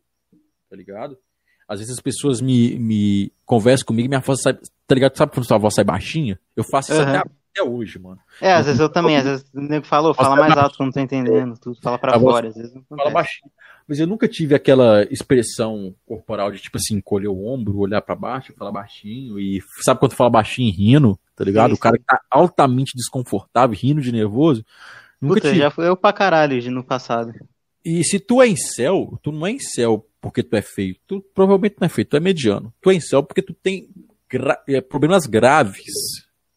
tá 0.70 0.76
ligado? 0.76 1.18
Às 1.68 1.80
vezes 1.80 1.94
as 1.94 2.00
pessoas 2.00 2.40
me, 2.40 2.78
me 2.78 3.32
conversam 3.44 3.86
comigo 3.86 4.06
e 4.06 4.08
minha 4.08 4.20
voz 4.20 4.40
sai, 4.42 4.54
tá 4.86 4.94
ligado? 4.94 5.16
Sabe 5.16 5.32
quando 5.32 5.46
sua 5.46 5.58
voz 5.58 5.74
sai 5.74 5.84
baixinha? 5.84 6.38
Eu 6.56 6.64
faço 6.64 6.92
isso 6.92 7.02
Uhum. 7.02 7.08
até, 7.08 7.18
até 7.18 7.62
hoje, 7.68 7.98
mano. 7.98 8.18
É, 8.40 8.52
às 8.54 8.66
vezes 8.66 8.80
eu 8.80 8.88
também, 8.88 9.16
às 9.16 9.24
vezes 9.24 9.44
o 9.54 9.60
nego 9.60 9.86
falou, 9.86 10.14
fala 10.14 10.36
mais 10.36 10.56
alto 10.56 10.76
quando 10.76 10.86
não 10.88 10.92
tô 10.92 11.00
entendendo, 11.00 11.58
tudo, 11.58 11.78
fala 11.80 11.98
pra 11.98 12.18
fora, 12.18 12.48
às 12.48 12.54
vezes 12.54 12.74
não 12.74 12.82
Fala 12.96 13.10
baixinho. 13.10 13.50
Mas 13.86 13.98
eu 13.98 14.06
nunca 14.06 14.28
tive 14.28 14.54
aquela 14.54 15.02
expressão 15.12 15.94
corporal 16.06 16.50
de, 16.52 16.58
tipo 16.60 16.76
assim, 16.76 16.94
encolher 16.96 17.28
o 17.28 17.44
ombro, 17.44 17.76
olhar 17.78 18.00
pra 18.00 18.14
baixo, 18.14 18.54
falar 18.56 18.70
baixinho. 18.70 19.38
E 19.38 19.60
sabe 19.82 19.98
quando 19.98 20.14
fala 20.14 20.30
baixinho 20.30 20.68
e 20.68 20.72
rindo, 20.72 21.18
tá 21.34 21.44
ligado? 21.44 21.70
Sim, 21.70 21.74
o 21.74 21.78
cara 21.78 21.98
que 21.98 22.04
tá 22.04 22.20
altamente 22.30 22.96
desconfortável, 22.96 23.76
rindo 23.76 24.00
de 24.00 24.12
nervoso. 24.12 24.64
Nunca 25.20 25.34
Puta, 25.34 25.48
tive. 25.48 25.60
já 25.60 25.70
fui 25.70 25.86
eu 25.88 25.96
pra 25.96 26.12
caralho 26.12 26.70
no 26.70 26.84
passado. 26.84 27.32
E 27.84 28.04
se 28.04 28.18
tu 28.20 28.42
é 28.42 28.46
em 28.48 28.56
céu, 28.56 29.18
tu 29.22 29.32
não 29.32 29.46
é 29.46 29.52
em 29.52 29.58
céu 29.58 30.06
porque 30.20 30.42
tu 30.42 30.54
é 30.56 30.62
feio. 30.62 30.96
Tu 31.06 31.20
provavelmente 31.34 31.76
não 31.80 31.86
é 31.86 31.88
feio, 31.88 32.06
tu 32.06 32.16
é 32.16 32.20
mediano. 32.20 32.72
Tu 32.80 32.90
é 32.90 32.94
em 32.94 33.00
céu 33.00 33.22
porque 33.22 33.40
tu 33.42 33.54
tem 33.54 33.88
gra- 34.28 34.62
é, 34.68 34.80
problemas 34.80 35.24
graves, 35.26 35.84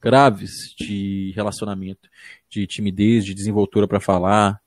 graves 0.01 0.51
de 0.77 1.31
relacionamento, 1.35 2.09
de 2.49 2.67
timidez, 2.67 3.23
de 3.23 3.33
desenvoltura 3.33 3.87
pra 3.87 3.99
falar. 4.01 4.59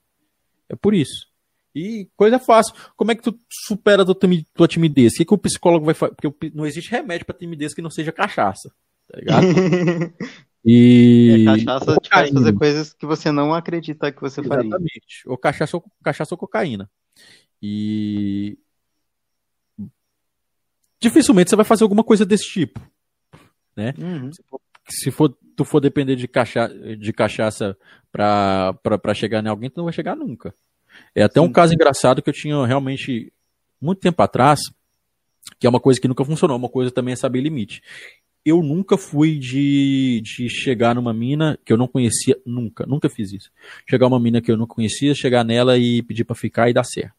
É 0.67 0.75
por 0.75 0.93
isso. 0.95 1.27
E 1.75 2.09
coisa 2.15 2.39
fácil. 2.39 2.73
Como 2.95 3.11
é 3.11 3.15
que 3.15 3.21
tu 3.21 3.39
supera 3.49 4.03
tua, 4.03 4.15
timi- 4.15 4.47
tua 4.55 4.67
timidez? 4.67 5.13
O 5.13 5.17
que, 5.17 5.25
que 5.25 5.33
o 5.33 5.37
psicólogo 5.37 5.85
vai 5.85 5.93
fazer? 5.93 6.15
Porque 6.15 6.51
não 6.55 6.65
existe 6.65 6.89
remédio 6.89 7.25
pra 7.27 7.35
timidez 7.37 7.73
que 7.75 7.83
não 7.83 7.91
seja 7.91 8.11
cachaça. 8.11 8.71
Tá 9.07 9.19
ligado? 9.19 9.45
E. 10.69 11.43
É, 11.43 11.45
cachaça 11.45 11.95
te 11.95 12.09
faz 12.09 12.29
fazer 12.29 12.53
coisas 12.53 12.93
que 12.93 13.05
você 13.05 13.31
não 13.31 13.53
acredita 13.53 14.11
que 14.11 14.19
você 14.19 14.43
faria. 14.43 14.67
Exatamente. 14.67 15.23
Ou 15.25 15.37
cachaça, 15.37 15.77
ou 15.77 15.85
cachaça 16.03 16.33
ou 16.33 16.37
cocaína. 16.37 16.89
E. 17.61 18.57
Dificilmente 20.99 21.49
você 21.49 21.55
vai 21.55 21.63
fazer 21.63 21.83
alguma 21.83 22.03
coisa 22.03 22.25
desse 22.25 22.49
tipo. 22.49 22.81
Uhum. 23.77 24.29
Se 24.89 25.09
for, 25.09 25.33
tu 25.55 25.63
for 25.63 25.79
depender 25.79 26.15
de, 26.17 26.27
cacha, 26.27 26.67
de 26.97 27.13
cachaça 27.13 27.77
pra, 28.11 28.73
pra, 28.83 28.97
pra 28.97 29.13
chegar 29.13 29.45
em 29.45 29.47
alguém, 29.47 29.69
tu 29.69 29.77
não 29.77 29.85
vai 29.85 29.93
chegar 29.93 30.15
nunca. 30.15 30.53
É 31.15 31.23
até 31.23 31.39
um 31.39 31.45
Sim. 31.45 31.53
caso 31.53 31.73
engraçado 31.73 32.21
que 32.21 32.29
eu 32.29 32.33
tinha 32.33 32.65
realmente 32.65 33.31
muito 33.79 33.99
tempo 33.99 34.21
atrás, 34.21 34.59
que 35.59 35.67
é 35.67 35.69
uma 35.69 35.79
coisa 35.79 36.01
que 36.01 36.07
nunca 36.07 36.25
funcionou, 36.25 36.57
uma 36.57 36.69
coisa 36.69 36.91
também 36.91 37.13
é 37.13 37.15
saber 37.15 37.39
limite. 37.41 37.81
Eu 38.47 38.63
nunca 38.63 38.97
fui 38.97 39.37
de, 39.37 40.21
de 40.23 40.47
chegar 40.47 40.95
numa 40.95 41.13
mina 41.13 41.59
que 41.65 41.73
eu 41.73 41.75
não 41.75 41.85
conhecia, 41.85 42.39
nunca, 42.45 42.85
nunca 42.85 43.09
fiz 43.09 43.33
isso. 43.33 43.51
Chegar 43.85 44.07
uma 44.07 44.17
mina 44.21 44.41
que 44.41 44.49
eu 44.49 44.55
não 44.55 44.65
conhecia, 44.65 45.13
chegar 45.13 45.43
nela 45.43 45.77
e 45.77 46.01
pedir 46.01 46.23
pra 46.23 46.33
ficar 46.33 46.69
e 46.69 46.73
dar 46.73 46.85
certo. 46.85 47.11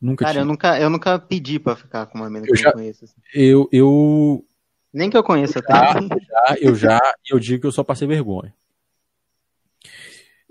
Nunca 0.00 0.24
Cara, 0.24 0.32
tinha. 0.34 0.42
eu 0.42 0.46
nunca, 0.46 0.80
eu 0.80 0.90
nunca 0.90 1.16
pedi 1.16 1.60
pra 1.60 1.76
ficar 1.76 2.06
com 2.06 2.18
uma 2.18 2.28
mina 2.28 2.44
que 2.44 2.50
Eu 2.50 2.54
eu, 2.54 2.60
já- 2.60 2.68
não 2.70 2.72
conheço. 2.74 3.04
assim. 3.04 3.14
Eu, 3.32 3.68
eu, 3.70 4.44
Nem 4.92 5.08
que 5.08 5.16
eu 5.16 5.22
conheça 5.22 5.60
já, 6.28 6.56
eu 6.60 6.74
já, 6.74 7.00
eu 7.30 7.38
digo 7.38 7.60
que 7.60 7.66
eu 7.68 7.72
só 7.72 7.84
passei 7.84 8.08
vergonha. 8.08 8.52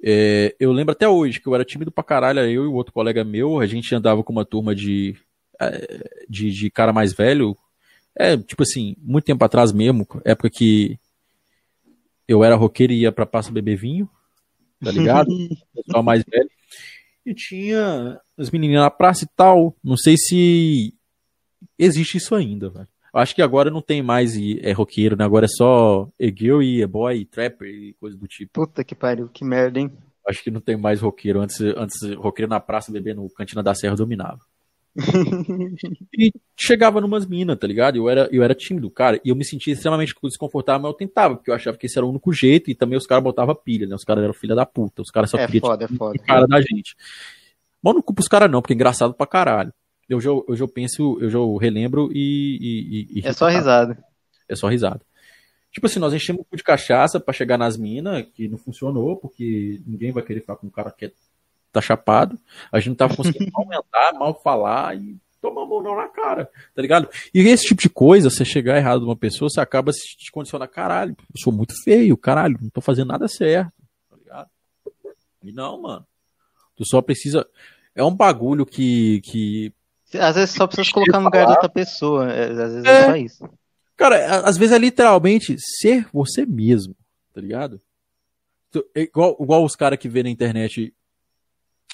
É, 0.02 0.56
eu 0.60 0.72
lembro 0.72 0.92
até 0.94 1.08
hoje 1.08 1.40
que 1.42 1.48
eu 1.48 1.56
era 1.56 1.66
tímido 1.66 1.92
pra 1.92 2.04
caralho, 2.04 2.40
eu 2.40 2.64
e 2.64 2.68
o 2.68 2.74
outro 2.74 2.94
colega 2.94 3.24
meu, 3.26 3.60
a 3.60 3.66
gente 3.66 3.94
andava 3.94 4.24
com 4.24 4.32
uma 4.32 4.46
turma 4.46 4.74
de, 4.76 5.16
é, 5.60 6.26
de, 6.30 6.52
de 6.52 6.70
cara 6.70 6.94
mais 6.94 7.12
velho, 7.14 7.58
é, 8.18 8.38
tipo 8.38 8.64
assim, 8.64 8.96
muito 9.00 9.26
tempo 9.26 9.44
atrás 9.44 9.72
mesmo, 9.72 10.08
época 10.24 10.50
que 10.50 10.98
eu 12.28 12.44
era 12.44 12.56
roqueiro 12.56 12.94
e 12.94 13.02
ia 13.02 13.12
pra 13.12 13.26
Passa 13.26 13.52
Beber 13.52 13.78
Vinho, 13.78 14.10
tá 14.84 14.92
ligado? 14.92 15.28
pessoal 15.76 16.04
mais 16.04 16.24
velho. 16.24 16.50
E 17.26 17.34
tinha 17.34 18.20
as 18.38 18.50
meninas 18.52 18.82
na 18.82 18.90
praça 18.92 19.26
e 19.26 19.28
tal. 19.36 19.76
Não 19.84 19.98
sei 19.98 20.16
se 20.18 20.94
existe 21.78 22.18
isso 22.18 22.36
ainda, 22.36 22.70
velho. 22.70 22.88
Acho 23.14 23.34
que 23.34 23.42
agora 23.42 23.72
não 23.72 23.82
tem 23.82 24.02
mais 24.02 24.36
e- 24.36 24.60
é 24.62 24.72
roqueiro, 24.74 25.16
né? 25.16 25.24
Agora 25.24 25.46
é 25.46 25.50
só 25.50 26.10
e-girl 26.20 26.62
e 26.62 26.82
e-boy, 26.82 27.16
e 27.18 27.26
trapper 27.26 27.68
e 27.68 27.94
coisa 27.94 28.18
do 28.18 28.28
tipo. 28.28 28.52
Puta 28.54 28.84
que 28.84 28.94
pariu, 28.94 29.30
que 29.30 29.44
merda, 29.46 29.80
hein? 29.80 29.90
Acho 30.28 30.44
que 30.44 30.52
não 30.52 30.60
tem 30.60 30.76
mais 30.76 31.00
roqueiro. 31.02 31.40
Antes, 31.40 31.60
antes 31.62 31.96
roqueiro 32.16 32.50
na 32.50 32.60
praça 32.60 32.92
bebendo 32.92 33.28
Cantina 33.30 33.64
da 33.64 33.74
Serra 33.74 33.96
dominava. 33.96 34.40
E 36.18 36.32
chegava 36.58 37.02
numas 37.02 37.26
minas, 37.26 37.58
tá 37.58 37.68
ligado? 37.68 37.98
Eu 37.98 38.10
era, 38.10 38.30
eu 38.32 38.42
era 38.42 38.56
tímido, 38.56 38.90
cara, 38.90 39.20
e 39.24 39.30
eu 39.30 39.36
me 39.36 39.44
sentia 39.44 39.74
extremamente 39.74 40.14
desconfortável, 40.24 40.82
mas 40.84 40.92
eu 40.92 40.98
tentava, 40.98 41.36
porque 41.36 41.52
eu 41.52 41.56
achava 41.56 41.78
que 41.78 41.86
esse 41.86 41.98
era 41.98 42.06
o 42.06 42.10
único 42.10 42.32
jeito, 42.32 42.70
e 42.72 42.76
também 42.76 42.98
os 42.98 43.06
caras 43.06 43.24
botavam 43.24 43.54
pilha, 43.56 43.86
né? 43.86 43.96
Os 43.96 44.04
caras 44.04 44.24
eram 44.24 44.34
filha 44.34 44.56
da 44.56 44.66
puta, 44.66 45.02
os 45.02 45.12
caras 45.12 45.30
só 45.30 45.38
É 45.38 45.46
queriam 45.46 45.62
foda, 45.62 45.86
é 45.86 45.88
foda. 45.90 46.20
cara 46.20 46.48
da 46.48 46.62
gente. 46.62 46.96
Mas 47.84 47.94
não 47.94 48.02
culpo 48.02 48.22
os 48.22 48.28
caras, 48.28 48.50
não, 48.50 48.62
porque 48.62 48.74
é 48.74 48.76
engraçado 48.76 49.14
pra 49.14 49.28
caralho. 49.28 49.74
Eu 50.08 50.22
já, 50.22 50.30
eu 50.30 50.56
já 50.56 50.68
penso, 50.68 51.18
eu 51.20 51.30
já 51.30 51.40
relembro 51.60 52.10
e. 52.14 52.58
e- 52.62 53.20
e- 53.20 53.28
É 53.28 53.34
só 53.34 53.48
risada. 53.48 53.98
é 54.48 54.56
só 54.56 54.68
risada. 54.68 55.02
Tipo 55.72 55.88
assim, 55.88 56.00
nós 56.00 56.14
enchemos 56.14 56.42
o 56.44 56.46
cu 56.46 56.56
de 56.56 56.64
cachaça 56.64 57.20
pra 57.20 57.34
chegar 57.34 57.58
nas 57.58 57.76
minas, 57.76 58.26
que 58.34 58.48
não 58.48 58.58
funcionou, 58.58 59.18
porque 59.18 59.82
ninguém 59.86 60.12
vai 60.14 60.24
querer 60.24 60.40
ficar 60.40 60.56
com 60.56 60.68
um 60.68 60.70
cara 60.70 60.90
que 60.92 61.06
é- 61.06 61.12
tá 61.76 61.82
chapado. 61.82 62.40
A 62.72 62.80
gente 62.80 62.90
não 62.90 62.96
tava 62.96 63.16
conseguindo 63.16 63.52
aumentar, 63.56 64.14
mal 64.14 64.34
falar 64.42 64.96
e 64.98 65.16
tomar 65.42 65.66
mão 65.66 65.82
não 65.84 65.96
na 65.96 66.08
cara, 66.08 66.50
tá 66.74 66.82
ligado? 66.82 67.08
E 67.34 67.40
esse 67.42 67.66
tipo 67.68 67.82
de 67.82 67.90
coisa, 67.90 68.30
você 68.32 68.44
chegar 68.44 68.78
errado 68.78 69.02
de 69.02 69.06
uma 69.06 69.16
pessoa, 69.16 69.48
você 69.50 69.62
acaba 69.62 69.94
se 69.94 70.18
te 70.18 70.32
condicionando, 70.32 70.72
caralho, 70.72 71.16
eu 71.20 71.40
sou 71.40 71.54
muito 71.54 71.74
feio, 71.84 72.18
caralho, 72.18 72.58
não 72.60 72.70
tô 72.72 72.82
fazendo 72.82 73.10
nada 73.10 73.28
certo, 73.28 73.72
tá 74.10 74.18
ligado? 74.18 74.50
E 75.44 75.52
não, 75.52 75.82
mano. 75.82 76.06
Tu 76.76 76.84
só 76.88 77.02
precisa. 77.02 77.48
É 77.94 78.04
um 78.04 78.14
bagulho 78.14 78.66
que, 78.66 79.22
que 79.22 79.72
Às 80.20 80.36
vezes 80.36 80.56
só 80.56 80.66
precisa 80.68 80.92
colocar 80.92 81.20
no 81.20 81.26
lugar 81.26 81.46
de 81.46 81.52
outra 81.52 81.70
pessoa. 81.70 82.30
é, 82.32 82.50
Às 82.50 82.58
vezes 82.58 82.86
é, 82.86 82.90
É. 83.02 83.06
só 83.06 83.16
isso. 83.16 83.50
Cara, 83.96 84.40
às 84.40 84.58
vezes 84.58 84.76
é 84.76 84.80
literalmente 84.80 85.56
ser 85.60 86.06
você 86.12 86.46
mesmo, 86.46 86.96
tá 87.34 87.40
ligado? 87.40 87.80
É 88.94 89.04
Igual, 89.04 89.38
igual 89.40 89.64
os 89.64 89.74
caras 89.76 89.98
que 89.98 90.10
vê 90.10 90.22
na 90.22 90.30
internet 90.30 90.94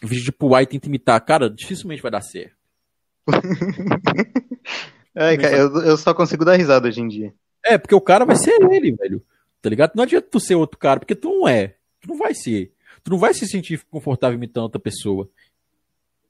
vídeo 0.07 0.25
de 0.25 0.31
pular 0.31 0.63
e 0.63 0.67
tenta 0.67 0.87
imitar. 0.87 1.23
Cara, 1.23 1.49
dificilmente 1.49 2.01
vai 2.01 2.11
dar 2.11 2.21
certo. 2.21 2.55
Ai, 5.15 5.37
cara, 5.37 5.57
eu, 5.57 5.81
eu 5.81 5.97
só 5.97 6.13
consigo 6.13 6.45
dar 6.45 6.55
risada 6.55 6.87
hoje 6.87 7.01
em 7.01 7.07
dia. 7.07 7.33
É, 7.63 7.77
porque 7.77 7.93
o 7.93 8.01
cara 8.01 8.25
vai 8.25 8.35
ser 8.35 8.55
ele, 8.71 8.91
velho. 8.93 9.23
Tá 9.61 9.69
ligado? 9.69 9.91
Não 9.95 10.03
adianta 10.03 10.27
tu 10.29 10.39
ser 10.39 10.55
outro 10.55 10.77
cara, 10.77 10.99
porque 10.99 11.15
tu 11.15 11.29
não 11.29 11.47
é. 11.47 11.75
Tu 11.99 12.07
não 12.07 12.17
vai 12.17 12.33
ser. 12.33 12.71
Tu 13.03 13.11
não 13.11 13.17
vai 13.17 13.33
se 13.33 13.47
sentir 13.47 13.81
confortável 13.89 14.35
imitando 14.35 14.63
outra 14.63 14.79
pessoa. 14.79 15.29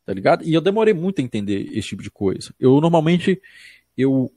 Tá 0.06 0.14
ligado? 0.14 0.44
E 0.44 0.54
eu 0.54 0.62
demorei 0.62 0.94
muito 0.94 1.22
a 1.22 1.24
entender 1.24 1.70
esse 1.72 1.90
tipo 1.90 2.04
de 2.04 2.12
coisa. 2.12 2.54
Eu 2.60 2.82
normalmente 2.82 3.42
eu 3.98 4.32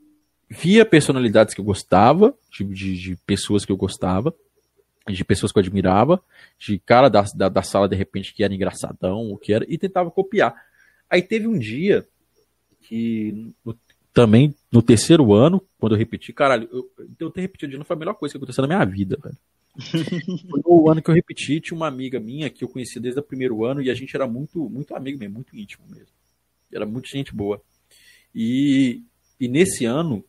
via 0.48 0.85
personalidades 0.85 1.55
que 1.55 1.61
eu 1.61 1.65
gostava, 1.65 2.36
tipo 2.51 2.73
de, 2.73 2.97
de 2.97 3.16
pessoas 3.27 3.65
que 3.65 3.73
eu 3.73 3.77
gostava, 3.77 4.35
de 5.09 5.24
pessoas 5.24 5.52
que 5.52 5.59
eu 5.59 5.62
admirava, 5.62 6.22
de 6.59 6.78
cara 6.78 7.09
da, 7.09 7.22
da, 7.35 7.48
da 7.48 7.62
sala 7.62 7.89
de 7.89 7.97
repente 7.97 8.32
que 8.32 8.43
era 8.43 8.55
engraçadão, 8.55 9.31
o 9.31 9.36
que 9.36 9.52
era, 9.52 9.64
e 9.68 9.76
tentava 9.76 10.10
copiar. 10.10 10.55
Aí 11.10 11.22
teve 11.22 11.47
um 11.47 11.59
dia 11.59 12.06
que 12.82 13.52
no- 13.64 13.78
também 14.12 14.55
no 14.70 14.81
terceiro 14.82 15.35
ano, 15.35 15.62
quando 15.78 15.94
eu 15.94 15.98
repeti, 15.98 16.32
caralho, 16.32 16.68
eu, 16.72 16.90
eu 17.18 17.31
ter 17.31 17.40
repetido 17.43 17.70
de 17.72 17.76
novo 17.76 17.86
foi 17.86 17.97
a 17.97 17.98
melhor 17.98 18.14
coisa 18.14 18.32
que 18.32 18.36
aconteceu 18.39 18.62
na 18.62 18.68
minha 18.68 18.85
vida, 18.85 19.18
velho. 19.22 19.36
Foi 20.48 20.60
o 20.64 20.89
ano 20.89 21.02
que 21.02 21.10
eu 21.10 21.14
repeti, 21.14 21.60
tinha 21.60 21.76
uma 21.76 21.89
amiga 21.89 22.20
minha 22.20 22.48
que 22.48 22.62
eu 22.62 22.68
conhecia 22.68 23.02
desde 23.02 23.18
o 23.18 23.24
primeiro 23.24 23.64
ano 23.64 23.82
e 23.82 23.90
a 23.90 23.94
gente 23.94 24.14
era 24.14 24.24
muito, 24.24 24.70
muito 24.70 24.94
amigo 24.94 25.18
mesmo, 25.18 25.35
muito 25.35 25.56
íntimo 25.56 25.85
mesmo. 25.89 26.14
Era 26.72 26.86
muita 26.86 27.09
gente 27.09 27.35
boa. 27.35 27.60
E, 28.32 29.02
e 29.40 29.48
nesse 29.48 29.85
ano, 29.85 30.24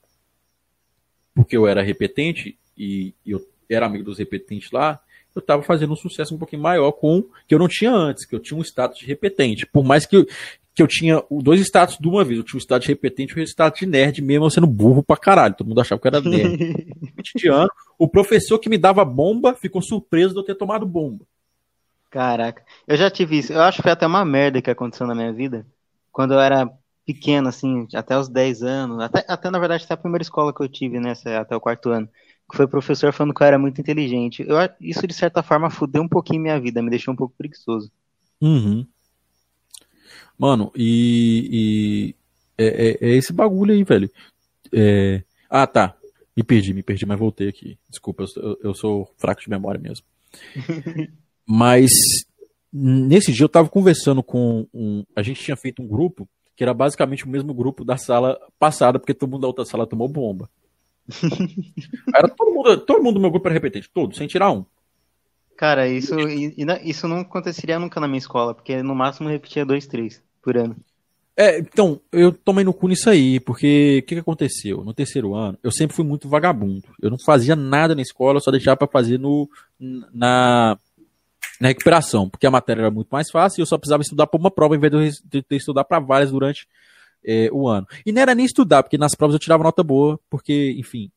porque 1.33 1.55
eu 1.55 1.67
era 1.67 1.83
repetente 1.83 2.57
e, 2.77 3.13
e 3.25 3.31
eu 3.31 3.47
era 3.69 3.85
amigo 3.85 4.03
dos 4.03 4.19
repetentes 4.19 4.71
lá, 4.71 4.99
eu 5.35 5.41
tava 5.41 5.61
fazendo 5.63 5.93
um 5.93 5.97
sucesso 5.97 6.33
um 6.33 6.37
pouquinho 6.37 6.61
maior 6.61 6.91
com 6.93 7.23
que 7.47 7.53
eu 7.53 7.59
não 7.59 7.67
tinha 7.67 7.91
antes, 7.91 8.25
que 8.25 8.33
eu 8.33 8.39
tinha 8.39 8.57
um 8.57 8.63
status 8.63 8.99
de 8.99 9.05
repetente. 9.05 9.65
Por 9.65 9.83
mais 9.83 10.05
que 10.05 10.15
eu, 10.15 10.25
que 10.73 10.81
eu 10.81 10.87
tinha 10.87 11.21
dois 11.29 11.59
status 11.59 11.97
de 11.99 12.07
uma 12.07 12.23
vez, 12.23 12.37
eu 12.37 12.43
tinha 12.43 12.57
o 12.57 12.61
status 12.61 12.85
de 12.85 12.93
repetente 12.93 13.37
e 13.37 13.41
o 13.41 13.43
status 13.43 13.79
de 13.79 13.85
nerd, 13.85 14.21
mesmo 14.21 14.45
eu 14.45 14.49
sendo 14.49 14.67
burro 14.67 15.03
pra 15.03 15.17
caralho. 15.17 15.53
Todo 15.53 15.67
mundo 15.67 15.81
achava 15.81 15.99
que 15.99 16.07
eu 16.07 16.09
era 16.09 16.21
nerd. 16.27 16.57
Repetente 17.01 17.33
de 17.35 17.47
ano, 17.49 17.69
O 17.99 18.07
professor 18.07 18.57
que 18.59 18.69
me 18.69 18.77
dava 18.77 19.03
bomba 19.03 19.53
ficou 19.55 19.81
surpreso 19.81 20.33
de 20.33 20.39
eu 20.39 20.43
ter 20.43 20.55
tomado 20.55 20.85
bomba. 20.85 21.25
Caraca, 22.09 22.63
eu 22.87 22.95
já 22.95 23.11
tive 23.11 23.39
isso. 23.39 23.51
Eu 23.51 23.61
acho 23.61 23.77
que 23.77 23.83
foi 23.83 23.91
até 23.91 24.07
uma 24.07 24.23
merda 24.23 24.61
que 24.61 24.69
aconteceu 24.69 25.05
na 25.05 25.13
minha 25.13 25.33
vida. 25.33 25.65
Quando 26.13 26.33
eu 26.33 26.39
era 26.39 26.71
pequeno, 27.05 27.49
assim, 27.49 27.87
até 27.93 28.17
os 28.17 28.29
10 28.29 28.63
anos, 28.63 28.99
até, 29.01 29.23
até 29.27 29.49
na 29.51 29.59
verdade 29.59 29.83
até 29.83 29.93
a 29.93 29.97
primeira 29.97 30.23
escola 30.23 30.53
que 30.53 30.61
eu 30.61 30.67
tive, 30.67 30.99
né, 30.99 31.13
até 31.37 31.55
o 31.55 31.59
quarto 31.59 31.89
ano, 31.89 32.09
foi 32.53 32.65
o 32.65 32.69
professor 32.69 33.11
falando 33.11 33.33
que 33.33 33.41
eu 33.41 33.47
era 33.47 33.57
muito 33.57 33.79
inteligente. 33.81 34.45
Eu, 34.47 34.57
isso, 34.79 35.07
de 35.07 35.13
certa 35.13 35.41
forma, 35.41 35.69
fudeu 35.69 36.01
um 36.03 36.07
pouquinho 36.07 36.41
minha 36.41 36.59
vida, 36.59 36.81
me 36.81 36.89
deixou 36.89 37.13
um 37.13 37.17
pouco 37.17 37.33
preguiçoso. 37.37 37.91
Uhum. 38.41 38.85
Mano, 40.37 40.71
e, 40.75 41.49
e 41.51 42.15
é, 42.57 42.65
é, 42.65 42.97
é, 43.01 43.15
esse 43.15 43.33
bagulho 43.33 43.73
aí, 43.73 43.83
velho. 43.83 44.09
É... 44.71 45.23
Ah, 45.49 45.65
tá. 45.65 45.95
Me 46.35 46.43
perdi, 46.43 46.73
me 46.73 46.83
perdi, 46.83 47.05
mas 47.05 47.17
voltei 47.17 47.47
aqui. 47.47 47.77
Desculpa, 47.89 48.25
eu, 48.35 48.59
eu 48.61 48.75
sou 48.75 49.09
fraco 49.17 49.41
de 49.41 49.49
memória 49.49 49.79
mesmo. 49.79 50.05
mas 51.47 51.89
nesse 52.71 53.31
dia 53.31 53.45
eu 53.45 53.49
tava 53.49 53.69
conversando 53.69 54.21
com 54.21 54.67
um. 54.73 55.05
A 55.15 55.23
gente 55.23 55.41
tinha 55.41 55.55
feito 55.55 55.81
um 55.81 55.87
grupo 55.87 56.27
que 56.55 56.63
era 56.63 56.73
basicamente 56.73 57.25
o 57.25 57.29
mesmo 57.29 57.53
grupo 57.53 57.83
da 57.83 57.97
sala 57.97 58.39
passada, 58.57 58.97
porque 58.97 59.13
todo 59.13 59.29
mundo 59.29 59.41
da 59.41 59.47
outra 59.47 59.65
sala 59.65 59.87
tomou 59.87 60.07
bomba. 60.07 60.49
Era 62.15 62.27
todo 62.27 62.51
mundo, 62.51 62.77
todo 62.77 63.03
mundo 63.03 63.15
do 63.15 63.19
meu 63.19 63.31
grupo 63.31 63.47
era 63.47 63.53
repetente, 63.53 63.89
todo, 63.93 64.15
sem 64.15 64.27
tirar 64.27 64.51
um. 64.51 64.65
Cara, 65.57 65.87
isso, 65.87 66.15
isso 66.83 67.07
não 67.07 67.19
aconteceria 67.19 67.79
nunca 67.79 67.99
na 67.99 68.07
minha 68.07 68.17
escola, 68.17 68.53
porque 68.53 68.83
no 68.83 68.93
máximo 68.93 69.29
repetia 69.29 69.65
dois, 69.65 69.87
três 69.87 70.21
por 70.41 70.57
ano. 70.57 70.75
É, 71.37 71.59
então, 71.59 71.99
eu 72.11 72.31
tomei 72.31 72.63
no 72.63 72.73
cu 72.73 72.87
nisso 72.87 73.09
aí, 73.09 73.39
porque 73.39 73.99
o 73.99 74.07
que, 74.07 74.15
que, 74.15 74.21
aconteceu? 74.21 74.83
No 74.83 74.93
terceiro 74.93 75.33
ano, 75.33 75.57
eu 75.61 75.71
sempre 75.71 75.95
fui 75.95 76.05
muito 76.05 76.29
vagabundo. 76.29 76.83
Eu 77.01 77.09
não 77.09 77.17
fazia 77.17 77.55
nada 77.55 77.93
na 77.93 78.01
escola, 78.01 78.37
eu 78.37 78.41
só 78.41 78.51
deixava 78.51 78.77
para 78.77 78.87
fazer 78.87 79.17
no, 79.17 79.49
na, 79.79 80.77
na 81.59 81.67
recuperação, 81.67 82.29
porque 82.29 82.47
a 82.47 82.51
matéria 82.51 82.83
era 82.83 82.91
muito 82.91 83.09
mais 83.09 83.29
fácil 83.29 83.59
e 83.59 83.61
eu 83.61 83.65
só 83.65 83.77
precisava 83.77 84.01
estudar 84.01 84.27
para 84.27 84.39
uma 84.39 84.51
prova 84.51 84.75
em 84.75 84.79
vez 84.79 85.21
de 85.25 85.41
ter 85.41 85.55
estudar 85.57 85.83
para 85.83 85.99
várias 85.99 86.31
durante 86.31 86.67
é, 87.25 87.49
o 87.51 87.67
ano. 87.67 87.87
E 88.05 88.11
não 88.11 88.21
era 88.21 88.35
nem 88.35 88.45
estudar, 88.45 88.83
porque 88.83 88.97
nas 88.97 89.15
provas 89.15 89.33
eu 89.33 89.39
tirava 89.39 89.63
nota 89.63 89.83
boa, 89.83 90.19
porque, 90.29 90.75
enfim. 90.77 91.11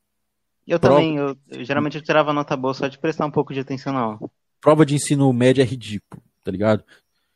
Eu 0.67 0.79
prova... 0.79 0.95
também, 0.95 1.17
eu, 1.17 1.37
geralmente 1.63 1.97
eu 1.97 2.03
tirava 2.03 2.33
nota 2.33 2.55
boa 2.57 2.73
só 2.73 2.87
de 2.87 2.97
prestar 2.97 3.25
um 3.25 3.31
pouco 3.31 3.53
de 3.53 3.59
atenção 3.59 3.93
na 3.93 3.99
aula. 3.99 4.19
Prova 4.61 4.85
de 4.85 4.95
ensino 4.95 5.31
médio 5.31 5.61
é 5.61 5.65
ridículo, 5.65 6.21
tá 6.43 6.51
ligado? 6.51 6.83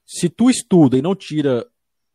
Se 0.06 0.30
tu 0.30 0.50
estuda 0.50 0.98
e 0.98 1.02
não 1.02 1.16
tira 1.16 1.66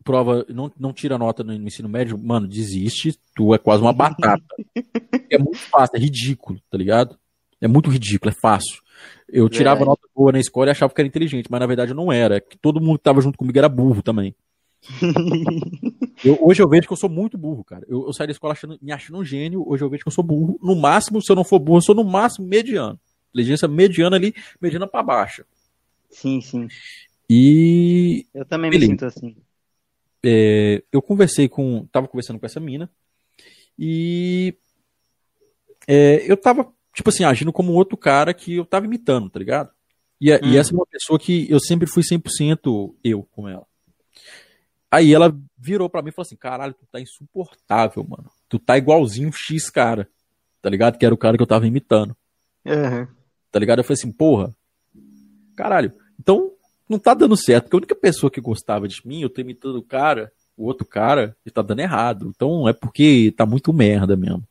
prova, 0.04 0.46
não, 0.48 0.72
não 0.78 0.92
tira 0.92 1.18
nota 1.18 1.44
no 1.44 1.52
ensino 1.52 1.88
médio, 1.88 2.16
mano, 2.16 2.48
desiste, 2.48 3.18
tu 3.34 3.54
é 3.54 3.58
quase 3.58 3.82
uma 3.82 3.92
batata. 3.92 4.42
é 5.30 5.36
muito 5.38 5.58
fácil, 5.58 5.96
é 5.96 6.00
ridículo, 6.00 6.58
tá 6.70 6.78
ligado? 6.78 7.18
É 7.60 7.68
muito 7.68 7.90
ridículo, 7.90 8.30
é 8.30 8.34
fácil. 8.40 8.80
Eu 9.28 9.48
tirava 9.48 9.82
é. 9.82 9.84
nota 9.84 10.08
boa 10.14 10.32
na 10.32 10.40
escola 10.40 10.68
e 10.68 10.70
achava 10.70 10.92
que 10.94 11.00
era 11.00 11.08
inteligente, 11.08 11.48
mas 11.50 11.60
na 11.60 11.66
verdade 11.66 11.90
eu 11.92 11.96
não 11.96 12.10
era. 12.10 12.36
É 12.36 12.40
que 12.40 12.56
todo 12.56 12.80
mundo 12.80 12.98
que 12.98 13.04
tava 13.04 13.20
junto 13.20 13.36
comigo 13.36 13.58
era 13.58 13.68
burro 13.68 14.02
também. 14.02 14.34
eu, 16.24 16.38
hoje 16.40 16.62
eu 16.62 16.68
vejo 16.68 16.86
que 16.86 16.92
eu 16.92 16.96
sou 16.96 17.10
muito 17.10 17.36
burro, 17.36 17.64
cara. 17.64 17.84
Eu, 17.88 18.06
eu 18.06 18.12
saí 18.12 18.26
da 18.26 18.32
escola 18.32 18.52
achando, 18.52 18.78
me 18.80 18.92
achando 18.92 19.18
um 19.18 19.24
gênio, 19.24 19.64
hoje 19.68 19.82
eu 19.82 19.90
vejo 19.90 20.02
que 20.04 20.08
eu 20.08 20.12
sou 20.12 20.24
burro. 20.24 20.58
No 20.62 20.76
máximo, 20.76 21.20
se 21.22 21.30
eu 21.30 21.36
não 21.36 21.44
for 21.44 21.58
burro, 21.58 21.78
eu 21.78 21.82
sou 21.82 21.94
no 21.94 22.04
máximo 22.04 22.46
mediano. 22.46 22.98
Inteligência 23.30 23.68
mediana 23.68 24.16
ali, 24.16 24.34
mediana 24.60 24.86
para 24.86 25.02
baixa. 25.02 25.44
Sim, 26.10 26.40
sim. 26.40 26.68
E. 27.28 28.26
Eu 28.32 28.44
também 28.44 28.70
Beleza. 28.70 28.92
me 28.92 28.98
sinto 28.98 29.04
assim 29.04 29.36
é, 30.24 30.82
eu 30.92 31.00
conversei 31.00 31.48
com. 31.48 31.86
Tava 31.86 32.08
conversando 32.08 32.38
com 32.38 32.46
essa 32.46 32.60
mina. 32.60 32.90
E. 33.78 34.54
É, 35.86 36.30
eu 36.30 36.36
tava, 36.36 36.70
tipo 36.94 37.08
assim, 37.08 37.24
agindo 37.24 37.52
como 37.52 37.72
outro 37.72 37.96
cara 37.96 38.34
que 38.34 38.56
eu 38.56 38.64
tava 38.66 38.86
imitando, 38.86 39.30
tá 39.30 39.38
ligado? 39.38 39.70
E, 40.20 40.32
hum. 40.34 40.38
e 40.42 40.56
essa 40.56 40.72
é 40.72 40.74
uma 40.74 40.86
pessoa 40.86 41.18
que 41.18 41.50
eu 41.50 41.60
sempre 41.60 41.88
fui 41.88 42.02
100% 42.02 42.94
eu 43.02 43.22
com 43.22 43.48
ela. 43.48 43.66
Aí 44.90 45.12
ela 45.12 45.36
virou 45.56 45.88
para 45.88 46.02
mim 46.02 46.08
e 46.08 46.12
falou 46.12 46.26
assim: 46.26 46.36
caralho, 46.36 46.74
tu 46.74 46.86
tá 46.90 47.00
insuportável, 47.00 48.04
mano. 48.08 48.30
Tu 48.48 48.58
tá 48.58 48.78
igualzinho 48.78 49.30
X 49.32 49.70
cara. 49.70 50.08
Tá 50.62 50.70
ligado? 50.70 50.98
Que 50.98 51.04
era 51.04 51.14
o 51.14 51.18
cara 51.18 51.36
que 51.36 51.42
eu 51.42 51.46
tava 51.46 51.66
imitando. 51.66 52.16
Uhum. 52.64 53.06
Tá 53.50 53.58
ligado? 53.58 53.80
Eu 53.80 53.84
falei 53.84 53.98
assim: 53.98 54.12
porra, 54.12 54.54
caralho. 55.54 55.92
Então 56.18 56.52
não 56.88 56.98
tá 56.98 57.12
dando 57.12 57.36
certo, 57.36 57.64
porque 57.64 57.76
a 57.76 57.78
única 57.78 57.94
pessoa 57.94 58.30
que 58.30 58.40
gostava 58.40 58.88
de 58.88 59.00
mim, 59.04 59.20
eu 59.20 59.28
tô 59.28 59.42
imitando 59.42 59.76
o 59.76 59.82
cara, 59.82 60.32
o 60.56 60.64
outro 60.64 60.86
cara, 60.86 61.36
e 61.44 61.50
tá 61.50 61.60
dando 61.60 61.80
errado. 61.80 62.32
Então 62.34 62.66
é 62.66 62.72
porque 62.72 63.32
tá 63.36 63.44
muito 63.44 63.72
merda 63.72 64.16
mesmo. 64.16 64.42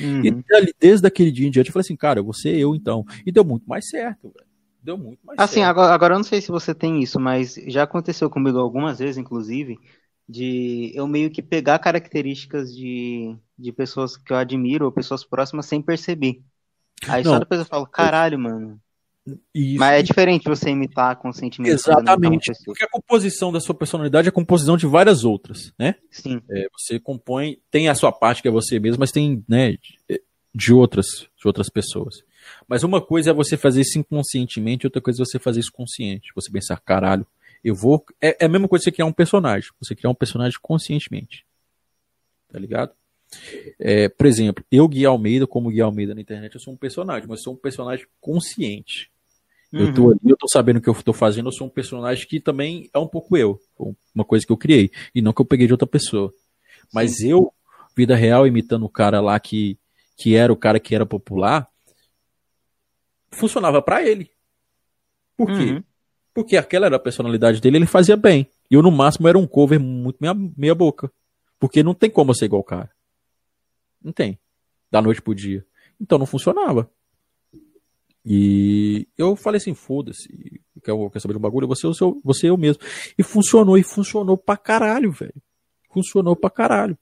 Uhum. 0.00 0.24
E 0.24 0.74
desde 0.78 1.06
aquele 1.06 1.32
dia 1.32 1.48
em 1.48 1.50
diante 1.50 1.68
eu 1.68 1.72
falei 1.72 1.80
assim, 1.80 1.96
cara, 1.96 2.20
eu 2.20 2.24
vou 2.24 2.32
ser 2.32 2.56
eu 2.56 2.76
então. 2.76 3.04
E 3.26 3.32
deu 3.32 3.44
muito 3.44 3.68
mais 3.68 3.88
certo, 3.88 4.32
velho. 4.32 4.49
Deu 4.82 4.96
muito 4.96 5.24
mais 5.24 5.38
assim, 5.38 5.60
certo. 5.60 5.68
Agora, 5.68 5.94
agora 5.94 6.14
eu 6.14 6.18
não 6.18 6.24
sei 6.24 6.40
se 6.40 6.50
você 6.50 6.74
tem 6.74 7.02
isso, 7.02 7.20
mas 7.20 7.54
já 7.66 7.82
aconteceu 7.82 8.30
comigo 8.30 8.58
algumas 8.58 8.98
vezes, 8.98 9.18
inclusive, 9.18 9.78
de 10.28 10.92
eu 10.94 11.06
meio 11.06 11.30
que 11.30 11.42
pegar 11.42 11.78
características 11.78 12.74
de, 12.74 13.36
de 13.58 13.72
pessoas 13.72 14.16
que 14.16 14.32
eu 14.32 14.36
admiro 14.36 14.86
ou 14.86 14.92
pessoas 14.92 15.24
próximas 15.24 15.66
sem 15.66 15.82
perceber. 15.82 16.42
Aí 17.08 17.24
não, 17.24 17.32
só 17.32 17.38
depois 17.38 17.60
eu 17.60 17.66
falo, 17.66 17.86
caralho, 17.86 18.38
mano, 18.38 18.80
isso. 19.54 19.78
Mas 19.78 20.00
é 20.00 20.02
diferente 20.02 20.48
você 20.48 20.70
imitar 20.70 21.16
conscientemente. 21.16 21.74
Exatamente. 21.74 22.52
Porque 22.64 22.84
a 22.84 22.88
composição 22.88 23.52
da 23.52 23.60
sua 23.60 23.74
personalidade 23.74 24.28
é 24.28 24.30
a 24.30 24.32
composição 24.32 24.76
de 24.76 24.86
várias 24.86 25.24
outras, 25.24 25.72
né? 25.78 25.96
Sim. 26.10 26.40
É, 26.50 26.66
você 26.72 26.98
compõe, 26.98 27.58
tem 27.70 27.88
a 27.88 27.94
sua 27.94 28.12
parte 28.12 28.42
que 28.42 28.48
é 28.48 28.50
você 28.50 28.78
mesmo, 28.78 29.00
mas 29.00 29.12
tem, 29.12 29.44
né, 29.48 29.72
de, 29.72 30.22
de, 30.54 30.72
outras, 30.72 31.28
de 31.36 31.46
outras 31.46 31.68
pessoas. 31.68 32.22
Mas 32.68 32.82
uma 32.82 33.00
coisa 33.00 33.30
é 33.30 33.32
você 33.32 33.56
fazer 33.56 33.82
isso 33.82 33.98
inconscientemente, 33.98 34.86
outra 34.86 35.00
coisa 35.00 35.22
é 35.22 35.24
você 35.24 35.38
fazer 35.38 35.60
isso 35.60 35.72
consciente. 35.72 36.30
Você 36.34 36.50
pensar, 36.50 36.80
caralho, 36.80 37.26
eu 37.62 37.74
vou. 37.74 38.04
É, 38.20 38.36
é 38.40 38.46
a 38.46 38.48
mesma 38.48 38.68
coisa 38.68 38.82
que 38.82 38.90
você 38.90 38.92
criar 38.92 39.06
um 39.06 39.12
personagem. 39.12 39.70
Você 39.80 39.94
criar 39.94 40.10
um 40.10 40.14
personagem 40.14 40.58
conscientemente. 40.62 41.44
Tá 42.50 42.58
ligado? 42.58 42.92
É, 43.78 44.08
por 44.08 44.26
exemplo, 44.26 44.64
eu, 44.70 44.88
Gui 44.88 45.04
Almeida, 45.04 45.46
como 45.46 45.70
Gui 45.70 45.80
Almeida 45.80 46.14
na 46.14 46.20
internet, 46.20 46.54
eu 46.54 46.60
sou 46.60 46.74
um 46.74 46.76
personagem, 46.76 47.28
mas 47.28 47.42
sou 47.42 47.54
um 47.54 47.56
personagem 47.56 48.06
consciente. 48.20 49.10
Uhum. 49.72 49.80
Eu 49.80 49.94
tô 49.94 50.02
uhum. 50.02 50.10
ali, 50.10 50.20
eu 50.24 50.36
tô 50.36 50.48
sabendo 50.48 50.78
o 50.78 50.80
que 50.80 50.88
eu 50.88 51.02
tô 51.02 51.12
fazendo, 51.12 51.48
eu 51.48 51.52
sou 51.52 51.66
um 51.66 51.70
personagem 51.70 52.26
que 52.26 52.40
também 52.40 52.90
é 52.92 52.98
um 52.98 53.06
pouco 53.06 53.36
eu. 53.36 53.60
Uma 54.14 54.24
coisa 54.24 54.44
que 54.44 54.52
eu 54.52 54.56
criei. 54.56 54.90
E 55.14 55.22
não 55.22 55.32
que 55.32 55.40
eu 55.40 55.44
peguei 55.46 55.66
de 55.66 55.72
outra 55.72 55.86
pessoa. 55.86 56.32
Mas 56.92 57.18
Sim. 57.18 57.30
eu, 57.30 57.52
vida 57.96 58.16
real, 58.16 58.46
imitando 58.46 58.84
o 58.84 58.88
cara 58.88 59.20
lá 59.20 59.38
que, 59.38 59.78
que 60.16 60.34
era 60.34 60.52
o 60.52 60.56
cara 60.56 60.80
que 60.80 60.94
era 60.94 61.06
popular, 61.06 61.68
funcionava 63.30 63.80
para 63.82 64.06
ele. 64.06 64.30
Por 65.36 65.46
quê? 65.46 65.72
Uhum. 65.72 65.84
Porque 66.34 66.56
aquela 66.56 66.86
era 66.86 66.96
a 66.96 67.00
personalidade 67.00 67.60
dele, 67.60 67.78
ele 67.78 67.86
fazia 67.86 68.16
bem. 68.16 68.48
E 68.70 68.74
eu, 68.74 68.82
no 68.82 68.90
máximo, 68.90 69.26
era 69.28 69.38
um 69.38 69.46
cover 69.46 69.80
muito 69.80 70.18
meia, 70.20 70.34
meia 70.34 70.74
boca. 70.74 71.10
Porque 71.58 71.82
não 71.82 71.94
tem 71.94 72.08
como 72.08 72.30
eu 72.30 72.34
ser 72.34 72.46
igual 72.46 72.60
o 72.60 72.64
cara. 72.64 72.90
Não 74.02 74.12
tem. 74.12 74.38
Da 74.90 75.02
noite 75.02 75.20
pro 75.20 75.34
dia. 75.34 75.64
Então 76.00 76.18
não 76.18 76.26
funcionava. 76.26 76.90
E 78.24 79.08
eu 79.16 79.34
falei 79.34 79.58
assim, 79.58 79.74
foda-se, 79.74 80.28
quer, 80.84 80.92
quer 81.10 81.20
saber 81.20 81.34
de 81.34 81.38
um 81.38 81.42
bagulho? 81.42 81.66
Você, 81.68 81.86
você, 81.86 82.04
você 82.22 82.50
eu 82.50 82.56
mesmo. 82.56 82.82
E 83.18 83.22
funcionou, 83.22 83.78
e 83.78 83.82
funcionou 83.82 84.36
pra 84.36 84.56
caralho, 84.56 85.10
velho. 85.10 85.34
Funcionou 85.90 86.36
pra 86.36 86.50
caralho. 86.50 86.98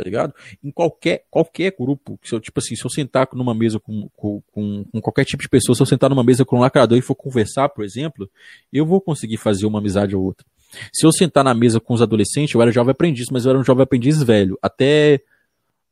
Tá 0.00 0.04
ligado? 0.04 0.34
Em 0.64 0.70
qualquer, 0.70 1.26
qualquer 1.30 1.74
grupo, 1.78 2.18
se 2.22 2.34
eu, 2.34 2.40
tipo 2.40 2.58
assim, 2.58 2.74
se 2.74 2.84
eu 2.84 2.90
sentar 2.90 3.28
numa 3.34 3.54
mesa 3.54 3.78
com, 3.78 4.08
com, 4.16 4.42
com, 4.50 4.84
com 4.84 5.00
qualquer 5.00 5.26
tipo 5.26 5.42
de 5.42 5.48
pessoa, 5.48 5.76
se 5.76 5.82
eu 5.82 5.86
sentar 5.86 6.08
numa 6.08 6.24
mesa 6.24 6.42
com 6.42 6.56
um 6.56 6.60
lacrador 6.60 6.96
e 6.96 7.02
for 7.02 7.14
conversar, 7.14 7.68
por 7.68 7.84
exemplo, 7.84 8.28
eu 8.72 8.86
vou 8.86 9.00
conseguir 9.00 9.36
fazer 9.36 9.66
uma 9.66 9.78
amizade 9.78 10.16
ou 10.16 10.24
outra. 10.24 10.46
Se 10.90 11.04
eu 11.04 11.12
sentar 11.12 11.44
na 11.44 11.52
mesa 11.52 11.78
com 11.78 11.92
os 11.92 12.00
adolescentes, 12.00 12.54
eu 12.54 12.62
era 12.62 12.72
jovem 12.72 12.92
aprendiz, 12.92 13.26
mas 13.30 13.44
eu 13.44 13.50
era 13.50 13.58
um 13.58 13.64
jovem 13.64 13.82
aprendiz 13.82 14.22
velho. 14.22 14.58
Até 14.62 15.20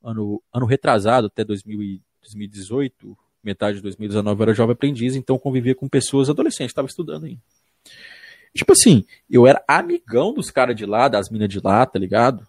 ano, 0.02 0.43
ano 0.55 0.64
retrasado, 0.64 1.26
até 1.26 1.44
2000 1.44 2.01
2018, 2.22 3.16
metade 3.43 3.76
de 3.76 3.82
2019 3.82 4.39
eu 4.39 4.43
era 4.43 4.55
jovem 4.55 4.72
aprendiz, 4.72 5.16
então 5.16 5.39
convivia 5.39 5.74
com 5.74 5.89
pessoas 5.89 6.28
adolescentes, 6.28 6.70
estava 6.70 6.89
estudando 6.89 7.24
ainda. 7.24 7.40
Tipo 8.55 8.72
assim, 8.72 9.05
eu 9.30 9.47
era 9.47 9.62
amigão 9.68 10.32
dos 10.32 10.51
caras 10.51 10.74
de 10.74 10.85
lá, 10.85 11.09
das 11.09 11.30
minas 11.30 11.48
de 11.48 11.60
lá, 11.60 11.85
tá 11.86 11.98
ligado? 11.98 12.47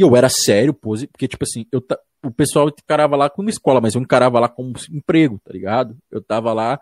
E 0.00 0.02
eu 0.02 0.16
era 0.16 0.30
sério, 0.30 0.72
pose, 0.72 1.06
porque, 1.06 1.28
tipo 1.28 1.44
assim, 1.44 1.66
eu, 1.70 1.84
o 2.24 2.30
pessoal 2.30 2.68
encarava 2.68 3.16
lá 3.16 3.28
como 3.28 3.50
escola, 3.50 3.82
mas 3.82 3.94
eu 3.94 4.00
encarava 4.00 4.40
lá 4.40 4.48
como 4.48 4.72
emprego, 4.90 5.38
tá 5.44 5.52
ligado? 5.52 5.94
Eu 6.10 6.22
tava 6.22 6.54
lá 6.54 6.80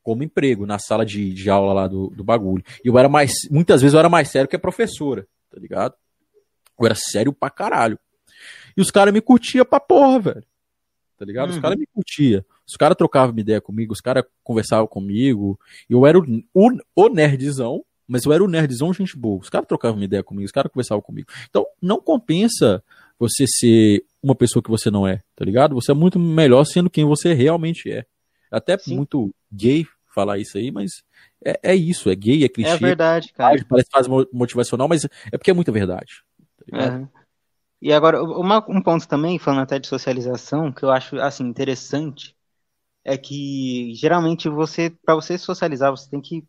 como 0.00 0.22
emprego, 0.22 0.64
na 0.64 0.78
sala 0.78 1.04
de, 1.04 1.34
de 1.34 1.50
aula 1.50 1.72
lá 1.72 1.88
do, 1.88 2.10
do 2.10 2.22
bagulho. 2.22 2.62
E 2.84 2.88
eu 2.88 2.96
era 2.96 3.08
mais, 3.08 3.32
muitas 3.50 3.82
vezes 3.82 3.94
eu 3.94 3.98
era 3.98 4.08
mais 4.08 4.28
sério 4.28 4.48
que 4.48 4.54
a 4.54 4.60
professora, 4.60 5.26
tá 5.50 5.58
ligado? 5.58 5.96
Eu 6.78 6.86
era 6.86 6.94
sério 6.94 7.32
pra 7.32 7.50
caralho. 7.50 7.98
E 8.76 8.80
os 8.80 8.92
caras 8.92 9.12
me 9.12 9.20
curtiam 9.20 9.64
pra 9.64 9.80
porra, 9.80 10.20
velho. 10.20 10.44
Tá 11.18 11.24
ligado? 11.24 11.48
Uhum. 11.48 11.56
Os 11.56 11.60
caras 11.60 11.76
me 11.76 11.86
curtiam. 11.92 12.44
Os 12.64 12.76
caras 12.76 12.96
trocavam 12.96 13.36
ideia 13.36 13.60
comigo, 13.60 13.92
os 13.92 14.00
caras 14.00 14.22
conversavam 14.44 14.86
comigo. 14.86 15.58
Eu 15.90 16.06
era 16.06 16.16
o, 16.16 16.22
o, 16.54 16.70
o, 16.94 17.08
nerdzão, 17.08 17.84
mas 18.12 18.26
eu 18.26 18.32
era 18.32 18.44
o 18.44 18.48
nerdzão 18.48 18.92
gente 18.92 19.16
boa. 19.16 19.40
Os 19.40 19.48
caras 19.48 19.66
trocavam 19.66 19.96
uma 19.96 20.04
ideia 20.04 20.22
comigo, 20.22 20.44
os 20.44 20.52
caras 20.52 20.70
conversavam 20.70 21.00
comigo. 21.00 21.28
Então, 21.48 21.66
não 21.80 21.98
compensa 21.98 22.84
você 23.18 23.46
ser 23.46 24.04
uma 24.22 24.34
pessoa 24.34 24.62
que 24.62 24.68
você 24.68 24.90
não 24.90 25.08
é, 25.08 25.22
tá 25.34 25.46
ligado? 25.46 25.74
Você 25.74 25.92
é 25.92 25.94
muito 25.94 26.18
melhor 26.18 26.64
sendo 26.64 26.90
quem 26.90 27.06
você 27.06 27.32
realmente 27.32 27.90
é. 27.90 28.04
Até 28.50 28.76
Sim. 28.76 28.96
muito 28.96 29.34
gay 29.50 29.86
falar 30.14 30.38
isso 30.38 30.58
aí, 30.58 30.70
mas 30.70 31.02
é, 31.42 31.58
é, 31.62 31.74
isso, 31.74 32.10
é 32.10 32.14
gay, 32.14 32.44
é 32.44 32.48
clichê. 32.50 32.72
É 32.72 32.76
verdade, 32.76 33.32
cara. 33.32 33.64
Parece 33.66 33.88
fase 33.90 34.10
motivacional, 34.30 34.88
mas 34.88 35.04
é 35.04 35.38
porque 35.38 35.50
é 35.50 35.54
muita 35.54 35.72
verdade. 35.72 36.22
Tá 36.70 37.08
E 37.80 37.94
agora, 37.94 38.22
uma, 38.22 38.62
um 38.68 38.82
ponto 38.82 39.08
também, 39.08 39.38
falando 39.38 39.62
até 39.62 39.78
de 39.78 39.86
socialização, 39.86 40.70
que 40.70 40.82
eu 40.82 40.90
acho 40.90 41.18
assim 41.18 41.44
interessante, 41.44 42.36
é 43.04 43.16
que 43.16 43.94
geralmente 43.94 44.48
você, 44.50 44.90
para 44.90 45.14
você 45.14 45.38
socializar, 45.38 45.90
você 45.90 46.10
tem 46.10 46.20
que, 46.20 46.44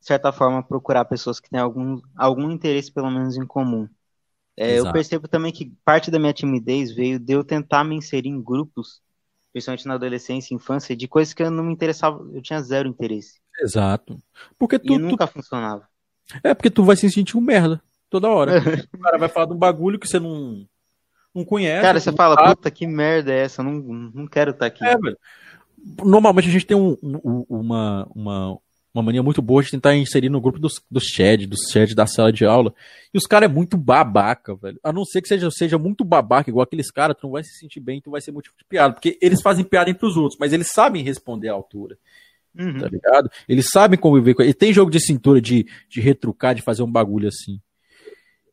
de 0.00 0.06
certa 0.06 0.32
forma, 0.32 0.62
procurar 0.62 1.04
pessoas 1.04 1.40
que 1.40 1.50
têm 1.50 1.60
algum, 1.60 2.00
algum 2.16 2.50
interesse, 2.50 2.92
pelo 2.92 3.10
menos, 3.10 3.36
em 3.36 3.46
comum. 3.46 3.88
É, 4.56 4.78
eu 4.78 4.92
percebo 4.92 5.28
também 5.28 5.52
que 5.52 5.72
parte 5.84 6.10
da 6.10 6.18
minha 6.18 6.32
timidez 6.32 6.92
veio 6.92 7.18
de 7.18 7.32
eu 7.32 7.44
tentar 7.44 7.84
me 7.84 7.94
inserir 7.94 8.28
em 8.28 8.42
grupos, 8.42 9.00
principalmente 9.52 9.86
na 9.86 9.94
adolescência 9.94 10.52
e 10.52 10.56
infância, 10.56 10.96
de 10.96 11.06
coisas 11.06 11.32
que 11.32 11.42
eu 11.42 11.50
não 11.50 11.64
me 11.64 11.72
interessava, 11.72 12.18
eu 12.32 12.42
tinha 12.42 12.60
zero 12.60 12.88
interesse. 12.88 13.40
Exato. 13.60 14.18
Porque 14.58 14.78
tu, 14.78 14.94
e 14.94 14.98
nunca 14.98 15.26
tu... 15.26 15.34
funcionava. 15.34 15.88
É, 16.42 16.54
porque 16.54 16.70
tu 16.70 16.84
vai 16.84 16.96
se 16.96 17.10
sentir 17.10 17.36
um 17.36 17.40
merda 17.40 17.80
toda 18.10 18.28
hora. 18.28 18.52
o 18.92 18.98
cara 18.98 19.18
vai 19.18 19.28
falar 19.28 19.46
de 19.46 19.52
um 19.52 19.58
bagulho 19.58 19.98
que 19.98 20.08
você 20.08 20.18
não, 20.18 20.66
não 21.34 21.44
conhece. 21.44 21.82
Cara, 21.82 22.00
você 22.00 22.12
fala, 22.12 22.34
sabe. 22.34 22.56
puta, 22.56 22.70
que 22.70 22.86
merda 22.86 23.32
é 23.32 23.44
essa? 23.44 23.62
Eu 23.62 23.66
não, 23.66 24.10
não 24.12 24.26
quero 24.26 24.50
estar 24.50 24.60
tá 24.60 24.66
aqui. 24.66 24.84
É, 24.84 24.96
velho 24.96 25.16
normalmente 26.02 26.48
a 26.48 26.52
gente 26.52 26.66
tem 26.66 26.76
um, 26.76 26.96
um, 27.02 27.44
uma, 27.48 28.08
uma, 28.14 28.58
uma 28.94 29.02
mania 29.02 29.22
muito 29.22 29.42
boa 29.42 29.62
de 29.62 29.70
tentar 29.70 29.94
inserir 29.96 30.28
no 30.28 30.40
grupo 30.40 30.58
dos, 30.58 30.74
dos 30.90 31.04
chat, 31.04 31.46
dos 31.46 31.70
chat 31.70 31.94
da 31.94 32.06
sala 32.06 32.32
de 32.32 32.44
aula. 32.44 32.74
E 33.12 33.18
os 33.18 33.26
caras 33.26 33.50
é 33.50 33.52
muito 33.52 33.76
babaca, 33.76 34.54
velho. 34.56 34.78
A 34.82 34.92
não 34.92 35.04
ser 35.04 35.22
que 35.22 35.28
seja, 35.28 35.50
seja 35.50 35.78
muito 35.78 36.04
babaca, 36.04 36.50
igual 36.50 36.64
aqueles 36.64 36.90
caras, 36.90 37.16
tu 37.18 37.24
não 37.24 37.32
vai 37.32 37.44
se 37.44 37.58
sentir 37.58 37.80
bem, 37.80 38.00
tu 38.00 38.10
vai 38.10 38.20
ser 38.20 38.32
motivo 38.32 38.56
de 38.56 38.64
piada. 38.64 38.94
Porque 38.94 39.18
eles 39.20 39.42
fazem 39.42 39.64
piada 39.64 39.90
entre 39.90 40.06
os 40.06 40.16
outros, 40.16 40.38
mas 40.40 40.52
eles 40.52 40.68
sabem 40.72 41.02
responder 41.02 41.48
à 41.48 41.52
altura. 41.52 41.98
Uhum. 42.58 42.78
Tá 42.78 42.88
ligado? 42.88 43.30
Eles 43.48 43.66
sabem 43.70 43.98
conviver 43.98 44.34
com 44.34 44.42
ele. 44.42 44.54
tem 44.54 44.72
jogo 44.72 44.90
de 44.90 45.00
cintura 45.00 45.40
de, 45.40 45.66
de 45.88 46.00
retrucar, 46.00 46.54
de 46.54 46.62
fazer 46.62 46.82
um 46.82 46.90
bagulho 46.90 47.28
assim. 47.28 47.60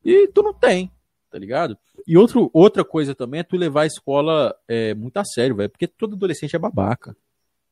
E 0.03 0.27
tu 0.27 0.43
não 0.43 0.53
tem, 0.53 0.91
tá 1.31 1.39
ligado? 1.39 1.77
E 2.05 2.17
outro, 2.17 2.51
outra 2.53 2.85
coisa 2.85 3.15
também 3.15 3.39
é 3.39 3.43
tu 3.43 3.57
levar 3.57 3.81
a 3.81 3.87
escola 3.87 4.55
é, 4.67 4.93
muito 4.93 5.17
a 5.17 5.25
sério, 5.25 5.55
velho, 5.55 5.69
porque 5.69 5.87
todo 5.87 6.15
adolescente 6.15 6.55
é 6.55 6.59
babaca, 6.59 7.15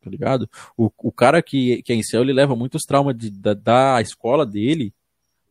tá 0.03 0.09
ligado? 0.09 0.49
O, 0.77 0.91
o 0.97 1.11
cara 1.11 1.41
que, 1.41 1.81
que 1.83 1.93
é 1.93 1.95
incel, 1.95 2.21
ele 2.21 2.33
leva 2.33 2.55
muitos 2.55 2.83
traumas 2.83 3.15
de, 3.15 3.29
da, 3.29 3.53
da 3.53 4.01
escola 4.01 4.45
dele 4.45 4.93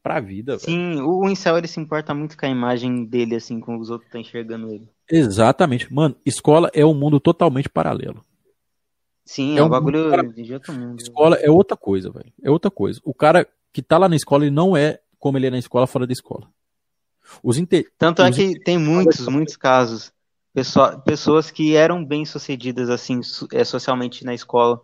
pra 0.03 0.21
vida, 0.21 0.59
Sim, 0.59 0.97
véio. 0.97 1.09
o 1.09 1.31
incel, 1.31 1.57
ele 1.57 1.69
se 1.69 1.79
importa 1.79 2.13
muito 2.13 2.37
com 2.37 2.45
a 2.45 2.49
imagem 2.49 3.05
dele, 3.05 3.37
assim, 3.37 3.61
como 3.61 3.79
os 3.79 3.89
outros 3.89 4.09
estão 4.09 4.21
enxergando 4.21 4.69
ele. 4.73 4.89
Exatamente. 5.09 5.93
Mano, 5.93 6.17
escola 6.27 6.71
é 6.75 6.85
um 6.85 6.95
mundo 6.95 7.21
totalmente 7.21 7.69
paralelo. 7.69 8.25
Sim, 9.25 9.55
é, 9.57 9.61
é 9.61 9.63
um 9.63 9.69
bagulho 9.69 10.11
para... 10.11 10.23
de 10.25 10.53
outro 10.53 10.73
mundo. 10.73 11.01
Escola 11.01 11.37
é 11.37 11.49
outra 11.49 11.77
coisa, 11.77 12.11
velho. 12.11 12.33
É 12.43 12.51
outra 12.51 12.71
coisa. 12.71 13.01
O 13.05 13.15
cara 13.15 13.47
que 13.73 13.81
tá 13.81 13.97
lá 13.97 14.09
na 14.09 14.17
escola, 14.17 14.45
ele 14.45 14.55
não 14.55 14.77
é 14.77 14.99
como 15.19 15.39
ele 15.39 15.47
é 15.47 15.51
na 15.51 15.59
escola 15.59 15.87
fora 15.87 16.07
da 16.07 16.13
escola. 16.13 16.49
Os 17.43 17.57
inter... 17.57 17.87
Tanto 17.97 18.23
é 18.23 18.33
que 18.33 18.59
tem 18.61 18.77
muitos, 18.77 19.27
muitos 19.29 19.57
casos. 19.57 20.13
Pessoa, 20.55 20.99
pessoas 20.99 21.51
que 21.51 21.75
eram 21.75 22.05
bem-sucedidas, 22.05 22.91
assim, 22.91 23.21
é, 23.53 23.65
socialmente 23.65 24.25
na 24.25 24.35
escola, 24.35 24.81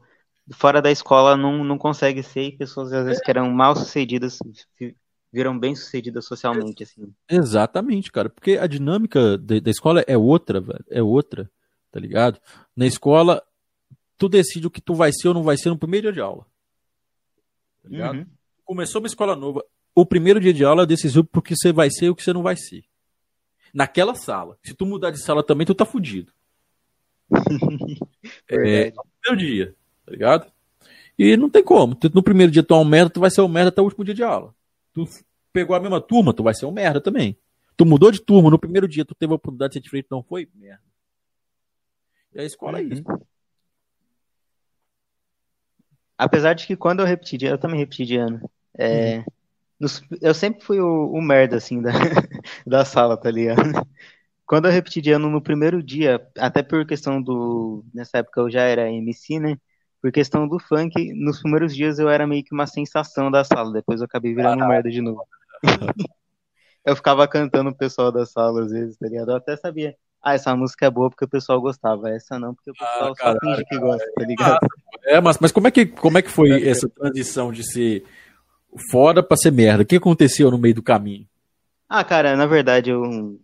fora 0.53 0.81
da 0.81 0.91
escola 0.91 1.37
não, 1.37 1.63
não 1.63 1.77
consegue 1.77 2.23
ser, 2.23 2.45
e 2.45 2.57
pessoas, 2.57 2.93
às 2.93 3.05
vezes, 3.05 3.23
que 3.23 3.31
eram 3.31 3.51
mal-sucedidas 3.51 4.39
viram 5.33 5.59
bem-sucedidas 5.59 6.25
socialmente, 6.25 6.83
assim. 6.83 7.13
Exatamente, 7.29 8.11
cara, 8.11 8.31
porque 8.31 8.53
a 8.53 8.67
dinâmica 8.67 9.37
de, 9.37 9.61
da 9.61 9.71
escola 9.71 10.03
é 10.07 10.17
outra, 10.17 10.61
velho, 10.61 10.85
é 10.91 11.03
outra, 11.03 11.51
tá 11.91 12.01
ligado? 12.01 12.41
Na 12.75 12.87
escola, 12.87 13.43
tu 14.17 14.29
decide 14.29 14.67
o 14.67 14.71
que 14.71 14.81
tu 14.81 14.95
vai 14.95 15.13
ser 15.13 15.29
ou 15.29 15.35
não 15.35 15.43
vai 15.43 15.57
ser 15.57 15.69
no 15.69 15.79
primeiro 15.79 16.05
dia 16.05 16.13
de 16.13 16.21
aula. 16.21 16.47
Tá 17.83 17.89
ligado? 17.89 18.17
Uhum. 18.17 18.27
Começou 18.65 19.01
uma 19.01 19.07
escola 19.07 19.37
nova, 19.37 19.65
o 19.95 20.07
primeiro 20.07 20.41
dia 20.41 20.53
de 20.53 20.65
aula 20.65 20.85
é 20.85 20.87
decisivo 20.87 21.25
porque 21.25 21.55
você 21.57 21.73
vai 21.73 21.91
ser 21.91 22.07
e 22.07 22.11
o 22.11 22.15
que 22.15 22.23
você 22.23 22.33
não 22.33 22.43
vai 22.43 22.57
ser. 22.57 22.85
Naquela 23.79 24.17
sala. 24.17 24.59
Se 24.65 24.75
tu 24.75 24.85
mudar 24.85 25.13
de 25.13 25.23
sala 25.23 25.41
também, 25.41 25.65
tu 25.65 25.73
tá 25.73 25.85
fudido. 25.85 26.33
é, 28.51 28.91
no 28.91 29.05
primeiro 29.21 29.47
dia, 29.47 29.77
tá 30.05 30.11
ligado? 30.11 30.53
E 31.17 31.37
não 31.37 31.49
tem 31.49 31.63
como. 31.63 31.97
No 32.13 32.21
primeiro 32.21 32.51
dia 32.51 32.65
tu 32.65 32.75
é 32.75 32.77
um 32.77 32.85
merda, 32.85 33.09
tu 33.09 33.21
vai 33.21 33.31
ser 33.31 33.41
um 33.41 33.47
merda 33.47 33.69
até 33.69 33.81
o 33.81 33.85
último 33.85 34.05
dia 34.05 34.15
de 34.15 34.25
aula. 34.25 34.53
Tu 34.93 35.05
pegou 35.53 35.77
a 35.77 35.81
mesma 35.81 36.01
turma, 36.01 36.35
tu 36.35 36.43
vai 36.43 36.55
ser 36.55 36.67
um 36.67 36.73
merda 36.73 37.01
também. 37.01 37.39
Tu 37.77 37.87
mudou 37.87 38.11
de 38.11 38.21
turma, 38.21 38.51
no 38.51 38.59
primeiro 38.59 38.89
dia 38.89 39.05
tu 39.05 39.15
teve 39.15 39.33
a 39.33 39.37
oportunidade 39.37 39.71
de 39.71 39.75
ser 39.75 39.81
diferente, 39.81 40.09
não 40.11 40.25
foi? 40.25 40.49
Merda. 40.57 40.83
E 42.35 42.41
a 42.41 42.45
escola 42.45 42.81
é 42.81 42.83
isso. 42.83 43.05
Uhum. 43.09 43.21
Apesar 46.19 46.55
de 46.55 46.67
que 46.67 46.75
quando 46.75 46.99
eu 46.99 47.07
repeti 47.07 47.39
de 47.39 47.47
ano, 47.47 47.55
eu 47.55 47.61
também 47.61 47.79
repeti 47.79 48.05
de 48.05 48.17
ano. 48.17 48.51
É, 48.77 49.19
uhum 49.19 49.38
eu 50.21 50.35
sempre 50.35 50.65
fui 50.65 50.81
o, 50.81 51.11
o 51.13 51.23
merda, 51.23 51.57
assim, 51.57 51.81
da, 51.81 51.93
da 52.67 52.85
sala, 52.85 53.17
tá 53.17 53.31
ligado? 53.31 53.87
Quando 54.45 54.65
eu 54.65 54.73
repeti 54.73 55.01
de 55.01 55.13
ano 55.13 55.29
no 55.29 55.43
primeiro 55.43 55.83
dia, 55.83 56.27
até 56.39 56.63
por 56.63 56.87
questão 56.87 57.21
do. 57.23 57.85
Nessa 57.95 58.19
época 58.19 58.41
eu 58.41 58.51
já 58.51 58.63
era 58.63 58.91
MC, 58.91 59.39
né? 59.39 59.57
Por 60.01 60.11
questão 60.11 60.49
do 60.49 60.59
funk, 60.59 61.13
nos 61.13 61.41
primeiros 61.41 61.75
dias 61.75 61.99
eu 61.99 62.09
era 62.09 62.27
meio 62.27 62.43
que 62.43 62.55
uma 62.55 62.67
sensação 62.67 63.31
da 63.31 63.45
sala, 63.45 63.73
depois 63.73 64.01
eu 64.01 64.07
acabei 64.07 64.35
virando 64.35 64.63
ah, 64.63 64.69
merda 64.69 64.89
de 64.91 65.01
novo. 65.01 65.23
eu 66.85 66.97
ficava 66.97 67.27
cantando 67.29 67.71
o 67.71 67.75
pessoal 67.75 68.11
da 68.11 68.25
sala 68.25 68.63
às 68.63 68.71
vezes, 68.71 68.97
tá 68.97 69.07
ligado? 69.07 69.33
Eu 69.33 69.37
até 69.37 69.57
sabia. 69.57 69.95
Ah, 70.23 70.35
essa 70.35 70.55
música 70.57 70.87
é 70.87 70.91
boa 70.91 71.11
porque 71.11 71.25
o 71.25 71.29
pessoal 71.29 71.61
gostava. 71.61 72.11
Essa 72.11 72.39
não, 72.39 72.55
porque 72.55 72.71
o 72.71 72.75
pessoal 72.75 73.13
ah, 73.13 73.15
caralho, 73.17 73.39
só 73.43 73.51
finge 73.51 73.65
que 73.67 73.79
gosta, 73.79 74.13
tá 74.15 74.25
ligado? 74.25 74.59
É, 75.05 75.21
mas, 75.21 75.39
mas 75.39 75.53
como, 75.53 75.69
é 75.69 75.71
que, 75.71 75.87
como 75.87 76.17
é 76.17 76.23
que 76.23 76.31
foi 76.31 76.49
essa 76.67 76.89
transição 76.89 77.53
de 77.53 77.65
ser 77.65 78.05
fora 78.91 79.23
pra 79.23 79.37
ser 79.37 79.51
merda. 79.51 79.83
O 79.83 79.87
que 79.87 79.97
aconteceu 79.97 80.51
no 80.51 80.59
meio 80.59 80.75
do 80.75 80.83
caminho? 80.83 81.27
Ah, 81.89 82.05
cara, 82.05 82.37
na 82.37 82.47
verdade, 82.47 82.91
eu. 82.91 83.41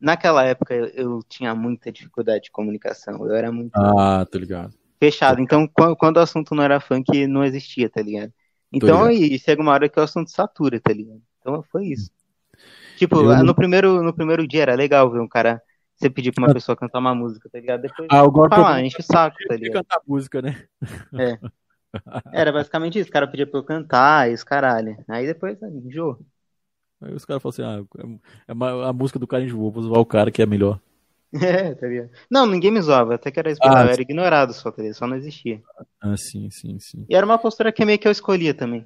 Naquela 0.00 0.44
época 0.44 0.74
eu 0.74 1.20
tinha 1.28 1.54
muita 1.54 1.92
dificuldade 1.92 2.44
de 2.44 2.50
comunicação. 2.50 3.26
Eu 3.26 3.34
era 3.34 3.52
muito. 3.52 3.72
Ah, 3.74 4.26
tô 4.30 4.38
ligado. 4.38 4.74
Fechado. 4.98 5.40
Então, 5.40 5.68
quando 5.98 6.16
o 6.18 6.20
assunto 6.20 6.54
não 6.54 6.62
era 6.62 6.80
funk, 6.80 7.26
não 7.26 7.44
existia, 7.44 7.88
tá 7.88 8.02
ligado? 8.02 8.32
Então, 8.72 9.10
e 9.10 9.38
chega 9.38 9.60
uma 9.60 9.72
hora 9.72 9.88
que 9.88 9.98
o 9.98 10.02
assunto 10.02 10.30
satura, 10.30 10.80
tá 10.80 10.92
ligado? 10.92 11.20
Então 11.40 11.62
foi 11.70 11.86
isso. 11.86 12.10
Tipo, 12.96 13.16
eu... 13.16 13.44
no, 13.44 13.54
primeiro, 13.54 14.02
no 14.02 14.14
primeiro 14.14 14.46
dia 14.46 14.62
era 14.62 14.74
legal 14.74 15.10
ver 15.10 15.20
um 15.20 15.28
cara. 15.28 15.60
Você 15.96 16.08
pedir 16.08 16.32
pra 16.32 16.44
uma 16.44 16.50
ah. 16.50 16.54
pessoa 16.54 16.76
cantar 16.76 16.98
uma 16.98 17.14
música, 17.14 17.48
tá 17.50 17.58
ligado? 17.58 17.82
Depois 17.82 18.08
ah, 18.10 18.20
agora 18.20 18.48
falar, 18.48 18.82
enche 18.82 19.00
o 19.00 19.02
saco, 19.02 19.36
tá 19.46 19.56
ligado? 19.56 19.82
cantar 19.82 20.00
música, 20.06 20.40
né? 20.40 20.64
É. 21.18 21.38
Era 22.32 22.52
basicamente 22.52 22.98
isso, 22.98 23.10
o 23.10 23.12
cara 23.12 23.26
pedia 23.26 23.46
pra 23.46 23.58
eu 23.58 23.64
cantar 23.64 24.30
e 24.30 24.34
os 24.34 24.44
caralho. 24.44 24.96
Aí 25.08 25.26
depois, 25.26 25.58
enjoou. 25.62 26.18
Aí 27.00 27.14
os 27.14 27.24
caras 27.24 27.42
falaram 27.42 27.86
assim, 27.86 27.88
ah, 27.88 28.14
é 28.48 28.52
a 28.88 28.92
música 28.92 29.18
do 29.18 29.26
cara 29.26 29.42
enjoou, 29.44 29.70
vou 29.70 29.82
zoar 29.82 30.00
o 30.00 30.06
cara 30.06 30.30
que 30.30 30.42
é 30.42 30.46
melhor. 30.46 30.78
É, 31.32 31.74
tá 31.76 31.86
ligado? 31.86 32.10
Não, 32.28 32.44
ninguém 32.44 32.72
me 32.72 32.82
zoava, 32.82 33.14
até 33.14 33.30
que 33.30 33.38
era 33.38 33.52
esperado, 33.52 33.88
ah, 33.88 33.92
era 33.92 34.02
ignorado 34.02 34.52
só, 34.52 34.68
tá 34.68 34.82
ligado? 34.82 34.96
Só 34.96 35.06
não 35.06 35.16
existia. 35.16 35.62
Ah, 36.00 36.16
sim, 36.16 36.50
sim, 36.50 36.76
sim. 36.80 37.06
E 37.08 37.14
era 37.14 37.24
uma 37.24 37.38
postura 37.38 37.70
que 37.70 37.84
meio 37.84 38.00
que 38.00 38.08
eu 38.08 38.10
escolhia 38.10 38.52
também. 38.52 38.84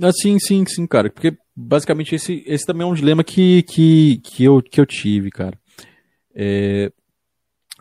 Ah, 0.00 0.10
sim, 0.10 0.38
sim, 0.38 0.64
sim, 0.66 0.86
cara. 0.86 1.10
Porque 1.10 1.36
basicamente 1.54 2.14
esse, 2.14 2.42
esse 2.46 2.64
também 2.64 2.86
é 2.86 2.90
um 2.90 2.94
dilema 2.94 3.22
que, 3.22 3.62
que, 3.64 4.18
que, 4.24 4.44
eu, 4.44 4.62
que 4.62 4.80
eu 4.80 4.86
tive, 4.86 5.30
cara. 5.30 5.58
É, 6.34 6.90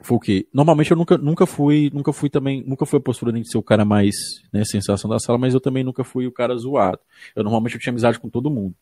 foi 0.02 0.18
o 0.18 0.20
quê? 0.20 0.48
Normalmente 0.54 0.92
eu 0.92 0.98
nunca, 0.98 1.18
nunca 1.18 1.46
fui, 1.46 1.92
nunca 1.94 2.12
fui 2.12 2.30
também, 2.30 2.64
nunca 2.66 2.86
fui 2.86 2.98
a 2.98 3.02
postura 3.02 3.32
de 3.32 3.48
ser 3.48 3.58
o 3.58 3.64
cara 3.64 3.86
mais, 3.86 4.16
né, 4.52 4.64
sensação 4.66 5.10
da 5.10 5.20
sala, 5.20 5.38
mas 5.38 5.54
eu 5.54 5.62
também 5.62 5.84
nunca 5.84 6.04
fui 6.04 6.26
o 6.26 6.32
cara 6.32 6.56
zoado. 6.56 7.00
Eu 7.36 7.44
normalmente 7.44 7.76
eu 7.76 7.80
tinha 7.80 7.92
amizade 7.92 8.20
com 8.20 8.30
todo 8.30 8.50
mundo. 8.50 8.76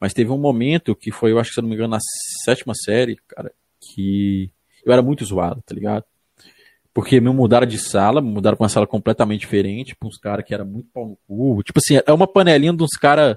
Mas 0.00 0.12
teve 0.12 0.30
um 0.30 0.38
momento 0.38 0.94
que 0.94 1.12
foi, 1.12 1.32
eu 1.32 1.38
acho 1.38 1.50
que 1.50 1.54
se 1.54 1.60
eu 1.60 1.62
não 1.62 1.68
me 1.68 1.76
engano, 1.76 1.92
na 1.92 1.98
sétima 2.44 2.74
série, 2.74 3.16
cara, 3.28 3.52
que 3.80 4.50
eu 4.84 4.92
era 4.92 5.00
muito 5.00 5.24
zoado, 5.24 5.62
tá 5.62 5.74
ligado? 5.74 6.04
Porque 6.92 7.20
me 7.20 7.30
mudaram 7.30 7.66
de 7.66 7.78
sala, 7.78 8.20
me 8.20 8.28
mudaram 8.28 8.56
pra 8.56 8.64
uma 8.64 8.68
sala 8.68 8.86
completamente 8.86 9.40
diferente, 9.40 9.96
pra 9.96 10.08
uns 10.08 10.18
caras 10.18 10.44
que 10.44 10.52
era 10.54 10.64
muito 10.64 10.88
pau 10.92 11.08
no 11.08 11.16
cu. 11.26 11.62
Tipo 11.62 11.78
assim, 11.78 12.00
é 12.04 12.12
uma 12.12 12.26
panelinha 12.26 12.72
de 12.72 12.82
uns 12.82 12.96
caras. 12.96 13.36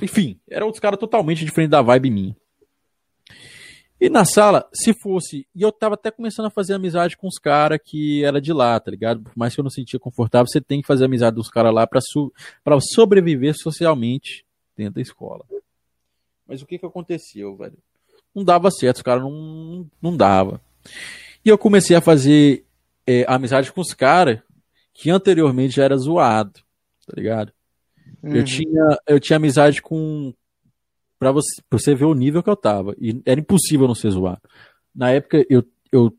Enfim, 0.00 0.38
era 0.48 0.64
outros 0.64 0.80
caras 0.80 1.00
totalmente 1.00 1.44
diferente 1.44 1.70
da 1.70 1.82
vibe 1.82 2.10
minha. 2.10 2.36
E 4.02 4.08
na 4.10 4.24
sala, 4.24 4.68
se 4.74 4.92
fosse. 4.92 5.46
E 5.54 5.62
eu 5.62 5.70
tava 5.70 5.94
até 5.94 6.10
começando 6.10 6.46
a 6.46 6.50
fazer 6.50 6.74
amizade 6.74 7.16
com 7.16 7.28
os 7.28 7.38
caras 7.38 7.78
que 7.80 8.24
era 8.24 8.40
de 8.40 8.52
lá, 8.52 8.80
tá 8.80 8.90
ligado? 8.90 9.22
Por 9.22 9.32
mais 9.36 9.54
que 9.54 9.60
eu 9.60 9.62
não 9.62 9.70
sentia 9.70 10.00
confortável, 10.00 10.48
você 10.48 10.60
tem 10.60 10.80
que 10.80 10.88
fazer 10.88 11.04
amizade 11.04 11.36
dos 11.36 11.48
caras 11.48 11.72
lá 11.72 11.86
pra, 11.86 12.00
su 12.02 12.32
pra 12.64 12.80
sobreviver 12.80 13.54
socialmente 13.56 14.44
dentro 14.76 14.94
da 14.94 15.00
escola. 15.00 15.44
Mas 16.48 16.62
o 16.62 16.66
que 16.66 16.80
que 16.80 16.84
aconteceu, 16.84 17.56
velho? 17.56 17.78
Não 18.34 18.42
dava 18.42 18.72
certo, 18.72 18.96
os 18.96 19.02
caras 19.02 19.22
não, 19.22 19.88
não 20.02 20.16
dava. 20.16 20.60
E 21.44 21.48
eu 21.48 21.56
comecei 21.56 21.94
a 21.94 22.00
fazer 22.00 22.64
é, 23.06 23.24
amizade 23.28 23.72
com 23.72 23.80
os 23.80 23.94
caras 23.94 24.40
que 24.92 25.10
anteriormente 25.10 25.76
já 25.76 25.84
era 25.84 25.96
zoado, 25.96 26.58
tá 27.06 27.12
ligado? 27.16 27.52
Uhum. 28.20 28.34
Eu, 28.34 28.44
tinha, 28.44 28.98
eu 29.06 29.20
tinha 29.20 29.36
amizade 29.36 29.80
com, 29.80 30.34
para 31.22 31.30
você, 31.30 31.62
pra 31.70 31.78
você 31.78 31.94
ver 31.94 32.06
o 32.06 32.14
nível 32.14 32.42
que 32.42 32.50
eu 32.50 32.56
tava. 32.56 32.96
E 33.00 33.22
era 33.24 33.38
impossível 33.38 33.86
não 33.86 33.94
ser 33.94 34.10
zoado. 34.10 34.40
Na 34.92 35.12
época, 35.12 35.46
eu, 35.48 35.62
eu 35.92 36.12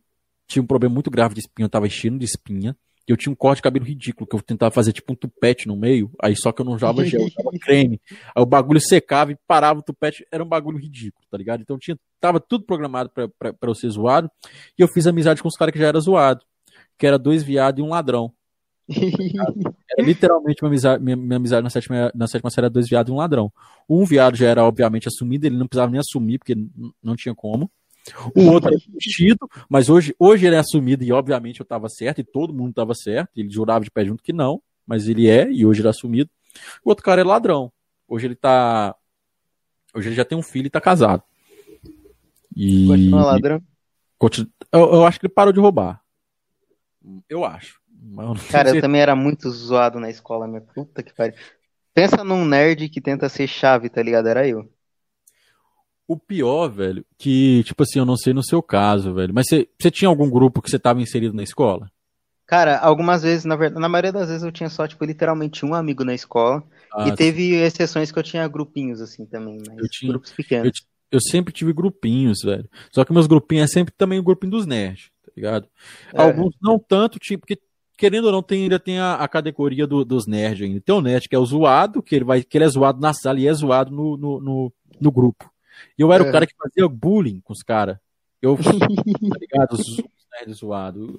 tinha 0.48 0.64
um 0.64 0.66
problema 0.66 0.94
muito 0.94 1.12
grave 1.12 1.34
de 1.34 1.42
espinha, 1.42 1.66
eu 1.66 1.70
tava 1.70 1.88
enchendo 1.88 2.20
de 2.20 2.24
espinha. 2.24 2.74
E 3.06 3.12
eu 3.12 3.18
tinha 3.18 3.30
um 3.30 3.36
corte 3.36 3.58
de 3.58 3.64
cabelo 3.64 3.84
ridículo, 3.84 4.26
que 4.26 4.34
eu 4.34 4.42
tentava 4.42 4.72
fazer 4.72 4.94
tipo 4.94 5.12
um 5.12 5.16
tupete 5.16 5.68
no 5.68 5.76
meio, 5.76 6.10
aí 6.22 6.38
só 6.38 6.54
que 6.54 6.62
eu 6.62 6.66
não 6.66 6.72
usava 6.72 7.04
gel, 7.04 7.20
eu 7.20 7.28
usava 7.28 7.50
creme. 7.60 8.00
Aí 8.34 8.42
o 8.42 8.46
bagulho 8.46 8.80
secava 8.80 9.34
e 9.34 9.38
parava 9.46 9.82
o 9.82 9.84
tupete, 9.84 10.26
era 10.32 10.42
um 10.42 10.48
bagulho 10.48 10.78
ridículo, 10.78 11.26
tá 11.30 11.38
ligado? 11.38 11.60
Então 11.60 11.78
tinha, 11.78 12.00
tava 12.22 12.40
tudo 12.40 12.64
programado 12.64 13.10
pra, 13.10 13.28
pra, 13.28 13.52
pra 13.52 13.70
eu 13.70 13.76
ser 13.76 13.90
zoado, 13.90 14.32
e 14.80 14.82
eu 14.82 14.88
fiz 14.88 15.06
amizade 15.06 15.42
com 15.42 15.50
os 15.50 15.58
caras 15.58 15.74
que 15.74 15.80
já 15.80 15.88
era 15.88 16.00
zoado, 16.00 16.46
que 16.98 17.06
era 17.06 17.20
dois 17.20 17.44
viados 17.44 17.78
e 17.78 17.84
um 17.84 17.90
ladrão. 17.90 18.34
Era 18.90 20.06
literalmente 20.06 20.62
uma 20.62 20.70
amizade, 20.70 21.04
minha, 21.04 21.16
minha 21.16 21.38
amizade 21.38 21.64
na 21.64 21.70
sétima, 21.70 22.12
na 22.14 22.28
sétima 22.28 22.50
série 22.50 22.66
era 22.66 22.70
dois 22.70 22.90
viados 22.90 23.10
e 23.10 23.14
um 23.14 23.18
ladrão. 23.18 23.52
Um 23.90 24.06
viado 24.06 24.36
já 24.36 24.48
era 24.48 24.64
obviamente 24.64 25.08
assumido, 25.08 25.46
ele 25.46 25.58
não 25.58 25.68
precisava 25.68 25.92
nem 25.92 26.00
assumir, 26.00 26.40
porque 26.40 26.56
não 27.02 27.16
tinha 27.16 27.34
como. 27.34 27.72
O 28.36 28.52
outro 28.52 28.70
era 28.70 28.78
vestido, 28.94 29.50
mas 29.70 29.90
hoje, 29.90 30.14
hoje 30.20 30.46
ele 30.46 30.56
é 30.56 30.60
assumido 30.60 31.04
e 31.04 31.12
obviamente 31.12 31.62
eu 31.62 31.64
estava 31.64 31.88
certo 31.88 32.20
e 32.20 32.24
todo 32.24 32.54
mundo 32.54 32.72
estava 32.72 32.94
certo. 32.94 33.30
Ele 33.38 33.50
jurava 33.50 33.84
de 33.84 33.92
pé 33.92 34.04
junto 34.04 34.24
que 34.24 34.34
não, 34.34 34.62
mas 34.86 35.08
ele 35.08 35.30
é 35.30 35.50
e 35.50 35.66
hoje 35.66 35.80
ele 35.80 35.88
é 35.88 35.92
assumido. 35.92 36.30
O 36.84 36.90
outro 36.90 37.04
cara 37.04 37.22
é 37.22 37.24
ladrão. 37.24 37.72
Hoje 38.08 38.28
ele 38.28 38.36
tá. 38.36 38.96
Hoje 39.96 40.10
ele 40.10 40.16
já 40.16 40.26
tem 40.26 40.38
um 40.38 40.44
filho 40.44 40.68
e 40.68 40.70
tá 40.70 40.82
casado. 40.82 41.24
E. 42.56 42.88
Continua 42.88 43.26
ladrão? 43.26 43.64
Eu, 44.72 44.94
eu 44.94 45.06
acho 45.06 45.20
que 45.20 45.26
ele 45.26 45.34
parou 45.34 45.54
de 45.54 45.60
roubar. 45.60 46.02
Eu 47.30 47.46
acho. 47.46 47.82
Cara, 48.50 48.70
eu 48.70 48.82
também 48.82 49.02
era 49.02 49.16
muito 49.16 49.50
zoado 49.50 50.00
na 50.00 50.10
escola, 50.10 50.48
minha 50.48 50.62
puta 50.62 51.02
que 51.02 51.14
pariu. 51.14 51.36
Pensa 51.94 52.24
num 52.24 52.44
nerd 52.44 52.90
que 52.90 53.00
tenta 53.00 53.30
ser 53.30 53.48
chave, 53.48 53.90
tá 53.90 54.02
ligado? 54.02 54.28
Era 54.28 54.48
eu. 54.48 54.70
O 56.08 56.18
pior, 56.18 56.68
velho, 56.70 57.06
que, 57.18 57.64
tipo 57.64 57.84
assim, 57.84 58.00
eu 58.00 58.06
não 58.06 58.18
sei 58.18 58.34
no 58.34 58.44
seu 58.44 58.62
caso, 58.62 59.14
velho, 59.14 59.34
mas 59.34 59.46
você, 59.48 59.92
tinha 59.92 60.10
algum 60.10 60.30
grupo 60.30 60.62
que 60.62 60.70
você 60.70 60.78
tava 60.78 61.02
inserido 61.02 61.34
na 61.34 61.44
escola? 61.44 61.90
Cara, 62.46 62.78
algumas 62.78 63.24
vezes, 63.24 63.46
na 63.46 63.56
verdade, 63.56 63.82
na 63.82 63.88
maioria 63.88 64.12
das 64.12 64.28
vezes 64.28 64.44
eu 64.44 64.52
tinha 64.52 64.70
só, 64.70 64.86
tipo, 64.86 65.06
literalmente 65.06 65.66
um 65.66 65.74
amigo 65.74 66.04
na 66.04 66.14
escola. 66.14 66.62
Ah, 66.94 67.08
e 67.08 67.16
teve 67.16 67.56
exceções 67.56 68.12
que 68.12 68.20
eu 68.20 68.24
tinha 68.24 68.48
grupinhos, 68.48 69.00
assim, 69.00 69.26
também, 69.26 69.60
mas 69.66 69.78
eu 69.78 69.90
tinha, 69.90 70.12
grupos 70.12 70.32
pequenos. 70.32 70.68
Eu, 71.12 71.18
eu, 71.18 71.22
sempre 71.22 71.54
tive 71.54 71.72
grupinhos, 71.72 72.42
velho. 72.44 72.70
Só 72.92 73.06
que 73.06 73.14
meus 73.14 73.28
grupinhos 73.28 73.72
é 73.72 73.74
sempre 73.74 73.94
também 73.98 74.20
o 74.20 74.24
grupinho 74.24 74.52
dos 74.52 74.66
nerds, 74.66 75.10
tá 75.26 75.32
ligado? 75.36 75.68
É. 76.14 76.22
Alguns 76.22 76.54
não 76.62 76.78
tanto, 76.78 77.18
tipo, 77.18 77.46
porque 77.48 77.62
querendo 77.98 78.26
ou 78.26 78.32
não, 78.32 78.42
tem, 78.44 78.64
ainda 78.64 78.80
tem 78.80 79.00
a, 79.00 79.16
a 79.16 79.28
categoria 79.28 79.88
do, 79.88 80.04
dos 80.04 80.26
nerds 80.28 80.68
ainda. 80.68 80.82
Tem 80.82 80.96
o 80.96 81.02
nerd 81.02 81.28
que 81.28 81.36
é 81.36 81.40
o 81.40 81.46
zoado, 81.46 82.02
que 82.02 82.16
ele, 82.16 82.26
vai, 82.26 82.44
que 82.44 82.58
ele 82.58 82.66
é 82.66 82.70
zoado 82.70 83.00
na 83.00 83.14
sala 83.14 83.40
e 83.40 83.48
é 83.48 83.54
zoado 83.54 83.92
no, 83.92 84.18
no, 84.18 84.40
no, 84.40 84.74
no 85.00 85.12
grupo. 85.12 85.52
E 85.98 86.02
eu 86.02 86.12
era 86.12 86.24
é. 86.24 86.30
o 86.30 86.32
cara 86.32 86.48
que 86.48 86.56
fazia 86.56 86.88
bullying 86.88 87.42
com 87.42 87.54
os 87.54 87.64
caras. 87.64 87.98
Eu, 88.42 88.58
tá 88.58 89.38
ligado? 89.40 89.74
Os, 89.74 89.98
nerds 90.34 90.58
zoados. 90.58 91.16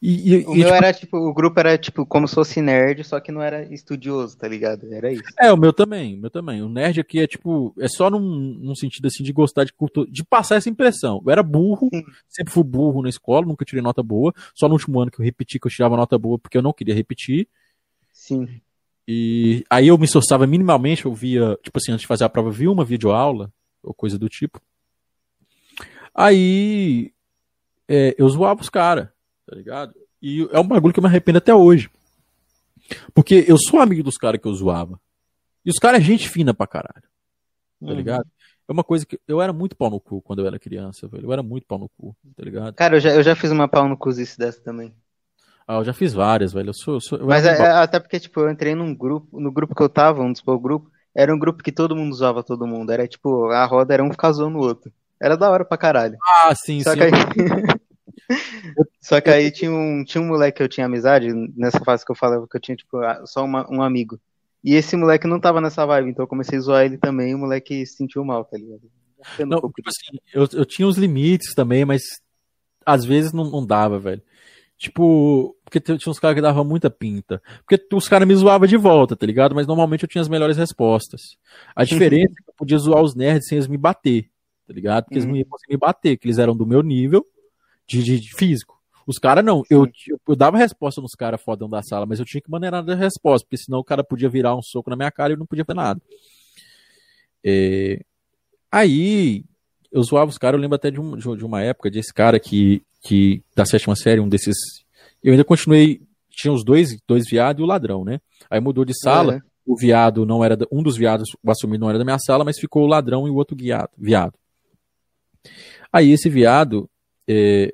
E, 0.00 0.30
e, 0.30 0.46
o 0.46 0.54
e, 0.54 0.58
meu 0.58 0.66
tipo... 0.66 0.74
era 0.74 0.92
tipo, 0.92 1.16
o 1.16 1.34
grupo 1.34 1.58
era 1.58 1.76
tipo 1.76 2.06
como 2.06 2.28
se 2.28 2.34
fosse 2.34 2.62
nerd, 2.62 3.02
só 3.02 3.18
que 3.18 3.32
não 3.32 3.42
era 3.42 3.64
estudioso, 3.74 4.38
tá 4.38 4.46
ligado? 4.46 4.92
Era 4.92 5.12
isso. 5.12 5.24
É, 5.38 5.52
o 5.52 5.56
meu 5.56 5.72
também, 5.72 6.14
o 6.14 6.20
meu 6.20 6.30
também. 6.30 6.62
O 6.62 6.68
nerd 6.68 7.00
aqui 7.00 7.18
é 7.18 7.26
tipo, 7.26 7.74
é 7.78 7.88
só 7.88 8.08
num, 8.08 8.20
num 8.20 8.76
sentido 8.76 9.06
assim 9.06 9.24
de 9.24 9.32
gostar 9.32 9.64
de 9.64 9.72
cultura, 9.72 10.08
de 10.08 10.24
passar 10.24 10.54
essa 10.54 10.70
impressão. 10.70 11.20
Eu 11.26 11.32
era 11.32 11.42
burro, 11.42 11.90
sempre 12.28 12.52
fui 12.52 12.62
burro 12.62 13.02
na 13.02 13.08
escola, 13.08 13.44
nunca 13.44 13.64
tirei 13.64 13.82
nota 13.82 14.02
boa. 14.02 14.32
Só 14.54 14.68
no 14.68 14.74
último 14.74 15.00
ano 15.00 15.10
que 15.10 15.20
eu 15.20 15.24
repeti 15.24 15.58
que 15.58 15.66
eu 15.66 15.70
tirava 15.70 15.96
nota 15.96 16.16
boa 16.16 16.38
porque 16.38 16.56
eu 16.56 16.62
não 16.62 16.72
queria 16.72 16.94
repetir. 16.94 17.48
Sim. 18.12 18.48
E 19.06 19.64
aí 19.68 19.88
eu 19.88 19.98
me 19.98 20.04
esforçava 20.04 20.46
minimamente, 20.46 21.06
eu 21.06 21.14
via, 21.14 21.58
tipo 21.62 21.78
assim, 21.78 21.92
antes 21.92 22.02
de 22.02 22.06
fazer 22.06 22.24
a 22.24 22.28
prova, 22.28 22.48
eu 22.48 22.52
via 22.52 22.70
uma 22.70 22.84
videoaula, 22.84 23.50
ou 23.82 23.92
coisa 23.92 24.18
do 24.18 24.28
tipo. 24.28 24.60
Aí 26.14 27.10
é, 27.88 28.14
eu 28.16 28.28
zoava 28.28 28.60
os 28.60 28.68
caras 28.68 29.08
tá 29.48 29.56
ligado? 29.56 29.94
E 30.20 30.46
é 30.52 30.60
um 30.60 30.66
bagulho 30.66 30.92
que 30.92 31.00
eu 31.00 31.02
me 31.02 31.08
arrependo 31.08 31.38
até 31.38 31.54
hoje. 31.54 31.90
Porque 33.14 33.44
eu 33.48 33.56
sou 33.58 33.80
amigo 33.80 34.02
dos 34.02 34.16
caras 34.16 34.40
que 34.40 34.46
eu 34.46 34.54
zoava. 34.54 35.00
E 35.64 35.70
os 35.70 35.78
caras 35.78 36.00
é 36.00 36.04
gente 36.04 36.28
fina 36.28 36.52
pra 36.52 36.66
caralho. 36.66 37.02
Tá 37.80 37.86
uhum. 37.86 37.94
ligado? 37.94 38.26
É 38.68 38.72
uma 38.72 38.84
coisa 38.84 39.06
que. 39.06 39.18
Eu 39.26 39.40
era 39.40 39.52
muito 39.52 39.76
pau 39.76 39.90
no 39.90 40.00
cu 40.00 40.20
quando 40.20 40.40
eu 40.40 40.46
era 40.46 40.58
criança, 40.58 41.08
velho. 41.08 41.26
Eu 41.26 41.32
era 41.32 41.42
muito 41.42 41.66
pau 41.66 41.78
no 41.78 41.88
cu, 41.88 42.14
tá 42.36 42.44
ligado? 42.44 42.74
Cara, 42.74 42.96
eu 42.96 43.00
já, 43.00 43.10
eu 43.10 43.22
já 43.22 43.34
fiz 43.34 43.50
uma 43.50 43.68
pau 43.68 43.88
no 43.88 43.96
cuzice 43.96 44.38
dessa 44.38 44.60
também. 44.60 44.94
Ah, 45.66 45.76
eu 45.76 45.84
já 45.84 45.92
fiz 45.92 46.12
várias, 46.12 46.52
velho. 46.52 46.70
Eu 46.70 46.74
sou. 46.74 46.94
Eu 46.94 47.00
sou 47.00 47.18
eu 47.18 47.26
Mas 47.26 47.46
é, 47.46 47.56
é, 47.56 47.70
até 47.70 47.98
porque, 47.98 48.20
tipo, 48.20 48.40
eu 48.40 48.50
entrei 48.50 48.74
num 48.74 48.94
grupo. 48.94 49.40
No 49.40 49.50
grupo 49.50 49.74
que 49.74 49.82
eu 49.82 49.88
tava, 49.88 50.22
um 50.22 50.32
dos 50.32 50.42
poucos 50.42 50.62
grupos, 50.62 50.92
era 51.14 51.34
um 51.34 51.38
grupo 51.38 51.62
que 51.62 51.72
todo 51.72 51.96
mundo 51.96 52.14
zoava 52.14 52.42
todo 52.42 52.66
mundo. 52.66 52.90
Era 52.90 53.08
tipo, 53.08 53.46
a 53.50 53.64
roda 53.64 53.94
era 53.94 54.04
um 54.04 54.10
ficar 54.10 54.32
zoando 54.32 54.58
o 54.58 54.62
outro. 54.62 54.92
Era 55.20 55.36
da 55.36 55.50
hora 55.50 55.64
pra 55.64 55.78
caralho. 55.78 56.16
Ah, 56.22 56.54
sim, 56.54 56.82
Só 56.82 56.92
sim. 56.92 56.98
Que 56.98 57.04
aí... 57.04 57.10
Só 59.00 59.20
que 59.20 59.30
aí 59.30 59.50
tinha 59.50 59.70
um, 59.70 60.04
tinha 60.04 60.22
um 60.22 60.26
moleque 60.26 60.58
que 60.58 60.62
eu 60.62 60.68
tinha 60.68 60.86
amizade, 60.86 61.32
nessa 61.56 61.80
fase 61.84 62.04
que 62.04 62.12
eu 62.12 62.16
falava 62.16 62.46
que 62.46 62.56
eu 62.56 62.60
tinha, 62.60 62.76
tipo, 62.76 62.98
só 63.26 63.44
uma, 63.44 63.66
um 63.70 63.82
amigo. 63.82 64.20
E 64.62 64.74
esse 64.74 64.96
moleque 64.96 65.26
não 65.26 65.40
tava 65.40 65.60
nessa 65.60 65.86
vibe, 65.86 66.10
então 66.10 66.24
eu 66.24 66.28
comecei 66.28 66.58
a 66.58 66.60
zoar 66.60 66.84
ele 66.84 66.98
também 66.98 67.30
e 67.30 67.34
o 67.34 67.38
moleque 67.38 67.86
se 67.86 67.96
sentiu 67.96 68.24
mal, 68.24 68.44
tá 68.44 68.58
ligado? 68.58 68.82
Não, 69.46 69.58
um 69.58 69.70
tipo 69.70 69.88
assim, 69.88 70.18
eu, 70.32 70.48
eu 70.52 70.64
tinha 70.64 70.86
os 70.86 70.96
limites 70.96 71.54
também, 71.54 71.84
mas 71.84 72.02
às 72.84 73.04
vezes 73.04 73.32
não, 73.32 73.50
não 73.50 73.64
dava, 73.64 73.98
velho. 73.98 74.22
Tipo, 74.76 75.56
porque 75.64 75.80
tinha 75.80 75.98
uns 76.06 76.20
caras 76.20 76.36
que 76.36 76.42
davam 76.42 76.64
muita 76.64 76.88
pinta. 76.88 77.42
Porque 77.66 77.84
os 77.94 78.08
caras 78.08 78.28
me 78.28 78.34
zoavam 78.34 78.66
de 78.66 78.76
volta, 78.76 79.16
tá 79.16 79.26
ligado? 79.26 79.54
Mas 79.54 79.66
normalmente 79.66 80.04
eu 80.04 80.08
tinha 80.08 80.22
as 80.22 80.28
melhores 80.28 80.56
respostas. 80.56 81.36
A 81.74 81.82
diferença 81.84 82.32
é 82.32 82.42
que 82.44 82.50
eu 82.50 82.54
podia 82.56 82.78
zoar 82.78 83.02
os 83.02 83.14
nerds 83.14 83.48
sem 83.48 83.56
eles 83.56 83.66
me 83.66 83.76
bater, 83.76 84.30
tá 84.66 84.72
ligado? 84.72 85.04
Porque 85.04 85.16
uhum. 85.16 85.22
eles 85.22 85.30
não 85.30 85.36
iam 85.36 85.48
conseguir 85.48 85.72
me 85.74 85.78
bater, 85.78 86.16
que 86.16 86.26
eles 86.26 86.38
eram 86.38 86.56
do 86.56 86.66
meu 86.66 86.82
nível 86.82 87.26
de, 87.88 88.02
de, 88.02 88.20
de 88.20 88.34
físico. 88.34 88.78
Os 89.06 89.18
caras 89.18 89.42
não. 89.42 89.62
Eu, 89.70 89.88
eu, 90.28 90.36
dava 90.36 90.58
resposta 90.58 91.00
nos 91.00 91.14
caras 91.14 91.40
fodão 91.42 91.68
da 91.68 91.82
sala, 91.82 92.04
mas 92.04 92.18
eu 92.18 92.26
tinha 92.26 92.42
que 92.42 92.50
maneirar 92.50 92.88
a 92.88 92.94
resposta, 92.94 93.46
porque 93.46 93.56
senão 93.56 93.78
o 93.78 93.84
cara 93.84 94.04
podia 94.04 94.28
virar 94.28 94.54
um 94.54 94.62
soco 94.62 94.90
na 94.90 94.96
minha 94.96 95.10
cara 95.10 95.32
e 95.32 95.34
eu 95.34 95.38
não 95.38 95.46
podia 95.46 95.64
fazer 95.64 95.76
nada. 95.78 96.02
É... 97.42 98.04
Aí, 98.70 99.44
eu 99.90 100.02
zoava 100.02 100.30
os 100.30 100.36
caras, 100.36 100.58
eu 100.58 100.60
lembro 100.60 100.76
até 100.76 100.90
de, 100.90 101.00
um, 101.00 101.16
de 101.16 101.44
uma 101.44 101.62
época 101.62 101.90
desse 101.90 102.12
cara 102.12 102.38
que, 102.38 102.82
que, 103.00 103.42
da 103.56 103.64
sétima 103.64 103.96
série, 103.96 104.20
um 104.20 104.28
desses. 104.28 104.56
Eu 105.24 105.32
ainda 105.32 105.44
continuei. 105.44 106.02
Tinha 106.30 106.52
os 106.52 106.62
dois, 106.62 106.96
dois 107.08 107.24
viados 107.28 107.60
e 107.60 107.64
o 107.64 107.66
ladrão, 107.66 108.04
né? 108.04 108.20
Aí 108.50 108.60
mudou 108.60 108.84
de 108.84 108.92
sala. 108.96 109.36
É. 109.36 109.40
O 109.64 109.76
viado 109.76 110.26
não 110.26 110.44
era. 110.44 110.56
Um 110.70 110.82
dos 110.82 110.96
viados, 110.98 111.30
o 111.42 111.50
assumido 111.50 111.80
não 111.80 111.88
era 111.88 111.98
da 111.98 112.04
minha 112.04 112.18
sala, 112.18 112.44
mas 112.44 112.58
ficou 112.58 112.84
o 112.84 112.86
ladrão 112.86 113.26
e 113.26 113.30
o 113.30 113.34
outro 113.34 113.56
guiado, 113.56 113.90
viado. 113.96 114.34
Aí 115.92 116.10
esse 116.10 116.28
viado, 116.28 116.88
é, 117.26 117.72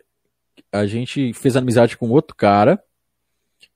a 0.74 0.86
gente 0.86 1.32
fez 1.32 1.56
amizade 1.56 1.96
com 1.96 2.10
outro 2.10 2.34
cara 2.34 2.82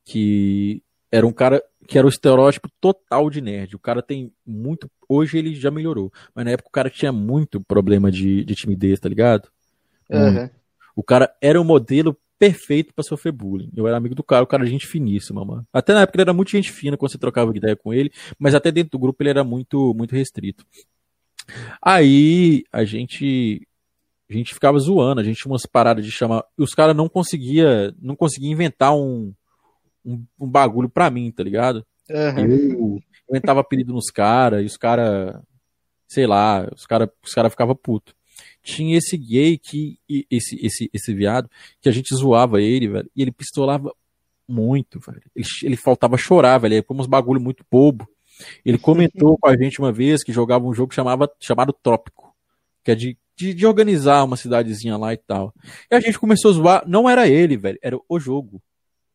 que 0.05 0.83
era 1.13 1.27
um 1.27 1.33
cara 1.33 1.63
que 1.87 1.97
era 1.97 2.07
o 2.07 2.11
estereótipo 2.11 2.69
total 2.81 3.31
de 3.31 3.41
nerd. 3.41 3.77
O 3.77 3.79
cara 3.79 4.03
tem 4.03 4.33
muito. 4.45 4.91
Hoje 5.09 5.39
ele 5.39 5.55
já 5.55 5.71
melhorou. 5.71 6.13
Mas 6.35 6.45
na 6.45 6.51
época 6.51 6.69
o 6.69 6.73
cara 6.73 6.91
tinha 6.91 7.13
muito 7.13 7.61
problema 7.61 8.11
de, 8.11 8.45
de 8.45 8.55
timidez, 8.55 8.99
tá 8.99 9.09
ligado? 9.09 9.49
Uhum. 10.11 10.51
O 10.95 11.03
cara 11.03 11.33
era 11.41 11.59
o 11.59 11.63
um 11.63 11.67
modelo 11.67 12.19
perfeito 12.39 12.93
para 12.93 13.05
sofrer 13.05 13.33
bullying. 13.33 13.71
Eu 13.77 13.87
era 13.87 13.97
amigo 13.97 14.15
do 14.15 14.23
cara, 14.23 14.43
o 14.45 14.47
cara 14.47 14.65
era 14.65 14.71
gente 14.71 14.87
finíssima, 14.87 15.45
mano. 15.45 15.67
Até 15.73 15.95
na 15.95 16.03
época 16.03 16.17
ele 16.17 16.23
era 16.23 16.35
muito 16.35 16.51
gente 16.51 16.71
fina 16.71 16.97
quando 16.97 17.13
você 17.13 17.19
trocava 17.19 17.57
ideia 17.57 17.77
com 17.77 17.95
ele, 17.95 18.13
mas 18.39 18.55
até 18.55 18.71
dentro 18.71 18.91
do 18.91 18.99
grupo 18.99 19.23
ele 19.23 19.31
era 19.31 19.45
muito, 19.45 19.95
muito 19.95 20.15
restrito. 20.15 20.67
Aí 21.81 22.65
a 22.73 22.85
gente 22.85 23.67
a 24.29 24.33
gente 24.33 24.55
ficava 24.55 24.79
zoando, 24.79 25.21
a 25.21 25.25
gente 25.25 25.39
tinha 25.41 25.51
umas 25.51 25.65
paradas 25.65 26.05
de 26.05 26.11
chamar. 26.11 26.45
E 26.59 26.63
os 26.63 26.75
caras 26.75 26.95
não 26.95 27.09
conseguia, 27.09 27.95
não 28.01 28.15
conseguia 28.15 28.51
inventar 28.51 28.95
um, 28.95 29.33
um, 30.05 30.25
um 30.39 30.47
bagulho 30.47 30.89
pra 30.89 31.11
mim, 31.11 31.31
tá 31.31 31.43
ligado? 31.43 31.85
Uhum. 32.11 32.97
Eu 32.97 33.03
inventava 33.31 33.61
apelido 33.61 33.93
nos 33.93 34.11
caras, 34.11 34.63
e 34.63 34.67
os 34.67 34.77
caras, 34.77 35.41
sei 36.07 36.27
lá, 36.27 36.69
os 36.75 36.87
caras 36.87 37.09
os 37.25 37.35
cara 37.35 37.49
ficavam 37.49 37.75
putos. 37.75 38.15
Tinha 38.63 38.97
esse 38.99 39.17
gay 39.17 39.57
que, 39.57 39.99
esse, 40.31 40.57
esse, 40.65 40.91
esse 40.93 41.15
viado, 41.15 41.49
que 41.81 41.89
a 41.89 41.93
gente 41.93 42.15
zoava 42.15 42.61
ele, 42.61 42.89
velho, 42.89 43.11
e 43.17 43.23
ele 43.23 43.33
pistolava 43.33 43.93
muito, 44.47 45.01
velho. 45.01 45.23
Ele, 45.35 45.47
ele 45.63 45.77
faltava 45.77 46.17
chorar, 46.17 46.59
velho. 46.59 46.75
Ele 46.75 46.83
foi 46.83 46.97
uns 46.97 47.07
bagulho 47.07 47.41
muito 47.41 47.65
bobo. 47.71 48.09
Ele 48.65 48.79
comentou 48.79 49.37
com 49.41 49.49
a 49.49 49.57
gente 49.57 49.79
uma 49.79 49.93
vez 49.93 50.23
que 50.23 50.33
jogava 50.33 50.67
um 50.67 50.73
jogo 50.73 50.95
chamava, 50.95 51.31
chamado 51.41 51.73
Trópico, 51.73 52.35
que 52.85 52.91
é 52.91 52.95
de 52.95 53.19
de, 53.39 53.55
de, 53.55 53.65
organizar 53.65 54.25
uma 54.25 54.37
cidadezinha 54.37 54.97
lá 54.97 55.15
e 55.15 55.17
tal. 55.17 55.55
E 55.89 55.95
a 55.95 56.01
gente 56.01 56.19
começou 56.19 56.51
a 56.51 56.55
zoar, 56.55 56.85
não 56.89 57.09
era 57.09 57.29
ele, 57.29 57.57
velho, 57.57 57.79
era 57.81 57.97
o 58.09 58.19
jogo. 58.19 58.61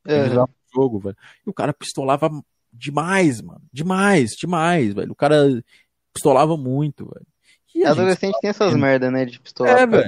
Uhum. 0.07 0.43
O 0.43 0.47
jogo, 0.73 0.99
velho. 0.99 1.17
E 1.45 1.49
o 1.49 1.53
cara 1.53 1.73
pistolava 1.73 2.31
demais, 2.71 3.41
mano. 3.41 3.61
Demais, 3.71 4.31
demais, 4.31 4.93
velho. 4.93 5.11
O 5.11 5.15
cara 5.15 5.61
pistolava 6.13 6.55
muito, 6.55 7.05
velho. 7.05 7.27
E 7.75 7.85
Adolescente 7.85 8.39
tem 8.39 8.49
essas 8.49 8.73
merda, 8.75 9.11
né? 9.11 9.25
De 9.25 9.39
pistolar. 9.39 9.79
É, 9.79 9.85
velho. 9.85 10.07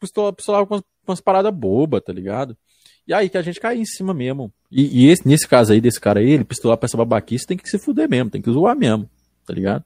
Pistola, 0.00 0.32
pistolava 0.32 0.66
com 0.66 0.74
umas, 0.74 0.84
umas 1.06 1.20
paradas 1.20 1.54
bobas, 1.54 2.02
tá 2.02 2.12
ligado? 2.12 2.56
E 3.06 3.14
aí 3.14 3.28
que 3.28 3.38
a 3.38 3.42
gente 3.42 3.60
caía 3.60 3.80
em 3.80 3.86
cima 3.86 4.12
mesmo. 4.12 4.52
E, 4.70 5.04
e 5.04 5.10
esse, 5.10 5.26
nesse 5.26 5.46
caso 5.46 5.72
aí, 5.72 5.80
desse 5.80 6.00
cara 6.00 6.18
aí, 6.18 6.30
ele 6.30 6.44
pistolar 6.44 6.76
pra 6.76 6.86
essa 6.86 6.96
babaquice, 6.96 7.46
tem 7.46 7.56
que 7.56 7.70
se 7.70 7.78
fuder 7.78 8.08
mesmo, 8.08 8.30
tem 8.30 8.42
que 8.42 8.50
zoar 8.50 8.76
mesmo, 8.76 9.08
tá 9.46 9.54
ligado? 9.54 9.84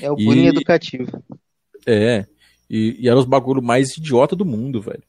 É 0.00 0.10
o 0.10 0.16
bullying 0.16 0.44
e... 0.44 0.48
educativo. 0.48 1.22
É. 1.86 2.26
E, 2.68 2.96
e 3.00 3.08
era 3.08 3.18
os 3.18 3.26
bagulho 3.26 3.62
mais 3.62 3.96
idiota 3.96 4.34
do 4.34 4.44
mundo, 4.44 4.80
velho. 4.80 5.02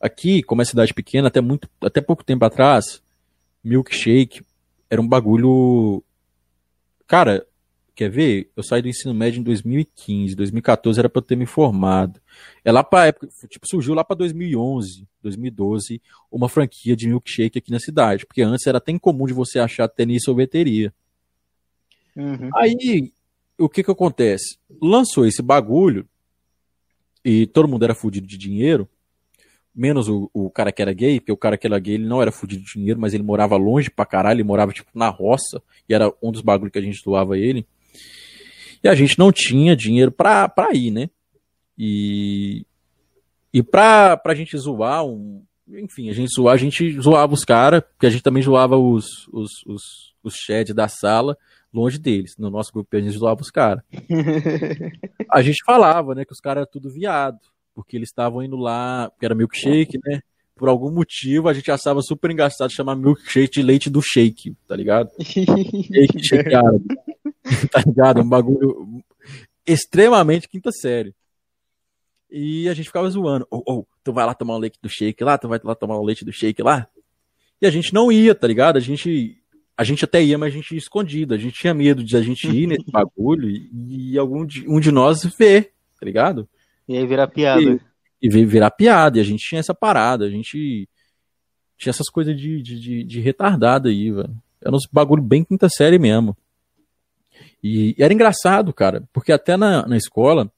Aqui, 0.00 0.42
como 0.42 0.62
é 0.62 0.64
cidade 0.64 0.94
pequena, 0.94 1.28
até, 1.28 1.40
muito, 1.40 1.68
até 1.82 2.00
pouco 2.00 2.24
tempo 2.24 2.44
atrás, 2.44 3.02
milkshake 3.64 4.42
era 4.88 5.00
um 5.00 5.08
bagulho. 5.08 6.02
Cara, 7.06 7.44
quer 7.94 8.08
ver? 8.08 8.50
Eu 8.54 8.62
saí 8.62 8.80
do 8.80 8.88
ensino 8.88 9.12
médio 9.12 9.40
em 9.40 9.42
2015, 9.42 10.36
2014 10.36 11.00
era 11.00 11.08
pra 11.08 11.18
eu 11.18 11.24
ter 11.24 11.36
me 11.36 11.46
formado. 11.46 12.20
É 12.64 12.70
lá 12.70 12.84
pra 12.84 13.06
época, 13.06 13.28
tipo, 13.48 13.66
surgiu 13.68 13.94
lá 13.94 14.04
pra 14.04 14.14
2011, 14.14 15.04
2012, 15.20 16.00
uma 16.30 16.48
franquia 16.48 16.94
de 16.94 17.08
milkshake 17.08 17.58
aqui 17.58 17.72
na 17.72 17.80
cidade, 17.80 18.24
porque 18.24 18.42
antes 18.42 18.66
era 18.66 18.78
até 18.78 18.92
incomum 18.92 19.26
de 19.26 19.32
você 19.32 19.58
achar 19.58 19.84
até 19.84 20.04
em 20.04 20.20
sorveteria. 20.20 20.94
Uhum. 22.14 22.50
Aí, 22.54 23.12
o 23.58 23.68
que 23.68 23.82
que 23.82 23.90
acontece? 23.90 24.58
Lançou 24.80 25.26
esse 25.26 25.42
bagulho 25.42 26.08
e 27.28 27.46
todo 27.46 27.68
mundo 27.68 27.84
era 27.84 27.94
fudido 27.94 28.26
de 28.26 28.38
dinheiro, 28.38 28.88
menos 29.74 30.08
o, 30.08 30.30
o 30.32 30.48
cara 30.48 30.72
que 30.72 30.80
era 30.80 30.94
gay, 30.94 31.20
porque 31.20 31.30
o 31.30 31.36
cara 31.36 31.58
que 31.58 31.66
era 31.66 31.78
gay 31.78 31.96
ele 31.96 32.06
não 32.06 32.22
era 32.22 32.32
fudido 32.32 32.64
de 32.64 32.72
dinheiro, 32.72 32.98
mas 32.98 33.12
ele 33.12 33.22
morava 33.22 33.54
longe 33.54 33.90
pra 33.90 34.06
caralho, 34.06 34.36
ele 34.36 34.44
morava 34.44 34.72
tipo 34.72 34.88
na 34.94 35.10
roça, 35.10 35.62
e 35.86 35.92
era 35.92 36.10
um 36.22 36.32
dos 36.32 36.40
bagulhos 36.40 36.72
que 36.72 36.78
a 36.78 36.82
gente 36.82 37.04
doava 37.04 37.36
ele. 37.36 37.66
E 38.82 38.88
a 38.88 38.94
gente 38.94 39.18
não 39.18 39.30
tinha 39.30 39.76
dinheiro 39.76 40.10
pra, 40.10 40.48
pra 40.48 40.72
ir, 40.72 40.90
né? 40.90 41.10
E, 41.76 42.64
e 43.52 43.62
pra, 43.62 44.16
pra 44.16 44.34
gente 44.34 44.56
zoar 44.56 45.04
um. 45.04 45.44
Enfim, 45.68 46.08
a 46.08 46.14
gente 46.14 46.32
zoar, 46.32 46.54
a 46.54 46.56
gente 46.56 46.98
zoava 46.98 47.34
os 47.34 47.44
caras, 47.44 47.82
porque 47.82 48.06
a 48.06 48.10
gente 48.10 48.22
também 48.22 48.42
zoava 48.42 48.78
os, 48.78 49.28
os, 49.30 49.50
os, 49.66 49.82
os 50.22 50.34
da 50.74 50.88
sala 50.88 51.36
longe 51.72 51.98
deles. 51.98 52.34
No 52.38 52.50
nosso 52.50 52.72
grupo 52.72 52.96
a 52.96 53.00
gente 53.00 53.16
zoava 53.16 53.40
os 53.40 53.50
caras. 53.50 53.82
a 55.30 55.42
gente 55.42 55.62
falava, 55.64 56.14
né, 56.14 56.24
que 56.24 56.32
os 56.32 56.40
caras 56.40 56.62
eram 56.62 56.70
tudo 56.70 56.90
viado 56.90 57.38
porque 57.78 57.96
eles 57.96 58.08
estavam 58.08 58.42
indo 58.42 58.56
lá, 58.56 59.08
que 59.20 59.24
era 59.24 59.36
milkshake, 59.36 60.00
né? 60.04 60.20
Por 60.56 60.68
algum 60.68 60.90
motivo 60.90 61.48
a 61.48 61.52
gente 61.52 61.70
achava 61.70 62.02
super 62.02 62.28
engraçado 62.28 62.72
chamar 62.72 62.96
milkshake 62.96 63.52
de 63.52 63.62
leite 63.62 63.88
do 63.88 64.02
shake, 64.02 64.56
tá 64.66 64.74
ligado? 64.74 65.10
shake, 65.22 66.18
shake 66.20 66.54
árabe. 66.58 66.84
tá 67.70 67.80
ligado? 67.86 68.20
Um 68.20 68.28
bagulho 68.28 69.00
extremamente 69.64 70.48
quinta 70.48 70.72
série. 70.72 71.14
E 72.28 72.68
a 72.68 72.74
gente 72.74 72.86
ficava 72.86 73.08
zoando. 73.08 73.46
Ou, 73.48 73.62
oh, 73.64 73.78
oh, 73.78 73.86
tu 74.02 74.12
vai 74.12 74.26
lá 74.26 74.34
tomar 74.34 74.56
um 74.56 74.58
leite 74.58 74.80
do 74.82 74.88
shake 74.88 75.22
lá, 75.22 75.38
tu 75.38 75.46
vai 75.46 75.60
lá 75.62 75.76
tomar 75.76 76.00
um 76.00 76.04
leite 76.04 76.24
do 76.24 76.32
shake 76.32 76.60
lá. 76.60 76.88
E 77.62 77.66
a 77.66 77.70
gente 77.70 77.94
não 77.94 78.10
ia, 78.10 78.34
tá 78.34 78.48
ligado? 78.48 78.76
A 78.76 78.80
gente 78.80 79.40
a 79.78 79.84
gente 79.84 80.04
até 80.04 80.20
ia, 80.20 80.36
mas 80.36 80.52
a 80.52 80.56
gente 80.56 80.72
ia 80.72 80.78
escondido. 80.78 81.32
A 81.32 81.38
gente 81.38 81.54
tinha 81.54 81.72
medo 81.72 82.02
de 82.02 82.16
a 82.16 82.20
gente 82.20 82.48
ir 82.48 82.66
nesse 82.66 82.90
bagulho 82.90 83.48
e, 83.48 84.12
e 84.12 84.18
algum 84.18 84.44
de, 84.44 84.68
um 84.68 84.80
de 84.80 84.90
nós 84.90 85.22
ver, 85.38 85.72
tá 86.00 86.04
ligado? 86.04 86.48
E 86.88 86.96
aí 86.96 87.06
virar 87.06 87.28
piada. 87.28 87.62
E, 87.62 87.80
e 88.20 88.28
virar 88.28 88.72
piada. 88.72 89.18
E 89.18 89.20
a 89.20 89.24
gente 89.24 89.48
tinha 89.48 89.60
essa 89.60 89.72
parada. 89.72 90.24
A 90.24 90.30
gente 90.30 90.88
tinha 91.76 91.90
essas 91.90 92.10
coisas 92.10 92.36
de, 92.36 92.60
de, 92.60 92.80
de, 92.80 93.04
de 93.04 93.20
retardado 93.20 93.88
aí, 93.88 94.10
velho. 94.10 94.34
Era 94.60 94.74
uns 94.74 94.88
bagulho 94.90 95.22
bem 95.22 95.44
quinta 95.44 95.68
série 95.68 95.96
mesmo. 95.96 96.36
E, 97.62 97.94
e, 97.96 98.02
era 98.02 98.12
engraçado, 98.12 98.72
cara, 98.72 99.08
porque 99.12 99.30
até 99.30 99.56
na, 99.56 99.86
na 99.86 99.96
escola 99.96 100.50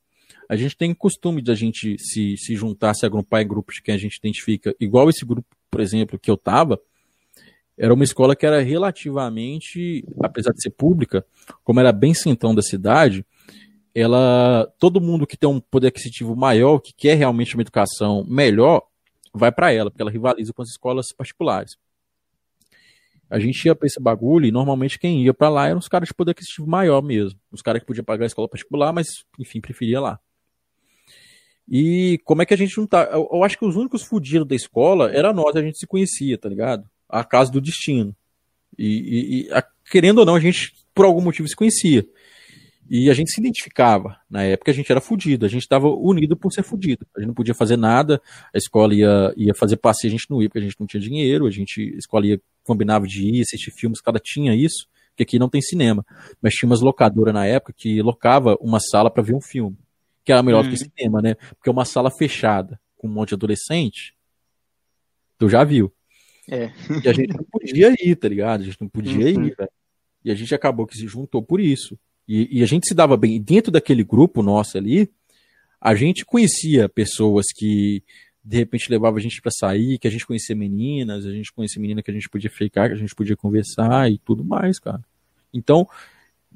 a 0.48 0.56
gente 0.56 0.74
tem 0.74 0.94
costume 0.94 1.42
de 1.42 1.50
a 1.50 1.54
gente 1.54 1.96
se, 1.98 2.36
se 2.38 2.56
juntar, 2.56 2.94
se 2.94 3.04
agrupar 3.04 3.42
em 3.42 3.46
grupos 3.46 3.74
de 3.74 3.82
quem 3.82 3.94
a 3.94 3.98
gente 3.98 4.16
identifica, 4.16 4.74
igual 4.80 5.10
esse 5.10 5.24
grupo, 5.26 5.46
por 5.70 5.80
exemplo, 5.80 6.18
que 6.18 6.30
eu 6.30 6.38
tava, 6.38 6.80
era 7.80 7.94
uma 7.94 8.04
escola 8.04 8.36
que 8.36 8.44
era 8.44 8.60
relativamente, 8.60 10.04
apesar 10.22 10.52
de 10.52 10.60
ser 10.60 10.68
pública, 10.68 11.24
como 11.64 11.80
era 11.80 11.90
bem 11.90 12.12
centrão 12.12 12.54
da 12.54 12.60
cidade, 12.60 13.24
ela 13.94 14.70
todo 14.78 15.00
mundo 15.00 15.26
que 15.26 15.34
tem 15.34 15.48
um 15.48 15.58
poder 15.58 15.88
aquisitivo 15.88 16.36
maior, 16.36 16.78
que 16.78 16.92
quer 16.92 17.14
realmente 17.14 17.54
uma 17.54 17.62
educação 17.62 18.22
melhor, 18.28 18.82
vai 19.32 19.50
para 19.50 19.72
ela, 19.72 19.90
porque 19.90 20.02
ela 20.02 20.10
rivaliza 20.10 20.52
com 20.52 20.60
as 20.60 20.68
escolas 20.68 21.06
particulares. 21.16 21.78
A 23.30 23.38
gente 23.38 23.64
ia 23.64 23.74
para 23.74 23.86
esse 23.86 23.98
bagulho 23.98 24.44
e 24.44 24.52
normalmente 24.52 24.98
quem 24.98 25.24
ia 25.24 25.32
para 25.32 25.48
lá 25.48 25.66
eram 25.66 25.78
os 25.78 25.88
caras 25.88 26.08
de 26.08 26.14
poder 26.14 26.32
aquisitivo 26.32 26.68
maior 26.68 27.00
mesmo. 27.00 27.40
Os 27.50 27.62
caras 27.62 27.80
que 27.80 27.86
podiam 27.86 28.04
pagar 28.04 28.24
a 28.24 28.26
escola 28.26 28.46
particular, 28.46 28.92
mas 28.92 29.06
enfim, 29.38 29.58
preferia 29.58 30.02
lá. 30.02 30.20
E 31.66 32.20
como 32.24 32.42
é 32.42 32.46
que 32.46 32.52
a 32.52 32.58
gente 32.58 32.76
não 32.76 32.86
tá? 32.86 33.04
Eu, 33.10 33.26
eu 33.32 33.42
acho 33.42 33.56
que 33.56 33.64
os 33.64 33.74
únicos 33.74 34.02
fudidos 34.02 34.46
da 34.46 34.54
escola 34.54 35.10
era 35.12 35.32
nós, 35.32 35.56
a 35.56 35.62
gente 35.62 35.78
se 35.78 35.86
conhecia, 35.86 36.36
tá 36.36 36.46
ligado? 36.46 36.86
A 37.10 37.24
casa 37.24 37.50
do 37.50 37.60
destino. 37.60 38.14
E, 38.78 39.46
e, 39.48 39.52
a, 39.52 39.64
querendo 39.90 40.18
ou 40.18 40.24
não, 40.24 40.34
a 40.34 40.40
gente 40.40 40.72
por 40.94 41.04
algum 41.04 41.20
motivo 41.20 41.48
se 41.48 41.56
conhecia. 41.56 42.06
E 42.88 43.08
a 43.08 43.14
gente 43.14 43.30
se 43.30 43.40
identificava. 43.40 44.16
Na 44.28 44.42
época 44.42 44.72
a 44.72 44.74
gente 44.74 44.90
era 44.90 45.00
fudido, 45.00 45.46
a 45.46 45.48
gente 45.48 45.62
estava 45.62 45.88
unido 45.88 46.36
por 46.36 46.52
ser 46.52 46.64
fudido. 46.64 47.06
A 47.16 47.20
gente 47.20 47.28
não 47.28 47.34
podia 47.34 47.54
fazer 47.54 47.76
nada, 47.76 48.20
a 48.52 48.58
escola 48.58 48.92
ia, 48.92 49.32
ia 49.36 49.54
fazer 49.54 49.76
passeio, 49.76 50.10
a 50.10 50.16
gente 50.16 50.28
não 50.28 50.42
ia 50.42 50.48
porque 50.48 50.58
a 50.58 50.62
gente 50.62 50.74
não 50.80 50.88
tinha 50.88 51.00
dinheiro, 51.00 51.46
a 51.46 51.50
gente 51.50 51.92
a 51.94 51.98
escola 51.98 52.26
ia, 52.26 52.40
combinava 52.64 53.06
de 53.06 53.24
ir, 53.24 53.42
assistir 53.42 53.70
filmes, 53.70 54.00
cada 54.00 54.18
tinha 54.18 54.56
isso, 54.56 54.88
que 55.16 55.22
aqui 55.22 55.38
não 55.38 55.48
tem 55.48 55.60
cinema. 55.60 56.04
Mas 56.42 56.54
tinha 56.54 56.68
umas 56.68 56.80
locadoras 56.80 57.32
na 57.32 57.46
época 57.46 57.72
que 57.76 58.02
locava 58.02 58.56
uma 58.60 58.80
sala 58.80 59.08
para 59.08 59.22
ver 59.22 59.34
um 59.34 59.40
filme, 59.40 59.78
que 60.24 60.32
era 60.32 60.42
melhor 60.42 60.64
hum. 60.64 60.68
do 60.68 60.74
que 60.74 60.82
uhum. 60.82 60.90
cinema, 60.96 61.22
né? 61.22 61.36
Porque 61.50 61.70
uma 61.70 61.84
sala 61.84 62.10
fechada 62.10 62.80
com 62.98 63.06
um 63.06 63.12
monte 63.12 63.28
de 63.28 63.34
adolescente, 63.36 64.14
tu 65.38 65.48
já 65.48 65.62
viu. 65.62 65.92
É. 66.50 66.70
E 67.04 67.08
a 67.08 67.12
gente 67.12 67.36
não 67.36 67.44
podia 67.44 67.94
ir, 68.00 68.16
tá 68.16 68.28
ligado? 68.28 68.62
A 68.62 68.64
gente 68.64 68.80
não 68.80 68.88
podia 68.88 69.38
uhum. 69.38 69.46
ir, 69.46 69.54
velho. 69.56 69.70
E 70.24 70.30
a 70.30 70.34
gente 70.34 70.54
acabou 70.54 70.86
que 70.86 70.96
se 70.96 71.06
juntou 71.06 71.42
por 71.42 71.60
isso. 71.60 71.98
E, 72.28 72.58
e, 72.58 72.62
a 72.62 72.66
gente 72.66 72.86
se 72.86 72.94
dava 72.94 73.16
bem. 73.16 73.36
E 73.36 73.40
dentro 73.40 73.72
daquele 73.72 74.04
grupo 74.04 74.42
nosso 74.42 74.76
ali, 74.76 75.10
a 75.80 75.94
gente 75.94 76.24
conhecia 76.24 76.88
pessoas 76.88 77.46
que 77.54 78.02
de 78.44 78.56
repente 78.56 78.90
levavam 78.90 79.18
a 79.18 79.20
gente 79.20 79.40
para 79.40 79.50
sair, 79.50 79.98
que 79.98 80.08
a 80.08 80.10
gente 80.10 80.26
conhecia 80.26 80.56
meninas, 80.56 81.26
a 81.26 81.32
gente 81.32 81.52
conhecia 81.52 81.80
menina 81.80 82.02
que 82.02 82.10
a 82.10 82.14
gente 82.14 82.28
podia 82.28 82.50
ficar, 82.50 82.88
que 82.88 82.94
a 82.94 82.98
gente 82.98 83.14
podia 83.14 83.36
conversar 83.36 84.10
e 84.10 84.18
tudo 84.18 84.44
mais, 84.44 84.78
cara. 84.78 85.02
Então, 85.52 85.88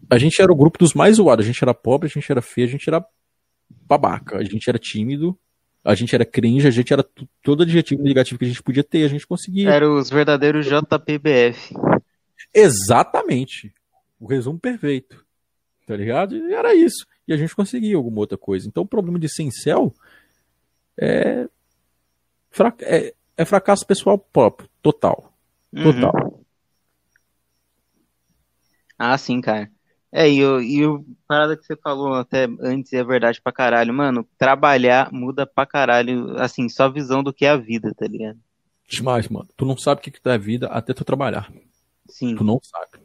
a 0.08 0.18
gente 0.18 0.40
era 0.40 0.52
o 0.52 0.56
grupo 0.56 0.78
dos 0.78 0.94
mais 0.94 1.16
zoados. 1.16 1.44
A 1.44 1.46
gente 1.46 1.62
era 1.62 1.74
pobre, 1.74 2.06
a 2.06 2.10
gente 2.10 2.30
era 2.30 2.42
feio, 2.42 2.66
a 2.66 2.70
gente 2.70 2.88
era 2.88 3.04
babaca, 3.86 4.38
a 4.38 4.44
gente 4.44 4.68
era 4.68 4.78
tímido, 4.78 5.38
a 5.84 5.94
gente 5.94 6.14
era 6.14 6.24
cringe, 6.24 6.66
a 6.66 6.70
gente 6.70 6.92
era 6.92 7.04
todo 7.42 7.62
adjetivo 7.62 8.02
negativo 8.02 8.38
que 8.38 8.44
a 8.46 8.48
gente 8.48 8.62
podia 8.62 8.82
ter, 8.82 9.04
a 9.04 9.08
gente 9.08 9.26
conseguia. 9.26 9.70
Era 9.70 9.90
os 9.90 10.08
verdadeiros 10.08 10.66
JPBF. 10.66 11.74
Exatamente. 12.52 13.72
O 14.18 14.26
resumo 14.26 14.58
perfeito 14.58 15.24
tá 15.86 15.96
ligado? 15.96 16.36
E 16.36 16.54
era 16.54 16.74
isso. 16.74 17.06
E 17.26 17.32
a 17.32 17.36
gente 17.36 17.54
conseguia 17.54 17.96
alguma 17.96 18.20
outra 18.20 18.36
coisa. 18.36 18.66
Então 18.68 18.82
o 18.82 18.88
problema 18.88 19.18
de 19.18 19.28
Cincel 19.28 19.94
é, 20.98 21.46
é, 22.82 23.14
é 23.36 23.44
fracasso 23.44 23.86
pessoal 23.86 24.18
próprio, 24.18 24.68
total. 24.82 25.32
Total. 25.74 26.12
Uhum. 26.14 26.44
Ah, 28.98 29.18
sim, 29.18 29.40
cara. 29.40 29.70
É, 30.16 30.30
e, 30.30 30.46
o, 30.46 30.60
e 30.60 30.86
o 30.86 31.04
parada 31.26 31.56
que 31.56 31.66
você 31.66 31.74
falou 31.74 32.14
até 32.14 32.46
antes 32.60 32.92
é 32.92 33.02
verdade 33.02 33.40
pra 33.42 33.50
caralho. 33.52 33.92
Mano, 33.92 34.24
trabalhar 34.38 35.12
muda 35.12 35.44
pra 35.44 35.66
caralho, 35.66 36.40
assim, 36.40 36.68
só 36.68 36.88
visão 36.88 37.20
do 37.20 37.32
que 37.32 37.44
é 37.44 37.50
a 37.50 37.56
vida, 37.56 37.92
tá 37.92 38.06
ligado? 38.06 38.38
Demais, 38.88 39.28
mano. 39.28 39.48
Tu 39.56 39.64
não 39.64 39.76
sabe 39.76 40.00
o 40.00 40.04
que, 40.04 40.12
que 40.12 40.20
é 40.28 40.32
a 40.32 40.38
vida 40.38 40.68
até 40.68 40.94
tu 40.94 41.04
trabalhar. 41.04 41.52
Sim. 42.08 42.36
Tu 42.36 42.44
não 42.44 42.60
sabe. 42.62 43.04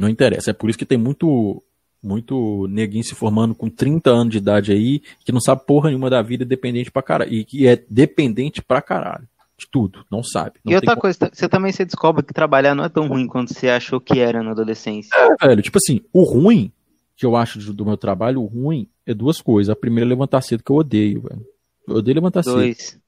Não 0.00 0.08
interessa. 0.08 0.52
É 0.52 0.54
por 0.54 0.70
isso 0.70 0.78
que 0.78 0.86
tem 0.86 0.96
muito 0.96 1.62
muito 2.02 2.66
neguinho 2.66 3.04
se 3.04 3.14
formando 3.14 3.54
com 3.54 3.68
30 3.68 4.10
anos 4.10 4.32
de 4.32 4.38
idade 4.38 4.72
aí, 4.72 5.00
que 5.24 5.30
não 5.30 5.40
sabe 5.40 5.66
porra 5.66 5.88
nenhuma 5.88 6.10
da 6.10 6.20
vida, 6.22 6.46
dependente 6.46 6.90
pra 6.90 7.02
caralho. 7.02 7.32
E 7.32 7.44
que 7.44 7.66
é 7.68 7.76
dependente 7.90 8.62
pra 8.62 8.80
caralho. 8.80 9.28
De 9.62 9.68
tudo, 9.70 10.04
não 10.10 10.24
sabe. 10.24 10.58
Não 10.64 10.72
e 10.72 10.74
outra 10.74 10.96
coisa, 10.96 11.16
como... 11.18 11.30
você 11.32 11.48
também 11.48 11.70
se 11.70 11.84
descobre 11.84 12.24
que 12.24 12.34
trabalhar 12.34 12.74
não 12.74 12.84
é 12.84 12.88
tão 12.88 13.06
ruim 13.06 13.28
quanto 13.28 13.54
você 13.54 13.68
achou 13.68 14.00
que 14.00 14.18
era 14.18 14.42
na 14.42 14.50
adolescência. 14.50 15.14
É, 15.14 15.46
velho, 15.46 15.62
tipo 15.62 15.78
assim, 15.78 16.00
o 16.12 16.24
ruim 16.24 16.72
que 17.16 17.24
eu 17.24 17.36
acho 17.36 17.72
do 17.72 17.86
meu 17.86 17.96
trabalho, 17.96 18.42
o 18.42 18.46
ruim 18.46 18.88
é 19.06 19.14
duas 19.14 19.40
coisas. 19.40 19.70
A 19.70 19.76
primeira 19.76 20.08
é 20.08 20.10
levantar 20.10 20.40
cedo, 20.40 20.64
que 20.64 20.72
eu 20.72 20.76
odeio, 20.76 21.22
velho. 21.22 21.46
Eu 21.86 21.96
odeio 21.96 22.16
levantar 22.16 22.42
Dois. 22.42 22.76
cedo. 22.76 23.02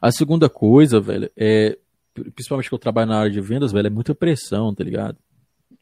A 0.00 0.12
segunda 0.12 0.48
coisa, 0.48 1.00
velho, 1.00 1.30
é. 1.36 1.76
Principalmente 2.14 2.68
que 2.68 2.74
eu 2.74 2.78
trabalho 2.78 3.08
na 3.08 3.18
área 3.18 3.30
de 3.30 3.40
vendas, 3.40 3.72
velho, 3.72 3.88
é 3.88 3.90
muita 3.90 4.14
pressão, 4.14 4.74
tá 4.74 4.84
ligado? 4.84 5.18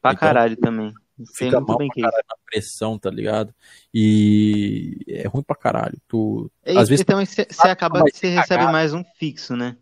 Pra 0.01 0.11
então, 0.11 0.19
caralho 0.19 0.57
também 0.57 0.93
fica 1.33 1.59
mal 1.59 1.77
bem 1.77 1.89
pra 1.89 2.03
caralho 2.03 2.25
na 2.29 2.35
pressão, 2.45 2.97
tá 2.99 3.09
ligado? 3.09 3.53
E 3.93 4.97
é 5.07 5.27
ruim 5.27 5.43
pra 5.43 5.55
caralho. 5.55 5.97
Tu, 6.07 6.51
e, 6.65 6.77
às 6.77 6.89
vezes 6.89 7.01
então 7.01 7.23
você 7.25 7.67
acaba 7.67 8.03
que 8.03 8.17
você 8.17 8.29
recebe 8.29 8.65
mais 8.65 8.93
um 8.93 9.03
fixo, 9.17 9.55
né? 9.55 9.77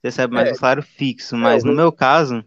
Você 0.00 0.08
recebe 0.08 0.34
mais 0.34 0.48
é. 0.48 0.52
um 0.52 0.54
salário 0.56 0.82
fixo, 0.82 1.36
mas 1.36 1.64
é, 1.64 1.66
no 1.66 1.74
meu 1.74 1.90
caso, 1.90 2.44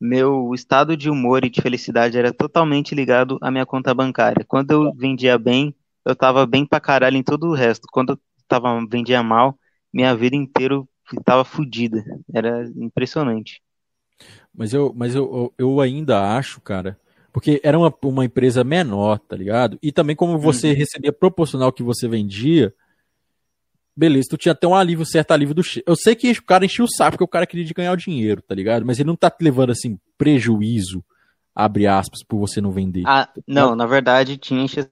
meu 0.00 0.52
estado 0.54 0.96
de 0.96 1.10
humor 1.10 1.44
e 1.44 1.50
de 1.50 1.60
felicidade 1.60 2.16
era 2.16 2.32
totalmente 2.32 2.94
ligado 2.94 3.38
à 3.42 3.50
minha 3.50 3.66
conta 3.66 3.92
bancária. 3.92 4.44
Quando 4.46 4.70
eu 4.70 4.94
vendia 4.94 5.36
bem, 5.38 5.74
eu 6.04 6.14
tava 6.14 6.46
bem 6.46 6.64
pra 6.64 6.80
caralho 6.80 7.16
em 7.16 7.22
todo 7.22 7.48
o 7.48 7.54
resto. 7.54 7.86
Quando 7.92 8.12
eu 8.12 8.20
tava, 8.48 8.80
vendia 8.88 9.22
mal, 9.22 9.58
minha 9.92 10.14
vida 10.14 10.36
inteira 10.36 10.82
tava 11.24 11.44
fodida. 11.44 12.04
Era 12.32 12.64
impressionante. 12.76 13.60
Mas 14.54 14.72
eu, 14.72 14.92
mas 14.94 15.14
eu, 15.14 15.52
eu 15.58 15.80
ainda 15.80 16.36
acho, 16.36 16.60
cara, 16.60 16.98
porque 17.32 17.60
era 17.62 17.78
uma, 17.78 17.92
uma 18.02 18.24
empresa 18.24 18.64
menor, 18.64 19.18
tá 19.18 19.36
ligado? 19.36 19.78
E 19.82 19.92
também 19.92 20.16
como 20.16 20.38
você 20.38 20.70
uhum. 20.70 20.76
recebia 20.76 21.12
proporcional 21.12 21.72
que 21.72 21.82
você 21.82 22.08
vendia, 22.08 22.74
beleza, 23.96 24.28
tu 24.30 24.36
tinha 24.36 24.52
até 24.52 24.66
um 24.66 24.74
alívio, 24.74 25.04
certo 25.04 25.32
alívio 25.32 25.54
do 25.54 25.62
chefe. 25.62 25.84
Eu 25.86 25.96
sei 25.96 26.14
que 26.14 26.30
o 26.30 26.42
cara 26.42 26.64
enchia 26.64 26.84
o 26.84 26.88
saco 26.88 27.12
porque 27.12 27.24
o 27.24 27.28
cara 27.28 27.46
queria 27.46 27.72
ganhar 27.74 27.92
o 27.92 27.96
dinheiro, 27.96 28.42
tá 28.42 28.54
ligado? 28.54 28.84
Mas 28.84 28.98
ele 28.98 29.08
não 29.08 29.16
tá 29.16 29.30
te 29.30 29.42
levando, 29.42 29.70
assim, 29.70 29.98
prejuízo, 30.16 31.04
abre 31.54 31.86
aspas, 31.86 32.22
por 32.22 32.38
você 32.38 32.60
não 32.60 32.72
vender. 32.72 33.02
Ah, 33.06 33.28
não, 33.46 33.74
na 33.74 33.86
verdade 33.86 34.36
tinha 34.36 34.62
encheção. 34.62 34.90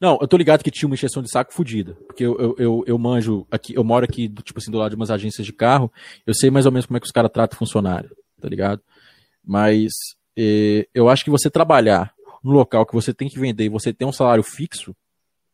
Não, 0.00 0.18
eu 0.20 0.26
tô 0.26 0.36
ligado 0.36 0.64
que 0.64 0.70
tinha 0.70 0.88
uma 0.88 0.94
encheção 0.94 1.22
de 1.22 1.30
saco 1.30 1.54
fodida. 1.54 1.94
Porque 2.06 2.24
eu, 2.24 2.36
eu, 2.38 2.56
eu, 2.58 2.84
eu, 2.86 2.98
manjo 2.98 3.46
aqui, 3.50 3.74
eu 3.74 3.84
moro 3.84 4.04
aqui, 4.04 4.28
tipo 4.28 4.58
assim, 4.58 4.70
do 4.70 4.78
lado 4.78 4.90
de 4.90 4.96
umas 4.96 5.10
agências 5.10 5.46
de 5.46 5.52
carro, 5.52 5.92
eu 6.26 6.34
sei 6.34 6.50
mais 6.50 6.66
ou 6.66 6.72
menos 6.72 6.86
como 6.86 6.96
é 6.96 7.00
que 7.00 7.06
os 7.06 7.12
caras 7.12 7.30
tratam 7.30 7.58
funcionário, 7.58 8.10
tá 8.40 8.48
ligado? 8.48 8.82
Mas 9.44 9.92
eu 10.94 11.08
acho 11.08 11.24
que 11.24 11.30
você 11.30 11.50
trabalhar 11.50 12.12
no 12.42 12.52
local 12.52 12.86
que 12.86 12.94
você 12.94 13.12
tem 13.12 13.28
que 13.28 13.38
vender 13.38 13.64
e 13.64 13.68
você 13.68 13.92
tem 13.92 14.06
um 14.06 14.12
salário 14.12 14.42
fixo, 14.42 14.94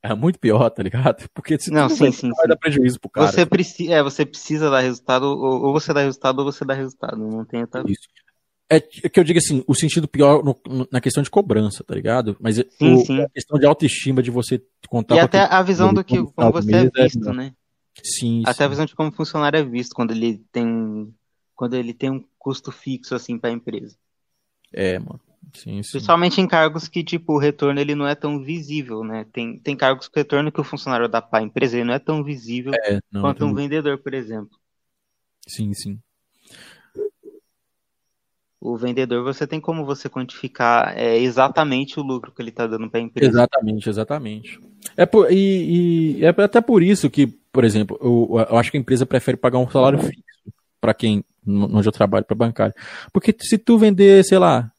é 0.02 0.14
muito 0.14 0.38
pior, 0.38 0.68
tá 0.68 0.82
ligado? 0.82 1.28
Porque 1.32 1.58
se 1.58 1.70
não, 1.70 1.88
sim, 1.88 2.10
sim, 2.10 2.30
vai 2.30 2.42
sim. 2.42 2.48
dar 2.48 2.56
prejuízo 2.56 3.00
pro 3.00 3.08
cara. 3.08 3.28
Você, 3.28 3.46
preci 3.46 3.92
é, 3.92 4.02
você 4.02 4.26
precisa 4.26 4.68
dar 4.68 4.80
resultado, 4.80 5.24
ou, 5.24 5.66
ou, 5.66 5.72
você 5.72 5.94
dá 5.94 6.00
resultado 6.00 6.40
ou 6.40 6.44
você 6.44 6.64
dá 6.64 6.74
resultado. 6.74 7.16
Não 7.16 7.44
tem 7.44 7.60
outra... 7.60 7.84
Isso. 7.86 8.08
É 8.68 8.80
que 8.80 9.20
eu 9.20 9.24
digo 9.24 9.38
assim, 9.38 9.62
o 9.66 9.74
sentido 9.74 10.08
pior 10.08 10.42
no, 10.42 10.58
na 10.90 10.98
questão 10.98 11.22
de 11.22 11.28
cobrança, 11.28 11.84
tá 11.84 11.94
ligado? 11.94 12.36
Mas 12.40 12.56
sim, 12.56 12.94
o, 12.94 12.98
sim. 13.04 13.20
a 13.20 13.28
questão 13.28 13.58
de 13.58 13.66
autoestima 13.66 14.22
de 14.22 14.30
você 14.30 14.62
contar 14.88 15.16
E 15.16 15.20
até 15.20 15.40
a 15.40 15.62
visão 15.62 15.92
do 15.92 16.02
que 16.02 16.16
como 16.16 16.50
você 16.50 16.74
é 16.74 16.90
visto, 16.90 17.28
é, 17.28 17.32
né? 17.34 17.54
Sim. 18.02 18.42
Até 18.46 18.64
a 18.64 18.68
visão 18.68 18.86
de 18.86 18.94
como 18.94 19.12
funcionário 19.12 19.58
é 19.58 19.62
visto 19.62 19.94
quando 19.94 20.12
ele 20.12 20.42
tem 20.50 21.14
quando 21.54 21.74
ele 21.74 21.92
tem 21.92 22.10
um 22.10 22.24
custo 22.38 22.72
fixo 22.72 23.14
assim 23.14 23.38
para 23.38 23.50
a 23.50 23.52
empresa. 23.52 23.94
É, 24.72 24.98
mano. 24.98 25.20
Sim, 25.54 25.82
sim. 25.82 25.92
Principalmente 25.92 26.40
em 26.40 26.48
cargos 26.48 26.88
que, 26.88 27.04
tipo, 27.04 27.34
o 27.34 27.38
retorno 27.38 27.78
ele 27.78 27.94
não 27.94 28.06
é 28.06 28.14
tão 28.14 28.42
visível, 28.42 29.04
né? 29.04 29.26
Tem, 29.32 29.58
tem 29.58 29.76
cargos 29.76 30.08
que 30.08 30.18
o 30.18 30.20
retorno 30.20 30.50
que 30.50 30.60
o 30.60 30.64
funcionário 30.64 31.08
dá 31.08 31.20
para 31.20 31.40
a 31.40 31.42
empresa 31.42 31.76
ele 31.76 31.84
não 31.84 31.94
é 31.94 31.98
tão 31.98 32.24
visível 32.24 32.72
é, 32.74 33.00
não, 33.10 33.20
quanto 33.20 33.44
um 33.44 33.54
vendedor, 33.54 33.98
por 33.98 34.14
exemplo. 34.14 34.56
Sim, 35.46 35.74
sim. 35.74 35.98
O 38.58 38.76
vendedor, 38.76 39.24
você 39.24 39.46
tem 39.46 39.60
como 39.60 39.84
você 39.84 40.08
quantificar 40.08 40.96
é, 40.96 41.18
exatamente 41.18 41.98
o 41.98 42.02
lucro 42.02 42.32
que 42.32 42.40
ele 42.40 42.50
está 42.50 42.66
dando 42.66 42.88
para 42.88 43.00
a 43.00 43.02
empresa. 43.02 43.30
Exatamente, 43.30 43.88
exatamente. 43.88 44.60
É 44.96 45.04
por, 45.04 45.30
e, 45.32 46.18
e, 46.18 46.24
é 46.24 46.28
até 46.28 46.60
por 46.60 46.80
isso 46.82 47.10
que, 47.10 47.26
por 47.26 47.64
exemplo, 47.64 47.98
eu, 48.00 48.46
eu 48.48 48.56
acho 48.56 48.70
que 48.70 48.76
a 48.76 48.80
empresa 48.80 49.04
prefere 49.04 49.36
pagar 49.36 49.58
um 49.58 49.68
salário 49.68 49.98
fixo 49.98 50.22
para 50.80 50.94
quem 50.94 51.24
onde 51.46 51.88
eu 51.88 51.92
trabalho 51.92 52.24
para 52.24 52.36
bancário. 52.36 52.74
Porque 53.12 53.34
se 53.40 53.58
tu 53.58 53.78
vender, 53.78 54.24
sei 54.24 54.38
lá, 54.38 54.72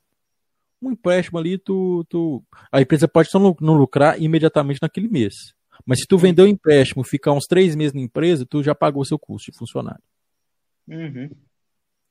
um 0.82 0.92
empréstimo 0.92 1.40
ali, 1.40 1.58
tu, 1.58 2.06
tu 2.10 2.44
a 2.72 2.82
empresa 2.82 3.08
pode 3.08 3.30
só 3.30 3.40
não 3.40 3.74
lucrar 3.74 4.22
imediatamente 4.22 4.82
naquele 4.82 5.08
mês. 5.08 5.34
Mas 5.86 6.00
se 6.00 6.08
tu 6.08 6.18
vender 6.18 6.42
o 6.42 6.46
um 6.46 6.48
empréstimo, 6.48 7.04
ficar 7.04 7.32
uns 7.32 7.46
três 7.46 7.76
meses 7.76 7.94
na 7.94 8.02
empresa, 8.02 8.46
tu 8.46 8.64
já 8.64 8.74
pagou 8.76 9.04
seu 9.04 9.20
custo 9.20 9.52
de 9.52 9.58
funcionário. 9.58 10.04
Uhum. 10.88 11.30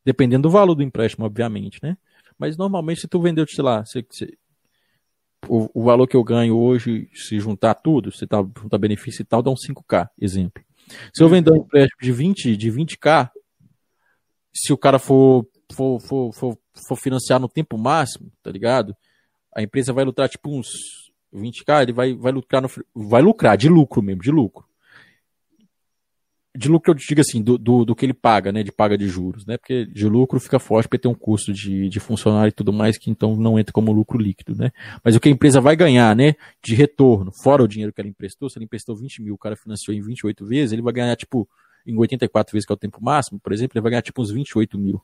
Dependendo 0.05 0.49
do 0.49 0.51
valor 0.51 0.75
do 0.75 0.83
empréstimo, 0.83 1.25
obviamente, 1.25 1.79
né? 1.83 1.97
Mas 2.39 2.57
normalmente 2.57 3.03
se 3.03 3.09
tu 3.09 3.21
vendeu, 3.21 3.47
sei 3.47 3.63
lá, 3.63 3.85
se, 3.85 4.05
se, 4.11 4.39
o, 5.49 5.71
o, 5.75 5.85
valor 5.85 6.07
que 6.07 6.17
eu 6.17 6.25
ganho 6.25 6.57
hoje, 6.57 7.09
se 7.15 7.39
juntar 7.39 7.75
tudo, 7.75 8.11
se 8.11 8.27
tá, 8.27 8.39
juntar 8.61 8.79
benefício 8.79 9.23
e 9.23 9.25
tal, 9.25 9.43
dá 9.43 9.51
uns 9.51 9.67
5K, 9.67 10.09
exemplo. 10.21 10.63
Se 11.15 11.23
eu 11.23 11.29
vender 11.29 11.53
um 11.53 11.57
empréstimo 11.57 12.01
de 12.03 12.13
20, 12.13 12.57
de 12.57 12.73
20K, 12.73 13.31
se 14.55 14.73
o 14.73 14.77
cara 14.79 14.99
for 14.99 15.47
for, 15.73 16.01
for, 16.01 16.33
for, 16.33 16.59
for 16.87 16.97
financiar 16.97 17.41
no 17.41 17.49
tempo 17.49 17.77
máximo, 17.77 18.31
tá 18.43 18.51
ligado? 18.51 18.95
A 19.55 19.63
empresa 19.63 19.93
vai 19.93 20.05
lucrar 20.05 20.29
tipo 20.29 20.51
uns 20.51 20.69
20k, 21.35 21.83
ele 21.83 21.93
vai, 21.93 22.15
vai 22.15 22.33
lucrar 22.33 22.63
no, 22.63 22.71
vai 22.95 23.23
lucrar 23.23 23.57
de 23.57 23.69
lucro 23.69 24.03
mesmo, 24.03 24.23
de 24.23 24.31
lucro. 24.31 24.67
De 26.55 26.69
lucro 26.69 26.91
eu 26.91 26.95
digo 26.95 27.21
assim, 27.23 27.43
do, 27.43 27.57
do, 27.57 27.83
do, 27.83 27.97
que 27.97 28.05
ele 28.05 28.13
paga, 28.13 28.53
né? 28.53 28.63
De 28.63 28.71
paga 28.71 28.97
de 28.99 29.09
juros, 29.09 29.47
né? 29.47 29.57
Porque 29.57 29.87
de 29.87 30.07
lucro 30.07 30.39
fica 30.39 30.59
forte 30.59 30.87
porque 30.87 30.99
tem 30.99 31.11
um 31.11 31.15
custo 31.15 31.51
de, 31.51 31.89
de 31.89 31.99
funcionário 31.99 32.51
e 32.51 32.53
tudo 32.53 32.75
mais 32.75 32.99
que 32.99 33.11
então 33.11 33.35
não 33.35 33.59
entra 33.59 33.73
como 33.73 33.91
lucro 33.91 34.19
líquido, 34.19 34.55
né? 34.55 34.71
Mas 35.03 35.17
o 35.17 35.21
que 35.21 35.31
a 35.31 35.33
empresa 35.33 35.63
vai 35.63 35.75
ganhar, 35.75 36.15
né? 36.15 36.35
De 36.63 36.75
retorno, 36.75 37.33
fora 37.33 37.63
o 37.63 37.69
dinheiro 37.69 37.91
que 37.91 38.03
ela 38.03 38.09
emprestou, 38.09 38.51
se 38.51 38.59
ela 38.59 38.65
emprestou 38.65 38.95
20 38.95 39.23
mil, 39.23 39.35
o 39.35 39.39
cara 39.39 39.57
financiou 39.57 39.97
em 39.97 40.03
28 40.03 40.45
vezes, 40.45 40.73
ele 40.73 40.83
vai 40.83 40.93
ganhar 40.93 41.17
tipo 41.17 41.49
em 41.86 41.97
84 41.97 42.52
vezes 42.52 42.67
que 42.67 42.73
é 42.73 42.75
o 42.75 42.78
tempo 42.78 43.02
máximo, 43.02 43.41
por 43.41 43.52
exemplo, 43.52 43.77
ele 43.77 43.83
vai 43.83 43.91
ganhar 43.91 44.02
tipo 44.02 44.20
uns 44.23 44.31
28 44.31 44.78
mil. 44.78 45.02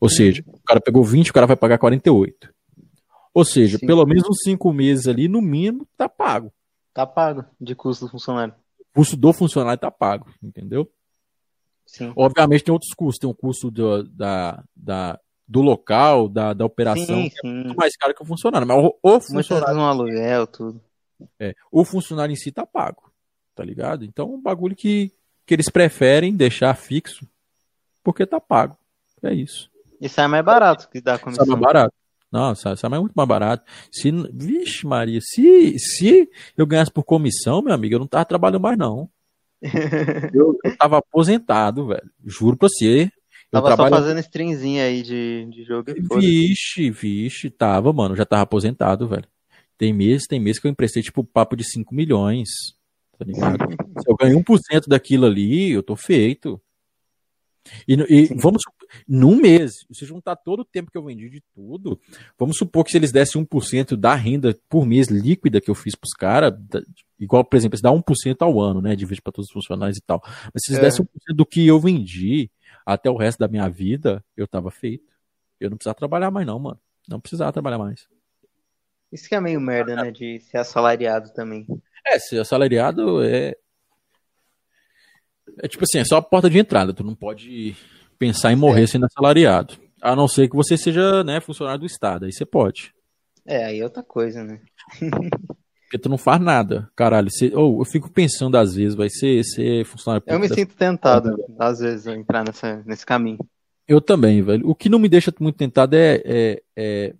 Ou 0.00 0.08
seja, 0.08 0.42
o 0.46 0.60
cara 0.60 0.80
pegou 0.80 1.04
20, 1.04 1.30
o 1.30 1.34
cara 1.34 1.46
vai 1.46 1.56
pagar 1.56 1.78
48. 1.78 2.52
Ou 3.34 3.44
seja, 3.44 3.78
Sim. 3.78 3.86
pelo 3.86 4.04
menos 4.06 4.24
uns 4.28 4.42
5 4.42 4.72
meses 4.72 5.06
ali, 5.06 5.28
no 5.28 5.40
mínimo, 5.40 5.86
tá 5.96 6.08
pago. 6.08 6.52
Tá 6.92 7.06
pago 7.06 7.44
de 7.60 7.74
custo 7.74 8.06
do 8.06 8.10
funcionário. 8.10 8.54
O 8.78 8.84
custo 8.94 9.16
do 9.16 9.32
funcionário 9.32 9.80
tá 9.80 9.90
pago, 9.90 10.26
entendeu? 10.42 10.90
Sim. 11.86 12.12
Obviamente 12.16 12.64
tem 12.64 12.72
outros 12.72 12.94
custos, 12.94 13.18
tem 13.18 13.28
o 13.28 13.34
custo 13.34 13.70
do, 13.70 14.04
da, 14.04 14.62
da, 14.74 15.20
do 15.46 15.60
local, 15.60 16.28
da, 16.28 16.52
da 16.52 16.64
operação, 16.64 17.22
sim, 17.22 17.30
que 17.30 17.46
é 17.46 17.50
muito 17.50 17.76
mais 17.76 17.96
caro 17.96 18.14
que 18.14 18.22
o 18.22 18.26
funcionário. 18.26 18.66
Mas 18.66 18.76
o, 18.76 18.98
o 19.02 19.20
funcionário. 19.20 19.76
um 19.76 19.84
aluguel, 19.84 20.46
tudo. 20.46 20.80
É, 21.38 21.54
o 21.70 21.84
funcionário 21.84 22.32
em 22.32 22.36
si 22.36 22.50
tá 22.50 22.64
pago, 22.64 23.12
tá 23.54 23.64
ligado? 23.64 24.04
Então, 24.04 24.32
um 24.32 24.40
bagulho 24.40 24.74
que, 24.74 25.12
que 25.50 25.54
eles 25.54 25.68
preferem 25.68 26.36
deixar 26.36 26.72
fixo 26.76 27.26
porque 28.04 28.24
tá 28.24 28.38
pago. 28.38 28.76
É 29.20 29.34
isso. 29.34 29.68
E 30.00 30.08
sai 30.08 30.28
mais 30.28 30.44
barato 30.44 30.88
que 30.88 31.00
dá 31.00 31.18
comissão. 31.18 31.44
Sai 31.44 31.56
mais 31.56 31.60
barato. 31.60 31.94
Não, 32.30 32.54
sai, 32.54 32.76
sai 32.76 32.88
muito 33.00 33.14
mais 33.16 33.28
barato. 33.28 33.64
Se, 33.90 34.12
vixe, 34.32 34.86
Maria, 34.86 35.18
se, 35.20 35.76
se 35.76 36.30
eu 36.56 36.64
ganhasse 36.64 36.92
por 36.92 37.02
comissão, 37.02 37.60
meu 37.62 37.74
amigo, 37.74 37.96
eu 37.96 37.98
não 37.98 38.06
tava 38.06 38.24
trabalhando 38.24 38.62
mais, 38.62 38.78
não. 38.78 39.10
eu, 40.32 40.56
eu 40.64 40.76
tava 40.78 40.98
aposentado, 40.98 41.88
velho. 41.88 42.08
Juro 42.24 42.56
pra 42.56 42.68
você. 42.68 43.10
Eu 43.52 43.60
tava 43.60 43.66
trabalho... 43.66 43.90
só 43.96 44.00
fazendo 44.00 44.20
streamzinha 44.20 44.84
aí 44.84 45.02
de, 45.02 45.48
de 45.50 45.64
jogo. 45.64 45.92
Vixe, 46.14 46.92
vixe, 46.92 47.50
tava, 47.50 47.92
mano. 47.92 48.14
Já 48.14 48.24
tava 48.24 48.42
aposentado, 48.42 49.08
velho. 49.08 49.26
Tem 49.76 49.92
mês, 49.92 50.28
tem 50.28 50.38
mês 50.38 50.60
que 50.60 50.68
eu 50.68 50.70
emprestei, 50.70 51.02
tipo, 51.02 51.24
papo 51.24 51.56
de 51.56 51.64
5 51.64 51.92
milhões. 51.92 52.48
Tá 53.20 53.26
ligado? 53.26 53.58
Se 54.02 54.10
eu 54.10 54.16
ganho 54.16 54.42
1% 54.42 54.88
daquilo 54.88 55.26
ali, 55.26 55.72
eu 55.72 55.82
tô 55.82 55.94
feito. 55.94 56.58
E, 57.86 57.92
e 57.92 58.34
vamos, 58.34 58.62
num 59.06 59.36
mês, 59.36 59.72
se 59.92 60.06
juntar 60.06 60.36
todo 60.36 60.60
o 60.60 60.64
tempo 60.64 60.90
que 60.90 60.96
eu 60.96 61.04
vendi 61.04 61.28
de 61.28 61.42
tudo, 61.54 62.00
vamos 62.38 62.56
supor 62.56 62.82
que 62.82 62.90
se 62.90 62.96
eles 62.96 63.12
dessem 63.12 63.44
1% 63.44 63.94
da 63.94 64.14
renda 64.14 64.58
por 64.70 64.86
mês 64.86 65.08
líquida 65.08 65.60
que 65.60 65.70
eu 65.70 65.74
fiz 65.74 65.94
pros 65.94 66.14
caras, 66.14 66.54
igual, 67.18 67.44
por 67.44 67.58
exemplo, 67.58 67.76
se 67.76 67.82
dá 67.82 67.90
1% 67.90 68.36
ao 68.40 68.58
ano, 68.58 68.80
né, 68.80 68.96
divide 68.96 69.20
para 69.20 69.34
todos 69.34 69.48
os 69.48 69.52
funcionários 69.52 69.98
e 69.98 70.00
tal. 70.02 70.22
Mas 70.24 70.62
se 70.64 70.72
eles 70.72 70.78
é. 70.78 70.82
dessem 70.84 71.04
1% 71.04 71.36
do 71.36 71.44
que 71.44 71.66
eu 71.66 71.78
vendi 71.78 72.50
até 72.86 73.10
o 73.10 73.18
resto 73.18 73.38
da 73.38 73.48
minha 73.48 73.68
vida, 73.68 74.24
eu 74.34 74.48
tava 74.48 74.70
feito. 74.70 75.12
Eu 75.60 75.68
não 75.68 75.76
precisava 75.76 75.98
trabalhar 75.98 76.30
mais 76.30 76.46
não, 76.46 76.58
mano. 76.58 76.80
Não 77.06 77.20
precisava 77.20 77.52
trabalhar 77.52 77.76
mais. 77.76 78.08
Isso 79.12 79.28
que 79.28 79.34
é 79.34 79.40
meio 79.40 79.60
merda, 79.60 79.94
né, 79.94 80.10
de 80.10 80.40
ser 80.40 80.56
assalariado 80.56 81.34
também. 81.34 81.66
É, 82.06 82.18
ser 82.18 82.40
assalariado 82.40 83.22
é, 83.22 83.54
é 85.58 85.68
tipo 85.68 85.84
assim, 85.84 85.98
é 85.98 86.04
só 86.04 86.16
a 86.16 86.22
porta 86.22 86.48
de 86.48 86.58
entrada. 86.58 86.92
Tu 86.92 87.04
não 87.04 87.14
pode 87.14 87.76
pensar 88.18 88.52
em 88.52 88.56
morrer 88.56 88.84
é. 88.84 88.86
sendo 88.86 89.06
assalariado. 89.06 89.74
A 90.00 90.16
não 90.16 90.26
ser 90.26 90.48
que 90.48 90.56
você 90.56 90.76
seja 90.76 91.22
né, 91.24 91.40
funcionário 91.40 91.80
do 91.80 91.86
Estado. 91.86 92.24
Aí 92.24 92.32
você 92.32 92.46
pode. 92.46 92.94
É, 93.46 93.64
aí 93.64 93.80
é 93.80 93.84
outra 93.84 94.02
coisa, 94.02 94.44
né? 94.44 94.60
Porque 95.90 95.98
tu 95.98 96.08
não 96.08 96.16
faz 96.16 96.40
nada. 96.40 96.88
Caralho, 96.94 97.28
você, 97.28 97.52
oh, 97.52 97.80
eu 97.80 97.84
fico 97.84 98.08
pensando 98.08 98.56
às 98.56 98.76
vezes, 98.76 98.94
vai 98.94 99.10
ser, 99.10 99.42
ser 99.42 99.84
funcionário 99.84 100.22
Eu 100.28 100.38
me 100.38 100.48
sinto 100.48 100.76
tentado, 100.76 101.36
às 101.58 101.80
vezes, 101.80 102.06
a 102.06 102.14
entrar 102.14 102.44
nessa, 102.44 102.80
nesse 102.86 103.04
caminho. 103.04 103.38
Eu 103.88 104.00
também, 104.00 104.40
velho. 104.40 104.68
O 104.68 104.74
que 104.74 104.88
não 104.88 105.00
me 105.00 105.08
deixa 105.08 105.34
muito 105.40 105.56
tentado 105.56 105.96
é, 105.96 106.22
é, 106.24 106.62
é 106.76 107.14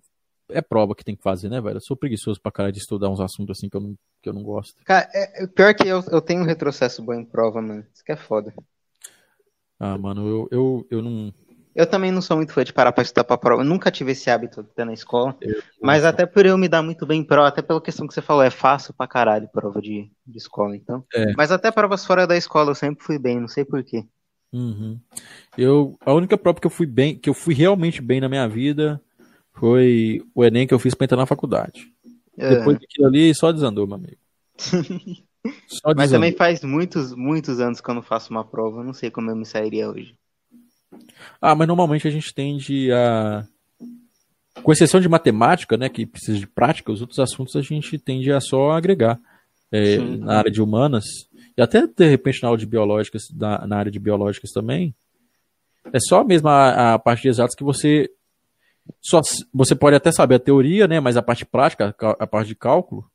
é 0.51 0.61
prova 0.61 0.95
que 0.95 1.03
tem 1.03 1.15
que 1.15 1.23
fazer, 1.23 1.49
né, 1.49 1.59
velho? 1.59 1.77
Eu 1.77 1.81
sou 1.81 1.97
preguiçoso 1.97 2.39
pra 2.41 2.51
cara 2.51 2.71
de 2.71 2.79
estudar 2.79 3.09
uns 3.09 3.19
assuntos 3.19 3.57
assim 3.57 3.69
que 3.69 3.75
eu 3.75 3.81
não, 3.81 3.95
que 4.21 4.29
eu 4.29 4.33
não 4.33 4.43
gosto. 4.43 4.75
Cara, 4.83 5.09
é, 5.13 5.47
pior 5.47 5.73
que 5.73 5.87
eu, 5.87 6.03
eu 6.11 6.21
tenho 6.21 6.41
um 6.41 6.45
retrocesso 6.45 7.01
bom 7.01 7.13
em 7.13 7.25
prova, 7.25 7.61
mano. 7.61 7.85
Isso 7.93 8.03
que 8.03 8.11
é 8.11 8.15
foda. 8.15 8.53
Ah, 9.79 9.97
mano, 9.97 10.27
eu, 10.27 10.47
eu, 10.51 10.87
eu 10.91 11.01
não. 11.01 11.33
Eu 11.73 11.87
também 11.87 12.11
não 12.11 12.21
sou 12.21 12.37
muito 12.37 12.53
fã 12.53 12.63
de 12.63 12.73
parar 12.73 12.91
pra 12.91 13.01
estudar 13.01 13.23
pra 13.23 13.37
prova. 13.37 13.63
Eu 13.63 13.65
nunca 13.65 13.89
tive 13.89 14.11
esse 14.11 14.29
hábito 14.29 14.59
até 14.59 14.85
na 14.85 14.93
escola. 14.93 15.35
Eu, 15.41 15.61
mas 15.81 16.03
até 16.03 16.25
por 16.25 16.45
eu 16.45 16.57
me 16.57 16.67
dar 16.67 16.83
muito 16.83 17.05
bem 17.05 17.21
em 17.21 17.23
prova, 17.23 17.47
até 17.47 17.61
pela 17.61 17.81
questão 17.81 18.05
que 18.05 18.13
você 18.13 18.21
falou, 18.21 18.43
é 18.43 18.49
fácil 18.49 18.93
pra 18.93 19.07
caralho 19.07 19.47
prova 19.47 19.81
de, 19.81 20.11
de 20.27 20.37
escola, 20.37 20.75
então. 20.75 21.03
É. 21.15 21.33
Mas 21.35 21.51
até 21.51 21.71
provas 21.71 22.05
fora 22.05 22.27
da 22.27 22.35
escola 22.35 22.71
eu 22.71 22.75
sempre 22.75 23.03
fui 23.03 23.17
bem, 23.17 23.39
não 23.39 23.47
sei 23.47 23.63
porquê. 23.65 24.05
Uhum. 24.53 24.99
Eu, 25.57 25.97
a 26.05 26.13
única 26.13 26.37
prova 26.37 26.59
que 26.59 26.67
eu 26.67 26.71
fui 26.71 26.85
bem, 26.85 27.17
que 27.17 27.29
eu 27.29 27.33
fui 27.33 27.53
realmente 27.53 28.01
bem 28.01 28.19
na 28.19 28.27
minha 28.27 28.47
vida 28.47 29.01
foi 29.61 30.25
o 30.33 30.43
Enem 30.43 30.65
que 30.65 30.73
eu 30.73 30.79
fiz 30.79 30.95
pra 30.95 31.05
entrar 31.05 31.17
na 31.17 31.27
faculdade. 31.27 31.93
É. 32.35 32.55
Depois 32.55 32.79
daquilo 32.79 33.05
ali, 33.07 33.33
só 33.35 33.51
desandou, 33.51 33.85
meu 33.85 33.95
amigo. 33.95 34.17
Só 35.67 35.91
Mas 35.95 36.11
também 36.11 36.33
faz 36.33 36.63
muitos, 36.63 37.15
muitos 37.15 37.59
anos 37.59 37.81
que 37.81 37.89
eu 37.89 37.95
não 37.95 38.03
faço 38.03 38.29
uma 38.29 38.45
prova. 38.45 38.81
Eu 38.81 38.83
não 38.83 38.93
sei 38.93 39.09
como 39.09 39.31
eu 39.31 39.35
me 39.35 39.43
sairia 39.43 39.89
hoje. 39.89 40.15
Ah, 41.41 41.55
mas 41.55 41.67
normalmente 41.67 42.07
a 42.07 42.11
gente 42.11 42.31
tende 42.31 42.91
a. 42.91 43.43
Com 44.61 44.71
exceção 44.71 44.99
de 44.99 45.09
matemática, 45.09 45.75
né, 45.77 45.89
que 45.89 46.05
precisa 46.05 46.37
de 46.37 46.45
prática, 46.45 46.91
os 46.91 47.01
outros 47.01 47.17
assuntos 47.17 47.55
a 47.55 47.61
gente 47.61 47.97
tende 47.97 48.31
a 48.31 48.39
só 48.39 48.71
agregar. 48.71 49.19
É, 49.71 49.97
na 49.97 50.37
área 50.37 50.51
de 50.51 50.61
humanas. 50.61 51.05
E 51.57 51.61
até, 51.61 51.87
de 51.87 52.07
repente, 52.07 52.43
na 52.43 52.49
aula 52.49 52.57
de 52.59 52.67
biológicas, 52.67 53.23
na, 53.33 53.65
na 53.65 53.77
área 53.77 53.91
de 53.91 53.97
biológicas 53.97 54.51
também, 54.51 54.93
é 55.91 55.99
só 55.99 56.23
mesmo 56.23 56.49
a, 56.49 56.93
a 56.93 56.99
parte 56.99 57.23
de 57.23 57.29
exatos 57.29 57.55
que 57.55 57.63
você 57.63 58.11
só 58.99 59.21
você 59.53 59.75
pode 59.75 59.95
até 59.95 60.11
saber 60.11 60.35
a 60.35 60.39
teoria, 60.39 60.87
né? 60.87 60.99
Mas 60.99 61.17
a 61.17 61.21
parte 61.21 61.45
prática, 61.45 61.95
a 61.99 62.27
parte 62.27 62.47
de 62.47 62.55
cálculo, 62.55 63.09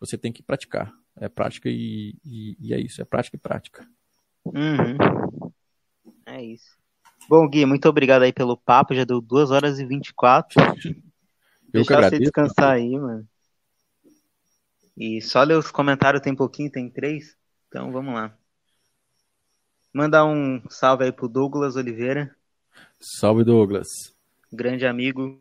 você 0.00 0.16
tem 0.16 0.32
que 0.32 0.42
praticar. 0.42 0.92
É 1.18 1.28
prática 1.28 1.68
e, 1.70 2.14
e, 2.24 2.56
e 2.60 2.74
é 2.74 2.80
isso, 2.80 3.00
é 3.00 3.04
prática 3.04 3.36
e 3.36 3.40
prática. 3.40 3.88
Uhum. 4.44 5.50
É 6.26 6.42
isso. 6.42 6.76
Bom, 7.28 7.48
Gui, 7.48 7.64
muito 7.64 7.88
obrigado 7.88 8.22
aí 8.22 8.32
pelo 8.32 8.56
papo. 8.56 8.94
Já 8.94 9.04
deu 9.04 9.20
2 9.20 9.50
horas 9.50 9.78
e 9.78 9.86
24. 9.86 10.60
Eu 11.72 11.82
Deixar 11.82 12.02
você 12.02 12.18
descansar 12.18 12.72
aí, 12.72 12.96
mano. 12.96 13.26
E 14.96 15.20
só 15.20 15.42
ler 15.42 15.58
os 15.58 15.70
comentários 15.70 16.22
tem 16.22 16.34
pouquinho, 16.34 16.70
tem 16.70 16.88
três. 16.88 17.36
Então 17.68 17.92
vamos 17.92 18.14
lá. 18.14 18.34
Mandar 19.92 20.24
um 20.24 20.62
salve 20.70 21.04
aí 21.04 21.12
pro 21.12 21.28
Douglas 21.28 21.76
Oliveira. 21.76 22.34
Salve, 22.98 23.44
Douglas. 23.44 23.88
Grande 24.52 24.86
amigo. 24.86 25.40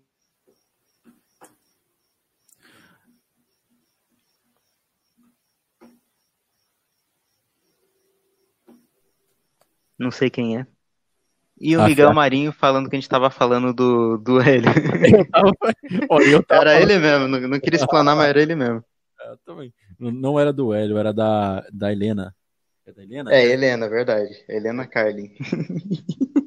Não 9.98 10.11
sei 10.11 10.30
quem 10.30 10.58
é. 10.58 10.67
E 11.59 11.77
o 11.77 11.82
ah, 11.82 11.88
Miguel 11.88 12.14
Marinho 12.14 12.51
falando 12.51 12.90
que 12.90 12.95
a 12.95 13.00
gente 13.00 13.08
tava 13.08 13.30
falando 13.30 13.74
do, 13.74 14.17
do 14.17 14.40
Hélio. 14.42 14.69
era 16.50 16.82
ele 16.82 17.00
mesmo, 17.00 17.27
não, 17.27 17.40
não 17.40 17.59
queria 17.59 17.77
explanar, 17.80 18.16
mas 18.16 18.27
era 18.27 18.42
ele 18.42 18.56
mesmo. 18.56 18.84
É, 19.22 19.35
também. 19.45 19.74
Não 19.98 20.38
era 20.38 20.51
do 20.51 20.74
Hélio, 20.74 20.98
era 20.98 21.14
da, 21.14 21.66
da 21.72 21.92
Helena. 21.92 22.35
É 22.85 22.92
da 22.92 23.03
Helena? 23.03 23.34
É, 23.34 23.45
Helena, 23.45 23.88
verdade. 23.88 24.43
Helena 24.50 24.85
Carlin. 24.85 25.34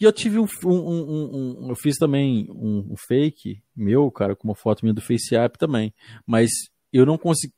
E 0.00 0.04
eu 0.04 0.12
tive 0.12 0.38
um, 0.38 0.46
um, 0.64 0.70
um, 0.70 1.66
um, 1.66 1.68
eu 1.70 1.76
fiz 1.76 1.96
também 1.96 2.48
um, 2.50 2.94
fake 2.96 3.62
meu, 3.74 4.10
cara, 4.10 4.34
com 4.34 4.48
uma 4.48 4.54
foto 4.54 4.82
minha 4.82 4.94
do 4.94 5.00
FaceApp 5.00 5.58
também. 5.58 5.94
Mas 6.26 6.50
eu 6.92 7.06
não 7.06 7.16
consegui. 7.16 7.54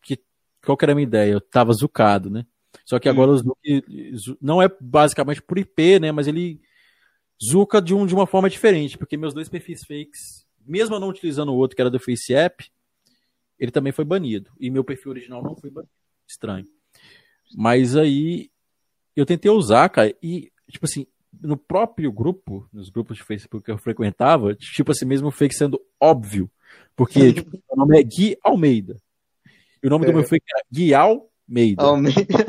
Qual 0.64 0.76
que 0.76 0.84
era 0.84 0.92
a 0.92 0.94
minha 0.94 1.06
ideia? 1.06 1.32
Eu 1.32 1.40
tava 1.40 1.72
zucado, 1.72 2.28
né? 2.28 2.46
Só 2.84 2.98
que 2.98 3.08
agora 3.08 3.30
hum. 3.30 3.34
o 3.34 3.38
Zuc 4.18 4.38
não 4.40 4.60
é 4.60 4.68
basicamente 4.80 5.40
por 5.40 5.58
IP, 5.58 5.98
né? 5.98 6.12
Mas 6.12 6.26
ele 6.26 6.60
zuca 7.42 7.80
de, 7.80 7.94
um, 7.94 8.06
de 8.06 8.14
uma 8.14 8.26
forma 8.26 8.48
diferente, 8.50 8.98
porque 8.98 9.16
meus 9.16 9.34
dois 9.34 9.48
perfis 9.48 9.80
fakes, 9.86 10.46
mesmo 10.64 10.94
eu 10.94 11.00
não 11.00 11.08
utilizando 11.08 11.50
o 11.50 11.56
outro 11.56 11.76
que 11.76 11.82
era 11.82 11.90
do 11.90 12.00
FaceApp, 12.00 12.70
ele 13.58 13.70
também 13.70 13.92
foi 13.92 14.04
banido. 14.04 14.50
E 14.58 14.70
meu 14.70 14.84
perfil 14.84 15.12
original 15.12 15.42
não 15.42 15.56
foi 15.56 15.70
banido. 15.70 15.92
Estranho. 16.28 16.66
Mas 17.54 17.96
aí 17.96 18.50
eu 19.14 19.24
tentei 19.24 19.50
usar, 19.50 19.88
cara, 19.88 20.14
e, 20.22 20.52
tipo 20.68 20.84
assim, 20.84 21.06
no 21.40 21.56
próprio 21.56 22.10
grupo, 22.12 22.68
nos 22.72 22.88
grupos 22.88 23.16
de 23.16 23.22
Facebook 23.22 23.64
que 23.64 23.70
eu 23.70 23.78
frequentava, 23.78 24.54
tipo 24.54 24.90
assim, 24.90 25.04
mesmo 25.04 25.30
fake 25.30 25.54
sendo 25.54 25.80
óbvio. 26.00 26.50
Porque 26.94 27.32
tipo, 27.34 27.62
o 27.68 27.76
nome 27.76 27.98
é 27.98 28.02
Gui 28.02 28.36
Almeida. 28.42 28.96
E 29.82 29.86
o 29.86 29.90
nome 29.90 30.04
é. 30.04 30.08
do 30.08 30.14
meu 30.14 30.24
fake 30.24 30.44
era 30.50 30.64
Gui 30.72 30.94
Almeida. 30.94 31.82
Almeida. 31.82 32.44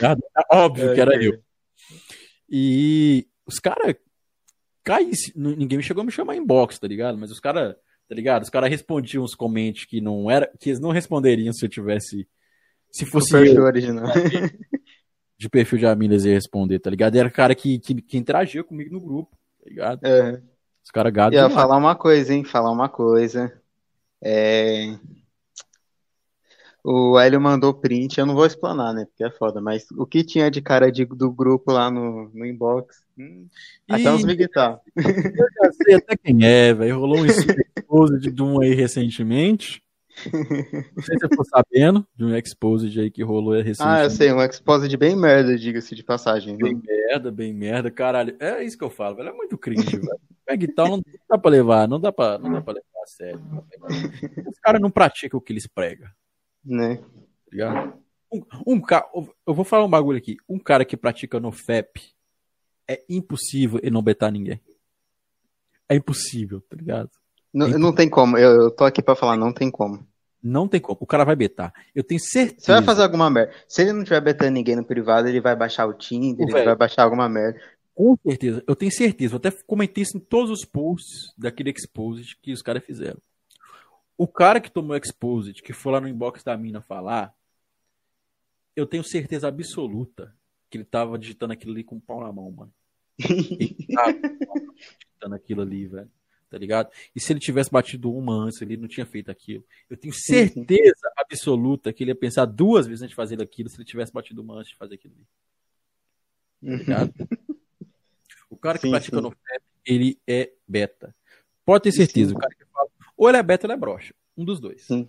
Tá 0.00 0.16
óbvio 0.52 0.90
é, 0.90 0.94
que 0.94 1.00
era 1.00 1.14
é. 1.14 1.28
eu. 1.28 1.40
E 2.48 3.26
os 3.46 3.58
caras 3.58 3.96
ninguém 5.34 5.78
me 5.78 5.82
chegou 5.82 6.02
a 6.02 6.04
me 6.04 6.12
chamar 6.12 6.36
inbox, 6.36 6.78
tá 6.78 6.86
ligado? 6.86 7.18
Mas 7.18 7.30
os 7.30 7.40
caras, 7.40 7.74
tá 8.08 8.14
ligado? 8.14 8.42
Os 8.44 8.50
caras 8.50 8.70
respondiam 8.70 9.24
uns 9.24 9.34
comentários 9.34 9.84
que 9.84 10.00
não 10.00 10.30
era, 10.30 10.50
que 10.60 10.70
eles 10.70 10.80
não 10.80 10.90
responderiam 10.90 11.52
se 11.52 11.64
eu 11.64 11.68
tivesse 11.68 12.28
se 12.90 13.04
fosse 13.04 13.34
o 13.34 13.44
eu, 13.44 13.64
original. 13.64 14.06
De 15.38 15.48
perfil 15.48 15.78
de 15.78 15.86
Amílias 15.86 16.24
ia 16.24 16.34
responder, 16.34 16.78
tá 16.78 16.90
ligado? 16.90 17.16
Era 17.16 17.30
cara 17.30 17.54
que, 17.54 17.78
que, 17.78 18.00
que 18.00 18.16
interagia 18.16 18.64
comigo 18.64 18.92
no 18.92 19.00
grupo, 19.00 19.36
tá 19.62 19.68
ligado? 19.68 20.06
É. 20.06 20.40
Os 20.82 20.90
caras 20.90 21.12
gado. 21.12 21.34
Ia 21.34 21.50
falar 21.50 21.76
uma 21.76 21.94
coisa, 21.94 22.32
hein? 22.32 22.44
Falar 22.44 22.70
uma 22.70 22.88
coisa. 22.88 23.52
É... 24.22 24.96
O 26.88 27.18
Hélio 27.18 27.40
mandou 27.40 27.74
print, 27.74 28.16
eu 28.16 28.26
não 28.26 28.34
vou 28.36 28.46
explanar, 28.46 28.94
né? 28.94 29.04
Porque 29.06 29.24
é 29.24 29.30
foda, 29.30 29.60
mas 29.60 29.90
o 29.90 30.06
que 30.06 30.22
tinha 30.22 30.48
de 30.48 30.62
cara 30.62 30.90
de, 30.92 31.04
do 31.04 31.32
grupo 31.32 31.72
lá 31.72 31.90
no, 31.90 32.30
no 32.32 32.46
inbox? 32.46 33.02
Hum, 33.18 33.48
até 33.90 34.12
uns 34.12 34.24
miguitar. 34.24 34.80
Eu 34.94 35.02
já 35.02 35.72
sei 35.72 35.94
até 35.96 36.16
quem 36.16 36.46
é, 36.46 36.72
velho. 36.72 37.00
Rolou 37.00 37.18
um 37.18 37.26
expose 37.26 38.30
de 38.30 38.40
um 38.40 38.60
aí 38.60 38.72
recentemente. 38.72 39.82
Não 40.24 41.02
sei 41.02 41.16
se 41.16 41.20
você 41.20 41.28
ficou 41.28 41.44
sabendo 41.46 42.06
de 42.14 42.24
um 42.24 42.34
exposed 42.36 43.00
aí 43.00 43.10
que 43.10 43.22
rolou 43.22 43.54
recentemente. 43.54 44.00
Ah, 44.00 44.04
eu 44.04 44.10
sei, 44.10 44.32
um 44.32 44.42
exposed 44.42 44.96
bem 44.96 45.16
merda, 45.16 45.56
diga-se 45.56 45.94
de 45.94 46.02
passagem. 46.02 46.56
Bem 46.56 46.80
merda, 46.84 47.30
bem 47.30 47.52
merda, 47.52 47.90
caralho. 47.90 48.36
É 48.40 48.62
isso 48.62 48.78
que 48.78 48.84
eu 48.84 48.90
falo, 48.90 49.16
velho. 49.16 49.28
É 49.28 49.32
muito 49.32 49.58
cringe, 49.58 49.96
velho. 49.98 50.20
Pega 50.44 50.66
tal, 50.74 50.88
não 50.88 51.02
dá 51.28 51.36
pra 51.36 51.50
levar, 51.50 51.88
não 51.88 52.00
dá 52.00 52.12
pra, 52.12 52.38
não 52.38 52.52
dá 52.52 52.60
pra 52.60 52.74
levar 52.74 53.02
a 53.02 53.06
sério. 53.06 53.40
Os 54.46 54.58
caras 54.58 54.80
não 54.80 54.90
praticam 54.90 55.38
o 55.38 55.40
que 55.40 55.52
eles 55.52 55.66
pregam. 55.66 56.08
Né? 56.64 56.96
Tá 56.96 57.94
um, 58.32 58.74
um 58.74 58.80
cara, 58.80 59.08
eu 59.14 59.54
vou 59.54 59.64
falar 59.64 59.84
um 59.84 59.90
bagulho 59.90 60.18
aqui. 60.18 60.36
Um 60.48 60.58
cara 60.58 60.84
que 60.84 60.96
pratica 60.96 61.38
no 61.40 61.52
FEP 61.52 62.14
é 62.88 63.02
impossível 63.08 63.80
ele 63.82 63.90
não 63.90 64.02
betar 64.02 64.30
ninguém. 64.30 64.60
É 65.88 65.94
impossível, 65.94 66.60
tá 66.60 66.76
ligado? 66.76 67.10
Não, 67.56 67.68
não 67.78 67.94
tem 67.94 68.06
como. 68.06 68.36
Eu, 68.36 68.64
eu 68.64 68.70
tô 68.70 68.84
aqui 68.84 69.00
para 69.00 69.16
falar, 69.16 69.34
não 69.34 69.50
tem 69.50 69.70
como. 69.70 70.06
Não 70.42 70.68
tem 70.68 70.78
como. 70.78 70.98
O 71.00 71.06
cara 71.06 71.24
vai 71.24 71.34
betar. 71.34 71.72
Eu 71.94 72.04
tenho 72.04 72.20
certeza. 72.20 72.66
Você 72.66 72.72
vai 72.72 72.82
fazer 72.82 73.02
alguma 73.02 73.30
merda. 73.30 73.54
Se 73.66 73.80
ele 73.80 73.94
não 73.94 74.04
tiver 74.04 74.20
betando 74.20 74.50
ninguém 74.50 74.76
no 74.76 74.84
privado, 74.84 75.26
ele 75.26 75.40
vai 75.40 75.56
baixar 75.56 75.86
o 75.86 75.94
Tinder, 75.94 76.46
o 76.46 76.50
ele 76.50 76.64
vai 76.66 76.76
baixar 76.76 77.04
alguma 77.04 77.30
merda. 77.30 77.58
Com 77.94 78.14
certeza. 78.22 78.62
Eu 78.66 78.76
tenho 78.76 78.92
certeza. 78.92 79.34
Eu 79.34 79.38
até 79.38 79.50
comentei 79.66 80.02
isso 80.02 80.18
em 80.18 80.20
todos 80.20 80.50
os 80.50 80.66
posts 80.66 81.32
daquele 81.38 81.70
Exposed 81.70 82.36
que 82.42 82.52
os 82.52 82.60
caras 82.60 82.84
fizeram. 82.84 83.16
O 84.18 84.28
cara 84.28 84.60
que 84.60 84.70
tomou 84.70 84.94
Exposed, 84.94 85.62
que 85.62 85.72
foi 85.72 85.92
lá 85.92 86.00
no 86.00 86.08
inbox 86.08 86.44
da 86.44 86.58
mina 86.58 86.82
falar, 86.82 87.34
eu 88.76 88.86
tenho 88.86 89.02
certeza 89.02 89.48
absoluta 89.48 90.30
que 90.68 90.76
ele 90.76 90.84
tava 90.84 91.18
digitando 91.18 91.54
aquilo 91.54 91.72
ali 91.72 91.82
com 91.82 91.96
o 91.96 92.00
pau 92.00 92.20
na 92.20 92.30
mão, 92.30 92.50
mano. 92.50 92.72
Ele 93.18 93.86
tava 93.94 94.12
digitando 94.12 95.34
aquilo 95.34 95.62
ali, 95.62 95.86
velho 95.86 96.10
tá 96.50 96.58
ligado? 96.58 96.90
E 97.14 97.20
se 97.20 97.32
ele 97.32 97.40
tivesse 97.40 97.70
batido 97.70 98.12
uma 98.12 98.34
antes, 98.34 98.60
ele 98.60 98.76
não 98.76 98.88
tinha 98.88 99.06
feito 99.06 99.30
aquilo. 99.30 99.64
Eu 99.88 99.96
tenho 99.96 100.14
certeza 100.14 101.12
absoluta 101.16 101.92
que 101.92 102.04
ele 102.04 102.10
ia 102.10 102.16
pensar 102.16 102.44
duas 102.44 102.86
vezes 102.86 103.02
antes 103.02 103.10
de 103.10 103.16
fazer 103.16 103.42
aquilo 103.42 103.68
se 103.68 103.76
ele 103.76 103.84
tivesse 103.84 104.12
batido 104.12 104.42
uma 104.42 104.56
antes 104.56 104.70
de 104.70 104.76
fazer 104.76 104.94
aquilo. 104.94 105.14
Tá 106.62 106.70
ligado? 106.70 107.14
o 108.50 108.56
cara 108.56 108.78
que 108.78 108.86
sim, 108.86 108.90
pratica 108.90 109.16
sim. 109.16 109.22
no 109.22 109.30
FEP, 109.30 109.64
ele 109.84 110.20
é 110.26 110.52
beta. 110.66 111.14
Pode 111.64 111.84
ter 111.84 111.92
certeza. 111.92 112.30
Sim. 112.30 112.36
O 112.36 112.38
cara 112.38 112.54
que 112.54 112.64
fala, 112.64 112.88
ou 113.16 113.28
ele 113.28 113.38
é 113.38 113.42
beta 113.42 113.66
ou 113.66 113.72
ele 113.72 113.76
é 113.76 113.80
broxa. 113.80 114.14
Um 114.36 114.44
dos 114.44 114.60
dois. 114.60 114.82
Sim. 114.82 115.08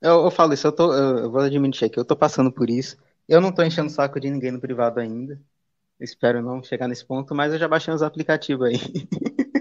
Eu, 0.00 0.24
eu 0.24 0.30
falo 0.30 0.54
isso, 0.54 0.66
eu, 0.66 0.72
tô, 0.72 0.92
eu 0.94 1.30
vou 1.30 1.40
admitir 1.40 1.86
aqui, 1.86 1.98
eu 1.98 2.04
tô 2.04 2.16
passando 2.16 2.52
por 2.52 2.70
isso. 2.70 2.96
Eu 3.28 3.40
não 3.40 3.52
tô 3.52 3.62
enchendo 3.62 3.88
o 3.88 3.90
saco 3.90 4.20
de 4.20 4.30
ninguém 4.30 4.52
no 4.52 4.60
privado 4.60 5.00
ainda. 5.00 5.40
Espero 6.00 6.40
não 6.40 6.62
chegar 6.62 6.86
nesse 6.86 7.04
ponto, 7.04 7.34
mas 7.34 7.52
eu 7.52 7.58
já 7.58 7.66
baixei 7.66 7.92
uns 7.92 8.02
aplicativos 8.02 8.68
aí. 8.68 8.76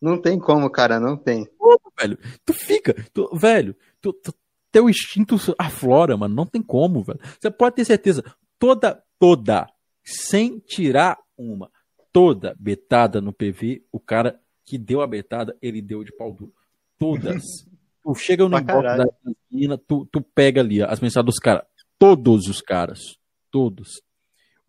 Não 0.00 0.20
tem 0.20 0.38
como, 0.38 0.70
cara, 0.70 0.98
não 0.98 1.16
tem. 1.16 1.44
Pô, 1.58 1.78
velho, 1.98 2.18
tu 2.44 2.52
fica, 2.54 2.94
tu, 3.12 3.28
velho, 3.36 3.76
tu, 4.00 4.12
tu, 4.12 4.34
teu 4.72 4.88
instinto 4.88 5.36
aflora, 5.58 6.16
mano, 6.16 6.34
não 6.34 6.46
tem 6.46 6.62
como, 6.62 7.02
velho. 7.02 7.20
Você 7.38 7.50
pode 7.50 7.76
ter 7.76 7.84
certeza, 7.84 8.24
toda, 8.58 9.02
toda, 9.18 9.66
sem 10.02 10.58
tirar 10.60 11.18
uma, 11.36 11.70
toda 12.12 12.56
betada 12.58 13.20
no 13.20 13.32
PV, 13.32 13.84
o 13.92 14.00
cara 14.00 14.40
que 14.64 14.78
deu 14.78 15.02
a 15.02 15.06
betada, 15.06 15.56
ele 15.60 15.82
deu 15.82 16.04
de 16.04 16.12
pau 16.16 16.32
duro. 16.32 16.54
Todas. 16.98 17.42
tu 18.02 18.14
chega 18.14 18.44
no 18.44 18.50
box 18.50 18.66
da 18.66 19.04
esquina, 19.30 19.78
tu, 19.78 20.06
tu 20.06 20.22
pega 20.22 20.60
ali 20.60 20.82
as 20.82 21.00
mensagens 21.00 21.26
dos 21.26 21.38
caras. 21.38 21.64
Todos 21.98 22.46
os 22.46 22.60
caras. 22.60 23.18
Todos. 23.50 24.00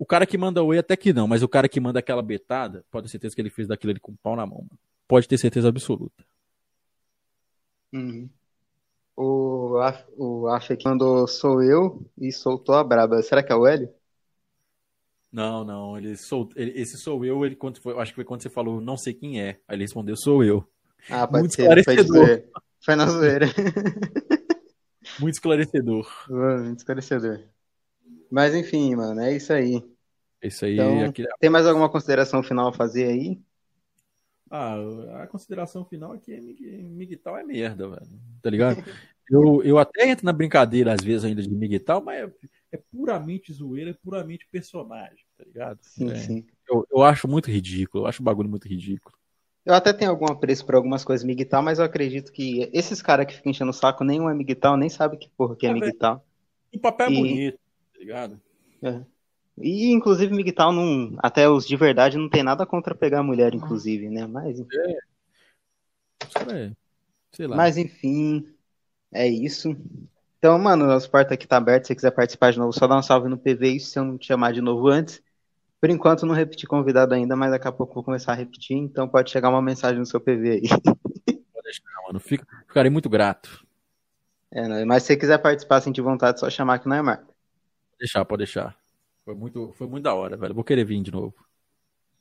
O 0.02 0.06
cara 0.06 0.26
que 0.26 0.36
manda 0.36 0.64
oi 0.64 0.80
até 0.80 0.98
que 0.98 1.14
não, 1.14 1.28
mas 1.28 1.44
o 1.44 1.48
cara 1.48 1.70
que 1.70 1.80
manda 1.80 2.00
aquela 2.00 2.24
betada, 2.24 2.84
pode 2.90 3.06
ter 3.06 3.12
certeza 3.12 3.36
que 3.36 3.40
ele 3.44 3.52
fez 3.52 3.68
daquilo 3.68 3.92
ali 3.92 4.00
com 4.00 4.14
o 4.14 4.18
pau 4.18 4.36
na 4.36 4.48
mão. 4.48 4.58
Mano. 4.68 4.80
Pode 5.08 5.28
ter 5.28 5.38
certeza 5.38 5.70
absoluta. 5.70 6.26
Uhum. 7.94 8.28
O, 9.16 9.78
o 10.18 10.48
acha 10.48 10.76
que 10.76 10.90
mandou 10.90 11.28
sou 11.28 11.62
eu 11.62 12.04
e 12.18 12.32
soltou 12.32 12.74
a 12.74 12.84
braba. 12.84 13.22
Será 13.22 13.44
que 13.44 13.52
é 13.52 13.56
o 13.56 13.68
Hélio? 13.68 13.94
Não, 15.32 15.64
não. 15.64 15.96
Ele 15.96 16.18
sol... 16.18 16.50
Ele, 16.56 16.72
esse 16.82 16.98
sou 16.98 17.24
eu, 17.24 17.46
ele 17.46 17.56
quando 17.56 17.80
foi, 17.80 17.96
acho 18.00 18.12
que 18.12 18.16
foi 18.16 18.26
quando 18.26 18.42
você 18.42 18.50
falou 18.50 18.82
não 18.82 18.98
sei 18.98 19.14
quem 19.14 19.40
é. 19.40 19.60
Aí 19.68 19.76
ele 19.76 19.84
respondeu 19.84 20.18
sou 20.18 20.44
eu. 20.44 20.68
Ah, 21.12 21.28
pode 21.28 21.42
Muito 21.42 21.54
ser. 21.54 21.78
Esclarecedor. 21.78 22.26
Foi, 22.26 22.44
foi 22.84 22.96
na 22.96 23.06
zoeira. 23.06 23.46
Muito 25.22 25.36
esclarecedor. 25.36 26.12
Muito 26.28 26.80
esclarecedor. 26.80 27.40
Mas 28.32 28.56
enfim, 28.56 28.96
mano, 28.96 29.22
é 29.22 29.36
isso 29.36 29.54
aí. 29.54 29.91
É 30.42 30.48
isso 30.48 30.66
aí. 30.66 30.74
Então, 30.74 31.06
aqui... 31.06 31.26
Tem 31.40 31.50
mais 31.50 31.68
alguma 31.68 31.90
consideração 31.90 32.42
final 32.42 32.68
a 32.68 32.74
fazer 32.74 33.06
aí? 33.06 33.40
Ah, 34.50 34.76
a 35.24 35.28
consideração 35.28 35.86
final 35.86 36.12
aqui 36.12 36.34
é 36.34 36.42
Miguel 36.42 37.38
é 37.38 37.44
merda, 37.44 37.88
velho. 37.88 38.20
Tá 38.42 38.50
ligado? 38.50 38.76
eu, 39.32 39.64
eu 39.64 39.78
até 39.78 40.10
entro 40.10 40.26
na 40.26 40.34
brincadeira 40.34 40.92
às 40.94 41.02
vezes 41.02 41.24
ainda 41.24 41.42
de 41.42 41.50
Miguel 41.50 41.80
mas 42.04 42.20
é, 42.20 42.32
é, 42.74 42.78
puramente 42.92 43.54
zoeira, 43.54 43.92
é 43.92 43.94
puramente 43.94 44.46
personagem, 44.52 45.24
tá 45.38 45.46
ligado? 45.46 45.80
Sim, 45.82 46.12
é, 46.12 46.16
sim. 46.16 46.46
Eu, 46.70 46.86
eu 46.92 47.02
acho 47.02 47.30
muito 47.30 47.50
ridículo, 47.50 48.04
eu 48.04 48.08
acho 48.08 48.22
o 48.22 48.26
bagulho 48.26 48.50
muito 48.50 48.68
ridículo. 48.68 49.16
Eu 49.64 49.74
até 49.74 49.94
tenho 49.94 50.12
algum 50.12 50.26
apreço 50.26 50.66
por 50.66 50.76
algumas 50.76 51.06
coisas 51.06 51.24
miguital, 51.24 51.62
mas 51.62 51.80
eu 51.80 51.86
acredito 51.86 52.32
que 52.32 52.70
esses 52.74 53.02
caras 53.02 53.28
que 53.28 53.36
ficam 53.36 53.52
enchendo 53.52 53.70
o 53.70 53.74
saco, 53.74 54.04
nenhum 54.04 54.30
é 54.30 54.34
miguital, 54.34 54.76
nem 54.76 54.90
sabe 54.90 55.16
que 55.16 55.30
porra 55.30 55.56
que 55.56 55.66
é, 55.66 55.70
é 55.70 55.74
miguital. 55.74 56.26
O 56.74 56.80
papel 56.80 57.08
é 57.08 57.12
e... 57.12 57.16
bonito, 57.16 57.60
tá 57.94 58.00
ligado? 58.00 58.42
É. 58.82 59.02
E, 59.62 59.92
inclusive, 59.92 60.34
miguital, 60.34 60.72
não, 60.72 61.16
até 61.20 61.50
os 61.50 61.68
de 61.68 61.76
verdade, 61.76 62.18
não 62.18 62.30
tem 62.30 62.44
nada 62.44 62.66
contra 62.66 62.96
pegar 62.96 63.20
a 63.20 63.24
mulher, 63.24 63.54
inclusive, 63.54 64.10
né? 64.10 64.26
Mas, 64.28 64.60
enfim. 64.60 64.78
É. 66.50 66.72
Sei 67.32 67.48
lá. 67.48 67.56
Mas, 67.56 67.78
enfim, 67.78 68.48
é 69.12 69.28
isso. 69.28 69.76
Então, 70.38 70.58
mano, 70.58 70.88
nosso 70.88 71.10
porta 71.10 71.34
aqui 71.34 71.48
tá 71.48 71.58
aberto. 71.58 71.84
Se 71.84 71.88
você 71.90 71.96
quiser 71.96 72.12
participar 72.12 72.52
de 72.52 72.60
novo, 72.60 72.74
só 72.74 72.88
dá 72.88 72.98
um 72.98 73.02
salve 73.02 73.30
no 73.30 73.38
PV. 73.38 73.80
se 73.80 74.00
eu 74.00 74.04
não 74.04 74.18
te 74.18 74.28
chamar 74.28 74.54
de 74.54 74.62
novo 74.62 74.88
antes. 74.88 75.22
Por 75.80 75.90
enquanto, 75.90 76.26
não 76.26 76.36
repeti 76.36 76.68
convidado 76.68 77.14
ainda, 77.14 77.36
mas 77.36 77.52
daqui 77.52 77.68
a 77.68 77.72
pouco 77.72 77.94
vou 77.94 78.04
começar 78.04 78.34
a 78.34 78.36
repetir. 78.36 78.78
Então, 78.78 79.08
pode 79.08 79.32
chegar 79.32 79.50
uma 79.50 79.62
mensagem 79.62 80.00
no 80.00 80.06
seu 80.06 80.20
PV 80.20 80.50
aí. 80.50 80.62
Pode 81.54 81.64
deixar, 81.64 81.84
mano. 82.08 82.20
Fico, 82.20 82.46
ficarei 82.68 82.90
muito 82.90 83.10
grato. 83.10 83.66
É, 84.52 84.84
mas 84.84 85.04
se 85.04 85.08
você 85.08 85.18
quiser 85.18 85.38
participar, 85.38 85.80
sentir 85.80 86.02
vontade, 86.02 86.38
é 86.38 86.40
só 86.40 86.50
chamar 86.50 86.80
que 86.80 86.88
não 86.88 86.96
é 86.96 87.02
Marco. 87.02 87.26
Pode 87.26 88.00
deixar, 88.00 88.26
pode 88.26 88.40
deixar. 88.40 88.81
Foi 89.26 89.34
muito, 89.36 89.72
foi 89.74 89.88
muito 89.88 90.04
da 90.04 90.14
hora, 90.14 90.38
velho. 90.38 90.54
Vou 90.54 90.64
querer 90.64 90.86
vir 90.86 91.02
de 91.02 91.12
novo. 91.12 91.34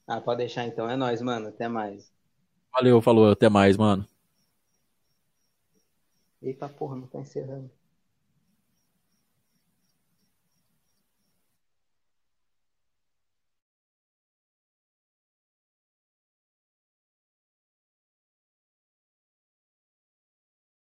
Ah, 0.06 0.20
pode 0.20 0.38
deixar 0.40 0.66
então. 0.66 0.90
É 0.90 0.94
nóis, 0.96 1.22
mano. 1.22 1.48
Até 1.48 1.66
mais. 1.68 2.12
Valeu, 2.72 3.00
falou. 3.00 3.30
Até 3.30 3.48
mais, 3.48 3.76
mano. 3.76 4.04
Eita 6.42 6.68
porra, 6.68 6.96
não 6.96 7.06
tá 7.06 7.18
encerrando. 7.18 7.70